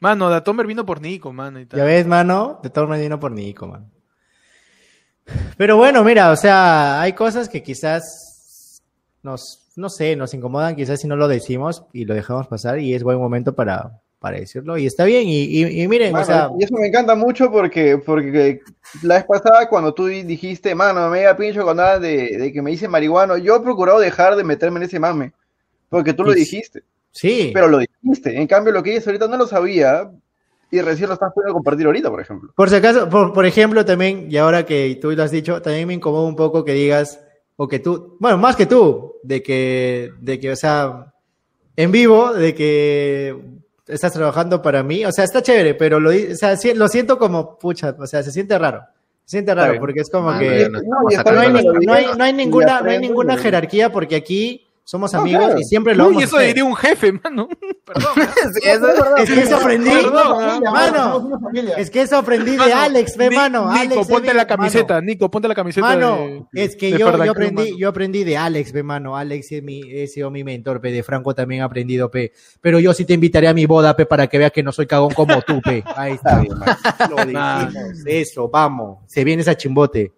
Mano, 0.00 0.28
Datomer 0.28 0.66
vino 0.66 0.84
por 0.84 1.00
Nico, 1.00 1.32
mano. 1.32 1.60
Y 1.60 1.66
tal. 1.66 1.78
Ya 1.78 1.84
ves, 1.84 2.06
mano, 2.06 2.60
de 2.62 2.70
todo 2.70 2.86
vino 2.86 3.18
por 3.18 3.32
Nico, 3.32 3.66
mano. 3.66 3.90
Pero 5.56 5.76
bueno, 5.76 6.04
mira, 6.04 6.30
o 6.30 6.36
sea, 6.36 7.00
hay 7.00 7.12
cosas 7.12 7.48
que 7.48 7.62
quizás 7.62 8.82
nos, 9.22 9.72
no 9.74 9.88
sé, 9.88 10.14
nos 10.14 10.32
incomodan, 10.34 10.76
quizás 10.76 11.00
si 11.00 11.08
no 11.08 11.16
lo 11.16 11.26
decimos 11.26 11.84
y 11.92 12.04
lo 12.04 12.14
dejamos 12.14 12.46
pasar 12.46 12.78
y 12.78 12.94
es 12.94 13.02
buen 13.02 13.18
momento 13.18 13.54
para, 13.54 14.00
para 14.20 14.38
decirlo 14.38 14.78
y 14.78 14.86
está 14.86 15.04
bien 15.04 15.26
y, 15.26 15.42
y, 15.42 15.82
y 15.82 15.88
miren, 15.88 16.12
Mano, 16.12 16.22
o 16.22 16.26
sea, 16.26 16.50
y 16.56 16.62
eso 16.62 16.74
me 16.76 16.86
encanta 16.86 17.16
mucho 17.16 17.50
porque, 17.50 17.98
porque 17.98 18.60
la 19.02 19.16
vez 19.16 19.24
pasada 19.24 19.68
cuando 19.68 19.92
tú 19.92 20.06
dijiste, 20.06 20.76
mano, 20.76 21.08
me 21.08 21.22
da 21.22 21.36
pincho 21.36 21.64
con 21.64 21.76
nada 21.78 21.98
de, 21.98 22.38
de 22.38 22.52
que 22.52 22.62
me 22.62 22.70
dice 22.70 22.86
marihuano, 22.86 23.36
yo 23.36 23.56
he 23.56 23.60
procurado 23.60 23.98
dejar 23.98 24.36
de 24.36 24.44
meterme 24.44 24.76
en 24.78 24.84
ese 24.84 25.00
mame, 25.00 25.32
porque 25.88 26.12
tú 26.12 26.22
lo 26.22 26.34
Sí. 26.34 26.40
dijiste, 26.40 26.84
sí, 27.16 27.50
pero 27.54 27.68
lo 27.68 27.78
dijiste. 27.78 28.38
En 28.40 28.46
cambio, 28.46 28.72
lo 28.72 28.82
que 28.82 28.90
dices 28.90 29.06
ahorita 29.06 29.26
no 29.28 29.36
lo 29.36 29.46
sabía 29.46 30.10
y 30.70 30.80
recién 30.80 31.08
lo 31.08 31.14
estás 31.14 31.32
pudiendo 31.32 31.54
compartir 31.54 31.86
ahorita, 31.86 32.10
por 32.10 32.20
ejemplo. 32.20 32.52
por 32.56 32.68
si 32.68 32.76
acaso, 32.76 33.08
por, 33.08 33.32
por 33.32 33.46
ejemplo, 33.46 33.84
también, 33.84 34.26
y 34.30 34.36
ahora 34.36 34.66
que 34.66 34.98
tú 35.00 35.10
lo 35.12 35.22
has 35.22 35.30
dicho, 35.30 35.62
también 35.62 35.86
me 35.88 35.94
incomoda 35.94 36.26
un 36.26 36.36
poco 36.36 36.64
que 36.64 36.72
digas, 36.74 37.20
o 37.56 37.66
que 37.68 37.78
tú, 37.78 38.16
bueno, 38.20 38.36
más 38.36 38.56
que 38.56 38.66
tú, 38.66 39.14
de 39.22 39.42
que, 39.42 40.10
de 40.20 40.38
que, 40.40 40.50
o 40.50 40.56
sea, 40.56 41.12
en 41.76 41.90
vivo, 41.92 42.32
de 42.32 42.54
que 42.54 43.36
estás 43.86 44.12
trabajando 44.12 44.60
para 44.60 44.82
mí, 44.82 45.04
o 45.04 45.12
sea, 45.12 45.24
está 45.24 45.40
chévere, 45.42 45.74
pero 45.74 46.00
lo, 46.00 46.10
o 46.10 46.34
sea, 46.34 46.56
si- 46.56 46.74
lo 46.74 46.88
siento 46.88 47.16
como, 47.18 47.56
pucha, 47.58 47.94
o 47.98 48.06
sea, 48.06 48.22
se 48.24 48.32
siente 48.32 48.58
raro, 48.58 48.82
se 49.24 49.36
siente 49.38 49.54
raro, 49.54 49.78
porque 49.78 50.00
es 50.00 50.10
como 50.10 50.30
Ah, 50.30 50.38
que... 50.38 50.68
no 50.68 51.40
hay, 52.24 52.32
ninguna, 52.32 52.80
no 52.80 52.90
hay 52.90 52.98
ninguna 52.98 53.36
jerarquía 53.36 53.90
porque 53.92 54.16
aquí 54.16 54.65
somos 54.88 55.12
No, 55.12 55.18
amigos 55.22 55.44
claro. 55.46 55.58
y 55.60 55.64
siempre 55.64 55.96
lo 55.96 56.04
Uy, 56.04 56.08
vamos 56.10 56.22
a 56.22 56.26
eso 56.26 56.36
hacer. 56.36 56.46
diría 56.48 56.64
un 56.64 56.76
jefe, 56.76 57.10
mano. 57.12 57.48
Perdón. 57.84 58.12
Sí, 58.54 58.60
eso 58.62 58.86
es 59.16 59.30
que 59.30 59.40
eso 59.40 59.56
aprendí, 59.56 59.90
Perdón, 59.90 60.38
Familia, 60.62 60.70
mano. 60.70 61.30
es 61.76 61.90
que 61.90 62.02
eso 62.02 62.16
aprendí 62.16 62.56
de 62.56 62.72
Alex, 62.72 63.16
ve 63.16 63.30
mano, 63.30 63.72
Nico, 63.72 63.80
Alex, 63.94 64.06
ponte 64.08 64.28
la 64.28 64.34
mano. 64.34 64.46
camiseta, 64.46 65.00
Nico, 65.00 65.30
ponte 65.30 65.48
la 65.48 65.54
camiseta 65.56 65.86
Mano, 65.88 66.16
de- 66.52 66.64
es 66.64 66.76
que 66.76 66.92
de 66.92 66.98
yo, 66.98 67.24
yo 67.24 67.30
aprendí, 67.32 67.64
mano. 67.64 67.76
yo 67.78 67.88
aprendí 67.88 68.22
de 68.24 68.36
Alex, 68.36 68.72
ve 68.72 68.82
mano, 68.84 69.16
Alex 69.16 69.50
es 69.52 69.62
mi, 69.64 70.06
sido 70.06 70.30
mi 70.30 70.44
mentor, 70.44 70.80
pe, 70.80 70.92
de 70.92 71.02
Franco 71.02 71.34
también 71.34 71.62
he 71.62 71.64
aprendido, 71.64 72.08
pe, 72.10 72.32
pero 72.60 72.78
yo 72.78 72.94
sí 72.94 73.04
te 73.04 73.14
invitaré 73.14 73.48
a 73.48 73.54
mi 73.54 73.66
boda, 73.66 73.96
pe, 73.96 74.06
para 74.06 74.28
que 74.28 74.38
veas 74.38 74.52
que 74.52 74.62
no 74.62 74.70
soy 74.70 74.86
cagón 74.86 75.12
como 75.14 75.42
tú, 75.42 75.60
pe, 75.60 75.82
ahí 75.96 76.12
está, 76.14 76.42
lo 77.10 77.16
dijimos, 77.26 77.74
eso, 78.06 78.48
vamos, 78.48 78.98
se 79.08 79.24
viene 79.24 79.42
esa 79.42 79.56
chimbote. 79.56 80.12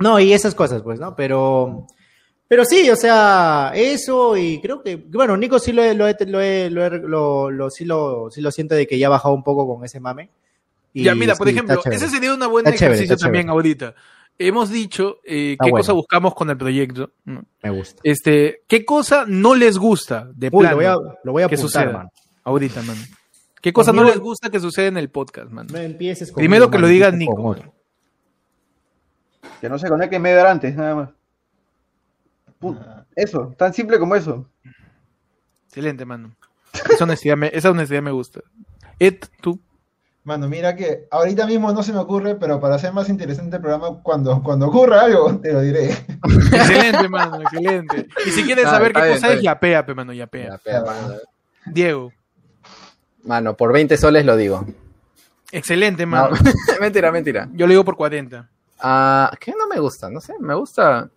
No, 0.00 0.18
y 0.18 0.32
esas 0.32 0.54
cosas, 0.56 0.82
pues, 0.82 0.98
¿no? 0.98 1.14
Pero, 1.14 1.86
pero 2.50 2.64
sí, 2.64 2.90
o 2.90 2.96
sea, 2.96 3.70
eso 3.76 4.36
y 4.36 4.60
creo 4.60 4.82
que, 4.82 4.96
bueno, 4.96 5.36
Nico 5.36 5.60
sí 5.60 5.70
lo, 5.72 5.84
he- 5.84 5.94
lo, 5.94 6.08
he- 6.08 6.16
lo, 6.26 6.26
lo, 6.26 6.40
he- 6.42 6.98
lo- 6.98 7.50
lo- 7.52 7.70
sí 7.70 7.84
lo, 7.84 8.28
sí 8.32 8.40
lo 8.40 8.50
siento 8.50 8.74
de 8.74 8.88
que 8.88 8.98
ya 8.98 9.06
ha 9.06 9.10
bajado 9.10 9.32
un 9.34 9.44
poco 9.44 9.72
con 9.72 9.84
ese 9.84 10.00
mame. 10.00 10.30
Y 10.92 11.04
Ya, 11.04 11.14
mira, 11.14 11.36
por 11.36 11.46
sí, 11.46 11.52
ejemplo, 11.54 11.80
ese 11.84 12.08
sería 12.08 12.34
un 12.34 12.40
buen 12.50 12.66
Está 12.66 12.76
chévere, 12.76 12.94
ejercicio 12.96 13.16
también 13.16 13.44
chévere. 13.44 13.52
ahorita. 13.52 13.94
Hemos 14.36 14.70
dicho 14.70 15.18
eh, 15.24 15.56
qué 15.60 15.70
bueno. 15.70 15.76
cosa 15.76 15.92
buscamos 15.92 16.34
con 16.34 16.50
el 16.50 16.56
proyecto. 16.56 17.10
Me 17.24 17.70
gusta. 17.70 18.00
Este, 18.02 18.62
¿qué 18.66 18.84
cosa 18.84 19.24
no 19.28 19.54
les 19.54 19.78
gusta 19.78 20.28
de 20.34 20.48
Uy, 20.50 20.60
plano 20.64 20.70
lo 20.70 20.76
voy 20.76 20.84
a, 20.86 20.94
lo 21.22 21.32
voy 21.32 21.42
a 21.44 21.46
que 21.48 21.54
apuntar, 21.54 21.82
suceda? 21.84 21.92
man. 21.98 22.08
Ahorita, 22.42 22.82
mano. 22.82 23.00
¿Qué 23.62 23.72
cosa 23.72 23.92
no 23.92 24.02
les 24.02 24.18
gusta 24.18 24.50
que 24.50 24.58
suceda 24.58 24.86
en 24.88 24.96
el 24.96 25.10
podcast, 25.10 25.50
mano? 25.52 25.68
No 25.72 25.78
empieces 25.78 26.32
con 26.32 26.40
Primero 26.40 26.68
que 26.70 26.78
lo 26.78 26.88
diga 26.88 27.10
Nico. 27.12 27.54
Que 29.60 29.68
no 29.68 29.78
se 29.78 29.88
conecte 29.88 30.18
media 30.18 30.40
hora 30.40 30.50
antes, 30.50 30.74
nada 30.74 30.94
más. 30.96 31.10
Pu- 32.60 32.78
Eso, 33.16 33.54
tan 33.56 33.72
simple 33.72 33.98
como 33.98 34.14
eso. 34.14 34.46
Excelente, 35.66 36.04
mano. 36.04 36.34
Esa 36.90 37.04
honestidad 37.04 37.36
me, 37.36 37.50
esa 37.52 37.70
honestidad 37.70 38.02
me 38.02 38.10
gusta. 38.10 38.40
Ed, 38.98 39.16
tú. 39.40 39.60
Mano, 40.22 40.48
mira 40.48 40.76
que 40.76 41.06
ahorita 41.10 41.46
mismo 41.46 41.72
no 41.72 41.82
se 41.82 41.92
me 41.92 41.98
ocurre, 41.98 42.34
pero 42.34 42.60
para 42.60 42.74
hacer 42.74 42.92
más 42.92 43.08
interesante 43.08 43.56
el 43.56 43.62
programa, 43.62 44.02
cuando, 44.02 44.42
cuando 44.42 44.66
ocurra 44.68 45.00
algo, 45.02 45.36
te 45.42 45.52
lo 45.52 45.60
diré. 45.62 45.90
Excelente, 46.52 47.08
mano, 47.08 47.40
excelente. 47.40 48.06
Y 48.26 48.30
si 48.30 48.44
quieres 48.44 48.66
Ah, 48.66 48.70
saber 48.72 48.92
qué 48.92 49.00
bien, 49.02 49.14
cosa 49.14 49.32
es, 49.32 49.42
yapea, 49.42 49.86
pe, 49.86 49.94
mano, 49.94 50.12
yapea. 50.12 50.50
Ya, 50.50 50.58
pea, 50.58 50.82
mano. 50.84 51.14
Diego. 51.66 52.12
Mano, 53.24 53.56
por 53.56 53.72
20 53.72 53.96
soles 53.96 54.24
lo 54.24 54.36
digo. 54.36 54.64
Excelente, 55.52 56.04
No, 56.04 56.10
mano. 56.10 56.36
mentira, 56.80 57.10
mentira. 57.10 57.48
Yo 57.52 57.66
le 57.66 57.72
digo 57.72 57.84
por 57.84 57.96
40. 57.96 58.48
Ah, 58.80 59.30
¿Qué 59.40 59.52
no 59.58 59.66
me 59.66 59.80
gusta? 59.80 60.10
No 60.10 60.20
sé, 60.20 60.34
me 60.38 60.54
gusta. 60.54 61.08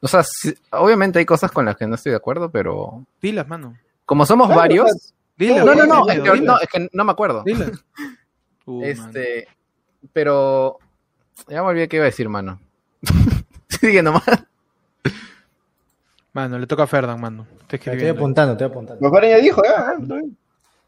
O 0.00 0.08
sea, 0.08 0.22
sí, 0.22 0.54
obviamente 0.70 1.18
hay 1.18 1.26
cosas 1.26 1.50
con 1.52 1.64
las 1.64 1.76
que 1.76 1.86
no 1.86 1.94
estoy 1.94 2.10
de 2.10 2.16
acuerdo, 2.16 2.50
pero 2.50 3.04
Dilas, 3.20 3.46
mano. 3.46 3.76
como 4.06 4.24
somos 4.24 4.46
Claro, 4.46 4.60
varios. 4.60 5.14
Dilas. 5.36 5.64
No, 5.64 5.74
no, 5.74 5.86
no, 5.86 6.08
es 6.08 6.20
que, 6.20 6.40
no, 6.40 6.58
es 6.60 6.68
que 6.68 6.88
no 6.92 7.04
me 7.04 7.12
acuerdo. 7.12 7.42
Dilas. 7.44 7.70
Uh, 8.66 8.80
mano. 8.82 8.86
Este, 8.86 9.48
pero 10.12 10.78
ya 11.48 11.62
me 11.62 11.68
olvidé 11.70 11.88
qué 11.88 11.96
iba 11.96 12.04
a 12.04 12.06
decir, 12.12 12.28
mano. 12.28 12.60
Sigue 13.68 14.02
nomás. 14.02 14.22
Mano, 16.32 16.58
le 16.58 16.66
toca 16.66 16.84
a 16.84 16.86
Ferdan, 16.86 17.20
mano. 17.20 17.46
Te 17.66 17.76
estoy 17.76 18.06
apuntando, 18.06 18.56
te 18.56 18.64
estoy 18.64 18.72
apuntando. 18.72 19.00
Mejor 19.02 19.24
ella 19.24 19.38
dijo, 19.38 19.62
ya, 19.64 19.88
ah, 19.88 19.94
bien. 19.98 20.36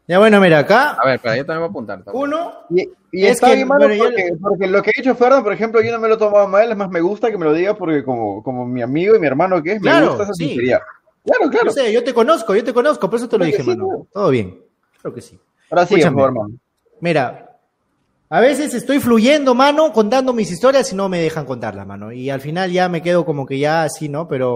Ya 0.07 0.19
bueno, 0.19 0.39
mira, 0.41 0.59
acá, 0.59 0.91
A 1.01 1.05
ver, 1.07 1.19
pero 1.21 1.35
yo 1.35 1.45
también 1.45 1.59
voy 1.61 1.67
a 1.67 1.69
apuntar. 1.69 2.03
también. 2.03 2.23
uno, 2.25 2.53
Y, 2.69 2.81
y 3.11 3.25
Es 3.25 3.33
está 3.33 3.47
que, 3.47 3.55
bien, 3.55 3.67
mano, 3.67 3.87
bueno, 3.87 3.95
yo- 3.95 4.37
porque, 4.41 4.67
lo 4.67 4.81
que 4.83 4.89
ha 4.89 4.93
dicho 4.97 5.15
Ferdan, 5.15 5.43
por 5.43 5.53
ejemplo, 5.53 5.81
yo 5.81 5.91
no 5.93 5.99
me 5.99 6.07
lo 6.09 6.15
he 6.15 6.17
tomado 6.17 6.47
mal, 6.47 6.69
es 6.69 6.75
más, 6.77 6.89
me 6.89 6.99
gusta 7.01 7.31
que 7.31 7.37
me 7.37 7.45
lo 7.45 7.53
diga 7.53 7.75
porque 7.77 8.03
como, 8.03 8.43
como 8.43 8.65
mi 8.65 8.81
amigo 8.81 9.15
y 9.15 9.19
mi 9.19 9.27
hermano 9.27 9.63
que 9.63 9.73
es, 9.73 9.81
me 9.81 9.89
Claro, 9.89 10.07
gusta 10.09 10.23
esa 10.23 10.33
sí. 10.33 10.47
sinceridad. 10.47 10.81
Claro, 11.23 11.49
claro. 11.49 11.67
yo 11.67 11.71
sé, 11.71 11.93
yo 11.93 12.03
te 12.03 12.13
conozco, 12.13 12.53
yo 12.53 12.63
te 12.65 12.73
conozco, 12.73 13.09
por 13.09 13.17
eso 13.17 13.29
te 13.29 13.37
lo 13.37 13.45
dije, 13.45 13.61
sí, 13.61 13.69
mano. 13.69 13.85
claro. 13.87 14.07
Todo 14.13 14.29
bien. 14.29 14.59
Claro 15.01 15.15
que 15.15 15.21
sí. 15.21 15.39
Ahora 15.69 15.85
sí, 15.85 15.93
por 15.93 15.99
Escúchame. 15.99 16.15
favor, 16.21 16.29
hermano. 16.29 16.55
Mira, 16.99 17.49
A 18.29 18.39
veces 18.41 18.73
estoy 18.73 18.99
fluyendo, 18.99 19.53
mano, 19.55 19.93
contando 19.93 20.33
mis 20.33 20.49
historias 20.51 20.91
y 20.91 20.95
no 20.95 21.07
me 21.07 21.19
dejan 21.21 21.45
contarlas, 21.45 21.85
mano. 21.87 22.11
Y 22.11 22.29
al 22.31 22.41
final 22.41 22.71
ya 22.71 22.89
me 22.89 23.01
quedo 23.01 23.25
como 23.25 23.45
que 23.45 23.59
ya 23.59 23.83
así, 23.83 24.09
¿no? 24.09 24.27
Pero 24.27 24.55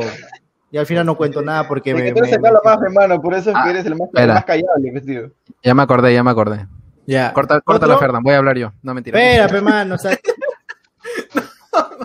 y 0.72 0.78
al 0.78 0.86
final 0.86 1.06
no 1.06 1.16
cuento 1.16 1.42
nada 1.42 1.68
porque 1.68 1.94
me... 1.94 2.04
que 2.04 2.12
tú 2.12 2.20
eres 2.20 2.32
me- 2.32 2.36
el 2.36 2.42
malo 2.42 2.60
más, 2.64 2.78
hermano, 2.82 3.22
por 3.22 3.34
eso 3.34 3.50
es 3.52 3.56
Ah, 3.58 3.64
que 3.64 3.70
eres 3.72 3.86
el 3.86 3.96
más, 3.96 4.10
el 4.14 4.28
más 4.28 4.46
callable, 4.46 4.92
pues, 4.92 5.06
tío. 5.06 5.32
Ya 5.64 5.74
me 5.74 5.84
acordé, 5.84 6.14
ya 6.14 6.24
me 6.24 6.32
acordé. 6.32 6.68
Ya. 7.06 7.32
Corta, 7.34 7.62
la 7.88 7.98
Ferdan, 7.98 8.22
voy 8.22 8.34
a 8.34 8.38
hablar 8.40 8.58
yo. 8.58 8.74
No, 8.82 8.94
mentira. 8.94 9.18
Espera, 9.20 9.48
pe, 9.52 9.62
mano, 9.62 9.96
o 9.96 9.98
sea, 9.98 10.18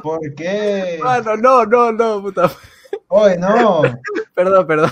¿Por 0.03 0.35
qué? 0.35 0.99
Mano, 1.03 1.37
no, 1.37 1.65
no, 1.65 1.93
no, 1.93 2.23
puta. 2.23 2.51
Oye, 3.09 3.37
no. 3.39 3.83
Perdón, 4.35 4.67
perdón. 4.67 4.91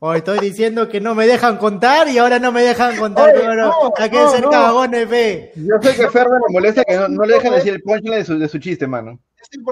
Hoy 0.00 0.18
estoy 0.18 0.38
diciendo 0.38 0.88
que 0.88 1.00
no 1.00 1.14
me 1.14 1.26
dejan 1.26 1.56
contar 1.56 2.08
y 2.08 2.18
ahora 2.18 2.38
no 2.38 2.52
me 2.52 2.62
dejan 2.62 2.96
contar, 2.96 3.30
Oye, 3.30 3.40
pe, 3.40 3.46
mano. 3.48 3.66
no, 3.68 3.92
Hay 3.96 4.10
que 4.10 4.16
no, 4.20 4.30
ser 4.30 4.42
no. 4.42 4.50
cagones, 4.50 5.08
fe. 5.08 5.52
Yo 5.56 5.76
sé 5.80 5.94
que 5.94 6.08
Ferdan 6.10 6.40
le 6.46 6.52
molesta 6.52 6.84
que 6.84 6.96
no, 6.96 7.08
no 7.08 7.24
le 7.24 7.34
dejan 7.34 7.52
decir 7.54 7.72
el 7.74 7.82
punchline 7.82 8.18
de 8.18 8.24
su, 8.24 8.38
de 8.38 8.48
su 8.48 8.58
chiste, 8.58 8.86
mano. 8.86 9.18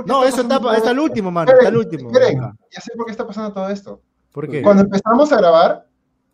No, 0.07 0.25
eso 0.25 0.43
está, 0.43 0.61
está 0.77 0.91
el 0.91 0.99
último, 0.99 1.31
mano. 1.31 1.51
Está 1.51 1.69
el 1.69 1.75
Esperen, 1.77 2.05
último. 2.07 2.11
esperen, 2.11 2.59
ya 2.71 2.81
sé 2.81 2.93
por 2.97 3.07
qué 3.07 3.11
está 3.13 3.27
pasando 3.27 3.53
todo 3.53 3.69
esto. 3.69 4.01
¿Por 4.33 4.49
qué? 4.49 4.63
Cuando 4.63 4.83
empezamos 4.83 5.31
a 5.33 5.37
grabar, 5.37 5.87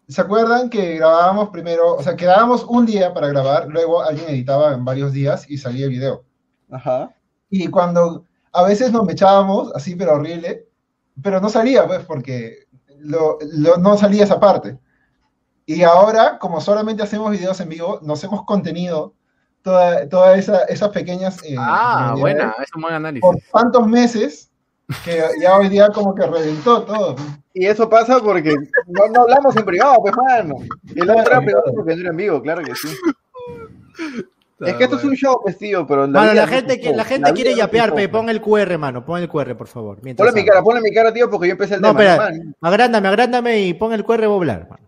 ¿se 0.08 0.20
acuerdan 0.20 0.70
que 0.70 0.96
grabábamos 0.96 1.48
primero, 1.50 1.96
o 1.96 2.02
sea, 2.02 2.16
quedábamos 2.16 2.64
un 2.68 2.86
día 2.86 3.12
para 3.12 3.28
grabar, 3.28 3.66
luego 3.68 4.02
alguien 4.02 4.28
editaba 4.28 4.72
en 4.72 4.84
varios 4.84 5.12
días 5.12 5.48
y 5.50 5.58
salía 5.58 5.84
el 5.86 5.90
video? 5.90 6.24
Ajá. 6.70 7.14
Y 7.50 7.68
cuando 7.68 8.24
a 8.52 8.62
veces 8.62 8.92
nos 8.92 9.08
echábamos, 9.08 9.72
así 9.74 9.96
pero 9.96 10.14
horrible, 10.14 10.68
pero 11.22 11.40
no 11.40 11.48
salía, 11.48 11.86
pues, 11.86 12.04
porque 12.04 12.66
lo- 13.00 13.38
lo- 13.52 13.76
no 13.78 13.96
salía 13.96 14.24
esa 14.24 14.38
parte. 14.40 14.78
Y 15.66 15.82
ahora, 15.82 16.38
como 16.38 16.60
solamente 16.60 17.02
hacemos 17.02 17.30
videos 17.30 17.60
en 17.60 17.68
vivo, 17.68 17.98
nos 18.02 18.22
hemos 18.24 18.44
contenido 18.44 19.14
todas 19.68 20.08
toda 20.08 20.36
esa, 20.36 20.62
esas 20.64 20.88
pequeñas... 20.90 21.42
eh, 21.44 21.54
Ah, 21.58 22.14
buena, 22.18 22.54
es 22.62 22.68
un 22.74 22.82
buen 22.82 22.94
análisis. 22.94 23.20
Por 23.22 23.36
tantos 23.52 23.86
meses 23.86 24.50
que 25.04 25.22
ya 25.40 25.56
hoy 25.58 25.68
día 25.68 25.88
como 25.88 26.14
que 26.14 26.26
reventó 26.26 26.82
todo. 26.82 27.16
Y 27.52 27.66
eso 27.66 27.88
pasa 27.90 28.20
porque 28.20 28.54
no, 28.86 29.08
no 29.12 29.22
hablamos 29.22 29.54
en 29.56 29.64
privado, 29.64 29.96
pues, 30.00 30.14
mano. 30.16 30.56
El 30.94 31.10
otro 31.10 31.22
era 31.22 31.40
privado 31.40 31.72
porque 31.74 31.94
no 31.96 32.00
era 32.00 32.10
en 32.10 32.16
vivo, 32.16 32.40
claro 32.42 32.62
que 32.62 32.74
sí. 32.74 32.88
Es 34.60 34.74
que 34.74 34.84
esto 34.84 34.96
es 34.96 35.04
un 35.04 35.14
show, 35.14 35.38
pues, 35.40 35.56
tío, 35.56 35.86
pero 35.86 36.02
la 36.08 36.20
Mano, 36.20 36.34
la 36.34 36.42
no 36.46 36.48
gente, 36.48 36.80
que, 36.80 36.92
la 36.92 37.04
gente 37.04 37.32
quiere 37.32 37.50
no 37.50 37.54
es 37.56 37.62
un 37.62 37.66
yapear, 37.66 37.94
pe. 37.94 38.08
Pon 38.08 38.28
el 38.28 38.40
QR, 38.40 38.76
mano. 38.76 39.04
Pon 39.04 39.20
el 39.22 39.28
QR, 39.28 39.54
por 39.56 39.68
favor. 39.68 40.00
Ponle 40.00 40.32
mi 40.32 40.44
cara, 40.44 40.62
ponle 40.62 40.80
mi 40.80 40.92
cara, 40.92 41.12
tío, 41.12 41.30
porque 41.30 41.46
yo 41.46 41.52
empecé 41.52 41.76
el 41.76 41.80
No, 41.80 41.88
tema. 41.94 42.02
espera. 42.02 42.30
mano. 42.30 42.52
Agrándame, 42.60 43.06
agrándame 43.08 43.60
y 43.62 43.74
pon 43.74 43.92
el 43.92 44.04
QR 44.04 44.26
voy 44.26 44.32
a 44.32 44.36
hablar, 44.36 44.66
mano. 44.68 44.87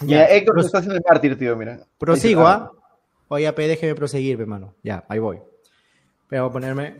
Mira, 0.00 0.24
Héctor 0.30 0.60
está 0.60 0.78
haciendo 0.78 0.96
el 0.96 1.02
mártir, 1.08 1.38
tío, 1.38 1.56
mira. 1.56 1.78
Prosigo, 1.98 2.46
¿ah? 2.46 2.70
Oye, 3.28 3.52
pe, 3.52 3.68
déjeme 3.68 3.94
proseguir, 3.94 4.36
pe, 4.36 4.46
mano. 4.46 4.74
Ya, 4.82 5.04
ahí 5.08 5.18
voy. 5.18 5.38
Pero 6.28 6.42
voy 6.42 6.50
a 6.50 6.52
ponerme 6.52 6.96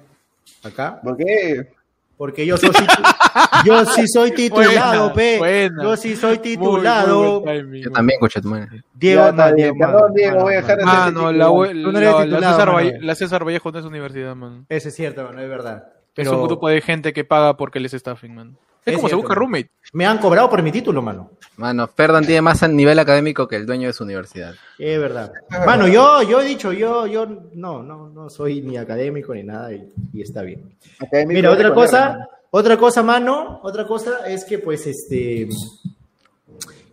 acá. 0.63 1.01
¿Por 1.03 1.17
qué? 1.17 1.73
Porque 2.17 2.47
yo 2.47 2.57
soy, 2.57 2.71
yo 3.67 3.85
sí 3.87 4.07
soy 4.07 4.31
titulado, 4.31 5.11
Buena, 5.11 5.15
pe. 5.15 5.39
buena. 5.39 5.83
Yo 5.83 5.97
sí 5.97 6.15
soy 6.15 6.39
titulado. 6.39 7.41
muy. 7.41 7.83
Yo 7.83 7.91
también, 7.91 8.19
madre. 8.45 8.85
Diego, 8.95 9.33
no, 9.33 9.53
Diego, 9.53 9.77
perdón, 9.79 10.15
Diego, 10.15 10.41
voy 10.43 10.55
a 10.55 10.57
dejar 10.59 10.79
de 10.79 10.85
la, 10.85 10.93
la, 10.93 11.11
no 11.11 11.33
la. 11.33 12.73
Valle- 12.73 13.01
la 13.01 13.15
César 13.17 13.45
Vallejo 13.45 13.73
no 13.73 13.79
es 13.81 13.85
universidad, 13.85 14.37
man. 14.37 14.65
Eso 14.69 14.89
es 14.89 14.95
cierto, 14.95 15.25
mano, 15.25 15.41
es 15.41 15.49
verdad. 15.49 15.89
Es 16.17 16.29
Pero 16.29 16.41
un 16.41 16.47
grupo 16.47 16.69
de 16.69 16.81
gente 16.81 17.13
que 17.13 17.25
paga 17.25 17.57
porque 17.57 17.81
les 17.81 17.93
staffing, 17.93 18.35
man. 18.35 18.57
Es, 18.85 18.93
Es 18.93 18.97
como 18.97 19.09
se 19.09 19.15
busca 19.15 19.35
roommate. 19.35 19.71
me 19.93 20.07
han 20.07 20.19
cobrado 20.19 20.49
por 20.51 20.63
mi 20.63 20.71
título, 20.71 21.01
mano. 21.03 21.31
Mano, 21.57 21.89
Ferdan 21.89 22.25
tiene 22.27 22.43
más 22.43 22.63
a 22.63 22.69
nivel 22.69 22.99
académico 22.99 23.49
que 23.49 23.57
el 23.57 23.65
dueño 23.67 23.87
de 23.89 23.93
su 23.95 24.05
universidad. 24.05 24.55
Es 24.79 25.01
verdad. 25.01 25.33
Mano, 25.67 25.89
yo, 25.89 26.23
yo 26.23 26.41
he 26.41 26.45
dicho, 26.45 26.73
yo, 26.73 27.07
yo 27.07 27.27
no, 27.55 27.83
no, 27.83 28.11
no 28.11 28.29
soy 28.31 28.61
ni 28.61 28.77
académico 28.77 29.35
ni 29.35 29.43
nada 29.43 29.73
y, 29.73 29.91
y 30.13 30.23
está 30.23 30.43
bien. 30.43 30.77
Académico 31.01 31.37
Mira, 31.39 31.51
otra 31.51 31.73
cosa, 31.73 32.09
mano. 32.11 32.29
otra 32.51 32.77
cosa, 32.77 33.03
mano, 33.03 33.61
otra 33.63 33.87
cosa 33.87 34.27
es 34.29 34.45
que 34.45 34.59
pues 34.59 34.87
este 34.87 35.49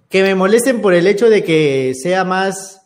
que 0.09 0.24
me 0.24 0.35
molesten 0.35 0.82
por 0.82 0.93
el 0.93 1.08
hecho 1.08 1.30
de 1.30 1.43
que 1.43 1.93
sea 1.95 2.24
más, 2.25 2.82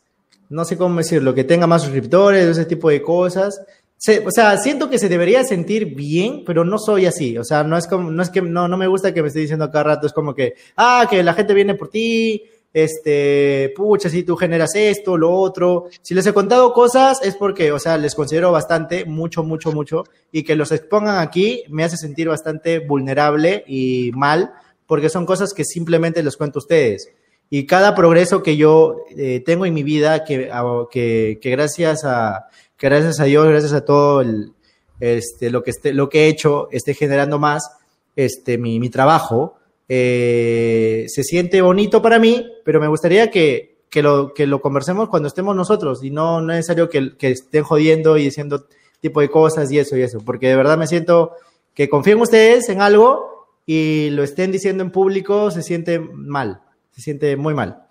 no 0.50 0.64
sé 0.64 0.78
cómo 0.78 0.98
decirlo, 0.98 1.34
que 1.34 1.44
tenga 1.44 1.66
más 1.68 1.82
suscriptores, 1.82 2.46
ese 2.46 2.66
tipo 2.66 2.90
de 2.90 3.02
cosas. 3.02 3.60
Se- 3.98 4.26
o 4.26 4.32
sea, 4.32 4.58
siento 4.58 4.90
que 4.90 5.00
se 5.00 5.10
debería 5.10 5.44
sentir 5.44 5.96
bien, 5.96 6.44
pero 6.46 6.64
no 6.66 6.78
soy 6.78 7.06
así. 7.06 7.38
O 7.38 7.44
sea, 7.44 7.64
no 7.64 7.78
es 7.78 7.88
como, 7.88 8.12
no 8.12 8.22
es 8.22 8.30
que 8.30 8.42
no, 8.42 8.68
no 8.68 8.78
me 8.78 8.88
gusta 8.88 9.14
que 9.14 9.22
me 9.22 9.30
esté 9.30 9.40
diciendo 9.40 9.70
cada 9.72 9.84
rato, 9.84 10.08
es 10.08 10.14
como 10.14 10.34
que, 10.36 10.54
ah, 10.78 11.08
que 11.10 11.24
la 11.24 11.34
gente 11.34 11.54
viene 11.54 11.76
por 11.76 11.90
ti, 11.90 12.44
este, 12.74 13.74
pucha, 13.76 14.10
si 14.10 14.24
tú 14.24 14.36
generas 14.36 14.76
esto, 14.76 15.18
lo 15.18 15.32
otro. 15.32 15.86
Si 16.02 16.14
les 16.14 16.28
he 16.28 16.34
contado 16.34 16.74
cosas 16.74 17.20
es 17.24 17.36
porque, 17.36 17.72
o 17.72 17.80
sea, 17.80 17.98
les 17.98 18.14
considero 18.16 18.52
bastante, 18.52 19.06
mucho, 19.06 19.44
mucho, 19.44 19.72
mucho, 19.72 20.04
y 20.32 20.44
que 20.44 20.56
los 20.56 20.72
expongan 20.74 21.20
aquí 21.20 21.64
me 21.70 21.84
hace 21.86 21.96
sentir 21.98 22.28
bastante 22.28 22.80
vulnerable 22.80 23.64
y 23.66 24.12
mal, 24.14 24.52
porque 24.88 25.10
son 25.10 25.26
cosas 25.26 25.54
que 25.54 25.64
simplemente 25.64 26.22
les 26.22 26.36
cuento 26.38 26.60
a 26.60 26.64
ustedes. 26.64 27.10
Y 27.50 27.66
cada 27.66 27.96
progreso 27.96 28.44
que 28.44 28.58
yo 28.58 28.98
eh, 29.18 29.42
tengo 29.46 29.66
en 29.66 29.74
mi 29.74 29.84
vida, 29.84 30.24
que, 30.26 30.50
a- 30.52 30.64
que, 30.92 31.40
gracias 31.42 32.04
a 32.04 32.48
gracias 32.86 33.20
a 33.20 33.26
Dios, 33.26 33.48
gracias 33.48 33.74
a 33.74 33.84
todo 33.84 34.22
el, 34.22 34.54
este, 35.00 35.50
lo, 35.50 35.64
que 35.64 35.72
esté, 35.72 35.94
lo 35.94 36.08
que 36.08 36.26
he 36.26 36.28
hecho, 36.28 36.70
esté 36.72 36.94
generando 36.94 37.40
más 37.40 37.70
este, 38.16 38.58
mi, 38.58 38.80
mi 38.80 38.90
trabajo, 38.90 39.56
eh, 39.90 41.06
se 41.08 41.24
siente 41.24 41.62
bonito 41.62 42.02
para 42.02 42.20
mí, 42.20 42.48
pero 42.64 42.80
me 42.80 42.88
gustaría 42.88 43.30
que, 43.30 43.84
que, 43.90 44.02
lo, 44.02 44.34
que 44.34 44.48
lo 44.48 44.62
conversemos 44.62 45.10
cuando 45.10 45.28
estemos 45.28 45.56
nosotros 45.56 46.04
y 46.04 46.12
no, 46.12 46.42
no 46.42 46.54
es 46.54 46.58
necesario 46.58 46.90
que, 46.90 47.18
que 47.18 47.32
estén 47.32 47.64
jodiendo 47.64 48.18
y 48.18 48.26
diciendo 48.26 48.68
tipo 49.02 49.22
de 49.22 49.30
cosas 49.30 49.72
y 49.72 49.80
eso 49.80 49.98
y 49.98 50.02
eso, 50.02 50.20
porque 50.24 50.48
de 50.48 50.56
verdad 50.56 50.78
me 50.78 50.88
siento 50.88 51.34
que 51.74 51.90
confío 51.90 52.14
en 52.14 52.22
ustedes 52.22 52.70
en 52.70 52.82
algo 52.82 53.48
y 53.66 54.10
lo 54.12 54.24
estén 54.24 54.52
diciendo 54.52 54.84
en 54.84 54.92
público, 54.92 55.52
se 55.52 55.62
siente 55.62 56.00
mal, 56.00 56.62
se 56.92 57.02
siente 57.02 57.36
muy 57.36 57.54
mal. 57.54 57.88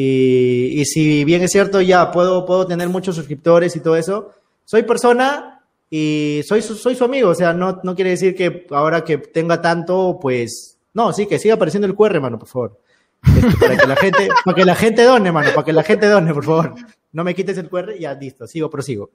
Y, 0.00 0.80
y 0.80 0.84
si 0.84 1.24
bien 1.24 1.42
es 1.42 1.50
cierto, 1.50 1.80
ya 1.80 2.12
puedo, 2.12 2.46
puedo 2.46 2.66
tener 2.68 2.88
muchos 2.88 3.16
suscriptores 3.16 3.74
y 3.74 3.80
todo 3.80 3.96
eso, 3.96 4.32
soy 4.64 4.84
persona 4.84 5.60
y 5.90 6.40
soy, 6.46 6.62
su- 6.62 6.76
soy 6.76 6.94
su 6.94 7.02
amigo. 7.04 7.30
O 7.30 7.34
sea, 7.34 7.52
no, 7.52 7.80
no 7.82 7.96
quiere 7.96 8.10
decir 8.10 8.36
que 8.36 8.64
ahora 8.70 9.02
que 9.02 9.18
tenga 9.18 9.60
tanto, 9.60 10.18
pues. 10.22 10.76
No, 10.94 11.12
sí, 11.12 11.26
que 11.26 11.40
siga 11.40 11.54
apareciendo 11.54 11.88
el 11.88 11.96
QR, 11.96 12.20
mano, 12.20 12.38
por 12.38 12.46
favor. 12.48 12.80
Este, 13.26 13.56
para 13.58 13.76
que 13.76 13.86
la 13.88 13.96
gente, 13.96 14.28
para 14.44 14.54
que 14.54 14.64
la 14.64 14.74
gente 14.76 15.02
done, 15.02 15.32
mano, 15.32 15.50
para 15.52 15.64
que 15.64 15.72
la 15.72 15.82
gente 15.82 16.06
done, 16.06 16.32
por 16.32 16.44
favor. 16.44 16.74
No 17.10 17.24
me 17.24 17.34
quites 17.34 17.58
el 17.58 17.68
QR, 17.68 17.98
ya 17.98 18.14
listo, 18.14 18.46
sigo, 18.46 18.70
prosigo. 18.70 19.10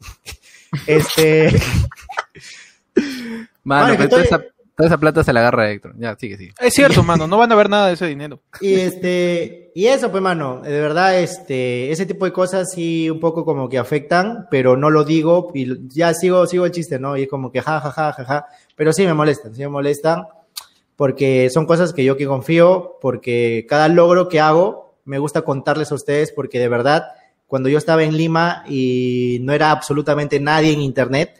Este. 0.85 1.49
Mano, 3.63 3.83
Mano, 3.85 3.91
que 3.93 3.97
pero 3.97 4.09
toda, 4.09 4.23
estoy- 4.23 4.39
esa, 4.41 4.53
toda 4.75 4.87
esa 4.89 4.97
plata 4.97 5.23
se 5.23 5.31
la 5.33 5.39
agarra 5.39 5.71
Héctor. 5.71 5.93
Ya, 5.97 6.15
sigue, 6.17 6.37
sigue. 6.37 6.53
Es 6.59 6.73
cierto, 6.73 7.03
mano, 7.03 7.27
no 7.27 7.37
van 7.37 7.51
a 7.51 7.55
ver 7.55 7.69
nada 7.69 7.87
de 7.87 7.93
ese 7.93 8.07
dinero. 8.07 8.41
Y 8.59 8.73
este, 8.75 9.62
y 9.75 9.87
eso, 9.87 10.11
pues, 10.11 10.21
mano, 10.21 10.61
de 10.61 10.79
verdad, 10.79 11.19
este, 11.19 11.91
ese 11.91 12.05
tipo 12.05 12.25
de 12.25 12.31
cosas 12.31 12.71
sí 12.71 13.09
un 13.09 13.19
poco 13.19 13.43
como 13.43 13.67
que 13.69 13.79
afectan, 13.79 14.47
pero 14.51 14.77
no 14.77 14.91
lo 14.91 15.03
digo 15.03 15.49
y 15.53 15.87
ya 15.87 16.13
sigo, 16.13 16.45
sigo 16.45 16.65
el 16.65 16.71
chiste, 16.71 16.99
¿no? 16.99 17.17
Y 17.17 17.23
es 17.23 17.27
como 17.27 17.51
que 17.51 17.61
ja, 17.61 17.79
ja, 17.79 17.91
ja, 17.91 18.13
ja, 18.13 18.23
ja, 18.23 18.45
pero 18.75 18.93
sí 18.93 19.03
me 19.05 19.13
molestan, 19.15 19.55
sí 19.55 19.61
me 19.61 19.69
molestan, 19.69 20.27
porque 20.95 21.49
son 21.49 21.65
cosas 21.65 21.91
que 21.91 22.03
yo 22.03 22.17
que 22.17 22.27
confío, 22.27 22.97
porque 23.01 23.65
cada 23.67 23.87
logro 23.87 24.29
que 24.29 24.39
hago 24.39 24.95
me 25.05 25.17
gusta 25.17 25.41
contarles 25.41 25.91
a 25.91 25.95
ustedes, 25.95 26.31
porque 26.31 26.59
de 26.59 26.69
verdad, 26.69 27.07
cuando 27.47 27.67
yo 27.67 27.79
estaba 27.79 28.03
en 28.03 28.15
Lima 28.15 28.63
y 28.67 29.39
no 29.41 29.53
era 29.53 29.71
absolutamente 29.71 30.39
nadie 30.39 30.71
en 30.71 30.81
internet, 30.81 31.39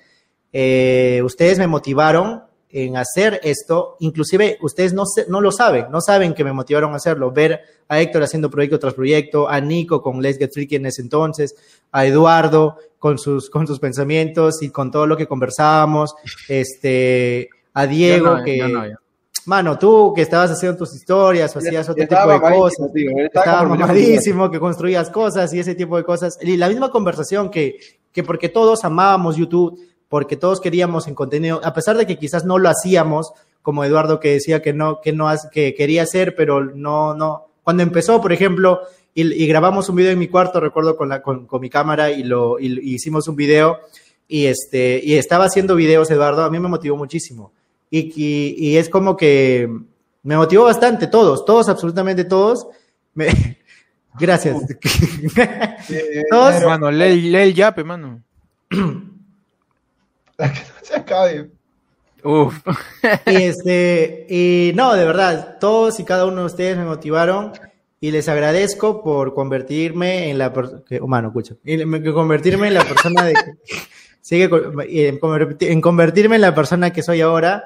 eh, 0.52 1.22
ustedes 1.24 1.60
me 1.60 1.68
motivaron 1.68 2.44
en 2.74 2.98
hacer 2.98 3.40
esto, 3.43 3.95
inclusive 4.00 4.58
ustedes 4.61 4.93
no, 4.93 5.06
se- 5.06 5.27
no 5.30 5.40
lo 5.40 5.52
saben, 5.52 5.85
no 5.92 6.02
saben 6.02 6.34
que 6.34 6.43
me 6.43 6.52
motivaron 6.52 6.92
a 6.93 6.95
hacerlo, 6.95 7.32
ver 7.32 7.61
a 7.88 8.02
Héctor 8.02 8.24
haciendo 8.24 8.50
proyecto 8.50 8.80
tras 8.80 8.95
proyecto, 8.95 9.48
a 9.48 9.61
Nico 9.61 10.02
con 10.02 10.22
Let's 10.22 10.40
Get 10.40 10.52
Freaky 10.52 10.76
en 10.77 10.88
ese 10.88 11.03
entonces, 11.03 11.56
a 11.92 12.06
Eduardo 12.06 12.77
con 12.98 13.19
sus, 13.19 13.50
con 13.50 13.68
sus 13.68 13.80
pensamientos 13.80 14.64
y 14.64 14.69
con 14.69 14.90
todo 14.90 15.06
lo 15.06 15.16
que 15.16 15.27
conversábamos, 15.27 16.16
este, 16.50 17.50
a 17.74 17.85
Diego 17.85 18.38
no, 18.38 18.43
que... 18.43 18.58
yo 18.58 18.68
no, 18.68 18.88
yo. 18.88 18.95
Mano, 19.45 19.77
tú 19.77 20.14
que 20.16 20.22
estabas 20.22 20.52
haciendo 20.52 20.77
tus 20.77 20.95
historias 20.95 21.53
o 21.53 21.60
hacías 21.60 21.90
otro 21.90 22.02
tipo 22.02 22.14
Estaba 22.16 22.34
de 22.35 22.40
cosas, 22.40 22.93
tío, 22.93 23.11
estaba 23.18 23.64
mamadísimo, 23.64 24.50
que 24.50 24.58
construías 24.58 25.10
cosas 25.10 25.53
y 25.53 25.60
ese 25.60 25.76
tipo 25.76 25.98
de 25.98 26.06
cosas. 26.06 26.38
Y 26.42 26.56
la 26.56 26.69
misma 26.69 26.90
conversación 26.90 27.50
que, 27.52 27.77
que 28.14 28.24
porque 28.24 28.48
todos 28.48 28.85
amábamos 28.85 29.35
YouTube, 29.35 29.77
porque 30.14 30.38
todos 30.38 30.61
queríamos 30.61 31.08
en 31.08 31.16
contenido, 31.16 31.59
a 31.64 31.74
pesar 31.74 31.98
de 31.98 32.06
que 32.06 32.19
quizás 32.19 32.45
no 32.45 32.59
lo 32.59 32.69
hacíamos, 32.69 33.32
como 33.64 33.83
Eduardo 33.83 34.19
que 34.19 34.33
decía 34.33 34.61
que 34.61 34.72
no, 34.72 35.01
que 35.01 35.11
no, 35.11 35.27
que 35.51 35.74
quería 35.74 36.03
hacer, 36.03 36.35
pero 36.35 36.64
no, 36.64 37.16
no. 37.16 37.48
Cuando 37.64 37.82
empezó, 37.82 38.22
por 38.22 38.32
ejemplo, 38.32 38.82
y, 39.16 39.24
y 39.24 39.48
grabamos 39.48 39.90
un 39.90 39.95
video 39.95 40.11
en 40.11 40.19
mi 40.19 40.27
cuarto, 40.27 40.59
recuerdo 40.59 40.95
con, 40.98 41.09
la, 41.09 41.24
con, 41.24 41.48
con 41.48 41.59
mi 41.61 41.67
cámara 41.72 42.11
y 42.11 42.22
lo 42.22 42.59
y- 42.59 42.67
y 42.92 42.93
hicimos 42.93 43.27
un 43.27 43.35
video 43.35 43.80
y 44.27 44.45
este 44.45 45.01
y 45.03 45.16
estaba 45.16 45.45
haciendo 45.45 45.74
videos 45.75 46.11
Eduardo, 46.11 46.43
a 46.43 46.51
mí 46.51 46.59
me 46.59 46.69
motivó 46.69 46.95
muchísimo. 46.95 47.51
Y, 47.90 48.14
y, 48.16 48.56
y 48.69 48.77
es 48.77 48.90
como 48.90 49.17
que 49.17 49.67
me 50.22 50.38
motivó 50.38 50.66
bastante, 50.66 51.08
todos, 51.08 51.43
todos, 51.43 51.69
absolutamente 51.69 52.24
todos. 52.25 52.67
Me, 53.16 53.30
Gracias. 54.19 54.58
Eh, 55.90 56.24
Todos, 56.30 56.64
Mano, 56.64 56.92
lee, 56.92 57.19
lee 57.32 57.38
el 57.50 57.56
yape, 57.56 57.83
mano. 57.83 58.22
Se 60.82 60.95
acabe. 60.95 61.50
Uf. 62.24 62.60
y 63.26 63.36
este, 63.36 64.26
y 64.30 64.72
no, 64.76 64.94
de 64.94 65.06
verdad, 65.06 65.58
todos 65.60 66.00
y 66.00 66.03
cada 66.06 66.26
uno 66.26 66.42
de 66.42 66.45
ustedes 66.48 66.78
me 66.78 66.86
motivaron 66.86 67.52
y 68.00 68.12
les 68.12 68.28
agradezco 68.30 69.03
por 69.03 69.34
convertirme 69.34 70.30
en 70.30 70.38
la 70.38 70.52
persona, 70.53 70.82
humano, 71.02 71.30
escucha, 71.30 71.56
que 71.64 72.14
convertirme 72.14 72.68
en 72.70 72.74
la 72.74 72.84
persona 72.84 73.24
de, 73.26 73.34
sigue, 74.22 74.45
en, 74.45 75.20
converti- 75.20 75.68
en 75.70 75.82
convertirme 75.82 76.36
en 76.36 76.42
la 76.42 76.56
persona 76.56 76.92
que 76.92 77.03
soy 77.03 77.22
ahora. 77.22 77.64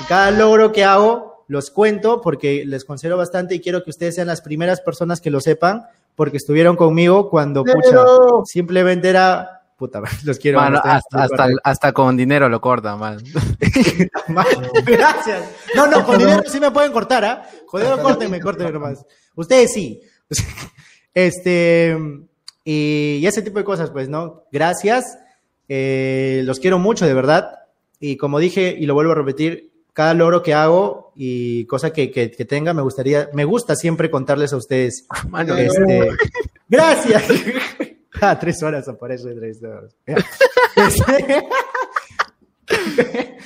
Y 0.00 0.04
cada 0.04 0.30
logro 0.30 0.72
que 0.72 0.84
hago 0.84 1.44
los 1.48 1.70
cuento 1.70 2.20
porque 2.20 2.64
les 2.66 2.84
considero 2.84 3.16
bastante 3.16 3.54
y 3.54 3.60
quiero 3.60 3.84
que 3.84 3.90
ustedes 3.90 4.16
sean 4.16 4.26
las 4.26 4.40
primeras 4.40 4.80
personas 4.80 5.20
que 5.20 5.30
lo 5.30 5.40
sepan 5.40 5.84
porque 6.16 6.38
estuvieron 6.38 6.76
conmigo 6.76 7.28
cuando, 7.30 7.62
pucha, 7.62 8.04
simplemente 8.46 9.08
era, 9.10 9.55
puta, 9.76 10.00
los 10.24 10.38
quiero. 10.38 10.58
Mano, 10.60 10.80
hasta, 11.62 11.92
con 11.92 12.16
dinero 12.16 12.48
lo 12.48 12.60
corta, 12.60 12.96
man. 12.96 13.18
Gracias. 14.84 15.44
No, 15.74 15.86
no, 15.86 16.04
con 16.04 16.18
dinero 16.18 16.42
sí 16.46 16.60
me 16.60 16.70
pueden 16.70 16.92
cortar, 16.92 17.24
¿ah? 17.24 17.42
Con 17.66 17.80
dinero 17.80 18.02
córtenme, 18.02 18.40
córtenme 18.40 18.72
nomás. 18.72 19.04
Ustedes 19.34 19.72
sí. 19.72 20.00
Este, 21.14 21.96
y, 22.62 23.20
y 23.22 23.26
ese 23.26 23.40
tipo 23.40 23.58
de 23.58 23.64
cosas, 23.64 23.90
pues, 23.90 24.06
¿no? 24.10 24.44
Gracias. 24.52 25.16
Eh, 25.66 26.42
los 26.44 26.60
quiero 26.60 26.78
mucho, 26.78 27.06
de 27.06 27.14
verdad. 27.14 27.52
Y 28.00 28.18
como 28.18 28.38
dije, 28.38 28.76
y 28.78 28.84
lo 28.84 28.92
vuelvo 28.92 29.12
a 29.12 29.14
repetir, 29.14 29.72
cada 29.94 30.12
logro 30.12 30.42
que 30.42 30.52
hago 30.52 31.12
y 31.16 31.64
cosa 31.64 31.90
que, 31.94 32.10
que- 32.10 32.30
que 32.30 32.44
tenga, 32.44 32.74
me 32.74 32.82
gustaría, 32.82 33.30
me 33.32 33.46
gusta 33.46 33.76
siempre 33.76 34.10
contarles 34.10 34.52
a 34.52 34.58
ustedes. 34.58 35.06
Mano, 35.30 35.56
Este, 35.56 36.10
gracias. 36.68 37.24
Ah, 38.20 38.38
tres 38.38 38.62
horas 38.62 38.88
aparece 38.88 39.34
tres 39.34 39.62
horas. 39.62 39.94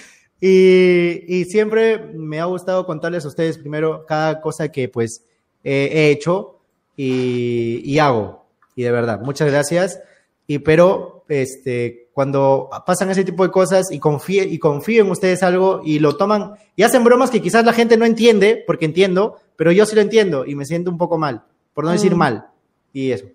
Y, 0.42 1.22
y 1.28 1.44
siempre 1.44 1.98
me 1.98 2.40
ha 2.40 2.46
gustado 2.46 2.86
contarles 2.86 3.26
a 3.26 3.28
ustedes 3.28 3.58
primero 3.58 4.06
cada 4.06 4.40
cosa 4.40 4.72
que 4.72 4.88
pues 4.88 5.22
eh, 5.62 5.90
he 5.92 6.10
hecho 6.10 6.60
y, 6.96 7.82
y 7.84 7.98
hago. 7.98 8.46
Y 8.74 8.82
de 8.82 8.90
verdad, 8.90 9.20
muchas 9.20 9.50
gracias. 9.50 10.00
Y 10.46 10.60
pero 10.60 11.24
este, 11.28 12.08
cuando 12.12 12.70
pasan 12.86 13.10
ese 13.10 13.24
tipo 13.24 13.44
de 13.44 13.52
cosas 13.52 13.92
y 13.92 13.98
confío, 13.98 14.44
y 14.44 14.58
confío 14.58 15.04
en 15.04 15.10
ustedes 15.10 15.42
algo 15.42 15.82
y 15.84 15.98
lo 15.98 16.16
toman 16.16 16.54
y 16.74 16.82
hacen 16.82 17.04
bromas 17.04 17.30
que 17.30 17.42
quizás 17.42 17.64
la 17.64 17.72
gente 17.72 17.96
no 17.96 18.06
entiende, 18.06 18.64
porque 18.66 18.86
entiendo, 18.86 19.36
pero 19.56 19.72
yo 19.72 19.84
sí 19.84 19.94
lo 19.94 20.00
entiendo 20.00 20.46
y 20.46 20.54
me 20.54 20.64
siento 20.64 20.90
un 20.90 20.98
poco 20.98 21.18
mal, 21.18 21.44
por 21.74 21.84
no 21.84 21.90
decir 21.90 22.16
mal. 22.16 22.48
Y 22.92 23.12
eso. 23.12 23.26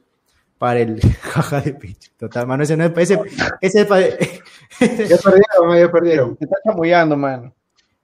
Para 0.57 0.79
el 0.79 1.01
jaja 1.21 1.61
de 1.61 1.73
pinche. 1.73 2.11
Total, 2.17 2.47
mano, 2.47 2.63
ese 2.63 2.77
no 2.77 2.85
es. 2.85 2.91
Ese, 2.97 3.19
ese 3.61 3.81
es 3.81 3.85
para- 3.87 4.07
Ya 4.79 5.17
perdieron, 5.17 5.77
ya 5.79 5.91
perdieron. 5.91 6.35
Te 6.37 6.45
está 6.45 6.57
chamullando, 6.65 7.17
mano. 7.17 7.53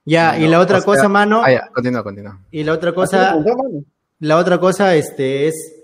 Ya, 0.04 0.36
y 0.38 0.44
No, 0.44 0.50
la 0.52 0.60
otra 0.60 0.78
o 0.78 0.80
sea, 0.80 0.86
cosa, 0.86 1.08
mano. 1.08 1.42
Ah, 1.44 1.50
ya, 1.52 1.68
continúa, 1.72 2.02
continúa. 2.02 2.38
Y 2.50 2.64
la 2.64 2.72
otra 2.72 2.90
¿Así 2.90 2.94
cosa, 2.96 3.36
la 4.18 4.36
otra 4.36 4.58
cosa, 4.58 4.94
este, 4.96 5.48
es 5.48 5.74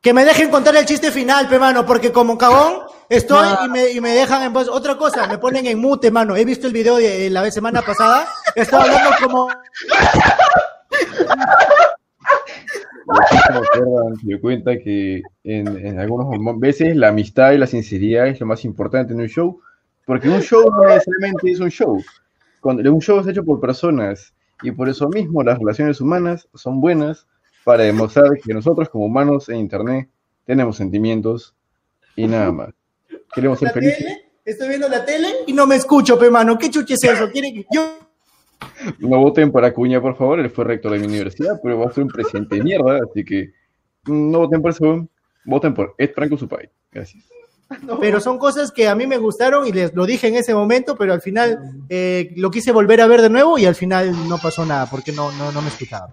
que 0.00 0.12
me 0.12 0.24
dejen 0.24 0.50
contar 0.50 0.74
el 0.74 0.84
chiste 0.84 1.12
final, 1.12 1.48
pe, 1.48 1.60
mano, 1.60 1.86
porque 1.86 2.10
como 2.10 2.36
cagón 2.36 2.82
estoy 3.08 3.46
y, 3.64 3.68
me, 3.68 3.90
y 3.90 4.00
me 4.00 4.10
dejan 4.14 4.42
en 4.42 4.52
voz. 4.52 4.68
Otra 4.68 4.96
cosa, 4.96 5.28
me 5.28 5.38
ponen 5.38 5.64
en 5.66 5.78
mute, 5.78 6.10
mano. 6.10 6.34
He 6.36 6.44
visto 6.44 6.66
el 6.66 6.72
video 6.72 6.96
de 6.96 7.30
la 7.30 7.48
semana 7.52 7.82
pasada. 7.82 8.26
Estaba 8.56 8.82
hablando 8.82 9.10
como. 9.22 9.48
me 13.06 13.58
acuerdan, 13.58 14.14
me 14.22 14.40
cuenta 14.40 14.78
que 14.78 15.22
en, 15.44 15.66
en 15.86 15.98
algunas 15.98 16.28
veces 16.58 16.96
la 16.96 17.08
amistad 17.08 17.52
y 17.52 17.58
la 17.58 17.66
sinceridad 17.66 18.28
es 18.28 18.40
lo 18.40 18.46
más 18.46 18.64
importante 18.64 19.12
en 19.12 19.20
un 19.20 19.28
show, 19.28 19.60
porque 20.06 20.28
un 20.28 20.40
show 20.40 20.64
no 20.70 20.84
necesariamente 20.88 21.50
es 21.50 21.60
un 21.60 21.70
show. 21.70 22.02
Cuando 22.60 22.92
un 22.92 23.00
show 23.00 23.20
es 23.20 23.26
hecho 23.26 23.44
por 23.44 23.60
personas 23.60 24.32
y 24.62 24.70
por 24.70 24.88
eso 24.88 25.08
mismo 25.08 25.42
las 25.42 25.58
relaciones 25.58 26.00
humanas 26.00 26.48
son 26.54 26.80
buenas 26.80 27.26
para 27.64 27.82
demostrar 27.84 28.30
que 28.42 28.54
nosotros 28.54 28.88
como 28.88 29.06
humanos 29.06 29.48
en 29.48 29.56
internet 29.56 30.08
tenemos 30.44 30.76
sentimientos 30.76 31.54
y 32.16 32.26
nada 32.26 32.52
más. 32.52 32.68
Queremos 33.34 33.58
ser 33.58 33.70
felices. 33.72 33.98
tele, 33.98 34.24
estoy 34.44 34.68
viendo 34.68 34.88
la 34.88 35.04
tele 35.04 35.28
y 35.46 35.52
no 35.52 35.66
me 35.66 35.76
escucho, 35.76 36.18
pe, 36.18 36.30
mano. 36.30 36.58
¿Qué 36.58 36.70
chuche 36.70 36.94
es 36.94 37.04
eso? 37.04 37.30
¿Quieren 37.30 37.54
que- 37.54 37.66
Yo. 37.72 38.01
No 38.98 39.18
voten 39.18 39.52
por 39.52 39.64
Acuña, 39.64 40.00
por 40.00 40.16
favor, 40.16 40.40
él 40.40 40.50
fue 40.50 40.64
rector 40.64 40.92
de 40.92 40.98
mi 40.98 41.06
universidad, 41.06 41.60
pero 41.62 41.78
va 41.78 41.86
a 41.86 41.92
ser 41.92 42.04
un 42.04 42.10
presidente 42.10 42.56
de 42.56 42.62
mierda, 42.62 42.98
así 43.08 43.24
que 43.24 43.52
no 44.06 44.40
voten 44.40 44.62
por 44.62 44.70
eso, 44.72 45.08
voten 45.44 45.74
por 45.74 45.94
Ed 45.98 46.10
Franco 46.14 46.36
Supay. 46.36 46.68
Gracias. 46.90 47.24
Pero 48.00 48.20
son 48.20 48.38
cosas 48.38 48.70
que 48.70 48.88
a 48.88 48.94
mí 48.94 49.06
me 49.06 49.16
gustaron 49.16 49.66
y 49.66 49.72
les 49.72 49.94
lo 49.94 50.04
dije 50.04 50.28
en 50.28 50.34
ese 50.34 50.54
momento, 50.54 50.94
pero 50.96 51.12
al 51.12 51.22
final 51.22 51.58
eh, 51.88 52.32
lo 52.36 52.50
quise 52.50 52.70
volver 52.70 53.00
a 53.00 53.06
ver 53.06 53.22
de 53.22 53.30
nuevo 53.30 53.58
y 53.58 53.64
al 53.64 53.74
final 53.74 54.28
no 54.28 54.38
pasó 54.38 54.66
nada 54.66 54.86
porque 54.90 55.12
no, 55.12 55.32
no, 55.32 55.52
no 55.52 55.62
me 55.62 55.68
escuchaba. 55.68 56.12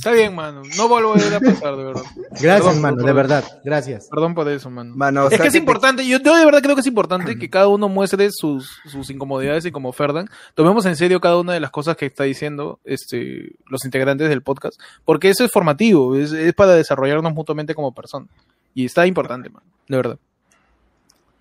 Está 0.00 0.12
bien, 0.12 0.34
mano. 0.34 0.62
No 0.78 0.88
volverá 0.88 1.36
a 1.36 1.40
pasar, 1.40 1.76
de 1.76 1.84
verdad. 1.84 2.02
Gracias, 2.30 2.40
Perdón, 2.64 2.80
mano, 2.80 2.96
por- 2.96 3.06
de 3.06 3.12
verdad. 3.12 3.44
Gracias. 3.62 4.08
Perdón 4.08 4.34
por 4.34 4.48
eso, 4.48 4.70
mano. 4.70 4.94
Mano, 4.96 5.24
es 5.24 5.28
sea 5.28 5.40
que 5.40 5.48
es 5.48 5.54
importante, 5.54 6.06
yo, 6.08 6.18
yo 6.18 6.34
de 6.34 6.44
verdad 6.46 6.62
creo 6.62 6.74
que 6.74 6.80
es 6.80 6.86
importante 6.86 7.36
que 7.38 7.50
cada 7.50 7.68
uno 7.68 7.86
muestre 7.90 8.30
sus, 8.32 8.80
sus 8.86 9.10
incomodidades 9.10 9.66
y 9.66 9.70
como 9.70 9.92
Ferdan, 9.92 10.26
tomemos 10.54 10.86
en 10.86 10.96
serio 10.96 11.20
cada 11.20 11.38
una 11.38 11.52
de 11.52 11.60
las 11.60 11.70
cosas 11.70 11.98
que 11.98 12.06
está 12.06 12.24
diciendo 12.24 12.80
este, 12.84 13.56
los 13.66 13.84
integrantes 13.84 14.30
del 14.30 14.40
podcast, 14.42 14.80
porque 15.04 15.28
eso 15.28 15.44
es 15.44 15.50
formativo, 15.52 16.16
es, 16.16 16.32
es 16.32 16.54
para 16.54 16.72
desarrollarnos 16.72 17.34
mutuamente 17.34 17.74
como 17.74 17.92
personas. 17.92 18.30
Y 18.74 18.86
está 18.86 19.06
importante, 19.06 19.50
man, 19.50 19.62
de 19.86 19.96
verdad. 19.98 20.18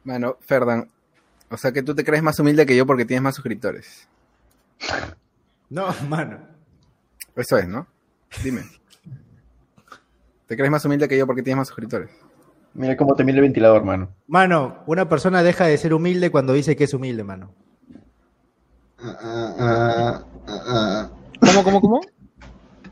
Mano, 0.03 0.35
Ferdan, 0.41 0.89
o 1.49 1.55
sea 1.55 1.71
que 1.71 1.81
tú 1.81 1.95
te 1.95 2.03
crees 2.03 2.21
más 2.23 2.37
humilde 2.39 2.65
que 2.65 2.75
yo 2.75 2.85
porque 2.85 3.05
tienes 3.05 3.23
más 3.23 3.35
suscriptores. 3.35 4.05
No, 5.71 5.93
mano. 6.09 6.39
Eso 7.35 7.55
es, 7.57 7.67
¿no? 7.67 7.85
Dime. 8.43 8.63
¿Te 10.47 10.55
crees 10.55 10.71
más 10.71 10.83
humilde 10.85 11.07
que 11.07 11.17
yo 11.17 11.27
porque 11.27 11.43
tienes 11.43 11.57
más 11.57 11.67
suscriptores? 11.67 12.09
Mira 12.73 12.95
cómo 12.95 13.15
te 13.15 13.23
mira 13.23 13.37
el 13.37 13.43
ventilador, 13.43 13.83
mano. 13.83 14.09
Mano, 14.27 14.83
una 14.85 15.09
persona 15.09 15.43
deja 15.43 15.65
de 15.65 15.77
ser 15.77 15.93
humilde 15.93 16.31
cuando 16.31 16.53
dice 16.53 16.75
que 16.75 16.85
es 16.85 16.93
humilde, 16.93 17.23
mano. 17.23 17.53
Ah, 19.01 19.17
ah, 19.59 20.25
ah. 20.47 21.09
¿Cómo, 21.39 21.63
cómo, 21.63 21.81
cómo? 21.81 22.01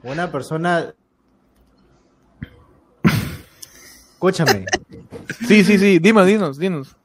Una 0.04 0.32
persona. 0.32 0.94
Escúchame. 4.14 4.66
Sí, 5.48 5.64
sí, 5.64 5.78
sí, 5.78 6.00
dime, 6.00 6.26
dinos, 6.26 6.58
dinos. 6.58 6.96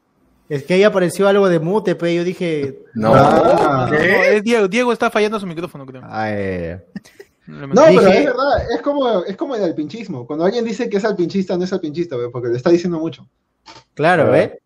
Es 0.48 0.64
que 0.64 0.74
ahí 0.74 0.82
apareció 0.82 1.28
algo 1.28 1.48
de 1.48 1.60
mute, 1.60 1.94
pero 1.94 2.12
yo 2.12 2.24
dije. 2.24 2.78
No. 2.94 3.14
No, 3.14 3.94
es 3.94 4.42
Diego, 4.42 4.68
Diego 4.68 4.92
está 4.92 5.10
fallando 5.10 5.40
su 5.40 5.46
micrófono, 5.46 5.86
creo. 5.86 6.02
Ay, 6.06 6.78
No, 7.52 7.68
pero 7.74 8.08
es 8.08 8.24
verdad, 8.24 8.72
es 8.74 8.82
como, 8.82 9.24
es 9.24 9.36
como 9.36 9.54
el 9.56 9.62
alpinchismo. 9.64 10.26
Cuando 10.26 10.44
alguien 10.44 10.64
dice 10.64 10.88
que 10.88 10.96
es 10.96 11.04
alpinchista, 11.04 11.56
no 11.56 11.64
es 11.64 11.72
alpinchista, 11.72 12.16
güey, 12.16 12.30
porque 12.30 12.48
le 12.48 12.56
está 12.56 12.70
diciendo 12.70 12.98
mucho. 12.98 13.28
claro, 13.94 14.34
¿eh? 14.34 14.58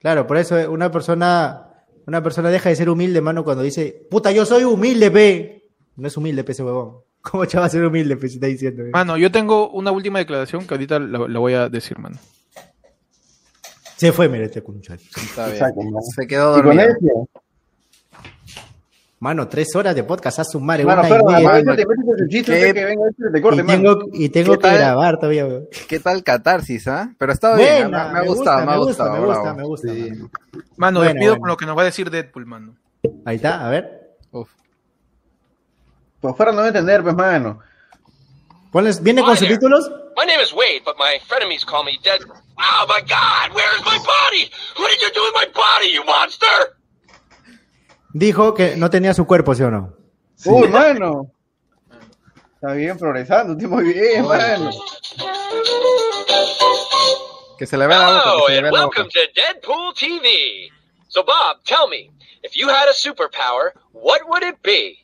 Claro, 0.00 0.26
por 0.26 0.36
eso 0.36 0.58
eh, 0.58 0.68
una 0.68 0.90
persona. 0.90 1.64
Una 2.06 2.22
persona 2.22 2.48
deja 2.48 2.70
de 2.70 2.76
ser 2.76 2.88
humilde, 2.88 3.20
mano, 3.20 3.44
cuando 3.44 3.62
dice, 3.62 4.06
puta, 4.10 4.32
yo 4.32 4.46
soy 4.46 4.64
humilde, 4.64 5.10
pe. 5.10 5.68
No 5.96 6.08
es 6.08 6.16
humilde, 6.16 6.42
pe, 6.42 6.52
ese 6.52 6.62
huevón. 6.64 7.00
¿Cómo 7.20 7.44
chaval 7.44 7.64
va 7.64 7.66
a 7.66 7.70
ser 7.70 7.84
humilde, 7.84 8.16
pe, 8.16 8.28
si 8.28 8.36
está 8.36 8.46
diciendo? 8.46 8.82
eh? 8.82 8.90
Mano, 8.92 9.18
yo 9.18 9.30
tengo 9.30 9.68
una 9.70 9.90
última 9.92 10.18
declaración 10.18 10.66
que 10.66 10.72
ahorita 10.72 10.98
la, 11.00 11.28
la 11.28 11.38
voy 11.38 11.52
a 11.52 11.68
decir, 11.68 11.98
mano. 11.98 12.16
Se 13.96 14.12
fue, 14.12 14.28
mira, 14.28 14.44
este 14.46 14.62
concha. 14.62 14.94
Está 14.94 15.46
bien. 15.46 15.56
Exacto, 15.56 15.82
mano. 15.82 16.00
Se 16.00 16.26
quedó 16.26 16.52
dormido. 16.52 16.84
Mano, 19.20 19.48
tres 19.48 19.74
horas 19.74 19.96
de 19.96 20.04
podcast 20.04 20.38
a 20.38 20.44
su 20.44 20.60
madre, 20.60 20.84
mano, 20.84 21.00
una 21.00 21.08
y 21.08 21.12
perdón, 21.12 21.32
media. 21.34 21.58
este 21.58 22.72
te 23.32 23.42
corte, 23.42 23.60
Y 23.60 23.64
mano. 23.64 23.98
tengo, 23.98 24.08
y 24.12 24.28
tengo 24.28 24.52
¿Qué 24.52 24.58
que 24.58 24.62
tal? 24.62 24.78
grabar 24.78 25.16
todavía, 25.16 25.44
weón. 25.46 25.66
¿Qué 25.88 25.98
tal 25.98 26.22
catarsis, 26.22 26.86
ah? 26.86 27.10
Pero 27.18 27.32
está 27.32 27.56
bien, 27.56 27.90
me, 27.90 27.96
Buena, 27.98 28.08
me 28.12 28.18
ha 28.18 28.22
gustado, 28.22 28.66
me 28.66 28.72
ha 28.72 28.76
gusta, 28.76 29.04
gustado. 29.08 29.12
me 29.20 29.26
gusta, 29.26 29.42
bravo. 29.42 29.56
me 29.58 29.64
gusta. 29.64 29.88
Sí. 29.92 30.00
mano. 30.10 30.30
Mano, 30.76 31.00
Bueno, 31.00 31.00
despido 31.14 31.30
bueno. 31.32 31.40
con 31.40 31.48
lo 31.48 31.56
que 31.56 31.66
nos 31.66 31.76
va 31.76 31.82
a 31.82 31.84
decir 31.86 32.10
Deadpool, 32.10 32.46
mano. 32.46 32.76
Ahí 33.24 33.36
está, 33.36 33.66
a 33.66 33.70
ver. 33.70 34.16
Uf. 34.30 34.50
Pues 36.20 36.36
fuera 36.36 36.52
no 36.52 36.58
va 36.58 36.64
a 36.64 36.68
entender, 36.68 37.02
pues, 37.02 37.14
mano. 37.16 37.58
¿Viene 39.02 39.22
con 39.22 39.36
subtítulos? 39.36 39.90
My 40.16 40.26
name 40.26 40.42
is 40.42 40.52
Wade, 40.52 40.82
but 40.84 40.94
my 40.96 41.18
frenemies 41.28 41.64
call 41.64 41.84
me 41.84 41.98
Dead. 42.04 42.20
Oh 42.22 42.86
my 42.86 43.00
God! 43.02 43.54
Where 43.54 43.66
is 43.76 43.82
my 43.84 43.98
body? 43.98 44.50
What 44.78 44.90
did 44.90 45.00
you 45.00 45.10
do 45.14 45.22
with 45.22 45.34
my 45.34 45.46
body, 45.54 45.90
you 45.92 46.04
monster? 46.04 46.77
Dijo 48.18 48.52
que 48.52 48.74
no 48.76 48.90
tenía 48.90 49.14
su 49.14 49.28
cuerpo, 49.28 49.54
¿sí 49.54 49.62
o 49.62 49.70
no? 49.70 49.94
Uy, 50.44 50.66
mano. 50.66 51.30
Está 52.54 52.72
bien 52.72 52.98
progresando, 52.98 53.52
estoy 53.52 53.68
muy 53.68 53.84
bien, 53.94 54.26
mano. 54.26 54.70
Que 57.56 57.64
se 57.64 57.76
le 57.78 57.86
vea 57.86 57.98
la 57.98 58.06
boca, 58.06 58.22
Hello, 58.24 58.46
que 58.48 58.54
se 58.54 58.58
le 58.58 58.58
and 58.58 58.62
vea 58.64 58.72
la 58.72 58.86
boca. 58.86 59.02
welcome 59.02 59.08
to 59.08 59.20
Deadpool 59.36 59.94
TV. 59.94 60.68
So, 61.06 61.22
Bob, 61.22 61.62
tell 61.64 61.86
me, 61.88 62.10
if 62.42 62.56
you 62.56 62.68
had 62.68 62.88
a 62.88 62.92
superpower, 62.92 63.70
what 63.92 64.22
would 64.28 64.42
it 64.42 64.56
be? 64.64 64.98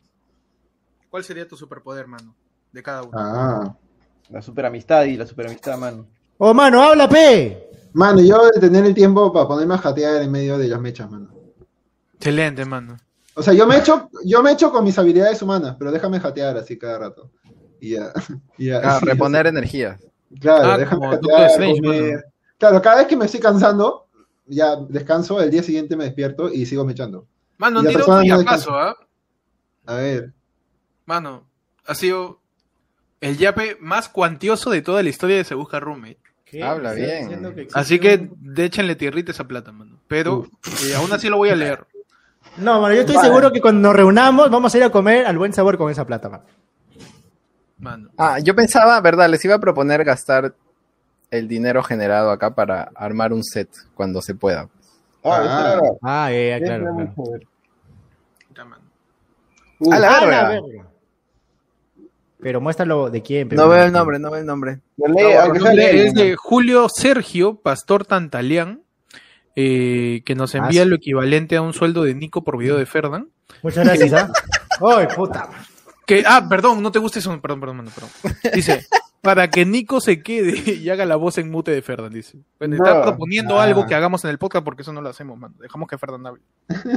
¿Cuál 1.08 1.22
sería 1.22 1.46
tu 1.46 1.56
superpoder, 1.56 2.08
mano? 2.08 2.34
De 2.72 2.82
cada 2.82 3.04
uno. 3.04 3.12
Ah. 3.14 3.76
La 4.28 4.42
super 4.42 4.66
amistad 4.66 5.04
y 5.04 5.16
la 5.16 5.24
super 5.24 5.46
amistad, 5.46 5.78
mano. 5.78 6.08
Oh, 6.38 6.52
mano, 6.52 6.82
habla, 6.82 7.08
pe. 7.08 7.70
Mano, 7.92 8.20
yo 8.22 8.50
de 8.50 8.58
tener 8.58 8.84
el 8.84 8.92
tiempo 8.92 9.32
para 9.32 9.46
ponerme 9.46 9.74
a 9.74 9.78
jatear 9.78 10.20
en 10.20 10.32
medio 10.32 10.58
de 10.58 10.66
las 10.66 10.80
mechas, 10.80 11.08
mano. 11.08 11.28
Excelente, 12.14 12.64
mano. 12.64 12.96
O 13.34 13.42
sea, 13.42 13.52
yo 13.52 13.66
me 13.66 13.78
echo, 13.78 14.08
yo 14.24 14.42
me 14.42 14.52
echo 14.52 14.70
con 14.70 14.84
mis 14.84 14.96
habilidades 14.98 15.42
humanas, 15.42 15.76
pero 15.78 15.90
déjame 15.90 16.20
jatear 16.20 16.56
así 16.56 16.78
cada 16.78 16.98
rato. 16.98 17.30
Y 17.80 17.90
ya. 17.90 18.12
y 18.58 18.66
ya. 18.66 18.80
Ah, 18.82 19.00
reponer 19.02 19.46
energía. 19.46 19.98
Claro, 20.40 20.72
Ah, 20.72 20.78
déjame 20.78 21.08
jatear, 21.08 21.50
Strange. 21.50 22.22
Claro, 22.58 22.80
cada 22.82 22.96
vez 22.98 23.06
que 23.06 23.16
me 23.16 23.24
estoy 23.26 23.40
cansando, 23.40 24.06
ya 24.46 24.76
descanso, 24.88 25.40
el 25.40 25.50
día 25.50 25.62
siguiente 25.62 25.96
me 25.96 26.04
despierto 26.04 26.48
y 26.48 26.64
sigo 26.66 26.84
mechando. 26.84 27.26
Mano, 27.58 27.80
tira 27.80 27.92
persona 27.94 28.38
un. 28.38 28.46
¿ah? 28.48 28.94
A 29.86 29.94
ver. 29.96 30.32
Mano, 31.06 31.46
ha 31.86 31.94
sido 31.94 32.40
el 33.20 33.36
yape 33.36 33.76
más 33.80 34.08
cuantioso 34.08 34.70
de 34.70 34.82
toda 34.82 35.02
la 35.02 35.08
historia 35.08 35.36
de 35.36 35.44
Se 35.44 35.54
Busca 35.54 35.78
Roommate. 35.80 36.18
¿Qué? 36.44 36.62
Habla 36.62 36.94
¿Estás 36.94 37.28
bien. 37.40 37.54
que 37.54 37.68
Así 37.74 37.98
que 37.98 38.14
un- 38.16 38.54
de 38.54 38.64
échenle 38.64 38.96
tierrita 38.96 39.32
esa 39.32 39.44
plata, 39.46 39.72
mano. 39.72 39.98
Pero 40.08 40.46
eh, 40.86 40.94
aún 40.94 41.12
así 41.12 41.28
lo 41.28 41.36
voy 41.36 41.50
a 41.50 41.56
leer. 41.56 41.86
No, 42.56 42.80
mano, 42.80 42.94
yo 42.94 43.00
estoy 43.00 43.16
Vale. 43.16 43.28
seguro 43.28 43.52
que 43.52 43.60
cuando 43.60 43.80
nos 43.88 43.96
reunamos 43.96 44.50
vamos 44.50 44.72
a 44.74 44.78
ir 44.78 44.84
a 44.84 44.90
comer 44.90 45.26
al 45.26 45.36
buen 45.38 45.52
sabor 45.52 45.76
con 45.76 45.90
esa 45.90 46.04
plata, 46.06 46.28
mano. 46.28 46.44
Mano. 47.78 48.08
Ah, 48.16 48.38
yo 48.38 48.54
pensaba, 48.54 49.00
verdad, 49.00 49.28
les 49.28 49.44
iba 49.44 49.56
a 49.56 49.58
proponer 49.60 50.04
gastar 50.04 50.54
el 51.30 51.48
dinero 51.48 51.82
generado 51.82 52.30
acá 52.30 52.54
para 52.54 52.90
armar 52.94 53.32
un 53.32 53.42
set 53.42 53.68
cuando 53.94 54.22
se 54.22 54.34
pueda. 54.34 54.68
Ah, 55.24 55.40
Ah. 55.42 55.80
Ah, 56.02 56.28
claro. 56.30 56.84
era 56.84 56.92
muy 56.92 57.06
claro. 57.08 58.68
mano. 58.68 58.84
Uh, 59.80 59.92
A 59.92 59.98
la 59.98 60.08
Ah, 60.16 60.20
verga. 60.20 60.42
la 60.42 60.48
verga. 60.60 60.86
Pero 62.40 62.60
muéstralo 62.60 63.10
de 63.10 63.22
quién. 63.22 63.48
pero- 63.48 63.62
No 63.62 63.68
veo 63.68 63.84
el 63.84 63.92
nombre, 63.92 64.18
no 64.20 64.30
veo 64.30 64.40
el 64.40 64.46
nombre. 64.46 64.78
aunque 65.42 65.60
sea 65.60 65.72
leí, 65.74 66.06
Es 66.06 66.14
de 66.14 66.36
Julio 66.36 66.86
Sergio 66.88 67.56
Pastor 67.56 68.06
Tantalián, 68.06 68.82
eh, 69.56 70.22
que 70.24 70.34
nos 70.34 70.54
envía 70.54 70.82
Ah, 70.82 70.84
sí. 70.84 70.90
lo 70.90 70.96
equivalente 70.96 71.56
a 71.56 71.62
un 71.62 71.72
sueldo 71.72 72.02
de 72.02 72.14
Nico 72.14 72.42
por 72.44 72.58
video 72.58 72.76
de 72.76 72.86
Ferdan. 72.86 73.28
Muchas 73.62 73.84
gracias, 73.84 74.12
¿ah? 74.12 74.32
¡Ay, 74.80 75.06
puta! 75.14 75.48
Que, 76.06 76.22
ah, 76.26 76.46
perdón, 76.48 76.82
no 76.82 76.92
te 76.92 76.98
gusta 76.98 77.18
eso. 77.18 77.30
Perdón, 77.40 77.60
perdón, 77.60 77.76
mano, 77.78 77.90
perdón. 77.94 78.10
Dice, 78.54 78.86
para 79.22 79.48
que 79.48 79.64
Nico 79.64 80.02
se 80.02 80.22
quede 80.22 80.72
y 80.74 80.90
haga 80.90 81.06
la 81.06 81.16
voz 81.16 81.38
en 81.38 81.50
mute 81.50 81.70
de 81.70 81.80
Ferdan, 81.80 82.12
dice. 82.12 82.38
Bueno, 82.58 82.76
está 82.76 83.02
proponiendo 83.02 83.58
algo 83.58 83.86
que 83.86 83.94
hagamos 83.94 84.22
en 84.24 84.30
el 84.30 84.38
podcast 84.38 84.64
porque 84.64 84.82
eso 84.82 84.92
no 84.92 85.00
lo 85.00 85.08
hacemos, 85.08 85.38
mano. 85.38 85.54
Dejamos 85.58 85.88
que 85.88 85.96
Ferdan 85.96 86.26
hable. 86.26 86.42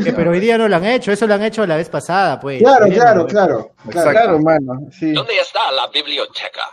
Que, 0.03 0.11
pero 0.11 0.31
hoy 0.31 0.41
día 0.41 0.57
no 0.57 0.67
lo 0.67 0.75
han 0.75 0.85
hecho, 0.85 1.11
eso 1.13 1.25
lo 1.25 1.35
han 1.35 1.43
hecho 1.43 1.65
la 1.65 1.77
vez 1.77 1.87
pasada, 1.87 2.37
pues. 2.39 2.61
Claro, 2.61 2.87
claro, 2.87 3.21
¿no? 3.21 3.27
claro. 3.27 3.71
claro. 3.89 4.11
Claro, 4.11 4.39
mano, 4.41 4.89
sí. 4.91 5.13
¿Dónde 5.13 5.37
está 5.39 5.71
la 5.71 5.87
biblioteca? 5.87 6.63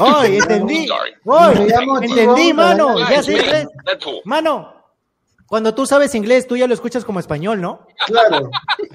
¡Ay, 0.00 0.38
entendí! 0.38 0.88
¡Ay, 1.30 1.68
entendí, 2.02 2.52
mano! 2.52 2.98
Ya 3.08 3.22
sé. 3.22 3.68
Mano, 4.24 4.73
cuando 5.46 5.74
tú 5.74 5.86
sabes 5.86 6.14
inglés, 6.14 6.46
tú 6.46 6.56
ya 6.56 6.66
lo 6.66 6.74
escuchas 6.74 7.04
como 7.04 7.20
español, 7.20 7.60
¿no? 7.60 7.86
Claro, 8.06 8.50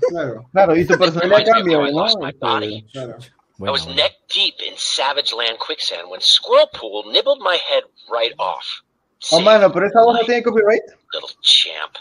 claro, 0.10 0.46
Claro, 0.52 0.76
y 0.76 0.86
tu 0.86 0.98
personalidad 0.98 1.46
cambia, 1.46 1.78
¿no? 1.78 2.06
body. 2.40 2.86
claro. 2.92 3.16
I 3.62 3.70
was 3.70 3.86
neck 3.88 4.14
deep 4.34 4.56
in 4.66 4.74
Savage 4.78 5.34
Land 5.36 5.58
quicksand 5.60 6.10
when 6.10 6.22
Squirrel 6.22 6.70
Pool 6.80 7.12
nibbled 7.12 7.40
my 7.42 7.58
head 7.58 7.84
right 8.10 8.34
off. 8.38 8.64
Oh, 9.34 9.42
mano, 9.42 9.70
pero 9.70 9.86
esa 9.86 10.02
voz 10.02 10.18
no 10.18 10.26
tiene 10.26 10.42
copyright. 10.44 10.82
little 11.14 11.30
champ. 11.42 11.92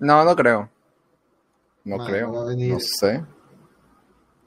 No, 0.00 0.22
no 0.22 0.36
creo. 0.36 0.68
No 1.84 1.96
Mano, 1.96 2.10
creo. 2.10 2.28
No 2.30 2.78
sé. 2.78 3.24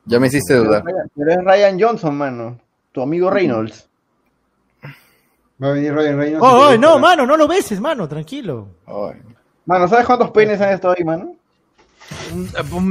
Ya 0.06 0.20
me 0.20 0.28
hiciste 0.28 0.54
dudar. 0.54 0.84
Pero 0.84 1.32
es 1.32 1.44
Ryan 1.44 1.80
Johnson, 1.82 2.16
mano. 2.16 2.60
Tu 2.92 3.02
amigo 3.02 3.32
Reynolds. 3.32 3.90
Va 5.62 5.70
a 5.70 5.74
venir 5.74 5.94
Ryan 5.94 6.18
Reynolds. 6.18 6.46
¡Oh, 6.46 6.70
oh, 6.70 6.78
no, 6.78 7.00
mano! 7.00 7.26
No 7.26 7.38
lo 7.38 7.48
beses, 7.48 7.80
mano, 7.80 8.08
tranquilo. 8.08 8.70
Ay. 8.86 9.22
Mano, 9.66 9.88
¿sabes 9.88 10.06
cuántos 10.06 10.32
penes 10.32 10.60
han 10.60 10.74
estado 10.74 10.96
ahí, 10.98 11.04
mano? 11.04 11.36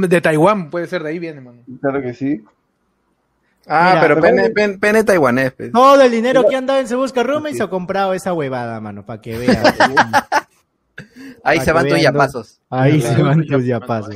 De 0.07 0.21
Taiwán, 0.21 0.69
puede 0.69 0.87
ser, 0.87 1.03
de 1.03 1.09
ahí 1.09 1.19
viene, 1.19 1.39
mano. 1.41 1.59
Claro 1.81 2.01
que 2.01 2.13
sí. 2.13 2.43
Ah, 3.67 3.91
Mira, 3.95 4.01
pero 4.01 4.21
pene, 4.21 4.49
pene, 4.49 4.77
pene 4.77 5.03
taiwanés. 5.03 5.53
pues. 5.53 5.71
Todo 5.71 6.01
el 6.01 6.11
dinero 6.11 6.45
que 6.49 6.55
anda 6.55 6.79
en 6.79 6.87
Se 6.87 6.95
Busca 6.95 7.23
Roommates 7.23 7.57
se 7.57 7.63
ha 7.63 7.67
comprado 7.69 8.13
esa 8.13 8.33
huevada, 8.33 8.79
mano, 8.81 9.05
para 9.05 9.21
que 9.21 9.37
veas. 9.37 9.57
Ahí 11.43 11.59
se 11.61 11.71
van 11.71 11.83
tus 11.83 11.93
vean, 11.93 12.03
yapazos. 12.03 12.59
Ahí 12.69 12.99
Claro. 12.99 13.15
se 13.15 13.23
van 13.23 13.45
tus 13.45 13.65
yapazos. 13.65 14.15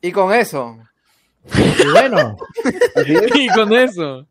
Y 0.00 0.12
con 0.12 0.32
eso, 0.34 0.78
Y 1.54 1.90
bueno. 1.92 2.36
Y 3.34 3.48
con 3.48 3.72
eso. 3.72 4.26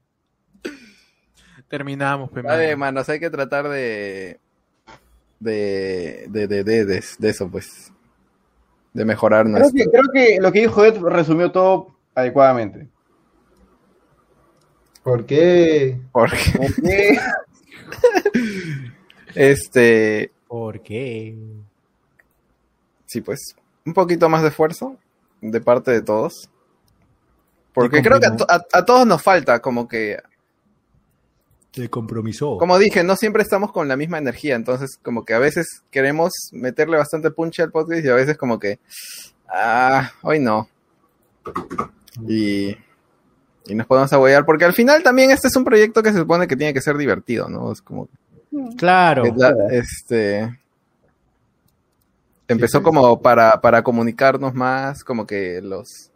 Terminamos, 1.72 2.30
pe, 2.30 2.42
a 2.42 2.56
ver, 2.56 2.78
mano. 2.78 2.98
manos, 2.98 3.10
hay 3.10 3.20
que 3.20 3.30
tratar 3.32 3.68
de. 3.70 4.40
De. 5.40 6.26
De, 6.30 6.48
de, 6.48 6.64
de, 6.64 6.86
de, 6.86 7.04
de 7.18 7.30
eso, 7.30 7.50
pues. 7.50 7.92
De 8.94 9.06
mejorar 9.06 9.46
Creo 9.46 9.58
nuestro. 9.58 9.76
que, 9.78 9.90
creo 9.90 10.04
que 10.14 10.38
lo 10.42 10.52
que 10.52 10.60
dijo 10.60 10.84
Ed 10.86 10.98
resumió 11.00 11.52
todo 11.52 11.96
adecuadamente. 12.14 12.88
¿Por 15.02 15.26
qué? 15.26 15.98
Porque, 16.12 16.38
Porque 16.58 17.18
este. 19.36 20.32
¿por 20.48 20.82
qué? 20.82 21.36
Sí, 23.06 23.22
pues. 23.22 23.56
Un 23.86 23.94
poquito 23.94 24.30
más 24.30 24.42
de 24.42 24.50
esfuerzo. 24.50 24.98
De 25.42 25.60
parte 25.62 25.92
de 25.92 26.02
todos. 26.02 26.50
Porque 27.74 28.02
creo 28.02 28.20
que 28.20 28.28
a, 28.28 28.30
compromiso. 28.30 28.46
to- 28.46 28.78
a- 28.78 28.80
a 28.80 28.86
todos 28.86 29.08
nos 29.08 29.22
falta, 29.24 29.60
como 29.60 29.88
que. 29.88 30.18
Se 31.74 31.90
compromisó. 31.90 32.58
Como 32.58 32.78
dije, 32.78 33.04
no 33.04 33.16
siempre 33.16 33.44
estamos 33.44 33.72
con 33.72 33.88
la 33.88 33.96
misma 33.96 34.18
energía. 34.18 34.56
Entonces, 34.56 34.98
como 35.02 35.24
que 35.24 35.34
a 35.34 35.40
veces 35.40 35.66
queremos 35.90 36.32
meterle 36.52 36.98
bastante 36.98 37.32
punch 37.32 37.62
al 37.62 37.72
podcast 37.72 38.04
y 38.04 38.10
a 38.10 38.14
veces, 38.16 38.38
como 38.38 38.60
que. 38.60 38.80
Ah, 39.48 40.12
hoy 40.22 40.40
no. 40.40 40.68
Y. 42.28 42.76
Y 43.68 43.76
nos 43.76 43.88
podemos 43.88 44.12
apoyar. 44.12 44.46
Porque 44.46 44.66
al 44.66 44.74
final 44.74 45.02
también 45.04 45.32
este 45.32 45.48
es 45.48 45.56
un 45.56 45.64
proyecto 45.64 46.04
que 46.04 46.12
se 46.12 46.20
supone 46.20 46.48
que 46.48 46.58
tiene 46.58 46.74
que 46.74 46.82
ser 46.82 46.98
divertido, 46.98 47.48
¿no? 47.48 47.72
Es 47.72 47.82
como. 47.82 48.10
Claro. 48.78 49.24
Es 49.24 49.34
la- 49.38 49.56
este. 49.72 50.60
Empezó 52.48 52.84
como 52.84 53.22
para, 53.22 53.62
para 53.62 53.82
comunicarnos 53.82 54.54
más, 54.54 55.06
como 55.06 55.26
que 55.26 55.62
los, 55.62 56.12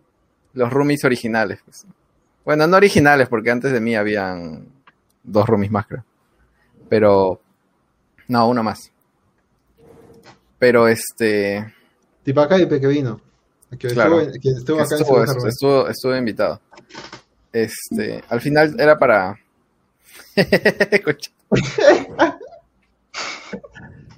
los 0.53 0.69
roomies 0.73 1.05
originales. 1.05 1.59
pues. 1.63 1.85
Bueno, 2.43 2.67
no 2.67 2.75
originales, 2.75 3.29
porque 3.29 3.51
antes 3.51 3.71
de 3.71 3.79
mí 3.79 3.95
habían 3.95 4.67
dos 5.25 5.45
roomies 5.47 5.71
más, 5.71 5.85
creo. 5.87 6.03
Pero. 6.89 7.41
No, 8.27 8.47
uno 8.49 8.63
más. 8.63 8.91
Pero 10.59 10.87
este. 10.87 11.73
Tipaca 12.23 12.57
y 12.57 12.67
que 12.67 12.87
vino. 12.87 13.21
Que 13.77 13.89
Claro. 13.89 14.21
estuvo, 14.21 14.41
que 14.41 14.49
estuvo 14.49 14.79
acá 14.79 14.95
en 14.95 15.01
Estuvo, 15.01 15.47
estuvo, 15.47 15.87
estuvo 15.87 16.15
invitado. 16.15 16.61
Este. 17.51 18.23
Al 18.29 18.41
final 18.41 18.75
era 18.79 18.97
para. 18.97 19.37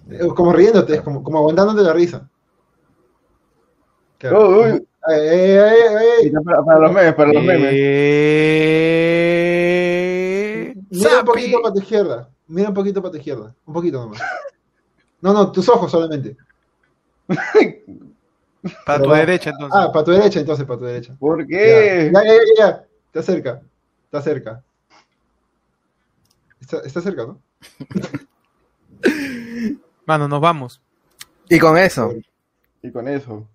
Eh, 0.09 0.19
Como 0.35 0.53
riéndote, 0.53 1.01
como, 1.01 1.21
como 1.21 1.39
aguantándote 1.39 1.81
la 1.81 1.91
risa. 1.93 2.29
Claro. 4.17 4.61
Uy, 4.61 4.87
ey, 5.09 5.19
ey, 5.19 5.75
ey. 6.23 6.31
para, 6.43 6.63
para 6.63 6.79
los 6.79 6.91
memes, 6.93 7.13
para 7.13 7.33
los 7.33 7.43
memes. 7.43 7.69
Eh... 7.73 9.46
Mira 10.89 11.19
un 11.19 11.25
poquito 11.25 11.61
para 11.61 11.73
tu 11.73 11.79
izquierda. 11.79 12.29
Mira 12.47 12.69
un 12.69 12.73
poquito 12.73 13.01
para 13.01 13.11
tu 13.11 13.17
izquierda. 13.17 13.55
Un 13.65 13.73
poquito 13.73 13.99
nomás. 13.99 14.21
No, 15.21 15.33
no, 15.33 15.51
tus 15.51 15.67
ojos 15.69 15.91
solamente. 15.91 16.37
Para 18.85 19.03
tu 19.03 19.09
derecha, 19.09 19.49
entonces. 19.49 19.79
Ah, 19.79 19.91
para 19.91 20.05
tu 20.05 20.11
derecha, 20.11 20.39
entonces, 20.39 20.65
para 20.65 20.79
tu 20.79 20.85
derecha. 20.85 21.15
¿Por 21.19 21.45
qué? 21.45 22.11
ya, 22.13 22.23
ya, 22.23 22.33
ya, 22.33 22.39
ya. 22.57 22.85
Está 23.07 23.23
cerca. 23.23 23.61
Está 24.05 24.21
cerca. 24.21 24.63
Está, 26.59 26.79
está 26.79 27.01
cerca, 27.01 27.25
¿no? 27.25 27.41
Mano, 30.05 30.27
nos 30.27 30.41
vamos. 30.41 30.81
Y 31.49 31.59
con 31.59 31.77
eso. 31.77 32.13
Y 32.81 32.91
con 32.91 33.07
eso. 33.07 33.47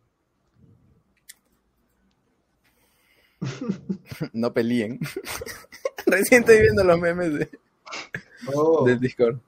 No 4.33 4.53
peleen. 4.53 5.01
Recién 6.13 6.41
estoy 6.43 6.61
viendo 6.61 6.85
los 6.85 6.99
memes 7.01 7.33
de- 7.35 7.51
Oh. 8.55 8.85
del 8.85 9.01
Discord. 9.01 9.39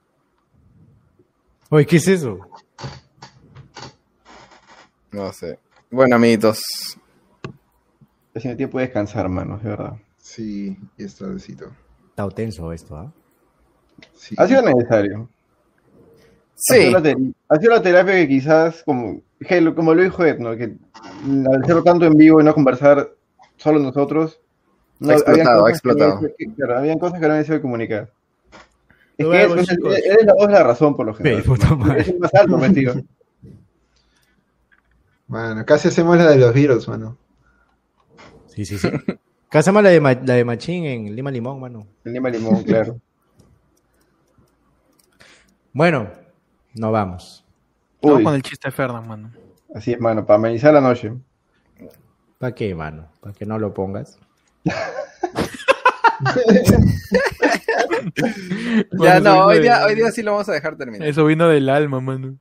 Oye, 1.69 1.85
¿qué 1.85 1.97
es 1.97 2.07
eso? 2.07 2.39
No 5.11 5.31
sé. 5.31 5.59
Bueno, 5.91 6.15
amiguitos. 6.15 6.59
Haciendo 8.33 8.57
tiempo 8.57 8.77
de 8.79 8.85
descansar, 8.85 9.29
mano, 9.29 9.57
de 9.59 9.69
verdad. 9.69 9.93
Sí, 10.17 10.77
y 10.97 11.03
es 11.03 11.15
tardecito. 11.15 11.71
Está 12.09 12.27
tenso 12.29 12.71
esto, 12.73 12.97
¿ah? 12.97 13.13
Sí. 14.13 14.35
Ha 14.37 14.47
sido 14.47 14.61
necesario. 14.61 15.29
Ha 15.29 16.55
Sí. 16.55 16.73
sido 16.87 16.91
la, 16.91 17.01
te- 17.03 17.17
ha 17.49 17.55
sido 17.57 17.71
la 17.73 17.81
terapia 17.81 18.13
que 18.15 18.27
quizás, 18.27 18.83
como, 18.83 19.21
como 19.75 19.93
lo 19.93 20.01
dijo 20.03 20.23
Ed, 20.25 20.39
¿no? 20.39 20.55
que 20.55 20.75
al 21.53 21.61
hacerlo 21.63 21.83
tanto 21.83 22.05
en 22.05 22.17
vivo 22.17 22.41
y 22.41 22.43
no 22.43 22.53
conversar 22.53 23.11
solo 23.57 23.79
nosotros, 23.79 24.39
No, 24.99 25.09
Ha 25.09 25.13
explotado, 25.13 25.41
habían 25.41 25.47
ha 25.47 25.59
cosas 25.59 25.81
que 25.81 25.87
no 25.87 25.93
explotado. 25.93 26.17
había- 26.17 26.35
que- 26.37 26.53
claro, 26.55 26.77
habían 26.77 26.99
cosas 26.99 27.19
que 27.19 27.25
no 27.27 27.33
habían 27.33 27.45
sido 27.45 27.61
comunicadas. 27.61 28.09
Es 29.17 29.25
Nos 29.25 29.33
que 29.33 29.61
es, 29.61 30.05
es, 30.19 30.25
la 30.25 30.33
voz 30.33 30.47
de 30.47 30.53
la 30.53 30.63
razón, 30.63 30.95
por 30.95 31.05
lo 31.05 31.13
general. 31.13 31.41
Sí, 31.41 31.47
puta 31.47 31.73
madre. 31.75 32.01
Es 32.01 32.07
el 32.09 32.19
más 32.19 32.33
alto, 32.33 32.59
tío. 32.73 32.93
Mano, 35.27 35.65
casi 35.65 35.87
hacemos 35.87 36.17
la 36.17 36.29
de 36.29 36.37
los 36.37 36.53
Beatles, 36.53 36.87
mano. 36.87 37.17
Sí, 38.47 38.65
sí, 38.65 38.77
sí. 38.77 38.87
Acá 39.47 39.59
hacemos 39.59 39.83
la 39.83 39.89
de, 39.89 39.99
la 40.01 40.15
de 40.33 40.45
Machín 40.45 40.85
en 40.85 41.15
Lima 41.15 41.31
Limón, 41.31 41.59
mano. 41.59 41.87
El 42.03 42.13
Lima 42.13 42.29
Limón, 42.29 42.63
claro. 42.63 42.99
Bueno, 45.73 46.09
no 46.73 46.91
vamos. 46.91 47.43
Vamos 48.01 48.21
con 48.23 48.35
el 48.35 48.41
chiste 48.43 48.67
de 48.67 48.71
Fernan, 48.71 49.07
mano. 49.07 49.31
así 49.73 49.93
es, 49.93 49.99
mano, 49.99 50.25
para 50.25 50.37
amenizar 50.37 50.73
la 50.73 50.81
noche. 50.81 51.13
¿Para 52.37 52.53
qué, 52.53 52.75
mano? 52.75 53.07
¿Para 53.19 53.33
que 53.33 53.45
no 53.45 53.57
lo 53.57 53.73
pongas? 53.73 54.19
Ya 58.99 59.19
no, 59.19 59.45
hoy 59.45 59.59
día, 59.59 59.79
de- 59.79 59.85
hoy 59.85 59.95
día 59.95 60.11
sí 60.11 60.23
lo 60.23 60.31
vamos 60.31 60.49
a 60.49 60.53
dejar 60.53 60.75
terminar. 60.77 61.07
Eso 61.07 61.25
vino 61.25 61.47
del 61.47 61.69
alma, 61.69 61.99
mano. 61.99 62.37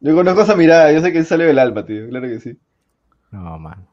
Yo 0.00 0.14
conozco 0.14 0.42
esa 0.42 0.54
mirada, 0.56 0.92
yo 0.92 1.00
sé 1.00 1.12
que 1.12 1.24
sale 1.24 1.44
del 1.44 1.58
alma, 1.58 1.84
tío, 1.86 2.08
claro 2.08 2.28
que 2.28 2.40
sí. 2.40 2.58
No, 3.30 3.58
mano. 3.58 3.86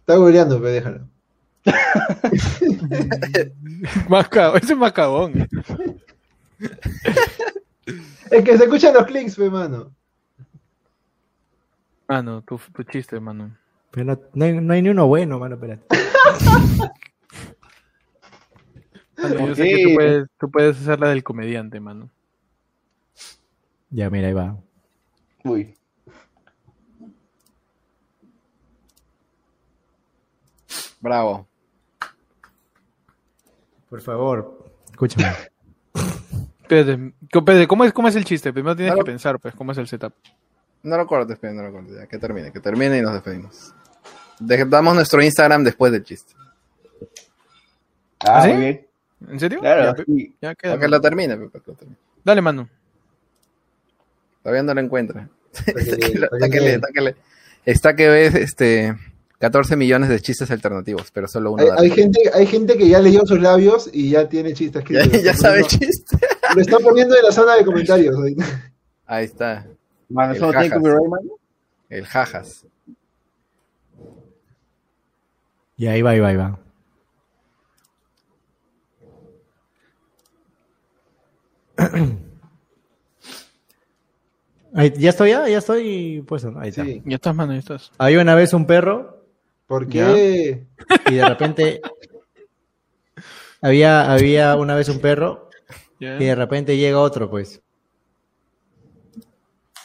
Está 0.00 0.16
googleando, 0.16 0.60
pero 0.60 0.72
déjalo. 0.72 1.08
Más 4.08 4.28
ese 4.60 4.72
es 4.72 4.78
más 4.78 4.92
cagón. 4.92 5.48
Es 8.30 8.44
que 8.44 8.56
se 8.56 8.64
escuchan 8.64 8.94
los 8.94 9.04
clics, 9.04 9.36
pe, 9.36 9.50
mano. 9.50 9.92
Mano, 12.08 12.40
tu, 12.42 12.58
tu 12.74 12.82
chiste, 12.84 13.20
mano. 13.20 13.54
Pero 13.92 14.06
no, 14.06 14.18
no 14.34 14.44
hay, 14.44 14.52
no 14.60 14.72
hay 14.74 14.82
ni 14.82 14.88
uno 14.88 15.06
bueno, 15.06 15.38
mano, 15.38 15.54
espérate. 15.54 15.86
Yo 19.38 19.54
sé 19.54 19.64
que 19.68 19.84
tú 19.84 19.94
puedes, 19.94 20.26
tú 20.38 20.50
puedes 20.50 20.80
hacer 20.80 20.98
la 20.98 21.10
del 21.10 21.22
comediante, 21.22 21.78
mano. 21.78 22.10
Ya, 23.90 24.10
mira, 24.10 24.26
ahí 24.28 24.32
va. 24.34 24.56
Uy. 25.44 25.74
Bravo. 31.00 31.46
Por 33.90 34.00
favor, 34.00 34.64
escúchame. 34.90 35.26
Espérate, 36.62 37.66
¿cómo 37.66 37.84
es, 37.84 37.92
¿cómo 37.92 38.08
es 38.08 38.16
el 38.16 38.24
chiste? 38.24 38.52
Primero 38.52 38.74
tienes 38.74 38.92
Claro. 38.94 39.04
que 39.04 39.10
pensar, 39.10 39.38
pues, 39.38 39.54
¿cómo 39.54 39.72
es 39.72 39.78
el 39.78 39.86
setup? 39.86 40.14
No 40.82 40.96
lo 40.96 41.06
cortes, 41.06 41.38
pero 41.38 41.52
no 41.52 41.62
lo 41.62 41.70
cortes. 41.72 41.94
Ya, 41.96 42.06
que 42.06 42.18
termine, 42.18 42.50
que 42.52 42.60
termine 42.60 42.98
y 42.98 43.02
nos 43.02 43.12
despedimos. 43.12 43.74
Damos 44.68 44.94
nuestro 44.94 45.22
Instagram 45.22 45.64
después 45.64 45.92
del 45.92 46.04
chiste. 46.04 46.32
Ah, 48.24 48.38
¿Ah, 48.38 48.42
sí? 48.42 48.48
muy 48.50 48.60
bien. 48.60 48.86
¿En 49.28 49.40
serio? 49.40 49.60
Claro, 49.60 49.84
Ya, 49.84 49.94
pe- 49.94 50.04
sí. 50.04 50.36
ya 50.40 50.54
queda, 50.54 50.72
Para 50.72 50.80
que 50.82 50.88
lo 50.88 51.00
termine, 51.00 51.36
Pepe, 51.36 51.60
que 51.60 51.70
lo 51.70 51.76
termine. 51.76 51.98
Dale, 52.24 52.40
mano. 52.42 52.68
Todavía 54.42 54.62
no 54.62 54.74
lo 54.74 54.80
encuentra. 54.80 55.28
Que- 55.64 55.70
Está 55.72 55.96
que, 55.96 56.50
que- 56.50 57.14
que 57.64 57.96
que 57.96 58.08
ves 58.08 58.34
este 58.34 58.96
14 59.38 59.76
millones 59.76 60.08
de 60.08 60.20
chistes 60.20 60.50
alternativos, 60.50 61.10
pero 61.12 61.28
solo 61.28 61.52
uno 61.52 61.62
Hay, 61.62 61.68
da 61.68 61.76
hay 61.80 61.90
gente, 61.90 62.20
hay 62.32 62.46
gente 62.46 62.76
que 62.78 62.88
ya 62.88 63.00
leyó 63.00 63.26
sus 63.26 63.40
labios 63.40 63.90
y 63.92 64.10
ya 64.10 64.28
tiene 64.28 64.52
chistes 64.54 64.82
Ya, 64.88 65.00
escritos. 65.00 65.22
ya 65.24 65.32
Lo 65.32 65.38
sabe 65.38 65.60
está 65.60 65.78
chiste. 65.78 66.16
Lo 66.54 66.60
está 66.60 66.78
poniendo 66.78 67.16
en 67.16 67.22
la 67.24 67.32
zona 67.32 67.56
de 67.56 67.64
comentarios. 67.64 68.16
Ahí 69.06 69.24
está. 69.24 69.66
Mano, 70.08 70.34
El 70.34 70.40
no 70.40 70.52
jajas. 70.52 70.72
copyright, 70.72 71.08
mano. 71.08 71.30
El 71.88 72.06
jajas. 72.06 72.66
Y 75.82 75.88
ahí 75.88 76.00
va, 76.00 76.10
ahí 76.10 76.20
va, 76.20 76.28
ahí 76.28 76.36
va. 76.36 76.58
Ahí- 84.74 84.92
¿Ya 84.96 85.10
estoy 85.10 85.30
ya? 85.30 85.48
¿Ya 85.48 85.58
estoy? 85.58 86.24
Pues 86.26 86.44
ahí 86.44 86.68
está. 86.70 86.84
Sí. 86.84 87.02
Ya 87.04 87.16
estás, 87.16 87.34
mano, 87.34 87.52
ya 87.52 87.58
estás. 87.58 87.90
Había 87.98 88.22
una 88.22 88.34
vez 88.34 88.54
un 88.54 88.64
perro 88.66 89.26
¿Por 89.66 89.88
Ya. 89.88 90.14
qué? 90.14 90.66
y 91.10 91.14
de 91.14 91.28
repente 91.28 91.80
había, 93.60 94.10
había 94.12 94.56
una 94.56 94.74
vez 94.74 94.88
un 94.88 95.00
perro 95.00 95.48
y 95.98 96.06
de 96.06 96.34
repente 96.34 96.76
llega 96.76 96.98
otro, 97.00 97.28
pues. 97.28 97.60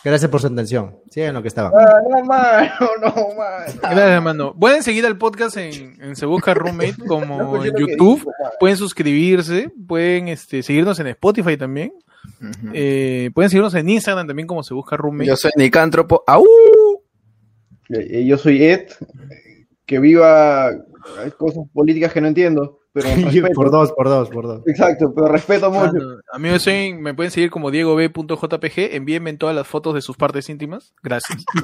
Gracias 0.03 0.30
por 0.32 0.40
su 0.40 0.48
atención. 0.48 0.95
Sigan 1.09 1.34
lo 1.34 1.42
que 1.42 1.48
estaba. 1.50 1.72
Ah, 1.77 2.00
no, 2.09 2.24
mano, 2.24 2.69
no, 3.01 3.35
mano. 3.35 3.74
Gracias, 3.82 4.24
mano. 4.24 4.56
Pueden 4.58 4.84
seguir 4.84 5.06
al 5.06 5.17
podcast 5.17 5.58
en, 5.58 6.01
en 6.01 6.16
Se 6.16 6.26
Busca 6.26 6.53
Roommate 6.53 6.95
No 7.00 7.06
como 7.06 7.42
escuché 7.42 7.69
en 7.69 7.76
YouTube. 7.76 8.19
dijo, 8.19 8.32
mano. 8.42 8.53
Pueden 8.59 8.77
suscribirse. 8.77 9.69
Pueden 9.88 10.27
este, 10.30 10.64
seguirnos 10.64 11.00
en 11.00 11.08
Spotify 11.08 11.58
también. 11.58 11.93
Eh, 12.74 13.32
pueden 13.34 13.50
seguirnos 13.50 13.74
en 13.76 13.90
Instagram 13.90 14.27
también 14.27 14.48
como 14.48 14.64
Se 14.64 14.74
Busca 14.74 14.95
Roommate. 14.98 15.27
Yo 15.27 15.35
soy 15.35 15.51
Nicántropo. 15.56 16.24
¡Au! 16.27 16.45
Eh, 17.90 18.26
Yo 18.26 18.38
soy 18.38 18.64
Ed, 18.64 18.88
que 19.85 20.00
viva 20.00 20.67
hay 20.67 21.32
cosas 21.38 21.64
políticas 21.74 22.11
que 22.11 22.19
no 22.22 22.27
entiendo, 22.27 22.80
pero 23.01 23.16
respeto. 23.26 23.48
por 23.53 23.72
dos, 23.72 23.92
por 23.93 24.08
dos, 24.09 24.30
por 24.30 24.45
dos. 24.48 24.61
Exacto, 24.67 25.14
pero 25.14 25.27
respeto 25.27 25.69
mucho. 25.72 25.98
A 26.32 26.40
mí 26.40 26.50
me, 26.50 26.59
soy- 26.59 26.93
me 26.93 27.14
pueden 27.14 27.32
seguir 27.32 27.50
como 27.50 27.72
diegob.jpg. 27.72 28.95
Envíenme 28.95 29.34
todas 29.34 29.56
las 29.56 29.67
fotos 29.67 29.93
de 29.95 30.01
sus 30.01 30.17
partes 30.17 30.50
íntimas. 30.50 30.93
Gracias. 31.03 31.43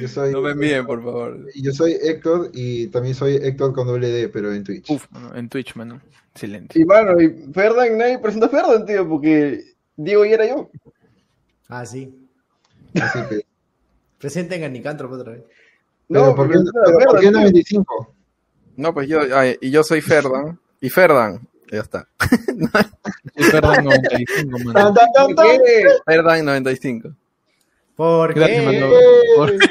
Yo 0.00 0.08
soy, 0.08 0.32
No 0.32 0.40
me 0.40 0.50
envíen, 0.52 0.84
por 0.84 1.02
favor. 1.02 1.46
yo 1.54 1.70
soy 1.72 1.92
Héctor 2.02 2.50
y 2.54 2.88
también 2.88 3.14
soy 3.14 3.36
Héctor 3.36 3.72
con 3.72 3.86
doble 3.86 4.08
D, 4.08 4.28
pero 4.30 4.52
en 4.52 4.64
Twitch. 4.64 4.90
Uf, 4.90 5.06
en 5.34 5.48
Twitch, 5.48 5.76
mano. 5.76 6.00
Excelente. 6.32 6.80
Y 6.80 6.84
mano, 6.84 7.20
y 7.20 7.28
Ferdan, 7.52 7.98
nadie 7.98 8.18
presenta 8.18 8.46
a 8.46 8.48
Ferdan, 8.48 8.84
tío, 8.84 9.08
porque 9.08 9.62
Diego 9.94 10.24
y 10.24 10.32
era 10.32 10.48
yo. 10.48 10.70
Ah, 11.68 11.86
sí. 11.86 12.12
Así 13.00 13.18
que- 13.28 13.46
Presenten 14.18 14.64
a 14.64 14.68
Nicantro 14.68 15.08
otra 15.10 15.32
vez. 15.34 15.42
pero 16.08 16.26
No, 16.26 16.34
¿por 16.34 16.48
qué, 16.50 16.54
porque 16.58 16.70
pero 16.96 17.06
¿por 17.10 17.20
qué 17.20 17.28
tío. 17.28 17.38
95? 17.38 18.14
No, 18.76 18.94
pues 18.94 19.08
yo, 19.08 19.20
ay, 19.36 19.56
y 19.60 19.70
yo 19.70 19.82
soy 19.84 20.00
Ferdan. 20.00 20.58
Y 20.80 20.90
Ferdan, 20.90 21.46
ya 21.70 21.80
está. 21.80 22.08
Sí, 22.28 23.50
perdón, 23.50 23.84
95, 23.84 24.58
mano. 24.64 24.94
Tan. 24.94 25.36
¿Qué? 25.36 25.84
Ferdan 26.04 26.44
95. 26.44 27.14
¿Por 27.96 28.34
Gracias, 28.34 28.64
qué? 28.64 28.90
Por- 29.36 29.52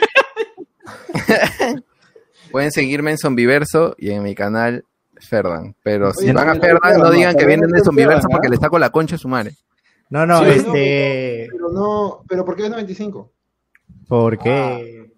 Pueden 2.52 2.72
seguirme 2.72 3.12
en 3.12 3.18
Zombiverso 3.18 3.96
y 3.98 4.12
en 4.12 4.24
mi 4.24 4.36
canal 4.36 4.86
Ferdan. 5.20 5.76
Pero 5.84 6.14
si 6.14 6.26
Oye, 6.26 6.34
van 6.34 6.50
a 6.50 6.54
no, 6.56 6.62
Ferdan, 6.62 7.00
no, 7.00 7.12
digan 7.12 7.36
que 7.36 7.46
vienen 7.46 7.70
de 7.70 7.82
Zombiverso 7.82 8.24
Ferdan, 8.24 8.32
porque 8.32 8.48
¿ah? 8.48 8.52
le 8.52 8.58
saco 8.58 8.80
la 8.80 8.90
concha 8.90 9.16
a 9.16 9.20
su 9.20 9.28
madre. 9.28 9.56
No, 10.10 10.26
no, 10.26 10.44
Sí, 10.44 10.50
este. 10.52 11.48
Pero 11.52 11.70
no, 11.70 12.24
pero 12.28 12.44
¿por 12.44 12.56
qué 12.56 12.64
es 12.64 12.70
95? 12.70 13.32
¿Por 14.08 14.38
qué? 14.38 15.11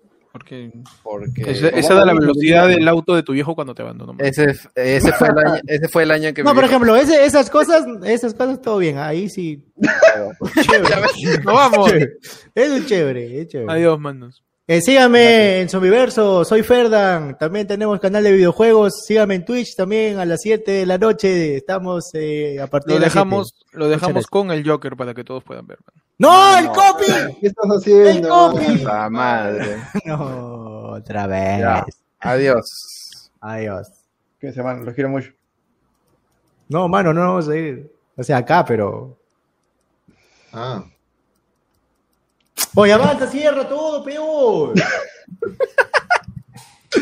Porque 0.44 0.72
Porque 1.04 1.42
esa, 1.52 1.70
esa 1.70 1.94
era 1.94 2.06
la 2.06 2.14
velocidad 2.14 2.68
del 2.68 2.88
auto 2.88 3.16
de 3.16 3.24
tu 3.24 3.32
viejo 3.34 3.56
cuando 3.56 3.74
te 3.74 3.82
abandonó. 3.82 4.16
ese, 4.20 4.54
ese, 4.76 5.12
fue 5.14 5.30
el 5.30 5.38
año, 5.38 5.62
ese 5.68 5.88
fue 5.88 6.04
el 6.04 6.12
año 6.12 6.34
que 6.34 6.44
No, 6.44 6.54
por 6.54 6.64
ejemplo, 6.66 6.96
ese- 6.96 7.26
esas 7.26 7.50
cosas, 7.50 7.86
esas 8.06 8.34
cosas 8.34 8.62
todo 8.62 8.78
bien. 8.80 8.98
Ahí 8.98 9.30
sí. 9.30 9.64
chévere. 10.62 11.40
¡No 11.46 11.54
vamos! 11.54 11.90
Chévere. 11.90 12.14
Eso 12.56 12.76
es 12.76 12.86
chévere, 12.88 13.42
es 13.42 13.48
chévere. 13.48 13.72
Adiós, 13.72 14.00
manos. 14.00 14.44
Eh, 14.74 14.82
síganme 14.82 15.62
en 15.62 15.70
Zombiverso, 15.70 16.44
soy 16.44 16.64
Ferdan. 16.64 17.38
También 17.38 17.68
tenemos 17.68 18.00
canal 18.00 18.24
de 18.24 18.32
videojuegos. 18.32 19.04
Síganme 19.06 19.36
en 19.36 19.46
Twitch 19.46 19.76
también 19.76 20.18
a 20.18 20.26
las 20.26 20.42
7 20.42 20.72
de 20.72 20.86
la 20.88 20.98
noche. 20.98 21.58
Estamos 21.58 22.10
eh, 22.16 22.60
a 22.60 22.66
partir 22.66 22.94
Lo 22.94 22.96
de 22.96 23.02
las 23.02 23.14
dejamos, 23.14 23.54
lo 23.74 23.88
dejamos 23.88 24.26
con 24.26 24.50
el 24.50 24.68
Joker 24.68 24.98
para 24.98 25.14
que 25.14 25.24
todos 25.24 25.44
puedan 25.44 25.68
ver. 25.68 25.78
¡No, 26.18 26.58
el 26.58 26.70
copy! 26.70 27.06
¿Qué 27.40 27.48
estás 27.50 27.70
haciendo? 27.70 28.10
¡El 28.10 28.28
copy! 28.28 28.84
La 28.84 29.12
madre. 29.12 29.78
No, 30.06 30.94
otra 30.94 31.28
vez. 31.28 31.60
Ya. 31.60 31.86
Adiós. 32.22 33.30
Adiós. 33.42 33.88
Que 34.40 34.52
se 34.54 34.64
mano, 34.64 34.82
los 34.82 34.96
quiero 34.96 35.12
mucho. 35.12 35.34
No, 36.68 36.88
mano, 36.88 37.14
no 37.14 37.22
vamos 37.22 37.48
a 37.48 37.56
ir. 37.56 37.92
O 38.18 38.24
sea, 38.24 38.38
acá, 38.38 38.66
pero. 38.66 39.20
Ah, 40.52 40.84
Oye, 42.76 42.94
avanza, 42.94 43.28
cierra 43.28 43.68
todo, 43.68 44.04
peor. 44.04 44.74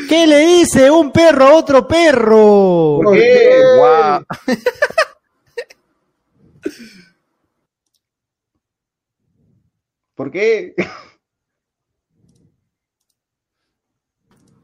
¿Qué 0.10 0.28
le 0.28 0.40
dice 0.40 0.90
un 0.92 1.12
perro 1.12 1.46
a 1.46 1.54
otro 1.56 1.88
perro? 1.88 3.00
¿Por 3.04 3.14
qué? 3.14 3.62
Guau. 3.78 4.24
¿Por 10.16 10.32
qué? 10.32 10.76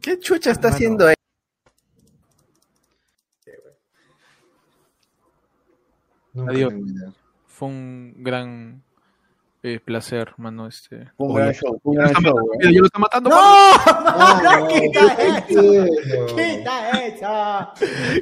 ¿Qué 0.01 0.19
chucha 0.19 0.51
está 0.51 0.69
haciendo 0.69 1.09
él? 1.09 1.15
nunca 6.33 6.51
Adiós. 6.51 6.73
Fue 7.47 7.67
un 7.67 8.13
gran 8.17 8.83
Eh, 9.67 9.81
placer, 9.81 10.33
mano. 10.37 10.65
Este. 10.67 11.11
Un 11.17 11.35
Oye, 11.35 11.41
gran 11.41 11.53
show, 11.53 11.77
un 11.83 11.95
ya 11.95 12.03
gran 12.03 12.23
lo 12.23 12.85
está 12.85 12.99
show, 12.99 13.01
matando, 13.01 13.29
lo. 13.29 13.35
¡No! 13.35 13.35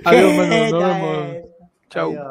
Adiós, 0.05 0.33
mano. 0.37 0.55
Adiós. 0.55 2.25